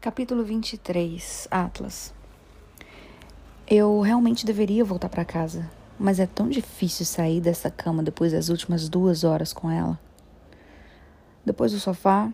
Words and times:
Capítulo 0.00 0.42
23 0.42 1.46
Atlas 1.50 2.14
Eu 3.68 4.00
realmente 4.00 4.46
deveria 4.46 4.82
voltar 4.82 5.10
para 5.10 5.26
casa, 5.26 5.70
mas 5.98 6.18
é 6.18 6.26
tão 6.26 6.48
difícil 6.48 7.04
sair 7.04 7.38
dessa 7.38 7.70
cama 7.70 8.02
depois 8.02 8.32
das 8.32 8.48
últimas 8.48 8.88
duas 8.88 9.24
horas 9.24 9.52
com 9.52 9.70
ela. 9.70 10.00
Depois 11.44 11.72
do 11.72 11.78
sofá, 11.78 12.32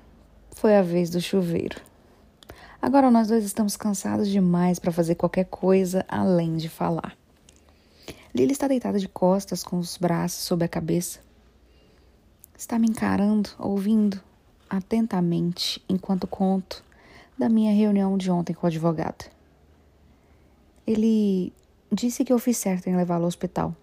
foi 0.52 0.76
a 0.76 0.82
vez 0.82 1.10
do 1.10 1.20
chuveiro. 1.20 1.80
Agora 2.80 3.10
nós 3.10 3.26
dois 3.26 3.44
estamos 3.44 3.76
cansados 3.76 4.28
demais 4.28 4.78
para 4.78 4.92
fazer 4.92 5.16
qualquer 5.16 5.46
coisa 5.46 6.04
além 6.08 6.56
de 6.56 6.68
falar. 6.68 7.16
Lily 8.32 8.52
está 8.52 8.68
deitada 8.68 9.00
de 9.00 9.08
costas 9.08 9.64
com 9.64 9.80
os 9.80 9.96
braços 9.96 10.44
sob 10.44 10.64
a 10.64 10.68
cabeça. 10.68 11.18
Está 12.56 12.78
me 12.78 12.86
encarando, 12.86 13.50
ouvindo 13.58 14.22
atentamente 14.70 15.84
enquanto 15.88 16.28
conto 16.28 16.85
da 17.38 17.48
minha 17.48 17.72
reunião 17.72 18.16
de 18.16 18.30
ontem 18.30 18.52
com 18.52 18.66
o 18.66 18.68
advogado. 18.68 19.30
Ele 20.86 21.52
disse 21.90 22.24
que 22.24 22.32
eu 22.32 22.38
fiz 22.38 22.56
certo 22.56 22.88
em 22.88 22.96
levá-lo 22.96 23.22
ao 23.22 23.28
hospital. 23.28 23.74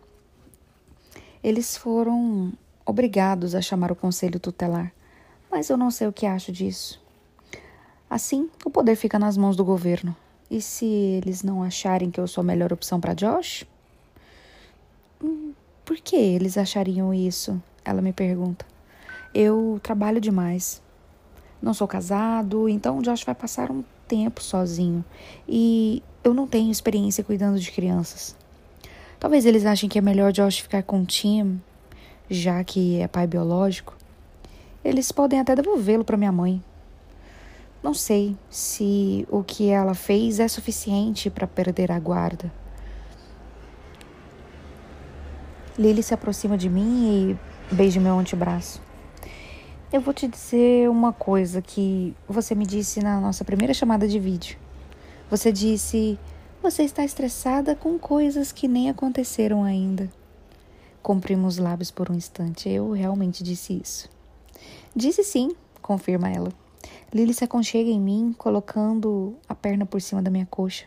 Eles 1.44 1.76
foram 1.76 2.54
obrigados 2.86 3.56
a 3.56 3.62
chamar 3.62 3.92
o 3.92 3.96
conselho 3.96 4.40
tutelar, 4.40 4.94
mas 5.52 5.70
eu 5.70 5.78
não 5.78 5.92
sei 5.92 6.08
o 6.08 6.14
que 6.14 6.26
acho 6.26 6.52
disso. 6.52 7.02
Assim, 8.10 8.50
o 8.64 8.70
poder 8.70 8.96
fica 8.96 9.18
nas 9.18 9.36
mãos 9.36 9.56
do 9.56 9.66
governo. 9.66 10.16
E 10.50 10.62
se 10.62 10.86
eles 10.86 11.42
não 11.42 11.64
acharem 11.64 12.12
que 12.12 12.20
eu 12.20 12.28
sou 12.28 12.44
a 12.44 12.46
melhor 12.46 12.72
opção 12.72 13.02
para 13.02 13.16
Josh? 13.16 13.66
Hum, 15.20 15.54
por 15.84 15.98
que 15.98 16.16
eles 16.16 16.56
achariam 16.58 17.12
isso? 17.12 17.60
Ela 17.84 18.04
me 18.04 18.14
pergunta. 18.14 18.66
Eu 19.34 19.80
trabalho 19.82 20.22
demais. 20.22 20.83
Não 21.64 21.74
sou 21.74 21.88
casado, 21.88 22.68
então 22.68 22.98
o 22.98 23.02
Josh 23.02 23.24
vai 23.24 23.34
passar 23.34 23.72
um 23.72 23.86
tempo 24.06 24.44
sozinho. 24.44 25.02
E 25.48 26.04
eu 26.22 26.34
não 26.34 26.46
tenho 26.46 26.70
experiência 26.70 27.24
cuidando 27.24 27.58
de 27.58 27.72
crianças. 27.72 28.36
Talvez 29.18 29.46
eles 29.46 29.66
achem 29.66 29.88
que 29.88 29.98
é 29.98 30.02
melhor 30.02 30.34
Josh 30.34 30.60
ficar 30.60 30.84
com 30.84 31.02
o 31.02 31.06
Tim, 31.06 31.62
já 32.30 32.62
que 32.66 33.00
é 33.00 33.08
pai 33.08 33.26
biológico. 33.26 33.96
Eles 34.84 35.10
podem 35.10 35.40
até 35.40 35.56
devolvê-lo 35.56 36.04
para 36.04 36.18
minha 36.18 36.34
mãe. 36.34 36.62
Não 37.82 37.94
sei 37.94 38.36
se 38.50 39.26
o 39.32 39.42
que 39.42 39.70
ela 39.70 39.94
fez 39.94 40.42
é 40.42 40.50
suficiente 40.50 41.30
para 41.30 41.48
perder 41.48 41.94
a 41.94 42.00
guarda. 42.00 42.52
Lily 45.80 46.04
se 46.04 46.14
aproxima 46.14 46.58
de 46.58 46.70
mim 46.70 47.38
e 47.72 47.74
beija 47.74 48.02
meu 48.02 48.20
antebraço. 48.20 48.83
Eu 49.94 50.02
vou 50.02 50.12
te 50.12 50.28
dizer 50.28 50.90
uma 50.90 51.14
coisa 51.14 51.62
que 51.62 52.16
você 52.28 52.56
me 52.56 52.66
disse 52.66 53.00
na 53.00 53.22
nossa 53.22 53.46
primeira 53.46 53.76
chamada 53.76 54.08
de 54.08 54.18
vídeo. 54.18 54.58
Você 55.30 55.52
disse: 55.52 56.18
Você 56.64 56.82
está 56.82 57.06
estressada 57.06 57.76
com 57.76 58.00
coisas 58.00 58.52
que 58.52 58.68
nem 58.68 58.90
aconteceram 58.90 59.64
ainda. 59.64 60.10
Comprimo 61.00 61.46
os 61.46 61.60
lábios 61.60 61.92
por 61.92 62.10
um 62.10 62.16
instante. 62.16 62.68
Eu 62.68 62.92
realmente 62.92 63.44
disse 63.44 63.80
isso. 63.80 64.10
Disse 64.96 65.24
sim, 65.24 65.56
confirma 65.80 66.28
ela. 66.28 66.52
Lily 67.14 67.32
se 67.32 67.44
aconchega 67.44 67.92
em 67.92 68.02
mim, 68.02 68.34
colocando 68.36 69.36
a 69.48 69.54
perna 69.54 69.86
por 69.86 70.02
cima 70.02 70.24
da 70.24 70.32
minha 70.32 70.48
coxa. 70.48 70.86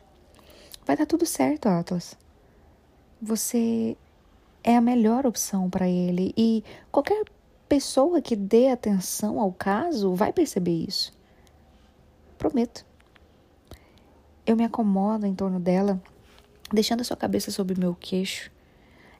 Vai 0.84 0.96
dar 0.96 1.06
tudo 1.06 1.24
certo, 1.24 1.68
Atlas. 1.68 2.18
Você 3.22 3.96
é 4.64 4.76
a 4.76 4.80
melhor 4.80 5.24
opção 5.24 5.70
para 5.70 5.88
ele 5.88 6.34
e 6.36 6.64
qualquer 6.90 7.22
pessoa 7.68 8.22
que 8.22 8.36
dê 8.36 8.68
atenção 8.68 9.40
ao 9.40 9.52
caso 9.52 10.14
vai 10.14 10.32
perceber 10.32 10.84
isso. 10.86 11.12
Prometo. 12.38 12.84
Eu 14.46 14.56
me 14.56 14.64
acomodo 14.64 15.26
em 15.26 15.34
torno 15.34 15.58
dela, 15.58 16.00
deixando 16.72 17.00
a 17.00 17.04
sua 17.04 17.16
cabeça 17.16 17.50
sobre 17.50 17.78
meu 17.78 17.94
queixo. 17.94 18.50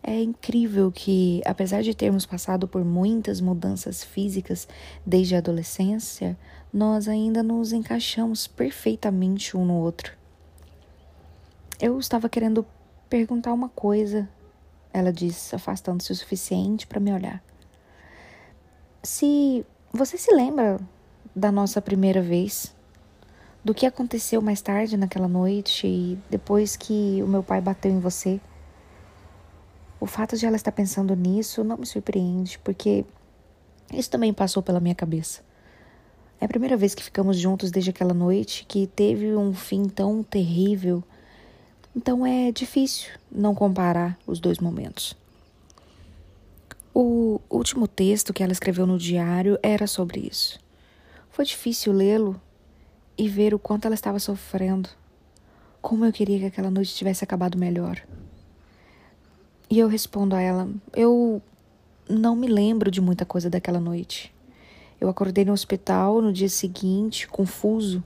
É 0.02 0.22
incrível 0.22 0.92
que, 0.92 1.42
apesar 1.44 1.82
de 1.82 1.92
termos 1.92 2.24
passado 2.24 2.68
por 2.68 2.84
muitas 2.84 3.40
mudanças 3.40 4.04
físicas 4.04 4.68
desde 5.04 5.34
a 5.34 5.38
adolescência, 5.38 6.38
nós 6.72 7.08
ainda 7.08 7.42
nos 7.42 7.72
encaixamos 7.72 8.46
perfeitamente 8.46 9.56
um 9.56 9.64
no 9.64 9.74
outro. 9.74 10.12
Eu 11.80 11.98
estava 11.98 12.28
querendo 12.28 12.64
perguntar 13.10 13.52
uma 13.52 13.68
coisa, 13.68 14.28
ela 14.92 15.12
disse, 15.12 15.56
afastando-se 15.56 16.12
o 16.12 16.14
suficiente 16.16 16.86
para 16.86 17.00
me 17.00 17.12
olhar. 17.12 17.42
Se 19.06 19.64
você 19.92 20.18
se 20.18 20.34
lembra 20.34 20.80
da 21.32 21.52
nossa 21.52 21.80
primeira 21.80 22.20
vez, 22.20 22.74
do 23.64 23.72
que 23.72 23.86
aconteceu 23.86 24.42
mais 24.42 24.60
tarde 24.60 24.96
naquela 24.96 25.28
noite 25.28 25.86
e 25.86 26.18
depois 26.28 26.74
que 26.74 27.22
o 27.22 27.28
meu 27.28 27.40
pai 27.40 27.60
bateu 27.60 27.92
em 27.92 28.00
você, 28.00 28.40
o 30.00 30.06
fato 30.06 30.36
de 30.36 30.44
ela 30.44 30.56
estar 30.56 30.72
pensando 30.72 31.14
nisso 31.14 31.62
não 31.62 31.76
me 31.76 31.86
surpreende, 31.86 32.58
porque 32.64 33.04
isso 33.94 34.10
também 34.10 34.34
passou 34.34 34.60
pela 34.60 34.80
minha 34.80 34.92
cabeça. 34.92 35.40
É 36.40 36.44
a 36.44 36.48
primeira 36.48 36.76
vez 36.76 36.92
que 36.92 37.04
ficamos 37.04 37.38
juntos 37.38 37.70
desde 37.70 37.90
aquela 37.90 38.12
noite 38.12 38.66
que 38.66 38.88
teve 38.88 39.36
um 39.36 39.54
fim 39.54 39.84
tão 39.84 40.20
terrível. 40.24 41.00
Então 41.94 42.26
é 42.26 42.50
difícil 42.50 43.12
não 43.30 43.54
comparar 43.54 44.18
os 44.26 44.40
dois 44.40 44.58
momentos. 44.58 45.16
O 46.98 47.42
último 47.50 47.86
texto 47.86 48.32
que 48.32 48.42
ela 48.42 48.52
escreveu 48.52 48.86
no 48.86 48.96
diário 48.96 49.58
era 49.62 49.86
sobre 49.86 50.18
isso. 50.32 50.58
Foi 51.28 51.44
difícil 51.44 51.92
lê-lo 51.92 52.40
e 53.18 53.28
ver 53.28 53.52
o 53.52 53.58
quanto 53.58 53.84
ela 53.84 53.94
estava 53.94 54.18
sofrendo. 54.18 54.88
Como 55.82 56.06
eu 56.06 56.10
queria 56.10 56.38
que 56.38 56.46
aquela 56.46 56.70
noite 56.70 56.94
tivesse 56.94 57.22
acabado 57.22 57.58
melhor. 57.58 58.00
E 59.68 59.78
eu 59.78 59.88
respondo 59.88 60.34
a 60.34 60.40
ela: 60.40 60.70
Eu 60.94 61.42
não 62.08 62.34
me 62.34 62.46
lembro 62.46 62.90
de 62.90 63.02
muita 63.02 63.26
coisa 63.26 63.50
daquela 63.50 63.78
noite. 63.78 64.34
Eu 64.98 65.10
acordei 65.10 65.44
no 65.44 65.52
hospital 65.52 66.22
no 66.22 66.32
dia 66.32 66.48
seguinte, 66.48 67.28
confuso. 67.28 68.02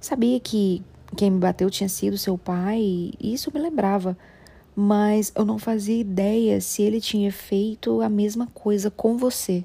Sabia 0.00 0.40
que 0.40 0.82
quem 1.16 1.30
me 1.30 1.38
bateu 1.38 1.70
tinha 1.70 1.88
sido 1.88 2.18
seu 2.18 2.36
pai 2.36 2.80
e 2.80 3.32
isso 3.32 3.52
me 3.54 3.60
lembrava 3.60 4.18
mas 4.78 5.32
eu 5.34 5.46
não 5.46 5.58
fazia 5.58 5.98
ideia 5.98 6.60
se 6.60 6.82
ele 6.82 7.00
tinha 7.00 7.32
feito 7.32 8.02
a 8.02 8.10
mesma 8.10 8.46
coisa 8.48 8.90
com 8.90 9.16
você. 9.16 9.64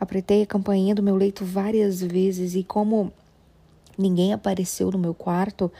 Apertei 0.00 0.42
a 0.42 0.46
campainha 0.46 0.92
do 0.92 1.04
meu 1.04 1.14
leito 1.14 1.44
várias 1.44 2.02
vezes 2.02 2.56
e, 2.56 2.64
como 2.64 3.12
ninguém 3.96 4.32
apareceu 4.32 4.90
no 4.90 4.98
meu 4.98 5.14
quarto, 5.14 5.70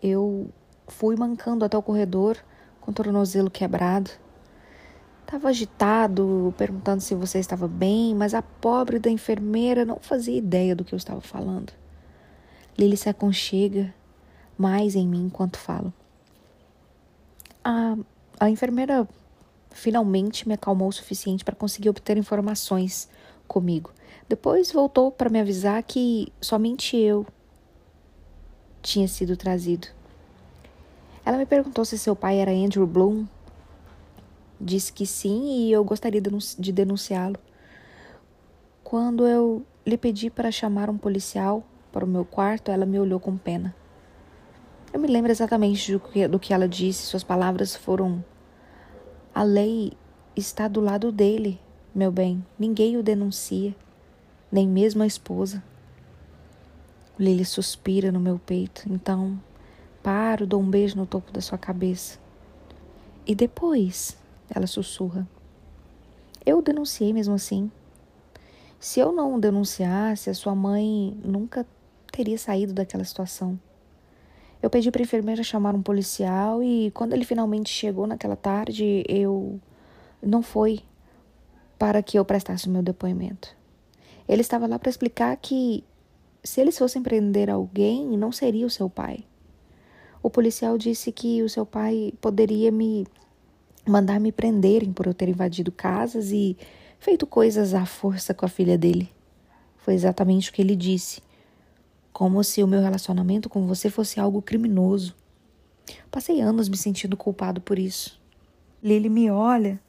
eu 0.00 0.48
fui 0.86 1.16
mancando 1.16 1.64
até 1.64 1.76
o 1.76 1.82
corredor 1.82 2.38
com 2.80 2.92
o 2.92 2.94
tornozelo 2.94 3.50
quebrado. 3.50 4.12
Estava 5.22 5.48
agitado, 5.48 6.54
perguntando 6.56 7.00
se 7.00 7.16
você 7.16 7.40
estava 7.40 7.66
bem, 7.66 8.14
mas 8.14 8.32
a 8.32 8.42
pobre 8.42 9.00
da 9.00 9.10
enfermeira 9.10 9.84
não 9.84 9.98
fazia 10.00 10.38
ideia 10.38 10.76
do 10.76 10.84
que 10.84 10.94
eu 10.94 10.96
estava 10.98 11.20
falando. 11.20 11.72
Lily 12.78 12.96
se 12.96 13.08
aconchega 13.08 13.92
mais 14.56 14.94
em 14.94 15.08
mim 15.08 15.24
enquanto 15.24 15.58
falo. 15.58 15.92
A, 17.64 17.96
a 18.40 18.50
enfermeira 18.50 19.08
finalmente 19.70 20.46
me 20.46 20.54
acalmou 20.54 20.88
o 20.88 20.92
suficiente 20.92 21.44
para 21.44 21.54
conseguir 21.54 21.88
obter 21.88 22.16
informações 22.16 23.08
comigo. 23.46 23.92
Depois 24.28 24.72
voltou 24.72 25.10
para 25.10 25.28
me 25.28 25.40
avisar 25.40 25.82
que 25.82 26.32
somente 26.40 26.96
eu 26.96 27.26
tinha 28.80 29.06
sido 29.06 29.36
trazido. 29.36 29.88
Ela 31.24 31.38
me 31.38 31.46
perguntou 31.46 31.84
se 31.84 31.98
seu 31.98 32.16
pai 32.16 32.38
era 32.38 32.50
Andrew 32.50 32.86
Bloom. 32.86 33.26
Disse 34.60 34.92
que 34.92 35.06
sim 35.06 35.66
e 35.66 35.72
eu 35.72 35.84
gostaria 35.84 36.20
de 36.20 36.72
denunciá-lo. 36.72 37.36
Quando 38.82 39.26
eu 39.26 39.64
lhe 39.86 39.96
pedi 39.96 40.30
para 40.30 40.50
chamar 40.50 40.90
um 40.90 40.98
policial 40.98 41.62
para 41.92 42.04
o 42.04 42.08
meu 42.08 42.24
quarto, 42.24 42.70
ela 42.70 42.86
me 42.86 42.98
olhou 42.98 43.20
com 43.20 43.36
pena. 43.36 43.74
Eu 44.92 45.00
me 45.00 45.08
lembro 45.08 45.32
exatamente 45.32 45.90
do 45.90 45.98
que, 45.98 46.28
do 46.28 46.38
que 46.38 46.52
ela 46.52 46.68
disse. 46.68 47.06
Suas 47.06 47.24
palavras 47.24 47.74
foram: 47.74 48.22
A 49.34 49.42
lei 49.42 49.92
está 50.36 50.68
do 50.68 50.80
lado 50.80 51.10
dele, 51.10 51.58
meu 51.94 52.12
bem. 52.12 52.44
Ninguém 52.58 52.98
o 52.98 53.02
denuncia, 53.02 53.74
nem 54.50 54.68
mesmo 54.68 55.02
a 55.02 55.06
esposa. 55.06 55.62
Lily 57.18 57.44
suspira 57.44 58.12
no 58.12 58.20
meu 58.20 58.38
peito. 58.38 58.82
Então, 58.90 59.40
paro, 60.02 60.46
dou 60.46 60.60
um 60.60 60.68
beijo 60.68 60.96
no 60.96 61.06
topo 61.06 61.32
da 61.32 61.40
sua 61.40 61.56
cabeça. 61.56 62.18
E 63.26 63.34
depois, 63.34 64.18
ela 64.50 64.66
sussurra. 64.66 65.26
Eu 66.44 66.58
o 66.58 66.62
denunciei 66.62 67.12
mesmo 67.12 67.34
assim. 67.34 67.70
Se 68.78 69.00
eu 69.00 69.12
não 69.12 69.36
o 69.36 69.40
denunciasse, 69.40 70.28
a 70.28 70.34
sua 70.34 70.54
mãe 70.54 71.16
nunca 71.24 71.64
teria 72.10 72.36
saído 72.36 72.72
daquela 72.72 73.04
situação. 73.04 73.58
Eu 74.62 74.70
pedi 74.70 74.90
para 74.92 75.02
a 75.02 75.04
enfermeira 75.04 75.42
chamar 75.42 75.74
um 75.74 75.82
policial 75.82 76.62
e 76.62 76.92
quando 76.92 77.12
ele 77.12 77.24
finalmente 77.24 77.68
chegou 77.68 78.06
naquela 78.06 78.36
tarde, 78.36 79.04
eu 79.08 79.60
não 80.22 80.40
foi 80.40 80.80
para 81.76 82.00
que 82.00 82.16
eu 82.16 82.24
prestasse 82.24 82.68
o 82.68 82.70
meu 82.70 82.82
depoimento. 82.82 83.56
Ele 84.28 84.40
estava 84.40 84.68
lá 84.68 84.78
para 84.78 84.88
explicar 84.88 85.36
que 85.36 85.82
se 86.44 86.60
eles 86.60 86.78
fossem 86.78 87.02
prender 87.02 87.50
alguém, 87.50 88.16
não 88.16 88.30
seria 88.30 88.64
o 88.64 88.70
seu 88.70 88.88
pai. 88.88 89.24
O 90.22 90.30
policial 90.30 90.78
disse 90.78 91.10
que 91.10 91.42
o 91.42 91.48
seu 91.48 91.66
pai 91.66 92.14
poderia 92.20 92.70
me 92.70 93.04
mandar 93.84 94.20
me 94.20 94.30
prenderem 94.30 94.92
por 94.92 95.08
eu 95.08 95.14
ter 95.14 95.28
invadido 95.28 95.72
casas 95.72 96.30
e 96.30 96.56
feito 97.00 97.26
coisas 97.26 97.74
à 97.74 97.84
força 97.84 98.32
com 98.32 98.46
a 98.46 98.48
filha 98.48 98.78
dele. 98.78 99.10
Foi 99.78 99.94
exatamente 99.94 100.50
o 100.50 100.52
que 100.52 100.62
ele 100.62 100.76
disse. 100.76 101.20
Como 102.12 102.42
se 102.44 102.62
o 102.62 102.66
meu 102.66 102.80
relacionamento 102.80 103.48
com 103.48 103.66
você 103.66 103.88
fosse 103.88 104.20
algo 104.20 104.42
criminoso. 104.42 105.14
Passei 106.10 106.40
anos 106.40 106.68
me 106.68 106.76
sentindo 106.76 107.16
culpado 107.16 107.60
por 107.60 107.78
isso. 107.78 108.20
Lily 108.82 109.08
me 109.08 109.30
olha 109.30 109.80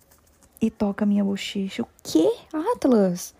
e 0.61 0.69
toca 0.69 1.05
minha 1.05 1.23
bochecha. 1.23 1.83
O 1.83 1.87
quê, 2.01 2.31
Atlas? 2.73 3.35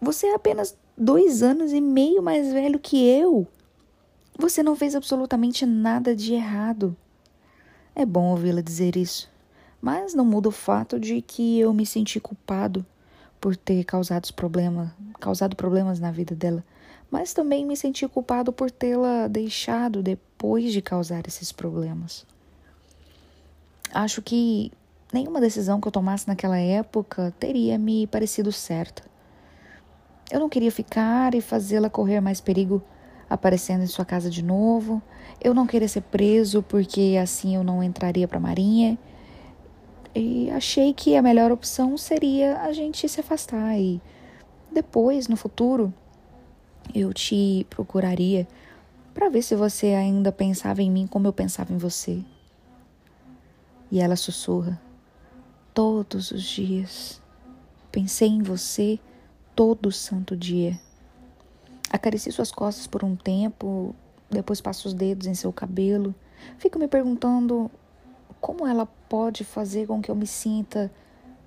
Você 0.00 0.26
é 0.26 0.34
apenas 0.34 0.76
dois 0.96 1.42
anos 1.42 1.72
e 1.72 1.80
meio 1.80 2.22
mais 2.22 2.52
velho 2.52 2.78
que 2.78 3.04
eu. 3.04 3.46
Você 4.38 4.62
não 4.62 4.76
fez 4.76 4.94
absolutamente 4.94 5.66
nada 5.66 6.14
de 6.14 6.34
errado. 6.34 6.96
É 7.94 8.06
bom 8.06 8.30
ouvi-la 8.30 8.62
dizer 8.62 8.96
isso, 8.96 9.30
mas 9.80 10.14
não 10.14 10.24
muda 10.24 10.48
o 10.48 10.52
fato 10.52 10.98
de 10.98 11.20
que 11.20 11.60
eu 11.60 11.74
me 11.74 11.84
senti 11.84 12.18
culpado 12.18 12.84
por 13.40 13.54
ter 13.54 13.84
causado, 13.84 14.28
causado 15.20 15.56
problemas 15.56 16.00
na 16.00 16.10
vida 16.10 16.34
dela, 16.34 16.64
mas 17.12 17.34
também 17.34 17.66
me 17.66 17.76
senti 17.76 18.08
culpado 18.08 18.54
por 18.54 18.70
tê-la 18.70 19.28
deixado 19.28 20.02
depois 20.02 20.72
de 20.72 20.80
causar 20.80 21.24
esses 21.28 21.52
problemas. 21.52 22.24
Acho 23.92 24.22
que 24.22 24.72
nenhuma 25.12 25.38
decisão 25.38 25.78
que 25.78 25.86
eu 25.86 25.92
tomasse 25.92 26.26
naquela 26.26 26.56
época 26.56 27.34
teria 27.38 27.76
me 27.76 28.06
parecido 28.06 28.50
certa. 28.50 29.02
Eu 30.30 30.40
não 30.40 30.48
queria 30.48 30.72
ficar 30.72 31.34
e 31.34 31.42
fazê-la 31.42 31.90
correr 31.90 32.22
mais 32.22 32.40
perigo 32.40 32.82
aparecendo 33.28 33.82
em 33.82 33.86
sua 33.86 34.06
casa 34.06 34.30
de 34.30 34.42
novo. 34.42 35.02
Eu 35.38 35.52
não 35.52 35.66
queria 35.66 35.88
ser 35.88 36.00
preso 36.00 36.62
porque 36.62 37.18
assim 37.22 37.56
eu 37.56 37.62
não 37.62 37.82
entraria 37.82 38.26
para 38.26 38.38
a 38.38 38.40
Marinha. 38.40 38.98
E 40.14 40.50
achei 40.50 40.94
que 40.94 41.14
a 41.14 41.20
melhor 41.20 41.52
opção 41.52 41.98
seria 41.98 42.62
a 42.62 42.72
gente 42.72 43.06
se 43.06 43.20
afastar 43.20 43.78
e 43.78 44.00
depois, 44.70 45.28
no 45.28 45.36
futuro, 45.36 45.92
eu 46.94 47.12
te 47.12 47.66
procuraria 47.70 48.46
para 49.14 49.28
ver 49.28 49.42
se 49.42 49.54
você 49.54 49.88
ainda 49.88 50.32
pensava 50.32 50.82
em 50.82 50.90
mim 50.90 51.06
como 51.06 51.26
eu 51.26 51.32
pensava 51.32 51.72
em 51.72 51.78
você. 51.78 52.22
E 53.90 54.00
ela 54.00 54.16
sussurra: 54.16 54.80
Todos 55.74 56.30
os 56.30 56.42
dias. 56.42 57.20
Pensei 57.90 58.28
em 58.28 58.42
você 58.42 58.98
todo 59.54 59.92
santo 59.92 60.34
dia. 60.34 60.80
Acariciei 61.90 62.32
suas 62.32 62.50
costas 62.50 62.86
por 62.86 63.04
um 63.04 63.14
tempo, 63.14 63.94
depois 64.30 64.62
passo 64.62 64.88
os 64.88 64.94
dedos 64.94 65.26
em 65.26 65.34
seu 65.34 65.52
cabelo. 65.52 66.14
Fico 66.56 66.78
me 66.78 66.88
perguntando 66.88 67.70
como 68.40 68.66
ela 68.66 68.86
pode 69.08 69.44
fazer 69.44 69.86
com 69.86 70.00
que 70.00 70.10
eu 70.10 70.14
me 70.14 70.26
sinta 70.26 70.90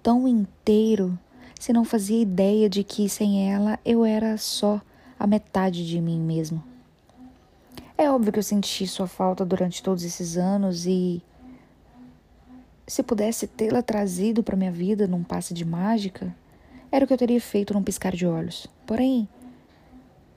tão 0.04 0.28
inteiro 0.28 1.18
se 1.60 1.74
não 1.74 1.84
fazia 1.84 2.22
ideia 2.22 2.70
de 2.70 2.84
que 2.84 3.10
sem 3.10 3.52
ela 3.52 3.80
eu 3.84 4.06
era 4.06 4.38
só 4.38 4.80
a 5.20 5.28
metade 5.28 5.86
de 5.86 6.00
mim 6.00 6.20
mesmo. 6.20 6.64
É 7.98 8.10
óbvio 8.10 8.34
que 8.34 8.40
eu 8.40 8.44
senti 8.44 8.86
sua 8.88 9.08
falta 9.08 9.46
durante 9.46 9.82
todos 9.82 10.04
esses 10.04 10.38
anos 10.38 10.86
e 10.86 11.22
se 12.86 13.02
pudesse 13.02 13.48
tê-la 13.48 13.82
trazido 13.82 14.44
para 14.44 14.58
minha 14.58 14.72
vida 14.72 15.08
num 15.08 15.24
passe 15.24 15.54
de 15.54 15.66
mágica, 15.66 16.36
era 16.92 17.06
o 17.06 17.08
que 17.08 17.14
eu 17.14 17.18
teria 17.18 17.42
feito 17.42 17.74
num 17.74 17.84
piscar 17.84 18.14
de 18.14 18.28
olhos. 18.28 18.68
Porém, 18.86 19.28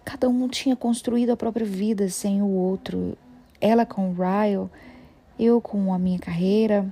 Cada 0.08 0.26
um 0.26 0.48
tinha 0.48 0.74
construído 0.74 1.32
a 1.32 1.36
própria 1.36 1.66
vida 1.66 2.08
sem 2.08 2.40
o 2.40 2.46
outro. 2.46 3.14
Ela 3.60 3.84
com 3.84 4.08
o 4.08 4.14
Ryle, 4.14 4.70
eu 5.38 5.60
com 5.60 5.92
a 5.92 5.98
minha 5.98 6.18
carreira. 6.18 6.90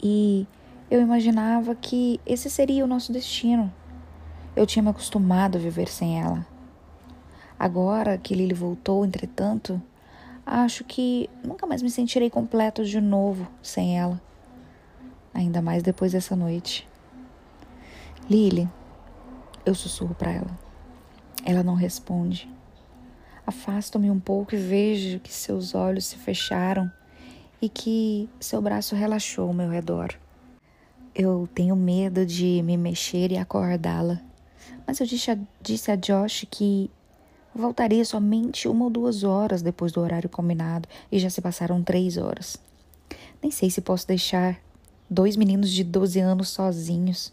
E 0.00 0.46
eu 0.88 1.00
imaginava 1.00 1.74
que 1.74 2.20
esse 2.24 2.48
seria 2.48 2.84
o 2.84 2.86
nosso 2.86 3.12
destino. 3.12 3.72
Eu 4.54 4.64
tinha 4.64 4.84
me 4.84 4.90
acostumado 4.90 5.58
a 5.58 5.60
viver 5.60 5.88
sem 5.88 6.22
ela. 6.22 6.46
Agora 7.62 8.18
que 8.18 8.34
Lily 8.34 8.54
voltou, 8.54 9.04
entretanto, 9.04 9.80
acho 10.44 10.82
que 10.82 11.30
nunca 11.44 11.64
mais 11.64 11.80
me 11.80 11.88
sentirei 11.88 12.28
completo 12.28 12.84
de 12.84 13.00
novo 13.00 13.46
sem 13.62 13.96
ela. 13.96 14.20
Ainda 15.32 15.62
mais 15.62 15.80
depois 15.80 16.10
dessa 16.10 16.34
noite. 16.34 16.88
Lily, 18.28 18.68
eu 19.64 19.76
sussurro 19.76 20.12
para 20.12 20.32
ela. 20.32 20.58
Ela 21.44 21.62
não 21.62 21.76
responde. 21.76 22.52
Afasto-me 23.46 24.10
um 24.10 24.18
pouco 24.18 24.56
e 24.56 24.58
vejo 24.58 25.20
que 25.20 25.32
seus 25.32 25.72
olhos 25.72 26.06
se 26.06 26.16
fecharam 26.16 26.90
e 27.60 27.68
que 27.68 28.28
seu 28.40 28.60
braço 28.60 28.96
relaxou 28.96 29.46
ao 29.46 29.54
meu 29.54 29.70
redor. 29.70 30.12
Eu 31.14 31.48
tenho 31.54 31.76
medo 31.76 32.26
de 32.26 32.60
me 32.64 32.76
mexer 32.76 33.30
e 33.30 33.38
acordá-la, 33.38 34.20
mas 34.84 34.98
eu 34.98 35.06
disse 35.06 35.30
a, 35.30 35.38
disse 35.62 35.92
a 35.92 35.94
Josh 35.94 36.44
que 36.50 36.90
voltaria 37.54 38.04
somente 38.04 38.68
uma 38.68 38.84
ou 38.84 38.90
duas 38.90 39.24
horas 39.24 39.62
depois 39.62 39.92
do 39.92 40.00
horário 40.00 40.28
combinado 40.28 40.88
e 41.10 41.18
já 41.18 41.28
se 41.28 41.40
passaram 41.40 41.82
três 41.82 42.16
horas. 42.16 42.56
Nem 43.42 43.50
sei 43.50 43.70
se 43.70 43.80
posso 43.80 44.06
deixar 44.06 44.60
dois 45.08 45.36
meninos 45.36 45.70
de 45.70 45.84
12 45.84 46.20
anos 46.20 46.48
sozinhos. 46.48 47.32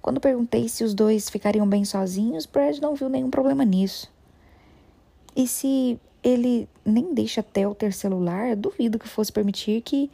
Quando 0.00 0.20
perguntei 0.20 0.68
se 0.68 0.82
os 0.82 0.94
dois 0.94 1.28
ficariam 1.28 1.68
bem 1.68 1.84
sozinhos, 1.84 2.46
Brad 2.46 2.78
não 2.78 2.94
viu 2.94 3.08
nenhum 3.08 3.30
problema 3.30 3.64
nisso. 3.64 4.10
E 5.36 5.46
se 5.46 6.00
ele 6.22 6.68
nem 6.84 7.14
deixa 7.14 7.42
Theo 7.42 7.74
ter 7.74 7.92
celular, 7.92 8.56
duvido 8.56 8.98
que 8.98 9.08
fosse 9.08 9.32
permitir 9.32 9.82
que 9.82 10.10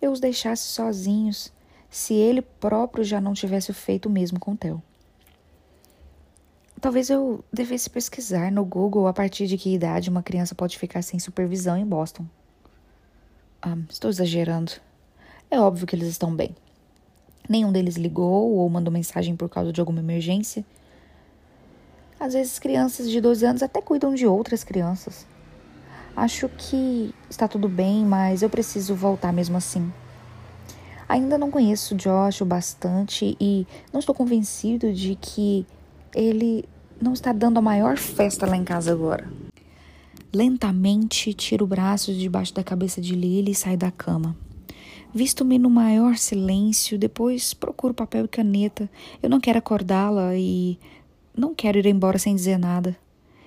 eu 0.00 0.10
os 0.10 0.20
deixasse 0.20 0.68
sozinhos, 0.68 1.52
se 1.90 2.14
ele 2.14 2.42
próprio 2.42 3.04
já 3.04 3.20
não 3.20 3.34
tivesse 3.34 3.72
feito 3.72 4.06
o 4.06 4.10
mesmo 4.10 4.40
com 4.40 4.56
Theo. 4.56 4.82
Talvez 6.84 7.08
eu 7.08 7.42
devesse 7.50 7.88
pesquisar 7.88 8.52
no 8.52 8.62
Google 8.62 9.08
a 9.08 9.12
partir 9.14 9.46
de 9.46 9.56
que 9.56 9.72
idade 9.72 10.10
uma 10.10 10.22
criança 10.22 10.54
pode 10.54 10.76
ficar 10.76 11.00
sem 11.00 11.18
supervisão 11.18 11.78
em 11.78 11.86
Boston. 11.86 12.26
Ah, 13.62 13.78
estou 13.88 14.10
exagerando. 14.10 14.70
É 15.50 15.58
óbvio 15.58 15.86
que 15.86 15.96
eles 15.96 16.08
estão 16.08 16.36
bem. 16.36 16.54
Nenhum 17.48 17.72
deles 17.72 17.96
ligou 17.96 18.52
ou 18.52 18.68
mandou 18.68 18.92
mensagem 18.92 19.34
por 19.34 19.48
causa 19.48 19.72
de 19.72 19.80
alguma 19.80 20.00
emergência. 20.00 20.62
Às 22.20 22.34
vezes, 22.34 22.58
crianças 22.58 23.08
de 23.08 23.18
12 23.18 23.46
anos 23.46 23.62
até 23.62 23.80
cuidam 23.80 24.12
de 24.12 24.26
outras 24.26 24.62
crianças. 24.62 25.26
Acho 26.14 26.50
que 26.50 27.14
está 27.30 27.48
tudo 27.48 27.66
bem, 27.66 28.04
mas 28.04 28.42
eu 28.42 28.50
preciso 28.50 28.94
voltar 28.94 29.32
mesmo 29.32 29.56
assim. 29.56 29.90
Ainda 31.08 31.38
não 31.38 31.50
conheço 31.50 31.94
Josh 31.94 32.42
o 32.42 32.44
bastante 32.44 33.38
e 33.40 33.66
não 33.90 34.00
estou 34.00 34.14
convencido 34.14 34.92
de 34.92 35.14
que 35.14 35.66
ele 36.14 36.68
não 37.00 37.12
está 37.12 37.32
dando 37.32 37.58
a 37.58 37.62
maior 37.62 37.96
festa 37.96 38.46
lá 38.46 38.56
em 38.56 38.64
casa 38.64 38.92
agora. 38.92 39.30
Lentamente 40.32 41.32
tiro 41.32 41.64
o 41.64 41.68
braço 41.68 42.12
de 42.12 42.20
debaixo 42.20 42.52
da 42.52 42.64
cabeça 42.64 43.00
de 43.00 43.14
Lily 43.14 43.52
e 43.52 43.54
saio 43.54 43.78
da 43.78 43.90
cama. 43.90 44.36
Visto-me 45.14 45.60
no 45.60 45.70
maior 45.70 46.16
silêncio, 46.16 46.98
depois 46.98 47.54
procuro 47.54 47.94
papel 47.94 48.24
e 48.24 48.28
caneta. 48.28 48.90
Eu 49.22 49.30
não 49.30 49.38
quero 49.38 49.58
acordá-la 49.58 50.34
e 50.34 50.76
não 51.36 51.54
quero 51.54 51.78
ir 51.78 51.86
embora 51.86 52.18
sem 52.18 52.34
dizer 52.34 52.58
nada, 52.58 52.96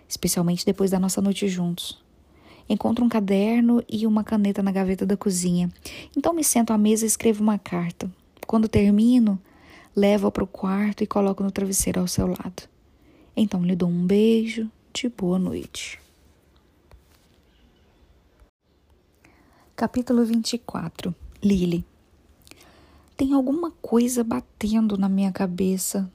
especialmente 0.07 0.65
depois 0.65 0.91
da 0.91 0.99
nossa 0.99 1.21
noite 1.21 1.45
juntos. 1.49 2.01
Encontro 2.69 3.03
um 3.03 3.09
caderno 3.09 3.83
e 3.89 4.07
uma 4.07 4.23
caneta 4.23 4.63
na 4.63 4.71
gaveta 4.71 5.05
da 5.05 5.17
cozinha. 5.17 5.69
Então 6.15 6.33
me 6.33 6.43
sento 6.43 6.71
à 6.71 6.77
mesa 6.77 7.03
e 7.03 7.07
escrevo 7.07 7.43
uma 7.43 7.57
carta. 7.57 8.09
Quando 8.45 8.69
termino, 8.69 9.37
levo-a 9.93 10.31
para 10.31 10.43
o 10.45 10.47
quarto 10.47 11.03
e 11.03 11.07
coloco 11.07 11.43
no 11.43 11.51
travesseiro 11.51 11.99
ao 11.99 12.07
seu 12.07 12.27
lado. 12.27 12.76
Então 13.39 13.63
lhe 13.63 13.75
dou 13.75 13.87
um 13.87 14.07
beijo 14.07 14.67
de 14.91 15.07
boa 15.07 15.37
noite. 15.37 15.99
Capítulo 19.75 20.25
24 20.25 21.13
Lily. 21.43 21.85
Tem 23.15 23.33
alguma 23.33 23.69
coisa 23.69 24.23
batendo 24.23 24.97
na 24.97 25.07
minha 25.07 25.31
cabeça 25.31 26.11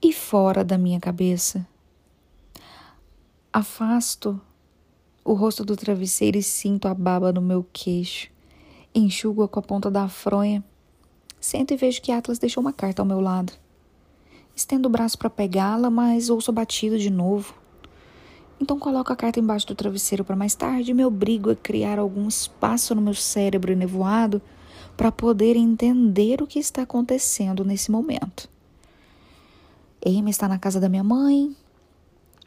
e 0.00 0.12
fora 0.12 0.64
da 0.64 0.78
minha 0.78 1.00
cabeça. 1.00 1.66
Afasto 3.52 4.40
o 5.24 5.32
rosto 5.32 5.64
do 5.64 5.76
travesseiro 5.76 6.38
e 6.38 6.42
sinto 6.42 6.86
a 6.86 6.94
baba 6.94 7.32
no 7.32 7.40
meu 7.40 7.66
queixo. 7.72 8.30
Enxugo-a 8.94 9.48
com 9.48 9.58
a 9.58 9.62
ponta 9.62 9.90
da 9.90 10.08
fronha. 10.08 10.62
Sento 11.40 11.74
e 11.74 11.76
vejo 11.76 12.00
que 12.00 12.12
Atlas 12.12 12.38
deixou 12.38 12.60
uma 12.60 12.72
carta 12.72 13.02
ao 13.02 13.06
meu 13.06 13.18
lado. 13.18 13.63
Estendo 14.54 14.88
o 14.88 14.90
braço 14.90 15.18
para 15.18 15.30
pegá-la, 15.30 15.90
mas 15.90 16.30
ouço 16.30 16.52
batido 16.52 16.98
de 16.98 17.10
novo. 17.10 17.54
Então 18.60 18.78
coloco 18.78 19.12
a 19.12 19.16
carta 19.16 19.40
embaixo 19.40 19.66
do 19.66 19.74
travesseiro 19.74 20.24
para 20.24 20.36
mais 20.36 20.54
tarde 20.54 20.90
e 20.90 20.94
me 20.94 21.04
obrigo 21.04 21.50
a 21.50 21.56
criar 21.56 21.98
algum 21.98 22.28
espaço 22.28 22.94
no 22.94 23.02
meu 23.02 23.14
cérebro 23.14 23.72
enevoado 23.72 24.40
para 24.96 25.10
poder 25.10 25.56
entender 25.56 26.40
o 26.40 26.46
que 26.46 26.58
está 26.58 26.82
acontecendo 26.82 27.64
nesse 27.64 27.90
momento. 27.90 28.48
Amy 30.06 30.30
está 30.30 30.46
na 30.46 30.58
casa 30.58 30.78
da 30.78 30.88
minha 30.88 31.02
mãe, 31.02 31.54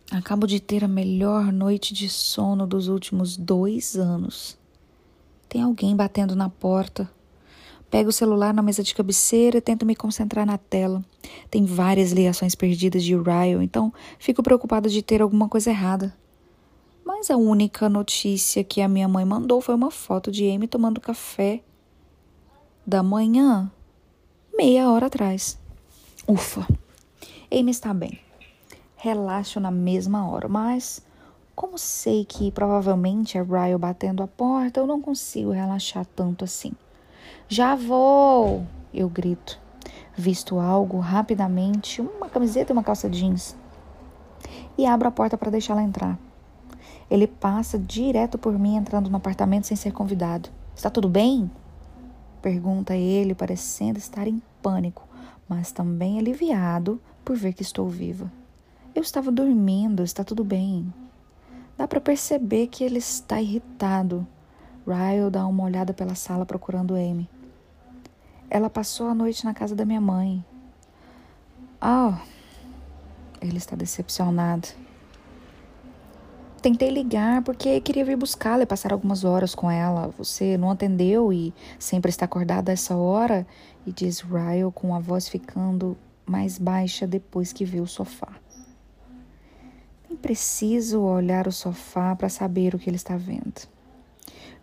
Acabo 0.09 0.47
de 0.47 0.61
ter 0.61 0.85
a 0.85 0.87
melhor 0.87 1.51
noite 1.51 1.93
de 1.93 2.07
sono 2.07 2.65
dos 2.65 2.87
últimos 2.87 3.35
dois 3.35 3.97
anos. 3.97 4.57
Tem 5.49 5.61
alguém 5.61 5.93
batendo 5.97 6.33
na 6.33 6.49
porta. 6.49 7.11
Pego 7.89 8.09
o 8.09 8.13
celular 8.13 8.53
na 8.53 8.61
mesa 8.61 8.83
de 8.83 8.93
cabeceira 8.93 9.57
e 9.57 9.61
tento 9.61 9.85
me 9.85 9.95
concentrar 9.95 10.45
na 10.45 10.57
tela. 10.57 11.03
Tem 11.49 11.65
várias 11.65 12.11
ligações 12.11 12.53
perdidas 12.55 13.03
de 13.03 13.15
Ryan, 13.15 13.63
então 13.63 13.93
fico 14.19 14.43
preocupada 14.43 14.89
de 14.89 15.01
ter 15.01 15.21
alguma 15.21 15.47
coisa 15.47 15.69
errada. 15.69 16.13
Mas 17.05 17.31
a 17.31 17.37
única 17.37 17.87
notícia 17.87 18.63
que 18.63 18.81
a 18.81 18.87
minha 18.87 19.07
mãe 19.07 19.23
mandou 19.23 19.61
foi 19.61 19.75
uma 19.75 19.89
foto 19.89 20.31
de 20.31 20.49
Amy 20.49 20.67
tomando 20.67 20.99
café 20.99 21.61
da 22.85 23.01
manhã, 23.01 23.71
meia 24.55 24.89
hora 24.89 25.07
atrás. 25.07 25.57
Ufa, 26.27 26.67
Amy 27.49 27.71
está 27.71 27.93
bem 27.93 28.19
relaxo 28.97 29.59
na 29.59 29.71
mesma 29.71 30.29
hora, 30.29 30.49
mas 30.49 31.01
como 31.55 31.77
sei 31.77 32.25
que 32.25 32.51
provavelmente 32.51 33.37
é 33.37 33.41
Ryle 33.41 33.77
batendo 33.77 34.23
a 34.23 34.27
porta, 34.27 34.79
eu 34.79 34.87
não 34.87 35.01
consigo 35.01 35.51
relaxar 35.51 36.05
tanto 36.05 36.43
assim. 36.43 36.73
Já 37.49 37.75
vou! 37.75 38.67
Eu 38.93 39.07
grito. 39.07 39.57
Visto 40.17 40.59
algo 40.59 40.99
rapidamente, 40.99 42.01
uma 42.01 42.27
camiseta 42.27 42.71
e 42.71 42.73
uma 42.73 42.83
calça 42.83 43.09
jeans. 43.09 43.55
E 44.77 44.85
abro 44.85 45.07
a 45.07 45.11
porta 45.11 45.37
para 45.37 45.49
deixá-la 45.49 45.81
entrar. 45.81 46.19
Ele 47.09 47.25
passa 47.25 47.79
direto 47.79 48.37
por 48.37 48.59
mim 48.59 48.75
entrando 48.75 49.09
no 49.09 49.15
apartamento 49.15 49.65
sem 49.65 49.77
ser 49.77 49.93
convidado. 49.93 50.49
Está 50.75 50.89
tudo 50.89 51.07
bem? 51.07 51.49
Pergunta 52.41 52.93
ele, 52.97 53.33
parecendo 53.33 53.97
estar 53.97 54.27
em 54.27 54.41
pânico, 54.61 55.07
mas 55.47 55.71
também 55.71 56.19
aliviado 56.19 57.01
por 57.23 57.37
ver 57.37 57.53
que 57.53 57.61
estou 57.61 57.87
viva. 57.87 58.29
Eu 58.93 59.01
estava 59.01 59.31
dormindo, 59.31 60.03
está 60.03 60.21
tudo 60.21 60.43
bem. 60.43 60.93
Dá 61.77 61.87
para 61.87 62.01
perceber 62.01 62.67
que 62.67 62.83
ele 62.83 62.97
está 62.97 63.41
irritado. 63.41 64.27
Ryle 64.85 65.29
dá 65.31 65.47
uma 65.47 65.63
olhada 65.63 65.93
pela 65.93 66.13
sala 66.13 66.45
procurando 66.45 66.93
Amy. 66.93 67.29
Ela 68.49 68.69
passou 68.69 69.07
a 69.07 69.15
noite 69.15 69.43
na 69.43 69.53
casa 69.53 69.75
da 69.75 69.85
minha 69.85 70.01
mãe. 70.01 70.43
Ah, 71.81 72.19
oh, 72.21 73.45
ele 73.45 73.57
está 73.57 73.75
decepcionado. 73.75 74.67
Tentei 76.61 76.89
ligar 76.89 77.43
porque 77.43 77.79
queria 77.81 78.03
vir 78.03 78.17
buscá-la 78.17 78.63
e 78.63 78.65
passar 78.65 78.91
algumas 78.91 79.23
horas 79.23 79.53
com 79.53 79.69
ela. 79.69 80.09
Você 80.17 80.57
não 80.57 80.71
atendeu 80.71 81.31
e 81.31 81.53
sempre 81.77 82.09
está 82.09 82.25
acordada 82.25 82.71
a 82.71 82.73
essa 82.73 82.95
hora? 82.95 83.45
E 83.85 83.91
diz 83.91 84.21
Ryle 84.21 84.71
com 84.73 84.95
a 84.95 84.99
voz 84.99 85.29
ficando 85.29 85.97
mais 86.25 86.57
baixa 86.57 87.05
depois 87.05 87.53
que 87.53 87.63
viu 87.63 87.83
o 87.83 87.87
sofá. 87.87 88.33
Nem 90.09 90.17
preciso 90.17 91.01
olhar 91.01 91.47
o 91.47 91.51
sofá 91.51 92.15
para 92.15 92.29
saber 92.29 92.73
o 92.73 92.79
que 92.79 92.89
ele 92.89 92.97
está 92.97 93.15
vendo. 93.15 93.67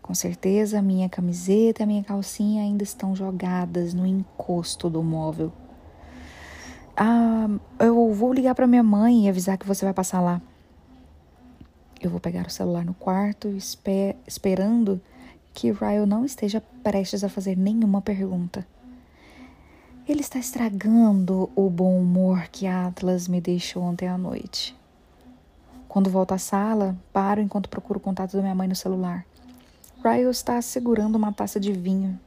Com 0.05 0.15
certeza, 0.15 0.83
minha 0.83 1.09
camiseta 1.09 1.83
e 1.83 1.87
minha 1.87 2.05
calcinha 2.05 2.63
ainda 2.63 2.85
estão 2.85 3.17
jogadas 3.17 3.95
no 3.95 4.07
encosto 4.07 4.91
do 4.91 5.03
móvel. 5.03 5.51
Ah, 6.95 7.49
eu 7.79 8.13
vou 8.13 8.31
ligar 8.35 8.55
para 8.55 8.67
minha 8.67 8.83
mãe 8.83 9.25
e 9.25 9.29
avisar 9.31 9.57
que 9.57 9.67
você 9.67 9.83
vai 9.83 9.95
passar 9.95 10.21
lá. 10.21 10.43
Eu 12.03 12.11
vou 12.11 12.21
pegar 12.21 12.47
o 12.47 12.51
celular 12.51 12.85
no 12.85 12.93
quarto, 12.93 13.49
esper 13.49 14.15
esperando 14.27 15.01
que 15.55 15.73
Ryle 15.73 16.05
não 16.05 16.23
esteja 16.23 16.63
prestes 16.83 17.25
a 17.25 17.31
fazer 17.31 17.57
nenhuma 17.57 18.03
pergunta. 18.03 18.67
Ele 20.07 20.21
está 20.21 20.39
estragando 20.39 21.49
o 21.57 21.71
bom 21.71 21.99
humor 21.99 22.49
que 22.53 22.67
Atlas 22.67 23.27
me 23.27 23.41
deixou 23.41 23.83
ontem 23.83 24.07
à 24.07 24.19
noite. 24.19 24.77
Quando 25.89 26.11
volto 26.11 26.33
à 26.33 26.39
sala, 26.39 26.95
paro 27.11 27.41
enquanto 27.41 27.71
procuro 27.71 27.99
o 27.99 28.03
contato 28.03 28.37
da 28.37 28.43
minha 28.43 28.55
mãe 28.55 28.69
no 28.69 28.77
celular. 28.77 29.25
Ryle 30.07 30.29
está 30.29 30.61
segurando 30.61 31.17
uma 31.17 31.33
taça 31.33 31.59
de 31.59 31.73
vinho, 31.73 32.21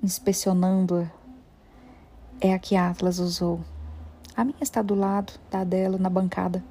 inspecionando-a. 0.00 1.10
É 2.40 2.54
a 2.54 2.58
que 2.60 2.76
Atlas 2.76 3.18
usou. 3.18 3.58
A 4.36 4.44
minha 4.44 4.62
está 4.62 4.80
do 4.80 4.94
lado 4.94 5.32
da 5.50 5.64
dela, 5.64 5.98
na 5.98 6.08
bancada. 6.08 6.62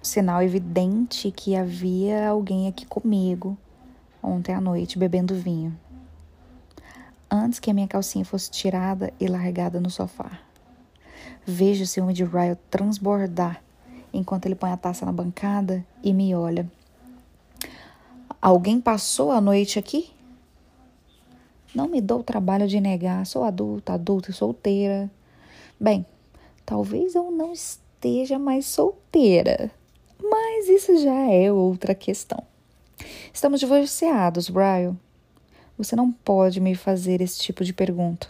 Sinal 0.00 0.40
evidente 0.40 1.32
que 1.32 1.56
havia 1.56 2.28
alguém 2.28 2.68
aqui 2.68 2.86
comigo 2.86 3.58
ontem 4.22 4.54
à 4.54 4.60
noite 4.60 5.00
bebendo 5.00 5.34
vinho. 5.34 5.76
Antes 7.28 7.58
que 7.58 7.72
a 7.72 7.74
minha 7.74 7.88
calcinha 7.88 8.24
fosse 8.24 8.52
tirada 8.52 9.12
e 9.18 9.26
largada 9.26 9.80
no 9.80 9.90
sofá. 9.90 10.38
Vejo 11.44 11.82
o 11.82 11.86
ciúme 11.88 12.12
de 12.12 12.22
Ryle 12.22 12.56
transbordar 12.70 13.60
enquanto 14.12 14.46
ele 14.46 14.54
põe 14.54 14.70
a 14.70 14.76
taça 14.76 15.04
na 15.04 15.12
bancada 15.12 15.84
e 16.04 16.14
me 16.14 16.36
olha. 16.36 16.70
Alguém 18.42 18.80
passou 18.80 19.30
a 19.30 19.40
noite 19.40 19.78
aqui? 19.78 20.10
Não 21.72 21.86
me 21.86 22.00
dou 22.00 22.18
o 22.18 22.24
trabalho 22.24 22.66
de 22.66 22.80
negar. 22.80 23.24
Sou 23.24 23.44
adulta, 23.44 23.92
adulta 23.92 24.32
e 24.32 24.34
solteira. 24.34 25.08
Bem, 25.78 26.04
talvez 26.66 27.14
eu 27.14 27.30
não 27.30 27.52
esteja 27.52 28.40
mais 28.40 28.66
solteira, 28.66 29.70
mas 30.20 30.68
isso 30.68 30.98
já 30.98 31.30
é 31.30 31.52
outra 31.52 31.94
questão. 31.94 32.42
Estamos 33.32 33.60
divorciados, 33.60 34.50
Brian. 34.50 34.96
Você 35.78 35.94
não 35.94 36.10
pode 36.10 36.60
me 36.60 36.74
fazer 36.74 37.20
esse 37.20 37.38
tipo 37.38 37.62
de 37.62 37.72
pergunta. 37.72 38.26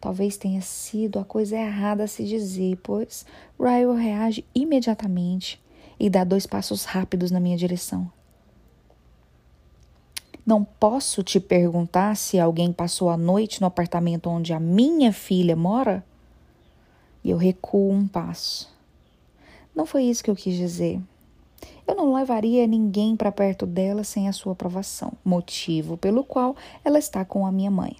Talvez 0.00 0.38
tenha 0.38 0.62
sido 0.62 1.18
a 1.18 1.24
coisa 1.24 1.54
errada 1.54 2.04
a 2.04 2.08
se 2.08 2.24
dizer, 2.24 2.78
pois 2.82 3.26
Ryle 3.60 3.94
reage 3.94 4.42
imediatamente 4.54 5.62
e 6.00 6.08
dá 6.08 6.24
dois 6.24 6.46
passos 6.46 6.86
rápidos 6.86 7.30
na 7.30 7.40
minha 7.40 7.58
direção. 7.58 8.10
Não 10.46 10.62
posso 10.62 11.24
te 11.24 11.40
perguntar 11.40 12.16
se 12.16 12.38
alguém 12.38 12.72
passou 12.72 13.10
a 13.10 13.16
noite 13.16 13.60
no 13.60 13.66
apartamento 13.66 14.30
onde 14.30 14.52
a 14.52 14.60
minha 14.60 15.12
filha 15.12 15.56
mora? 15.56 16.06
E 17.24 17.30
eu 17.30 17.36
recuo 17.36 17.90
um 17.90 18.06
passo. 18.06 18.72
Não 19.74 19.84
foi 19.84 20.04
isso 20.04 20.22
que 20.22 20.30
eu 20.30 20.36
quis 20.36 20.54
dizer. 20.54 21.00
Eu 21.84 21.96
não 21.96 22.14
levaria 22.14 22.64
ninguém 22.64 23.16
para 23.16 23.32
perto 23.32 23.66
dela 23.66 24.04
sem 24.04 24.28
a 24.28 24.32
sua 24.32 24.52
aprovação, 24.52 25.14
motivo 25.24 25.96
pelo 25.96 26.22
qual 26.22 26.54
ela 26.84 27.00
está 27.00 27.24
com 27.24 27.44
a 27.44 27.50
minha 27.50 27.70
mãe. 27.70 27.96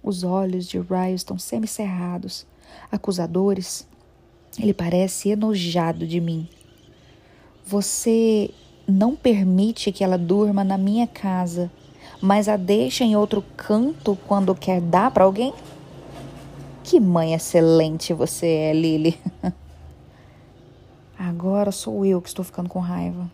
Os 0.00 0.22
olhos 0.22 0.68
de 0.68 0.78
Ryle 0.78 1.14
estão 1.14 1.36
semicerrados, 1.36 2.46
acusadores. 2.92 3.88
Ele 4.56 4.72
parece 4.72 5.30
enojado 5.30 6.06
de 6.06 6.20
mim. 6.20 6.48
Você 7.66 8.52
não 8.90 9.14
permite 9.14 9.92
que 9.92 10.04
ela 10.04 10.18
durma 10.18 10.64
na 10.64 10.76
minha 10.76 11.06
casa, 11.06 11.70
mas 12.20 12.48
a 12.48 12.56
deixa 12.56 13.04
em 13.04 13.16
outro 13.16 13.42
canto 13.56 14.18
quando 14.26 14.54
quer 14.54 14.80
dar 14.80 15.10
para 15.10 15.24
alguém? 15.24 15.54
Que 16.82 16.98
mãe 16.98 17.34
excelente 17.34 18.12
você 18.12 18.46
é, 18.46 18.72
Lily. 18.72 19.18
Agora 21.18 21.70
sou 21.70 22.04
eu 22.04 22.20
que 22.20 22.28
estou 22.28 22.44
ficando 22.44 22.68
com 22.68 22.78
raiva. 22.78 23.30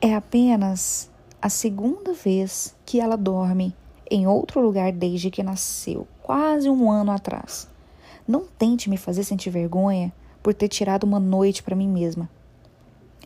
É 0.00 0.14
apenas 0.14 1.10
a 1.40 1.48
segunda 1.48 2.12
vez 2.12 2.74
que 2.84 3.00
ela 3.00 3.16
dorme 3.16 3.74
em 4.10 4.26
outro 4.26 4.60
lugar 4.60 4.92
desde 4.92 5.30
que 5.30 5.42
nasceu, 5.42 6.06
quase 6.22 6.68
um 6.68 6.90
ano 6.90 7.12
atrás. 7.12 7.68
Não 8.26 8.44
tente 8.44 8.90
me 8.90 8.96
fazer 8.96 9.24
sentir 9.24 9.50
vergonha 9.50 10.12
por 10.42 10.52
ter 10.52 10.68
tirado 10.68 11.04
uma 11.04 11.18
noite 11.18 11.62
para 11.62 11.74
mim 11.76 11.88
mesma. 11.88 12.28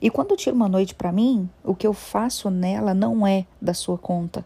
E 0.02 0.09
quando 0.09 0.30
eu 0.30 0.37
tiro 0.37 0.57
uma 0.57 0.69
noite 0.69 0.95
para 0.95 1.12
mim, 1.12 1.49
o 1.62 1.75
que 1.75 1.87
eu 1.87 1.92
faço 1.92 2.49
nela 2.49 2.95
não 2.95 3.26
é 3.26 3.47
da 3.61 3.75
sua 3.75 3.99
conta. 3.99 4.45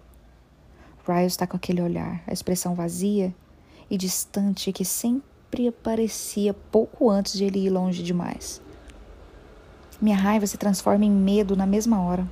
Ryle 1.06 1.26
está 1.26 1.46
com 1.46 1.56
aquele 1.56 1.80
olhar, 1.80 2.22
a 2.26 2.32
expressão 2.32 2.74
vazia 2.74 3.32
e 3.88 3.96
distante 3.96 4.72
que 4.72 4.84
sempre 4.84 5.68
aparecia 5.68 6.52
pouco 6.52 7.08
antes 7.08 7.34
de 7.34 7.44
ele 7.44 7.66
ir 7.66 7.70
longe 7.70 8.02
demais. 8.02 8.60
Minha 10.00 10.16
raiva 10.16 10.46
se 10.46 10.58
transforma 10.58 11.04
em 11.04 11.10
medo 11.10 11.54
na 11.54 11.66
mesma 11.66 12.02
hora. 12.02 12.26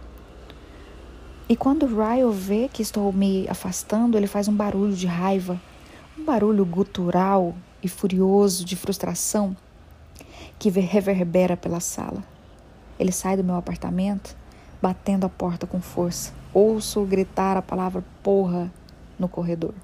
E 1.48 1.54
quando 1.54 1.86
Ryle 1.86 2.32
vê 2.32 2.68
que 2.68 2.82
estou 2.82 3.12
me 3.12 3.46
afastando, 3.48 4.16
ele 4.16 4.26
faz 4.26 4.48
um 4.48 4.56
barulho 4.56 4.96
de 4.96 5.06
raiva, 5.06 5.60
um 6.18 6.24
barulho 6.24 6.64
gutural 6.64 7.54
e 7.82 7.88
furioso 7.88 8.64
de 8.64 8.74
frustração 8.74 9.56
que 10.58 10.70
reverbera 10.70 11.56
pela 11.56 11.78
sala. 11.78 12.31
Ele 12.98 13.12
sai 13.12 13.36
do 13.36 13.44
meu 13.44 13.56
apartamento, 13.56 14.36
batendo 14.80 15.26
a 15.26 15.28
porta 15.28 15.66
com 15.66 15.80
força. 15.80 16.32
Ouço 16.52 17.04
gritar 17.04 17.56
a 17.56 17.62
palavra 17.62 18.04
porra 18.22 18.70
no 19.18 19.28
corredor. 19.28 19.74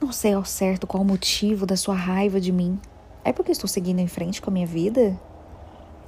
Não 0.00 0.12
sei 0.12 0.32
ao 0.32 0.44
certo 0.44 0.86
qual 0.86 1.02
o 1.02 1.06
motivo 1.06 1.66
da 1.66 1.76
sua 1.76 1.94
raiva 1.94 2.40
de 2.40 2.52
mim. 2.52 2.78
É 3.24 3.32
porque 3.32 3.52
estou 3.52 3.68
seguindo 3.68 3.98
em 3.98 4.06
frente 4.06 4.40
com 4.40 4.50
a 4.50 4.52
minha 4.52 4.66
vida? 4.66 5.18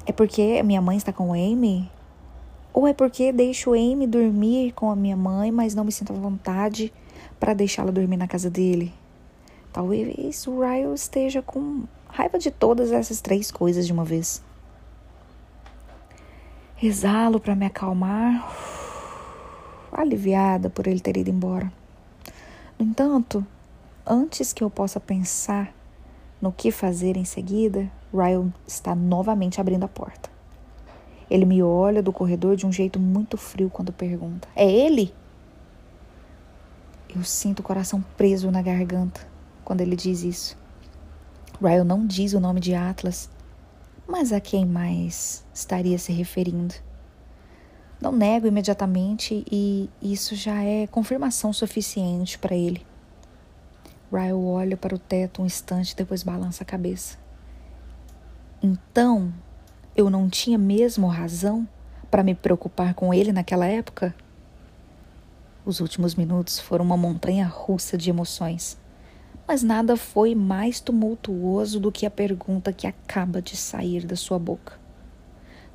É 0.06 0.12
porque 0.12 0.62
minha 0.62 0.80
mãe 0.80 0.96
está 0.96 1.12
com 1.12 1.32
Amy? 1.32 1.90
Ou 2.72 2.86
é 2.86 2.94
porque 2.94 3.32
deixo 3.32 3.74
Amy 3.74 4.06
dormir 4.06 4.72
com 4.72 4.90
a 4.90 4.96
minha 4.96 5.16
mãe, 5.16 5.50
mas 5.50 5.74
não 5.74 5.84
me 5.84 5.92
sinto 5.92 6.12
à 6.12 6.16
vontade 6.16 6.92
para 7.38 7.52
deixá-la 7.52 7.90
dormir 7.90 8.16
na 8.16 8.26
casa 8.26 8.48
dele? 8.48 8.92
Talvez 9.72 10.46
o 10.46 10.60
Ryle 10.60 10.94
esteja 10.94 11.42
com 11.42 11.84
Raiva 12.12 12.38
de 12.38 12.50
todas 12.50 12.92
essas 12.92 13.22
três 13.22 13.50
coisas 13.50 13.86
de 13.86 13.92
uma 13.92 14.04
vez. 14.04 14.42
Exalo 16.82 17.38
para 17.38 17.54
me 17.54 17.64
acalmar, 17.64 18.44
aliviada 19.92 20.68
por 20.68 20.88
ele 20.88 20.98
ter 20.98 21.16
ido 21.16 21.30
embora. 21.30 21.72
No 22.76 22.84
entanto, 22.84 23.46
antes 24.04 24.52
que 24.52 24.64
eu 24.64 24.68
possa 24.68 24.98
pensar 24.98 25.72
no 26.40 26.50
que 26.50 26.72
fazer 26.72 27.16
em 27.16 27.24
seguida, 27.24 27.88
Ryan 28.12 28.52
está 28.66 28.96
novamente 28.96 29.60
abrindo 29.60 29.84
a 29.84 29.88
porta. 29.88 30.28
Ele 31.30 31.44
me 31.44 31.62
olha 31.62 32.02
do 32.02 32.12
corredor 32.12 32.56
de 32.56 32.66
um 32.66 32.72
jeito 32.72 32.98
muito 32.98 33.36
frio 33.36 33.70
quando 33.70 33.92
pergunta: 33.92 34.48
É 34.56 34.68
ele? 34.68 35.14
Eu 37.14 37.22
sinto 37.22 37.60
o 37.60 37.62
coração 37.62 38.04
preso 38.16 38.50
na 38.50 38.60
garganta 38.60 39.24
quando 39.64 39.82
ele 39.82 39.94
diz 39.94 40.24
isso. 40.24 40.58
Ryan 41.62 41.84
não 41.84 42.04
diz 42.04 42.32
o 42.32 42.40
nome 42.40 42.58
de 42.58 42.74
Atlas, 42.74 43.30
mas 44.12 44.30
a 44.30 44.38
quem 44.38 44.66
mais 44.66 45.42
estaria 45.54 45.96
se 45.96 46.12
referindo? 46.12 46.74
Não 47.98 48.12
nego 48.12 48.46
imediatamente 48.46 49.42
e 49.50 49.88
isso 50.02 50.36
já 50.36 50.62
é 50.62 50.86
confirmação 50.86 51.50
suficiente 51.50 52.38
para 52.38 52.54
ele. 52.54 52.86
Ryan 54.12 54.36
olha 54.36 54.76
para 54.76 54.94
o 54.94 54.98
teto 54.98 55.40
um 55.40 55.46
instante, 55.46 55.96
depois 55.96 56.22
balança 56.22 56.62
a 56.62 56.66
cabeça. 56.66 57.16
Então, 58.62 59.32
eu 59.96 60.10
não 60.10 60.28
tinha 60.28 60.58
mesmo 60.58 61.06
razão 61.06 61.66
para 62.10 62.22
me 62.22 62.34
preocupar 62.34 62.92
com 62.92 63.14
ele 63.14 63.32
naquela 63.32 63.64
época? 63.64 64.14
Os 65.64 65.80
últimos 65.80 66.14
minutos 66.14 66.58
foram 66.58 66.84
uma 66.84 66.98
montanha 66.98 67.46
russa 67.46 67.96
de 67.96 68.10
emoções, 68.10 68.76
mas 69.52 69.62
nada 69.62 69.98
foi 69.98 70.34
mais 70.34 70.80
tumultuoso 70.80 71.78
do 71.78 71.92
que 71.92 72.06
a 72.06 72.10
pergunta 72.10 72.72
que 72.72 72.86
acaba 72.86 73.42
de 73.42 73.54
sair 73.54 74.06
da 74.06 74.16
sua 74.16 74.38
boca. 74.38 74.80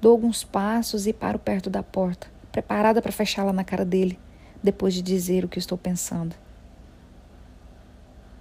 Dou 0.02 0.14
alguns 0.14 0.44
passos 0.44 1.06
e 1.06 1.14
paro 1.14 1.38
perto 1.38 1.70
da 1.70 1.84
porta, 1.84 2.26
preparada 2.52 3.04
para 3.04 3.12
fechá-la 3.12 3.54
na 3.54 3.64
cara 3.64 3.86
dele, 3.86 4.18
depois 4.64 4.96
de 4.96 5.04
dizer 5.04 5.46
o 5.46 5.48
que 5.48 5.60
estou 5.60 5.78
pensando. 5.78 6.36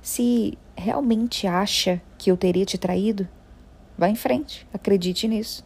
Se 0.00 0.56
realmente 0.74 1.46
acha 1.46 2.00
que 2.16 2.30
eu 2.30 2.36
teria 2.38 2.64
te 2.64 2.78
traído, 2.78 3.28
vá 3.98 4.08
em 4.08 4.16
frente, 4.16 4.66
acredite 4.72 5.28
nisso. 5.28 5.62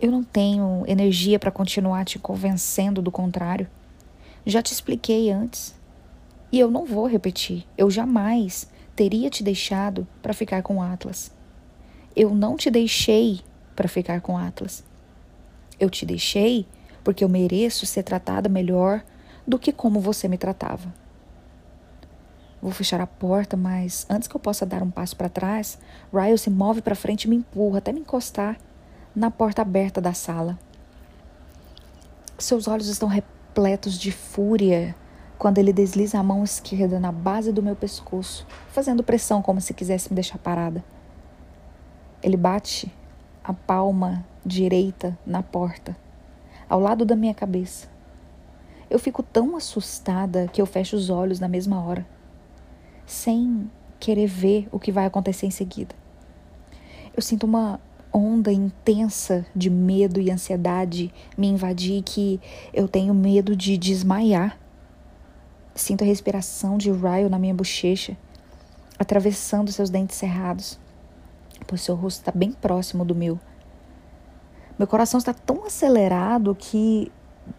Eu 0.00 0.10
não 0.10 0.24
tenho 0.24 0.82
energia 0.88 1.38
para 1.38 1.52
continuar 1.52 2.04
te 2.04 2.18
convencendo 2.18 3.00
do 3.00 3.12
contrário. 3.12 3.70
Já 4.44 4.60
te 4.60 4.72
expliquei 4.72 5.30
antes. 5.30 5.80
E 6.52 6.60
eu 6.60 6.70
não 6.70 6.84
vou 6.84 7.06
repetir. 7.06 7.66
Eu 7.78 7.90
jamais 7.90 8.68
teria 8.94 9.30
te 9.30 9.42
deixado 9.42 10.06
para 10.20 10.34
ficar 10.34 10.62
com 10.62 10.82
Atlas. 10.82 11.32
Eu 12.14 12.34
não 12.34 12.58
te 12.58 12.70
deixei 12.70 13.40
para 13.74 13.88
ficar 13.88 14.20
com 14.20 14.36
Atlas. 14.36 14.84
Eu 15.80 15.88
te 15.88 16.04
deixei 16.04 16.66
porque 17.02 17.24
eu 17.24 17.28
mereço 17.28 17.86
ser 17.86 18.02
tratada 18.02 18.50
melhor 18.50 19.02
do 19.46 19.58
que 19.58 19.72
como 19.72 19.98
você 19.98 20.28
me 20.28 20.36
tratava. 20.36 20.92
Vou 22.60 22.70
fechar 22.70 23.00
a 23.00 23.06
porta, 23.06 23.56
mas 23.56 24.06
antes 24.08 24.28
que 24.28 24.36
eu 24.36 24.40
possa 24.40 24.64
dar 24.64 24.82
um 24.82 24.90
passo 24.90 25.16
para 25.16 25.28
trás, 25.28 25.78
Ryle 26.14 26.38
se 26.38 26.48
move 26.48 26.80
para 26.80 26.94
frente 26.94 27.24
e 27.24 27.28
me 27.28 27.36
empurra 27.36 27.78
até 27.78 27.92
me 27.92 28.00
encostar 28.00 28.56
na 29.16 29.30
porta 29.30 29.62
aberta 29.62 30.00
da 30.00 30.12
sala. 30.12 30.58
Seus 32.38 32.68
olhos 32.68 32.88
estão 32.88 33.08
repletos 33.08 33.98
de 33.98 34.12
fúria 34.12 34.94
quando 35.42 35.58
ele 35.58 35.72
desliza 35.72 36.20
a 36.20 36.22
mão 36.22 36.44
esquerda 36.44 37.00
na 37.00 37.10
base 37.10 37.50
do 37.50 37.60
meu 37.60 37.74
pescoço, 37.74 38.46
fazendo 38.68 39.02
pressão 39.02 39.42
como 39.42 39.60
se 39.60 39.74
quisesse 39.74 40.08
me 40.08 40.14
deixar 40.14 40.38
parada. 40.38 40.84
Ele 42.22 42.36
bate 42.36 42.88
a 43.42 43.52
palma 43.52 44.24
direita 44.46 45.18
na 45.26 45.42
porta, 45.42 45.96
ao 46.68 46.78
lado 46.78 47.04
da 47.04 47.16
minha 47.16 47.34
cabeça. 47.34 47.88
Eu 48.88 49.00
fico 49.00 49.20
tão 49.20 49.56
assustada 49.56 50.46
que 50.46 50.62
eu 50.62 50.64
fecho 50.64 50.94
os 50.94 51.10
olhos 51.10 51.40
na 51.40 51.48
mesma 51.48 51.84
hora 51.84 52.06
sem 53.04 53.68
querer 53.98 54.28
ver 54.28 54.68
o 54.70 54.78
que 54.78 54.92
vai 54.92 55.06
acontecer 55.06 55.46
em 55.46 55.50
seguida. 55.50 55.92
Eu 57.16 57.20
sinto 57.20 57.48
uma 57.48 57.80
onda 58.12 58.52
intensa 58.52 59.44
de 59.56 59.68
medo 59.68 60.20
e 60.20 60.30
ansiedade 60.30 61.12
me 61.36 61.48
invadir 61.48 62.00
que 62.04 62.40
eu 62.72 62.86
tenho 62.86 63.12
medo 63.12 63.56
de 63.56 63.76
desmaiar. 63.76 64.61
Sinto 65.74 66.04
a 66.04 66.06
respiração 66.06 66.76
de 66.76 66.90
Ryle 66.90 67.30
na 67.30 67.38
minha 67.38 67.54
bochecha, 67.54 68.16
atravessando 68.98 69.72
seus 69.72 69.90
dentes 69.90 70.16
cerrados, 70.16 70.78
pois 71.66 71.80
seu 71.80 71.94
rosto 71.94 72.20
está 72.20 72.32
bem 72.32 72.52
próximo 72.52 73.04
do 73.04 73.14
meu. 73.14 73.38
Meu 74.78 74.86
coração 74.86 75.18
está 75.18 75.32
tão 75.32 75.64
acelerado 75.64 76.54
que 76.54 77.10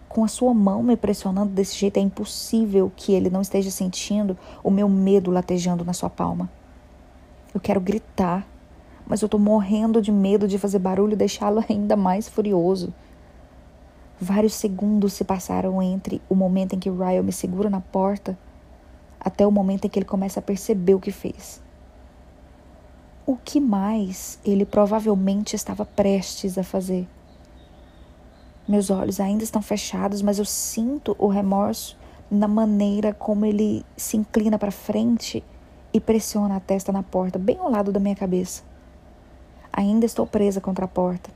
com 0.08 0.24
a 0.24 0.28
sua 0.28 0.54
mão 0.54 0.84
me 0.84 0.96
pressionando 0.96 1.52
desse 1.52 1.76
jeito, 1.76 1.98
é 1.98 2.00
impossível 2.00 2.92
que 2.96 3.14
ele 3.14 3.30
não 3.30 3.42
esteja 3.42 3.72
sentindo 3.72 4.38
o 4.64 4.70
meu 4.70 4.88
medo 4.88 5.32
latejando 5.32 5.84
na 5.84 5.94
sua 5.94 6.10
palma. 6.10 6.50
Eu 7.54 7.60
quero 7.60 7.82
gritar, 7.82 8.48
mas 9.08 9.22
eu 9.22 9.30
tô 9.30 9.40
morrendo 9.40 10.02
de 10.02 10.12
medo 10.12 10.48
de 10.48 10.60
fazer 10.60 10.80
barulho 10.80 11.14
e 11.14 11.18
deixá-lo 11.18 11.64
ainda 11.68 11.96
mais 11.96 12.30
furioso. 12.30 12.94
Vários 14.20 14.54
segundos 14.54 15.14
se 15.14 15.24
passaram 15.24 15.82
entre 15.82 16.22
o 16.30 16.36
momento 16.36 16.76
em 16.76 16.80
que 16.80 16.90
Ryan 16.90 17.24
me 17.24 17.32
segura 17.32 17.70
na 17.70 17.82
porta 17.82 18.38
até 19.20 19.46
o 19.48 19.52
momento 19.52 19.86
em 19.86 19.90
que 19.90 19.98
ele 19.98 20.06
começa 20.06 20.40
a 20.40 20.44
perceber 20.44 20.94
o 20.94 21.00
que 21.00 21.12
fez. 21.12 21.62
O 23.26 23.38
que 23.38 23.60
mais 23.60 24.38
ele 24.44 24.66
provavelmente 24.66 25.56
estava 25.56 25.86
prestes 25.86 26.58
a 26.58 26.64
fazer? 26.64 27.08
Meus 28.68 28.90
olhos 28.90 29.20
ainda 29.20 29.44
estão 29.44 29.62
fechados, 29.62 30.22
mas 30.22 30.40
eu 30.40 30.46
sinto 30.46 31.16
o 31.18 31.28
remorso 31.28 31.98
na 32.30 32.48
maneira 32.48 33.14
como 33.14 33.46
ele 33.46 33.86
se 33.96 34.18
inclina 34.18 34.58
para 34.58 34.72
frente 34.72 35.44
e 35.94 36.00
pressiona 36.00 36.58
a 36.58 36.60
testa 36.60 36.92
na 36.92 37.04
porta, 37.04 37.38
bem 37.38 37.58
ao 37.58 37.70
lado 37.70 37.92
da 37.92 38.00
minha 38.00 38.16
cabeça. 38.16 38.64
Ainda 39.72 40.06
estou 40.06 40.26
presa 40.26 40.60
contra 40.60 40.86
a 40.86 40.88
porta. 40.88 41.30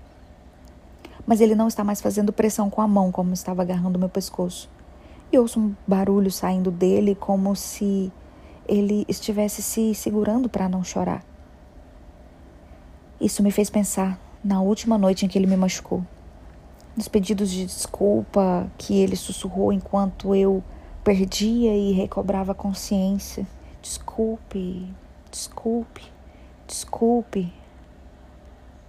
Mas 1.28 1.42
ele 1.42 1.54
não 1.54 1.68
está 1.68 1.84
mais 1.84 2.02
fazendo 2.02 2.34
pressão 2.34 2.70
com 2.70 2.82
a 2.82 2.88
mão, 2.88 3.12
como 3.12 3.34
estava 3.34 3.62
agarrando 3.62 4.00
meu 4.00 4.10
pescoço. 4.10 4.70
E 5.32 5.38
ouço 5.38 5.60
um 5.60 5.76
barulho 5.86 6.32
saindo 6.32 6.72
dele, 6.72 7.14
como 7.14 7.56
se 7.56 8.12
ele 8.68 9.06
estivesse 9.08 9.62
se 9.62 9.94
segurando 9.94 10.50
para 10.50 10.68
não 10.68 10.84
chorar. 10.84 11.24
Isso 13.22 13.44
me 13.44 13.52
fez 13.52 13.70
pensar 13.70 14.20
na 14.44 14.62
última 14.62 14.98
noite 14.98 15.26
em 15.26 15.28
que 15.28 15.38
ele 15.38 15.48
me 15.48 15.58
machucou 15.58 16.04
nos 16.98 17.08
pedidos 17.08 17.52
de 17.52 17.64
desculpa 17.64 18.68
que 18.76 19.00
ele 19.00 19.16
sussurrou 19.16 19.72
enquanto 19.72 20.34
eu 20.34 20.64
perdia 21.04 21.78
e 21.78 21.92
recobrava 21.92 22.56
consciência. 22.56 23.46
Desculpe, 23.84 24.92
desculpe, 25.30 26.02
desculpe. 26.66 27.54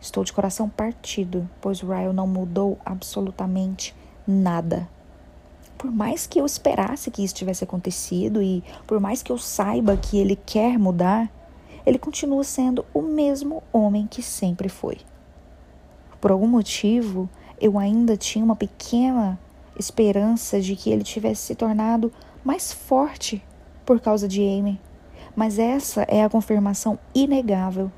Estou 0.00 0.22
de 0.22 0.32
coração 0.32 0.68
partido, 0.68 1.48
pois 1.60 1.80
Ryle 1.80 2.12
não 2.12 2.26
mudou 2.26 2.78
absolutamente 2.84 3.94
nada. 4.26 4.88
Por 5.76 5.90
mais 5.90 6.26
que 6.26 6.40
eu 6.40 6.46
esperasse 6.46 7.10
que 7.10 7.22
isso 7.24 7.34
tivesse 7.34 7.64
acontecido 7.64 8.40
e 8.40 8.62
por 8.86 9.00
mais 9.00 9.22
que 9.22 9.32
eu 9.32 9.38
saiba 9.38 9.96
que 9.96 10.18
ele 10.18 10.36
quer 10.36 10.78
mudar, 10.78 11.28
ele 11.84 11.98
continua 11.98 12.44
sendo 12.44 12.84
o 12.94 13.02
mesmo 13.02 13.62
homem 13.72 14.06
que 14.06 14.22
sempre 14.22 14.68
foi. 14.68 14.98
Por 16.20 16.30
algum 16.30 16.48
motivo, 16.48 17.28
eu 17.60 17.78
ainda 17.78 18.16
tinha 18.16 18.44
uma 18.44 18.56
pequena 18.56 19.38
esperança 19.76 20.60
de 20.60 20.76
que 20.76 20.90
ele 20.90 21.02
tivesse 21.02 21.42
se 21.42 21.54
tornado 21.54 22.12
mais 22.44 22.72
forte 22.72 23.42
por 23.84 24.00
causa 24.00 24.28
de 24.28 24.42
Amy. 24.42 24.80
Mas 25.34 25.58
essa 25.58 26.02
é 26.02 26.22
a 26.22 26.30
confirmação 26.30 26.98
inegável 27.14 27.90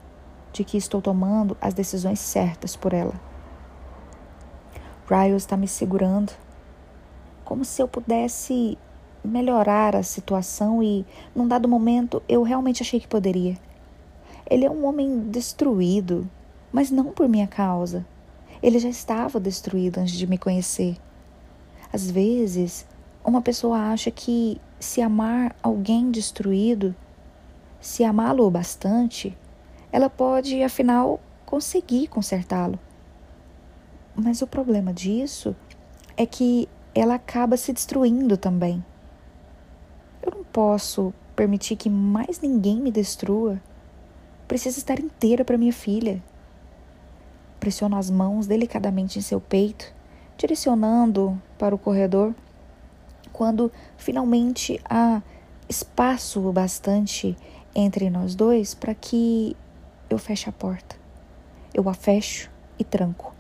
de 0.53 0.65
que 0.65 0.77
estou 0.77 1.01
tomando 1.01 1.57
as 1.61 1.75
decisões 1.75 2.21
certas 2.21 2.77
por 2.77 2.93
ela. 2.93 3.15
Ryle 5.09 5.37
está 5.37 5.57
me 5.57 5.67
segurando, 5.67 6.33
como 7.45 7.65
se 7.65 7.83
eu 7.83 7.89
pudesse 7.89 8.79
melhorar 9.25 9.97
a 9.97 10.03
situação 10.03 10.83
e, 10.83 11.05
num 11.35 11.49
dado 11.49 11.69
momento, 11.69 12.23
eu 12.29 12.43
realmente 12.43 12.83
achei 12.83 13.01
que 13.01 13.09
poderia. 13.09 13.57
Ele 14.49 14.65
é 14.65 14.71
um 14.71 14.85
homem 14.87 15.21
destruído, 15.29 16.29
mas 16.73 16.91
não 16.91 17.07
por 17.07 17.29
minha 17.29 17.47
causa. 17.47 18.07
Ele 18.63 18.79
já 18.79 18.89
estava 18.89 19.41
destruído 19.41 19.99
antes 19.99 20.15
de 20.15 20.27
me 20.27 20.39
conhecer. 20.39 20.97
Às 21.93 22.11
vezes, 22.11 22.87
uma 23.25 23.43
pessoa 23.43 23.79
acha 23.79 24.11
que 24.11 24.61
se 24.79 25.03
amar 25.03 25.55
alguém 25.63 26.11
destruído, 26.11 26.95
se 27.81 28.05
amá-lo 28.05 28.51
bastante, 28.51 29.37
ela 29.93 30.09
pode, 30.09 30.63
afinal, 30.63 31.21
conseguir 31.45 32.07
consertá-lo. 32.07 32.79
Mas 34.15 34.43
o 34.43 34.47
problema 34.47 34.93
disso 34.93 35.55
é 36.17 36.27
que 36.27 36.69
ela 36.95 37.15
acaba 37.15 37.57
se 37.57 37.73
destruindo 37.73 38.37
também. 38.37 38.85
Eu 40.23 40.33
não 40.37 40.45
posso 40.45 41.13
permitir 41.35 41.77
que 41.77 41.89
mais 41.89 42.41
ninguém 42.41 42.81
me 42.81 42.91
destrua. 42.91 43.61
Precisa 44.47 44.79
estar 44.79 45.01
inteira 45.01 45.45
para 45.45 45.59
minha 45.59 45.73
filha. 45.73 46.23
Pressiono 47.59 47.97
as 47.97 48.11
mãos 48.11 48.47
delicadamente 48.47 49.19
em 49.19 49.23
seu 49.23 49.41
peito, 49.41 49.93
direcionando 50.37 51.41
para 51.59 51.75
o 51.75 51.79
corredor. 51.79 52.35
Quando 53.33 53.73
finalmente 53.97 54.81
há 54.85 55.23
espaço 55.69 56.41
bastante 56.53 57.37
entre 57.75 58.11
nós 58.11 58.35
dois 58.35 58.75
para 58.75 58.95
que 58.95 59.57
eu 60.11 60.19
feche 60.19 60.49
a 60.49 60.53
porta. 60.53 60.97
Eu 61.73 61.89
a 61.89 61.95
fecho 61.95 62.51
e 62.77 62.83
tranco. 62.83 63.33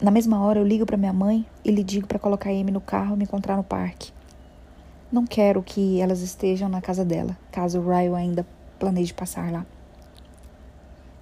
Na 0.00 0.10
mesma 0.10 0.40
hora 0.40 0.60
eu 0.60 0.66
ligo 0.66 0.86
para 0.86 0.96
minha 0.96 1.12
mãe 1.12 1.44
e 1.64 1.70
lhe 1.72 1.82
digo 1.82 2.06
para 2.06 2.18
colocar 2.18 2.50
a 2.50 2.52
Amy 2.52 2.70
no 2.70 2.80
carro 2.80 3.14
e 3.14 3.18
me 3.18 3.24
encontrar 3.24 3.56
no 3.56 3.64
parque. 3.64 4.12
Não 5.10 5.26
quero 5.26 5.62
que 5.62 6.00
elas 6.00 6.20
estejam 6.20 6.68
na 6.68 6.80
casa 6.80 7.04
dela, 7.04 7.36
caso 7.50 7.80
o 7.80 7.88
Ryan 7.88 8.16
ainda 8.16 8.46
planeje 8.78 9.12
passar 9.12 9.50
lá. 9.50 9.66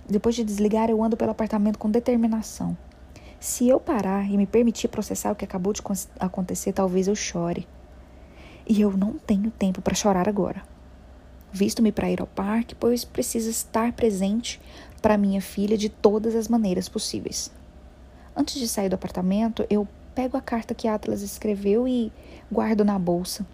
Depois 0.08 0.34
de 0.34 0.44
desligar, 0.44 0.90
eu 0.90 1.02
ando 1.02 1.16
pelo 1.16 1.30
apartamento 1.30 1.78
com 1.78 1.90
determinação. 1.90 2.76
Se 3.40 3.68
eu 3.68 3.80
parar 3.80 4.30
e 4.30 4.36
me 4.36 4.46
permitir 4.46 4.88
processar 4.88 5.32
o 5.32 5.34
que 5.34 5.44
acabou 5.44 5.72
de 5.72 5.82
acontecer, 6.20 6.72
talvez 6.72 7.08
eu 7.08 7.14
chore. 7.14 7.66
E 8.68 8.80
eu 8.80 8.96
não 8.96 9.14
tenho 9.14 9.50
tempo 9.50 9.80
para 9.80 9.94
chorar 9.94 10.28
agora. 10.28 10.71
Visto-me 11.52 11.92
para 11.92 12.10
ir 12.10 12.20
ao 12.20 12.26
parque, 12.26 12.74
pois 12.74 13.04
preciso 13.04 13.50
estar 13.50 13.92
presente 13.92 14.60
para 15.02 15.18
minha 15.18 15.40
filha 15.42 15.76
de 15.76 15.88
todas 15.88 16.34
as 16.34 16.48
maneiras 16.48 16.88
possíveis. 16.88 17.50
Antes 18.34 18.58
de 18.58 18.66
sair 18.66 18.88
do 18.88 18.94
apartamento, 18.94 19.66
eu 19.68 19.86
pego 20.14 20.36
a 20.36 20.40
carta 20.40 20.74
que 20.74 20.88
Atlas 20.88 21.20
escreveu 21.20 21.86
e 21.86 22.10
guardo 22.50 22.84
na 22.84 22.98
bolsa. 22.98 23.46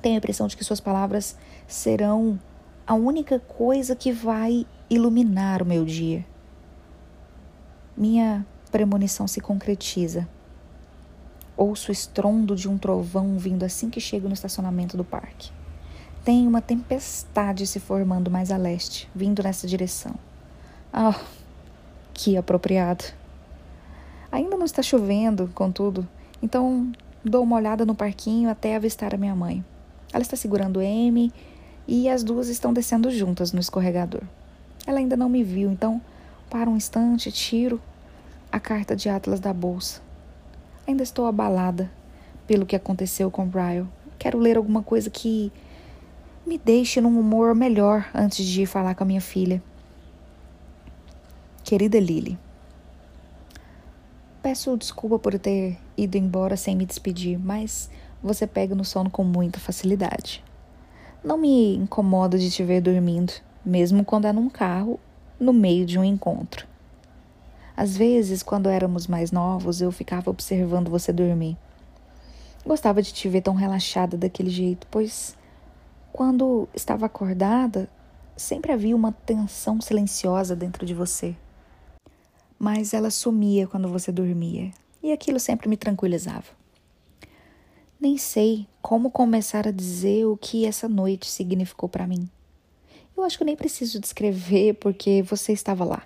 Tenho 0.00 0.14
a 0.14 0.18
impressão 0.18 0.46
de 0.46 0.56
que 0.56 0.62
suas 0.62 0.80
palavras 0.80 1.36
serão 1.66 2.38
a 2.86 2.94
única 2.94 3.40
coisa 3.40 3.96
que 3.96 4.12
vai 4.12 4.64
iluminar 4.88 5.62
o 5.62 5.66
meu 5.66 5.84
dia. 5.84 6.24
Minha 7.96 8.46
premonição 8.70 9.26
se 9.26 9.40
concretiza. 9.40 10.28
Ouço 11.56 11.90
o 11.90 11.92
estrondo 11.92 12.54
de 12.54 12.68
um 12.68 12.78
trovão 12.78 13.38
vindo 13.38 13.64
assim 13.64 13.90
que 13.90 14.00
chego 14.00 14.28
no 14.28 14.34
estacionamento 14.34 14.96
do 14.96 15.04
parque. 15.04 15.55
Tem 16.26 16.44
uma 16.44 16.60
tempestade 16.60 17.68
se 17.68 17.78
formando 17.78 18.32
mais 18.32 18.50
a 18.50 18.56
leste, 18.56 19.08
vindo 19.14 19.44
nessa 19.44 19.64
direção. 19.64 20.12
Ah, 20.92 21.14
oh, 21.14 21.24
que 22.12 22.36
apropriado. 22.36 23.04
Ainda 24.32 24.56
não 24.56 24.66
está 24.66 24.82
chovendo, 24.82 25.48
contudo, 25.54 26.04
então 26.42 26.90
dou 27.24 27.44
uma 27.44 27.54
olhada 27.54 27.86
no 27.86 27.94
parquinho 27.94 28.50
até 28.50 28.74
avistar 28.74 29.14
a 29.14 29.16
minha 29.16 29.36
mãe. 29.36 29.64
Ela 30.12 30.22
está 30.22 30.36
segurando 30.36 30.80
Amy 30.80 31.32
e 31.86 32.08
as 32.08 32.24
duas 32.24 32.48
estão 32.48 32.72
descendo 32.72 33.08
juntas 33.08 33.52
no 33.52 33.60
escorregador. 33.60 34.22
Ela 34.84 34.98
ainda 34.98 35.16
não 35.16 35.28
me 35.28 35.44
viu, 35.44 35.70
então 35.70 36.02
para 36.50 36.68
um 36.68 36.76
instante 36.76 37.30
tiro 37.30 37.80
a 38.50 38.58
carta 38.58 38.96
de 38.96 39.08
Atlas 39.08 39.38
da 39.38 39.52
bolsa. 39.52 40.02
Ainda 40.88 41.04
estou 41.04 41.26
abalada 41.26 41.88
pelo 42.48 42.66
que 42.66 42.74
aconteceu 42.74 43.30
com 43.30 43.46
Brian. 43.46 43.86
Quero 44.18 44.40
ler 44.40 44.56
alguma 44.56 44.82
coisa 44.82 45.08
que 45.08 45.52
me 46.46 46.56
deixe 46.56 47.00
num 47.00 47.18
humor 47.18 47.56
melhor 47.56 48.08
antes 48.14 48.46
de 48.46 48.62
ir 48.62 48.66
falar 48.66 48.94
com 48.94 49.02
a 49.02 49.06
minha 49.06 49.20
filha. 49.20 49.60
Querida 51.64 51.98
Lily, 51.98 52.38
peço 54.40 54.76
desculpa 54.76 55.18
por 55.18 55.36
ter 55.40 55.76
ido 55.96 56.16
embora 56.16 56.56
sem 56.56 56.76
me 56.76 56.86
despedir, 56.86 57.36
mas 57.36 57.90
você 58.22 58.46
pega 58.46 58.76
no 58.76 58.84
sono 58.84 59.10
com 59.10 59.24
muita 59.24 59.58
facilidade. 59.58 60.44
Não 61.24 61.36
me 61.36 61.74
incomodo 61.74 62.38
de 62.38 62.48
te 62.48 62.62
ver 62.62 62.80
dormindo, 62.80 63.32
mesmo 63.64 64.04
quando 64.04 64.26
é 64.26 64.32
num 64.32 64.48
carro, 64.48 65.00
no 65.40 65.52
meio 65.52 65.84
de 65.84 65.98
um 65.98 66.04
encontro. 66.04 66.64
Às 67.76 67.96
vezes, 67.96 68.44
quando 68.44 68.68
éramos 68.68 69.08
mais 69.08 69.32
novos, 69.32 69.80
eu 69.80 69.90
ficava 69.90 70.30
observando 70.30 70.88
você 70.88 71.12
dormir. 71.12 71.56
Gostava 72.64 73.02
de 73.02 73.12
te 73.12 73.28
ver 73.28 73.40
tão 73.40 73.54
relaxada 73.54 74.16
daquele 74.16 74.48
jeito, 74.48 74.86
pois 74.88 75.36
quando 76.16 76.66
estava 76.72 77.04
acordada, 77.04 77.90
sempre 78.34 78.72
havia 78.72 78.96
uma 78.96 79.12
tensão 79.12 79.82
silenciosa 79.82 80.56
dentro 80.56 80.86
de 80.86 80.94
você. 80.94 81.36
Mas 82.58 82.94
ela 82.94 83.10
sumia 83.10 83.66
quando 83.66 83.86
você 83.86 84.10
dormia, 84.10 84.70
e 85.02 85.12
aquilo 85.12 85.38
sempre 85.38 85.68
me 85.68 85.76
tranquilizava. 85.76 86.46
Nem 88.00 88.16
sei 88.16 88.66
como 88.80 89.10
começar 89.10 89.68
a 89.68 89.70
dizer 89.70 90.24
o 90.24 90.38
que 90.38 90.64
essa 90.64 90.88
noite 90.88 91.28
significou 91.28 91.86
para 91.86 92.06
mim. 92.06 92.26
Eu 93.14 93.22
acho 93.22 93.36
que 93.36 93.42
eu 93.42 93.46
nem 93.46 93.56
preciso 93.56 94.00
descrever 94.00 94.72
porque 94.76 95.22
você 95.22 95.52
estava 95.52 95.84
lá. 95.84 96.02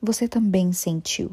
Você 0.00 0.28
também 0.28 0.72
sentiu. 0.72 1.32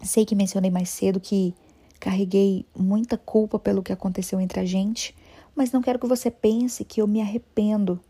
Sei 0.00 0.24
que 0.24 0.36
mencionei 0.36 0.70
mais 0.70 0.90
cedo 0.90 1.18
que 1.18 1.52
carreguei 1.98 2.64
muita 2.72 3.18
culpa 3.18 3.58
pelo 3.58 3.82
que 3.82 3.92
aconteceu 3.92 4.40
entre 4.40 4.60
a 4.60 4.64
gente, 4.64 5.12
mas 5.60 5.72
não 5.72 5.82
quero 5.82 5.98
que 5.98 6.06
você 6.06 6.30
pense 6.30 6.86
que 6.86 7.02
eu 7.02 7.06
me 7.06 7.20
arrependo 7.20 8.00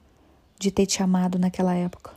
de 0.56 0.70
ter 0.70 0.86
te 0.86 1.02
amado 1.02 1.36
naquela 1.36 1.74
época. 1.74 2.12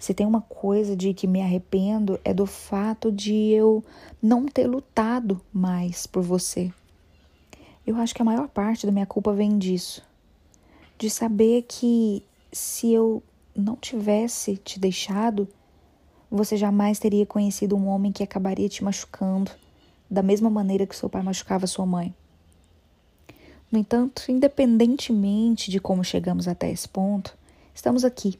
Se 0.00 0.12
tem 0.12 0.26
uma 0.26 0.40
coisa 0.40 0.96
de 0.96 1.14
que 1.14 1.28
me 1.28 1.40
arrependo 1.40 2.18
é 2.24 2.34
do 2.34 2.44
fato 2.44 3.12
de 3.12 3.32
eu 3.52 3.84
não 4.20 4.46
ter 4.46 4.66
lutado 4.66 5.40
mais 5.52 6.08
por 6.08 6.24
você. 6.24 6.72
Eu 7.86 7.94
acho 7.98 8.12
que 8.12 8.20
a 8.20 8.24
maior 8.24 8.48
parte 8.48 8.84
da 8.84 8.90
minha 8.90 9.06
culpa 9.06 9.32
vem 9.32 9.56
disso. 9.58 10.02
De 10.98 11.08
saber 11.08 11.62
que 11.62 12.20
se 12.50 12.92
eu 12.92 13.22
não 13.54 13.76
tivesse 13.76 14.56
te 14.56 14.80
deixado, 14.80 15.46
você 16.28 16.56
jamais 16.56 16.98
teria 16.98 17.24
conhecido 17.24 17.76
um 17.76 17.86
homem 17.86 18.10
que 18.10 18.24
acabaria 18.24 18.68
te 18.68 18.82
machucando 18.82 19.52
da 20.10 20.20
mesma 20.20 20.50
maneira 20.50 20.84
que 20.84 20.96
seu 20.96 21.08
pai 21.08 21.22
machucava 21.22 21.68
sua 21.68 21.86
mãe. 21.86 22.12
No 23.70 23.78
entanto, 23.78 24.22
independentemente 24.28 25.70
de 25.70 25.80
como 25.80 26.04
chegamos 26.04 26.46
até 26.48 26.70
esse 26.70 26.88
ponto, 26.88 27.36
estamos 27.74 28.04
aqui 28.04 28.38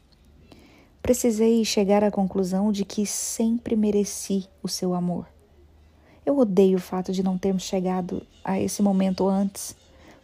precisei 1.06 1.64
chegar 1.64 2.02
à 2.02 2.10
conclusão 2.10 2.72
de 2.72 2.84
que 2.84 3.06
sempre 3.06 3.76
mereci 3.76 4.48
o 4.60 4.66
seu 4.66 4.92
amor. 4.92 5.24
Eu 6.26 6.36
odeio 6.36 6.78
o 6.78 6.80
fato 6.80 7.12
de 7.12 7.22
não 7.22 7.38
termos 7.38 7.62
chegado 7.62 8.26
a 8.44 8.58
esse 8.60 8.82
momento 8.82 9.28
antes, 9.28 9.76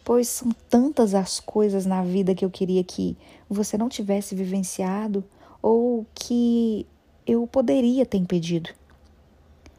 pois 0.04 0.26
são 0.26 0.50
tantas 0.68 1.14
as 1.14 1.38
coisas 1.38 1.86
na 1.86 2.02
vida 2.02 2.34
que 2.34 2.44
eu 2.44 2.50
queria 2.50 2.82
que 2.82 3.16
você 3.48 3.78
não 3.78 3.88
tivesse 3.88 4.34
vivenciado 4.34 5.22
ou 5.62 6.04
que 6.12 6.84
eu 7.24 7.46
poderia 7.46 8.04
ter 8.04 8.18
impedido. 8.18 8.70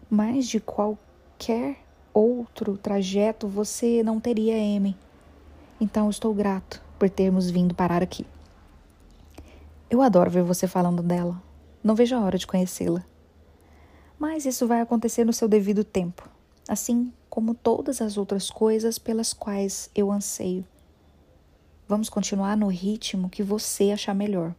Mais 0.09 0.47
de 0.47 0.61
qualquer 0.61 1.79
outro 2.13 2.77
trajeto 2.77 3.45
você 3.45 4.01
não 4.03 4.21
teria 4.21 4.55
M. 4.55 4.95
Então 5.83 6.09
estou 6.09 6.33
grato 6.33 6.81
por 6.97 7.09
termos 7.09 7.49
vindo 7.49 7.75
parar 7.75 8.01
aqui. 8.01 8.25
Eu 9.89 10.01
adoro 10.01 10.31
ver 10.31 10.41
você 10.41 10.65
falando 10.65 11.03
dela. 11.03 11.43
Não 11.83 11.93
vejo 11.93 12.15
a 12.15 12.21
hora 12.21 12.37
de 12.37 12.47
conhecê-la. 12.47 13.03
Mas 14.17 14.45
isso 14.45 14.65
vai 14.65 14.79
acontecer 14.79 15.25
no 15.25 15.33
seu 15.33 15.45
devido 15.45 15.83
tempo, 15.83 16.29
assim 16.69 17.11
como 17.29 17.53
todas 17.53 18.01
as 18.01 18.17
outras 18.17 18.49
coisas 18.49 18.97
pelas 18.97 19.33
quais 19.33 19.89
eu 19.93 20.09
anseio. 20.09 20.65
Vamos 21.85 22.07
continuar 22.07 22.55
no 22.55 22.67
ritmo 22.67 23.29
que 23.29 23.43
você 23.43 23.91
achar 23.91 24.15
melhor. 24.15 24.55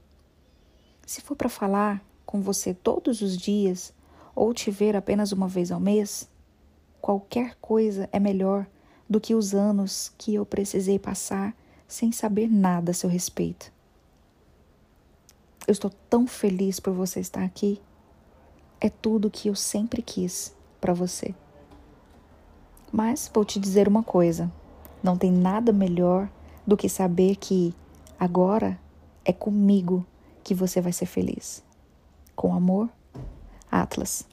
Se 1.07 1.23
for 1.23 1.37
para 1.37 1.49
falar 1.49 2.05
com 2.27 2.43
você 2.43 2.75
todos 2.75 3.23
os 3.23 3.39
dias 3.39 3.95
ou 4.35 4.53
te 4.53 4.71
ver 4.71 4.95
apenas 4.95 5.33
uma 5.33 5.49
vez 5.49 5.73
ao 5.73 5.81
mês, 5.81 6.29
qualquer 7.01 7.57
coisa 7.63 8.11
é 8.13 8.21
melhor 8.21 8.67
do 9.09 9.21
que 9.21 9.35
os 9.35 9.55
anos 9.55 10.12
que 10.17 10.35
eu 10.35 10.45
precisei 10.47 10.99
passar 10.99 11.55
sem 11.87 12.11
saber 12.12 12.49
nada 12.51 12.90
a 12.90 12.95
seu 12.95 13.09
respeito. 13.09 13.73
Eu 15.67 15.73
estou 15.73 15.90
tão 16.11 16.27
feliz 16.27 16.79
por 16.81 16.93
você 16.93 17.21
estar 17.21 17.43
aqui. 17.43 17.81
É 18.81 18.90
tudo 18.90 19.31
que 19.31 19.49
eu 19.49 19.55
sempre 19.55 20.03
quis 20.03 20.55
para 20.81 20.93
você. 20.93 21.35
Mas 22.93 23.31
vou 23.33 23.45
te 23.45 23.59
dizer 23.59 23.88
uma 23.88 24.03
coisa: 24.03 24.53
não 25.03 25.17
tem 25.17 25.33
nada 25.33 25.73
melhor 25.73 26.29
do 26.67 26.77
que 26.77 26.88
saber 26.88 27.37
que 27.37 27.75
agora 28.19 28.79
é 29.25 29.33
comigo 29.33 30.05
que 30.43 30.55
você 30.55 30.81
vai 30.81 30.93
ser 30.93 31.07
feliz. 31.07 31.62
Com 32.37 32.55
amor, 32.55 32.88
Atlas. 33.71 34.27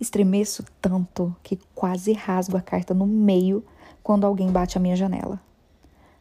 Estremeço 0.00 0.64
tanto 0.80 1.34
que 1.42 1.58
quase 1.74 2.12
rasgo 2.12 2.56
a 2.56 2.60
carta 2.60 2.94
no 2.94 3.06
meio 3.06 3.64
quando 4.02 4.24
alguém 4.24 4.50
bate 4.50 4.78
a 4.78 4.80
minha 4.80 4.96
janela. 4.96 5.40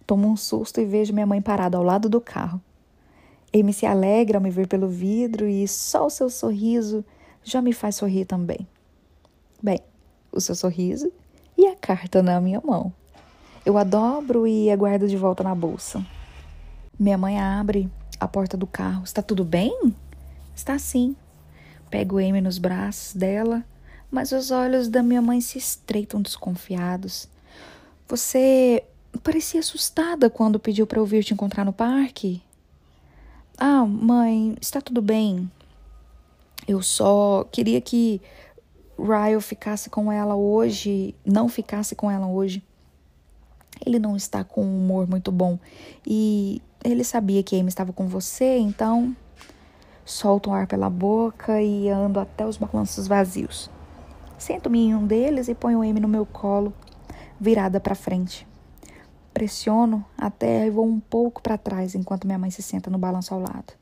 Tomo 0.05 0.27
um 0.27 0.35
susto 0.37 0.79
e 0.81 0.85
vejo 0.85 1.13
minha 1.13 1.25
mãe 1.25 1.41
parada 1.41 1.77
ao 1.77 1.83
lado 1.83 2.09
do 2.09 2.21
carro, 2.21 2.61
Amy 3.53 3.71
se 3.73 3.85
alegra 3.85 4.37
ao 4.37 4.41
me 4.41 4.49
ver 4.49 4.67
pelo 4.67 4.87
vidro 4.87 5.47
e 5.47 5.67
só 5.67 6.05
o 6.05 6.09
seu 6.09 6.29
sorriso 6.29 7.03
já 7.43 7.61
me 7.61 7.71
faz 7.71 7.95
sorrir 7.95 8.25
também. 8.25 8.67
Bem, 9.61 9.79
o 10.31 10.41
seu 10.41 10.53
sorriso 10.53 11.11
e 11.57 11.65
a 11.65 11.75
carta 11.75 12.21
na 12.21 12.41
minha 12.41 12.61
mão. 12.63 12.93
Eu 13.65 13.77
a 13.77 13.83
dobro 13.83 14.45
e 14.45 14.69
a 14.69 14.75
guardo 14.75 15.07
de 15.07 15.15
volta 15.15 15.43
na 15.43 15.55
bolsa. 15.55 16.05
Minha 16.99 17.17
mãe 17.17 17.39
abre 17.39 17.89
a 18.19 18.27
porta 18.27 18.57
do 18.57 18.67
carro. 18.67 19.03
Está 19.03 19.21
tudo 19.21 19.43
bem? 19.43 19.93
Está 20.55 20.77
sim. 20.77 21.15
Pego 21.89 22.17
Amy 22.17 22.41
nos 22.41 22.57
braços 22.57 23.13
dela, 23.13 23.63
mas 24.11 24.31
os 24.31 24.51
olhos 24.51 24.87
da 24.87 25.01
minha 25.03 25.21
mãe 25.21 25.41
se 25.41 25.57
estreitam 25.57 26.21
desconfiados. 26.21 27.27
Você 28.07 28.83
parecia 29.23 29.59
assustada 29.59 30.29
quando 30.29 30.59
pediu 30.59 30.85
para 30.87 30.99
eu 30.99 31.05
vir 31.05 31.23
te 31.23 31.33
encontrar 31.33 31.65
no 31.65 31.73
parque. 31.73 32.41
Ah, 33.57 33.85
mãe, 33.85 34.55
está 34.61 34.79
tudo 34.79 35.01
bem. 35.01 35.49
Eu 36.67 36.81
só 36.81 37.45
queria 37.51 37.81
que 37.81 38.21
Ryle 38.97 39.41
ficasse 39.41 39.89
com 39.89 40.11
ela 40.11 40.35
hoje, 40.35 41.15
não 41.25 41.47
ficasse 41.47 41.95
com 41.95 42.09
ela 42.09 42.27
hoje. 42.27 42.61
Ele 43.85 43.99
não 43.99 44.15
está 44.15 44.43
com 44.43 44.63
um 44.63 44.83
humor 44.83 45.07
muito 45.07 45.31
bom 45.31 45.57
e 46.05 46.61
ele 46.83 47.03
sabia 47.03 47.43
que 47.43 47.59
Amy 47.59 47.69
estava 47.69 47.93
com 47.93 48.07
você, 48.07 48.57
então 48.57 49.15
solto 50.07 50.49
o 50.49 50.53
ar 50.53 50.65
pela 50.65 50.89
boca 50.89 51.61
e 51.61 51.89
ando 51.89 52.19
até 52.19 52.47
os 52.47 52.55
balanços 52.57 53.07
vazios. 53.07 53.69
Sento-me 54.37 54.85
em 54.85 54.95
um 54.95 55.05
deles 55.05 55.49
e 55.49 55.53
ponho 55.53 55.81
Amy 55.81 55.99
no 55.99 56.07
meu 56.07 56.25
colo, 56.25 56.73
virada 57.39 57.79
para 57.79 57.93
frente. 57.93 58.47
Pressiono 59.33 60.05
até 60.17 60.65
e 60.65 60.69
vou 60.69 60.85
um 60.85 60.99
pouco 60.99 61.41
para 61.41 61.57
trás 61.57 61.93
enquanto 61.93 62.25
minha 62.25 62.39
mãe 62.39 62.49
se 62.49 62.61
senta 62.61 62.89
no 62.89 62.97
balanço 62.97 63.33
ao 63.33 63.41
lado. 63.41 63.73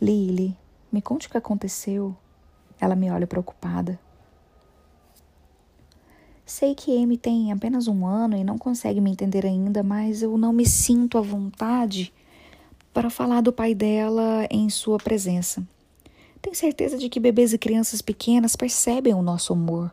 Lily, 0.00 0.56
me 0.92 1.02
conte 1.02 1.26
o 1.26 1.30
que 1.30 1.36
aconteceu. 1.36 2.14
Ela 2.80 2.94
me 2.94 3.10
olha 3.10 3.26
preocupada. 3.26 3.98
Sei 6.46 6.74
que 6.74 6.96
Amy 7.02 7.16
tem 7.16 7.50
apenas 7.50 7.88
um 7.88 8.06
ano 8.06 8.36
e 8.36 8.44
não 8.44 8.56
consegue 8.56 9.00
me 9.00 9.10
entender 9.10 9.44
ainda, 9.44 9.82
mas 9.82 10.22
eu 10.22 10.38
não 10.38 10.52
me 10.52 10.66
sinto 10.66 11.18
à 11.18 11.20
vontade 11.20 12.12
para 12.94 13.10
falar 13.10 13.40
do 13.40 13.52
pai 13.52 13.74
dela 13.74 14.46
em 14.48 14.70
sua 14.70 14.98
presença. 14.98 15.66
Tenho 16.40 16.54
certeza 16.54 16.96
de 16.96 17.08
que 17.08 17.18
bebês 17.18 17.52
e 17.52 17.58
crianças 17.58 18.00
pequenas 18.00 18.54
percebem 18.54 19.12
o 19.12 19.22
nosso 19.22 19.52
humor, 19.52 19.92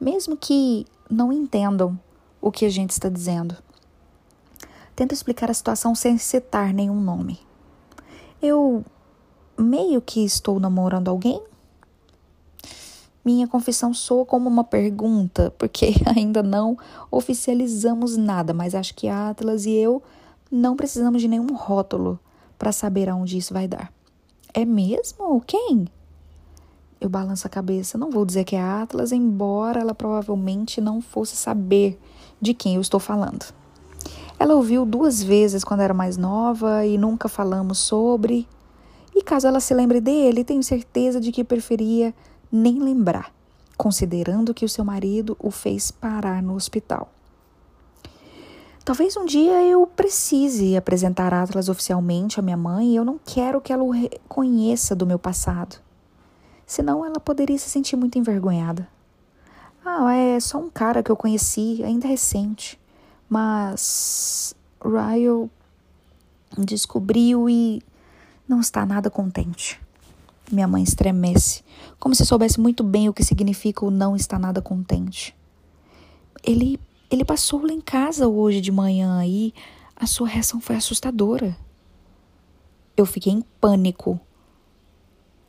mesmo 0.00 0.36
que 0.36 0.84
não 1.08 1.32
entendam 1.32 1.98
o 2.40 2.50
que 2.50 2.64
a 2.64 2.68
gente 2.68 2.90
está 2.90 3.08
dizendo. 3.08 3.56
Tento 4.96 5.12
explicar 5.12 5.48
a 5.48 5.54
situação 5.54 5.94
sem 5.94 6.18
citar 6.18 6.74
nenhum 6.74 7.00
nome. 7.00 7.38
Eu 8.42 8.84
meio 9.56 10.00
que 10.02 10.24
estou 10.24 10.58
namorando 10.58 11.08
alguém, 11.08 11.40
minha 13.24 13.46
confissão 13.46 13.94
soa 13.94 14.24
como 14.24 14.48
uma 14.48 14.64
pergunta, 14.64 15.54
porque 15.56 15.94
ainda 16.16 16.42
não 16.42 16.76
oficializamos 17.10 18.16
nada, 18.16 18.52
mas 18.52 18.74
acho 18.74 18.94
que 18.94 19.06
Atlas 19.06 19.66
e 19.66 19.72
eu 19.72 20.02
não 20.50 20.74
precisamos 20.74 21.22
de 21.22 21.28
nenhum 21.28 21.54
rótulo 21.54 22.18
para 22.60 22.72
saber 22.72 23.08
aonde 23.08 23.38
isso 23.38 23.54
vai 23.54 23.66
dar. 23.66 23.90
É 24.52 24.66
mesmo? 24.66 25.40
Quem? 25.46 25.88
Eu 27.00 27.08
balanço 27.08 27.46
a 27.46 27.50
cabeça. 27.50 27.96
Não 27.96 28.10
vou 28.10 28.26
dizer 28.26 28.44
que 28.44 28.54
é 28.54 28.60
Atlas, 28.60 29.12
embora 29.12 29.80
ela 29.80 29.94
provavelmente 29.94 30.78
não 30.78 31.00
fosse 31.00 31.34
saber 31.36 31.98
de 32.38 32.52
quem 32.52 32.74
eu 32.74 32.82
estou 32.82 33.00
falando. 33.00 33.46
Ela 34.38 34.54
ouviu 34.54 34.84
duas 34.84 35.22
vezes 35.22 35.64
quando 35.64 35.80
era 35.80 35.94
mais 35.94 36.18
nova 36.18 36.84
e 36.84 36.98
nunca 36.98 37.30
falamos 37.30 37.78
sobre. 37.78 38.46
E 39.14 39.22
caso 39.22 39.46
ela 39.46 39.60
se 39.60 39.72
lembre 39.72 39.98
dele, 39.98 40.44
tenho 40.44 40.62
certeza 40.62 41.18
de 41.18 41.32
que 41.32 41.42
preferia 41.42 42.14
nem 42.52 42.78
lembrar, 42.78 43.32
considerando 43.74 44.52
que 44.52 44.66
o 44.66 44.68
seu 44.68 44.84
marido 44.84 45.34
o 45.40 45.50
fez 45.50 45.90
parar 45.90 46.42
no 46.42 46.54
hospital. 46.54 47.10
Talvez 48.90 49.16
um 49.16 49.24
dia 49.24 49.62
eu 49.62 49.86
precise 49.86 50.76
apresentar 50.76 51.32
Atlas 51.32 51.68
oficialmente 51.68 52.40
à 52.40 52.42
minha 52.42 52.56
mãe 52.56 52.88
e 52.88 52.96
eu 52.96 53.04
não 53.04 53.20
quero 53.24 53.60
que 53.60 53.72
ela 53.72 53.84
o 53.84 53.90
reconheça 53.90 54.96
do 54.96 55.06
meu 55.06 55.16
passado. 55.16 55.76
Senão 56.66 57.04
ela 57.04 57.20
poderia 57.20 57.56
se 57.56 57.70
sentir 57.70 57.94
muito 57.94 58.18
envergonhada. 58.18 58.88
Ah, 59.84 60.12
é 60.12 60.40
só 60.40 60.58
um 60.58 60.68
cara 60.68 61.04
que 61.04 61.10
eu 61.12 61.14
conheci, 61.14 61.84
ainda 61.84 62.08
recente. 62.08 62.80
Mas 63.28 64.56
Ryle 64.84 65.48
descobriu 66.58 67.48
e 67.48 67.80
não 68.48 68.58
está 68.58 68.84
nada 68.84 69.08
contente. 69.08 69.80
Minha 70.50 70.66
mãe 70.66 70.82
estremece, 70.82 71.62
como 72.00 72.12
se 72.12 72.26
soubesse 72.26 72.58
muito 72.58 72.82
bem 72.82 73.08
o 73.08 73.14
que 73.14 73.22
significa 73.22 73.84
o 73.84 73.90
não 73.92 74.16
estar 74.16 74.40
nada 74.40 74.60
contente. 74.60 75.32
Ele, 76.42 76.80
ele 77.10 77.24
passou 77.24 77.62
lá 77.62 77.72
em 77.72 77.80
casa 77.80 78.28
hoje 78.28 78.60
de 78.60 78.70
manhã 78.70 79.24
e 79.26 79.52
a 79.96 80.06
sua 80.06 80.28
reação 80.28 80.60
foi 80.60 80.76
assustadora. 80.76 81.56
Eu 82.96 83.06
fiquei 83.06 83.32
em 83.32 83.42
pânico, 83.60 84.20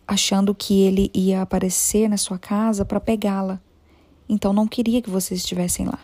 achando 0.08 0.56
que 0.56 0.82
ele 0.82 1.12
ia 1.13 1.41
aparecer 1.41 2.10
na 2.10 2.17
sua 2.17 2.38
casa 2.39 2.84
para 2.84 3.00
pegá-la. 3.00 3.62
Então 4.28 4.54
não 4.54 4.67
queria 4.67 5.02
que 5.02 5.10
vocês 5.10 5.39
estivessem 5.39 5.86
lá. 5.86 6.00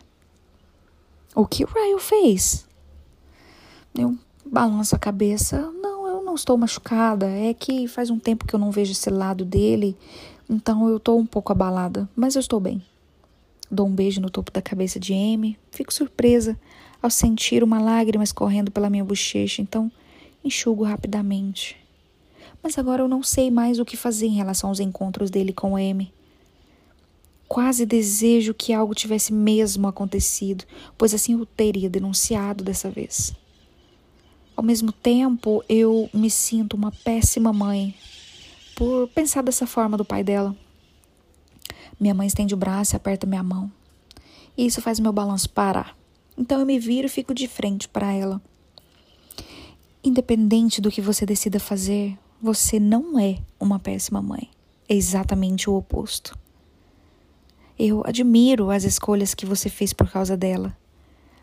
O 1.35 1.45
que 1.45 1.63
o 1.63 1.67
Ryan 1.67 1.99
fez? 1.99 2.67
Eu 3.95 4.17
balanço 4.45 4.95
a 4.95 4.99
cabeça. 4.99 5.59
Não, 5.81 5.97
estou 6.37 6.57
machucada, 6.57 7.27
é 7.27 7.53
que 7.53 7.87
faz 7.87 8.09
um 8.09 8.19
tempo 8.19 8.45
que 8.45 8.53
eu 8.53 8.59
não 8.59 8.71
vejo 8.71 8.91
esse 8.91 9.09
lado 9.09 9.43
dele, 9.43 9.97
então 10.49 10.87
eu 10.87 10.97
estou 10.97 11.19
um 11.19 11.25
pouco 11.25 11.51
abalada, 11.51 12.07
mas 12.15 12.35
eu 12.35 12.39
estou 12.39 12.59
bem. 12.59 12.81
Dou 13.69 13.85
um 13.85 13.93
beijo 13.93 14.21
no 14.21 14.29
topo 14.29 14.51
da 14.51 14.61
cabeça 14.61 14.99
de 14.99 15.13
Amy, 15.13 15.57
fico 15.71 15.93
surpresa 15.93 16.57
ao 17.01 17.09
sentir 17.09 17.63
uma 17.63 17.81
lágrima 17.81 18.23
escorrendo 18.23 18.71
pela 18.71 18.89
minha 18.89 19.03
bochecha, 19.03 19.61
então 19.61 19.91
enxugo 20.43 20.83
rapidamente. 20.83 21.75
Mas 22.63 22.77
agora 22.77 23.03
eu 23.03 23.07
não 23.07 23.21
sei 23.21 23.51
mais 23.51 23.79
o 23.79 23.85
que 23.85 23.97
fazer 23.97 24.27
em 24.27 24.35
relação 24.35 24.69
aos 24.69 24.79
encontros 24.79 25.29
dele 25.29 25.53
com 25.53 25.75
Amy. 25.75 26.13
Quase 27.47 27.85
desejo 27.85 28.53
que 28.53 28.73
algo 28.73 28.93
tivesse 28.93 29.31
mesmo 29.31 29.87
acontecido, 29.87 30.65
pois 30.97 31.13
assim 31.13 31.33
eu 31.33 31.45
teria 31.45 31.89
denunciado 31.89 32.63
dessa 32.63 32.89
vez. 32.89 33.33
Ao 34.55 34.63
mesmo 34.63 34.91
tempo, 34.91 35.63
eu 35.69 36.09
me 36.13 36.29
sinto 36.29 36.75
uma 36.75 36.91
péssima 36.91 37.53
mãe 37.53 37.93
por 38.75 39.07
pensar 39.09 39.43
dessa 39.43 39.67
forma 39.67 39.97
do 39.97 40.03
pai 40.03 40.23
dela. 40.23 40.55
Minha 41.99 42.13
mãe 42.13 42.27
estende 42.27 42.53
o 42.53 42.57
braço 42.57 42.95
e 42.95 42.97
aperta 42.97 43.25
minha 43.25 43.43
mão. 43.43 43.71
E 44.57 44.65
isso 44.65 44.81
faz 44.81 44.99
meu 44.99 45.11
balanço 45.11 45.49
parar. 45.49 45.97
Então 46.37 46.59
eu 46.59 46.65
me 46.65 46.77
viro 46.77 47.07
e 47.07 47.09
fico 47.09 47.33
de 47.33 47.47
frente 47.47 47.87
para 47.87 48.11
ela. 48.11 48.41
Independente 50.03 50.79
do 50.79 50.91
que 50.91 51.01
você 51.01 51.25
decida 51.25 51.59
fazer, 51.59 52.17
você 52.41 52.79
não 52.79 53.19
é 53.19 53.39
uma 53.59 53.79
péssima 53.79 54.21
mãe. 54.21 54.49
É 54.87 54.95
exatamente 54.95 55.69
o 55.69 55.75
oposto. 55.75 56.37
Eu 57.77 58.03
admiro 58.05 58.71
as 58.71 58.83
escolhas 58.83 59.33
que 59.33 59.45
você 59.45 59.69
fez 59.69 59.93
por 59.93 60.09
causa 60.09 60.37
dela. 60.37 60.75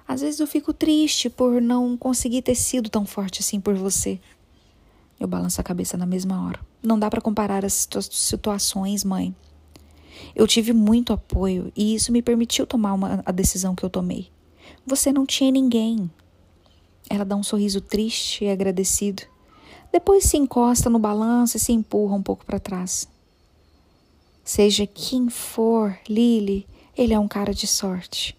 Às 0.06 0.20
vezes 0.20 0.40
eu 0.40 0.46
fico 0.46 0.72
triste 0.72 1.28
por 1.28 1.60
não 1.60 1.96
conseguir 1.96 2.42
ter 2.42 2.54
sido 2.54 2.88
tão 2.88 3.04
forte 3.04 3.40
assim 3.40 3.60
por 3.60 3.74
você. 3.74 4.20
Eu 5.18 5.26
balanço 5.26 5.60
a 5.60 5.64
cabeça 5.64 5.96
na 5.96 6.06
mesma 6.06 6.46
hora. 6.46 6.60
Não 6.82 6.98
dá 6.98 7.08
para 7.08 7.20
comparar 7.20 7.64
as 7.64 7.88
situações, 8.10 9.04
mãe. 9.04 9.34
Eu 10.34 10.46
tive 10.46 10.72
muito 10.72 11.12
apoio 11.12 11.72
e 11.76 11.94
isso 11.94 12.12
me 12.12 12.22
permitiu 12.22 12.66
tomar 12.66 12.94
uma, 12.94 13.22
a 13.24 13.32
decisão 13.32 13.74
que 13.74 13.84
eu 13.84 13.90
tomei. 13.90 14.28
Você 14.86 15.12
não 15.12 15.24
tinha 15.26 15.50
ninguém. 15.50 16.10
Ela 17.08 17.24
dá 17.24 17.36
um 17.36 17.42
sorriso 17.42 17.80
triste 17.80 18.44
e 18.44 18.50
agradecido. 18.50 19.22
Depois 19.92 20.24
se 20.24 20.36
encosta 20.36 20.90
no 20.90 20.98
balanço 20.98 21.56
e 21.56 21.60
se 21.60 21.72
empurra 21.72 22.14
um 22.14 22.22
pouco 22.22 22.44
para 22.44 22.58
trás. 22.58 23.08
Seja 24.44 24.86
quem 24.86 25.30
for, 25.30 25.96
Lily, 26.08 26.66
ele 26.96 27.14
é 27.14 27.18
um 27.18 27.28
cara 27.28 27.54
de 27.54 27.66
sorte. 27.66 28.36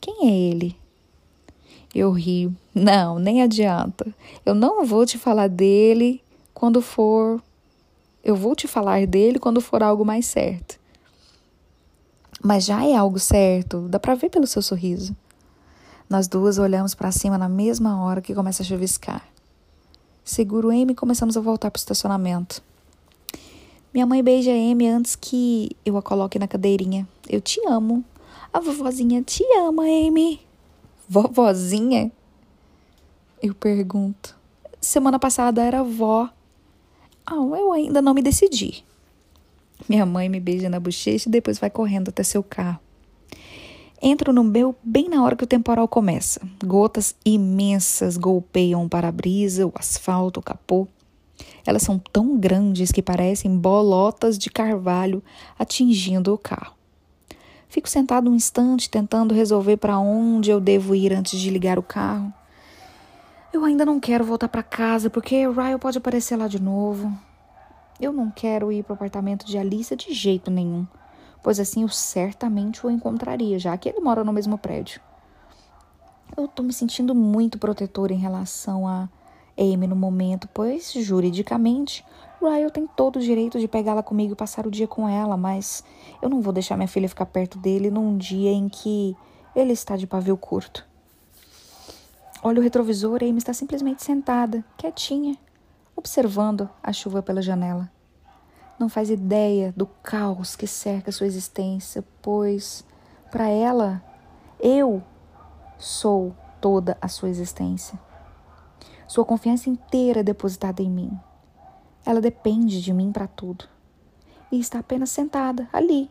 Quem 0.00 0.28
é 0.28 0.50
ele? 0.50 0.76
Eu 1.94 2.10
rio. 2.10 2.54
Não, 2.74 3.18
nem 3.18 3.42
adianta. 3.42 4.14
Eu 4.44 4.54
não 4.54 4.84
vou 4.84 5.06
te 5.06 5.16
falar 5.16 5.48
dele 5.48 6.20
quando 6.52 6.82
for. 6.82 7.42
Eu 8.22 8.36
vou 8.36 8.54
te 8.54 8.68
falar 8.68 9.06
dele 9.06 9.38
quando 9.38 9.60
for 9.60 9.82
algo 9.82 10.04
mais 10.04 10.26
certo. 10.26 10.78
Mas 12.46 12.64
já 12.64 12.84
é 12.84 12.94
algo 12.94 13.18
certo, 13.18 13.88
dá 13.88 13.98
para 13.98 14.14
ver 14.14 14.30
pelo 14.30 14.46
seu 14.46 14.62
sorriso. 14.62 15.16
Nós 16.08 16.28
duas 16.28 16.58
olhamos 16.58 16.94
para 16.94 17.10
cima 17.10 17.36
na 17.36 17.48
mesma 17.48 18.00
hora 18.04 18.22
que 18.22 18.32
começa 18.32 18.62
a 18.62 18.64
chuviscar. 18.64 19.28
Seguro 20.24 20.70
Amy 20.70 20.92
e 20.92 20.94
começamos 20.94 21.36
a 21.36 21.40
voltar 21.40 21.72
para 21.72 21.78
o 21.78 21.80
estacionamento. 21.80 22.62
Minha 23.92 24.06
mãe 24.06 24.22
beija 24.22 24.52
Amy 24.52 24.86
antes 24.86 25.16
que 25.16 25.76
eu 25.84 25.96
a 25.96 26.02
coloque 26.02 26.38
na 26.38 26.46
cadeirinha. 26.46 27.08
Eu 27.28 27.40
te 27.40 27.60
amo. 27.66 28.04
A 28.52 28.60
vovozinha 28.60 29.22
te 29.22 29.42
ama, 29.58 29.82
Amy. 29.82 30.40
Vovozinha? 31.08 32.12
Eu 33.42 33.56
pergunto. 33.56 34.36
Semana 34.80 35.18
passada 35.18 35.64
era 35.64 35.82
vó. 35.82 36.30
Ah, 37.26 37.34
eu 37.34 37.72
ainda 37.72 38.00
não 38.00 38.14
me 38.14 38.22
decidi. 38.22 38.84
Minha 39.88 40.06
mãe 40.06 40.28
me 40.28 40.40
beija 40.40 40.68
na 40.68 40.80
bochecha 40.80 41.28
e 41.28 41.32
depois 41.32 41.58
vai 41.58 41.70
correndo 41.70 42.08
até 42.08 42.22
seu 42.22 42.42
carro. 42.42 42.80
Entro 44.00 44.32
no 44.32 44.44
meu 44.44 44.74
bem 44.82 45.08
na 45.08 45.24
hora 45.24 45.36
que 45.36 45.44
o 45.44 45.46
temporal 45.46 45.88
começa. 45.88 46.40
Gotas 46.64 47.14
imensas 47.24 48.16
golpeiam 48.16 48.84
o 48.84 48.88
para-brisa, 48.88 49.66
o 49.66 49.72
asfalto, 49.74 50.40
o 50.40 50.42
capô. 50.42 50.86
Elas 51.66 51.82
são 51.82 51.98
tão 51.98 52.38
grandes 52.38 52.92
que 52.92 53.02
parecem 53.02 53.56
bolotas 53.56 54.38
de 54.38 54.50
carvalho 54.50 55.22
atingindo 55.58 56.32
o 56.32 56.38
carro. 56.38 56.74
Fico 57.68 57.88
sentado 57.88 58.30
um 58.30 58.34
instante 58.34 58.88
tentando 58.88 59.34
resolver 59.34 59.76
para 59.76 59.98
onde 59.98 60.50
eu 60.50 60.60
devo 60.60 60.94
ir 60.94 61.12
antes 61.12 61.38
de 61.38 61.50
ligar 61.50 61.78
o 61.78 61.82
carro. 61.82 62.32
Eu 63.52 63.64
ainda 63.64 63.84
não 63.84 63.98
quero 63.98 64.24
voltar 64.24 64.48
para 64.48 64.62
casa 64.62 65.10
porque 65.10 65.48
Ryan 65.48 65.78
pode 65.78 65.98
aparecer 65.98 66.36
lá 66.36 66.46
de 66.46 66.60
novo. 66.60 67.12
Eu 68.00 68.12
não 68.12 68.30
quero 68.30 68.70
ir 68.70 68.82
para 68.84 68.92
o 68.92 68.94
apartamento 68.94 69.46
de 69.46 69.56
Alicia 69.56 69.96
de 69.96 70.12
jeito 70.12 70.50
nenhum, 70.50 70.86
pois 71.42 71.58
assim 71.58 71.82
eu 71.82 71.88
certamente 71.88 72.86
o 72.86 72.90
encontraria, 72.90 73.58
já 73.58 73.76
que 73.76 73.88
ele 73.88 74.00
mora 74.00 74.22
no 74.22 74.32
mesmo 74.32 74.58
prédio. 74.58 75.00
Eu 76.36 76.46
tô 76.46 76.62
me 76.62 76.72
sentindo 76.72 77.14
muito 77.14 77.58
protetora 77.58 78.12
em 78.12 78.18
relação 78.18 78.86
a 78.86 79.08
Amy 79.58 79.86
no 79.86 79.96
momento, 79.96 80.46
pois, 80.52 80.92
juridicamente, 80.92 82.04
Ryan 82.42 82.68
tem 82.68 82.86
todo 82.86 83.16
o 83.16 83.22
direito 83.22 83.58
de 83.58 83.66
pegá-la 83.66 84.02
comigo 84.02 84.34
e 84.34 84.36
passar 84.36 84.66
o 84.66 84.70
dia 84.70 84.86
com 84.86 85.08
ela, 85.08 85.36
mas 85.36 85.82
eu 86.20 86.28
não 86.28 86.42
vou 86.42 86.52
deixar 86.52 86.76
minha 86.76 86.88
filha 86.88 87.08
ficar 87.08 87.26
perto 87.26 87.58
dele 87.58 87.90
num 87.90 88.18
dia 88.18 88.50
em 88.50 88.68
que 88.68 89.16
ele 89.54 89.72
está 89.72 89.96
de 89.96 90.06
pavio 90.06 90.36
curto. 90.36 90.86
Olha 92.42 92.60
o 92.60 92.62
retrovisor, 92.62 93.22
Amy 93.22 93.38
está 93.38 93.54
simplesmente 93.54 94.04
sentada, 94.04 94.62
quietinha, 94.76 95.38
observando 95.96 96.68
a 96.82 96.92
chuva 96.92 97.22
pela 97.22 97.40
janela. 97.40 97.90
Não 98.78 98.88
faz 98.88 99.08
ideia 99.08 99.72
do 99.74 99.86
caos 99.86 100.54
que 100.54 100.66
cerca 100.66 101.10
sua 101.10 101.26
existência, 101.26 102.04
pois, 102.20 102.84
para 103.30 103.48
ela, 103.48 104.02
eu 104.60 105.02
sou 105.78 106.36
toda 106.60 106.96
a 107.00 107.08
sua 107.08 107.30
existência. 107.30 107.98
Sua 109.08 109.24
confiança 109.24 109.70
inteira 109.70 110.20
é 110.20 110.22
depositada 110.22 110.82
em 110.82 110.90
mim. 110.90 111.18
Ela 112.04 112.20
depende 112.20 112.82
de 112.82 112.92
mim 112.92 113.10
para 113.12 113.26
tudo. 113.26 113.64
E 114.52 114.60
está 114.60 114.80
apenas 114.80 115.10
sentada 115.10 115.68
ali, 115.72 116.10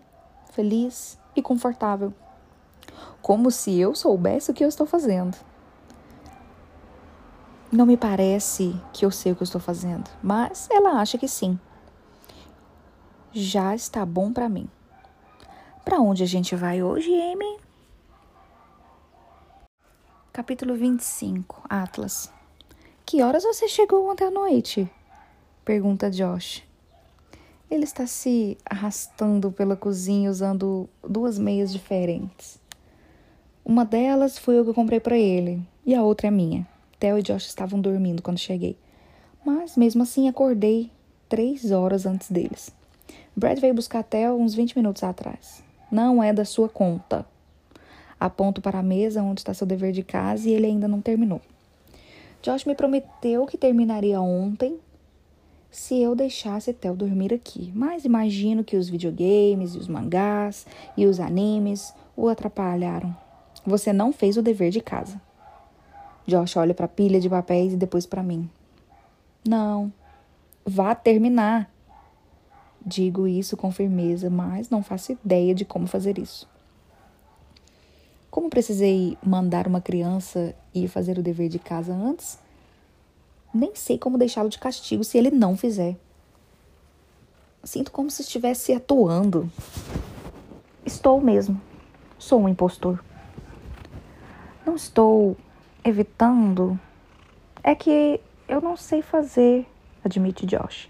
feliz 0.52 1.20
e 1.36 1.42
confortável. 1.42 2.14
Como 3.22 3.52
se 3.52 3.78
eu 3.80 3.94
soubesse 3.94 4.50
o 4.50 4.54
que 4.54 4.64
eu 4.64 4.70
estou 4.70 4.88
fazendo. 4.88 5.38
Não 7.76 7.86
me 7.86 7.98
parece 7.98 8.74
que 8.94 9.04
eu 9.04 9.12
sei 9.12 9.34
o 9.34 9.36
que 9.36 9.42
eu 9.42 9.44
estou 9.44 9.60
fazendo, 9.60 10.10
mas 10.24 10.70
ela 10.72 11.02
acha 11.02 11.18
que 11.18 11.28
sim. 11.28 11.60
Já 13.34 13.76
está 13.76 14.06
bom 14.06 14.32
para 14.32 14.48
mim. 14.48 14.70
Para 15.84 16.00
onde 16.00 16.24
a 16.24 16.26
gente 16.26 16.56
vai 16.56 16.82
hoje, 16.82 17.12
Amy? 17.14 17.58
Capítulo 20.32 20.74
25 20.76 21.66
Atlas 21.68 22.32
Que 23.06 23.22
horas 23.22 23.44
você 23.44 23.68
chegou 23.68 24.10
ontem 24.10 24.24
à 24.24 24.32
noite? 24.32 24.90
Pergunta 25.66 26.10
Josh. 26.10 26.64
Ele 27.70 27.84
está 27.84 28.08
se 28.08 28.58
arrastando 28.66 29.52
pela 29.52 29.76
cozinha 29.76 30.32
usando 30.32 30.88
duas 31.04 31.38
meias 31.38 31.74
diferentes. 31.74 32.58
Uma 33.66 33.84
delas 33.84 34.38
foi 34.38 34.62
o 34.62 34.64
que 34.64 34.70
eu 34.70 34.74
comprei 34.74 35.02
para 35.02 35.18
ele 35.18 35.62
e 35.86 35.94
a 35.94 36.02
outra 36.02 36.30
é 36.30 36.32
minha. 36.32 36.66
Theo 37.00 37.18
e 37.18 37.22
Josh 37.22 37.46
estavam 37.46 37.80
dormindo 37.80 38.22
quando 38.22 38.38
cheguei, 38.38 38.78
mas 39.46 39.76
mesmo 39.78 40.04
assim 40.04 40.28
acordei 40.28 40.92
três 41.30 41.72
horas 41.72 42.06
antes 42.06 42.32
deles. 42.32 42.72
Brad 43.36 43.60
veio 43.60 43.74
buscar 43.74 44.04
Theo 44.04 44.36
uns 44.36 44.54
20 44.54 44.76
minutos 44.78 45.04
atrás. 45.04 45.64
Não 45.92 46.24
é 46.24 46.34
da 46.34 46.46
sua 46.46 46.68
conta, 46.68 47.26
Aponto 48.20 48.62
para 48.62 48.80
a 48.80 48.84
mesa 48.84 49.22
onde 49.22 49.42
está 49.42 49.54
seu 49.54 49.68
dever 49.68 49.92
de 49.92 50.04
casa 50.04 50.50
e 50.50 50.54
ele 50.54 50.66
ainda 50.66 50.88
não 50.88 51.02
terminou. 51.02 51.42
Josh 52.42 52.66
me 52.66 52.76
prometeu 52.76 53.46
que 53.46 53.58
terminaria 53.58 54.22
ontem 54.22 54.80
se 55.70 56.02
eu 56.02 56.16
deixasse 56.16 56.72
Tel 56.72 56.96
dormir 56.96 57.34
aqui, 57.34 57.72
mas 57.76 58.06
imagino 58.06 58.64
que 58.64 58.78
os 58.78 58.88
videogames 58.88 59.76
e 59.76 59.78
os 59.78 59.88
mangás 59.88 60.66
e 60.96 61.06
os 61.06 61.20
animes 61.20 61.94
o 62.16 62.30
atrapalharam. 62.30 63.16
Você 63.66 63.92
não 63.92 64.14
fez 64.14 64.38
o 64.38 64.42
dever 64.42 64.72
de 64.72 64.80
casa. 64.80 65.20
Josh 66.28 66.58
olha 66.58 66.74
para 66.74 66.86
a 66.86 66.90
pilha 66.90 67.20
de 67.20 67.30
papéis 67.30 67.74
e 67.74 67.78
depois 67.78 68.06
para 68.06 68.24
mim. 68.24 68.50
Não, 69.48 69.92
vá 70.66 70.96
terminar. 70.96 71.70
Digo 72.84 73.28
isso 73.28 73.56
com 73.56 73.72
firmeza, 73.72 74.30
mas 74.30 74.70
não 74.70 74.84
faço 74.84 75.12
ideia 75.12 75.54
de 75.54 75.66
como 75.66 75.88
fazer 75.88 76.18
isso. 76.18 76.48
Como 78.30 78.50
precisei 78.50 79.18
mandar 79.24 79.68
uma 79.68 79.82
criança 79.82 80.56
ir 80.74 80.88
fazer 80.88 81.18
o 81.18 81.24
dever 81.24 81.50
de 81.50 81.58
casa 81.58 81.94
antes, 81.94 82.38
nem 83.54 83.74
sei 83.74 83.98
como 83.98 84.18
deixá-lo 84.18 84.50
de 84.50 84.60
castigo 84.60 85.04
se 85.04 85.18
ele 85.18 85.32
não 85.32 85.56
fizer. 85.56 85.96
Sinto 87.64 87.92
como 87.92 88.12
se 88.12 88.22
estivesse 88.22 88.74
atuando. 88.74 89.50
Estou 90.86 91.22
mesmo. 91.22 91.60
Sou 92.20 92.42
um 92.42 92.50
impostor. 92.50 93.04
Não 94.66 94.76
estou 94.76 95.38
evitando. 95.86 96.80
É 97.64 97.76
que 97.76 98.20
eu 98.48 98.60
não 98.60 98.76
sei 98.76 99.04
fazer, 99.04 99.68
admite 100.04 100.46
Josh. 100.46 100.90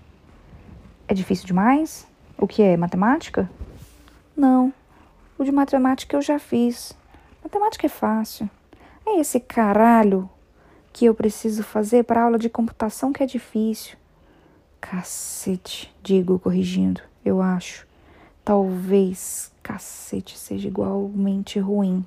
É 1.07 1.13
difícil 1.13 1.45
demais? 1.45 2.07
O 2.37 2.47
que 2.47 2.63
é? 2.63 2.77
Matemática? 2.77 3.49
Não. 4.35 4.73
O 5.37 5.43
de 5.43 5.51
matemática 5.51 6.15
eu 6.15 6.21
já 6.21 6.39
fiz. 6.39 6.97
Matemática 7.43 7.85
é 7.85 7.89
fácil. 7.89 8.49
É 9.05 9.19
esse 9.19 9.39
caralho 9.39 10.29
que 10.91 11.05
eu 11.05 11.13
preciso 11.13 11.61
fazer 11.61 12.05
para 12.05 12.23
aula 12.23 12.39
de 12.39 12.49
computação 12.49 13.11
que 13.11 13.21
é 13.21 13.25
difícil. 13.25 13.97
Cacete, 14.79 15.93
digo 16.01 16.39
corrigindo, 16.39 17.01
eu 17.23 17.41
acho. 17.41 17.85
Talvez 18.43 19.51
cacete 19.61 20.37
seja 20.37 20.67
igualmente 20.67 21.59
ruim. 21.59 22.05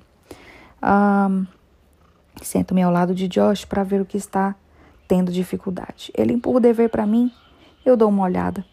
Um, 0.81 1.45
Sento-me 2.45 2.81
ao 2.81 2.91
lado 2.91 3.13
de 3.13 3.27
Josh 3.27 3.65
para 3.65 3.83
ver 3.83 4.01
o 4.01 4.05
que 4.05 4.17
está 4.17 4.55
tendo 5.07 5.31
dificuldade. 5.31 6.11
Ele 6.15 6.33
empurra 6.33 6.57
o 6.57 6.61
dever 6.61 6.89
para 6.89 7.05
mim, 7.05 7.31
eu 7.85 7.97
dou 7.97 8.09
uma 8.09 8.23
olhada. 8.23 8.63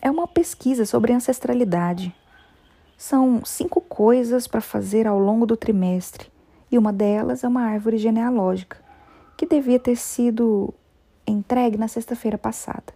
É 0.00 0.10
uma 0.10 0.26
pesquisa 0.26 0.84
sobre 0.84 1.12
ancestralidade. 1.12 2.14
São 2.96 3.44
cinco 3.44 3.80
coisas 3.80 4.46
para 4.46 4.60
fazer 4.60 5.06
ao 5.06 5.18
longo 5.18 5.46
do 5.46 5.56
trimestre, 5.56 6.30
e 6.70 6.78
uma 6.78 6.92
delas 6.92 7.42
é 7.42 7.48
uma 7.48 7.62
árvore 7.62 7.98
genealógica, 7.98 8.78
que 9.36 9.46
devia 9.46 9.78
ter 9.78 9.96
sido 9.96 10.72
entregue 11.26 11.76
na 11.76 11.88
sexta-feira 11.88 12.38
passada. 12.38 12.92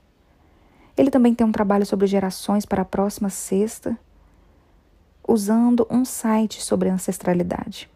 Ele 0.97 1.11
também 1.11 1.35
tem 1.35 1.47
um 1.47 1.53
trabalho 1.53 1.85
sobre 1.85 2.07
gerações 2.07 2.64
para 2.64 2.83
a 2.83 2.85
próxima 2.87 3.29
sexta, 3.29 3.99
usando 5.27 5.87
um 5.90 6.05
site 6.05 6.62
sobre 6.62 6.88
ancestralidade. 6.88 7.90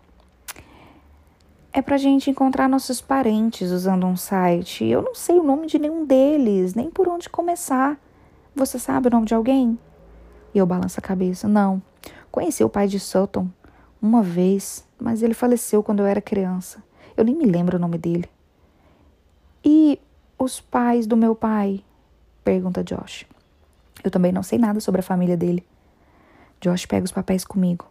É 1.72 1.80
para 1.80 1.94
a 1.94 1.98
gente 1.98 2.28
encontrar 2.28 2.68
nossos 2.68 3.00
parentes 3.00 3.70
usando 3.70 4.04
um 4.04 4.16
site. 4.16 4.84
Eu 4.84 5.02
não 5.02 5.14
sei 5.14 5.38
o 5.38 5.42
nome 5.42 5.68
de 5.68 5.78
nenhum 5.78 6.04
deles, 6.04 6.74
nem 6.74 6.90
por 6.90 7.08
onde 7.08 7.28
começar. 7.28 7.96
Você 8.56 8.76
sabe 8.76 9.06
o 9.06 9.10
nome 9.10 9.26
de 9.26 9.34
alguém? 9.34 9.78
E 10.52 10.58
eu 10.58 10.66
balanço 10.66 10.98
a 10.98 11.02
cabeça. 11.02 11.46
Não. 11.46 11.80
Conheci 12.30 12.64
o 12.64 12.68
pai 12.68 12.88
de 12.88 12.98
Sutton 12.98 13.48
uma 14.02 14.20
vez, 14.20 14.84
mas 14.98 15.22
ele 15.22 15.32
faleceu 15.32 15.80
quando 15.80 16.00
eu 16.00 16.06
era 16.06 16.20
criança. 16.20 16.82
Eu 17.16 17.24
nem 17.24 17.36
me 17.36 17.44
lembro 17.44 17.76
o 17.76 17.80
nome 17.80 17.98
dele. 17.98 18.28
E 19.64 20.00
os 20.36 20.60
pais 20.60 21.06
do 21.06 21.16
meu 21.16 21.36
pai? 21.36 21.84
Pergunta 22.42 22.82
Josh. 22.82 23.26
Eu 24.02 24.10
também 24.10 24.32
não 24.32 24.42
sei 24.42 24.58
nada 24.58 24.80
sobre 24.80 25.00
a 25.00 25.04
família 25.04 25.36
dele. 25.36 25.64
Josh 26.60 26.84
pega 26.86 27.04
os 27.04 27.12
papéis 27.12 27.44
comigo. 27.44 27.86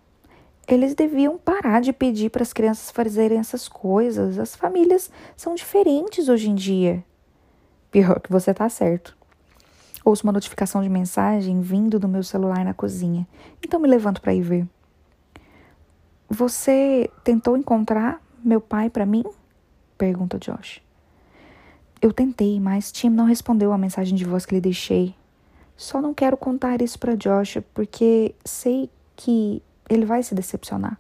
Eles 0.69 0.93
deviam 0.93 1.35
parar 1.35 1.81
de 1.81 1.91
pedir 1.91 2.29
para 2.29 2.43
as 2.43 2.53
crianças 2.53 2.91
fazerem 2.91 3.39
essas 3.39 3.67
coisas. 3.67 4.37
As 4.37 4.55
famílias 4.55 5.09
são 5.35 5.55
diferentes 5.55 6.29
hoje 6.29 6.47
em 6.47 6.53
dia. 6.53 7.03
Pior 7.89 8.19
que 8.19 8.31
você 8.31 8.53
tá 8.53 8.69
certo. 8.69 9.17
Ouço 10.05 10.23
uma 10.23 10.31
notificação 10.31 10.83
de 10.83 10.89
mensagem 10.89 11.59
vindo 11.59 11.97
do 11.97 12.07
meu 12.07 12.21
celular 12.21 12.63
na 12.63 12.73
cozinha, 12.73 13.27
então 13.63 13.79
me 13.79 13.87
levanto 13.87 14.21
para 14.21 14.33
ir 14.33 14.41
ver. 14.41 14.67
Você 16.29 17.09
tentou 17.23 17.57
encontrar 17.57 18.21
meu 18.43 18.61
pai 18.61 18.91
para 18.91 19.07
mim? 19.07 19.23
Pergunta 19.97 20.37
Josh. 20.37 20.81
Eu 21.99 22.13
tentei, 22.13 22.59
mas 22.59 22.91
Tim 22.91 23.09
não 23.09 23.25
respondeu 23.25 23.73
a 23.73 23.77
mensagem 23.77 24.15
de 24.15 24.23
voz 24.23 24.45
que 24.45 24.53
lhe 24.53 24.61
deixei. 24.61 25.15
Só 25.75 25.99
não 25.99 26.13
quero 26.13 26.37
contar 26.37 26.79
isso 26.81 26.99
para 26.99 27.15
Josh 27.15 27.57
porque 27.73 28.35
sei 28.45 28.89
que 29.15 29.61
ele 29.89 30.05
vai 30.05 30.23
se 30.23 30.35
decepcionar. 30.35 30.97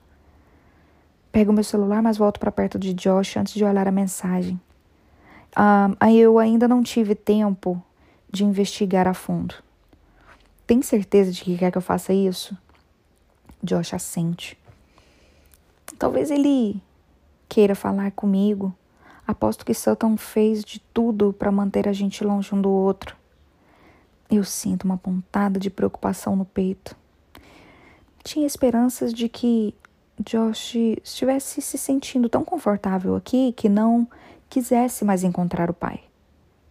Pego 1.31 1.53
meu 1.53 1.63
celular, 1.63 2.01
mas 2.01 2.17
volto 2.17 2.39
para 2.39 2.51
perto 2.51 2.79
de 2.79 2.93
Josh 2.93 3.37
antes 3.37 3.53
de 3.53 3.63
olhar 3.63 3.87
a 3.87 3.91
mensagem. 3.91 4.59
Ah, 5.55 5.91
eu 6.11 6.39
ainda 6.39 6.67
não 6.67 6.81
tive 6.81 7.13
tempo 7.13 7.81
de 8.31 8.43
investigar 8.43 9.07
a 9.07 9.13
fundo. 9.13 9.55
Tem 10.65 10.81
certeza 10.81 11.31
de 11.31 11.43
que 11.43 11.57
quer 11.57 11.71
que 11.71 11.77
eu 11.77 11.81
faça 11.81 12.13
isso? 12.13 12.57
Josh 13.63 13.93
assente. 13.93 14.57
Talvez 15.97 16.31
ele 16.31 16.81
queira 17.47 17.75
falar 17.75 18.11
comigo. 18.11 18.73
Aposto 19.27 19.65
que 19.65 19.73
Sutton 19.73 20.17
fez 20.17 20.63
de 20.63 20.79
tudo 20.93 21.33
para 21.33 21.51
manter 21.51 21.87
a 21.87 21.93
gente 21.93 22.23
longe 22.23 22.53
um 22.53 22.61
do 22.61 22.69
outro. 22.69 23.15
Eu 24.29 24.43
sinto 24.43 24.83
uma 24.83 24.97
pontada 24.97 25.59
de 25.59 25.69
preocupação 25.69 26.35
no 26.35 26.45
peito. 26.45 26.95
Tinha 28.23 28.45
esperanças 28.45 29.13
de 29.13 29.29
que 29.29 29.73
Josh 30.19 30.75
estivesse 31.03 31.61
se 31.61 31.77
sentindo 31.77 32.27
tão 32.27 32.43
confortável 32.43 33.15
aqui 33.15 33.53
que 33.53 33.69
não 33.69 34.07
quisesse 34.49 35.05
mais 35.05 35.23
encontrar 35.23 35.69
o 35.69 35.73
pai. 35.73 36.01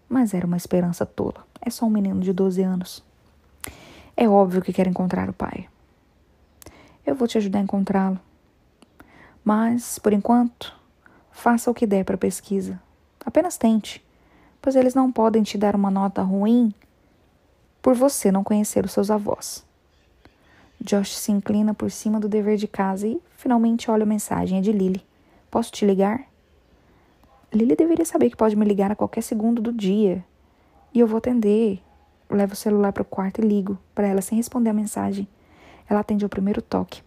Mas 0.09 0.34
era 0.34 0.46
uma 0.46 0.57
esperança 0.57 1.07
tola. 1.07 1.46
É 1.61 1.70
só 1.70 1.86
um 1.86 1.90
menino 1.90 2.20
de 2.20 2.32
12 2.32 2.62
anos. 2.62 3.03
É 4.16 4.28
óbvio 4.28 4.62
que 4.62 4.72
quer 4.72 4.86
encontrar 4.86 5.30
o 5.30 5.32
pai. 5.32 5.68
Eu 7.07 7.14
vou 7.14 7.26
te 7.26 7.38
ajudar 7.38 7.61
a 7.61 7.62
encontrá-lo. 7.62 8.18
Mas, 9.44 9.99
por 9.99 10.12
enquanto, 10.12 10.74
faça 11.30 11.70
o 11.70 11.74
que 11.74 11.86
der 11.86 12.05
para 12.05 12.16
a 12.16 12.18
pesquisa. 12.18 12.80
Apenas 13.24 13.57
tente, 13.57 14.05
pois 14.61 14.76
eles 14.76 14.94
não 14.94 15.11
podem 15.11 15.42
te 15.42 15.57
dar 15.57 15.74
uma 15.74 15.90
nota 15.90 16.22
ruim 16.22 16.74
por 17.80 17.94
você 17.94 18.30
não 18.30 18.44
conhecer 18.44 18.84
os 18.84 18.92
seus 18.92 19.11
avós. 19.11 19.64
Josh 20.80 21.16
se 21.16 21.32
inclina 21.32 21.74
por 21.74 21.90
cima 21.90 22.20
do 22.20 22.28
dever 22.28 22.56
de 22.56 22.68
casa 22.68 23.06
e 23.06 23.20
finalmente 23.36 23.90
olha 23.90 24.04
a 24.04 24.06
mensagem. 24.06 24.58
É 24.58 24.60
de 24.60 24.72
Lily. 24.72 25.04
Posso 25.50 25.72
te 25.72 25.84
ligar? 25.84 26.24
Lily 27.52 27.74
deveria 27.74 28.04
saber 28.04 28.30
que 28.30 28.36
pode 28.36 28.54
me 28.54 28.64
ligar 28.64 28.92
a 28.92 28.96
qualquer 28.96 29.22
segundo 29.22 29.60
do 29.60 29.72
dia. 29.72 30.24
E 30.92 31.00
eu 31.00 31.06
vou 31.06 31.18
atender. 31.18 31.82
Levo 32.30 32.52
o 32.52 32.56
celular 32.56 32.92
para 32.92 33.02
o 33.02 33.06
quarto 33.06 33.40
e 33.40 33.46
ligo 33.46 33.78
para 33.94 34.06
ela 34.06 34.20
sem 34.20 34.36
responder 34.36 34.70
a 34.70 34.74
mensagem. 34.74 35.26
Ela 35.88 36.00
atende 36.00 36.24
ao 36.24 36.28
primeiro 36.28 36.60
toque. 36.60 37.02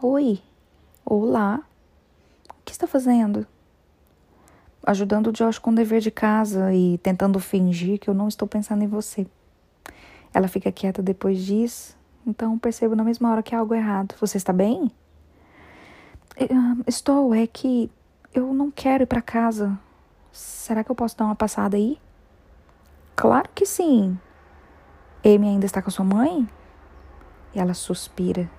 Oi. 0.00 0.40
Olá. 1.04 1.60
O 2.50 2.64
que 2.64 2.72
está 2.72 2.86
fazendo? 2.86 3.46
Ajudando 4.86 5.28
o 5.28 5.32
Josh 5.32 5.58
com 5.58 5.70
o 5.70 5.74
dever 5.74 6.00
de 6.00 6.10
casa 6.10 6.72
e 6.74 6.98
tentando 6.98 7.40
fingir 7.40 7.98
que 7.98 8.08
eu 8.08 8.14
não 8.14 8.28
estou 8.28 8.46
pensando 8.46 8.84
em 8.84 8.86
você. 8.86 9.26
Ela 10.32 10.48
fica 10.48 10.70
quieta 10.70 11.02
depois 11.02 11.38
disso, 11.38 11.96
então 12.26 12.58
percebo 12.58 12.94
na 12.94 13.04
mesma 13.04 13.30
hora 13.30 13.42
que 13.42 13.54
há 13.54 13.58
algo 13.58 13.74
errado. 13.74 14.14
Você 14.20 14.36
está 14.36 14.52
bem? 14.52 14.90
Estou, 16.86 17.34
é 17.34 17.46
que 17.46 17.90
eu 18.32 18.52
não 18.52 18.70
quero 18.70 19.04
ir 19.04 19.06
para 19.06 19.22
casa. 19.22 19.78
Será 20.32 20.82
que 20.82 20.90
eu 20.90 20.96
posso 20.96 21.16
dar 21.16 21.26
uma 21.26 21.36
passada 21.36 21.76
aí? 21.76 21.98
Claro 23.14 23.48
que 23.54 23.64
sim. 23.64 24.18
Amy 25.24 25.48
ainda 25.48 25.66
está 25.66 25.80
com 25.80 25.90
sua 25.90 26.04
mãe? 26.04 26.48
E 27.54 27.58
ela 27.60 27.72
suspira. 27.74 28.50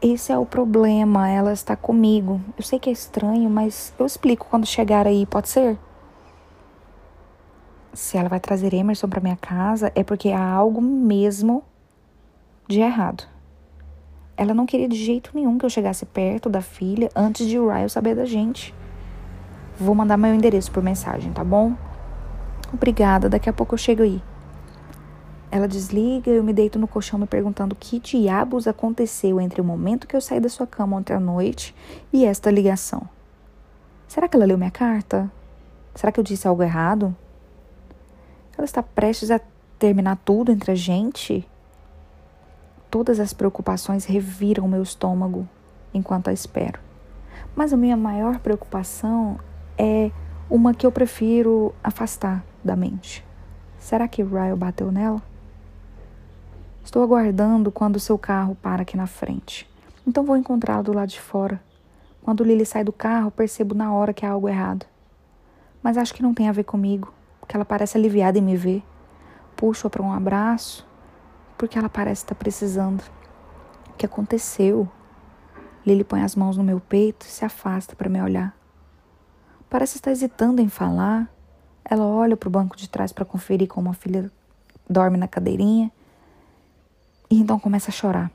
Esse 0.00 0.32
é 0.32 0.38
o 0.38 0.46
problema, 0.46 1.28
ela 1.28 1.52
está 1.52 1.76
comigo. 1.76 2.40
Eu 2.56 2.64
sei 2.64 2.78
que 2.78 2.88
é 2.88 2.92
estranho, 2.92 3.50
mas 3.50 3.92
eu 3.98 4.06
explico 4.06 4.46
quando 4.48 4.64
chegar 4.64 5.06
aí, 5.06 5.26
pode 5.26 5.50
ser? 5.50 5.78
Se 7.92 8.16
ela 8.16 8.30
vai 8.30 8.40
trazer 8.40 8.72
Emerson 8.72 9.08
para 9.08 9.20
minha 9.20 9.36
casa, 9.36 9.92
é 9.94 10.02
porque 10.02 10.30
há 10.30 10.42
algo 10.42 10.80
mesmo 10.80 11.62
de 12.70 12.80
errado. 12.80 13.24
Ela 14.36 14.54
não 14.54 14.64
queria 14.64 14.88
de 14.88 14.96
jeito 14.96 15.32
nenhum 15.34 15.58
que 15.58 15.66
eu 15.66 15.70
chegasse 15.70 16.06
perto 16.06 16.48
da 16.48 16.62
filha 16.62 17.10
antes 17.14 17.46
de 17.46 17.58
Ryan 17.58 17.88
saber 17.88 18.14
da 18.14 18.24
gente. 18.24 18.74
Vou 19.76 19.94
mandar 19.94 20.16
meu 20.16 20.32
endereço 20.34 20.70
por 20.70 20.82
mensagem, 20.82 21.32
tá 21.32 21.42
bom? 21.42 21.74
Obrigada, 22.72 23.28
daqui 23.28 23.50
a 23.50 23.52
pouco 23.52 23.74
eu 23.74 23.78
chego 23.78 24.02
aí. 24.02 24.22
Ela 25.50 25.66
desliga, 25.66 26.30
eu 26.30 26.44
me 26.44 26.52
deito 26.52 26.78
no 26.78 26.86
colchão 26.86 27.18
me 27.18 27.26
perguntando 27.26 27.74
que 27.74 27.98
diabos 27.98 28.68
aconteceu 28.68 29.40
entre 29.40 29.60
o 29.60 29.64
momento 29.64 30.06
que 30.06 30.14
eu 30.14 30.20
saí 30.20 30.38
da 30.38 30.48
sua 30.48 30.66
cama 30.66 30.96
ontem 30.96 31.12
à 31.12 31.18
noite 31.18 31.74
e 32.12 32.24
esta 32.24 32.52
ligação. 32.52 33.02
Será 34.06 34.28
que 34.28 34.36
ela 34.36 34.46
leu 34.46 34.56
minha 34.56 34.70
carta? 34.70 35.30
Será 35.94 36.12
que 36.12 36.20
eu 36.20 36.24
disse 36.24 36.46
algo 36.46 36.62
errado? 36.62 37.14
Ela 38.56 38.64
está 38.64 38.80
prestes 38.80 39.30
a 39.30 39.40
terminar 39.76 40.18
tudo 40.24 40.52
entre 40.52 40.70
a 40.70 40.74
gente? 40.76 41.46
Todas 42.90 43.20
as 43.20 43.32
preocupações 43.32 44.04
reviram 44.04 44.66
meu 44.66 44.82
estômago 44.82 45.48
enquanto 45.94 46.28
a 46.28 46.32
espero. 46.32 46.80
Mas 47.54 47.72
a 47.72 47.76
minha 47.76 47.96
maior 47.96 48.40
preocupação 48.40 49.38
é 49.78 50.10
uma 50.50 50.74
que 50.74 50.84
eu 50.84 50.90
prefiro 50.90 51.72
afastar 51.84 52.44
da 52.64 52.74
mente. 52.74 53.24
Será 53.78 54.08
que 54.08 54.24
Ryle 54.24 54.56
bateu 54.56 54.90
nela? 54.90 55.22
Estou 56.82 57.02
aguardando 57.02 57.70
quando 57.70 58.00
seu 58.00 58.18
carro 58.18 58.56
para 58.56 58.82
aqui 58.82 58.96
na 58.96 59.06
frente. 59.06 59.70
Então 60.04 60.24
vou 60.24 60.36
encontrá-lo 60.36 60.82
do 60.82 60.92
lado 60.92 61.10
de 61.10 61.20
fora. 61.20 61.62
Quando 62.22 62.42
Lily 62.42 62.66
sai 62.66 62.82
do 62.82 62.92
carro, 62.92 63.30
percebo 63.30 63.72
na 63.72 63.92
hora 63.92 64.12
que 64.12 64.26
há 64.26 64.30
algo 64.30 64.48
errado. 64.48 64.84
Mas 65.80 65.96
acho 65.96 66.12
que 66.12 66.22
não 66.22 66.34
tem 66.34 66.48
a 66.48 66.52
ver 66.52 66.64
comigo, 66.64 67.14
porque 67.38 67.56
ela 67.56 67.64
parece 67.64 67.96
aliviada 67.96 68.38
em 68.38 68.42
me 68.42 68.56
ver. 68.56 68.82
Puxo-a 69.54 69.88
para 69.88 70.02
um 70.02 70.12
abraço, 70.12 70.86
porque 71.60 71.78
ela 71.78 71.90
parece 71.90 72.22
estar 72.22 72.34
precisando. 72.34 73.02
O 73.90 73.92
que 73.98 74.06
aconteceu? 74.06 74.88
Lily 75.84 76.04
põe 76.04 76.22
as 76.22 76.34
mãos 76.34 76.56
no 76.56 76.64
meu 76.64 76.80
peito 76.80 77.26
e 77.26 77.28
se 77.28 77.44
afasta 77.44 77.94
para 77.94 78.08
me 78.08 78.18
olhar. 78.18 78.56
Parece 79.68 79.98
estar 79.98 80.10
hesitando 80.10 80.62
em 80.62 80.70
falar. 80.70 81.30
Ela 81.84 82.06
olha 82.06 82.34
para 82.34 82.46
o 82.46 82.50
banco 82.50 82.78
de 82.78 82.88
trás 82.88 83.12
para 83.12 83.26
conferir 83.26 83.68
como 83.68 83.90
a 83.90 83.92
filha 83.92 84.32
dorme 84.88 85.18
na 85.18 85.28
cadeirinha 85.28 85.92
e 87.28 87.38
então 87.38 87.60
começa 87.60 87.90
a 87.90 87.92
chorar. 87.92 88.32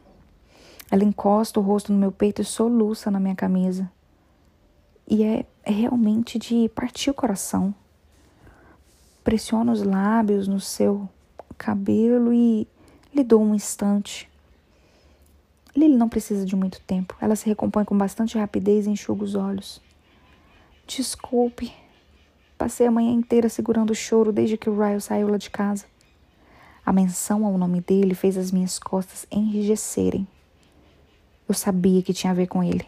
Ela 0.91 1.03
encosta 1.03 1.59
o 1.59 1.63
rosto 1.63 1.91
no 1.91 1.97
meu 1.97 2.11
peito 2.11 2.43
e 2.43 2.45
soluça 2.45 3.09
na 3.09 3.19
minha 3.19 3.36
camisa. 3.36 3.91
E 5.07 5.23
é, 5.23 5.47
é 5.63 5.71
realmente 5.71 6.38
de 6.38 6.69
partir 6.69 7.09
o 7.09 7.13
coração. 7.15 7.73
Pressiona 9.23 9.71
os 9.71 9.82
lábios 9.82 10.47
no 10.47 10.59
seu 10.59 11.09
cabelo 11.57 12.32
e 12.32 12.67
lhe 13.16 13.24
dou 13.24 13.41
um 13.41 13.55
instante. 13.55 14.30
Lily 15.74 15.95
não 15.95 16.09
precisa 16.09 16.45
de 16.45 16.55
muito 16.55 16.82
tempo. 16.82 17.16
Ela 17.22 17.36
se 17.36 17.45
recompõe 17.45 17.86
com 17.86 17.97
bastante 17.97 18.38
rapidez 18.38 18.86
e 18.86 18.89
enxuga 18.89 19.24
os 19.24 19.36
olhos. 19.36 19.82
Desculpe. 20.86 21.74
Passei 22.57 22.86
a 22.88 22.91
manhã 22.91 23.11
inteira 23.11 23.47
segurando 23.47 23.91
o 23.91 23.95
choro 23.95 24.32
desde 24.32 24.57
que 24.57 24.70
o 24.70 24.78
Ryle 24.78 25.01
saiu 25.01 25.30
lá 25.30 25.38
de 25.38 25.49
casa. 25.49 25.86
A 26.86 26.93
menção 26.93 27.45
ao 27.45 27.57
nome 27.57 27.82
dele 27.82 28.13
fez 28.13 28.38
as 28.38 28.51
minhas 28.51 28.78
costas 28.78 29.26
enrijecerem. 29.32 30.28
Eu 31.47 31.55
sabia 31.55 32.01
que 32.01 32.13
tinha 32.13 32.32
a 32.32 32.36
ver 32.36 32.47
com 32.47 32.63
ele. 32.63 32.86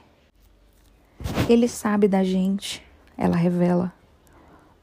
Ele 1.49 1.67
sabe 1.67 2.07
da 2.07 2.23
gente, 2.23 2.83
ela 3.17 3.35
revela. 3.35 3.93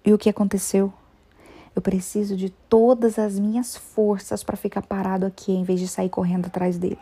E 0.05 0.13
o 0.13 0.19
que 0.19 0.29
aconteceu? 0.29 0.93
Eu 1.75 1.83
preciso 1.83 2.37
de 2.37 2.51
todas 2.51 3.19
as 3.19 3.39
minhas 3.39 3.77
forças 3.77 4.45
para 4.45 4.57
ficar 4.57 4.83
parado 4.83 5.27
aqui 5.27 5.53
em 5.53 5.65
vez 5.65 5.81
de 5.81 5.89
sair 5.89 6.09
correndo 6.09 6.47
atrás 6.47 6.79
dele. 6.79 6.99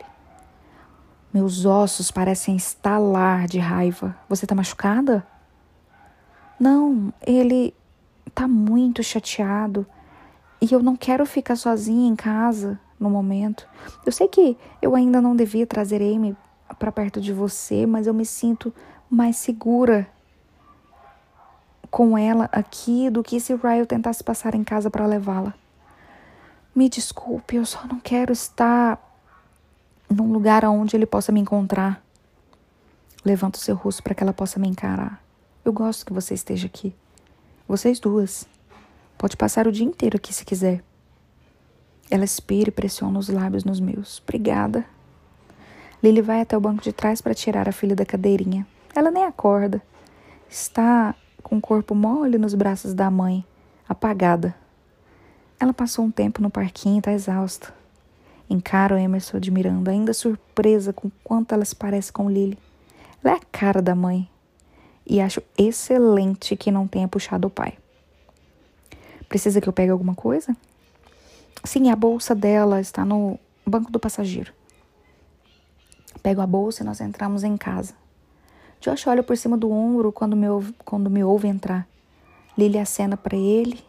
Meus 1.33 1.65
ossos 1.65 2.11
parecem 2.11 2.55
estalar 2.55 3.47
de 3.47 3.59
raiva. 3.59 4.15
Você 4.29 4.45
tá 4.45 4.55
machucada? 4.55 5.25
Não, 6.59 7.13
ele 7.25 7.73
tá 8.33 8.47
muito 8.47 9.03
chateado. 9.03 9.85
E 10.61 10.71
eu 10.71 10.81
não 10.81 10.95
quero 10.95 11.25
ficar 11.25 11.55
sozinha 11.55 12.07
em 12.07 12.15
casa 12.15 12.79
no 12.99 13.09
momento. 13.09 13.67
Eu 14.05 14.11
sei 14.11 14.27
que 14.27 14.57
eu 14.81 14.95
ainda 14.95 15.19
não 15.19 15.35
devia 15.35 15.67
trazer 15.67 16.01
Amy 16.01 16.35
para 16.79 16.91
perto 16.91 17.19
de 17.19 17.33
você, 17.33 17.85
mas 17.85 18.07
eu 18.07 18.13
me 18.13 18.25
sinto 18.25 18.73
mais 19.09 19.35
segura 19.37 20.07
com 21.93 22.17
ela 22.17 22.49
aqui 22.51 23.07
do 23.11 23.21
que 23.21 23.39
se 23.39 23.53
Ryle 23.53 23.85
tentasse 23.85 24.23
passar 24.23 24.55
em 24.55 24.63
casa 24.63 24.89
para 24.89 25.05
levá-la. 25.05 25.53
Me 26.73 26.89
desculpe, 26.89 27.55
eu 27.55 27.67
só 27.67 27.85
não 27.85 27.99
quero 27.99 28.33
estar 28.33 28.99
num 30.09 30.33
lugar 30.33 30.65
onde 30.65 30.95
ele 30.95 31.05
possa 31.05 31.31
me 31.31 31.39
encontrar. 31.39 32.03
Levanto 33.23 33.59
seu 33.59 33.75
rosto 33.75 34.01
para 34.01 34.15
que 34.15 34.23
ela 34.23 34.33
possa 34.33 34.59
me 34.59 34.67
encarar. 34.67 35.23
Eu 35.63 35.71
gosto 35.71 36.03
que 36.03 36.11
você 36.11 36.33
esteja 36.33 36.65
aqui. 36.65 36.95
Vocês 37.67 37.99
duas. 37.99 38.47
Pode 39.15 39.37
passar 39.37 39.67
o 39.67 39.71
dia 39.71 39.85
inteiro 39.85 40.17
aqui 40.17 40.33
se 40.33 40.43
quiser. 40.43 40.83
Ela 42.09 42.25
expira 42.25 42.69
e 42.69 42.73
pressiona 42.73 43.19
os 43.19 43.29
lábios 43.29 43.63
nos 43.63 43.79
meus. 43.79 44.19
Obrigada. 44.23 44.83
Lily 46.01 46.23
vai 46.23 46.41
até 46.41 46.57
o 46.57 46.59
banco 46.59 46.81
de 46.81 46.91
trás 46.91 47.21
para 47.21 47.35
tirar 47.35 47.69
a 47.69 47.71
filha 47.71 47.95
da 47.95 48.03
cadeirinha. 48.03 48.65
Ela 48.95 49.11
nem 49.11 49.25
acorda. 49.25 49.79
Está 50.49 51.15
com 51.43 51.57
o 51.57 51.61
corpo 51.61 51.93
mole 51.93 52.37
nos 52.37 52.55
braços 52.55 52.93
da 52.93 53.11
mãe, 53.11 53.45
apagada. 53.87 54.55
Ela 55.59 55.73
passou 55.73 56.05
um 56.05 56.11
tempo 56.11 56.41
no 56.41 56.49
parquinho 56.49 56.95
e 56.95 56.99
está 56.99 57.11
exausta. 57.11 57.73
Encaro 58.49 58.97
Emerson 58.97 59.37
admirando, 59.37 59.89
ainda 59.89 60.13
surpresa 60.13 60.91
com 60.91 61.11
quanto 61.23 61.53
ela 61.53 61.65
se 61.65 61.75
parece 61.75 62.11
com 62.11 62.29
Lily. 62.29 62.57
Ela 63.23 63.35
é 63.35 63.37
a 63.37 63.41
cara 63.51 63.81
da 63.81 63.95
mãe. 63.95 64.29
E 65.05 65.19
acho 65.19 65.41
excelente 65.57 66.55
que 66.55 66.71
não 66.71 66.87
tenha 66.87 67.07
puxado 67.07 67.47
o 67.47 67.51
pai. 67.51 67.77
Precisa 69.27 69.59
que 69.59 69.67
eu 69.67 69.73
pegue 69.73 69.91
alguma 69.91 70.15
coisa? 70.15 70.55
Sim, 71.63 71.89
a 71.89 71.95
bolsa 71.95 72.35
dela 72.35 72.79
está 72.79 73.03
no 73.03 73.39
banco 73.65 73.91
do 73.91 73.99
passageiro. 73.99 74.53
Pego 76.21 76.41
a 76.41 76.47
bolsa 76.47 76.83
e 76.83 76.85
nós 76.85 77.01
entramos 77.01 77.43
em 77.43 77.57
casa. 77.57 77.93
Josh 78.83 79.07
olha 79.07 79.23
por 79.23 79.37
cima 79.37 79.55
do 79.55 79.71
ombro 79.71 80.11
quando 80.11 80.35
me 80.35 80.49
ouve, 80.49 80.75
quando 80.83 81.09
me 81.09 81.23
ouve 81.23 81.47
entrar. 81.47 81.87
Lily 82.57 82.77
acena 82.77 83.15
para 83.15 83.37
ele 83.37 83.81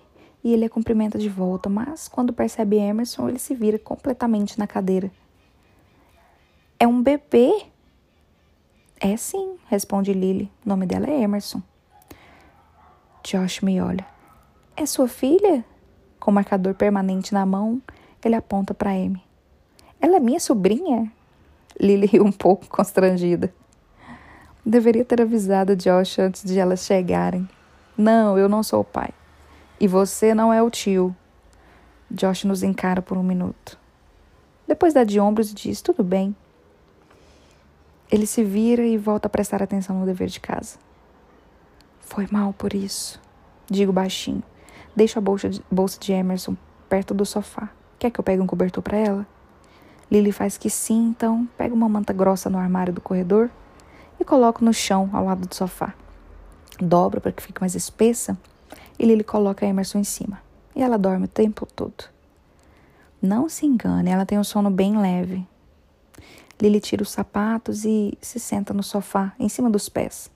e 0.45 0.53
ele 0.53 0.67
a 0.67 0.71
cumprimenta 0.71 1.19
de 1.19 1.29
volta, 1.29 1.69
mas 1.69 2.07
quando 2.07 2.33
percebe 2.33 2.77
Emerson, 2.77 3.29
ele 3.29 3.41
se 3.41 3.57
vira 3.57 3.77
completamente 3.77 4.57
na 4.57 4.69
cadeira. 4.69 5.11
É 6.79 6.87
um 6.87 7.03
bebê? 7.03 7.67
É 9.01 9.17
sim, 9.17 9.57
responde 9.67 10.13
Lily. 10.13 10.49
O 10.65 10.69
nome 10.69 10.87
dela 10.87 11.11
é 11.11 11.23
Emerson. 11.23 11.61
Josh 13.25 13.63
me 13.63 13.81
olha. 13.81 14.07
É 14.77 14.87
sua 14.87 15.09
filha? 15.09 15.65
Com 16.21 16.31
o 16.31 16.35
marcador 16.35 16.73
permanente 16.75 17.35
na 17.35 17.45
mão, 17.45 17.83
ele 18.25 18.37
aponta 18.37 18.73
para 18.73 18.91
Amy. 18.91 19.21
Ela 20.01 20.19
é 20.19 20.21
minha 20.21 20.39
sobrinha? 20.39 21.11
Lily 21.81 22.07
riu 22.15 22.25
um 22.25 22.31
pouco 22.31 22.69
constrangida. 22.69 23.53
Deveria 24.67 25.05
ter 25.05 25.21
avisado 25.21 25.77
Josh 25.77 26.19
antes 26.19 26.43
de 26.43 26.59
elas 26.59 26.81
chegarem. 26.81 27.47
Não, 27.99 28.39
eu 28.39 28.49
não 28.49 28.63
sou 28.63 28.81
o 28.81 28.85
pai. 28.85 29.11
E 29.79 29.87
você 29.87 30.35
não 30.35 30.51
é 30.51 30.63
o 30.63 30.71
tio. 30.71 31.15
Josh 32.11 32.45
nos 32.45 32.63
encara 32.63 33.03
por 33.03 33.19
um 33.19 33.23
minuto. 33.23 33.79
Depois 34.67 34.95
dá 34.95 35.05
de 35.05 35.21
ombros 35.21 35.51
e 35.51 35.55
diz: 35.55 35.83
Tudo 35.83 36.03
bem. 36.03 36.35
Ele 38.11 38.27
se 38.27 38.43
vira 38.43 38.83
e 38.87 38.97
volta 38.97 39.27
a 39.27 39.31
prestar 39.31 39.63
atenção 39.63 40.01
no 40.01 40.07
dever 40.07 40.29
de 40.29 40.41
casa. 40.41 40.79
Foi 42.01 42.27
mal 42.31 42.55
por 42.55 42.73
isso, 42.73 43.21
digo 43.71 43.93
baixinho. 43.93 44.43
Deixo 44.97 45.19
a 45.19 45.23
bolsa 45.23 45.51
de, 45.51 45.63
bolsa 45.71 46.01
de 46.01 46.13
Emerson 46.13 46.57
perto 46.89 47.13
do 47.13 47.27
sofá. 47.27 47.69
Quer 47.99 48.11
que 48.11 48.19
eu 48.19 48.25
pegue 48.25 48.41
um 48.41 48.47
cobertor 48.47 48.83
para 48.83 48.97
ela? 48.97 49.27
Lily 50.11 50.33
faz 50.33 50.57
que 50.57 50.71
sim, 50.71 51.09
então 51.09 51.47
pego 51.59 51.75
uma 51.75 51.89
manta 51.89 52.15
grossa 52.15 52.49
no 52.49 52.59
armário 52.59 52.93
do 52.93 53.01
corredor 53.01 53.51
e 54.25 54.27
coloco 54.27 54.65
no 54.65 54.73
chão 54.73 55.11
ao 55.13 55.27
lado 55.27 55.47
do 55.47 55.55
sofá. 55.55 55.95
Dobro 56.81 57.21
para 57.21 57.31
que 57.31 57.43
fique 57.43 57.61
mais 57.61 57.75
espessa 57.75 58.37
e 58.99 59.05
Lily 59.05 59.23
coloca 59.23 59.67
Emerson 59.67 59.99
em 59.99 60.05
cima. 60.05 60.43
E 60.75 60.83
ela 60.83 60.97
dorme 60.97 61.27
o 61.27 61.29
tempo 61.29 61.67
todo. 61.67 62.05
Não 63.21 63.49
se 63.49 63.67
engane, 63.67 64.11
ela 64.11 64.25
tem 64.25 64.39
um 64.39 64.45
sono 64.45 64.71
bem 64.71 64.99
leve. 64.99 65.47
Lily 66.61 66.81
tira 66.81 67.03
os 67.03 67.11
sapatos 67.11 67.85
e 67.85 68.17
se 68.21 68.41
senta 68.41 68.73
no 68.73 68.83
sofá, 68.83 69.35
em 69.39 69.49
cima 69.49 69.69
dos 69.69 69.89
pés. 69.89 70.31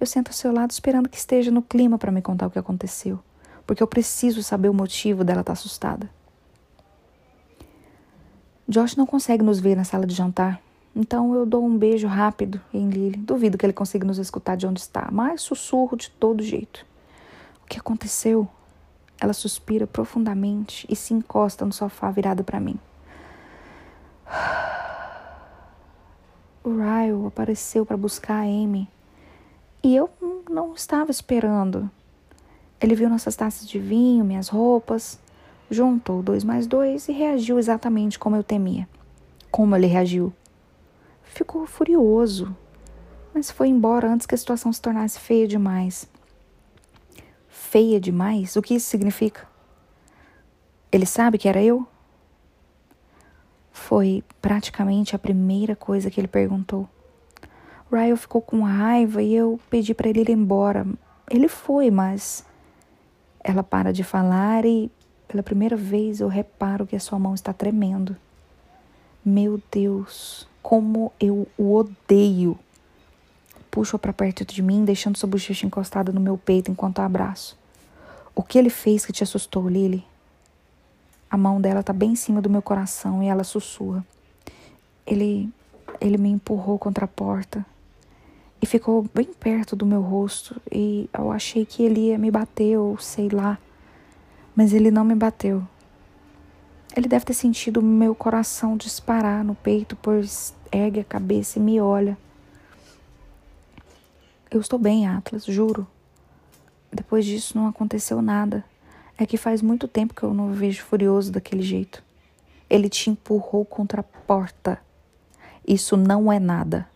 Eu 0.00 0.06
sento 0.06 0.28
ao 0.28 0.34
seu 0.34 0.50
lado 0.50 0.70
esperando 0.70 1.08
que 1.08 1.18
esteja 1.18 1.50
no 1.50 1.60
clima 1.60 1.98
para 1.98 2.10
me 2.10 2.22
contar 2.22 2.46
o 2.46 2.50
que 2.50 2.58
aconteceu, 2.58 3.20
porque 3.66 3.82
eu 3.82 3.86
preciso 3.86 4.42
saber 4.42 4.70
o 4.70 4.74
motivo 4.74 5.24
dela 5.24 5.40
estar 5.40 5.52
tá 5.52 5.58
assustada. 5.58 6.10
Josh 8.66 8.96
não 8.96 9.04
consegue 9.04 9.42
nos 9.42 9.60
ver 9.60 9.76
na 9.76 9.84
sala 9.84 10.06
de 10.06 10.14
jantar, 10.14 10.62
então 10.94 11.34
eu 11.34 11.46
dou 11.46 11.64
um 11.64 11.76
beijo 11.76 12.06
rápido 12.08 12.60
em 12.74 12.88
Lily. 12.88 13.16
Duvido 13.18 13.56
que 13.56 13.64
ele 13.64 13.72
consiga 13.72 14.06
nos 14.06 14.18
escutar 14.18 14.56
de 14.56 14.66
onde 14.66 14.80
está, 14.80 15.08
mas 15.12 15.40
sussurro 15.40 15.96
de 15.96 16.10
todo 16.10 16.42
jeito. 16.42 16.84
O 17.64 17.66
que 17.66 17.78
aconteceu? 17.78 18.48
Ela 19.20 19.32
suspira 19.32 19.86
profundamente 19.86 20.86
e 20.88 20.96
se 20.96 21.14
encosta 21.14 21.64
no 21.64 21.72
sofá 21.72 22.10
virada 22.10 22.42
para 22.42 22.58
mim. 22.58 22.78
O 26.64 26.70
Ryle 26.70 27.26
apareceu 27.26 27.86
para 27.86 27.96
buscar 27.96 28.36
a 28.36 28.42
Amy 28.42 28.88
e 29.82 29.94
eu 29.94 30.10
não 30.48 30.74
estava 30.74 31.10
esperando. 31.10 31.90
Ele 32.80 32.94
viu 32.94 33.08
nossas 33.08 33.36
taças 33.36 33.68
de 33.68 33.78
vinho, 33.78 34.24
minhas 34.24 34.48
roupas, 34.48 35.18
juntou 35.70 36.22
dois 36.22 36.44
mais 36.44 36.66
dois 36.66 37.08
e 37.08 37.12
reagiu 37.12 37.58
exatamente 37.58 38.18
como 38.18 38.36
eu 38.36 38.42
temia. 38.42 38.88
Como 39.50 39.74
ele 39.76 39.86
reagiu? 39.86 40.32
Ficou 41.32 41.64
furioso, 41.64 42.54
mas 43.32 43.50
foi 43.50 43.68
embora 43.68 44.12
antes 44.12 44.26
que 44.26 44.34
a 44.34 44.38
situação 44.38 44.72
se 44.72 44.82
tornasse 44.82 45.18
feia 45.18 45.46
demais. 45.46 46.06
Feia 47.48 48.00
demais? 48.00 48.56
O 48.56 48.62
que 48.62 48.74
isso 48.74 48.90
significa? 48.90 49.48
Ele 50.90 51.06
sabe 51.06 51.38
que 51.38 51.48
era 51.48 51.62
eu? 51.62 51.86
Foi 53.72 54.24
praticamente 54.42 55.14
a 55.14 55.18
primeira 55.18 55.76
coisa 55.76 56.10
que 56.10 56.20
ele 56.20 56.28
perguntou. 56.28 56.88
Ryan 57.90 58.16
ficou 58.16 58.42
com 58.42 58.62
raiva 58.62 59.22
e 59.22 59.32
eu 59.32 59.58
pedi 59.70 59.94
para 59.94 60.08
ele 60.08 60.20
ir 60.20 60.30
embora. 60.30 60.84
Ele 61.30 61.46
foi, 61.46 61.92
mas 61.92 62.44
ela 63.42 63.62
para 63.62 63.92
de 63.92 64.02
falar 64.02 64.64
e 64.64 64.90
pela 65.28 65.44
primeira 65.44 65.76
vez 65.76 66.20
eu 66.20 66.26
reparo 66.26 66.86
que 66.86 66.96
a 66.96 67.00
sua 67.00 67.20
mão 67.20 67.34
está 67.34 67.52
tremendo. 67.52 68.16
Meu 69.24 69.62
Deus, 69.70 70.49
como 70.62 71.12
eu 71.20 71.46
o 71.56 71.74
odeio. 71.74 72.58
Puxo-a 73.70 73.98
para 73.98 74.12
perto 74.12 74.44
de 74.44 74.62
mim, 74.62 74.84
deixando 74.84 75.16
sua 75.16 75.28
bochecha 75.28 75.66
encostada 75.66 76.12
no 76.12 76.20
meu 76.20 76.36
peito 76.36 76.70
enquanto 76.70 77.00
a 77.00 77.04
abraço. 77.04 77.56
O 78.34 78.42
que 78.42 78.58
ele 78.58 78.70
fez 78.70 79.06
que 79.06 79.12
te 79.12 79.22
assustou, 79.22 79.68
Lily? 79.68 80.04
A 81.30 81.36
mão 81.36 81.60
dela 81.60 81.82
tá 81.82 81.92
bem 81.92 82.12
em 82.12 82.16
cima 82.16 82.42
do 82.42 82.50
meu 82.50 82.62
coração 82.62 83.22
e 83.22 83.26
ela 83.26 83.44
sussurra. 83.44 84.04
Ele 85.06 85.48
ele 86.00 86.16
me 86.16 86.30
empurrou 86.30 86.78
contra 86.78 87.04
a 87.04 87.08
porta 87.08 87.64
e 88.62 88.66
ficou 88.66 89.06
bem 89.12 89.26
perto 89.26 89.76
do 89.76 89.84
meu 89.84 90.00
rosto 90.00 90.60
e 90.72 91.10
eu 91.12 91.30
achei 91.30 91.66
que 91.66 91.82
ele 91.82 92.08
ia 92.08 92.16
me 92.16 92.30
bater 92.30 92.78
ou 92.78 92.96
sei 92.96 93.28
lá 93.28 93.58
mas 94.54 94.72
ele 94.74 94.90
não 94.90 95.04
me 95.04 95.14
bateu. 95.14 95.66
Ele 96.96 97.08
deve 97.08 97.24
ter 97.24 97.34
sentido 97.34 97.82
meu 97.82 98.14
coração 98.14 98.76
disparar 98.76 99.44
no 99.44 99.54
peito, 99.54 99.96
pois 99.96 100.54
ergue 100.72 101.00
a 101.00 101.04
cabeça 101.04 101.58
e 101.58 101.62
me 101.62 101.80
olha. 101.80 102.18
Eu 104.50 104.60
estou 104.60 104.78
bem, 104.78 105.06
Atlas, 105.06 105.44
juro. 105.44 105.86
Depois 106.92 107.24
disso 107.24 107.56
não 107.56 107.68
aconteceu 107.68 108.20
nada. 108.20 108.64
É 109.16 109.24
que 109.24 109.36
faz 109.36 109.62
muito 109.62 109.86
tempo 109.86 110.14
que 110.14 110.22
eu 110.24 110.34
não 110.34 110.52
vejo 110.52 110.82
furioso 110.82 111.30
daquele 111.30 111.62
jeito. 111.62 112.02
Ele 112.68 112.88
te 112.88 113.10
empurrou 113.10 113.64
contra 113.64 114.00
a 114.00 114.04
porta. 114.04 114.80
Isso 115.66 115.96
não 115.96 116.32
é 116.32 116.40
nada. 116.40 116.88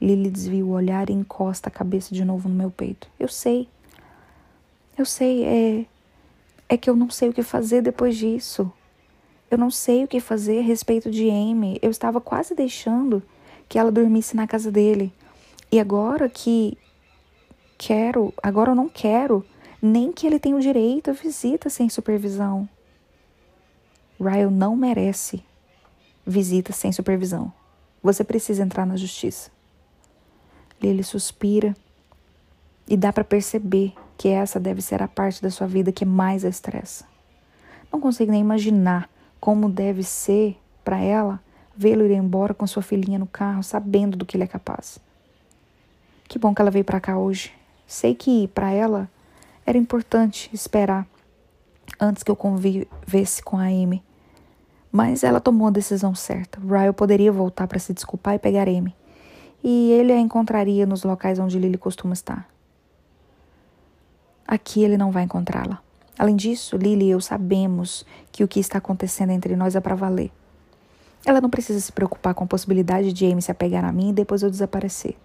Lily 0.00 0.30
desvia 0.30 0.64
o 0.64 0.70
olhar 0.70 1.08
e 1.08 1.12
encosta 1.12 1.68
a 1.68 1.72
cabeça 1.72 2.14
de 2.14 2.24
novo 2.24 2.48
no 2.48 2.54
meu 2.54 2.70
peito. 2.70 3.08
Eu 3.18 3.28
sei. 3.28 3.68
Eu 4.98 5.04
sei, 5.04 5.44
é. 5.44 5.86
É 6.68 6.76
que 6.76 6.90
eu 6.90 6.96
não 6.96 7.10
sei 7.10 7.28
o 7.28 7.32
que 7.32 7.42
fazer 7.42 7.82
depois 7.82 8.16
disso. 8.16 8.70
Eu 9.50 9.58
não 9.58 9.70
sei 9.70 10.04
o 10.04 10.08
que 10.08 10.18
fazer 10.18 10.58
a 10.58 10.62
respeito 10.62 11.10
de 11.10 11.30
Amy. 11.30 11.78
Eu 11.80 11.90
estava 11.90 12.20
quase 12.20 12.54
deixando 12.54 13.22
que 13.68 13.78
ela 13.78 13.92
dormisse 13.92 14.34
na 14.34 14.46
casa 14.46 14.70
dele. 14.70 15.12
E 15.70 15.78
agora 15.78 16.28
que 16.28 16.76
quero, 17.78 18.32
agora 18.42 18.70
eu 18.72 18.74
não 18.74 18.88
quero 18.88 19.44
nem 19.80 20.10
que 20.10 20.26
ele 20.26 20.38
tenha 20.38 20.56
o 20.56 20.60
direito 20.60 21.10
a 21.10 21.14
visita 21.14 21.68
sem 21.70 21.88
supervisão. 21.88 22.68
Ryle 24.18 24.50
não 24.50 24.74
merece 24.74 25.42
visita 26.26 26.72
sem 26.72 26.90
supervisão. 26.90 27.52
Você 28.02 28.24
precisa 28.24 28.62
entrar 28.62 28.86
na 28.86 28.96
justiça. 28.96 29.50
Lily 30.82 31.04
suspira 31.04 31.76
e 32.88 32.96
dá 32.96 33.12
para 33.12 33.24
perceber 33.24 33.94
que 34.16 34.28
essa 34.28 34.58
deve 34.58 34.80
ser 34.80 35.02
a 35.02 35.08
parte 35.08 35.42
da 35.42 35.50
sua 35.50 35.66
vida 35.66 35.92
que 35.92 36.04
mais 36.04 36.44
a 36.44 36.48
estressa. 36.48 37.04
Não 37.92 38.00
consigo 38.00 38.30
nem 38.30 38.40
imaginar 38.40 39.08
como 39.40 39.68
deve 39.68 40.02
ser 40.02 40.56
para 40.84 40.98
ela 40.98 41.40
vê-lo 41.76 42.04
ir 42.04 42.12
embora 42.12 42.54
com 42.54 42.66
sua 42.66 42.82
filhinha 42.82 43.18
no 43.18 43.26
carro, 43.26 43.62
sabendo 43.62 44.16
do 44.16 44.24
que 44.24 44.36
ele 44.36 44.44
é 44.44 44.46
capaz. 44.46 44.98
Que 46.28 46.38
bom 46.38 46.54
que 46.54 46.62
ela 46.62 46.70
veio 46.70 46.84
para 46.84 47.00
cá 47.00 47.18
hoje. 47.18 47.52
Sei 47.86 48.14
que 48.14 48.48
para 48.48 48.70
ela 48.72 49.08
era 49.64 49.76
importante 49.76 50.50
esperar 50.52 51.06
antes 52.00 52.22
que 52.22 52.30
eu 52.30 52.36
convivesse 52.36 53.42
com 53.42 53.58
a 53.58 53.64
Amy. 53.64 54.02
Mas 54.90 55.22
ela 55.22 55.40
tomou 55.40 55.68
a 55.68 55.70
decisão 55.70 56.14
certa. 56.14 56.58
Ryle 56.60 56.92
poderia 56.92 57.30
voltar 57.30 57.66
para 57.66 57.78
se 57.78 57.92
desculpar 57.92 58.34
e 58.34 58.38
pegar 58.38 58.68
Amy. 58.68 58.94
E 59.62 59.92
ele 59.92 60.12
a 60.12 60.18
encontraria 60.18 60.86
nos 60.86 61.02
locais 61.04 61.38
onde 61.38 61.58
Lily 61.58 61.76
costuma 61.76 62.14
estar. 62.14 62.48
Aqui 64.46 64.82
ele 64.84 64.96
não 64.96 65.10
vai 65.10 65.24
encontrá-la. 65.24 65.82
Além 66.18 66.36
disso, 66.36 66.76
Lily 66.76 67.06
e 67.06 67.10
eu 67.10 67.20
sabemos 67.20 68.06
que 68.32 68.44
o 68.44 68.48
que 68.48 68.60
está 68.60 68.78
acontecendo 68.78 69.30
entre 69.30 69.56
nós 69.56 69.74
é 69.74 69.80
para 69.80 69.94
valer. 69.94 70.30
Ela 71.24 71.40
não 71.40 71.50
precisa 71.50 71.80
se 71.80 71.92
preocupar 71.92 72.34
com 72.34 72.44
a 72.44 72.46
possibilidade 72.46 73.12
de 73.12 73.26
Amy 73.26 73.42
se 73.42 73.50
apegar 73.50 73.84
a 73.84 73.92
mim 73.92 74.10
e 74.10 74.12
depois 74.12 74.42
eu 74.42 74.50
desaparecer. 74.50 75.16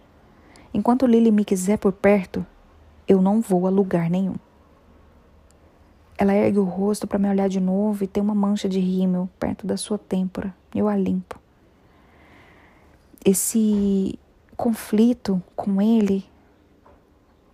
Enquanto 0.74 1.06
Lily 1.06 1.32
me 1.32 1.46
quiser 1.46 1.78
por 1.78 1.92
perto, 1.92 2.46
eu 3.08 3.22
não 3.22 3.40
vou 3.40 3.68
a 3.68 3.70
lugar 3.70 4.10
nenhum. 4.10 4.36
Ela 6.18 6.34
ergue 6.34 6.60
o 6.60 6.64
rosto 6.64 7.08
para 7.08 7.20
me 7.20 7.30
olhar 7.30 7.48
de 7.48 7.60
novo 7.60 8.04
e 8.04 8.08
tem 8.08 8.22
uma 8.22 8.36
mancha 8.36 8.68
de 8.68 8.80
rímel 8.80 9.30
perto 9.40 9.66
da 9.66 9.78
sua 9.78 9.98
têmpora. 9.98 10.54
Eu 10.74 10.88
a 10.88 10.96
limpo. 10.96 11.40
Esse 13.24 14.18
conflito 14.58 15.42
com 15.56 15.82
ele 15.82 16.26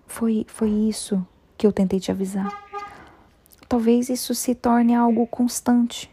foi, 0.06 0.46
foi 0.48 0.70
isso 0.70 1.26
que 1.58 1.66
eu 1.66 1.72
tentei 1.72 2.00
te 2.00 2.12
avisar. 2.12 2.48
Talvez 3.68 4.10
isso 4.10 4.34
se 4.34 4.56
torne 4.56 4.96
algo 4.96 5.28
constante, 5.28 6.10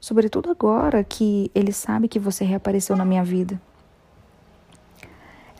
sobretudo 0.00 0.50
agora 0.50 1.04
que 1.04 1.50
ele 1.54 1.72
sabe 1.72 2.08
que 2.08 2.18
você 2.18 2.44
reapareceu 2.44 2.96
na 2.96 3.04
minha 3.04 3.22
vida. 3.22 3.60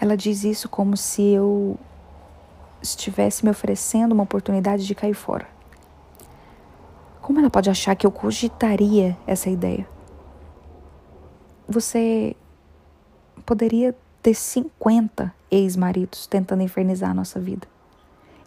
Ela 0.01 0.17
diz 0.17 0.45
isso 0.45 0.69
como 0.69 0.97
se 0.97 1.23
eu 1.23 1.79
estivesse 2.83 3.45
me 3.45 3.51
oferecendo 3.51 4.13
uma 4.13 4.25
oportunidade 4.25 4.87
de 4.87 4.95
cair 4.95 5.15
fora. 5.15 5.49
Como 7.23 7.39
ela 7.39 7.51
pode 7.51 7.71
achar 7.71 7.95
que 7.97 8.07
eu 8.07 8.11
cogitaria 8.11 9.17
essa 9.27 9.51
ideia? 9.51 9.89
Você 11.69 12.37
poderia 13.45 13.95
ter 14.23 14.35
50 14.35 15.35
ex-maridos 15.51 16.27
tentando 16.27 16.63
infernizar 16.63 17.11
a 17.11 17.15
nossa 17.15 17.41
vida. 17.41 17.67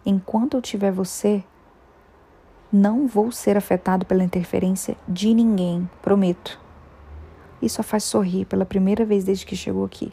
Enquanto 0.04 0.56
eu 0.56 0.62
tiver 0.62 0.90
você, 0.90 1.44
não 2.72 3.06
vou 3.06 3.30
ser 3.30 3.56
afetado 3.56 4.06
pela 4.06 4.24
interferência 4.24 4.96
de 5.08 5.34
ninguém, 5.34 5.88
prometo. 6.00 6.58
Isso 7.60 7.80
a 7.80 7.84
faz 7.84 8.04
sorrir 8.04 8.46
pela 8.46 8.64
primeira 8.64 9.04
vez 9.04 9.24
desde 9.24 9.44
que 9.44 9.56
chegou 9.56 9.84
aqui. 9.84 10.12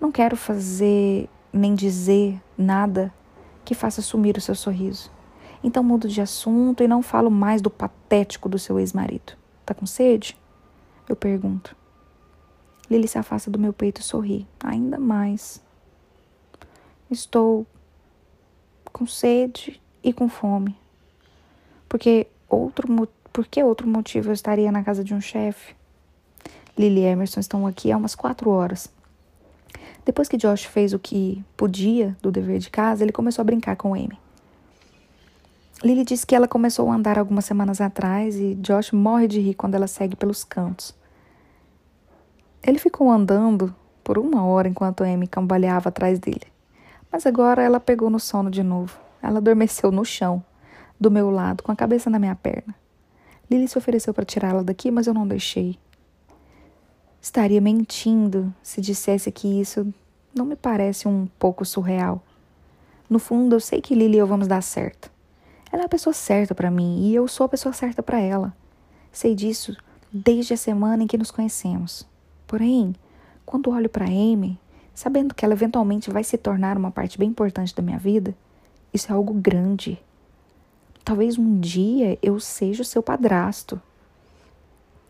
Não 0.00 0.12
quero 0.12 0.36
fazer 0.36 1.28
nem 1.52 1.74
dizer 1.74 2.40
nada 2.56 3.12
que 3.64 3.74
faça 3.74 4.02
sumir 4.02 4.36
o 4.36 4.40
seu 4.40 4.54
sorriso. 4.54 5.10
Então 5.62 5.82
mudo 5.82 6.06
de 6.06 6.20
assunto 6.20 6.82
e 6.82 6.88
não 6.88 7.02
falo 7.02 7.30
mais 7.30 7.62
do 7.62 7.70
patético 7.70 8.48
do 8.48 8.58
seu 8.58 8.78
ex-marido. 8.78 9.32
Tá 9.64 9.72
com 9.72 9.86
sede? 9.86 10.38
Eu 11.08 11.16
pergunto. 11.16 11.74
Lily 12.90 13.08
se 13.08 13.18
afasta 13.18 13.50
do 13.50 13.58
meu 13.58 13.72
peito 13.72 14.00
e 14.00 14.04
sorri, 14.04 14.46
ainda 14.62 14.98
mais. 14.98 15.64
Estou 17.10 17.66
com 18.94 19.06
sede 19.08 19.82
e 20.04 20.12
com 20.12 20.28
fome. 20.28 20.74
Porque 21.88 22.28
outro, 22.48 23.08
por 23.32 23.44
que 23.44 23.62
outro 23.62 23.88
motivo 23.88 24.28
eu 24.28 24.32
estaria 24.32 24.70
na 24.70 24.84
casa 24.84 25.02
de 25.02 25.12
um 25.12 25.20
chefe? 25.20 25.74
Lily 26.78 27.00
e 27.00 27.04
Emerson 27.04 27.40
estão 27.40 27.66
aqui 27.66 27.90
há 27.90 27.96
umas 27.96 28.14
quatro 28.14 28.50
horas. 28.50 28.88
Depois 30.04 30.28
que 30.28 30.36
Josh 30.36 30.64
fez 30.64 30.92
o 30.92 30.98
que 30.98 31.44
podia 31.56 32.16
do 32.22 32.30
dever 32.30 32.60
de 32.60 32.70
casa, 32.70 33.02
ele 33.02 33.12
começou 33.12 33.42
a 33.42 33.44
brincar 33.44 33.74
com 33.74 33.94
Amy. 33.94 34.16
Lily 35.82 36.04
disse 36.04 36.24
que 36.24 36.34
ela 36.34 36.46
começou 36.46 36.88
a 36.88 36.94
andar 36.94 37.18
algumas 37.18 37.44
semanas 37.44 37.80
atrás 37.80 38.36
e 38.36 38.54
Josh 38.54 38.92
morre 38.92 39.26
de 39.26 39.40
rir 39.40 39.54
quando 39.54 39.74
ela 39.74 39.88
segue 39.88 40.14
pelos 40.14 40.44
cantos. 40.44 40.94
Ele 42.62 42.78
ficou 42.78 43.10
andando 43.10 43.74
por 44.04 44.18
uma 44.18 44.44
hora 44.44 44.68
enquanto 44.68 45.02
Amy 45.02 45.26
cambaleava 45.26 45.88
atrás 45.88 46.20
dele. 46.20 46.53
Mas 47.14 47.26
agora 47.26 47.62
ela 47.62 47.78
pegou 47.78 48.10
no 48.10 48.18
sono 48.18 48.50
de 48.50 48.64
novo. 48.64 48.98
Ela 49.22 49.38
adormeceu 49.38 49.92
no 49.92 50.04
chão, 50.04 50.42
do 50.98 51.12
meu 51.12 51.30
lado, 51.30 51.62
com 51.62 51.70
a 51.70 51.76
cabeça 51.76 52.10
na 52.10 52.18
minha 52.18 52.34
perna. 52.34 52.74
Lily 53.48 53.68
se 53.68 53.78
ofereceu 53.78 54.12
para 54.12 54.24
tirá-la 54.24 54.64
daqui, 54.64 54.90
mas 54.90 55.06
eu 55.06 55.14
não 55.14 55.24
deixei. 55.24 55.78
Estaria 57.22 57.60
mentindo 57.60 58.52
se 58.64 58.80
dissesse 58.80 59.30
que 59.30 59.60
isso 59.60 59.94
não 60.34 60.44
me 60.44 60.56
parece 60.56 61.06
um 61.06 61.28
pouco 61.38 61.64
surreal. 61.64 62.20
No 63.08 63.20
fundo, 63.20 63.54
eu 63.54 63.60
sei 63.60 63.80
que 63.80 63.94
Lily 63.94 64.16
e 64.16 64.18
eu 64.18 64.26
vamos 64.26 64.48
dar 64.48 64.60
certo. 64.60 65.08
Ela 65.70 65.82
é 65.82 65.86
a 65.86 65.88
pessoa 65.88 66.12
certa 66.12 66.52
para 66.52 66.68
mim 66.68 67.08
e 67.08 67.14
eu 67.14 67.28
sou 67.28 67.46
a 67.46 67.48
pessoa 67.48 67.72
certa 67.72 68.02
para 68.02 68.18
ela. 68.18 68.52
Sei 69.12 69.36
disso 69.36 69.76
desde 70.12 70.54
a 70.54 70.56
semana 70.56 71.04
em 71.04 71.06
que 71.06 71.16
nos 71.16 71.30
conhecemos. 71.30 72.04
Porém, 72.44 72.92
quando 73.46 73.70
olho 73.70 73.88
para 73.88 74.06
Amy, 74.06 74.58
sabendo 74.94 75.34
que 75.34 75.44
ela 75.44 75.54
eventualmente 75.54 76.10
vai 76.10 76.22
se 76.22 76.38
tornar 76.38 76.76
uma 76.76 76.90
parte 76.90 77.18
bem 77.18 77.28
importante 77.28 77.74
da 77.74 77.82
minha 77.82 77.98
vida, 77.98 78.34
isso 78.92 79.10
é 79.10 79.14
algo 79.14 79.34
grande. 79.34 80.00
Talvez 81.04 81.36
um 81.36 81.58
dia 81.58 82.16
eu 82.22 82.38
seja 82.38 82.82
o 82.82 82.84
seu 82.84 83.02
padrasto. 83.02 83.80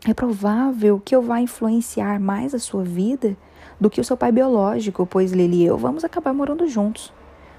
É 0.07 0.13
provável 0.13 0.99
que 0.99 1.15
eu 1.15 1.21
vá 1.21 1.39
influenciar 1.39 2.19
mais 2.19 2.53
a 2.53 2.59
sua 2.59 2.83
vida 2.83 3.37
do 3.79 3.89
que 3.89 4.01
o 4.01 4.03
seu 4.03 4.17
pai 4.17 4.31
biológico, 4.31 5.05
pois 5.05 5.31
Lili 5.31 5.63
e 5.63 5.65
eu 5.65 5.77
vamos 5.77 6.03
acabar 6.03 6.33
morando 6.33 6.67
juntos. 6.67 7.13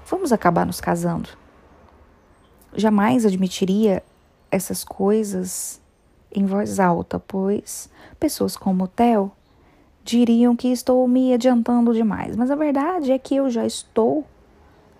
Vamos 0.05 0.31
acabar 0.31 0.65
nos 0.65 0.79
casando. 0.79 1.29
Jamais 2.73 3.25
admitiria 3.25 4.03
essas 4.51 4.83
coisas 4.83 5.81
em 6.31 6.45
voz 6.45 6.79
alta, 6.79 7.19
pois 7.19 7.89
pessoas 8.19 8.55
como 8.55 8.83
o 8.83 8.87
Theo 8.87 9.31
diriam 10.07 10.55
que 10.55 10.69
estou 10.69 11.05
me 11.05 11.33
adiantando 11.33 11.93
demais, 11.93 12.33
mas 12.37 12.49
a 12.49 12.55
verdade 12.55 13.11
é 13.11 13.19
que 13.19 13.35
eu 13.35 13.49
já 13.49 13.65
estou 13.65 14.23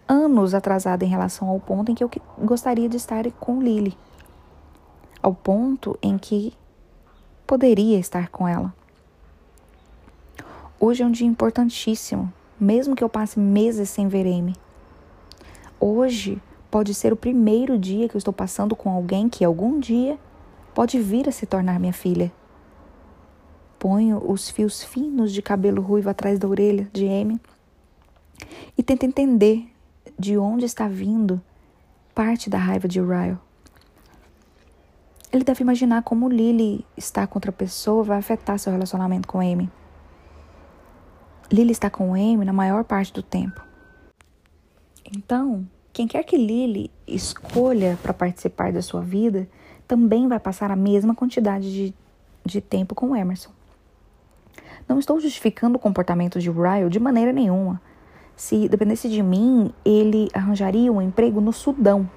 anos 0.05 0.53
atrasada 0.53 1.05
em 1.05 1.07
relação 1.07 1.47
ao 1.47 1.61
ponto 1.61 1.89
em 1.89 1.95
que 1.95 2.03
eu 2.03 2.11
gostaria 2.39 2.89
de 2.89 2.97
estar 2.97 3.23
com 3.39 3.61
Lily. 3.61 3.97
Ao 5.23 5.33
ponto 5.33 5.97
em 6.01 6.17
que 6.17 6.53
poderia 7.45 7.97
estar 7.97 8.27
com 8.27 8.45
ela. 8.45 8.73
Hoje 10.77 11.03
é 11.03 11.05
um 11.05 11.11
dia 11.11 11.25
importantíssimo, 11.25 12.31
mesmo 12.59 12.93
que 12.93 13.03
eu 13.03 13.09
passe 13.09 13.39
meses 13.39 13.89
sem 13.89 14.09
ver 14.09 14.27
Amy. 14.27 14.55
Hoje 15.79 16.41
pode 16.69 16.93
ser 16.93 17.13
o 17.13 17.17
primeiro 17.17 17.77
dia 17.77 18.09
que 18.09 18.15
eu 18.15 18.19
estou 18.19 18.33
passando 18.33 18.75
com 18.75 18.89
alguém 18.89 19.29
que 19.29 19.45
algum 19.45 19.79
dia 19.79 20.19
pode 20.75 20.99
vir 20.99 21.29
a 21.29 21.31
se 21.31 21.45
tornar 21.45 21.79
minha 21.79 21.93
filha. 21.93 22.29
Ponho 23.79 24.21
os 24.29 24.49
fios 24.49 24.83
finos 24.83 25.31
de 25.31 25.41
cabelo 25.41 25.81
ruivo 25.81 26.09
atrás 26.09 26.39
da 26.39 26.47
orelha 26.47 26.89
de 26.91 27.07
Amy 27.07 27.39
e 28.77 28.83
tento 28.83 29.03
entender 29.03 29.67
de 30.17 30.37
onde 30.37 30.65
está 30.65 30.87
vindo 30.87 31.41
parte 32.13 32.49
da 32.49 32.57
raiva 32.57 32.87
de 32.87 32.99
Ryle. 32.99 33.37
Ele 35.31 35.43
deve 35.43 35.61
imaginar 35.61 36.01
como 36.03 36.29
Lily 36.29 36.85
estar 36.95 37.27
com 37.27 37.37
outra 37.37 37.51
pessoa 37.51 38.03
vai 38.03 38.17
afetar 38.17 38.57
seu 38.57 38.71
relacionamento 38.71 39.27
com 39.27 39.39
Amy. 39.39 39.69
Lily 41.51 41.71
está 41.71 41.89
com 41.89 42.13
Amy 42.13 42.43
na 42.43 42.53
maior 42.53 42.83
parte 42.83 43.13
do 43.13 43.21
tempo. 43.21 43.61
Então, 45.05 45.67
quem 45.93 46.07
quer 46.07 46.23
que 46.23 46.37
Lily 46.37 46.89
escolha 47.05 47.97
para 48.01 48.13
participar 48.13 48.71
da 48.71 48.81
sua 48.81 49.01
vida 49.01 49.47
também 49.87 50.27
vai 50.27 50.39
passar 50.39 50.71
a 50.71 50.75
mesma 50.75 51.13
quantidade 51.13 51.71
de, 51.71 51.93
de 52.45 52.59
tempo 52.59 52.95
com 52.95 53.15
Emerson. 53.15 53.56
Não 54.87 54.99
estou 54.99 55.19
justificando 55.19 55.77
o 55.77 55.79
comportamento 55.79 56.39
de 56.39 56.49
Ryle 56.49 56.89
de 56.89 56.99
maneira 56.99 57.33
nenhuma. 57.33 57.81
Se 58.35 58.69
dependesse 58.69 59.09
de 59.09 59.21
mim, 59.21 59.73
ele 59.83 60.29
arranjaria 60.33 60.91
um 60.91 61.01
emprego 61.01 61.41
no 61.41 61.51
Sudão 61.51 62.09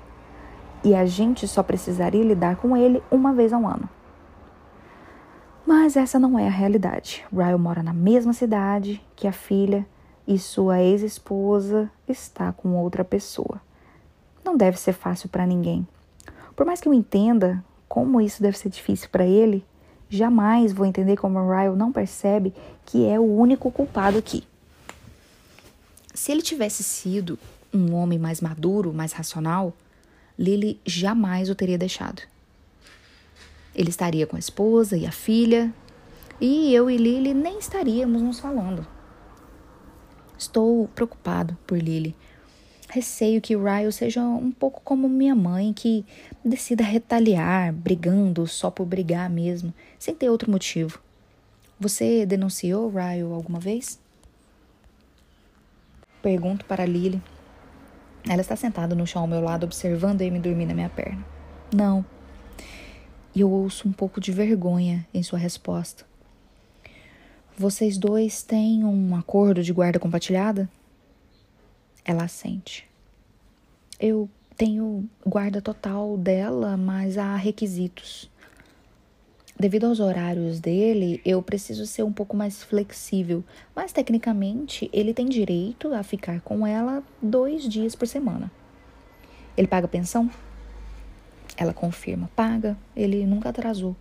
e 0.85 0.95
a 0.95 1.05
gente 1.05 1.49
só 1.49 1.63
precisaria 1.63 2.23
lidar 2.23 2.57
com 2.57 2.77
ele 2.77 3.03
uma 3.11 3.33
vez 3.33 3.53
ao 3.53 3.67
ano. 3.67 3.89
Mas 5.67 5.97
essa 5.97 6.19
não 6.19 6.39
é 6.39 6.47
a 6.47 6.51
realidade. 6.51 7.25
Ryle 7.33 7.59
mora 7.59 7.83
na 7.83 7.93
mesma 7.93 8.33
cidade 8.33 9.05
que 9.15 9.27
a 9.27 9.33
filha 9.33 9.87
e 10.27 10.39
sua 10.39 10.81
ex-esposa 10.81 11.91
está 12.09 12.53
com 12.53 12.77
outra 12.77 13.05
pessoa. 13.05 13.61
Não 14.45 14.57
deve 14.57 14.79
ser 14.79 14.93
fácil 14.93 15.29
para 15.29 15.47
ninguém. 15.47 15.87
Por 16.57 16.67
mais 16.67 16.81
que 16.81 16.89
eu 16.89 16.95
entenda 16.95 17.65
como 17.89 18.21
isso 18.21 18.43
deve 18.43 18.57
ser 18.57 18.69
difícil 18.69 19.09
para 19.11 19.25
ele, 19.25 19.65
jamais 20.11 20.73
vou 20.73 20.85
entender 20.85 21.17
como 21.17 21.39
Ryle 21.51 21.77
não 21.77 21.93
percebe 21.93 22.53
que 22.85 23.07
é 23.07 23.19
o 23.19 23.25
único 23.25 23.71
culpado 23.71 24.19
aqui. 24.19 24.45
Se 26.13 26.33
ele 26.33 26.43
tivesse 26.43 26.83
sido 26.83 27.39
um 27.73 27.95
homem 27.95 28.19
mais 28.19 28.41
maduro, 28.41 28.93
mais 28.93 29.13
racional, 29.13 29.73
Lily 30.37 30.81
jamais 30.85 31.49
o 31.49 31.55
teria 31.55 31.79
deixado. 31.79 32.23
Ele 33.75 33.89
estaria 33.89 34.27
com 34.27 34.37
a 34.37 34.39
esposa 34.39 34.97
e 34.97 35.07
a 35.07 35.13
filha, 35.13 35.73
e 36.41 36.75
eu 36.75 36.91
e 36.91 36.97
Lily 36.97 37.33
nem 37.33 37.59
estaríamos 37.59 38.21
nos 38.21 38.41
falando. 38.41 38.87
Estou 40.37 40.89
preocupado 40.89 41.57
por 41.67 41.79
Lily. 41.79 42.17
Receio 42.93 43.41
que 43.41 43.57
Ryle 43.57 43.93
seja 43.93 44.21
um 44.21 44.51
pouco 44.51 44.81
como 44.83 45.09
minha 45.09 45.33
mãe, 45.33 45.73
que 45.73 46.05
decida 46.45 46.83
retaliar, 46.83 47.73
brigando 47.73 48.49
só 48.49 48.69
por 48.69 48.85
brigar 48.85 49.31
mesmo, 49.31 49.73
sem 49.97 50.13
ter 50.13 50.29
outro 50.29 50.51
motivo. 50.51 51.01
Você 51.79 52.27
denunciou 52.27 52.91
Ryle 52.91 53.33
alguma 53.33 53.61
vez? 53.61 54.01
Pergunto 56.21 56.65
para 56.65 56.85
Lily, 56.85 57.23
ela 58.29 58.41
está 58.43 58.57
sentada 58.57 58.93
no 58.93 59.07
chão 59.07 59.23
ao 59.23 59.29
meu 59.29 59.41
lado, 59.41 59.63
observando 59.63 60.23
Amy 60.23 60.41
dormir 60.41 60.67
na 60.67 60.75
minha 60.75 60.91
perna. 60.91 61.25
Não. 61.73 62.05
E 63.33 63.41
eu 63.41 63.51
ouço 63.53 63.89
um 63.89 63.93
pouco 63.93 64.21
de 64.21 64.33
vergonha 64.33 65.07
em 65.15 65.23
sua 65.23 65.39
resposta. 65.39 66.05
Vocês 67.57 67.97
dois 67.97 68.43
têm 68.43 68.85
um 68.85 69.15
acordo 69.15 69.63
de 69.63 69.73
guarda 69.73 70.01
compartilhada? 70.01 70.69
Ela 72.11 72.25
assente. 72.25 72.91
Eu 74.01 74.29
tenho 74.57 75.09
guarda 75.25 75.63
total 75.63 76.17
dela, 76.17 76.77
mas 76.77 77.17
há 77.17 77.37
requisitos. 77.37 78.29
Devido 79.57 79.87
aos 79.87 80.01
horários 80.01 80.59
dele, 80.59 81.21
eu 81.25 81.41
preciso 81.41 81.87
ser 81.87 82.03
um 82.03 82.13
pouco 82.13 82.37
mais 82.37 82.65
flexível, 82.65 83.45
mas 83.77 83.93
tecnicamente 83.93 84.91
ele 84.93 85.15
tem 85.15 85.29
direito 85.29 85.95
a 85.95 86.03
ficar 86.03 86.41
com 86.41 86.67
ela 86.67 87.01
dois 87.23 87.63
dias 87.69 87.95
por 87.95 88.09
semana. 88.09 88.51
Ele 89.57 89.69
paga 89.69 89.87
pensão? 89.87 90.29
Ela 91.57 91.73
confirma, 91.73 92.29
paga, 92.35 92.77
ele 92.97 93.25
nunca 93.25 93.51
atrasou. 93.51 93.95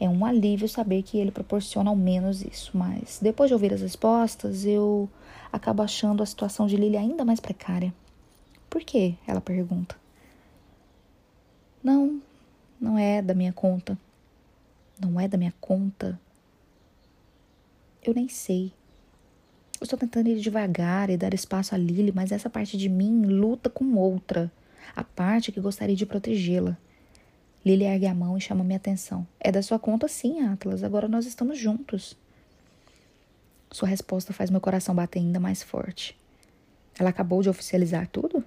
É 0.00 0.08
um 0.08 0.24
alívio 0.24 0.68
saber 0.68 1.02
que 1.02 1.18
ele 1.18 1.32
proporciona 1.32 1.90
ao 1.90 1.96
menos 1.96 2.42
isso, 2.42 2.76
mas 2.76 3.18
depois 3.20 3.48
de 3.48 3.54
ouvir 3.54 3.74
as 3.74 3.80
respostas, 3.80 4.64
eu 4.64 5.08
acabo 5.52 5.82
achando 5.82 6.22
a 6.22 6.26
situação 6.26 6.66
de 6.66 6.76
Lily 6.76 6.96
ainda 6.96 7.24
mais 7.24 7.40
precária. 7.40 7.92
Por 8.70 8.82
quê? 8.82 9.14
Ela 9.26 9.40
pergunta. 9.40 9.96
Não, 11.82 12.20
Não 12.80 12.96
é 12.96 13.20
da 13.20 13.34
minha 13.34 13.52
conta. 13.52 13.98
Não 15.00 15.18
é 15.18 15.26
da 15.26 15.36
minha 15.36 15.54
conta. 15.60 16.18
Eu 18.02 18.14
nem 18.14 18.28
sei. 18.28 18.72
Eu 19.80 19.84
estou 19.84 19.98
tentando 19.98 20.28
ir 20.28 20.40
devagar 20.40 21.10
e 21.10 21.16
dar 21.16 21.34
espaço 21.34 21.74
a 21.74 21.78
Lily, 21.78 22.12
mas 22.12 22.30
essa 22.30 22.48
parte 22.50 22.76
de 22.76 22.88
mim 22.88 23.22
luta 23.26 23.68
com 23.68 23.94
outra, 23.96 24.50
a 24.94 25.02
parte 25.02 25.50
que 25.50 25.60
gostaria 25.60 25.96
de 25.96 26.06
protegê-la. 26.06 26.76
Lily 27.64 27.84
ergue 27.84 28.06
a 28.06 28.14
mão 28.14 28.36
e 28.36 28.40
chama 28.40 28.64
minha 28.64 28.76
atenção. 28.76 29.26
É 29.40 29.50
da 29.50 29.62
sua 29.62 29.78
conta, 29.78 30.08
sim, 30.08 30.40
Atlas. 30.42 30.82
Agora 30.82 31.08
nós 31.08 31.26
estamos 31.26 31.58
juntos. 31.58 32.16
Sua 33.70 33.88
resposta 33.88 34.32
faz 34.32 34.50
meu 34.50 34.60
coração 34.60 34.94
bater 34.94 35.18
ainda 35.18 35.38
mais 35.38 35.62
forte. 35.62 36.18
Ela 36.98 37.10
acabou 37.10 37.42
de 37.42 37.48
oficializar 37.48 38.08
tudo? 38.08 38.44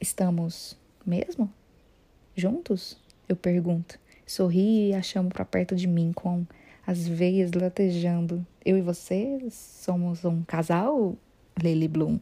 Estamos 0.00 0.76
mesmo? 1.04 1.52
Juntos? 2.36 2.96
Eu 3.28 3.36
pergunto. 3.36 3.98
Sorri 4.26 4.90
e 4.90 4.94
a 4.94 5.02
chamo 5.02 5.28
para 5.28 5.44
perto 5.44 5.74
de 5.74 5.86
mim 5.86 6.12
com 6.14 6.46
as 6.86 7.06
veias 7.06 7.52
latejando. 7.52 8.46
Eu 8.64 8.78
e 8.78 8.82
você 8.82 9.38
somos 9.50 10.24
um 10.24 10.42
casal, 10.44 11.16
Lily 11.60 11.88
Bloom? 11.88 12.18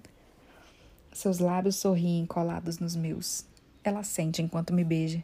Seus 1.13 1.39
lábios 1.39 1.77
sorriem 1.77 2.27
colados 2.27 2.79
nos 2.79 2.97
meus. 2.97 3.45
Ela 3.85 4.03
sente 4.03 4.43
enquanto 4.43 4.73
me 4.73 4.85
beija. 4.85 5.23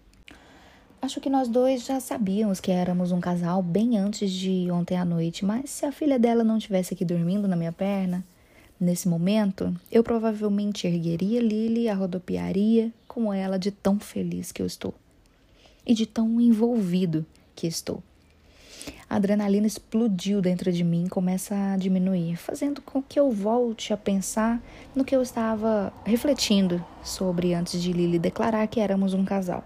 Acho 1.06 1.20
que 1.20 1.30
nós 1.30 1.46
dois 1.46 1.84
já 1.84 2.00
sabíamos 2.00 2.58
que 2.58 2.72
éramos 2.72 3.12
um 3.12 3.20
casal 3.20 3.62
bem 3.62 3.96
antes 3.96 4.28
de 4.28 4.68
ontem 4.72 4.96
à 4.96 5.04
noite, 5.04 5.44
mas 5.44 5.70
se 5.70 5.86
a 5.86 5.92
filha 5.92 6.18
dela 6.18 6.42
não 6.42 6.58
tivesse 6.58 6.94
aqui 6.94 7.04
dormindo 7.04 7.46
na 7.46 7.54
minha 7.54 7.70
perna, 7.70 8.24
nesse 8.80 9.06
momento, 9.08 9.72
eu 9.88 10.02
provavelmente 10.02 10.84
ergueria 10.84 11.40
Lily 11.40 11.88
a 11.88 11.94
rodopiaria 11.94 12.92
como 13.06 13.32
ela 13.32 13.56
de 13.56 13.70
tão 13.70 14.00
feliz 14.00 14.50
que 14.50 14.60
eu 14.60 14.66
estou 14.66 14.92
e 15.86 15.94
de 15.94 16.06
tão 16.06 16.40
envolvido 16.40 17.24
que 17.54 17.68
estou. 17.68 18.02
A 19.08 19.14
adrenalina 19.14 19.68
explodiu 19.68 20.42
dentro 20.42 20.72
de 20.72 20.82
mim 20.82 21.06
começa 21.08 21.54
a 21.54 21.76
diminuir, 21.76 22.34
fazendo 22.34 22.82
com 22.82 23.00
que 23.00 23.20
eu 23.20 23.30
volte 23.30 23.92
a 23.92 23.96
pensar 23.96 24.60
no 24.92 25.04
que 25.04 25.14
eu 25.14 25.22
estava 25.22 25.92
refletindo 26.04 26.84
sobre 27.04 27.54
antes 27.54 27.80
de 27.80 27.92
Lily 27.92 28.18
declarar 28.18 28.66
que 28.66 28.80
éramos 28.80 29.14
um 29.14 29.24
casal. 29.24 29.62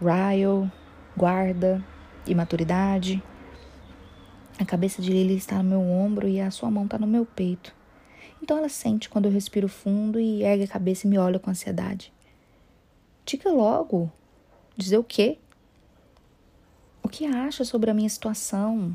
Ryle, 0.00 0.70
guarda, 1.16 1.82
imaturidade. 2.26 3.22
A 4.58 4.64
cabeça 4.64 5.00
de 5.00 5.10
Lily 5.10 5.36
está 5.36 5.62
no 5.62 5.70
meu 5.70 5.80
ombro 5.80 6.28
e 6.28 6.40
a 6.40 6.50
sua 6.50 6.70
mão 6.70 6.84
está 6.84 6.98
no 6.98 7.06
meu 7.06 7.24
peito. 7.24 7.74
Então 8.42 8.58
ela 8.58 8.68
sente 8.68 9.08
quando 9.08 9.24
eu 9.24 9.32
respiro 9.32 9.68
fundo 9.68 10.20
e 10.20 10.42
ergue 10.42 10.64
a 10.64 10.68
cabeça 10.68 11.06
e 11.06 11.10
me 11.10 11.16
olha 11.16 11.38
com 11.38 11.50
ansiedade. 11.50 12.12
Diga 13.24 13.50
logo. 13.50 14.12
Dizer 14.76 14.98
o 14.98 15.04
quê? 15.04 15.38
O 17.02 17.08
que 17.08 17.24
acha 17.24 17.64
sobre 17.64 17.90
a 17.90 17.94
minha 17.94 18.08
situação? 18.08 18.94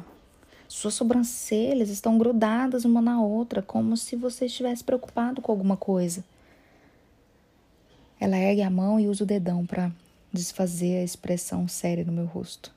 Suas 0.67 0.93
sobrancelhas 0.93 1.89
estão 1.89 2.17
grudadas 2.17 2.85
uma 2.85 3.01
na 3.01 3.21
outra, 3.21 3.61
como 3.61 3.97
se 3.97 4.15
você 4.15 4.45
estivesse 4.45 4.83
preocupado 4.83 5.41
com 5.41 5.51
alguma 5.51 5.75
coisa. 5.75 6.23
Ela 8.19 8.37
ergue 8.37 8.61
a 8.61 8.69
mão 8.69 8.99
e 8.99 9.07
usa 9.07 9.23
o 9.23 9.27
dedão 9.27 9.65
para 9.65 9.91
desfazer 10.31 10.99
a 10.99 11.03
expressão 11.03 11.67
séria 11.67 12.03
no 12.03 12.11
meu 12.11 12.25
rosto. 12.25 12.73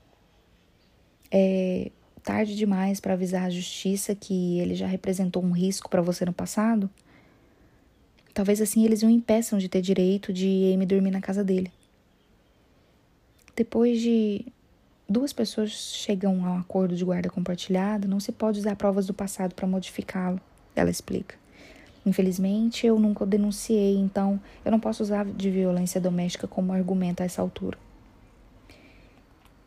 É 1.30 1.90
tarde 2.22 2.56
demais 2.56 3.00
para 3.00 3.12
avisar 3.12 3.44
a 3.44 3.50
justiça 3.50 4.14
que 4.14 4.58
ele 4.58 4.74
já 4.74 4.86
representou 4.86 5.44
um 5.44 5.52
risco 5.52 5.90
para 5.90 6.00
você 6.00 6.24
no 6.24 6.32
passado? 6.32 6.88
Talvez 8.32 8.60
assim 8.60 8.84
eles 8.84 9.02
o 9.02 9.08
impeçam 9.08 9.58
de 9.58 9.68
ter 9.68 9.82
direito 9.82 10.32
de 10.32 10.72
Amy 10.74 10.86
dormir 10.86 11.10
na 11.10 11.20
casa 11.20 11.44
dele. 11.44 11.70
Depois 13.54 14.00
de 14.00 14.44
duas 15.08 15.32
pessoas 15.32 15.70
chegam 15.70 16.44
a 16.44 16.52
um 16.52 16.58
acordo 16.58 16.96
de 16.96 17.04
guarda 17.04 17.28
compartilhada, 17.28 18.08
não 18.08 18.18
se 18.18 18.32
pode 18.32 18.58
usar 18.58 18.74
provas 18.74 19.06
do 19.06 19.14
passado 19.14 19.54
para 19.54 19.68
modificá-lo, 19.68 20.40
ela 20.74 20.90
explica. 20.90 21.36
Infelizmente, 22.06 22.86
eu 22.86 22.98
nunca 22.98 23.24
o 23.24 23.26
denunciei, 23.26 23.96
então 23.96 24.40
eu 24.64 24.70
não 24.70 24.78
posso 24.78 25.02
usar 25.02 25.24
de 25.24 25.50
violência 25.50 26.00
doméstica 26.00 26.46
como 26.46 26.72
argumento 26.72 27.22
a 27.22 27.24
essa 27.24 27.40
altura. 27.40 27.78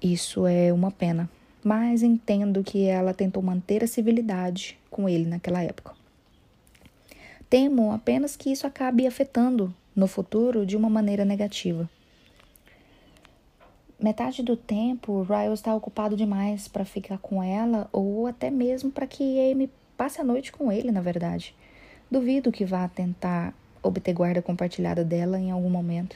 Isso 0.01 0.45
é 0.45 0.71
uma 0.71 0.91
pena, 0.91 1.27
mas 1.63 2.03
entendo 2.03 2.63
que 2.63 2.85
ela 2.85 3.13
tentou 3.13 3.41
manter 3.41 3.83
a 3.83 3.88
civilidade 3.88 4.77
com 4.91 5.09
ele 5.09 5.25
naquela 5.25 5.63
época. 5.63 5.95
Temo 7.49 7.91
apenas 7.91 8.35
que 8.35 8.51
isso 8.51 8.67
acabe 8.67 9.07
afetando 9.07 9.73
no 9.95 10.05
futuro 10.05 10.65
de 10.65 10.77
uma 10.77 10.89
maneira 10.89 11.25
negativa. 11.25 11.89
Metade 13.99 14.43
do 14.43 14.55
tempo, 14.55 15.23
Ryle 15.23 15.53
está 15.53 15.73
ocupado 15.73 16.15
demais 16.15 16.67
para 16.67 16.85
ficar 16.85 17.17
com 17.17 17.41
ela 17.41 17.89
ou 17.91 18.27
até 18.27 18.51
mesmo 18.51 18.91
para 18.91 19.07
que 19.07 19.51
Amy 19.51 19.71
passe 19.97 20.21
a 20.21 20.23
noite 20.23 20.51
com 20.51 20.71
ele, 20.71 20.91
na 20.91 21.01
verdade. 21.01 21.55
Duvido 22.10 22.53
que 22.53 22.64
vá 22.64 22.88
tentar 22.88 23.53
obter 23.84 24.14
guarda 24.14 24.41
compartilhada 24.41 25.03
dela 25.03 25.38
em 25.38 25.51
algum 25.51 25.70
momento. 25.70 26.16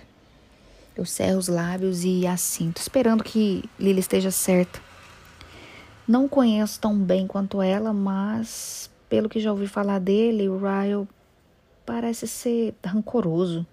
Eu 0.95 1.05
cerro 1.05 1.37
os 1.37 1.49
lábios 1.49 2.05
e 2.05 2.25
assinto, 2.25 2.79
esperando 2.79 3.25
que 3.25 3.69
Lily 3.77 3.99
esteja 3.99 4.31
certa. 4.31 4.79
Não 6.07 6.29
conheço 6.29 6.79
tão 6.79 6.97
bem 6.97 7.27
quanto 7.27 7.61
ela, 7.61 7.91
mas 7.91 8.89
pelo 9.09 9.27
que 9.27 9.41
já 9.41 9.51
ouvi 9.51 9.67
falar 9.67 9.99
dele, 9.99 10.47
o 10.47 10.57
Ryle 10.57 11.05
parece 11.85 12.25
ser 12.25 12.73
rancoroso. 12.85 13.67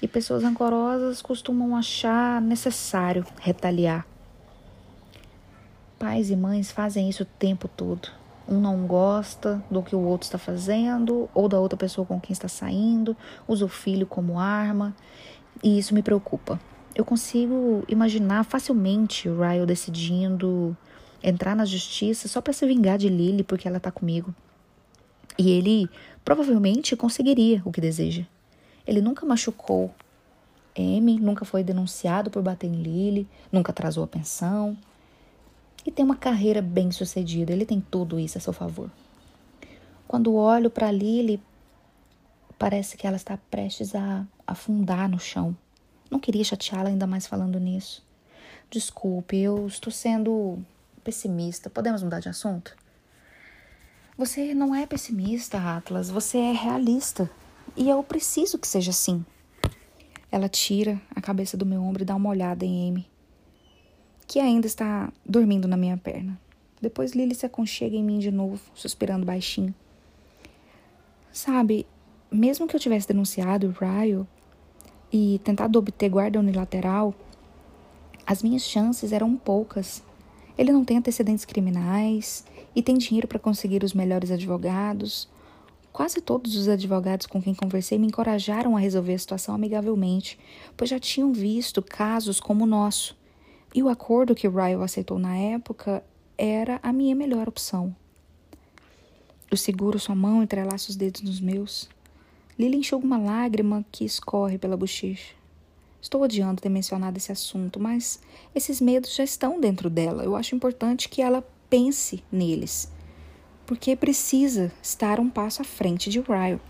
E 0.00 0.08
pessoas 0.08 0.42
rancorosas 0.42 1.20
costumam 1.20 1.76
achar 1.76 2.40
necessário 2.40 3.26
retaliar. 3.38 4.06
Pais 5.98 6.30
e 6.30 6.36
mães 6.36 6.70
fazem 6.70 7.10
isso 7.10 7.24
o 7.24 7.26
tempo 7.26 7.68
todo 7.68 8.17
um 8.48 8.60
não 8.60 8.86
gosta 8.86 9.62
do 9.70 9.82
que 9.82 9.94
o 9.94 10.00
outro 10.00 10.24
está 10.24 10.38
fazendo 10.38 11.28
ou 11.34 11.48
da 11.48 11.60
outra 11.60 11.76
pessoa 11.76 12.06
com 12.06 12.20
quem 12.20 12.32
está 12.32 12.48
saindo, 12.48 13.16
usa 13.46 13.64
o 13.64 13.68
filho 13.68 14.06
como 14.06 14.38
arma, 14.38 14.94
e 15.62 15.78
isso 15.78 15.94
me 15.94 16.02
preocupa. 16.02 16.58
Eu 16.94 17.04
consigo 17.04 17.84
imaginar 17.86 18.44
facilmente 18.44 19.28
o 19.28 19.40
Ryle 19.40 19.66
decidindo 19.66 20.76
entrar 21.22 21.54
na 21.54 21.64
justiça 21.64 22.26
só 22.28 22.40
para 22.40 22.52
se 22.52 22.66
vingar 22.66 22.98
de 22.98 23.08
Lily 23.08 23.44
porque 23.44 23.68
ela 23.68 23.76
está 23.76 23.90
comigo. 23.90 24.34
E 25.38 25.50
ele 25.50 25.88
provavelmente 26.24 26.96
conseguiria 26.96 27.62
o 27.64 27.70
que 27.70 27.80
deseja. 27.80 28.24
Ele 28.86 29.00
nunca 29.00 29.26
machucou 29.26 29.94
Amy, 30.78 31.18
nunca 31.18 31.44
foi 31.44 31.64
denunciado 31.64 32.30
por 32.30 32.42
bater 32.42 32.68
em 32.68 32.82
Lily, 32.82 33.28
nunca 33.50 33.72
atrasou 33.72 34.04
a 34.04 34.06
pensão, 34.06 34.76
e 35.88 35.90
tem 35.90 36.04
uma 36.04 36.16
carreira 36.16 36.60
bem 36.60 36.92
sucedida. 36.92 37.50
Ele 37.50 37.64
tem 37.64 37.80
tudo 37.80 38.20
isso 38.20 38.36
a 38.36 38.40
seu 38.42 38.52
favor. 38.52 38.90
Quando 40.06 40.34
olho 40.34 40.68
para 40.68 40.92
Lily, 40.92 41.42
parece 42.58 42.94
que 42.94 43.06
ela 43.06 43.16
está 43.16 43.38
prestes 43.50 43.94
a 43.94 44.26
afundar 44.46 45.08
no 45.08 45.18
chão. 45.18 45.56
Não 46.10 46.20
queria 46.20 46.44
chateá-la 46.44 46.90
ainda 46.90 47.06
mais 47.06 47.26
falando 47.26 47.58
nisso. 47.58 48.06
Desculpe, 48.68 49.38
eu 49.38 49.66
estou 49.66 49.90
sendo 49.90 50.58
pessimista. 51.02 51.70
Podemos 51.70 52.02
mudar 52.02 52.20
de 52.20 52.28
assunto? 52.28 52.76
Você 54.14 54.52
não 54.52 54.74
é 54.74 54.86
pessimista, 54.86 55.56
Atlas. 55.56 56.10
Você 56.10 56.36
é 56.36 56.52
realista. 56.52 57.30
E 57.74 57.88
eu 57.88 58.02
preciso 58.02 58.58
que 58.58 58.68
seja 58.68 58.90
assim. 58.90 59.24
Ela 60.30 60.50
tira 60.50 61.00
a 61.16 61.20
cabeça 61.22 61.56
do 61.56 61.64
meu 61.64 61.82
ombro 61.82 62.02
e 62.02 62.04
dá 62.04 62.14
uma 62.14 62.28
olhada 62.28 62.62
em 62.62 62.90
Amy 62.90 63.08
que 64.28 64.38
ainda 64.38 64.66
está 64.66 65.10
dormindo 65.24 65.66
na 65.66 65.76
minha 65.76 65.96
perna. 65.96 66.38
Depois 66.82 67.12
Lily 67.12 67.34
se 67.34 67.46
aconchega 67.46 67.96
em 67.96 68.04
mim 68.04 68.18
de 68.18 68.30
novo, 68.30 68.60
suspirando 68.74 69.24
baixinho. 69.24 69.74
Sabe, 71.32 71.86
mesmo 72.30 72.68
que 72.68 72.76
eu 72.76 72.80
tivesse 72.80 73.08
denunciado 73.08 73.66
o 73.66 73.70
Ryle 73.70 74.26
e 75.10 75.40
tentado 75.42 75.78
obter 75.78 76.10
guarda 76.10 76.38
unilateral, 76.38 77.14
as 78.26 78.42
minhas 78.42 78.62
chances 78.62 79.12
eram 79.12 79.34
poucas. 79.34 80.04
Ele 80.58 80.72
não 80.72 80.84
tem 80.84 80.98
antecedentes 80.98 81.46
criminais 81.46 82.44
e 82.76 82.82
tem 82.82 82.98
dinheiro 82.98 83.26
para 83.26 83.38
conseguir 83.38 83.82
os 83.82 83.94
melhores 83.94 84.30
advogados. 84.30 85.26
Quase 85.90 86.20
todos 86.20 86.54
os 86.54 86.68
advogados 86.68 87.26
com 87.26 87.40
quem 87.40 87.54
conversei 87.54 87.98
me 87.98 88.06
encorajaram 88.06 88.76
a 88.76 88.80
resolver 88.80 89.14
a 89.14 89.18
situação 89.18 89.54
amigavelmente, 89.54 90.38
pois 90.76 90.90
já 90.90 90.98
tinham 90.98 91.32
visto 91.32 91.80
casos 91.80 92.38
como 92.38 92.64
o 92.64 92.66
nosso, 92.66 93.17
e 93.74 93.82
o 93.82 93.88
acordo 93.88 94.34
que 94.34 94.48
Ryle 94.48 94.82
aceitou 94.82 95.18
na 95.18 95.36
época 95.36 96.02
era 96.36 96.78
a 96.82 96.92
minha 96.92 97.14
melhor 97.14 97.48
opção. 97.48 97.94
Eu 99.50 99.56
seguro 99.56 99.98
sua 99.98 100.14
mão 100.14 100.42
entrelaço 100.42 100.90
os 100.90 100.96
dedos 100.96 101.22
nos 101.22 101.40
meus. 101.40 101.88
Lily 102.58 102.76
enxuga 102.78 103.04
uma 103.04 103.18
lágrima 103.18 103.84
que 103.90 104.04
escorre 104.04 104.58
pela 104.58 104.76
bochecha. 104.76 105.34
Estou 106.00 106.22
odiando 106.22 106.60
ter 106.60 106.68
mencionado 106.68 107.16
esse 107.16 107.32
assunto, 107.32 107.80
mas 107.80 108.20
esses 108.54 108.80
medos 108.80 109.14
já 109.14 109.24
estão 109.24 109.60
dentro 109.60 109.90
dela. 109.90 110.24
Eu 110.24 110.36
acho 110.36 110.54
importante 110.54 111.08
que 111.08 111.20
ela 111.20 111.44
pense 111.68 112.22
neles, 112.30 112.90
porque 113.66 113.96
precisa 113.96 114.72
estar 114.82 115.18
um 115.18 115.28
passo 115.28 115.62
à 115.62 115.64
frente 115.64 116.08
de 116.08 116.20
Ryle. 116.20 116.60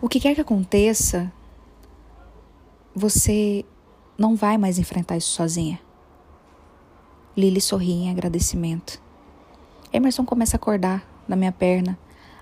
O 0.00 0.08
que 0.08 0.20
quer 0.20 0.34
que 0.34 0.40
aconteça, 0.40 1.32
você 2.94 3.64
não 4.16 4.36
vai 4.36 4.56
mais 4.56 4.78
enfrentar 4.78 5.16
isso 5.16 5.30
sozinha. 5.30 5.80
Lily 7.36 7.60
sorri 7.60 7.92
em 7.92 8.10
agradecimento. 8.10 9.02
Emerson 9.92 10.24
começa 10.24 10.56
a 10.56 10.58
acordar 10.58 11.04
na 11.26 11.36
minha 11.36 11.52
perna, 11.52 11.98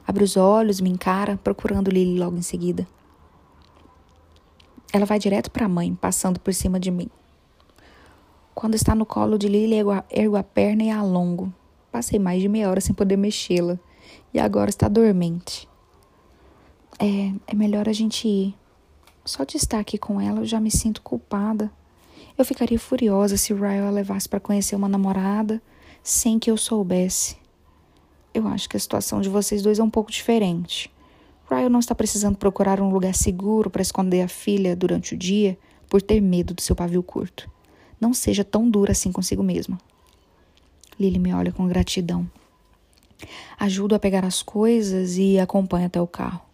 abre 0.07 0.25
os 0.25 0.37
olhos, 0.37 0.81
me 0.81 0.91
encara, 0.91 1.39
procurando 1.43 1.91
Lily 1.91 2.19
logo 2.19 2.37
em 2.37 2.43
seguida. 2.43 2.87
Ela 4.93 5.07
vai 5.07 5.19
direto 5.19 5.51
para 5.51 5.65
a 5.65 5.69
mãe, 5.69 5.95
passando 5.95 6.39
por 6.39 6.53
cima 6.53 6.79
de 6.79 6.91
mim. 6.91 7.09
Quando 8.55 8.75
está 8.75 8.95
no 8.95 9.07
colo 9.07 9.39
de 9.39 9.49
Lily, 9.49 9.77
ergo 10.11 10.37
a 10.37 10.43
perna 10.43 10.83
e 10.83 10.91
a 10.91 10.99
alongo. 10.99 11.53
Passei 11.91 12.19
mais 12.19 12.43
de 12.43 12.49
meia 12.49 12.69
hora 12.69 12.81
sem 12.81 12.95
poder 12.95 13.17
mexê-la 13.17 13.79
e 14.35 14.39
agora 14.39 14.69
está 14.69 14.89
dormente. 14.89 15.69
É, 16.99 17.33
é 17.47 17.55
melhor 17.55 17.89
a 17.89 17.93
gente 17.93 18.29
ir. 18.29 18.55
Só 19.25 19.45
de 19.45 19.57
estar 19.57 19.79
aqui 19.79 19.97
com 19.97 20.21
ela 20.21 20.41
eu 20.41 20.45
já 20.45 20.59
me 20.59 20.71
sinto 20.71 21.03
culpada. 21.03 21.71
Eu 22.37 22.45
ficaria 22.45 22.79
furiosa 22.79 23.37
se 23.37 23.55
Ryan 23.55 23.89
a 23.89 23.91
levasse 23.91 24.29
para 24.29 24.41
conhecer 24.41 24.75
uma 24.75 24.89
namorada 24.89 25.63
sem 26.03 26.39
que 26.39 26.51
eu 26.51 26.57
soubesse. 26.57 27.37
Eu 28.35 28.49
acho 28.49 28.69
que 28.69 28.77
a 28.77 28.81
situação 28.81 29.21
de 29.21 29.29
vocês 29.29 29.63
dois 29.63 29.79
é 29.79 29.83
um 29.83 29.91
pouco 29.91 30.11
diferente. 30.11 30.91
Ryan 31.49 31.69
não 31.69 31.81
está 31.81 31.95
precisando 31.95 32.37
procurar 32.37 32.81
um 32.81 32.91
lugar 32.91 33.15
seguro 33.15 33.71
para 33.71 33.83
esconder 33.83 34.23
a 34.23 34.29
filha 34.29 34.75
durante 34.75 35.15
o 35.15 35.19
dia 35.19 35.59
por 35.89 36.01
ter 36.01 36.21
medo 36.21 36.55
do 36.55 36.63
seu 36.63 36.75
pavio 36.75 37.03
curto. 37.03 37.49
Não 38.01 38.13
seja 38.15 38.43
tão 38.43 38.69
dura 38.69 38.93
assim 38.93 39.13
consigo 39.13 39.43
mesma. 39.43 39.79
Lily 40.99 41.19
me 41.19 41.33
olha 41.33 41.53
com 41.53 41.69
gratidão. 41.69 42.29
Ajudo 43.59 43.95
a 43.95 43.99
pegar 43.99 44.25
as 44.25 44.43
coisas 44.43 45.17
e 45.17 45.39
acompanho 45.39 45.87
até 45.87 46.01
o 46.01 46.07
carro. 46.07 46.52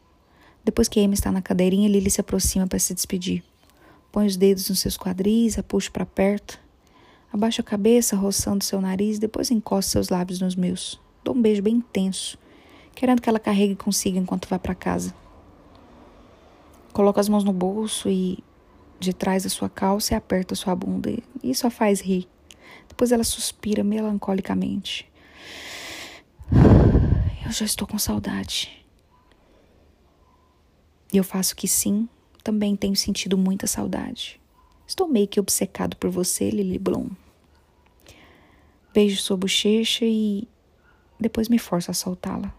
Depois 0.68 0.86
que 0.86 1.02
Amy 1.02 1.14
está 1.14 1.32
na 1.32 1.40
cadeirinha, 1.40 1.88
Lily 1.88 2.10
se 2.10 2.20
aproxima 2.20 2.66
para 2.66 2.78
se 2.78 2.92
despedir. 2.92 3.42
Põe 4.12 4.26
os 4.26 4.36
dedos 4.36 4.68
nos 4.68 4.80
seus 4.80 4.98
quadris, 4.98 5.58
a 5.58 5.62
puxa 5.62 5.90
para 5.90 6.04
perto. 6.04 6.60
Abaixa 7.32 7.62
a 7.62 7.64
cabeça, 7.64 8.14
roçando 8.14 8.62
seu 8.62 8.78
nariz, 8.78 9.18
depois 9.18 9.50
encosta 9.50 9.92
seus 9.92 10.10
lábios 10.10 10.42
nos 10.42 10.54
meus. 10.54 11.00
Dou 11.24 11.34
um 11.34 11.40
beijo 11.40 11.62
bem 11.62 11.76
intenso, 11.76 12.36
querendo 12.94 13.22
que 13.22 13.30
ela 13.30 13.38
carregue 13.38 13.76
consigo 13.76 14.18
enquanto 14.18 14.46
vai 14.46 14.58
para 14.58 14.74
casa. 14.74 15.14
Coloca 16.92 17.18
as 17.18 17.30
mãos 17.30 17.44
no 17.44 17.52
bolso 17.54 18.10
e 18.10 18.44
de 19.00 19.14
trás 19.14 19.44
da 19.44 19.48
sua 19.48 19.70
calça 19.70 20.12
e 20.12 20.16
aperta 20.18 20.54
sua 20.54 20.74
bunda. 20.74 21.10
Isso 21.42 21.66
a 21.66 21.70
faz 21.70 22.02
rir. 22.02 22.28
Depois 22.86 23.10
ela 23.10 23.24
suspira 23.24 23.82
melancolicamente. 23.82 25.10
Eu 26.52 27.52
já 27.52 27.64
estou 27.64 27.88
com 27.88 27.98
saudade. 27.98 28.86
E 31.12 31.16
eu 31.16 31.24
faço 31.24 31.56
que 31.56 31.66
sim, 31.66 32.08
também 32.42 32.76
tenho 32.76 32.96
sentido 32.96 33.36
muita 33.36 33.66
saudade. 33.66 34.40
Estou 34.86 35.08
meio 35.08 35.28
que 35.28 35.40
obcecado 35.40 35.96
por 35.96 36.10
você, 36.10 36.50
Lily 36.50 36.78
Bloom. 36.78 37.10
Beijo 38.92 39.20
sua 39.20 39.36
bochecha 39.36 40.04
e 40.04 40.48
depois 41.20 41.48
me 41.48 41.58
forço 41.58 41.90
a 41.90 41.94
soltá-la. 41.94 42.54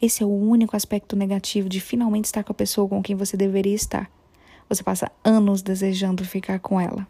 Esse 0.00 0.22
é 0.22 0.26
o 0.26 0.30
único 0.30 0.76
aspecto 0.76 1.14
negativo 1.16 1.68
de 1.68 1.80
finalmente 1.80 2.26
estar 2.26 2.42
com 2.42 2.52
a 2.52 2.54
pessoa 2.54 2.88
com 2.88 3.02
quem 3.02 3.16
você 3.16 3.36
deveria 3.36 3.74
estar. 3.74 4.10
Você 4.68 4.82
passa 4.82 5.10
anos 5.24 5.60
desejando 5.60 6.24
ficar 6.24 6.60
com 6.60 6.80
ela. 6.80 7.06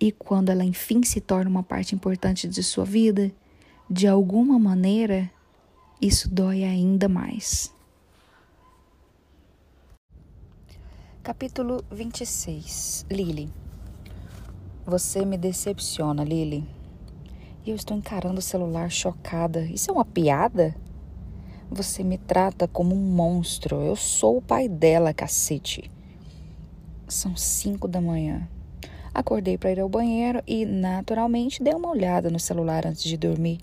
E 0.00 0.10
quando 0.10 0.50
ela 0.50 0.64
enfim 0.64 1.02
se 1.02 1.20
torna 1.20 1.50
uma 1.50 1.62
parte 1.62 1.94
importante 1.94 2.48
de 2.48 2.62
sua 2.62 2.84
vida, 2.84 3.30
de 3.88 4.06
alguma 4.06 4.58
maneira, 4.58 5.30
isso 6.00 6.28
dói 6.28 6.64
ainda 6.64 7.08
mais. 7.08 7.75
Capítulo 11.26 11.82
26 11.90 13.04
Lily 13.10 13.52
Você 14.86 15.24
me 15.24 15.36
decepciona, 15.36 16.22
Lily. 16.22 16.64
E 17.64 17.70
eu 17.70 17.74
estou 17.74 17.96
encarando 17.96 18.38
o 18.38 18.40
celular 18.42 18.88
chocada. 18.92 19.62
Isso 19.62 19.90
é 19.90 19.92
uma 19.92 20.04
piada? 20.04 20.76
Você 21.68 22.04
me 22.04 22.16
trata 22.16 22.68
como 22.68 22.94
um 22.94 23.12
monstro. 23.12 23.82
Eu 23.82 23.96
sou 23.96 24.36
o 24.36 24.40
pai 24.40 24.68
dela, 24.68 25.12
cacete. 25.12 25.90
São 27.08 27.36
cinco 27.36 27.88
da 27.88 28.00
manhã. 28.00 28.48
Acordei 29.12 29.58
para 29.58 29.72
ir 29.72 29.80
ao 29.80 29.88
banheiro 29.88 30.40
e, 30.46 30.64
naturalmente, 30.64 31.60
dei 31.60 31.74
uma 31.74 31.90
olhada 31.90 32.30
no 32.30 32.38
celular 32.38 32.86
antes 32.86 33.02
de 33.02 33.16
dormir. 33.16 33.58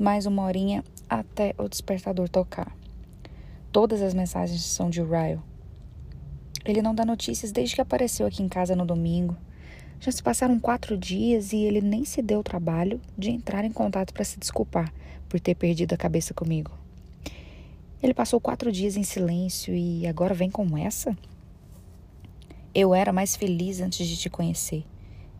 Mais 0.00 0.26
uma 0.26 0.42
horinha 0.42 0.82
até 1.08 1.54
o 1.58 1.68
despertador 1.68 2.28
tocar. 2.28 2.76
Todas 3.70 4.02
as 4.02 4.14
mensagens 4.14 4.64
são 4.64 4.90
de 4.90 5.00
Ryle. 5.00 5.47
Ele 6.68 6.82
não 6.82 6.94
dá 6.94 7.02
notícias 7.02 7.50
desde 7.50 7.74
que 7.74 7.80
apareceu 7.80 8.26
aqui 8.26 8.42
em 8.42 8.48
casa 8.48 8.76
no 8.76 8.84
domingo. 8.84 9.34
Já 9.98 10.12
se 10.12 10.22
passaram 10.22 10.60
quatro 10.60 10.98
dias 10.98 11.54
e 11.54 11.56
ele 11.56 11.80
nem 11.80 12.04
se 12.04 12.20
deu 12.20 12.40
o 12.40 12.42
trabalho 12.42 13.00
de 13.16 13.30
entrar 13.30 13.64
em 13.64 13.72
contato 13.72 14.12
para 14.12 14.22
se 14.22 14.38
desculpar 14.38 14.92
por 15.30 15.40
ter 15.40 15.54
perdido 15.54 15.94
a 15.94 15.96
cabeça 15.96 16.34
comigo. 16.34 16.70
Ele 18.02 18.12
passou 18.12 18.38
quatro 18.38 18.70
dias 18.70 18.98
em 18.98 19.02
silêncio 19.02 19.74
e 19.74 20.06
agora 20.06 20.34
vem 20.34 20.50
com 20.50 20.76
essa? 20.76 21.16
Eu 22.74 22.94
era 22.94 23.14
mais 23.14 23.34
feliz 23.34 23.80
antes 23.80 24.06
de 24.06 24.18
te 24.18 24.28
conhecer, 24.28 24.84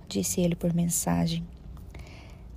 disse 0.09 0.41
ele 0.41 0.57
por 0.57 0.73
mensagem. 0.73 1.47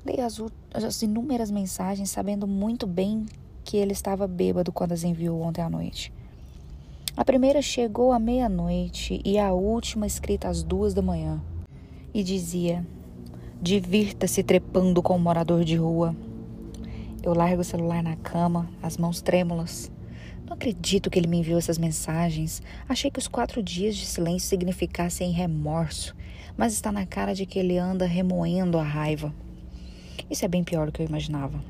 Leio 0.05 0.25
as, 0.25 0.41
as 0.73 1.01
inúmeras 1.01 1.51
mensagens 1.51 2.09
sabendo 2.09 2.47
muito 2.47 2.87
bem 2.87 3.25
que 3.65 3.75
ele 3.75 3.91
estava 3.91 4.25
bêbado 4.29 4.71
quando 4.71 4.93
as 4.93 5.03
enviou 5.03 5.41
ontem 5.41 5.61
à 5.61 5.69
noite. 5.69 6.11
A 7.15 7.25
primeira 7.25 7.61
chegou 7.61 8.13
à 8.13 8.19
meia-noite 8.19 9.21
e 9.25 9.37
a 9.37 9.51
última 9.51 10.07
escrita 10.07 10.47
às 10.47 10.63
duas 10.63 10.93
da 10.93 11.01
manhã. 11.01 11.41
E 12.13 12.23
dizia: 12.23 12.87
Divirta-se 13.61 14.41
trepando 14.41 15.03
com 15.03 15.17
um 15.17 15.19
morador 15.19 15.65
de 15.65 15.75
rua. 15.75 16.15
Eu 17.21 17.33
largo 17.33 17.61
o 17.61 17.65
celular 17.65 18.01
na 18.01 18.15
cama, 18.15 18.69
as 18.81 18.97
mãos 18.97 19.21
trêmulas. 19.21 19.91
Não 20.45 20.53
acredito 20.53 21.09
que 21.09 21.19
ele 21.19 21.27
me 21.27 21.39
enviou 21.39 21.59
essas 21.59 21.77
mensagens. 21.77 22.61
Achei 22.87 23.11
que 23.11 23.19
os 23.19 23.27
quatro 23.27 23.61
dias 23.61 23.97
de 23.97 24.05
silêncio 24.05 24.47
significassem 24.47 25.31
remorso, 25.31 26.15
mas 26.55 26.71
está 26.71 26.93
na 26.93 27.05
cara 27.05 27.35
de 27.35 27.45
que 27.45 27.59
ele 27.59 27.77
anda 27.77 28.05
remoendo 28.05 28.77
a 28.77 28.83
raiva. 28.83 29.33
Isso 30.29 30.45
é 30.45 30.47
bem 30.47 30.63
pior 30.63 30.85
do 30.85 30.93
que 30.93 31.01
eu 31.01 31.07
imaginava. 31.07 31.61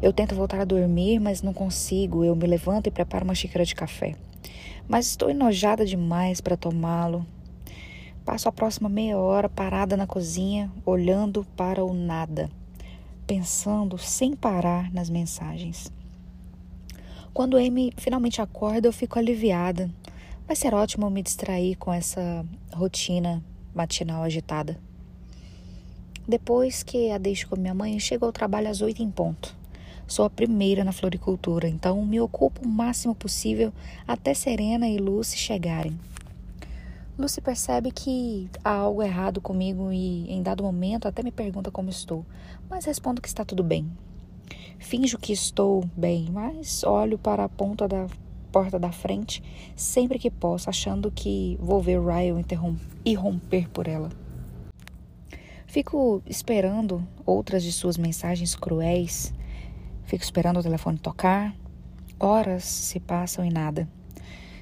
Eu 0.00 0.14
tento 0.14 0.34
voltar 0.34 0.60
a 0.60 0.64
dormir, 0.64 1.20
mas 1.20 1.42
não 1.42 1.52
consigo. 1.52 2.24
Eu 2.24 2.34
me 2.34 2.46
levanto 2.46 2.86
e 2.86 2.90
preparo 2.90 3.24
uma 3.24 3.34
xícara 3.34 3.66
de 3.66 3.74
café. 3.74 4.16
Mas 4.88 5.06
estou 5.06 5.30
enojada 5.30 5.84
demais 5.86 6.40
para 6.40 6.56
tomá-lo. 6.56 7.26
Passo 8.24 8.48
a 8.48 8.52
próxima 8.52 8.88
meia 8.88 9.18
hora 9.18 9.48
parada 9.48 9.96
na 9.96 10.06
cozinha, 10.06 10.70
olhando 10.86 11.44
para 11.56 11.84
o 11.84 11.92
nada, 11.92 12.50
pensando 13.26 13.98
sem 13.98 14.36
parar 14.36 14.92
nas 14.92 15.10
mensagens. 15.10 15.90
Quando 17.34 17.56
Amy 17.56 17.92
finalmente 17.96 18.42
acorda, 18.42 18.86
eu 18.86 18.92
fico 18.92 19.18
aliviada. 19.18 19.90
Vai 20.46 20.54
ser 20.54 20.74
ótimo 20.74 21.08
me 21.10 21.22
distrair 21.22 21.76
com 21.76 21.92
essa 21.92 22.44
rotina 22.72 23.42
matinal 23.74 24.22
agitada. 24.22 24.78
Depois 26.28 26.82
que 26.82 27.10
a 27.10 27.18
deixo 27.18 27.48
com 27.48 27.56
minha 27.56 27.74
mãe, 27.74 27.98
chego 27.98 28.26
ao 28.26 28.32
trabalho 28.32 28.68
às 28.68 28.80
oito 28.80 29.02
em 29.02 29.10
ponto. 29.10 29.56
Sou 30.12 30.26
a 30.26 30.28
primeira 30.28 30.84
na 30.84 30.92
floricultura, 30.92 31.66
então 31.66 32.04
me 32.04 32.20
ocupo 32.20 32.66
o 32.66 32.68
máximo 32.68 33.14
possível 33.14 33.72
até 34.06 34.34
Serena 34.34 34.86
e 34.86 34.98
Lucy 34.98 35.38
chegarem. 35.38 35.98
Lucy 37.18 37.40
percebe 37.40 37.90
que 37.90 38.46
há 38.62 38.72
algo 38.72 39.02
errado 39.02 39.40
comigo 39.40 39.90
e, 39.90 40.30
em 40.30 40.42
dado 40.42 40.62
momento, 40.62 41.08
até 41.08 41.22
me 41.22 41.32
pergunta 41.32 41.70
como 41.70 41.88
estou, 41.88 42.26
mas 42.68 42.84
respondo 42.84 43.22
que 43.22 43.28
está 43.28 43.42
tudo 43.42 43.64
bem. 43.64 43.90
Finjo 44.78 45.16
que 45.16 45.32
estou 45.32 45.82
bem, 45.96 46.28
mas 46.30 46.84
olho 46.84 47.16
para 47.16 47.44
a 47.44 47.48
ponta 47.48 47.88
da 47.88 48.06
porta 48.52 48.78
da 48.78 48.92
frente 48.92 49.42
sempre 49.74 50.18
que 50.18 50.30
posso, 50.30 50.68
achando 50.68 51.10
que 51.10 51.56
vou 51.58 51.80
ver 51.80 51.98
Ryan 51.98 52.42
irromper 53.02 53.66
por 53.70 53.88
ela. 53.88 54.10
Fico 55.66 56.22
esperando 56.26 57.02
outras 57.24 57.62
de 57.62 57.72
suas 57.72 57.96
mensagens 57.96 58.54
cruéis. 58.54 59.32
Fico 60.12 60.24
esperando 60.24 60.60
o 60.60 60.62
telefone 60.62 60.98
tocar. 60.98 61.56
Horas 62.20 62.64
se 62.64 63.00
passam 63.00 63.42
e 63.42 63.48
nada. 63.48 63.88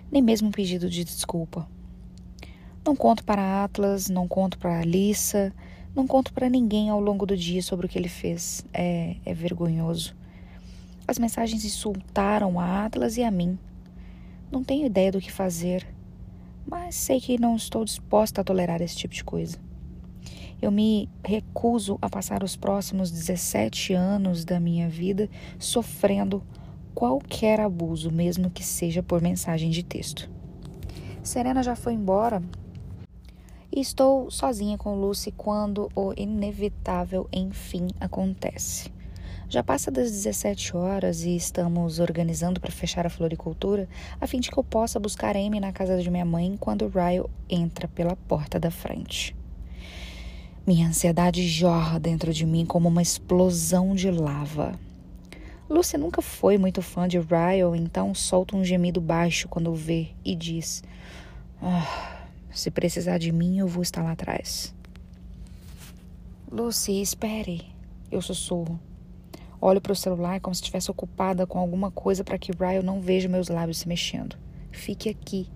Nem 0.09 0.23
mesmo 0.23 0.47
um 0.47 0.53
pedido 0.53 0.89
de 0.89 1.03
desculpa. 1.03 1.69
Não 2.87 2.95
conto 2.95 3.25
para 3.25 3.65
Atlas, 3.65 4.09
não 4.09 4.29
conto 4.29 4.57
para 4.61 4.79
Alissa, 4.79 5.53
não 5.93 6.07
conto 6.07 6.33
para 6.33 6.49
ninguém 6.49 6.89
ao 6.89 7.01
longo 7.01 7.27
do 7.27 7.37
dia 7.37 7.61
sobre 7.63 7.87
o 7.87 7.89
que 7.89 7.99
ele 7.99 8.09
fez. 8.09 8.65
É, 8.73 9.17
é 9.27 9.35
vergonhoso. 9.35 10.15
As 11.05 11.19
mensagens 11.19 11.65
insultaram 11.65 12.61
a 12.61 12.85
Atlas 12.85 13.17
e 13.17 13.25
a 13.25 13.31
mim. 13.33 13.59
Não 14.53 14.63
tenho 14.63 14.87
ideia 14.87 15.11
do 15.11 15.21
que 15.21 15.33
fazer, 15.33 15.85
mas 16.65 16.95
sei 16.95 17.21
que 17.21 17.41
não 17.41 17.57
estou 17.57 17.85
disposta 17.85 18.41
a 18.41 18.45
tolerar 18.45 18.81
esse 18.81 18.95
tipo 18.95 19.15
de 19.15 19.25
coisa. 19.25 19.59
Eu 20.61 20.71
me 20.71 21.09
recuso 21.25 21.99
a 22.03 22.11
passar 22.11 22.45
os 22.45 22.55
próximos 22.55 23.11
17 23.11 23.95
anos 23.95 24.45
da 24.45 24.61
minha 24.61 24.91
vida 24.91 25.29
sofrendo 25.59 26.43
qualquer 26.95 27.61
abuso, 27.61 28.11
mesmo 28.11 28.51
que 28.51 28.63
seja 28.63 29.03
por 29.03 29.23
mensagem 29.23 29.71
de 29.71 29.83
texto. 29.83 30.29
Serena 31.23 31.63
já 31.63 31.75
foi 31.75 31.95
embora 31.95 32.43
E 33.73 33.81
estou 33.81 34.31
sozinha 34.31 34.77
com 34.77 34.95
Lucy 34.95 35.33
quando 35.33 35.89
o 35.95 36.13
inevitável 36.17 37.29
enfim 37.33 37.89
acontece. 37.99 38.93
Já 39.49 39.63
passa 39.63 39.91
das 39.91 40.11
17 40.11 40.77
horas 40.77 41.25
e 41.25 41.35
estamos 41.35 41.99
organizando 42.01 42.61
para 42.61 42.71
fechar 42.71 43.07
a 43.07 43.11
floricultura 43.11 43.89
a 44.21 44.27
fim 44.27 44.41
de 44.41 44.51
que 44.51 44.59
eu 44.59 44.63
possa 44.63 45.01
buscar 45.01 45.37
Amy 45.37 45.59
na 45.59 45.73
casa 45.73 46.01
de 46.01 46.11
minha 46.11 46.25
mãe 46.25 46.57
quando 46.59 46.87
Ryle 46.89 47.29
entra 47.49 47.89
pela 47.89 48.15
porta 48.15 48.61
da 48.61 48.71
frente. 48.71 49.40
Minha 50.67 50.89
ansiedade 50.89 51.47
jorra 51.49 51.99
dentro 51.99 52.33
de 52.33 52.45
mim 52.45 52.67
como 52.67 52.89
uma 52.89 53.01
explosão 53.01 53.95
de 53.95 54.11
lava. 54.11 54.79
Lucy 55.69 55.97
nunca 55.97 56.21
foi 56.21 56.59
muito 56.59 56.83
fã 56.83 57.09
de 57.09 57.19
Ryle, 57.19 57.79
então 57.79 58.15
solta 58.15 58.57
um 58.57 58.65
gemido 58.65 59.01
baixo 59.01 59.49
quando 59.49 59.71
o 59.71 59.75
vê 59.75 60.09
e 60.25 60.35
diz: 60.35 60.83
oh, 61.63 62.17
Se 62.53 62.71
precisar 62.71 63.19
de 63.19 63.33
mim, 63.33 63.59
eu 63.59 63.67
vou 63.67 63.83
estar 63.83 64.03
lá 64.03 64.13
atrás. 64.13 64.75
Lucy, 66.51 67.01
espere. 67.01 67.65
Eu 68.11 68.21
sussurro. 68.21 68.79
Olho 69.61 69.81
para 69.81 69.93
o 69.93 69.97
celular 69.97 70.41
como 70.41 70.55
se 70.55 70.61
estivesse 70.61 70.91
ocupada 70.91 71.47
com 71.47 71.59
alguma 71.59 71.91
coisa 71.91 72.25
para 72.25 72.39
que 72.39 72.53
Ryan 72.53 72.83
não 72.83 73.01
veja 73.01 73.29
meus 73.29 73.49
lábios 73.49 73.79
se 73.79 73.89
mexendo. 73.89 74.37
Fique 74.71 75.09
aqui. 75.09 75.49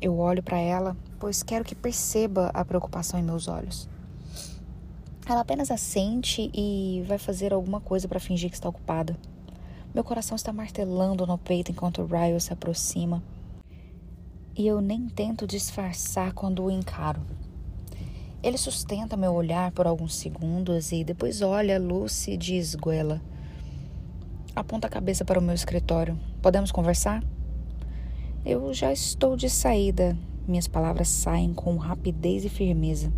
Eu 0.00 0.18
olho 0.18 0.42
para 0.42 0.58
ela, 0.58 0.96
pois 1.20 1.42
quero 1.42 1.64
que 1.64 1.74
perceba 1.74 2.50
a 2.54 2.64
preocupação 2.64 3.20
em 3.20 3.22
meus 3.22 3.46
olhos. 3.46 3.86
Ela 5.28 5.42
apenas 5.42 5.70
assente 5.70 6.50
e 6.52 7.04
vai 7.06 7.18
fazer 7.18 7.52
alguma 7.52 7.80
coisa 7.80 8.08
para 8.08 8.18
fingir 8.18 8.48
que 8.50 8.56
está 8.56 8.68
ocupada. 8.68 9.16
Meu 9.94 10.02
coração 10.02 10.34
está 10.34 10.52
martelando 10.52 11.26
no 11.26 11.36
peito 11.36 11.70
enquanto 11.70 12.04
Ryan 12.04 12.40
se 12.40 12.52
aproxima. 12.52 13.22
E 14.56 14.66
eu 14.66 14.80
nem 14.80 15.08
tento 15.08 15.46
disfarçar 15.46 16.32
quando 16.32 16.64
o 16.64 16.70
encaro. 16.70 17.20
Ele 18.42 18.56
sustenta 18.56 19.16
meu 19.16 19.34
olhar 19.34 19.70
por 19.72 19.86
alguns 19.86 20.14
segundos 20.14 20.90
e 20.90 21.04
depois 21.04 21.42
olha 21.42 21.78
Lucy 21.78 22.32
e 22.32 22.36
diz 22.36 22.74
goela. 22.74 23.20
Aponta 24.56 24.86
a 24.86 24.90
cabeça 24.90 25.24
para 25.24 25.38
o 25.38 25.42
meu 25.42 25.54
escritório. 25.54 26.18
Podemos 26.40 26.72
conversar? 26.72 27.22
Eu 28.44 28.72
já 28.72 28.90
estou 28.90 29.36
de 29.36 29.50
saída. 29.50 30.16
Minhas 30.50 30.66
palavras 30.66 31.06
saem 31.06 31.54
com 31.54 31.76
rapidez 31.76 32.44
e 32.44 32.48
firmeza. 32.48 33.12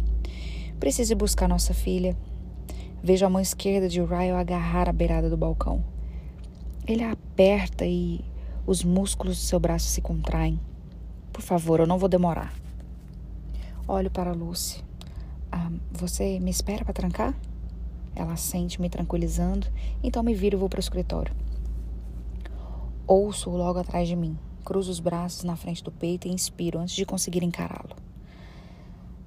Preciso 0.78 1.16
buscar 1.16 1.49
nossa 1.49 1.72
filha. 1.72 2.14
Vejo 3.03 3.24
a 3.24 3.30
mão 3.30 3.41
esquerda 3.41 3.89
de 3.89 4.03
Ryle 4.03 4.33
agarrar 4.33 4.87
a 4.87 4.93
beirada 4.93 5.30
do 5.30 5.37
balcão. 5.39 5.83
Ele 6.87 7.03
a 7.03 7.12
aperta 7.12 7.87
e 7.87 8.22
os 8.66 8.85
músculos 8.85 9.39
do 9.39 9.45
seu 9.45 9.59
braço 9.59 9.87
se 9.87 10.03
contraem. 10.03 10.61
Por 11.33 11.41
favor, 11.41 11.80
eu 11.80 11.87
não 11.87 11.97
vou 11.97 12.07
demorar. 12.07 12.53
Olho 13.89 14.11
para 14.11 14.33
Lucy. 14.33 14.85
Ah, 15.51 15.72
você 15.91 16.39
me 16.39 16.51
espera 16.51 16.85
para 16.85 16.93
trancar? 16.93 17.35
Ela 18.14 18.37
sente 18.37 18.78
me 18.78 18.91
tranquilizando, 18.91 19.66
então 20.03 20.22
me 20.22 20.35
viro 20.35 20.59
e 20.59 20.61
vou 20.61 20.68
para 20.68 20.76
o 20.76 20.80
escritório. 20.80 21.35
Ouço 23.07 23.49
logo 23.49 23.78
atrás 23.78 24.07
de 24.07 24.14
mim, 24.14 24.39
cruzo 24.63 24.91
os 24.91 25.01
braços 25.01 25.45
na 25.45 25.57
frente 25.57 25.83
do 25.83 25.93
peito 25.93 26.27
e 26.27 26.31
inspiro 26.33 26.79
antes 26.79 26.95
de 26.95 27.05
conseguir 27.05 27.43
encará-lo. 27.43 27.97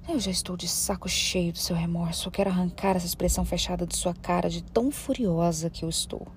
Eu 0.08 0.20
já 0.20 0.30
estou 0.30 0.56
de 0.56 0.68
saco 0.68 1.08
cheio 1.08 1.52
do 1.52 1.58
seu 1.58 1.74
remorso. 1.74 2.28
Eu 2.28 2.32
quero 2.32 2.48
arrancar 2.48 2.94
essa 2.94 3.06
expressão 3.06 3.44
fechada 3.44 3.84
de 3.84 3.96
sua 3.96 4.14
cara 4.14 4.48
de 4.48 4.62
tão 4.62 4.92
furiosa 4.92 5.68
que 5.68 5.84
eu 5.84 5.88
estou. 5.88 6.28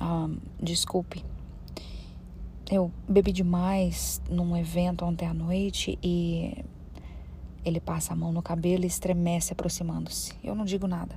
Ah, 0.00 0.28
desculpe. 0.60 1.22
Eu 2.70 2.90
bebi 3.06 3.30
demais 3.30 4.22
num 4.30 4.56
evento 4.56 5.04
ontem 5.04 5.28
à 5.28 5.34
noite 5.34 5.98
e 6.02 6.64
ele 7.62 7.78
passa 7.78 8.14
a 8.14 8.16
mão 8.16 8.32
no 8.32 8.40
cabelo 8.40 8.84
e 8.84 8.86
estremece 8.86 9.52
aproximando-se. 9.52 10.32
Eu 10.42 10.54
não 10.54 10.64
digo 10.64 10.86
nada. 10.86 11.14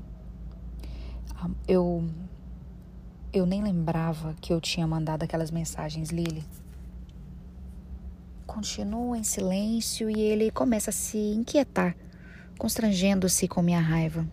Ah, 1.36 1.50
eu. 1.68 2.04
Eu 3.32 3.46
nem 3.46 3.64
lembrava 3.64 4.36
que 4.42 4.52
eu 4.52 4.60
tinha 4.60 4.86
mandado 4.86 5.24
aquelas 5.24 5.52
mensagens, 5.52 6.10
Lily. 6.10 6.44
Continua 8.46 9.18
em 9.18 9.24
silêncio 9.24 10.10
e 10.10 10.20
ele 10.20 10.52
começa 10.52 10.91
a 10.91 10.93
se 10.93 11.18
inquietar, 11.18 11.96
constrangendo-se 12.58 13.48
com 13.48 13.62
minha 13.62 13.80
raiva. 13.80 14.26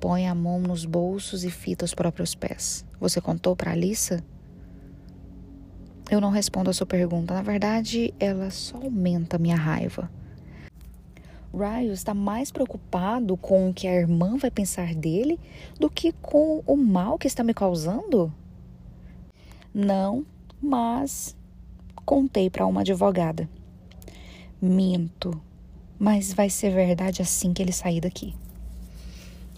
Põe 0.00 0.26
a 0.26 0.34
mão 0.34 0.58
nos 0.58 0.84
bolsos 0.84 1.44
e 1.44 1.50
fita 1.50 1.84
os 1.84 1.94
próprios 1.94 2.34
pés. 2.34 2.84
Você 2.98 3.20
contou 3.20 3.54
para 3.54 3.72
Alissa? 3.72 4.24
Eu 6.10 6.20
não 6.20 6.30
respondo 6.30 6.70
a 6.70 6.72
sua 6.72 6.86
pergunta. 6.86 7.34
Na 7.34 7.42
verdade, 7.42 8.12
ela 8.18 8.50
só 8.50 8.78
aumenta 8.78 9.38
minha 9.38 9.56
raiva. 9.56 10.10
Ryle 11.52 11.92
está 11.92 12.14
mais 12.14 12.50
preocupado 12.50 13.36
com 13.36 13.68
o 13.68 13.74
que 13.74 13.86
a 13.86 13.94
irmã 13.94 14.36
vai 14.36 14.50
pensar 14.50 14.94
dele 14.94 15.38
do 15.78 15.90
que 15.90 16.12
com 16.12 16.62
o 16.66 16.76
mal 16.76 17.18
que 17.18 17.26
está 17.26 17.42
me 17.42 17.52
causando? 17.52 18.32
Não, 19.74 20.24
mas 20.60 21.36
contei 22.10 22.50
para 22.50 22.66
uma 22.66 22.80
advogada. 22.80 23.48
Minto, 24.60 25.40
mas 25.96 26.32
vai 26.32 26.50
ser 26.50 26.72
verdade 26.72 27.22
assim 27.22 27.52
que 27.52 27.62
ele 27.62 27.70
sair 27.70 28.00
daqui. 28.00 28.34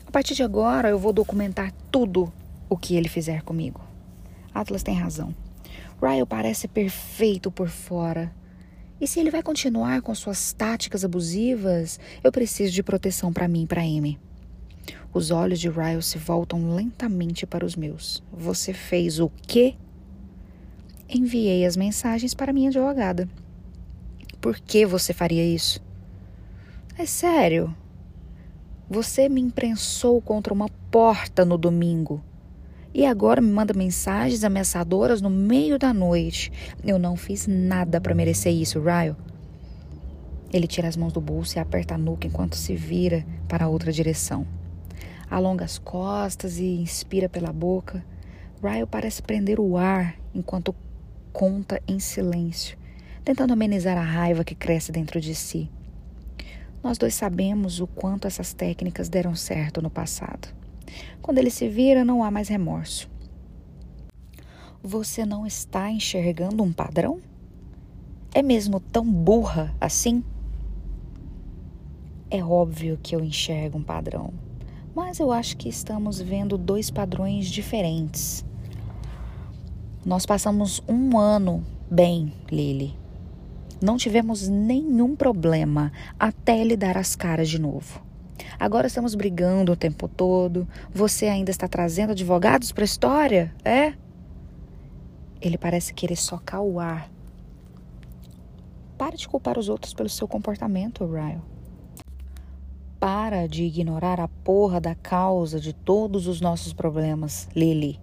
A 0.07 0.11
partir 0.11 0.35
de 0.35 0.43
agora 0.43 0.91
eu 0.91 0.99
vou 0.99 1.15
documentar 1.15 1.73
tudo 1.91 2.31
o 2.69 2.77
que 2.77 2.95
ele 2.95 3.09
fizer 3.09 3.41
comigo. 3.41 3.81
Atlas 4.55 4.83
tem 4.83 4.95
razão. 4.95 5.35
Ryle 5.99 6.27
parece 6.27 6.69
perfeito 6.69 7.51
por 7.51 7.71
fora, 7.71 8.31
e 9.01 9.07
se 9.07 9.19
ele 9.19 9.31
vai 9.31 9.43
continuar 9.43 10.03
com 10.03 10.15
suas 10.15 10.53
táticas 10.53 11.07
abusivas, 11.07 11.99
eu 12.23 12.31
preciso 12.31 12.71
de 12.71 12.83
proteção 12.83 13.33
para 13.33 13.49
mim 13.49 13.63
e 13.63 13.67
para 13.67 13.81
Amy. 13.81 14.21
Os 15.11 15.31
olhos 15.31 15.59
de 15.59 15.71
Ryle 15.71 16.03
se 16.03 16.19
voltam 16.19 16.75
lentamente 16.75 17.47
para 17.47 17.65
os 17.65 17.75
meus. 17.75 18.23
Você 18.31 18.75
fez 18.75 19.21
o 19.21 19.31
quê? 19.47 19.75
Enviei 21.15 21.67
as 21.67 21.77
mensagens 21.77 22.33
para 22.33 22.55
minha 22.55 22.71
advogada. 22.71 23.29
Por 24.41 24.59
que 24.59 24.87
você 24.87 25.13
faria 25.13 25.45
isso? 25.45 25.79
É 26.97 27.05
sério. 27.05 27.77
Você 28.89 29.29
me 29.29 29.43
imprensou 29.43 30.23
contra 30.23 30.55
uma 30.55 30.71
porta 30.91 31.45
no 31.45 31.59
domingo 31.59 32.23
e 32.95 33.05
agora 33.05 33.43
me 33.43 33.53
manda 33.53 33.75
mensagens 33.75 34.43
ameaçadoras 34.43 35.21
no 35.21 35.29
meio 35.29 35.79
da 35.79 35.93
noite. 35.93 36.51
Eu 36.83 36.99
não 36.99 37.15
fiz 37.15 37.47
nada 37.47 38.01
para 38.01 38.15
merecer 38.15 38.55
isso, 38.55 38.81
Ryle. 38.81 39.15
Ele 40.51 40.67
tira 40.67 40.89
as 40.89 40.97
mãos 40.97 41.13
do 41.13 41.21
bolso 41.21 41.59
e 41.59 41.61
aperta 41.61 41.95
a 41.95 41.99
nuca 41.99 42.27
enquanto 42.27 42.57
se 42.57 42.75
vira 42.75 43.23
para 43.47 43.69
outra 43.69 43.93
direção. 43.93 44.47
Alonga 45.31 45.67
as 45.67 45.77
costas 45.77 46.59
e 46.59 46.81
inspira 46.81 47.29
pela 47.29 47.53
boca. 47.53 48.03
Ryle 48.63 48.87
parece 48.87 49.23
prender 49.23 49.61
o 49.61 49.77
ar 49.77 50.17
enquanto 50.35 50.75
conta 51.33 51.83
em 51.89 51.99
silêncio, 51.99 52.77
tentando 53.25 53.53
amenizar 53.53 53.97
a 53.97 54.03
raiva 54.03 54.45
que 54.45 54.55
cresce 54.55 54.93
dentro 54.93 55.21
de 55.21 55.35
si. 55.35 55.71
Nós 56.83 56.99
dois 56.99 57.15
sabemos 57.15 57.81
o 57.81 57.87
quanto 57.87 58.27
essas 58.27 58.53
técnicas 58.53 59.09
deram 59.09 59.35
certo 59.35 59.81
no 59.81 59.89
passado. 59.89 60.49
Quando 61.21 61.39
ele 61.39 61.51
se 61.51 61.69
vira, 61.69 62.05
não 62.05 62.23
há 62.23 62.31
mais 62.31 62.49
remorso. 62.49 63.09
Você 64.83 65.25
não 65.25 65.47
está 65.47 65.91
enxergando 65.91 66.63
um 66.63 66.73
padrão? 66.73 67.21
É 68.35 68.43
mesmo 68.43 68.81
tão 68.81 69.05
burra 69.05 69.75
assim? 69.81 70.25
É 72.29 72.43
óbvio 72.43 72.99
que 73.01 73.15
eu 73.15 73.23
enxergo 73.23 73.79
um 73.79 73.83
padrão, 73.83 74.33
mas 74.95 75.21
eu 75.21 75.31
acho 75.31 75.57
que 75.57 75.69
estamos 75.69 76.21
vendo 76.21 76.59
dois 76.59 76.91
padrões 76.91 77.47
diferentes. 77.47 78.45
Nós 80.05 80.27
passamos 80.27 80.83
um 80.89 81.17
ano 81.17 81.65
bem, 81.89 82.33
Lily. 82.51 82.99
Não 83.81 83.97
tivemos 83.97 84.49
nenhum 84.49 85.15
problema 85.15 85.93
até 86.19 86.59
ele 86.59 86.77
dar 86.77 86.97
as 86.97 87.15
caras 87.15 87.49
de 87.49 87.61
novo. 87.61 88.03
Agora 88.59 88.89
estamos 88.89 89.15
brigando 89.15 89.71
o 89.71 89.77
tempo 89.77 90.09
todo. 90.09 90.67
Você 90.93 91.27
ainda 91.27 91.53
está 91.53 91.69
trazendo 91.69 92.11
advogados 92.11 92.73
para 92.73 92.83
a 92.83 92.85
história? 92.85 93.55
É? 93.65 93.95
Ele 95.41 95.57
parece 95.57 95.95
querer 95.95 96.17
socar 96.17 96.63
o 96.63 96.81
ar. 96.81 97.09
Pare 98.99 99.17
de 99.17 99.29
culpar 99.29 99.57
os 99.57 99.69
outros 99.69 99.95
pelo 99.95 100.09
seu 100.09 100.27
comportamento, 100.27 101.07
Ryle. 101.07 101.43
Para 102.99 103.47
de 103.47 103.63
ignorar 103.63 104.19
a 104.19 104.27
porra 104.27 104.81
da 104.81 104.97
causa 104.97 105.61
de 105.61 105.73
todos 105.73 106.27
os 106.27 106.41
nossos 106.41 106.73
problemas, 106.73 107.49
Lily. 107.55 108.02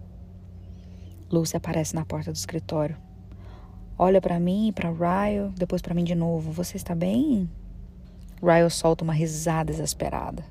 Lucy 1.30 1.56
aparece 1.56 1.94
na 1.94 2.04
porta 2.04 2.32
do 2.32 2.36
escritório. 2.36 2.96
Olha 3.96 4.20
para 4.20 4.40
mim 4.40 4.72
para 4.74 4.90
Ryle, 4.90 5.50
depois 5.54 5.80
para 5.80 5.94
mim 5.94 6.04
de 6.04 6.14
novo. 6.14 6.50
Você 6.52 6.76
está 6.76 6.94
bem? 6.94 7.48
Ryle 8.42 8.70
solta 8.70 9.04
uma 9.04 9.12
risada 9.12 9.70
exasperada. 9.70 10.44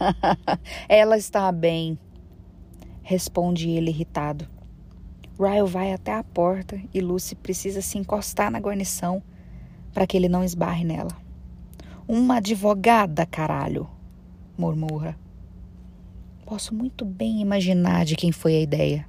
Ela 0.88 1.16
está 1.16 1.50
bem, 1.52 1.98
responde 3.02 3.68
ele 3.70 3.90
irritado. 3.90 4.48
Ryle 5.38 5.68
vai 5.68 5.92
até 5.92 6.14
a 6.14 6.24
porta 6.24 6.80
e 6.92 7.00
Lucy 7.00 7.34
precisa 7.34 7.80
se 7.80 7.98
encostar 7.98 8.50
na 8.50 8.58
guarnição 8.58 9.22
para 9.92 10.06
que 10.06 10.16
ele 10.16 10.28
não 10.28 10.42
esbarre 10.42 10.84
nela. 10.84 11.12
Uma 12.06 12.36
advogada, 12.36 13.24
caralho, 13.26 13.88
murmura. 14.56 15.16
Posso 16.44 16.74
muito 16.74 17.04
bem 17.04 17.40
imaginar 17.40 18.04
de 18.04 18.16
quem 18.16 18.32
foi 18.32 18.56
a 18.56 18.60
ideia. 18.60 19.07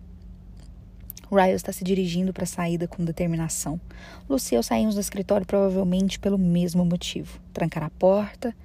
Ryle 1.32 1.56
está 1.56 1.72
se 1.72 1.84
dirigindo 1.84 2.34
para 2.34 2.44
a 2.44 2.48
saída 2.48 2.88
com 2.88 3.06
determinação. 3.06 3.80
Lucy 4.28 4.56
eu 4.56 4.64
saímos 4.64 4.96
do 4.96 5.02
escritório 5.02 5.46
provavelmente 5.46 6.20
pelo 6.20 6.38
mesmo 6.38 6.84
motivo. 6.84 7.40
Trancar 7.54 7.84
a 7.84 7.90
porta 7.90 8.56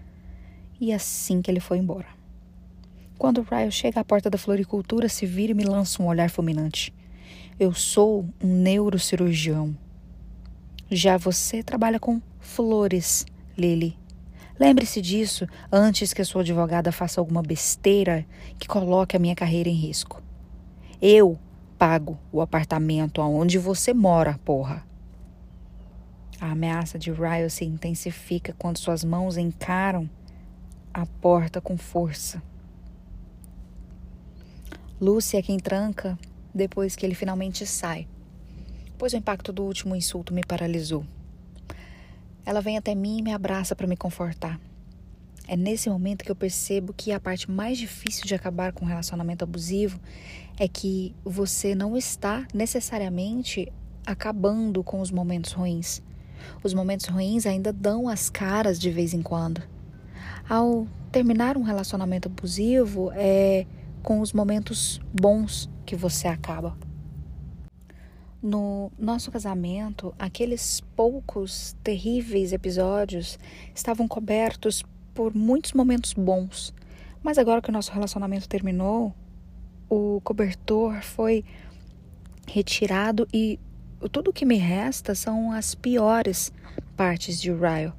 e 0.80 0.92
assim 0.92 1.42
que 1.42 1.50
ele 1.50 1.60
foi 1.60 1.78
embora. 1.78 2.08
Quando 3.18 3.42
Ryle 3.42 3.70
chega 3.70 4.00
à 4.00 4.04
porta 4.04 4.28
da 4.28 4.38
floricultura, 4.38 5.08
se 5.08 5.24
vira 5.26 5.52
e 5.52 5.54
me 5.54 5.64
lança 5.64 6.02
um 6.02 6.06
olhar 6.06 6.28
fulminante. 6.30 6.92
Eu 7.58 7.72
sou 7.72 8.28
um 8.42 8.48
neurocirurgião. 8.48 9.76
Já 10.90 11.16
você 11.16 11.62
trabalha 11.62 12.00
com 12.00 12.20
flores, 12.40 13.24
Lily. 13.56 13.96
Lembre-se 14.58 15.00
disso 15.00 15.46
antes 15.70 16.12
que 16.12 16.22
a 16.22 16.24
sua 16.24 16.42
advogada 16.42 16.92
faça 16.92 17.20
alguma 17.20 17.42
besteira 17.42 18.24
que 18.58 18.68
coloque 18.68 19.16
a 19.16 19.18
minha 19.18 19.34
carreira 19.34 19.68
em 19.68 19.74
risco. 19.74 20.22
Eu 21.00 21.38
pago 21.78 22.18
o 22.32 22.40
apartamento 22.40 23.20
aonde 23.20 23.58
você 23.58 23.92
mora, 23.92 24.38
porra. 24.44 24.84
A 26.40 26.50
ameaça 26.50 26.98
de 26.98 27.10
Ryle 27.10 27.50
se 27.50 27.64
intensifica 27.64 28.54
quando 28.58 28.78
suas 28.78 29.04
mãos 29.04 29.36
encaram 29.36 30.08
a 30.92 31.06
porta 31.06 31.60
com 31.60 31.76
força. 31.76 32.42
Lucy 35.00 35.36
é 35.36 35.42
quem 35.42 35.58
tranca 35.58 36.18
depois 36.54 36.94
que 36.94 37.04
ele 37.04 37.14
finalmente 37.14 37.66
sai, 37.66 38.06
pois 38.96 39.12
o 39.12 39.16
impacto 39.16 39.52
do 39.52 39.64
último 39.64 39.96
insulto 39.96 40.32
me 40.32 40.42
paralisou. 40.42 41.04
Ela 42.46 42.60
vem 42.60 42.76
até 42.76 42.94
mim 42.94 43.18
e 43.18 43.22
me 43.22 43.32
abraça 43.32 43.74
para 43.74 43.86
me 43.86 43.96
confortar. 43.96 44.60
É 45.46 45.56
nesse 45.56 45.90
momento 45.90 46.24
que 46.24 46.30
eu 46.30 46.36
percebo 46.36 46.94
que 46.94 47.12
a 47.12 47.20
parte 47.20 47.50
mais 47.50 47.76
difícil 47.76 48.24
de 48.24 48.34
acabar 48.34 48.72
com 48.72 48.84
um 48.84 48.88
relacionamento 48.88 49.44
abusivo 49.44 50.00
é 50.58 50.68
que 50.68 51.14
você 51.24 51.74
não 51.74 51.96
está 51.96 52.46
necessariamente 52.54 53.72
acabando 54.06 54.82
com 54.84 55.00
os 55.00 55.10
momentos 55.10 55.52
ruins. 55.52 56.02
Os 56.62 56.74
momentos 56.74 57.06
ruins 57.06 57.46
ainda 57.46 57.72
dão 57.72 58.08
as 58.08 58.28
caras 58.28 58.78
de 58.78 58.90
vez 58.90 59.14
em 59.14 59.22
quando. 59.22 59.62
Ao 60.48 60.86
terminar 61.10 61.56
um 61.56 61.62
relacionamento 61.62 62.28
abusivo, 62.28 63.10
é 63.14 63.66
com 64.02 64.20
os 64.20 64.32
momentos 64.32 65.00
bons 65.12 65.70
que 65.86 65.96
você 65.96 66.28
acaba. 66.28 66.76
No 68.42 68.92
nosso 68.98 69.30
casamento, 69.30 70.14
aqueles 70.18 70.82
poucos 70.94 71.74
terríveis 71.82 72.52
episódios 72.52 73.38
estavam 73.74 74.06
cobertos 74.06 74.84
por 75.14 75.34
muitos 75.34 75.72
momentos 75.72 76.12
bons. 76.12 76.74
Mas 77.22 77.38
agora 77.38 77.62
que 77.62 77.70
o 77.70 77.72
nosso 77.72 77.90
relacionamento 77.90 78.46
terminou, 78.46 79.14
o 79.94 80.20
cobertor 80.22 81.02
foi 81.02 81.44
retirado 82.48 83.28
e 83.32 83.60
tudo 84.10 84.32
que 84.32 84.44
me 84.44 84.56
resta 84.56 85.14
são 85.14 85.52
as 85.52 85.74
piores 85.74 86.52
partes 86.96 87.40
de 87.40 87.52
Ryle. 87.52 87.92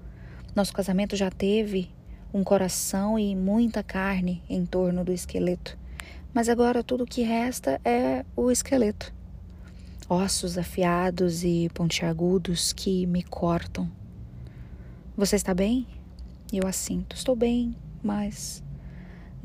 Nosso 0.54 0.74
casamento 0.74 1.16
já 1.16 1.32
teve 1.32 1.89
um 2.34 2.43
coração 2.43 3.18
e 3.18 3.36
muita 3.36 3.82
carne 3.82 4.43
em 4.50 4.66
torno 4.66 5.06
do 5.06 5.14
esqueleto, 5.14 5.78
mas 6.34 6.50
agora 6.50 6.84
tudo 6.84 7.06
que 7.06 7.22
resta 7.22 7.80
é 7.86 8.26
o 8.36 8.52
esqueleto 8.52 9.14
ossos 10.08 10.56
afiados 10.56 11.43
e 11.43 11.68
pontiagudos 11.74 12.72
que 12.72 13.08
me 13.08 13.24
cortam. 13.24 13.89
Você 15.18 15.36
está 15.36 15.52
bem? 15.52 15.88
Eu 16.54 16.68
assinto. 16.68 17.16
Estou 17.16 17.36
bem, 17.36 17.76
mas 18.04 18.62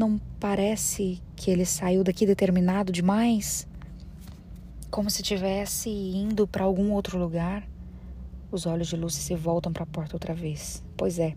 não 0.00 0.18
parece 0.40 1.20
que 1.36 1.50
ele 1.50 1.66
saiu 1.66 2.02
daqui 2.02 2.24
determinado 2.24 2.90
demais? 2.90 3.68
Como 4.90 5.10
se 5.10 5.20
estivesse 5.20 5.90
indo 5.90 6.48
para 6.48 6.64
algum 6.64 6.92
outro 6.92 7.18
lugar? 7.18 7.68
Os 8.50 8.64
olhos 8.64 8.88
de 8.88 8.96
Lucy 8.96 9.20
se 9.20 9.34
voltam 9.34 9.70
para 9.70 9.82
a 9.82 9.86
porta 9.86 10.16
outra 10.16 10.32
vez. 10.32 10.82
Pois 10.96 11.18
é, 11.18 11.34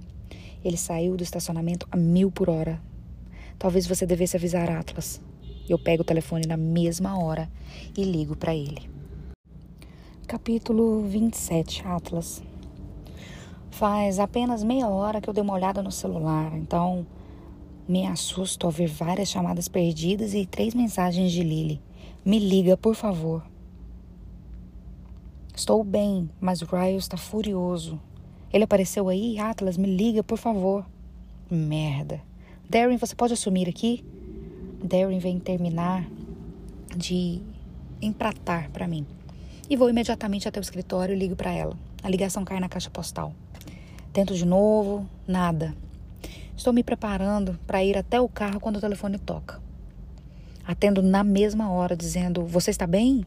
ele 0.64 0.78
saiu 0.78 1.18
do 1.18 1.24
estacionamento 1.24 1.86
a 1.92 1.98
mil 1.98 2.32
por 2.32 2.50
hora. 2.50 2.82
Talvez 3.60 3.86
você 3.86 4.06
devesse 4.06 4.38
avisar 4.38 4.70
Atlas. 4.70 5.20
Eu 5.68 5.78
pego 5.78 6.04
o 6.04 6.06
telefone 6.06 6.48
na 6.48 6.56
mesma 6.56 7.22
hora 7.22 7.52
e 7.98 8.06
ligo 8.06 8.34
para 8.34 8.56
ele. 8.56 8.90
Capítulo 10.26 11.04
27 11.04 11.86
Atlas 11.86 12.42
Faz 13.72 14.20
apenas 14.20 14.64
meia 14.64 14.88
hora 14.88 15.20
que 15.20 15.30
eu 15.30 15.34
dei 15.34 15.44
uma 15.44 15.54
olhada 15.54 15.84
no 15.84 15.92
celular, 15.92 16.56
então 16.56 17.06
me 17.88 18.06
assusto 18.06 18.66
ao 18.66 18.72
ver 18.72 18.88
várias 18.88 19.30
chamadas 19.30 19.68
perdidas 19.68 20.34
e 20.34 20.46
três 20.46 20.74
mensagens 20.74 21.32
de 21.32 21.44
Lily. 21.44 21.82
Me 22.26 22.40
liga, 22.40 22.78
por 22.78 22.96
favor. 22.96 23.44
Estou 25.56 25.84
bem, 25.84 26.30
mas 26.40 26.62
Ryle 26.62 26.98
está 26.98 27.18
furioso. 27.18 28.00
Ele 28.52 28.64
apareceu 28.64 29.10
aí? 29.10 29.38
Atlas, 29.38 29.78
me 29.78 29.88
liga, 29.88 30.24
por 30.24 30.38
favor. 30.38 30.86
Merda. 31.50 32.22
Darren, 32.70 32.98
você 32.98 33.14
pode 33.16 33.34
assumir 33.34 33.68
aqui? 33.68 34.04
Darren 34.84 35.20
vem 35.20 35.40
terminar 35.40 36.10
de 36.96 37.42
empratar 38.02 38.70
para 38.72 38.88
mim 38.88 39.06
e 39.70 39.76
vou 39.76 39.90
imediatamente 39.90 40.48
até 40.48 40.60
o 40.60 40.62
escritório 40.62 41.16
e 41.16 41.18
ligo 41.18 41.36
para 41.36 41.52
ela. 41.52 41.78
A 42.02 42.10
ligação 42.10 42.44
cai 42.44 42.60
na 42.60 42.70
caixa 42.70 42.90
postal. 42.90 43.34
Tento 44.12 44.36
de 44.36 44.46
novo, 44.46 45.08
nada. 45.28 45.76
Estou 46.64 46.72
me 46.72 46.82
preparando 46.82 47.60
para 47.68 47.84
ir 47.84 47.98
até 47.98 48.22
o 48.22 48.30
carro 48.30 48.58
quando 48.58 48.78
o 48.78 48.80
telefone 48.80 49.20
toca. 49.20 49.62
Atendo 50.66 51.02
na 51.02 51.22
mesma 51.22 51.70
hora, 51.70 51.94
dizendo: 51.94 52.46
Você 52.46 52.72
está 52.72 52.88
bem? 52.88 53.26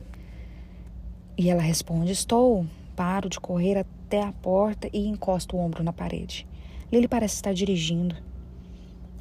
E 1.37 1.51
ela 1.51 1.61
responde: 1.61 2.12
Estou. 2.12 2.64
Paro 2.97 3.28
de 3.28 3.39
correr 3.39 3.76
até 3.76 4.22
a 4.22 4.32
porta 4.32 4.89
e 4.91 5.07
encosto 5.07 5.55
o 5.55 5.61
ombro 5.61 5.84
na 5.84 5.93
parede. 5.93 6.49
Lily 6.91 7.07
parece 7.07 7.34
estar 7.34 7.53
dirigindo. 7.53 8.16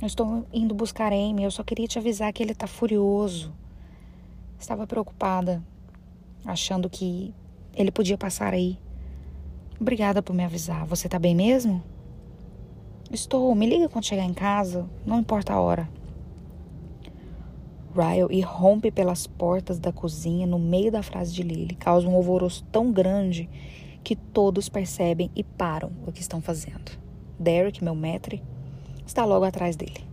Eu 0.01 0.07
estou 0.07 0.47
indo 0.53 0.73
buscar 0.73 1.11
Amy. 1.11 1.43
Eu 1.43 1.51
só 1.51 1.61
queria 1.61 1.85
te 1.85 1.99
avisar 1.99 2.31
que 2.31 2.41
ele 2.41 2.53
está 2.53 2.67
furioso. 2.67 3.53
Estava 4.57 4.87
preocupada 4.87 5.61
achando 6.45 6.89
que 6.89 7.33
ele 7.75 7.91
podia 7.91 8.17
passar 8.17 8.53
aí. 8.53 8.79
Obrigada 9.77 10.23
por 10.23 10.33
me 10.33 10.45
avisar. 10.45 10.85
Você 10.85 11.09
tá 11.09 11.19
bem 11.19 11.35
mesmo? 11.35 11.83
Estou. 13.11 13.53
Me 13.55 13.65
liga 13.65 13.87
quando 13.87 14.05
chegar 14.05 14.25
em 14.25 14.33
casa, 14.33 14.89
não 15.05 15.19
importa 15.19 15.53
a 15.53 15.61
hora. 15.61 15.89
Ryle 17.95 18.35
irrompe 18.35 18.91
pelas 18.91 19.25
portas 19.25 19.79
da 19.79 19.91
cozinha 19.91 20.45
no 20.45 20.59
meio 20.59 20.91
da 20.91 21.01
frase 21.01 21.33
de 21.33 21.41
Lily, 21.41 21.75
causa 21.75 22.07
um 22.07 22.15
alvoroço 22.15 22.65
tão 22.71 22.91
grande 22.91 23.49
que 24.03 24.15
todos 24.15 24.67
percebem 24.67 25.31
e 25.35 25.43
param 25.43 25.91
o 26.05 26.11
que 26.11 26.21
estão 26.21 26.41
fazendo. 26.41 26.91
Derek, 27.39 27.83
meu 27.83 27.95
maître, 27.95 28.43
está 29.05 29.23
logo 29.23 29.45
atrás 29.45 29.75
dele. 29.75 30.05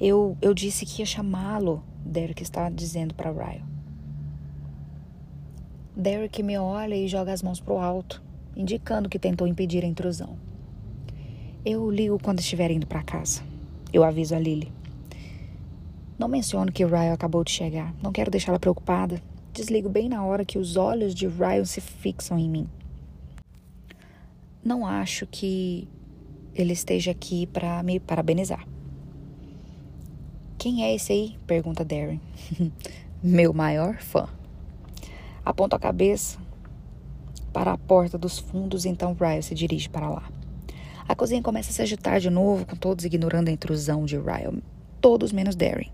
Eu, 0.00 0.36
eu 0.40 0.54
disse 0.54 0.86
que 0.86 1.02
ia 1.02 1.06
chamá-lo, 1.06 1.84
Derek 2.04 2.42
está 2.42 2.70
dizendo 2.70 3.14
para 3.14 3.30
Ryle. 3.30 3.64
Derek 5.94 6.42
me 6.42 6.58
olha 6.58 6.94
e 6.94 7.06
joga 7.06 7.32
as 7.32 7.42
mãos 7.42 7.60
para 7.60 7.74
o 7.74 7.78
alto, 7.78 8.22
indicando 8.56 9.08
que 9.08 9.18
tentou 9.18 9.46
impedir 9.46 9.84
a 9.84 9.86
intrusão. 9.86 10.36
Eu 11.64 11.88
ligo 11.88 12.18
quando 12.20 12.40
estiver 12.40 12.72
indo 12.72 12.88
para 12.88 13.04
casa. 13.04 13.40
Eu 13.92 14.02
aviso 14.02 14.34
a 14.34 14.38
Lily. 14.38 14.72
Não 16.18 16.26
menciono 16.26 16.72
que 16.72 16.84
Ryan 16.84 17.12
acabou 17.12 17.44
de 17.44 17.52
chegar. 17.52 17.94
Não 18.02 18.10
quero 18.10 18.32
deixá-la 18.32 18.58
preocupada. 18.58 19.22
Desligo 19.52 19.88
bem 19.88 20.08
na 20.08 20.24
hora 20.24 20.44
que 20.44 20.58
os 20.58 20.76
olhos 20.76 21.14
de 21.14 21.28
Ryan 21.28 21.64
se 21.64 21.80
fixam 21.80 22.36
em 22.36 22.50
mim. 22.50 22.68
Não 24.64 24.84
acho 24.84 25.24
que 25.24 25.86
ele 26.52 26.72
esteja 26.72 27.12
aqui 27.12 27.46
para 27.46 27.80
me 27.84 28.00
parabenizar. 28.00 28.66
Quem 30.58 30.82
é 30.82 30.92
esse 30.92 31.12
aí? 31.12 31.38
pergunta 31.46 31.84
Darren. 31.84 32.20
Meu 33.22 33.52
maior 33.52 33.98
fã. 33.98 34.28
Aponto 35.44 35.76
a 35.76 35.78
cabeça 35.78 36.40
para 37.52 37.72
a 37.72 37.78
porta 37.78 38.18
dos 38.18 38.40
fundos, 38.40 38.84
então 38.84 39.14
Ryle 39.14 39.44
se 39.44 39.54
dirige 39.54 39.88
para 39.88 40.10
lá. 40.10 40.28
A 41.08 41.14
cozinha 41.14 41.42
começa 41.42 41.70
a 41.70 41.72
se 41.72 41.82
agitar 41.82 42.20
de 42.20 42.30
novo, 42.30 42.64
com 42.64 42.76
todos 42.76 43.04
ignorando 43.04 43.48
a 43.48 43.52
intrusão 43.52 44.04
de 44.04 44.16
Ryle. 44.16 44.62
Todos 45.00 45.32
menos 45.32 45.56
Darren. 45.56 45.90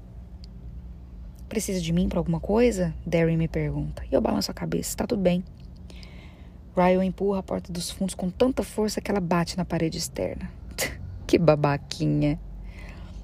Precisa 1.48 1.80
de 1.80 1.92
mim 1.92 2.08
para 2.08 2.18
alguma 2.18 2.40
coisa? 2.40 2.94
Darren 3.06 3.36
me 3.36 3.48
pergunta. 3.48 4.02
E 4.10 4.14
eu 4.14 4.20
balanço 4.20 4.50
a 4.50 4.54
cabeça. 4.54 4.90
Está 4.90 5.06
tudo 5.06 5.22
bem. 5.22 5.42
Ryle 6.76 7.04
empurra 7.04 7.40
a 7.40 7.42
porta 7.42 7.72
dos 7.72 7.90
fundos 7.90 8.14
com 8.14 8.30
tanta 8.30 8.62
força 8.62 9.00
que 9.00 9.10
ela 9.10 9.20
bate 9.20 9.56
na 9.56 9.64
parede 9.64 9.96
externa. 9.96 10.50
que 11.26 11.38
babaquinha. 11.38 12.38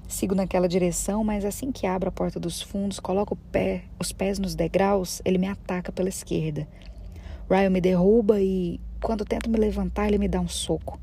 Sigo 0.07 0.35
naquela 0.35 0.67
direção, 0.67 1.23
mas 1.23 1.45
assim 1.45 1.71
que 1.71 1.87
abro 1.87 2.09
a 2.09 2.11
porta 2.11 2.39
dos 2.39 2.61
fundos, 2.61 2.99
coloco 2.99 3.35
pé, 3.51 3.83
os 3.99 4.11
pés 4.11 4.37
nos 4.37 4.53
degraus, 4.53 5.21
ele 5.23 5.37
me 5.37 5.47
ataca 5.47 5.91
pela 5.91 6.09
esquerda. 6.09 6.67
Ryan 7.49 7.69
me 7.69 7.81
derruba 7.81 8.41
e, 8.41 8.79
quando 9.01 9.25
tento 9.25 9.49
me 9.49 9.57
levantar, 9.57 10.07
ele 10.07 10.17
me 10.17 10.27
dá 10.27 10.39
um 10.39 10.47
soco. 10.47 10.99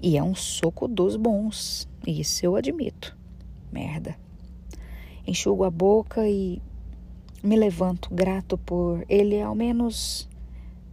E 0.00 0.16
é 0.16 0.22
um 0.22 0.34
soco 0.34 0.86
dos 0.86 1.16
bons, 1.16 1.88
isso 2.06 2.46
eu 2.46 2.54
admito. 2.54 3.16
Merda. 3.72 4.16
Enxugo 5.26 5.64
a 5.64 5.70
boca 5.70 6.28
e 6.28 6.62
me 7.42 7.56
levanto, 7.56 8.08
grato 8.12 8.56
por 8.56 9.04
ele 9.08 9.40
ao 9.40 9.54
menos 9.54 10.28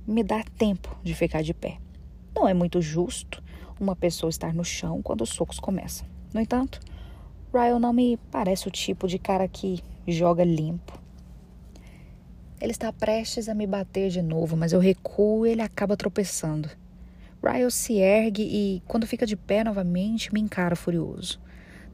me 0.07 0.23
dar 0.23 0.43
tempo 0.49 0.97
de 1.03 1.13
ficar 1.13 1.41
de 1.41 1.53
pé. 1.53 1.77
Não 2.35 2.47
é 2.47 2.53
muito 2.53 2.81
justo 2.81 3.43
uma 3.79 3.95
pessoa 3.95 4.29
estar 4.29 4.53
no 4.53 4.63
chão 4.63 5.01
quando 5.01 5.21
os 5.21 5.29
socos 5.29 5.59
começam. 5.59 6.07
No 6.33 6.41
entanto, 6.41 6.79
Ryan 7.53 7.79
não 7.79 7.93
me 7.93 8.17
parece 8.31 8.67
o 8.67 8.71
tipo 8.71 9.07
de 9.07 9.17
cara 9.17 9.47
que 9.47 9.81
joga 10.07 10.43
limpo. 10.43 10.99
Ele 12.59 12.71
está 12.71 12.91
prestes 12.91 13.47
a 13.47 13.53
me 13.53 13.67
bater 13.67 14.09
de 14.09 14.21
novo, 14.21 14.57
mas 14.57 14.73
eu 14.73 14.79
recuo 14.79 15.45
e 15.45 15.51
ele 15.51 15.61
acaba 15.61 15.95
tropeçando. 15.95 16.69
Ryle 17.45 17.69
se 17.69 17.93
ergue 17.97 18.41
e, 18.41 18.81
quando 18.87 19.05
fica 19.05 19.23
de 19.23 19.35
pé 19.35 19.63
novamente, 19.63 20.33
me 20.33 20.41
encara 20.41 20.75
furioso. 20.75 21.39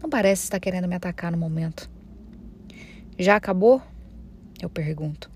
Não 0.01 0.09
parece 0.09 0.43
estar 0.43 0.61
querendo 0.61 0.87
me 0.87 0.95
atacar 0.95 1.29
no 1.29 1.37
momento. 1.37 1.89
Já 3.19 3.35
acabou? 3.35 3.81
Eu 4.61 4.69
pergunto. 4.69 5.29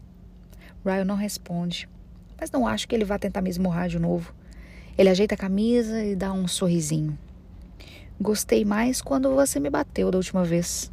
Ryle 0.86 1.04
não 1.04 1.16
responde, 1.16 1.90
mas 2.40 2.50
não 2.50 2.66
acho 2.66 2.88
que 2.88 2.96
ele 2.96 3.04
vá 3.04 3.20
tentar 3.20 3.42
me 3.42 3.50
esmurrar 3.50 3.90
de 3.90 4.00
novo. 4.00 4.34
Ele 4.98 5.10
ajeita 5.10 5.36
a 5.36 5.38
camisa 5.38 6.02
e 6.02 6.16
dá 6.16 6.32
um 6.32 6.48
sorrisinho. 6.48 7.18
Gostei 8.20 8.64
mais 8.64 9.02
quando 9.02 9.36
você 9.36 9.60
me 9.60 9.70
bateu 9.70 10.10
da 10.10 10.18
última 10.18 10.46
vez. 10.46 10.90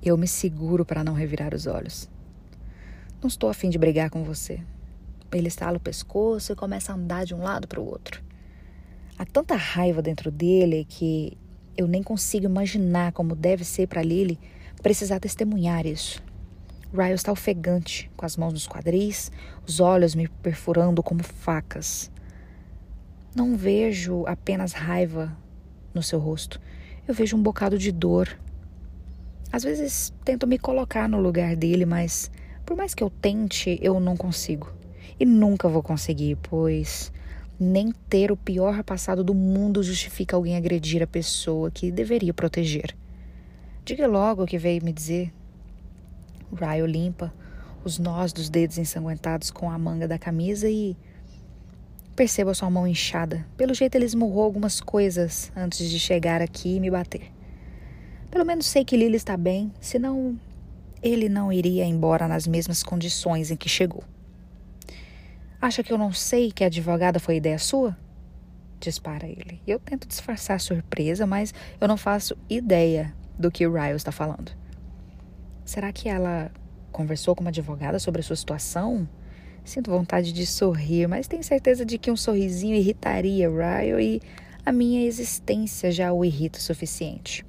Eu 0.00 0.16
me 0.16 0.28
seguro 0.28 0.84
para 0.84 1.02
não 1.02 1.14
revirar 1.14 1.52
os 1.52 1.66
olhos. 1.66 2.08
Não 3.20 3.26
estou 3.26 3.50
afim 3.50 3.70
de 3.70 3.78
brigar 3.78 4.10
com 4.10 4.22
você. 4.22 4.60
Ele 5.36 5.48
estala 5.48 5.76
o 5.76 5.80
pescoço 5.80 6.52
e 6.52 6.56
começa 6.56 6.92
a 6.92 6.94
andar 6.94 7.24
de 7.24 7.34
um 7.34 7.42
lado 7.42 7.66
para 7.66 7.80
o 7.80 7.86
outro. 7.86 8.22
Há 9.18 9.24
tanta 9.24 9.54
raiva 9.54 10.02
dentro 10.02 10.30
dele 10.30 10.86
que 10.88 11.36
eu 11.76 11.86
nem 11.86 12.02
consigo 12.02 12.46
imaginar 12.46 13.12
como 13.12 13.34
deve 13.34 13.64
ser 13.64 13.86
para 13.86 14.02
Lily 14.02 14.38
precisar 14.82 15.18
testemunhar 15.18 15.86
isso. 15.86 16.22
Ryle 16.92 17.14
está 17.14 17.32
ofegante, 17.32 18.10
com 18.16 18.24
as 18.24 18.36
mãos 18.36 18.52
nos 18.52 18.68
quadris, 18.68 19.32
os 19.66 19.80
olhos 19.80 20.14
me 20.14 20.28
perfurando 20.28 21.02
como 21.02 21.24
facas. 21.24 22.10
Não 23.34 23.56
vejo 23.56 24.24
apenas 24.26 24.72
raiva 24.72 25.36
no 25.92 26.02
seu 26.02 26.20
rosto, 26.20 26.60
eu 27.06 27.12
vejo 27.12 27.36
um 27.36 27.42
bocado 27.42 27.76
de 27.76 27.90
dor. 27.90 28.38
Às 29.50 29.64
vezes 29.64 30.12
tento 30.24 30.46
me 30.46 30.58
colocar 30.58 31.08
no 31.08 31.20
lugar 31.20 31.56
dele, 31.56 31.84
mas 31.84 32.30
por 32.64 32.76
mais 32.76 32.94
que 32.94 33.02
eu 33.02 33.10
tente, 33.10 33.78
eu 33.82 33.98
não 33.98 34.16
consigo. 34.16 34.72
E 35.18 35.24
nunca 35.24 35.68
vou 35.68 35.82
conseguir, 35.82 36.36
pois 36.42 37.12
nem 37.58 37.92
ter 38.08 38.32
o 38.32 38.36
pior 38.36 38.82
passado 38.82 39.22
do 39.22 39.34
mundo 39.34 39.82
justifica 39.82 40.36
alguém 40.36 40.56
agredir 40.56 41.02
a 41.02 41.06
pessoa 41.06 41.70
que 41.70 41.90
deveria 41.90 42.34
proteger. 42.34 42.96
Diga 43.84 44.06
logo 44.06 44.42
o 44.42 44.46
que 44.46 44.58
veio 44.58 44.84
me 44.84 44.92
dizer. 44.92 45.32
Ryo 46.52 46.86
limpa 46.86 47.32
os 47.84 47.98
nós 47.98 48.32
dos 48.32 48.48
dedos 48.48 48.78
ensanguentados 48.78 49.50
com 49.50 49.70
a 49.70 49.78
manga 49.78 50.08
da 50.08 50.18
camisa 50.18 50.68
e 50.68 50.96
percebo 52.16 52.54
sua 52.54 52.70
mão 52.70 52.86
inchada. 52.86 53.46
Pelo 53.56 53.74
jeito 53.74 53.94
ele 53.94 54.06
esmurrou 54.06 54.44
algumas 54.44 54.80
coisas 54.80 55.52
antes 55.54 55.88
de 55.90 55.98
chegar 55.98 56.40
aqui 56.40 56.76
e 56.76 56.80
me 56.80 56.90
bater. 56.90 57.30
Pelo 58.30 58.44
menos 58.44 58.66
sei 58.66 58.84
que 58.84 58.96
Lily 58.96 59.16
está 59.16 59.36
bem, 59.36 59.72
senão 59.80 60.38
ele 61.02 61.28
não 61.28 61.52
iria 61.52 61.84
embora 61.84 62.26
nas 62.26 62.46
mesmas 62.46 62.82
condições 62.82 63.50
em 63.50 63.56
que 63.56 63.68
chegou. 63.68 64.02
Acha 65.64 65.82
que 65.82 65.90
eu 65.90 65.96
não 65.96 66.12
sei 66.12 66.52
que 66.52 66.62
a 66.62 66.66
advogada 66.66 67.18
foi 67.18 67.36
ideia 67.36 67.58
sua? 67.58 67.96
Dispara 68.78 69.26
ele. 69.26 69.62
Eu 69.66 69.80
tento 69.80 70.06
disfarçar 70.06 70.56
a 70.56 70.58
surpresa, 70.58 71.26
mas 71.26 71.54
eu 71.80 71.88
não 71.88 71.96
faço 71.96 72.36
ideia 72.50 73.14
do 73.38 73.50
que 73.50 73.66
o 73.66 73.72
Ryle 73.72 73.96
está 73.96 74.12
falando. 74.12 74.52
Será 75.64 75.90
que 75.90 76.06
ela 76.06 76.52
conversou 76.92 77.34
com 77.34 77.40
uma 77.40 77.48
advogada 77.48 77.98
sobre 77.98 78.20
a 78.20 78.22
sua 78.22 78.36
situação? 78.36 79.08
Sinto 79.64 79.90
vontade 79.90 80.34
de 80.34 80.46
sorrir, 80.46 81.08
mas 81.08 81.26
tenho 81.26 81.42
certeza 81.42 81.82
de 81.82 81.96
que 81.96 82.10
um 82.10 82.16
sorrisinho 82.16 82.76
irritaria 82.76 83.48
Ryle 83.48 84.02
e 84.02 84.20
a 84.66 84.70
minha 84.70 85.06
existência 85.06 85.90
já 85.90 86.12
o 86.12 86.26
irrita 86.26 86.58
o 86.58 86.62
suficiente. 86.62 87.42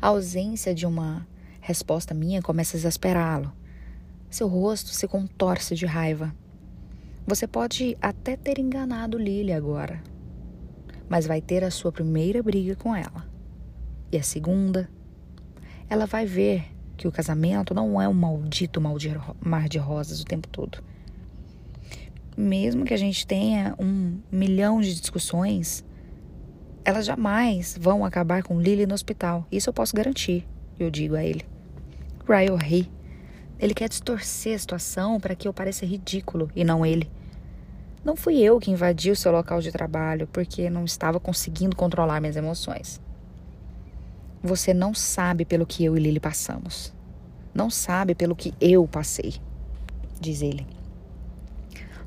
A 0.00 0.06
ausência 0.06 0.72
de 0.72 0.86
uma 0.86 1.26
resposta 1.60 2.14
minha 2.14 2.40
começa 2.40 2.76
a 2.76 2.78
exasperá-lo. 2.78 3.52
Seu 4.30 4.46
rosto 4.46 4.90
se 4.90 5.08
contorce 5.08 5.74
de 5.74 5.84
raiva. 5.84 6.32
Você 7.26 7.46
pode 7.46 7.96
até 8.00 8.36
ter 8.36 8.58
enganado 8.58 9.18
Lily 9.18 9.52
agora, 9.52 10.02
mas 11.08 11.26
vai 11.26 11.40
ter 11.40 11.62
a 11.62 11.70
sua 11.70 11.92
primeira 11.92 12.42
briga 12.42 12.74
com 12.74 12.94
ela. 12.94 13.28
E 14.10 14.16
a 14.16 14.22
segunda, 14.22 14.88
ela 15.88 16.06
vai 16.06 16.26
ver 16.26 16.64
que 16.96 17.06
o 17.06 17.12
casamento 17.12 17.72
não 17.72 18.00
é 18.00 18.08
um 18.08 18.12
maldito 18.12 18.80
mar 18.80 19.68
de 19.68 19.78
rosas 19.78 20.20
o 20.20 20.24
tempo 20.24 20.48
todo. 20.48 20.82
Mesmo 22.36 22.84
que 22.84 22.94
a 22.94 22.96
gente 22.96 23.26
tenha 23.26 23.74
um 23.78 24.18
milhão 24.30 24.80
de 24.80 24.94
discussões, 24.98 25.84
elas 26.84 27.06
jamais 27.06 27.76
vão 27.80 28.04
acabar 28.04 28.42
com 28.42 28.60
Lily 28.60 28.86
no 28.86 28.94
hospital. 28.94 29.46
Isso 29.50 29.68
eu 29.68 29.74
posso 29.74 29.94
garantir, 29.94 30.46
eu 30.78 30.90
digo 30.90 31.14
a 31.14 31.24
ele. 31.24 31.44
Ryle 32.28 32.56
ri. 32.56 32.99
Ele 33.60 33.74
quer 33.74 33.90
distorcer 33.90 34.56
a 34.56 34.58
situação 34.58 35.20
para 35.20 35.34
que 35.34 35.46
eu 35.46 35.52
pareça 35.52 35.84
ridículo 35.84 36.50
e 36.56 36.64
não 36.64 36.84
ele. 36.84 37.10
Não 38.02 38.16
fui 38.16 38.38
eu 38.38 38.58
que 38.58 38.70
invadi 38.70 39.10
o 39.10 39.16
seu 39.16 39.30
local 39.30 39.60
de 39.60 39.70
trabalho 39.70 40.26
porque 40.32 40.70
não 40.70 40.86
estava 40.86 41.20
conseguindo 41.20 41.76
controlar 41.76 42.18
minhas 42.20 42.36
emoções. 42.36 42.98
Você 44.42 44.72
não 44.72 44.94
sabe 44.94 45.44
pelo 45.44 45.66
que 45.66 45.84
eu 45.84 45.94
e 45.94 46.00
Lily 46.00 46.18
passamos. 46.18 46.94
Não 47.52 47.68
sabe 47.68 48.14
pelo 48.14 48.34
que 48.34 48.54
eu 48.58 48.88
passei, 48.88 49.34
diz 50.18 50.40
ele. 50.40 50.66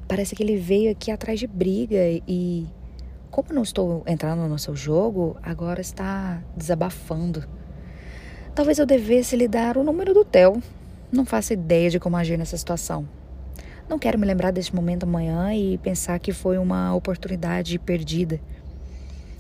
Parece 0.08 0.36
que 0.36 0.42
ele 0.42 0.58
veio 0.58 0.92
aqui 0.92 1.12
atrás 1.12 1.40
de 1.40 1.46
briga 1.46 1.98
e, 2.28 2.66
como 3.30 3.54
não 3.54 3.62
estou 3.62 4.04
entrando 4.08 4.48
no 4.48 4.58
seu 4.58 4.76
jogo, 4.76 5.38
agora 5.44 5.82
está 5.82 6.42
desabafando. 6.58 7.48
Talvez 8.56 8.80
eu 8.80 8.86
devesse 8.88 9.36
lhe 9.36 9.48
dar 9.48 9.78
o 9.78 9.84
número 9.84 10.14
do 10.14 10.26
Theo. 10.26 10.62
Não 11.14 11.26
faço 11.26 11.54
ideia 11.54 11.92
de 11.92 12.00
como 12.00 12.18
agir 12.18 12.40
nessa 12.40 12.58
situação. 12.58 13.08
Não 13.88 14.00
quero 14.00 14.18
me 14.18 14.26
lembrar 14.26 14.50
deste 14.50 14.76
momento 14.76 15.04
amanhã 15.04 15.54
e 15.54 15.78
pensar 15.78 16.18
que 16.18 16.34
foi 16.34 16.58
uma 16.58 16.92
oportunidade 16.96 17.78
perdida. 17.78 18.42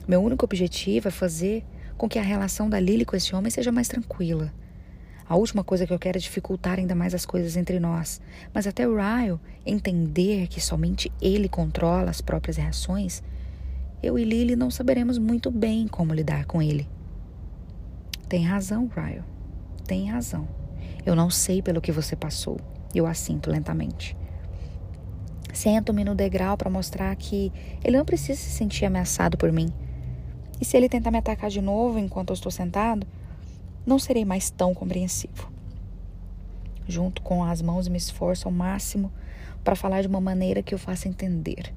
Meu 0.08 0.22
único 0.22 0.46
objetivo 0.46 1.08
é 1.08 1.12
fazer 1.12 1.66
com 1.98 2.08
que 2.08 2.20
a 2.20 2.22
relação 2.22 2.70
da 2.70 2.80
Lily 2.80 3.06
com 3.06 3.16
esse 3.16 3.34
homem 3.36 3.50
seja 3.50 3.72
mais 3.72 3.88
tranquila. 3.88 4.54
A 5.28 5.36
última 5.36 5.64
coisa 5.64 5.88
que 5.88 5.92
eu 5.92 5.98
quero 5.98 6.20
é 6.20 6.22
dificultar 6.22 6.78
ainda 6.78 6.94
mais 6.94 7.16
as 7.16 7.26
coisas 7.26 7.58
entre 7.58 7.80
nós. 7.80 8.22
Mas 8.54 8.68
até 8.68 8.88
o 8.88 8.96
Ryle 8.96 9.40
entender 9.66 10.46
que 10.46 10.62
somente 10.62 11.12
ele 11.20 11.50
controla 11.50 12.12
as 12.12 12.22
próprias 12.22 12.58
reações, 12.58 13.24
eu 14.04 14.20
e 14.20 14.24
Lily 14.24 14.56
não 14.56 14.70
saberemos 14.70 15.18
muito 15.18 15.50
bem 15.50 15.88
como 15.88 16.14
lidar 16.14 16.46
com 16.46 16.62
ele. 16.62 16.88
Tem 18.30 18.46
razão, 18.46 18.92
Ryle. 18.96 19.24
Tem 19.88 20.08
razão. 20.12 20.48
Eu 21.06 21.16
não 21.16 21.30
sei 21.30 21.62
pelo 21.62 21.82
que 21.82 21.92
você 21.92 22.16
passou. 22.16 22.58
Eu 22.94 23.06
assinto 23.06 23.50
lentamente. 23.50 24.16
Sento-me 25.54 26.04
no 26.04 26.16
degrau 26.16 26.58
para 26.58 26.70
mostrar 26.70 27.16
que 27.16 27.52
ele 27.84 27.98
não 27.98 28.06
precisa 28.06 28.40
se 28.40 28.50
sentir 28.50 28.86
ameaçado 28.86 29.38
por 29.38 29.52
mim. 29.52 29.72
E 30.60 30.66
se 30.66 30.78
ele 30.78 30.90
tentar 30.90 31.12
me 31.12 31.18
atacar 31.18 31.50
de 31.50 31.62
novo 31.62 32.00
enquanto 32.00 32.30
eu 32.30 32.34
estou 32.34 32.52
sentado, 32.52 33.06
não 33.86 34.00
serei 34.00 34.26
mais 34.26 34.50
tão 34.50 34.74
compreensivo. 34.74 35.52
Junto 36.88 37.22
com 37.22 37.44
as 37.44 37.62
mãos, 37.62 37.88
me 37.88 37.98
esforço 37.98 38.48
ao 38.48 38.52
máximo 38.52 39.12
para 39.64 39.76
falar 39.76 40.02
de 40.02 40.08
uma 40.08 40.22
maneira 40.22 40.64
que 40.64 40.74
eu 40.74 40.80
faça 40.80 41.08
entender. 41.08 41.74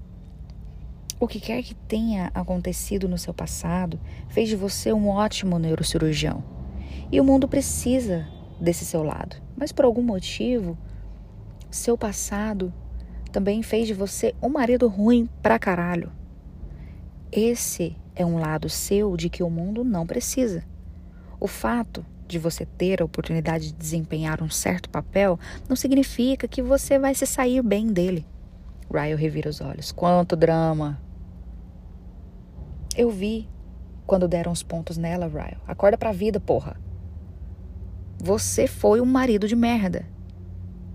O 1.19 1.27
que 1.27 1.41
quer 1.41 1.63
que 1.63 1.75
tenha 1.75 2.31
acontecido 2.35 3.09
no 3.09 3.17
seu 3.19 3.33
passado 3.33 3.99
fez 4.29 4.49
de 4.49 4.57
você 4.57 4.93
um 4.93 5.09
ótimo 5.09 5.59
neurocirurgião. 5.59 6.45
E 7.11 7.21
o 7.21 7.25
mundo 7.25 7.49
precisa 7.49 8.27
desse 8.61 8.85
seu 8.85 9.03
lado. 9.03 9.37
Mas 9.57 9.73
por 9.73 9.85
algum 9.85 10.03
motivo, 10.03 10.77
seu 11.71 11.97
passado 11.97 12.73
também 13.33 13.63
fez 13.63 13.87
de 13.87 13.95
você 13.95 14.35
um 14.43 14.49
marido 14.49 14.89
ruim 14.89 15.29
pra 15.43 15.59
caralho. 15.59 16.11
Esse 17.31 17.97
é 18.15 18.25
um 18.25 18.39
lado 18.39 18.69
seu 18.69 19.17
de 19.17 19.29
que 19.29 19.43
o 19.43 19.51
mundo 19.51 19.85
não 19.85 20.07
precisa. 20.07 20.65
O 21.39 21.47
fato 21.47 22.05
de 22.27 22.39
você 22.39 22.65
ter 22.65 23.01
a 23.01 23.05
oportunidade 23.05 23.67
de 23.67 23.75
desempenhar 23.75 24.43
um 24.43 24.51
certo 24.51 24.89
papel 24.89 25.39
não 25.69 25.77
significa 25.77 26.49
que 26.49 26.63
você 26.63 26.99
vai 26.99 27.15
se 27.15 27.27
sair 27.27 27.63
bem 27.63 27.93
dele. 27.93 28.27
Ryle 28.93 29.21
revira 29.21 29.51
os 29.51 29.61
olhos. 29.61 29.93
Quanto 29.93 30.35
drama! 30.35 31.01
Eu 32.97 33.11
vi 33.11 33.49
quando 34.07 34.27
deram 34.27 34.53
os 34.53 34.63
pontos 34.63 34.97
nela, 34.97 35.27
Ryle. 35.27 35.59
Acorda 35.67 35.99
pra 35.99 36.13
vida, 36.13 36.41
porra. 36.41 36.77
Você 38.27 38.67
foi 38.67 39.01
um 39.01 39.05
marido 39.05 39.47
de 39.47 39.55
merda. 39.55 40.05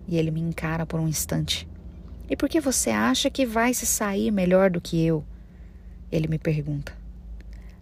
E 0.06 0.18
ele 0.18 0.30
me 0.30 0.42
encara 0.42 0.86
por 0.86 1.00
um 1.00 1.08
instante. 1.08 1.66
E 2.30 2.36
por 2.36 2.50
que 2.50 2.60
você 2.60 2.90
acha 2.90 3.30
que 3.30 3.46
vai 3.46 3.74
se 3.74 3.86
sair 3.86 4.30
melhor 4.32 4.70
do 4.70 4.82
que 4.82 5.02
eu? 5.02 5.24
Ele 6.12 6.28
me 6.28 6.38
pergunta. 6.38 6.92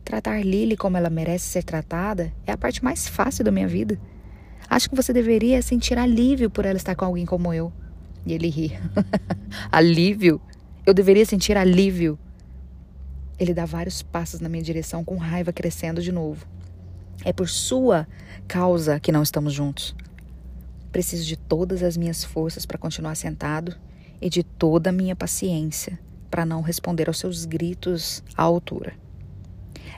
Tratar 0.05 0.45
Lily 0.45 0.77
como 0.77 0.97
ela 0.97 1.09
merece 1.09 1.47
ser 1.47 1.63
tratada 1.63 2.31
é 2.45 2.51
a 2.51 2.57
parte 2.59 2.83
mais 2.83 3.07
fácil 3.07 3.43
da 3.43 3.49
minha 3.49 3.67
vida. 3.67 3.99
Acho 4.69 4.87
que 4.87 4.95
você 4.95 5.11
deveria 5.11 5.63
sentir 5.63 5.97
alívio 5.97 6.51
por 6.51 6.63
ela 6.63 6.77
estar 6.77 6.93
com 6.93 7.05
alguém 7.05 7.25
como 7.25 7.51
eu. 7.51 7.73
E 8.27 8.33
ele 8.33 8.49
ri. 8.49 8.79
alívio? 9.71 10.39
Eu 10.85 10.93
deveria 10.93 11.25
sentir 11.25 11.57
alívio. 11.57 12.19
Ele 13.39 13.55
dá 13.55 13.65
vários 13.65 14.03
passos 14.03 14.41
na 14.41 14.47
minha 14.47 14.61
direção 14.61 15.03
com 15.03 15.17
raiva 15.17 15.51
crescendo 15.51 16.03
de 16.03 16.11
novo. 16.11 16.45
É 17.23 17.33
por 17.33 17.49
sua 17.49 18.07
causa 18.47 18.99
que 18.99 19.11
não 19.11 19.23
estamos 19.23 19.53
juntos. 19.53 19.95
Preciso 20.91 21.25
de 21.25 21.37
todas 21.37 21.83
as 21.83 21.97
minhas 21.97 22.23
forças 22.23 22.65
para 22.65 22.77
continuar 22.77 23.15
sentado 23.15 23.75
e 24.21 24.29
de 24.29 24.43
toda 24.43 24.89
a 24.89 24.93
minha 24.93 25.15
paciência 25.15 25.99
para 26.29 26.45
não 26.45 26.61
responder 26.61 27.07
aos 27.07 27.19
seus 27.19 27.45
gritos 27.45 28.23
à 28.35 28.43
altura. 28.43 28.93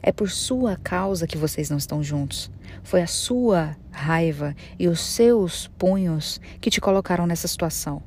É 0.01 0.11
por 0.11 0.29
sua 0.29 0.75
causa 0.77 1.27
que 1.27 1.37
vocês 1.37 1.69
não 1.69 1.77
estão 1.77 2.01
juntos. 2.01 2.49
Foi 2.83 3.01
a 3.01 3.07
sua 3.07 3.75
raiva 3.91 4.55
e 4.79 4.87
os 4.87 4.99
seus 4.99 5.67
punhos 5.77 6.41
que 6.59 6.69
te 6.69 6.81
colocaram 6.81 7.27
nessa 7.27 7.47
situação. 7.47 8.01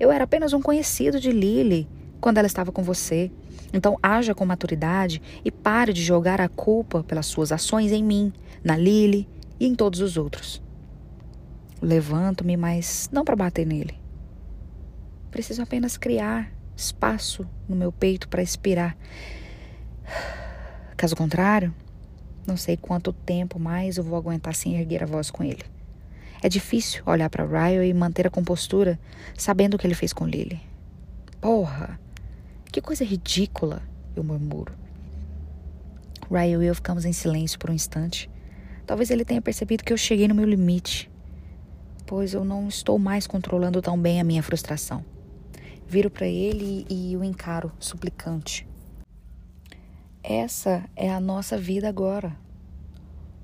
Eu 0.00 0.10
era 0.10 0.24
apenas 0.24 0.52
um 0.52 0.60
conhecido 0.60 1.20
de 1.20 1.30
Lily 1.30 1.88
quando 2.20 2.38
ela 2.38 2.46
estava 2.46 2.72
com 2.72 2.82
você. 2.82 3.30
Então 3.72 3.98
haja 4.02 4.34
com 4.34 4.44
maturidade 4.44 5.22
e 5.44 5.50
pare 5.50 5.92
de 5.92 6.02
jogar 6.02 6.40
a 6.40 6.48
culpa 6.48 7.02
pelas 7.02 7.26
suas 7.26 7.52
ações 7.52 7.90
em 7.92 8.04
mim, 8.04 8.32
na 8.62 8.76
Lily 8.76 9.28
e 9.58 9.66
em 9.66 9.74
todos 9.74 10.00
os 10.00 10.16
outros. 10.16 10.62
Levanto-me, 11.80 12.56
mas 12.56 13.08
não 13.12 13.24
para 13.24 13.34
bater 13.34 13.66
nele. 13.66 13.98
Preciso 15.30 15.62
apenas 15.62 15.96
criar 15.96 16.52
espaço 16.76 17.48
no 17.68 17.74
meu 17.74 17.90
peito 17.90 18.28
para 18.28 18.42
expirar. 18.42 18.96
Caso 20.96 21.16
contrário, 21.16 21.74
não 22.46 22.56
sei 22.56 22.76
quanto 22.76 23.12
tempo 23.12 23.58
mais 23.58 23.96
eu 23.96 24.04
vou 24.04 24.16
aguentar 24.16 24.54
sem 24.54 24.76
erguer 24.76 25.02
a 25.02 25.06
voz 25.06 25.30
com 25.30 25.42
ele. 25.42 25.64
É 26.42 26.48
difícil 26.48 27.02
olhar 27.06 27.30
para 27.30 27.46
Ryan 27.46 27.84
e 27.84 27.94
manter 27.94 28.26
a 28.26 28.30
compostura 28.30 28.98
sabendo 29.36 29.74
o 29.74 29.78
que 29.78 29.86
ele 29.86 29.94
fez 29.94 30.12
com 30.12 30.26
Lily. 30.26 30.60
Porra! 31.40 31.98
Que 32.72 32.80
coisa 32.80 33.04
ridícula, 33.04 33.82
eu 34.16 34.24
murmuro. 34.24 34.72
Ryan 36.30 36.64
e 36.64 36.66
eu 36.68 36.74
ficamos 36.74 37.04
em 37.04 37.12
silêncio 37.12 37.58
por 37.58 37.68
um 37.68 37.74
instante. 37.74 38.30
Talvez 38.86 39.10
ele 39.10 39.26
tenha 39.26 39.42
percebido 39.42 39.84
que 39.84 39.92
eu 39.92 39.96
cheguei 39.98 40.26
no 40.26 40.34
meu 40.34 40.46
limite, 40.46 41.10
pois 42.06 42.32
eu 42.32 42.46
não 42.46 42.66
estou 42.68 42.98
mais 42.98 43.26
controlando 43.26 43.82
tão 43.82 44.00
bem 44.00 44.22
a 44.22 44.24
minha 44.24 44.42
frustração. 44.42 45.04
Viro 45.86 46.08
para 46.08 46.26
ele 46.26 46.86
e, 46.88 47.10
e 47.10 47.16
o 47.18 47.22
encaro, 47.22 47.70
suplicante. 47.78 48.66
Essa 50.22 50.82
é 50.96 51.12
a 51.12 51.20
nossa 51.20 51.58
vida 51.58 51.90
agora. 51.90 52.34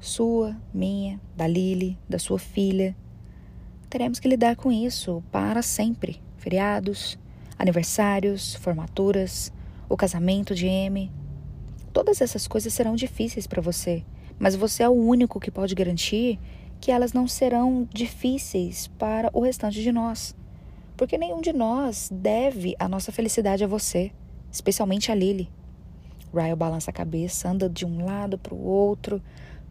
Sua, 0.01 0.57
minha, 0.73 1.21
da 1.37 1.47
Lily, 1.47 1.99
da 2.09 2.19
sua 2.19 2.39
filha. 2.39 2.97
Teremos 3.91 4.19
que 4.19 4.29
lidar 4.29 4.57
com 4.57 4.73
isso 4.73 5.23
para 5.31 5.61
sempre. 5.61 6.23
Feriados, 6.39 7.19
aniversários, 7.59 8.55
formaturas, 8.55 9.52
o 9.89 9.97
casamento 9.97 10.55
de 10.55 10.68
Amy. 10.68 11.10
Todas 11.93 12.20
essas 12.20 12.47
coisas 12.47 12.72
serão 12.72 12.94
difíceis 12.94 13.47
para 13.47 13.60
você, 13.62 14.05
mas 14.39 14.55
você 14.55 14.82
é 14.82 14.89
o 14.89 14.93
único 14.93 15.40
que 15.40 15.51
pode 15.51 15.74
garantir 15.74 16.39
que 16.80 16.93
elas 16.93 17.12
não 17.12 17.26
serão 17.26 17.89
difíceis 17.93 18.86
para 18.98 19.30
o 19.32 19.40
restante 19.40 19.82
de 19.82 19.90
nós. 19.90 20.36
Porque 20.97 21.18
nenhum 21.18 21.40
de 21.40 21.52
nós 21.52 22.09
deve 22.12 22.76
a 22.78 22.89
nossa 22.89 23.10
felicidade 23.10 23.64
a 23.64 23.66
você, 23.66 24.12
especialmente 24.51 25.10
a 25.10 25.14
Lily. 25.14 25.51
Ryle 26.32 26.55
balança 26.56 26.90
a 26.90 26.94
cabeça, 26.94 27.48
anda 27.48 27.68
de 27.68 27.86
um 27.86 28.05
lado 28.05 28.39
para 28.39 28.55
o 28.55 28.64
outro, 28.64 29.22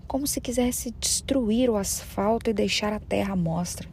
como 0.07 0.25
se 0.25 0.41
quisesse 0.41 0.91
destruir 0.99 1.69
o 1.69 1.75
asfalto 1.75 2.49
e 2.49 2.53
deixar 2.53 2.91
a 2.93 2.99
terra 2.99 3.33
à 3.33 3.35
mostra. 3.35 3.87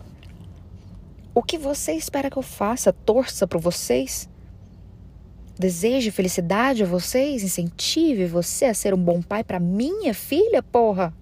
O 1.34 1.42
que 1.42 1.58
você 1.58 1.92
espera 1.92 2.30
que 2.30 2.36
eu 2.36 2.42
faça? 2.42 2.92
Torça 2.92 3.44
por 3.44 3.60
vocês? 3.60 4.28
Deseje 5.58 6.12
felicidade 6.12 6.84
a 6.84 6.86
vocês? 6.86 7.42
Incentive 7.42 8.26
você 8.26 8.66
a 8.66 8.74
ser 8.74 8.94
um 8.94 9.02
bom 9.02 9.20
pai 9.20 9.42
para 9.42 9.58
minha 9.58 10.14
filha, 10.14 10.62
porra? 10.62 11.12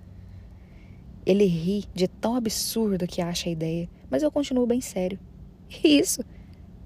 Ele 1.25 1.47
ri 1.47 1.87
de 1.95 2.07
tão 2.07 2.37
absurdo 2.37 3.07
que 3.07 3.23
acha 3.23 3.49
a 3.49 3.53
ideia, 3.53 3.89
mas 4.11 4.23
eu 4.23 4.31
continuo 4.31 4.67
bem 4.67 4.83
sério. 4.83 5.19
Isso, 5.83 6.23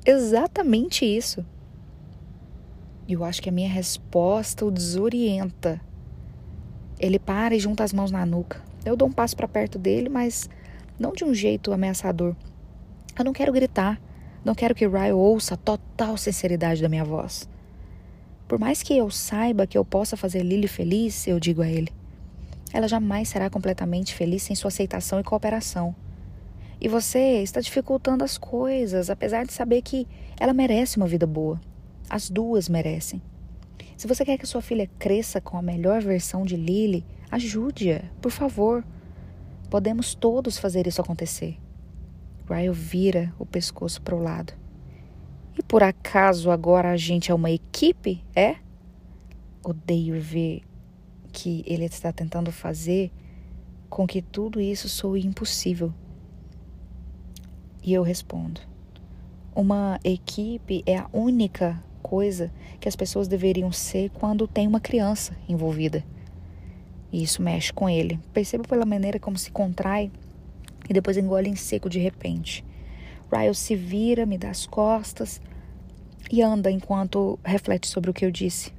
exatamente 0.04 1.04
isso. 1.04 1.44
E 3.08 3.14
eu 3.14 3.24
acho 3.24 3.42
que 3.42 3.48
a 3.48 3.52
minha 3.52 3.68
resposta 3.68 4.64
o 4.64 4.70
desorienta. 4.70 5.80
Ele 6.98 7.18
para 7.18 7.56
e 7.56 7.58
junta 7.58 7.82
as 7.82 7.92
mãos 7.92 8.12
na 8.12 8.24
nuca. 8.24 8.62
Eu 8.84 8.96
dou 8.96 9.08
um 9.08 9.12
passo 9.12 9.36
para 9.36 9.48
perto 9.48 9.78
dele, 9.78 10.08
mas 10.08 10.48
não 10.98 11.12
de 11.12 11.24
um 11.24 11.34
jeito 11.34 11.72
ameaçador. 11.72 12.36
Eu 13.18 13.24
não 13.24 13.32
quero 13.32 13.52
gritar. 13.52 14.00
Não 14.44 14.54
quero 14.54 14.74
que 14.74 14.86
Ryan 14.86 15.16
ouça 15.16 15.54
a 15.54 15.56
total 15.56 16.16
sinceridade 16.16 16.82
da 16.82 16.88
minha 16.88 17.04
voz. 17.04 17.48
Por 18.46 18.58
mais 18.58 18.82
que 18.82 18.96
eu 18.96 19.10
saiba 19.10 19.66
que 19.66 19.76
eu 19.76 19.84
possa 19.84 20.16
fazer 20.16 20.42
Lily 20.42 20.68
feliz, 20.68 21.26
eu 21.26 21.40
digo 21.40 21.62
a 21.62 21.68
ele, 21.68 21.90
ela 22.72 22.86
jamais 22.86 23.28
será 23.28 23.50
completamente 23.50 24.14
feliz 24.14 24.42
sem 24.42 24.54
sua 24.54 24.68
aceitação 24.68 25.18
e 25.18 25.24
cooperação. 25.24 25.96
E 26.80 26.88
você 26.88 27.42
está 27.42 27.60
dificultando 27.60 28.22
as 28.22 28.36
coisas, 28.36 29.08
apesar 29.08 29.46
de 29.46 29.52
saber 29.52 29.82
que 29.82 30.06
ela 30.38 30.52
merece 30.52 30.98
uma 30.98 31.06
vida 31.06 31.26
boa. 31.26 31.60
As 32.08 32.28
duas 32.30 32.68
merecem. 32.68 33.20
Se 33.96 34.06
você 34.06 34.24
quer 34.24 34.36
que 34.36 34.46
sua 34.46 34.60
filha 34.60 34.88
cresça 34.98 35.40
com 35.40 35.56
a 35.56 35.62
melhor 35.62 36.02
versão 36.02 36.44
de 36.44 36.54
Lily, 36.54 37.04
ajude-a, 37.30 38.02
por 38.20 38.30
favor. 38.30 38.84
Podemos 39.70 40.14
todos 40.14 40.58
fazer 40.58 40.86
isso 40.86 41.00
acontecer. 41.00 41.58
Ryle 42.48 42.72
vira 42.72 43.34
o 43.38 43.44
pescoço 43.44 44.00
para 44.00 44.14
o 44.14 44.22
lado. 44.22 44.52
E 45.58 45.62
por 45.62 45.82
acaso 45.82 46.50
agora 46.50 46.90
a 46.90 46.96
gente 46.96 47.30
é 47.30 47.34
uma 47.34 47.50
equipe, 47.50 48.22
é? 48.34 48.56
Odeio 49.64 50.20
ver 50.20 50.62
que 51.32 51.64
ele 51.66 51.84
está 51.84 52.12
tentando 52.12 52.52
fazer 52.52 53.10
com 53.88 54.06
que 54.06 54.20
tudo 54.22 54.60
isso 54.60 54.88
soe 54.88 55.24
impossível. 55.24 55.92
E 57.82 57.92
eu 57.92 58.02
respondo: 58.02 58.60
uma 59.54 59.98
equipe 60.04 60.82
é 60.86 60.98
a 60.98 61.08
única 61.12 61.82
coisa 62.02 62.52
que 62.78 62.88
as 62.88 62.94
pessoas 62.94 63.26
deveriam 63.26 63.72
ser 63.72 64.10
quando 64.10 64.46
tem 64.46 64.66
uma 64.66 64.80
criança 64.80 65.36
envolvida. 65.48 66.04
E 67.10 67.22
isso 67.22 67.42
mexe 67.42 67.72
com 67.72 67.88
ele. 67.88 68.20
Percebo 68.32 68.68
pela 68.68 68.84
maneira 68.84 69.18
como 69.18 69.38
se 69.38 69.50
contrai 69.50 70.10
e 70.88 70.92
depois 70.92 71.16
engole 71.16 71.48
em 71.48 71.56
seco 71.56 71.88
de 71.88 71.98
repente. 71.98 72.64
Ryle 73.32 73.54
se 73.54 73.74
vira, 73.74 74.24
me 74.24 74.38
dá 74.38 74.50
as 74.50 74.66
costas 74.66 75.40
e 76.30 76.42
anda 76.42 76.70
enquanto 76.70 77.38
reflete 77.44 77.86
sobre 77.86 78.10
o 78.10 78.14
que 78.14 78.24
eu 78.24 78.30
disse. 78.30 78.72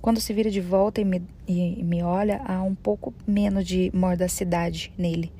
Quando 0.00 0.20
se 0.20 0.32
vira 0.32 0.50
de 0.50 0.60
volta 0.60 1.00
e 1.00 1.04
me, 1.04 1.22
e 1.46 1.82
me 1.82 2.02
olha, 2.02 2.40
há 2.44 2.62
um 2.62 2.74
pouco 2.74 3.12
menos 3.26 3.66
de 3.66 3.90
mordacidade 3.94 4.92
nele. 4.96 5.32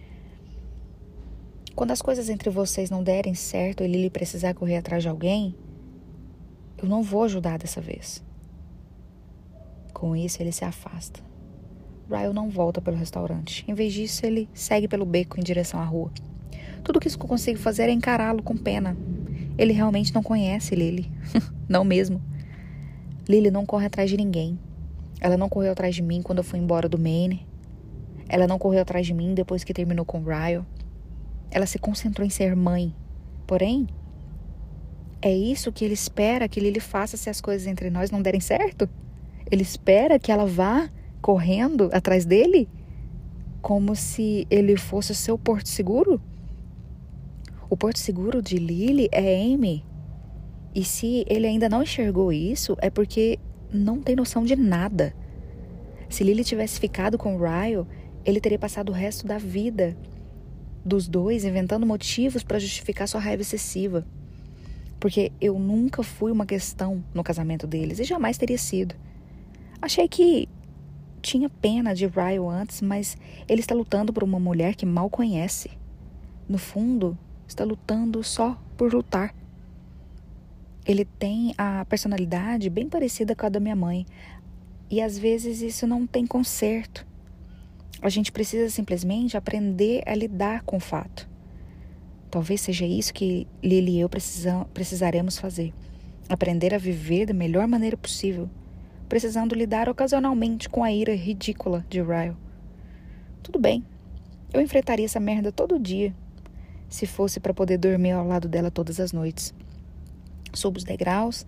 Quando 1.74 1.92
as 1.92 2.02
coisas 2.02 2.28
entre 2.28 2.50
vocês 2.50 2.90
não 2.90 3.04
derem 3.04 3.34
certo 3.34 3.84
e 3.84 3.86
Lily 3.86 4.10
precisar 4.10 4.52
correr 4.54 4.76
atrás 4.76 5.02
de 5.02 5.08
alguém, 5.08 5.54
eu 6.76 6.88
não 6.88 7.02
vou 7.02 7.22
ajudar 7.22 7.56
dessa 7.56 7.80
vez. 7.80 8.22
Com 9.92 10.16
isso, 10.16 10.42
ele 10.42 10.50
se 10.50 10.64
afasta. 10.64 11.27
Ryle 12.10 12.32
não 12.32 12.48
volta 12.48 12.80
pelo 12.80 12.96
restaurante. 12.96 13.64
Em 13.68 13.74
vez 13.74 13.92
disso, 13.92 14.24
ele 14.24 14.48
segue 14.54 14.88
pelo 14.88 15.04
beco 15.04 15.38
em 15.38 15.42
direção 15.42 15.78
à 15.78 15.84
rua. 15.84 16.10
Tudo 16.82 16.98
que 16.98 17.08
eu 17.08 17.18
consigo 17.18 17.58
fazer 17.58 17.84
é 17.84 17.92
encará-lo 17.92 18.42
com 18.42 18.56
pena. 18.56 18.96
Ele 19.58 19.72
realmente 19.72 20.14
não 20.14 20.22
conhece 20.22 20.74
Lily. 20.74 21.10
não 21.68 21.84
mesmo. 21.84 22.22
Lily 23.28 23.50
não 23.50 23.66
corre 23.66 23.86
atrás 23.86 24.08
de 24.08 24.16
ninguém. 24.16 24.58
Ela 25.20 25.36
não 25.36 25.48
correu 25.48 25.72
atrás 25.72 25.94
de 25.94 26.02
mim 26.02 26.22
quando 26.22 26.38
eu 26.38 26.44
fui 26.44 26.58
embora 26.58 26.88
do 26.88 26.98
Maine. 26.98 27.46
Ela 28.28 28.46
não 28.46 28.58
correu 28.58 28.80
atrás 28.80 29.06
de 29.06 29.12
mim 29.12 29.34
depois 29.34 29.62
que 29.62 29.74
terminou 29.74 30.04
com 30.04 30.22
Ryle. 30.22 30.64
Ela 31.50 31.66
se 31.66 31.78
concentrou 31.78 32.26
em 32.26 32.30
ser 32.30 32.56
mãe. 32.56 32.94
Porém, 33.46 33.86
é 35.20 35.34
isso 35.34 35.72
que 35.72 35.84
ele 35.84 35.94
espera 35.94 36.48
que 36.48 36.60
Lily 36.60 36.80
faça 36.80 37.16
se 37.16 37.28
as 37.28 37.40
coisas 37.40 37.66
entre 37.66 37.90
nós 37.90 38.10
não 38.10 38.22
derem 38.22 38.40
certo? 38.40 38.88
Ele 39.50 39.62
espera 39.62 40.18
que 40.18 40.30
ela 40.30 40.46
vá 40.46 40.88
correndo 41.20 41.90
atrás 41.92 42.24
dele? 42.24 42.68
Como 43.60 43.94
se 43.96 44.46
ele 44.50 44.76
fosse 44.76 45.12
o 45.12 45.14
seu 45.14 45.38
porto 45.38 45.68
seguro? 45.68 46.20
O 47.68 47.76
porto 47.76 47.98
seguro 47.98 48.40
de 48.40 48.56
Lily 48.56 49.08
é 49.12 49.42
Amy. 49.42 49.84
E 50.74 50.84
se 50.84 51.24
ele 51.28 51.46
ainda 51.46 51.68
não 51.68 51.82
enxergou 51.82 52.32
isso, 52.32 52.76
é 52.80 52.88
porque 52.88 53.38
não 53.72 54.00
tem 54.00 54.16
noção 54.16 54.44
de 54.44 54.56
nada. 54.56 55.14
Se 56.08 56.24
Lily 56.24 56.44
tivesse 56.44 56.80
ficado 56.80 57.18
com 57.18 57.36
Ryle, 57.36 57.86
ele 58.24 58.40
teria 58.40 58.58
passado 58.58 58.90
o 58.90 58.94
resto 58.94 59.26
da 59.26 59.38
vida 59.38 59.96
dos 60.84 61.06
dois 61.06 61.44
inventando 61.44 61.84
motivos 61.84 62.42
para 62.42 62.58
justificar 62.58 63.06
sua 63.06 63.20
raiva 63.20 63.42
excessiva. 63.42 64.06
Porque 64.98 65.30
eu 65.40 65.58
nunca 65.58 66.02
fui 66.02 66.32
uma 66.32 66.46
questão 66.46 67.04
no 67.12 67.22
casamento 67.22 67.66
deles 67.66 67.98
e 67.98 68.04
jamais 68.04 68.38
teria 68.38 68.58
sido. 68.58 68.94
Achei 69.80 70.08
que 70.08 70.48
tinha 71.20 71.48
pena 71.48 71.94
de 71.94 72.06
Ryle 72.06 72.46
antes, 72.48 72.80
mas 72.80 73.16
ele 73.48 73.60
está 73.60 73.74
lutando 73.74 74.12
por 74.12 74.22
uma 74.22 74.40
mulher 74.40 74.74
que 74.74 74.86
mal 74.86 75.10
conhece. 75.10 75.70
No 76.48 76.58
fundo, 76.58 77.16
está 77.46 77.64
lutando 77.64 78.22
só 78.24 78.58
por 78.76 78.92
lutar. 78.92 79.34
Ele 80.86 81.04
tem 81.04 81.54
a 81.58 81.84
personalidade 81.84 82.70
bem 82.70 82.88
parecida 82.88 83.34
com 83.34 83.44
a 83.44 83.48
da 83.48 83.60
minha 83.60 83.76
mãe, 83.76 84.06
e 84.90 85.02
às 85.02 85.18
vezes 85.18 85.60
isso 85.60 85.86
não 85.86 86.06
tem 86.06 86.26
conserto. 86.26 87.06
A 88.00 88.08
gente 88.08 88.32
precisa 88.32 88.70
simplesmente 88.70 89.36
aprender 89.36 90.02
a 90.06 90.14
lidar 90.14 90.62
com 90.62 90.76
o 90.78 90.80
fato. 90.80 91.28
Talvez 92.30 92.60
seja 92.60 92.86
isso 92.86 93.12
que 93.12 93.46
Lily 93.62 93.96
e 93.96 94.00
eu 94.00 94.08
precisaremos 94.72 95.36
fazer. 95.36 95.74
Aprender 96.28 96.72
a 96.74 96.78
viver 96.78 97.26
da 97.26 97.34
melhor 97.34 97.66
maneira 97.66 97.96
possível, 97.96 98.48
precisando 99.08 99.54
lidar 99.54 99.88
ocasionalmente 99.88 100.68
com 100.68 100.84
a 100.84 100.92
ira 100.92 101.14
ridícula 101.14 101.84
de 101.88 102.02
Ryle. 102.02 102.36
Tudo 103.42 103.58
bem, 103.58 103.84
eu 104.52 104.60
enfrentaria 104.60 105.04
essa 105.04 105.20
merda 105.20 105.50
todo 105.50 105.78
dia, 105.78 106.14
se 106.88 107.06
fosse 107.06 107.40
para 107.40 107.54
poder 107.54 107.78
dormir 107.78 108.12
ao 108.12 108.26
lado 108.26 108.48
dela 108.48 108.70
todas 108.70 109.00
as 109.00 109.12
noites. 109.12 109.54
Subo 110.54 110.78
os 110.78 110.84
degraus 110.84 111.46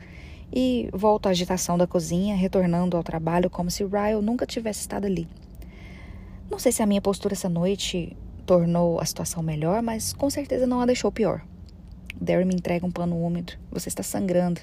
e 0.52 0.88
volto 0.92 1.26
à 1.26 1.30
agitação 1.30 1.78
da 1.78 1.86
cozinha, 1.86 2.36
retornando 2.36 2.96
ao 2.96 3.02
trabalho 3.02 3.48
como 3.48 3.70
se 3.70 3.84
Ryle 3.84 4.22
nunca 4.22 4.46
tivesse 4.46 4.80
estado 4.80 5.06
ali. 5.06 5.28
Não 6.50 6.58
sei 6.58 6.72
se 6.72 6.82
a 6.82 6.86
minha 6.86 7.00
postura 7.00 7.34
essa 7.34 7.48
noite 7.48 8.16
tornou 8.44 8.98
a 8.98 9.04
situação 9.04 9.42
melhor, 9.42 9.80
mas 9.80 10.12
com 10.12 10.28
certeza 10.28 10.66
não 10.66 10.80
a 10.80 10.86
deixou 10.86 11.12
pior. 11.12 11.42
Derry 12.20 12.44
me 12.44 12.54
entrega 12.54 12.84
um 12.84 12.90
pano 12.90 13.16
úmido. 13.16 13.52
Você 13.70 13.88
está 13.88 14.02
sangrando. 14.02 14.60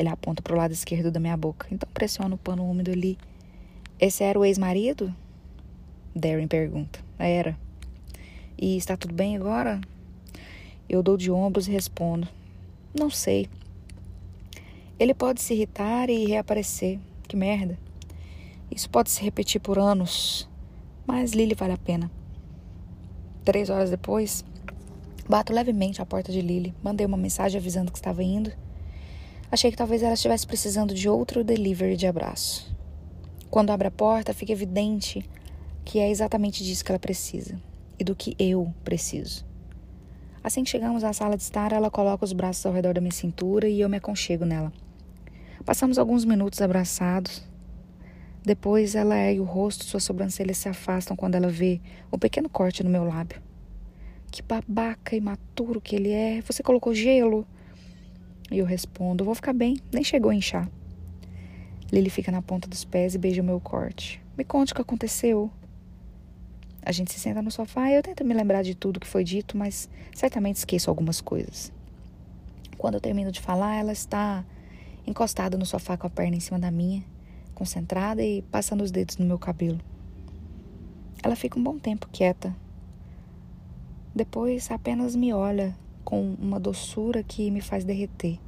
Ele 0.00 0.08
aponta 0.08 0.40
para 0.40 0.54
o 0.54 0.56
lado 0.56 0.72
esquerdo 0.72 1.10
da 1.10 1.20
minha 1.20 1.36
boca. 1.36 1.66
Então 1.70 1.86
pressiona 1.92 2.34
o 2.34 2.38
pano 2.38 2.64
úmido 2.64 2.90
ali. 2.90 3.18
Esse 3.98 4.24
era 4.24 4.38
o 4.38 4.44
ex-marido? 4.46 5.14
Darren 6.16 6.48
pergunta. 6.48 7.00
Era. 7.18 7.54
E 8.56 8.78
está 8.78 8.96
tudo 8.96 9.12
bem 9.12 9.36
agora? 9.36 9.78
Eu 10.88 11.02
dou 11.02 11.18
de 11.18 11.30
ombros 11.30 11.68
e 11.68 11.70
respondo. 11.70 12.26
Não 12.98 13.10
sei. 13.10 13.46
Ele 14.98 15.12
pode 15.12 15.42
se 15.42 15.52
irritar 15.52 16.08
e 16.08 16.24
reaparecer. 16.24 16.98
Que 17.28 17.36
merda. 17.36 17.78
Isso 18.74 18.88
pode 18.88 19.10
se 19.10 19.22
repetir 19.22 19.60
por 19.60 19.78
anos. 19.78 20.48
Mas 21.06 21.32
Lily 21.32 21.54
vale 21.54 21.74
a 21.74 21.78
pena. 21.78 22.10
Três 23.44 23.68
horas 23.68 23.90
depois, 23.90 24.46
bato 25.28 25.52
levemente 25.52 26.00
à 26.00 26.06
porta 26.06 26.32
de 26.32 26.40
Lily. 26.40 26.74
Mandei 26.82 27.06
uma 27.06 27.18
mensagem 27.18 27.60
avisando 27.60 27.92
que 27.92 27.98
estava 27.98 28.22
indo. 28.22 28.50
Achei 29.52 29.70
que 29.70 29.76
talvez 29.76 30.02
ela 30.02 30.14
estivesse 30.14 30.46
precisando 30.46 30.94
de 30.94 31.08
outro 31.08 31.42
delivery 31.42 31.96
de 31.96 32.06
abraço. 32.06 32.72
Quando 33.50 33.70
abre 33.70 33.88
a 33.88 33.90
porta, 33.90 34.32
fica 34.32 34.52
evidente 34.52 35.28
que 35.84 35.98
é 35.98 36.08
exatamente 36.08 36.62
disso 36.62 36.84
que 36.84 36.92
ela 36.92 37.00
precisa 37.00 37.60
e 37.98 38.04
do 38.04 38.14
que 38.14 38.36
eu 38.38 38.72
preciso. 38.84 39.44
Assim 40.42 40.62
que 40.62 40.70
chegamos 40.70 41.02
à 41.02 41.12
sala 41.12 41.36
de 41.36 41.42
estar, 41.42 41.72
ela 41.72 41.90
coloca 41.90 42.24
os 42.24 42.32
braços 42.32 42.64
ao 42.64 42.72
redor 42.72 42.94
da 42.94 43.00
minha 43.00 43.12
cintura 43.12 43.68
e 43.68 43.80
eu 43.80 43.88
me 43.88 43.96
aconchego 43.96 44.44
nela. 44.44 44.72
Passamos 45.64 45.98
alguns 45.98 46.24
minutos 46.24 46.62
abraçados. 46.62 47.42
Depois 48.42 48.94
ela 48.94 49.16
ergue 49.16 49.40
o 49.40 49.44
rosto, 49.44 49.84
suas 49.84 50.04
sobrancelhas 50.04 50.58
se 50.58 50.68
afastam 50.68 51.16
quando 51.16 51.34
ela 51.34 51.48
vê 51.48 51.80
um 52.12 52.18
pequeno 52.18 52.48
corte 52.48 52.84
no 52.84 52.88
meu 52.88 53.02
lábio. 53.02 53.42
Que 54.30 54.42
babaca 54.42 55.16
imaturo 55.16 55.80
que 55.80 55.96
ele 55.96 56.12
é. 56.12 56.40
Você 56.42 56.62
colocou 56.62 56.94
gelo? 56.94 57.44
E 58.50 58.58
eu 58.58 58.66
respondo: 58.66 59.24
Vou 59.24 59.34
ficar 59.34 59.52
bem, 59.52 59.78
nem 59.92 60.02
chegou 60.02 60.30
a 60.30 60.34
inchar. 60.34 60.68
Lily 61.92 62.10
fica 62.10 62.30
na 62.30 62.42
ponta 62.42 62.68
dos 62.68 62.84
pés 62.84 63.14
e 63.14 63.18
beija 63.18 63.42
o 63.42 63.44
meu 63.44 63.60
corte. 63.60 64.22
Me 64.36 64.44
conte 64.44 64.72
o 64.72 64.74
que 64.74 64.82
aconteceu. 64.82 65.50
A 66.82 66.92
gente 66.92 67.12
se 67.12 67.18
senta 67.18 67.42
no 67.42 67.50
sofá 67.50 67.90
e 67.90 67.94
eu 67.94 68.02
tento 68.02 68.24
me 68.24 68.32
lembrar 68.32 68.62
de 68.62 68.74
tudo 68.74 69.00
que 69.00 69.06
foi 69.06 69.22
dito, 69.22 69.56
mas 69.56 69.88
certamente 70.14 70.56
esqueço 70.56 70.88
algumas 70.88 71.20
coisas. 71.20 71.72
Quando 72.78 72.94
eu 72.94 73.00
termino 73.00 73.30
de 73.30 73.40
falar, 73.40 73.74
ela 73.74 73.92
está 73.92 74.44
encostada 75.06 75.58
no 75.58 75.66
sofá 75.66 75.96
com 75.96 76.06
a 76.06 76.10
perna 76.10 76.36
em 76.36 76.40
cima 76.40 76.58
da 76.58 76.70
minha 76.70 77.04
concentrada 77.54 78.22
e 78.22 78.40
passando 78.42 78.82
os 78.82 78.90
dedos 78.90 79.18
no 79.18 79.26
meu 79.26 79.38
cabelo. 79.38 79.78
Ela 81.22 81.36
fica 81.36 81.58
um 81.58 81.62
bom 81.62 81.78
tempo 81.78 82.08
quieta. 82.10 82.56
Depois 84.14 84.70
apenas 84.70 85.14
me 85.14 85.32
olha 85.34 85.76
com 86.04 86.34
uma 86.40 86.58
doçura 86.58 87.22
que 87.22 87.50
me 87.50 87.60
faz 87.60 87.84
derreter. 87.84 88.38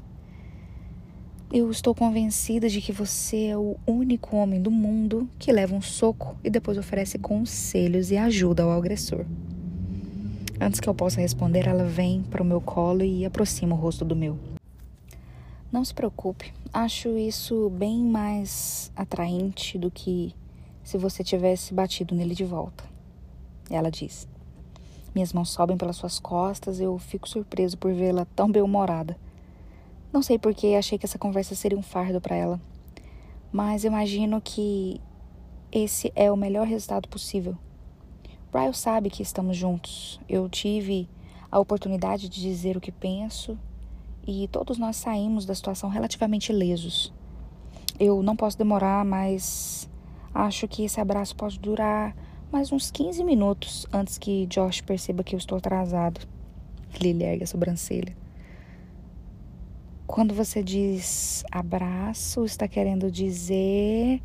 Eu 1.53 1.71
estou 1.71 1.95
convencida 1.95 2.69
de 2.69 2.81
que 2.81 2.93
você 2.93 3.49
é 3.49 3.57
o 3.59 3.77
único 3.87 4.37
homem 4.37 4.61
do 4.61 4.71
mundo 4.71 5.29
que 5.39 5.53
leva 5.53 5.75
um 5.75 5.83
soco 5.83 6.35
e 6.43 6.49
depois 6.49 6.79
oferece 6.79 7.19
conselhos 7.19 8.11
e 8.11 8.17
ajuda 8.17 8.63
ao 8.63 8.73
agressor. 8.73 9.27
Antes 10.59 10.81
que 10.81 10.89
eu 10.89 10.95
possa 10.95 11.21
responder, 11.21 11.67
ela 11.67 11.85
vem 11.85 12.23
para 12.23 12.43
o 12.43 12.47
meu 12.47 12.61
colo 12.61 13.03
e 13.03 13.27
aproxima 13.27 13.75
o 13.75 13.79
rosto 13.79 14.05
do 14.05 14.17
meu. 14.17 14.39
Não 15.71 15.85
se 15.85 15.93
preocupe, 15.93 16.55
acho 16.73 17.19
isso 17.19 17.69
bem 17.69 18.03
mais 18.03 18.91
atraente 18.97 19.77
do 19.77 19.91
que 19.91 20.35
se 20.83 20.97
você 20.97 21.23
tivesse 21.23 21.75
batido 21.75 22.15
nele 22.15 22.35
de 22.35 22.45
volta. 22.45 22.85
Ela 23.71 23.91
diz. 23.91 24.32
Minhas 25.15 25.33
mãos 25.33 25.51
sobem 25.51 25.77
pelas 25.77 25.97
suas 25.97 26.19
costas, 26.19 26.81
eu 26.81 26.99
fico 26.99 27.29
surpreso 27.29 27.77
por 27.77 27.93
vê-la 27.93 28.25
tão 28.35 28.51
bem-humorada. 28.51 29.17
Não 30.13 30.23
sei 30.23 30.39
por 30.39 30.55
que 30.55 30.75
achei 30.75 30.99
que 30.99 31.05
essa 31.05 31.19
conversa 31.19 31.55
seria 31.55 31.79
um 31.79 31.83
fardo 31.83 32.21
para 32.21 32.37
ela, 32.37 32.61
mas 33.51 33.85
imagino 33.85 34.41
que 34.41 35.01
esse 35.71 36.13
é 36.15 36.31
o 36.31 36.37
melhor 36.37 36.67
resultado 36.67 37.09
possível. 37.09 37.57
Brian 38.51 38.73
sabe 38.73 39.09
que 39.09 39.23
estamos 39.23 39.57
juntos. 39.57 40.21
Eu 40.29 40.49
tive 40.49 41.09
a 41.51 41.59
oportunidade 41.59 42.29
de 42.29 42.41
dizer 42.41 42.77
o 42.77 42.81
que 42.81 42.93
penso 42.93 43.59
e 44.27 44.47
todos 44.49 44.79
nós 44.79 44.97
saímos 44.97 45.45
da 45.45 45.55
situação 45.55 45.89
relativamente 45.89 46.53
lesos. 46.53 47.13
Eu 47.99 48.23
não 48.23 48.37
posso 48.37 48.57
demorar, 48.57 49.05
mas 49.05 49.89
acho 50.35 50.69
que 50.69 50.85
esse 50.85 51.01
abraço 51.01 51.35
pode 51.35 51.59
durar 51.59 52.15
mais 52.53 52.71
uns 52.71 52.91
15 52.91 53.25
minutos 53.25 53.87
antes 53.91 54.19
que 54.19 54.45
Josh 54.47 54.83
perceba 54.83 55.25
que 55.25 55.35
eu 55.35 55.39
estou 55.39 55.57
atrasado. 55.57 56.21
Lily 57.01 57.25
ergue 57.25 57.45
a 57.45 57.47
sobrancelha. 57.47 58.15
Quando 60.07 60.35
você 60.35 60.63
diz 60.63 61.43
abraço, 61.51 62.45
está 62.45 62.69
querendo 62.69 63.11
dizer 63.11 64.21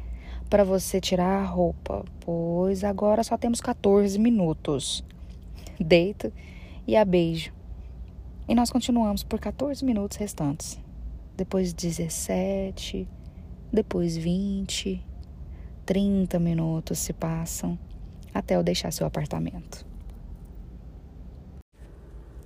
para 0.49 0.65
você 0.65 0.99
tirar 0.99 1.41
a 1.41 1.45
roupa, 1.45 2.03
pois 2.19 2.83
agora 2.83 3.23
só 3.23 3.37
temos 3.37 3.61
14 3.61 4.19
minutos. 4.19 5.05
Deito 5.79 6.29
e 6.85 6.97
a 6.97 7.05
beijo. 7.05 7.53
E 8.45 8.53
nós 8.53 8.69
continuamos 8.69 9.23
por 9.23 9.39
14 9.39 9.85
minutos 9.85 10.17
restantes. 10.17 10.77
Depois 11.37 11.71
17, 11.71 13.07
depois 13.71 14.17
20, 14.17 15.01
30 15.85 16.39
minutos 16.39 16.99
se 16.99 17.13
passam 17.13 17.79
até 18.37 18.55
eu 18.55 18.63
deixar 18.63 18.91
seu 18.91 19.05
apartamento. 19.07 19.85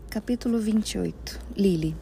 Capítulo 0.09 0.59
28 0.59 1.39
Lily 1.55 1.95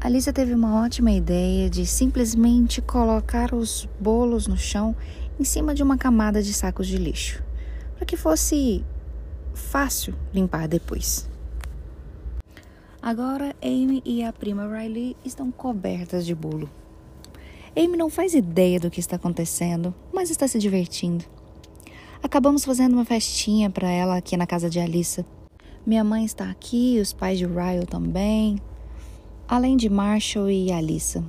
Alisa 0.00 0.32
teve 0.32 0.54
uma 0.54 0.84
ótima 0.84 1.10
ideia 1.10 1.68
de 1.68 1.84
simplesmente 1.84 2.80
colocar 2.80 3.52
os 3.52 3.88
bolos 3.98 4.46
no 4.46 4.56
chão 4.56 4.94
em 5.40 5.44
cima 5.44 5.74
de 5.74 5.82
uma 5.82 5.98
camada 5.98 6.40
de 6.40 6.52
sacos 6.52 6.86
de 6.86 6.96
lixo, 6.96 7.42
para 7.96 8.06
que 8.06 8.16
fosse 8.16 8.84
fácil 9.52 10.14
limpar 10.32 10.68
depois. 10.68 11.28
Agora, 13.02 13.56
Amy 13.60 14.00
e 14.04 14.22
a 14.22 14.32
prima 14.32 14.68
Riley 14.68 15.16
estão 15.24 15.50
cobertas 15.50 16.24
de 16.24 16.34
bolo. 16.34 16.70
Amy 17.76 17.96
não 17.96 18.08
faz 18.08 18.34
ideia 18.34 18.78
do 18.78 18.90
que 18.90 19.00
está 19.00 19.16
acontecendo, 19.16 19.92
mas 20.12 20.30
está 20.30 20.46
se 20.46 20.58
divertindo. 20.58 21.24
Acabamos 22.20 22.64
fazendo 22.64 22.94
uma 22.94 23.04
festinha 23.04 23.70
para 23.70 23.88
ela 23.88 24.16
aqui 24.16 24.36
na 24.36 24.46
casa 24.46 24.68
de 24.68 24.80
Alissa. 24.80 25.24
Minha 25.86 26.02
mãe 26.02 26.24
está 26.24 26.50
aqui, 26.50 26.98
os 27.00 27.12
pais 27.12 27.38
de 27.38 27.46
Ryle 27.46 27.86
também, 27.86 28.58
além 29.46 29.76
de 29.76 29.88
Marshall 29.88 30.50
e 30.50 30.72
Alissa. 30.72 31.24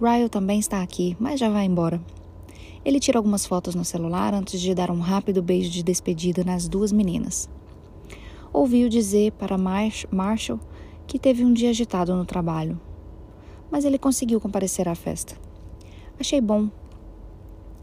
Ryle 0.00 0.30
também 0.30 0.58
está 0.58 0.82
aqui, 0.82 1.14
mas 1.20 1.38
já 1.38 1.50
vai 1.50 1.66
embora. 1.66 2.00
Ele 2.84 2.98
tira 2.98 3.18
algumas 3.18 3.44
fotos 3.44 3.74
no 3.74 3.84
celular 3.84 4.32
antes 4.32 4.58
de 4.60 4.74
dar 4.74 4.90
um 4.90 4.98
rápido 4.98 5.42
beijo 5.42 5.70
de 5.70 5.82
despedida 5.82 6.42
nas 6.42 6.66
duas 6.66 6.90
meninas. 6.90 7.48
Ouviu 8.50 8.88
dizer 8.88 9.32
para 9.32 9.58
Marshall 9.58 10.58
que 11.06 11.18
teve 11.18 11.44
um 11.44 11.52
dia 11.52 11.68
agitado 11.68 12.16
no 12.16 12.24
trabalho, 12.24 12.80
mas 13.70 13.84
ele 13.84 13.98
conseguiu 13.98 14.40
comparecer 14.40 14.88
à 14.88 14.94
festa. 14.94 15.36
Achei 16.18 16.40
bom 16.40 16.70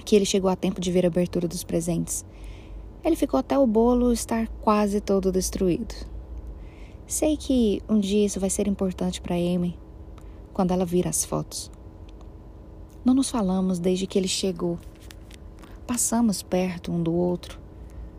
que 0.05 0.15
ele 0.15 0.25
chegou 0.25 0.49
a 0.49 0.55
tempo 0.55 0.79
de 0.79 0.91
ver 0.91 1.03
a 1.03 1.07
abertura 1.07 1.47
dos 1.47 1.63
presentes. 1.63 2.23
Ele 3.03 3.15
ficou 3.15 3.39
até 3.39 3.57
o 3.57 3.67
bolo 3.67 4.13
estar 4.13 4.47
quase 4.61 5.01
todo 5.01 5.31
destruído. 5.31 5.93
Sei 7.07 7.35
que 7.35 7.81
um 7.89 7.99
dia 7.99 8.25
isso 8.25 8.39
vai 8.39 8.49
ser 8.49 8.67
importante 8.67 9.21
para 9.21 9.35
Amy 9.35 9.77
quando 10.53 10.71
ela 10.71 10.85
vir 10.85 11.07
as 11.07 11.25
fotos. 11.25 11.69
Não 13.03 13.13
nos 13.13 13.29
falamos 13.29 13.77
desde 13.77 14.07
que 14.07 14.17
ele 14.17 14.27
chegou. 14.27 14.79
Passamos 15.85 16.41
perto 16.41 16.91
um 16.91 17.03
do 17.03 17.13
outro, 17.13 17.59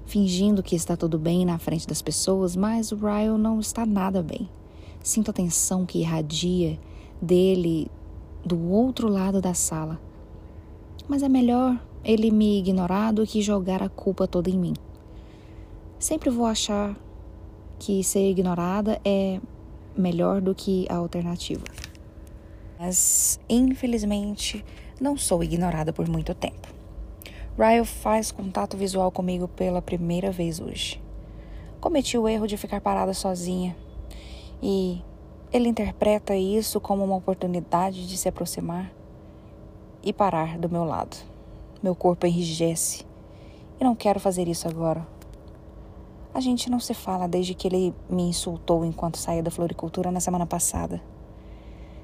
fingindo 0.04 0.62
que 0.62 0.76
está 0.76 0.96
tudo 0.96 1.18
bem 1.18 1.44
na 1.44 1.58
frente 1.58 1.86
das 1.86 2.00
pessoas, 2.00 2.54
mas 2.54 2.92
o 2.92 2.96
Ryle 2.96 3.36
não 3.36 3.58
está 3.58 3.84
nada 3.84 4.22
bem. 4.22 4.48
Sinto 5.02 5.30
a 5.30 5.34
tensão 5.34 5.84
que 5.84 5.98
irradia 5.98 6.78
dele 7.20 7.90
do 8.44 8.70
outro 8.70 9.08
lado 9.08 9.40
da 9.40 9.54
sala. 9.54 10.00
Mas 11.08 11.22
é 11.22 11.28
melhor 11.28 11.80
ele 12.04 12.30
me 12.30 12.58
ignorar 12.58 13.12
do 13.12 13.26
que 13.26 13.42
jogar 13.42 13.82
a 13.82 13.88
culpa 13.88 14.26
toda 14.26 14.50
em 14.50 14.58
mim. 14.58 14.74
Sempre 15.98 16.30
vou 16.30 16.46
achar 16.46 16.96
que 17.78 18.02
ser 18.02 18.30
ignorada 18.30 19.00
é 19.04 19.40
melhor 19.96 20.40
do 20.40 20.54
que 20.54 20.86
a 20.88 20.96
alternativa. 20.96 21.64
Mas, 22.78 23.40
infelizmente, 23.48 24.64
não 25.00 25.16
sou 25.16 25.42
ignorada 25.42 25.92
por 25.92 26.08
muito 26.08 26.34
tempo. 26.34 26.68
Ryle 27.58 27.86
faz 27.86 28.30
contato 28.30 28.76
visual 28.76 29.10
comigo 29.10 29.48
pela 29.48 29.80
primeira 29.80 30.30
vez 30.30 30.60
hoje. 30.60 31.02
Cometi 31.80 32.18
o 32.18 32.28
erro 32.28 32.46
de 32.46 32.56
ficar 32.56 32.80
parada 32.80 33.14
sozinha 33.14 33.76
e 34.62 35.02
ele 35.52 35.68
interpreta 35.68 36.36
isso 36.36 36.80
como 36.80 37.04
uma 37.04 37.16
oportunidade 37.16 38.06
de 38.06 38.16
se 38.16 38.28
aproximar 38.28 38.92
e 40.06 40.12
parar 40.12 40.56
do 40.56 40.70
meu 40.70 40.84
lado. 40.84 41.16
Meu 41.82 41.94
corpo 41.94 42.28
enrijece 42.28 43.04
e 43.80 43.82
não 43.82 43.96
quero 43.96 44.20
fazer 44.20 44.46
isso 44.46 44.68
agora. 44.68 45.04
A 46.32 46.40
gente 46.40 46.70
não 46.70 46.78
se 46.78 46.94
fala 46.94 47.26
desde 47.26 47.54
que 47.54 47.66
ele 47.66 47.92
me 48.08 48.22
insultou 48.22 48.84
enquanto 48.84 49.18
saía 49.18 49.42
da 49.42 49.50
floricultura 49.50 50.12
na 50.12 50.20
semana 50.20 50.46
passada. 50.46 51.02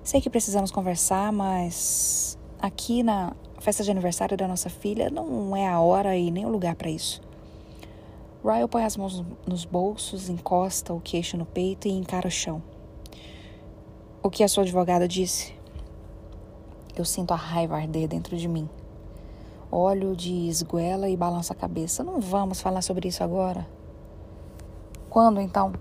Sei 0.03 0.21
que 0.21 0.29
precisamos 0.29 0.73
conversar, 0.73 1.33
mas 1.33 2.37
aqui 2.61 3.05
na 3.05 3.35
festa 3.61 3.85
de 3.85 3.91
aniversário 3.93 4.37
da 4.37 4.49
nossa 4.49 4.69
filha 4.69 5.09
não 5.09 5.57
é 5.57 5.69
a 5.69 5.79
hora 5.79 6.17
e 6.17 6.29
nem 6.33 6.45
o 6.45 6.49
lugar 6.49 6.75
para 6.75 6.91
isso. 6.91 7.23
Ryle 8.45 8.67
põe 8.67 8.83
as 8.83 8.97
mãos 8.97 9.25
nos 9.47 9.65
bolsos, 9.65 10.29
encosta 10.29 10.93
o 10.93 11.01
queixo 11.01 11.37
no 11.37 11.47
peito 11.47 11.87
e 11.87 11.93
encara 11.93 12.27
o 12.27 12.31
chão. 12.31 12.61
O 14.21 14.29
que 14.29 14.43
a 14.43 14.49
sua 14.49 14.65
advogada 14.65 15.07
disse? 15.07 15.62
Eu 16.95 17.05
sinto 17.05 17.33
a 17.33 17.37
raiva 17.37 17.77
arder 17.77 18.07
dentro 18.07 18.37
de 18.37 18.47
mim. 18.47 18.69
Olho 19.71 20.15
de 20.15 20.49
esguela 20.49 21.09
e 21.09 21.17
balanço 21.17 21.53
a 21.53 21.57
cabeça. 21.57 22.05
Não 22.05 22.21
vamos 22.21 22.61
falar 22.61 22.83
sobre 22.83 23.09
isso 23.09 23.25
agora? 23.25 23.67
Quando 25.09 25.41
então? 25.41 25.73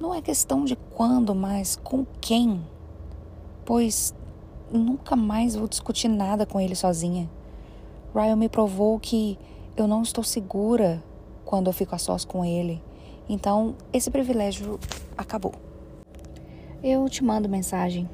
Não 0.00 0.14
é 0.14 0.20
questão 0.20 0.64
de 0.64 0.76
quando, 0.76 1.34
mas 1.34 1.76
com 1.76 2.04
quem. 2.20 2.60
Pois 3.64 4.14
nunca 4.70 5.14
mais 5.14 5.54
vou 5.54 5.68
discutir 5.68 6.08
nada 6.08 6.44
com 6.44 6.60
ele 6.60 6.74
sozinha. 6.74 7.30
Ryan 8.14 8.36
me 8.36 8.48
provou 8.48 8.98
que 8.98 9.38
eu 9.76 9.86
não 9.86 10.02
estou 10.02 10.24
segura 10.24 11.02
quando 11.44 11.68
eu 11.68 11.72
fico 11.72 11.94
a 11.94 11.98
sós 11.98 12.24
com 12.24 12.44
ele. 12.44 12.82
Então, 13.28 13.74
esse 13.92 14.10
privilégio 14.10 14.78
acabou. 15.16 15.52
Eu 16.82 17.08
te 17.08 17.22
mando 17.22 17.48
mensagem. 17.48 18.08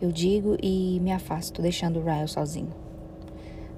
Eu 0.00 0.12
digo 0.12 0.56
e 0.62 1.00
me 1.00 1.10
afasto, 1.10 1.60
deixando 1.60 2.00
Ryan 2.00 2.26
sozinho. 2.28 2.72